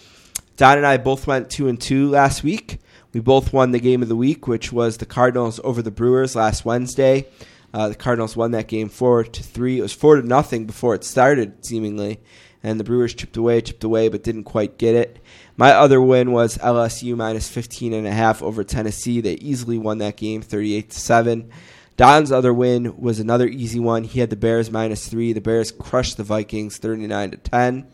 Don 0.56 0.76
and 0.76 0.86
I 0.86 0.98
both 0.98 1.26
went 1.26 1.50
two 1.50 1.68
and 1.68 1.80
two 1.80 2.10
last 2.10 2.44
week. 2.44 2.78
We 3.12 3.20
both 3.20 3.52
won 3.52 3.72
the 3.72 3.80
game 3.80 4.02
of 4.02 4.08
the 4.08 4.16
week, 4.16 4.46
which 4.46 4.72
was 4.72 4.98
the 4.98 5.06
Cardinals 5.06 5.58
over 5.64 5.82
the 5.82 5.90
Brewers 5.90 6.36
last 6.36 6.64
Wednesday. 6.64 7.26
Uh, 7.72 7.88
the 7.88 7.94
Cardinals 7.94 8.36
won 8.36 8.50
that 8.52 8.68
game 8.68 8.88
four 8.88 9.24
to 9.24 9.42
three. 9.42 9.78
It 9.78 9.82
was 9.82 9.92
four 9.92 10.16
to 10.16 10.26
nothing 10.26 10.66
before 10.66 10.94
it 10.94 11.04
started, 11.04 11.64
seemingly, 11.64 12.20
and 12.62 12.80
the 12.80 12.84
Brewers 12.84 13.14
chipped 13.14 13.36
away, 13.36 13.60
chipped 13.60 13.84
away, 13.84 14.08
but 14.08 14.24
didn't 14.24 14.44
quite 14.44 14.78
get 14.78 14.94
it. 14.94 15.22
My 15.56 15.72
other 15.72 16.00
win 16.00 16.32
was 16.32 16.58
LSU 16.58 17.16
minus 17.16 17.48
15 17.48 17.92
and 17.92 18.06
a 18.06 18.12
half 18.12 18.42
over 18.42 18.64
Tennessee. 18.64 19.20
They 19.20 19.34
easily 19.34 19.78
won 19.78 19.98
that 19.98 20.16
game, 20.16 20.42
38 20.42 20.90
to 20.90 21.00
seven. 21.00 21.50
Don's 21.96 22.32
other 22.32 22.54
win 22.54 22.98
was 22.98 23.20
another 23.20 23.46
easy 23.46 23.78
one. 23.78 24.04
He 24.04 24.20
had 24.20 24.30
the 24.30 24.36
Bears 24.36 24.70
minus 24.70 25.06
three. 25.06 25.34
The 25.34 25.42
Bears 25.42 25.70
crushed 25.70 26.16
the 26.16 26.24
Vikings 26.24 26.78
39 26.78 27.32
to 27.32 27.36
10. 27.36 27.86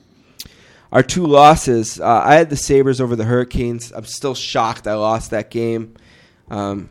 Our 0.92 1.02
two 1.02 1.26
losses, 1.26 2.00
uh, 2.00 2.22
I 2.24 2.36
had 2.36 2.48
the 2.48 2.56
Sabres 2.56 3.00
over 3.00 3.16
the 3.16 3.24
Hurricanes. 3.24 3.92
I'm 3.92 4.04
still 4.04 4.36
shocked 4.36 4.86
I 4.86 4.94
lost 4.94 5.32
that 5.32 5.50
game. 5.50 5.94
Um, 6.48 6.88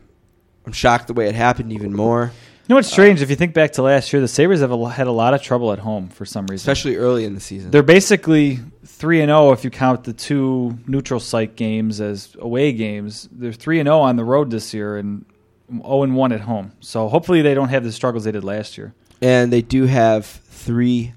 I'm 0.66 0.72
shocked 0.72 1.06
the 1.06 1.14
way 1.14 1.26
it 1.28 1.34
happened 1.34 1.72
even 1.72 1.94
more, 1.94 2.32
You 2.68 2.72
know 2.74 2.76
what's 2.78 2.90
strange? 2.90 3.22
if 3.22 3.30
you 3.30 3.36
think 3.36 3.54
back 3.54 3.72
to 3.74 3.82
last 3.82 4.12
year, 4.12 4.20
the 4.20 4.26
Sabres 4.28 4.60
have 4.60 4.72
a, 4.72 4.88
had 4.90 5.06
a 5.06 5.12
lot 5.12 5.34
of 5.34 5.42
trouble 5.42 5.72
at 5.72 5.78
home 5.78 6.08
for 6.08 6.24
some 6.24 6.46
reason. 6.46 6.56
especially 6.68 6.96
early 6.96 7.24
in 7.24 7.34
the 7.34 7.40
season. 7.40 7.70
They're 7.70 7.84
basically 7.84 8.58
three 8.84 9.20
and 9.20 9.28
zero 9.28 9.52
if 9.52 9.62
you 9.62 9.70
count 9.70 10.02
the 10.04 10.12
two 10.12 10.76
neutral 10.86 11.20
site 11.20 11.54
games 11.54 12.00
as 12.00 12.34
away 12.40 12.72
games. 12.72 13.28
They're 13.30 13.52
three 13.52 13.78
and 13.78 13.86
zero 13.86 14.00
on 14.00 14.16
the 14.16 14.24
road 14.24 14.50
this 14.50 14.74
year 14.74 14.96
and 14.96 15.24
zero 15.70 16.02
and 16.02 16.16
one 16.16 16.32
at 16.32 16.40
home. 16.40 16.72
So 16.80 17.08
hopefully 17.08 17.40
they 17.42 17.54
don't 17.54 17.68
have 17.68 17.84
the 17.84 17.92
struggles 17.92 18.24
they 18.24 18.32
did 18.32 18.42
last 18.44 18.76
year. 18.76 18.94
and 19.22 19.52
they 19.52 19.62
do 19.62 19.84
have 19.84 20.26
three 20.26 21.12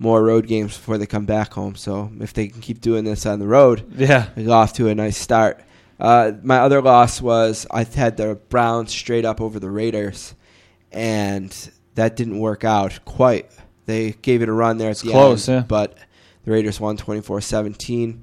more 0.00 0.22
road 0.22 0.46
games 0.48 0.76
before 0.76 0.98
they 0.98 1.06
come 1.06 1.26
back 1.26 1.52
home. 1.52 1.76
So 1.76 2.10
if 2.20 2.32
they 2.32 2.48
can 2.48 2.60
keep 2.60 2.80
doing 2.80 3.04
this 3.04 3.24
on 3.24 3.38
the 3.38 3.46
road, 3.46 3.84
Yeah, 3.96 4.26
they 4.34 4.44
got 4.44 4.62
off 4.62 4.72
to 4.74 4.88
a 4.88 4.94
nice 4.96 5.16
start. 5.16 5.60
Uh, 6.00 6.32
my 6.42 6.58
other 6.58 6.80
loss 6.82 7.20
was 7.22 7.66
I 7.70 7.84
had 7.84 8.16
the 8.16 8.34
Browns 8.48 8.90
straight 8.92 9.24
up 9.24 9.40
over 9.40 9.58
the 9.58 9.70
Raiders, 9.70 10.34
and 10.92 11.70
that 11.94 12.16
didn't 12.16 12.38
work 12.38 12.64
out 12.64 12.98
quite. 13.04 13.50
They 13.86 14.12
gave 14.12 14.42
it 14.42 14.48
a 14.48 14.52
run 14.52 14.78
there 14.78 14.90
It's 14.90 15.02
the 15.02 15.10
close, 15.10 15.48
end, 15.48 15.62
yeah. 15.62 15.66
but 15.66 15.96
the 16.44 16.50
Raiders 16.50 16.78
won 16.78 16.96
24-17. 16.96 18.20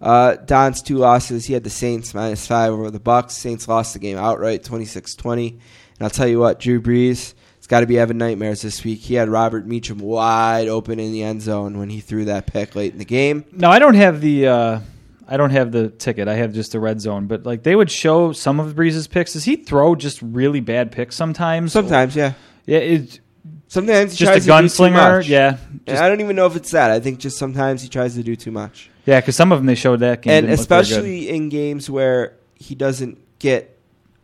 Uh, 0.00 0.36
Don's 0.36 0.82
two 0.82 0.98
losses. 0.98 1.46
He 1.46 1.54
had 1.54 1.64
the 1.64 1.70
Saints 1.70 2.12
minus 2.14 2.46
five 2.46 2.72
over 2.72 2.90
the 2.90 3.00
Bucks. 3.00 3.34
Saints 3.34 3.66
lost 3.66 3.94
the 3.94 3.98
game 3.98 4.18
outright, 4.18 4.62
26-20. 4.62 5.50
And 5.52 5.60
I'll 6.00 6.10
tell 6.10 6.28
you 6.28 6.38
what, 6.38 6.60
Drew 6.60 6.82
Brees 6.82 7.32
has 7.56 7.66
got 7.66 7.80
to 7.80 7.86
be 7.86 7.94
having 7.94 8.18
nightmares 8.18 8.60
this 8.60 8.84
week. 8.84 9.00
He 9.00 9.14
had 9.14 9.30
Robert 9.30 9.66
Meacham 9.66 9.98
wide 9.98 10.68
open 10.68 11.00
in 11.00 11.12
the 11.12 11.22
end 11.22 11.40
zone 11.40 11.78
when 11.78 11.88
he 11.88 12.00
threw 12.00 12.26
that 12.26 12.46
pick 12.46 12.76
late 12.76 12.92
in 12.92 12.98
the 12.98 13.06
game. 13.06 13.46
No, 13.52 13.70
I 13.70 13.78
don't 13.78 13.94
have 13.94 14.20
the. 14.20 14.46
Uh, 14.48 14.80
I 15.28 15.36
don't 15.36 15.50
have 15.50 15.72
the 15.72 15.88
ticket. 15.90 16.28
I 16.28 16.34
have 16.34 16.52
just 16.52 16.72
the 16.72 16.80
red 16.80 17.00
zone. 17.00 17.26
But 17.26 17.44
like 17.44 17.62
they 17.62 17.74
would 17.76 17.90
show 17.90 18.32
some 18.32 18.60
of 18.60 18.74
Brees's 18.76 19.06
picks. 19.08 19.32
Does 19.32 19.44
he 19.44 19.56
throw 19.56 19.94
just 19.94 20.22
really 20.22 20.60
bad 20.60 20.92
picks 20.92 21.16
sometimes? 21.16 21.72
Sometimes, 21.72 22.14
yeah. 22.16 22.34
Yeah, 22.66 22.78
it's 22.78 23.20
Sometimes 23.68 24.12
he 24.12 24.18
just 24.18 24.22
a 24.22 24.26
tries 24.26 24.44
to 24.44 24.62
do 24.62 24.68
too 24.68 24.82
gunslinger. 24.92 25.16
much. 25.18 25.28
Yeah, 25.28 25.56
And 25.88 25.98
I 25.98 26.08
don't 26.08 26.20
even 26.20 26.36
know 26.36 26.46
if 26.46 26.54
it's 26.54 26.70
that. 26.70 26.90
I 26.92 27.00
think 27.00 27.18
just 27.18 27.36
sometimes 27.36 27.82
he 27.82 27.88
tries 27.88 28.14
to 28.14 28.22
do 28.22 28.36
too 28.36 28.52
much. 28.52 28.90
yeah. 29.06 29.20
Because 29.20 29.34
some 29.34 29.50
of 29.50 29.58
them 29.58 29.66
they 29.66 29.74
showed 29.74 30.00
that 30.00 30.22
game, 30.22 30.32
and 30.32 30.46
didn't 30.46 30.60
look 30.60 30.68
good. 30.68 30.80
especially 30.80 31.28
in 31.28 31.48
games 31.48 31.90
where 31.90 32.34
he 32.54 32.74
doesn't 32.76 33.18
get 33.40 33.76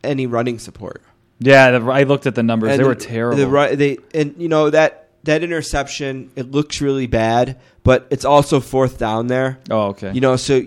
any 0.05 0.27
running 0.27 0.59
support. 0.61 1.03
Yeah, 1.41 1.77
the, 1.79 1.85
I 1.91 2.05
looked 2.05 2.27
at 2.27 2.37
the 2.37 2.43
numbers. 2.45 2.71
And 2.71 2.79
they 2.79 2.85
the- 2.85 2.89
were 2.89 2.95
terrible. 2.95 3.37
The 3.51 3.77
they 3.77 3.99
and 4.15 4.37
you 4.39 4.49
know 4.49 4.71
that 4.71 5.09
that 5.25 5.43
interception 5.43 6.31
it 6.37 6.51
looks 6.53 6.81
really 6.81 7.09
bad, 7.09 7.61
but 7.83 8.07
it's 8.11 8.25
also 8.25 8.61
fourth 8.61 8.97
down 8.99 9.27
there. 9.27 9.59
oh, 9.71 9.89
okay. 9.89 10.13
You 10.13 10.21
know, 10.21 10.37
so 10.37 10.63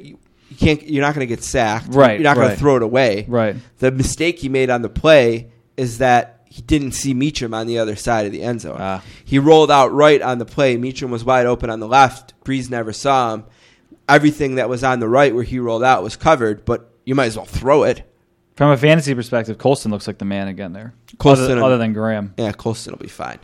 you, 0.60 0.68
can't. 0.68 0.90
You're 0.90 1.02
not 1.02 1.14
going 1.16 1.28
to 1.28 1.34
get 1.34 1.44
sacked. 1.44 1.88
Right, 1.90 2.20
You're 2.20 2.24
not 2.24 2.36
going 2.36 2.48
right. 2.48 2.54
to 2.54 2.60
throw 2.60 2.76
it 2.78 2.84
away. 2.84 3.26
right. 3.28 3.56
The 3.80 3.92
mistake 3.92 4.40
he 4.40 4.50
made 4.50 4.70
on 4.70 4.82
the 4.82 4.90
play 4.90 5.52
is 5.78 5.98
that 6.00 6.42
he 6.46 6.62
didn't 6.62 6.94
see 6.94 7.14
Meacham 7.14 7.54
on 7.54 7.68
the 7.68 7.80
other 7.80 7.96
side 7.96 8.26
of 8.26 8.32
the 8.32 8.42
end 8.42 8.62
zone. 8.62 8.78
Ah. 8.80 9.04
He 9.26 9.40
rolled 9.40 9.70
out 9.70 9.92
right 9.92 10.22
on 10.22 10.38
the 10.38 10.46
play. 10.46 10.78
Meacham 10.78 11.12
was 11.12 11.26
wide 11.26 11.46
open 11.46 11.70
on 11.70 11.80
the 11.82 11.88
left. 11.88 12.34
Brees 12.46 12.70
never 12.70 12.94
saw 12.94 13.34
him. 13.34 13.44
Everything 14.08 14.56
that 14.56 14.70
was 14.70 14.84
on 14.84 15.00
the 15.00 15.10
right 15.10 15.34
where 15.36 15.44
he 15.44 15.60
rolled 15.60 15.84
out 15.84 16.04
was 16.04 16.16
covered, 16.16 16.64
but 16.64 16.92
you 17.04 17.16
might 17.16 17.26
as 17.26 17.36
well 17.36 17.46
throw 17.46 17.84
it. 17.84 18.10
From 18.56 18.72
a 18.72 18.78
fantasy 18.78 19.14
perspective, 19.14 19.58
Colston 19.58 19.92
looks 19.92 20.08
like 20.08 20.18
the 20.18 20.26
man 20.26 20.48
again 20.48 20.72
there. 20.72 20.94
Colston- 21.18 21.52
other, 21.58 21.64
other 21.64 21.78
than 21.78 21.92
Graham. 21.92 22.34
Yeah, 22.38 22.54
Colston 22.54 22.94
will 22.94 23.00
be 23.00 23.10
fine. 23.10 23.40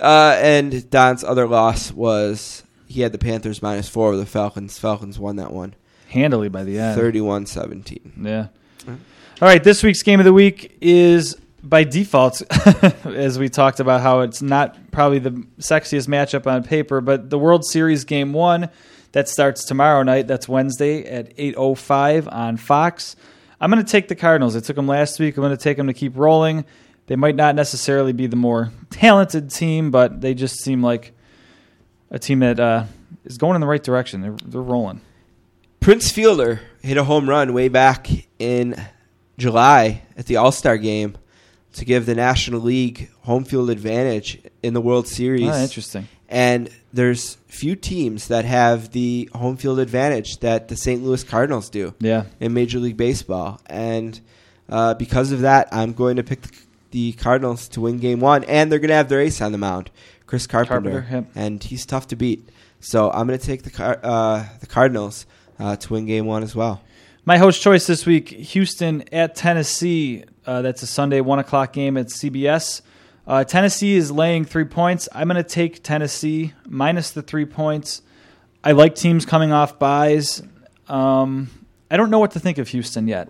Uh, 0.00 0.38
and 0.40 0.88
Don's 0.88 1.24
other 1.24 1.46
loss 1.46 1.92
was 1.92 2.62
he 2.86 3.02
had 3.02 3.12
the 3.12 3.18
Panthers 3.18 3.60
minus 3.60 3.88
four 3.88 4.10
with 4.10 4.20
the 4.20 4.26
Falcons. 4.26 4.78
Falcons 4.78 5.18
won 5.18 5.36
that 5.36 5.52
one 5.52 5.74
handily 6.08 6.48
by 6.48 6.64
the 6.64 6.78
end. 6.78 6.98
31 6.98 7.46
17. 7.46 8.12
Yeah. 8.22 8.48
All 8.86 8.96
right. 9.40 9.62
This 9.62 9.82
week's 9.82 10.02
game 10.02 10.20
of 10.20 10.24
the 10.24 10.32
week 10.32 10.76
is 10.80 11.36
by 11.62 11.84
default, 11.84 12.42
as 13.04 13.38
we 13.38 13.48
talked 13.48 13.80
about 13.80 14.00
how 14.00 14.20
it's 14.20 14.42
not 14.42 14.90
probably 14.90 15.18
the 15.18 15.30
sexiest 15.58 16.08
matchup 16.08 16.46
on 16.46 16.62
paper, 16.62 17.00
but 17.00 17.30
the 17.30 17.38
World 17.38 17.64
Series 17.64 18.04
game 18.04 18.32
one 18.32 18.70
that 19.12 19.28
starts 19.28 19.64
tomorrow 19.64 20.02
night. 20.02 20.26
That's 20.26 20.48
Wednesday 20.48 21.04
at 21.04 21.36
8:05 21.36 22.32
on 22.32 22.56
Fox. 22.56 23.16
I'm 23.60 23.70
going 23.70 23.84
to 23.84 23.90
take 23.90 24.08
the 24.08 24.14
Cardinals. 24.14 24.54
I 24.54 24.60
took 24.60 24.76
them 24.76 24.86
last 24.86 25.18
week. 25.18 25.36
I'm 25.36 25.42
going 25.42 25.56
to 25.56 25.62
take 25.62 25.76
them 25.76 25.88
to 25.88 25.94
keep 25.94 26.16
rolling. 26.16 26.64
They 27.06 27.16
might 27.16 27.34
not 27.34 27.54
necessarily 27.54 28.12
be 28.12 28.26
the 28.26 28.36
more 28.36 28.70
talented 28.90 29.50
team, 29.50 29.90
but 29.90 30.20
they 30.20 30.34
just 30.34 30.62
seem 30.62 30.82
like 30.82 31.12
a 32.10 32.18
team 32.18 32.40
that 32.40 32.60
uh, 32.60 32.84
is 33.24 33.38
going 33.38 33.56
in 33.56 33.60
the 33.60 33.66
right 33.66 33.82
direction. 33.82 34.20
They're 34.20 34.36
they're 34.44 34.60
rolling. 34.60 35.00
Prince 35.88 36.10
Fielder 36.10 36.60
hit 36.82 36.98
a 36.98 37.04
home 37.04 37.26
run 37.26 37.54
way 37.54 37.68
back 37.68 38.10
in 38.38 38.76
July 39.38 40.02
at 40.18 40.26
the 40.26 40.36
All 40.36 40.52
Star 40.52 40.76
game 40.76 41.16
to 41.72 41.86
give 41.86 42.04
the 42.04 42.14
National 42.14 42.60
League 42.60 43.10
home 43.22 43.42
field 43.42 43.70
advantage 43.70 44.38
in 44.62 44.74
the 44.74 44.82
World 44.82 45.08
Series. 45.08 45.48
Ah, 45.48 45.62
interesting. 45.62 46.06
And 46.28 46.68
there's 46.92 47.36
few 47.46 47.74
teams 47.74 48.28
that 48.28 48.44
have 48.44 48.90
the 48.90 49.30
home 49.32 49.56
field 49.56 49.78
advantage 49.78 50.40
that 50.40 50.68
the 50.68 50.76
St. 50.76 51.02
Louis 51.02 51.24
Cardinals 51.24 51.70
do 51.70 51.94
Yeah. 52.00 52.24
in 52.38 52.52
Major 52.52 52.80
League 52.80 52.98
Baseball. 52.98 53.58
And 53.64 54.20
uh, 54.68 54.92
because 54.92 55.32
of 55.32 55.40
that, 55.40 55.68
I'm 55.72 55.94
going 55.94 56.16
to 56.16 56.22
pick 56.22 56.42
the, 56.42 56.52
the 56.90 57.12
Cardinals 57.12 57.66
to 57.68 57.80
win 57.80 57.96
game 57.96 58.20
one. 58.20 58.44
And 58.44 58.70
they're 58.70 58.78
going 58.78 58.90
to 58.90 58.94
have 58.94 59.08
their 59.08 59.22
ace 59.22 59.40
on 59.40 59.52
the 59.52 59.58
mound, 59.58 59.90
Chris 60.26 60.46
Carpenter. 60.46 60.90
Carpenter, 61.00 61.16
yep. 61.16 61.30
And 61.34 61.64
he's 61.64 61.86
tough 61.86 62.08
to 62.08 62.16
beat. 62.16 62.46
So 62.78 63.10
I'm 63.10 63.26
going 63.26 63.38
to 63.38 63.46
take 63.46 63.62
the, 63.62 64.06
uh, 64.06 64.44
the 64.60 64.66
Cardinals 64.66 65.24
uh, 65.58 65.76
to 65.76 65.92
win 65.92 66.06
game 66.06 66.26
one 66.26 66.42
as 66.42 66.54
well. 66.54 66.82
My 67.24 67.38
host 67.38 67.60
choice 67.60 67.86
this 67.86 68.06
week: 68.06 68.28
Houston 68.28 69.04
at 69.12 69.34
Tennessee. 69.34 70.24
Uh, 70.46 70.62
that's 70.62 70.82
a 70.82 70.86
Sunday 70.86 71.20
one 71.20 71.38
o'clock 71.38 71.72
game 71.72 71.96
at 71.96 72.06
CBS. 72.06 72.80
Uh, 73.26 73.44
Tennessee 73.44 73.96
is 73.96 74.10
laying 74.10 74.46
three 74.46 74.64
points. 74.64 75.08
I'm 75.12 75.28
going 75.28 75.36
to 75.36 75.48
take 75.48 75.82
Tennessee 75.82 76.54
minus 76.66 77.10
the 77.10 77.20
three 77.20 77.44
points. 77.44 78.00
I 78.64 78.72
like 78.72 78.94
teams 78.94 79.26
coming 79.26 79.52
off 79.52 79.78
buys. 79.78 80.42
Um, 80.88 81.50
I 81.90 81.98
don't 81.98 82.10
know 82.10 82.18
what 82.18 82.30
to 82.30 82.40
think 82.40 82.56
of 82.56 82.68
Houston 82.68 83.06
yet. 83.06 83.28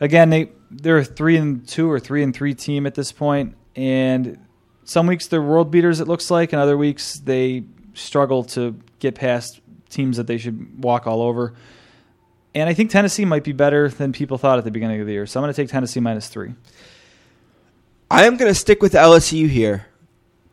Again, 0.00 0.30
they 0.30 0.50
they're 0.70 0.98
a 0.98 1.04
three 1.04 1.36
and 1.36 1.66
two 1.68 1.90
or 1.90 2.00
three 2.00 2.22
and 2.22 2.34
three 2.34 2.54
team 2.54 2.86
at 2.86 2.94
this 2.94 3.12
point, 3.12 3.54
and 3.76 4.38
some 4.84 5.06
weeks 5.06 5.26
they're 5.26 5.42
world 5.42 5.70
beaters. 5.70 6.00
It 6.00 6.08
looks 6.08 6.30
like, 6.30 6.52
and 6.52 6.60
other 6.60 6.76
weeks 6.76 7.18
they 7.18 7.64
struggle 7.92 8.44
to 8.44 8.80
get 8.98 9.14
past 9.14 9.60
teams 9.94 10.16
that 10.16 10.26
they 10.26 10.38
should 10.38 10.82
walk 10.82 11.06
all 11.06 11.22
over. 11.22 11.54
And 12.54 12.68
I 12.68 12.74
think 12.74 12.90
Tennessee 12.90 13.24
might 13.24 13.42
be 13.42 13.52
better 13.52 13.88
than 13.88 14.12
people 14.12 14.38
thought 14.38 14.58
at 14.58 14.64
the 14.64 14.70
beginning 14.70 15.00
of 15.00 15.06
the 15.06 15.12
year. 15.12 15.26
So 15.26 15.40
I'm 15.40 15.44
going 15.44 15.52
to 15.52 15.60
take 15.60 15.70
Tennessee 15.70 16.00
minus 16.00 16.28
three. 16.28 16.54
I 18.10 18.26
am 18.26 18.36
going 18.36 18.50
to 18.50 18.58
stick 18.58 18.80
with 18.80 18.92
LSU 18.92 19.48
here. 19.48 19.86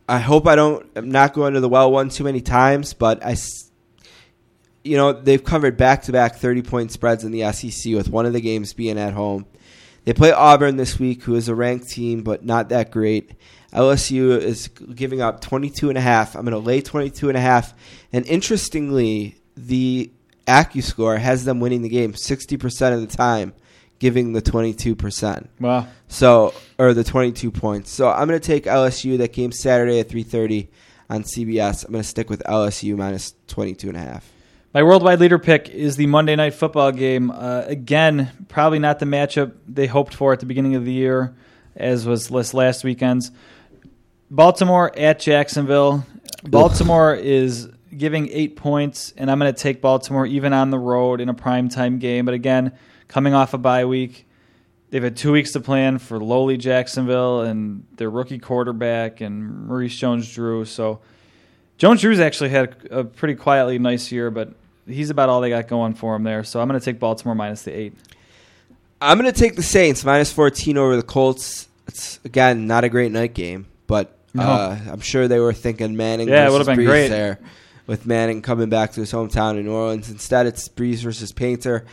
I 0.10 0.20
hope 0.20 0.48
I 0.48 0.56
don't. 0.56 0.90
I'm 0.96 1.12
not 1.12 1.34
going 1.34 1.54
to 1.54 1.60
the 1.60 1.70
well 1.70 1.92
one 1.92 2.10
too 2.10 2.24
many 2.24 2.42
times, 2.42 2.94
but 2.94 3.24
I, 3.24 3.36
you 4.84 4.98
know, 4.98 5.14
they've 5.14 5.44
covered 5.44 5.78
back 5.78 6.04
to 6.04 6.12
back 6.12 6.36
30 6.36 6.64
point 6.64 6.92
spreads 6.92 7.24
in 7.24 7.32
the 7.32 7.52
SEC 7.52 7.94
with 7.94 8.10
one 8.10 8.26
of 8.26 8.34
the 8.34 8.42
games 8.42 8.74
being 8.74 8.98
at 8.98 9.14
home. 9.14 9.46
They 10.04 10.14
play 10.14 10.32
Auburn 10.32 10.78
this 10.78 11.00
week, 11.00 11.24
who 11.24 11.36
is 11.36 11.48
a 11.48 11.56
ranked 11.56 11.90
team, 11.90 12.24
but 12.24 12.44
not 12.44 12.70
that 12.70 12.92
great. 12.92 13.34
LSU 13.74 14.38
is 14.38 14.68
giving 14.68 15.22
up 15.22 15.42
22 15.42 15.90
and 15.90 15.98
a 15.98 16.02
half. 16.02 16.36
I'm 16.36 16.44
going 16.44 16.52
to 16.52 16.58
lay 16.58 16.82
22 16.82 17.30
and 17.30 17.38
a 17.38 17.42
half. 17.42 17.74
And 18.12 18.26
interestingly, 18.26 19.38
the 19.56 20.12
AccuScore 20.48 21.20
has 21.20 21.46
them 21.46 21.60
winning 21.60 21.82
the 21.82 21.90
game 21.90 22.14
60% 22.14 22.94
of 22.94 23.02
the 23.02 23.16
time, 23.16 23.54
giving 24.00 24.34
the 24.34 24.42
22%. 24.42 25.48
Wow. 25.60 25.88
So, 26.08 26.54
or 26.78 26.94
the 26.94 27.04
22 27.04 27.52
points. 27.52 27.92
So 27.92 28.10
I'm 28.10 28.28
going 28.28 28.40
to 28.40 28.46
take 28.46 28.66
LSU. 28.66 29.20
That 29.20 29.34
game 29.34 29.52
Saturday 29.52 30.00
at 30.00 30.10
3:30 30.10 30.68
on 31.10 31.24
CBS. 31.24 31.86
I'm 31.86 31.92
going 31.92 32.04
to 32.04 32.08
stick 32.08 32.30
with 32.30 32.42
LSU 32.44 32.98
minus 32.98 33.34
22 33.48 33.90
and 33.90 33.98
a 33.98 34.02
half. 34.02 34.30
My 34.74 34.84
worldwide 34.84 35.20
leader 35.20 35.38
pick 35.38 35.68
is 35.68 35.98
the 35.98 36.08
Monday 36.08 36.34
night 36.38 36.54
football 36.54 36.94
game. 36.94 37.30
Uh, 37.30 37.64
again, 37.66 38.32
probably 38.48 38.80
not 38.80 39.00
the 39.00 39.06
matchup 39.06 39.52
they 39.68 39.86
hoped 39.86 40.14
for 40.14 40.32
at 40.32 40.40
the 40.40 40.46
beginning 40.46 40.76
of 40.76 40.86
the 40.86 40.94
year, 40.94 41.36
as 41.76 42.06
was 42.06 42.30
this 42.30 42.54
last 42.54 42.86
weekend's. 42.86 43.32
Baltimore 44.30 44.98
at 44.98 45.20
Jacksonville. 45.20 46.06
Baltimore 46.46 47.14
is 47.14 47.68
giving 47.98 48.30
eight 48.30 48.56
points, 48.56 49.14
and 49.18 49.30
I'm 49.30 49.40
going 49.40 49.54
to 49.54 49.62
take 49.62 49.82
Baltimore 49.82 50.26
even 50.26 50.54
on 50.54 50.70
the 50.70 50.80
road 50.80 51.20
in 51.20 51.28
a 51.28 51.34
primetime 51.34 52.00
game. 52.00 52.24
But 52.24 52.34
again, 52.34 52.72
coming 53.10 53.34
off 53.34 53.54
a 53.54 53.58
bye 53.58 53.84
week, 53.84 54.26
they've 54.90 55.04
had 55.04 55.18
two 55.18 55.34
weeks 55.34 55.52
to 55.52 55.60
plan 55.60 55.98
for 55.98 56.18
lowly 56.18 56.56
Jacksonville 56.56 57.42
and 57.42 57.86
their 57.98 58.10
rookie 58.10 58.40
quarterback 58.40 59.20
and 59.20 59.68
Maurice 59.68 59.98
Jones-Drew. 59.98 60.64
So 60.64 61.02
Jones 61.78 62.00
Drew's 62.00 62.22
actually 62.22 62.52
had 62.52 62.88
a 62.90 63.04
pretty 63.04 63.36
quietly 63.36 63.78
nice 63.78 64.14
year, 64.14 64.32
but 64.32 64.54
he's 64.88 65.10
about 65.10 65.30
all 65.30 65.42
they 65.42 65.50
got 65.50 65.68
going 65.68 65.94
for 65.94 66.16
him 66.16 66.24
there. 66.24 66.44
So 66.44 66.60
I'm 66.60 66.68
going 66.68 66.80
to 66.80 66.84
take 66.86 67.00
Baltimore 67.00 67.36
minus 67.36 67.64
the 67.64 67.72
eight. 67.78 67.94
I'm 69.00 69.20
going 69.20 69.32
to 69.32 69.40
take 69.40 69.56
the 69.56 69.64
Saints 69.64 70.06
minus 70.06 70.32
14 70.32 70.78
over 70.78 70.96
the 70.96 71.04
Colts. 71.04 71.68
It's 71.88 72.20
again 72.24 72.68
not 72.68 72.84
a 72.84 72.90
great 72.90 73.12
night 73.12 73.34
game, 73.34 73.66
but 73.88 74.16
No. 74.34 74.44
uh, 74.44 74.78
I'm 74.92 75.00
sure 75.02 75.28
they 75.28 75.40
were 75.40 75.54
thinking 75.54 75.98
Manning. 75.98 76.28
Yeah, 76.30 76.48
it 76.48 76.52
would've 76.52 76.68
been 76.68 76.78
Brees 76.78 76.86
great. 76.86 77.08
there. 77.10 77.40
With 77.88 78.06
Manning 78.06 78.42
coming 78.44 78.70
back 78.70 78.92
to 78.94 79.02
his 79.02 79.12
hometown 79.12 79.58
in 79.58 79.66
New 79.66 79.74
Orleans, 79.74 80.10
instead 80.10 80.46
it's 80.46 80.70
Brees 80.70 81.00
versus 81.04 81.32
Painter. 81.34 81.86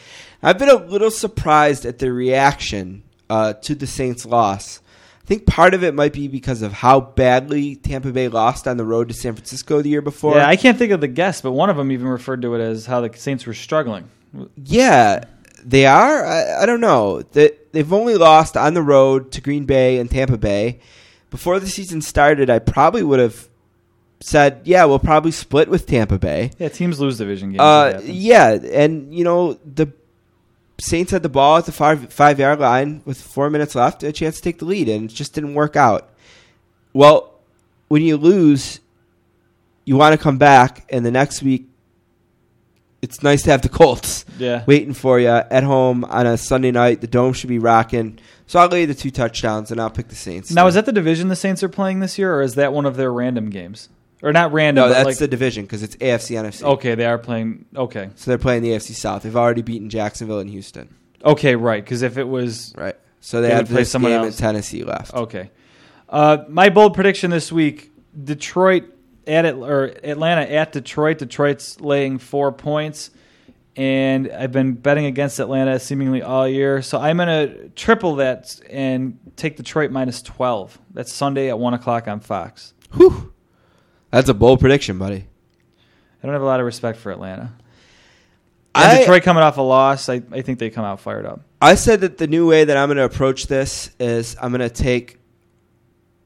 I've 0.42 0.58
been 0.58 0.68
a 0.68 0.74
little 0.76 1.10
surprised 1.10 1.86
at 1.86 1.98
the 1.98 2.12
reaction 2.12 3.02
uh, 3.30 3.54
to 3.54 3.74
the 3.74 3.86
Saints' 3.86 4.24
loss. 4.26 4.80
I 5.28 5.34
think 5.34 5.44
part 5.44 5.74
of 5.74 5.84
it 5.84 5.92
might 5.92 6.14
be 6.14 6.26
because 6.26 6.62
of 6.62 6.72
how 6.72 7.02
badly 7.02 7.76
Tampa 7.76 8.12
Bay 8.12 8.28
lost 8.28 8.66
on 8.66 8.78
the 8.78 8.84
road 8.84 9.08
to 9.08 9.14
San 9.14 9.34
Francisco 9.34 9.82
the 9.82 9.90
year 9.90 10.00
before. 10.00 10.36
Yeah, 10.36 10.48
I 10.48 10.56
can't 10.56 10.78
think 10.78 10.90
of 10.90 11.02
the 11.02 11.08
guess, 11.08 11.42
but 11.42 11.52
one 11.52 11.68
of 11.68 11.76
them 11.76 11.92
even 11.92 12.08
referred 12.08 12.40
to 12.40 12.54
it 12.54 12.62
as 12.62 12.86
how 12.86 13.02
the 13.02 13.14
Saints 13.14 13.44
were 13.44 13.52
struggling. 13.52 14.08
Yeah, 14.56 15.24
they 15.62 15.84
are. 15.84 16.24
I, 16.24 16.62
I 16.62 16.64
don't 16.64 16.80
know. 16.80 17.20
They, 17.20 17.50
they've 17.72 17.92
only 17.92 18.14
lost 18.14 18.56
on 18.56 18.72
the 18.72 18.80
road 18.80 19.30
to 19.32 19.42
Green 19.42 19.66
Bay 19.66 19.98
and 19.98 20.10
Tampa 20.10 20.38
Bay. 20.38 20.80
Before 21.28 21.60
the 21.60 21.66
season 21.66 22.00
started, 22.00 22.48
I 22.48 22.58
probably 22.58 23.02
would 23.02 23.20
have 23.20 23.50
said, 24.20 24.62
"Yeah, 24.64 24.86
we'll 24.86 24.98
probably 24.98 25.32
split 25.32 25.68
with 25.68 25.84
Tampa 25.84 26.18
Bay." 26.18 26.52
Yeah, 26.58 26.70
teams 26.70 27.00
lose 27.00 27.18
division 27.18 27.50
games. 27.50 27.60
Uh, 27.60 28.00
yeah, 28.02 28.52
and 28.52 29.12
you 29.12 29.24
know 29.24 29.58
the 29.62 29.92
Saints 30.80 31.10
had 31.10 31.22
the 31.24 31.28
ball 31.28 31.56
at 31.58 31.66
the 31.66 31.72
five 31.72 32.12
five 32.12 32.38
yard 32.38 32.60
line 32.60 33.02
with 33.04 33.20
four 33.20 33.50
minutes 33.50 33.74
left, 33.74 34.02
a 34.04 34.12
chance 34.12 34.36
to 34.36 34.42
take 34.42 34.58
the 34.58 34.64
lead, 34.64 34.88
and 34.88 35.10
it 35.10 35.14
just 35.14 35.34
didn't 35.34 35.54
work 35.54 35.74
out. 35.76 36.10
Well, 36.92 37.34
when 37.88 38.02
you 38.02 38.16
lose, 38.16 38.80
you 39.84 39.96
want 39.96 40.12
to 40.12 40.18
come 40.22 40.38
back, 40.38 40.86
and 40.90 41.04
the 41.04 41.10
next 41.10 41.42
week, 41.42 41.66
it's 43.02 43.22
nice 43.22 43.42
to 43.42 43.50
have 43.50 43.62
the 43.62 43.68
Colts 43.80 44.24
Yeah. 44.38 44.62
waiting 44.66 44.94
for 44.94 45.18
you 45.18 45.28
at 45.28 45.64
home 45.64 46.04
on 46.04 46.26
a 46.26 46.36
Sunday 46.36 46.70
night. 46.70 47.00
The 47.00 47.06
dome 47.08 47.32
should 47.32 47.48
be 47.48 47.58
rocking. 47.58 48.18
So 48.46 48.58
I'll 48.60 48.68
lay 48.68 48.84
the 48.86 48.94
two 48.94 49.10
touchdowns, 49.10 49.70
and 49.72 49.80
I'll 49.80 49.90
pick 49.90 50.08
the 50.08 50.14
Saints. 50.14 50.50
Now, 50.52 50.66
is 50.68 50.74
that 50.74 50.86
the 50.86 50.92
division 50.92 51.28
the 51.28 51.36
Saints 51.36 51.62
are 51.62 51.68
playing 51.68 52.00
this 52.00 52.18
year, 52.18 52.34
or 52.36 52.42
is 52.42 52.54
that 52.54 52.72
one 52.72 52.86
of 52.86 52.96
their 52.96 53.12
random 53.12 53.50
games? 53.50 53.88
Or 54.22 54.32
not 54.32 54.52
random, 54.52 54.82
no? 54.82 54.88
but 54.88 54.94
That's 54.94 55.06
like, 55.06 55.18
the 55.18 55.28
division 55.28 55.64
because 55.64 55.82
it's 55.84 55.94
AFC 55.96 56.36
NFC. 56.42 56.62
okay, 56.64 56.94
they 56.96 57.06
are 57.06 57.18
playing. 57.18 57.66
Okay, 57.76 58.10
So 58.16 58.30
they're 58.30 58.38
playing 58.38 58.62
the 58.62 58.70
AFC 58.70 58.92
South. 58.94 59.22
They've 59.22 59.36
already 59.36 59.62
beaten 59.62 59.88
Jacksonville 59.90 60.40
and 60.40 60.50
Houston. 60.50 60.92
okay, 61.24 61.54
right. 61.56 61.82
Because 61.84 62.02
if 62.02 62.18
it 62.18 62.26
was 62.28 62.74
Right. 62.76 62.96
So 63.20 63.40
they, 63.40 63.48
They 63.48 63.54
have 63.54 63.68
would 63.68 63.74
play 63.74 63.84
someone 63.84 64.12
game 64.12 64.22
else. 64.24 64.38
in 64.38 64.40
Tennessee 64.44 64.84
left. 64.84 65.12
Okay. 65.14 65.50
Uh, 66.08 66.38
my 66.48 66.68
bold 66.68 66.94
prediction 66.94 67.30
this 67.30 67.50
week: 67.52 67.90
Detroit 68.24 68.84
at 69.26 69.44
it, 69.44 69.54
or 69.56 69.84
Atlanta 70.02 70.42
at 70.42 70.72
Detroit. 70.72 71.18
Detroit's 71.18 71.80
laying 71.80 72.18
four 72.18 72.50
points, 72.52 73.10
and 73.76 74.30
I've 74.32 74.52
been 74.52 74.72
betting 74.74 75.04
against 75.04 75.38
Atlanta 75.38 75.78
seemingly 75.78 76.22
all 76.22 76.48
year. 76.48 76.80
So 76.82 76.98
I'm 76.98 77.18
going 77.18 77.28
to 77.28 77.68
triple 77.70 78.16
that 78.16 78.58
and 78.70 79.18
take 79.36 79.56
Detroit 79.56 79.90
minus 79.90 80.22
twelve. 80.22 80.78
That's 80.92 81.12
Sunday 81.12 81.48
at 81.50 81.58
one 81.58 81.74
o'clock 81.74 82.08
on 82.08 82.20
Fox. 82.20 82.72
Whew. 82.94 83.32
That's 84.10 84.28
a 84.28 84.34
bold 84.34 84.60
prediction, 84.60 84.98
buddy. 84.98 85.26
I 86.22 86.26
don't 86.26 86.32
have 86.32 86.42
a 86.42 86.46
lot 86.46 86.60
of 86.60 86.66
respect 86.66 86.98
for 86.98 87.12
Atlanta. 87.12 87.52
And 88.74 88.92
I, 88.92 88.98
Detroit 88.98 89.22
coming 89.22 89.42
off 89.42 89.58
a 89.58 89.62
loss, 89.62 90.08
I, 90.08 90.22
I 90.32 90.42
think 90.42 90.58
they 90.58 90.70
come 90.70 90.84
out 90.84 91.00
fired 91.00 91.26
up. 91.26 91.40
I 91.60 91.74
said 91.74 92.00
that 92.02 92.18
the 92.18 92.26
new 92.26 92.48
way 92.48 92.64
that 92.64 92.76
I'm 92.76 92.88
going 92.88 92.96
to 92.98 93.04
approach 93.04 93.46
this 93.46 93.90
is 93.98 94.36
I'm 94.40 94.50
going 94.50 94.60
to 94.60 94.70
take 94.70 95.18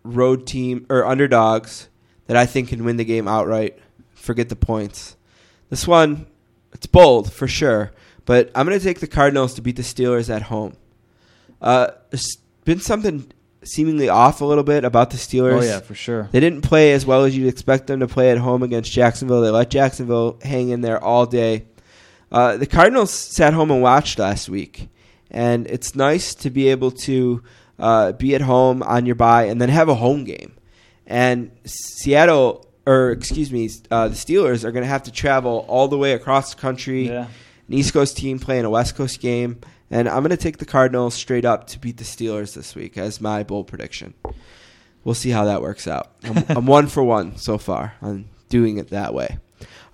road 0.03 0.47
team 0.47 0.87
or 0.91 1.07
underdogs 1.07 1.89
that 2.27 2.37
I 2.37 2.47
think 2.47 2.69
can 2.69 2.85
win 2.85 2.97
the 2.97 3.05
game 3.05 3.27
outright. 3.29 3.79
Forget 4.15 4.49
the 4.49 4.57
points. 4.57 5.17
This 5.71 5.87
one, 5.87 6.27
it's 6.73 6.87
bold 6.87 7.33
for 7.33 7.49
sure, 7.49 7.93
but 8.25 8.51
I'm 8.55 8.67
going 8.67 8.79
to 8.79 8.85
take 8.85 9.01
the 9.01 9.07
Cardinals 9.07 9.55
to 9.55 9.63
beat 9.63 9.77
the 9.77 9.83
Steelers 9.83 10.29
at 10.29 10.43
home. 10.43 10.75
Uh, 11.61 11.89
there's 12.11 12.39
been 12.65 12.81
something 12.81 13.31
seemingly 13.65 14.09
off 14.09 14.41
a 14.41 14.45
little 14.45 14.65
bit 14.65 14.85
about 14.85 15.11
the 15.11 15.17
Steelers. 15.17 15.63
Oh 15.63 15.65
yeah, 15.65 15.81
for 15.81 15.95
sure. 15.95 16.29
They 16.33 16.41
didn't 16.41 16.63
play 16.63 16.93
as 16.93 17.07
well 17.07 17.25
as 17.25 17.37
you'd 17.37 17.49
expect 17.49 17.87
them 17.87 18.01
to 18.01 18.09
play 18.09 18.31
at 18.31 18.39
home 18.39 18.63
against 18.63 18.93
Jacksonville. 18.93 19.41
They 19.41 19.51
let 19.51 19.71
Jacksonville 19.71 20.39
hang 20.43 20.71
in 20.71 20.81
there 20.81 21.03
all 21.03 21.27
day. 21.27 21.67
Uh, 22.31 22.57
the 22.57 22.67
Cardinals 22.67 23.11
sat 23.11 23.53
home 23.53 23.71
and 23.71 23.83
watched 23.83 24.19
last 24.19 24.49
week, 24.49 24.89
and 25.31 25.67
it's 25.67 25.95
nice 25.95 26.35
to 26.37 26.51
be 26.51 26.69
able 26.69 26.91
to 26.91 27.43
uh, 27.79 28.13
be 28.13 28.35
at 28.35 28.41
home 28.41 28.83
on 28.83 29.07
your 29.07 29.15
bye 29.15 29.45
and 29.45 29.61
then 29.61 29.69
have 29.69 29.89
a 29.89 29.95
home 29.95 30.25
game. 30.25 30.55
And 31.07 31.51
Seattle, 31.65 32.67
or 32.87 33.11
excuse 33.11 33.53
me, 33.53 33.69
uh, 33.91 34.09
the 34.09 34.15
Steelers 34.15 34.65
are 34.65 34.73
going 34.73 34.85
to 34.85 34.89
have 34.89 35.03
to 35.05 35.13
travel 35.13 35.67
all 35.69 35.89
the 35.89 35.99
way 35.99 36.13
across 36.13 36.55
the 36.55 36.61
country. 36.61 37.09
Yeah. 37.09 37.27
An 37.69 37.75
East 37.75 37.93
Coast 37.93 38.17
team 38.17 38.39
playing 38.39 38.65
a 38.65 38.71
West 38.71 38.97
Coast 38.97 39.21
game, 39.21 39.61
and 39.93 40.09
I'm 40.09 40.23
going 40.23 40.31
to 40.31 40.37
take 40.37 40.57
the 40.57 40.65
Cardinals 40.65 41.15
straight 41.15 41.45
up 41.45 41.69
to 41.69 41.79
beat 41.79 41.99
the 41.99 42.05
Steelers 42.05 42.55
this 42.55 42.75
week 42.75 42.99
as 42.99 43.21
my 43.21 43.45
bold 43.45 43.69
prediction. 43.69 44.15
We'll 45.05 45.15
see 45.15 45.31
how 45.31 45.45
that 45.45 45.63
works 45.63 45.87
out. 45.87 46.13
I'm, 46.25 46.45
I'm 46.57 46.67
one 46.67 46.89
for 46.89 47.05
one 47.05 47.37
so 47.37 47.59
far 47.59 47.95
on 48.03 48.25
doing 48.49 48.79
it 48.79 48.89
that 48.89 49.15
way. 49.15 49.39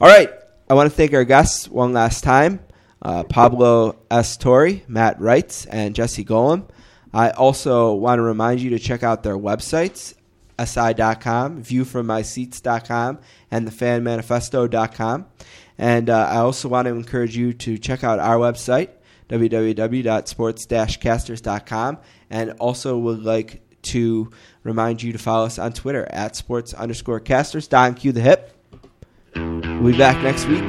All 0.00 0.08
right. 0.08 0.30
I 0.70 0.74
want 0.74 0.88
to 0.90 0.96
thank 0.96 1.12
our 1.14 1.24
guests 1.24 1.68
one 1.68 1.92
last 1.92 2.22
time 2.24 2.60
uh, 3.02 3.24
Pablo 3.24 3.98
S. 4.10 4.36
Torre, 4.36 4.80
Matt 4.86 5.18
Reitz, 5.18 5.66
and 5.70 5.94
Jesse 5.94 6.24
Golomb. 6.24 6.68
I 7.12 7.30
also 7.30 7.94
want 7.94 8.18
to 8.18 8.22
remind 8.22 8.60
you 8.60 8.70
to 8.70 8.78
check 8.78 9.02
out 9.02 9.22
their 9.22 9.38
websites 9.38 10.14
si.com, 10.64 11.62
viewfrommyseats.com, 11.62 13.18
and 13.50 13.68
thefanmanifesto.com. 13.68 15.26
And 15.78 16.10
uh, 16.10 16.28
I 16.30 16.36
also 16.38 16.68
want 16.68 16.86
to 16.86 16.94
encourage 16.94 17.36
you 17.36 17.52
to 17.52 17.78
check 17.78 18.02
out 18.02 18.18
our 18.18 18.36
website, 18.36 18.90
www.sports-casters.com, 19.28 21.98
and 22.30 22.50
also 22.52 22.96
would 22.98 23.22
like 23.22 23.62
to 23.82 24.30
remind 24.64 25.02
you 25.02 25.12
to 25.12 25.18
follow 25.18 25.44
us 25.46 25.58
on 25.58 25.72
Twitter 25.72 26.06
at 26.10 26.36
sports 26.36 26.74
underscore 26.74 27.20
casters. 27.20 27.68
Don 27.68 27.94
Q 27.94 28.12
the 28.12 28.20
hip. 28.20 28.52
We'll 29.34 29.92
be 29.92 29.98
back 29.98 30.22
next 30.22 30.46
week. 30.46 30.68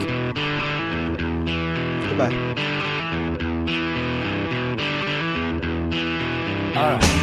Goodbye. 2.09 2.33
All 6.75 6.91
right. 6.91 7.18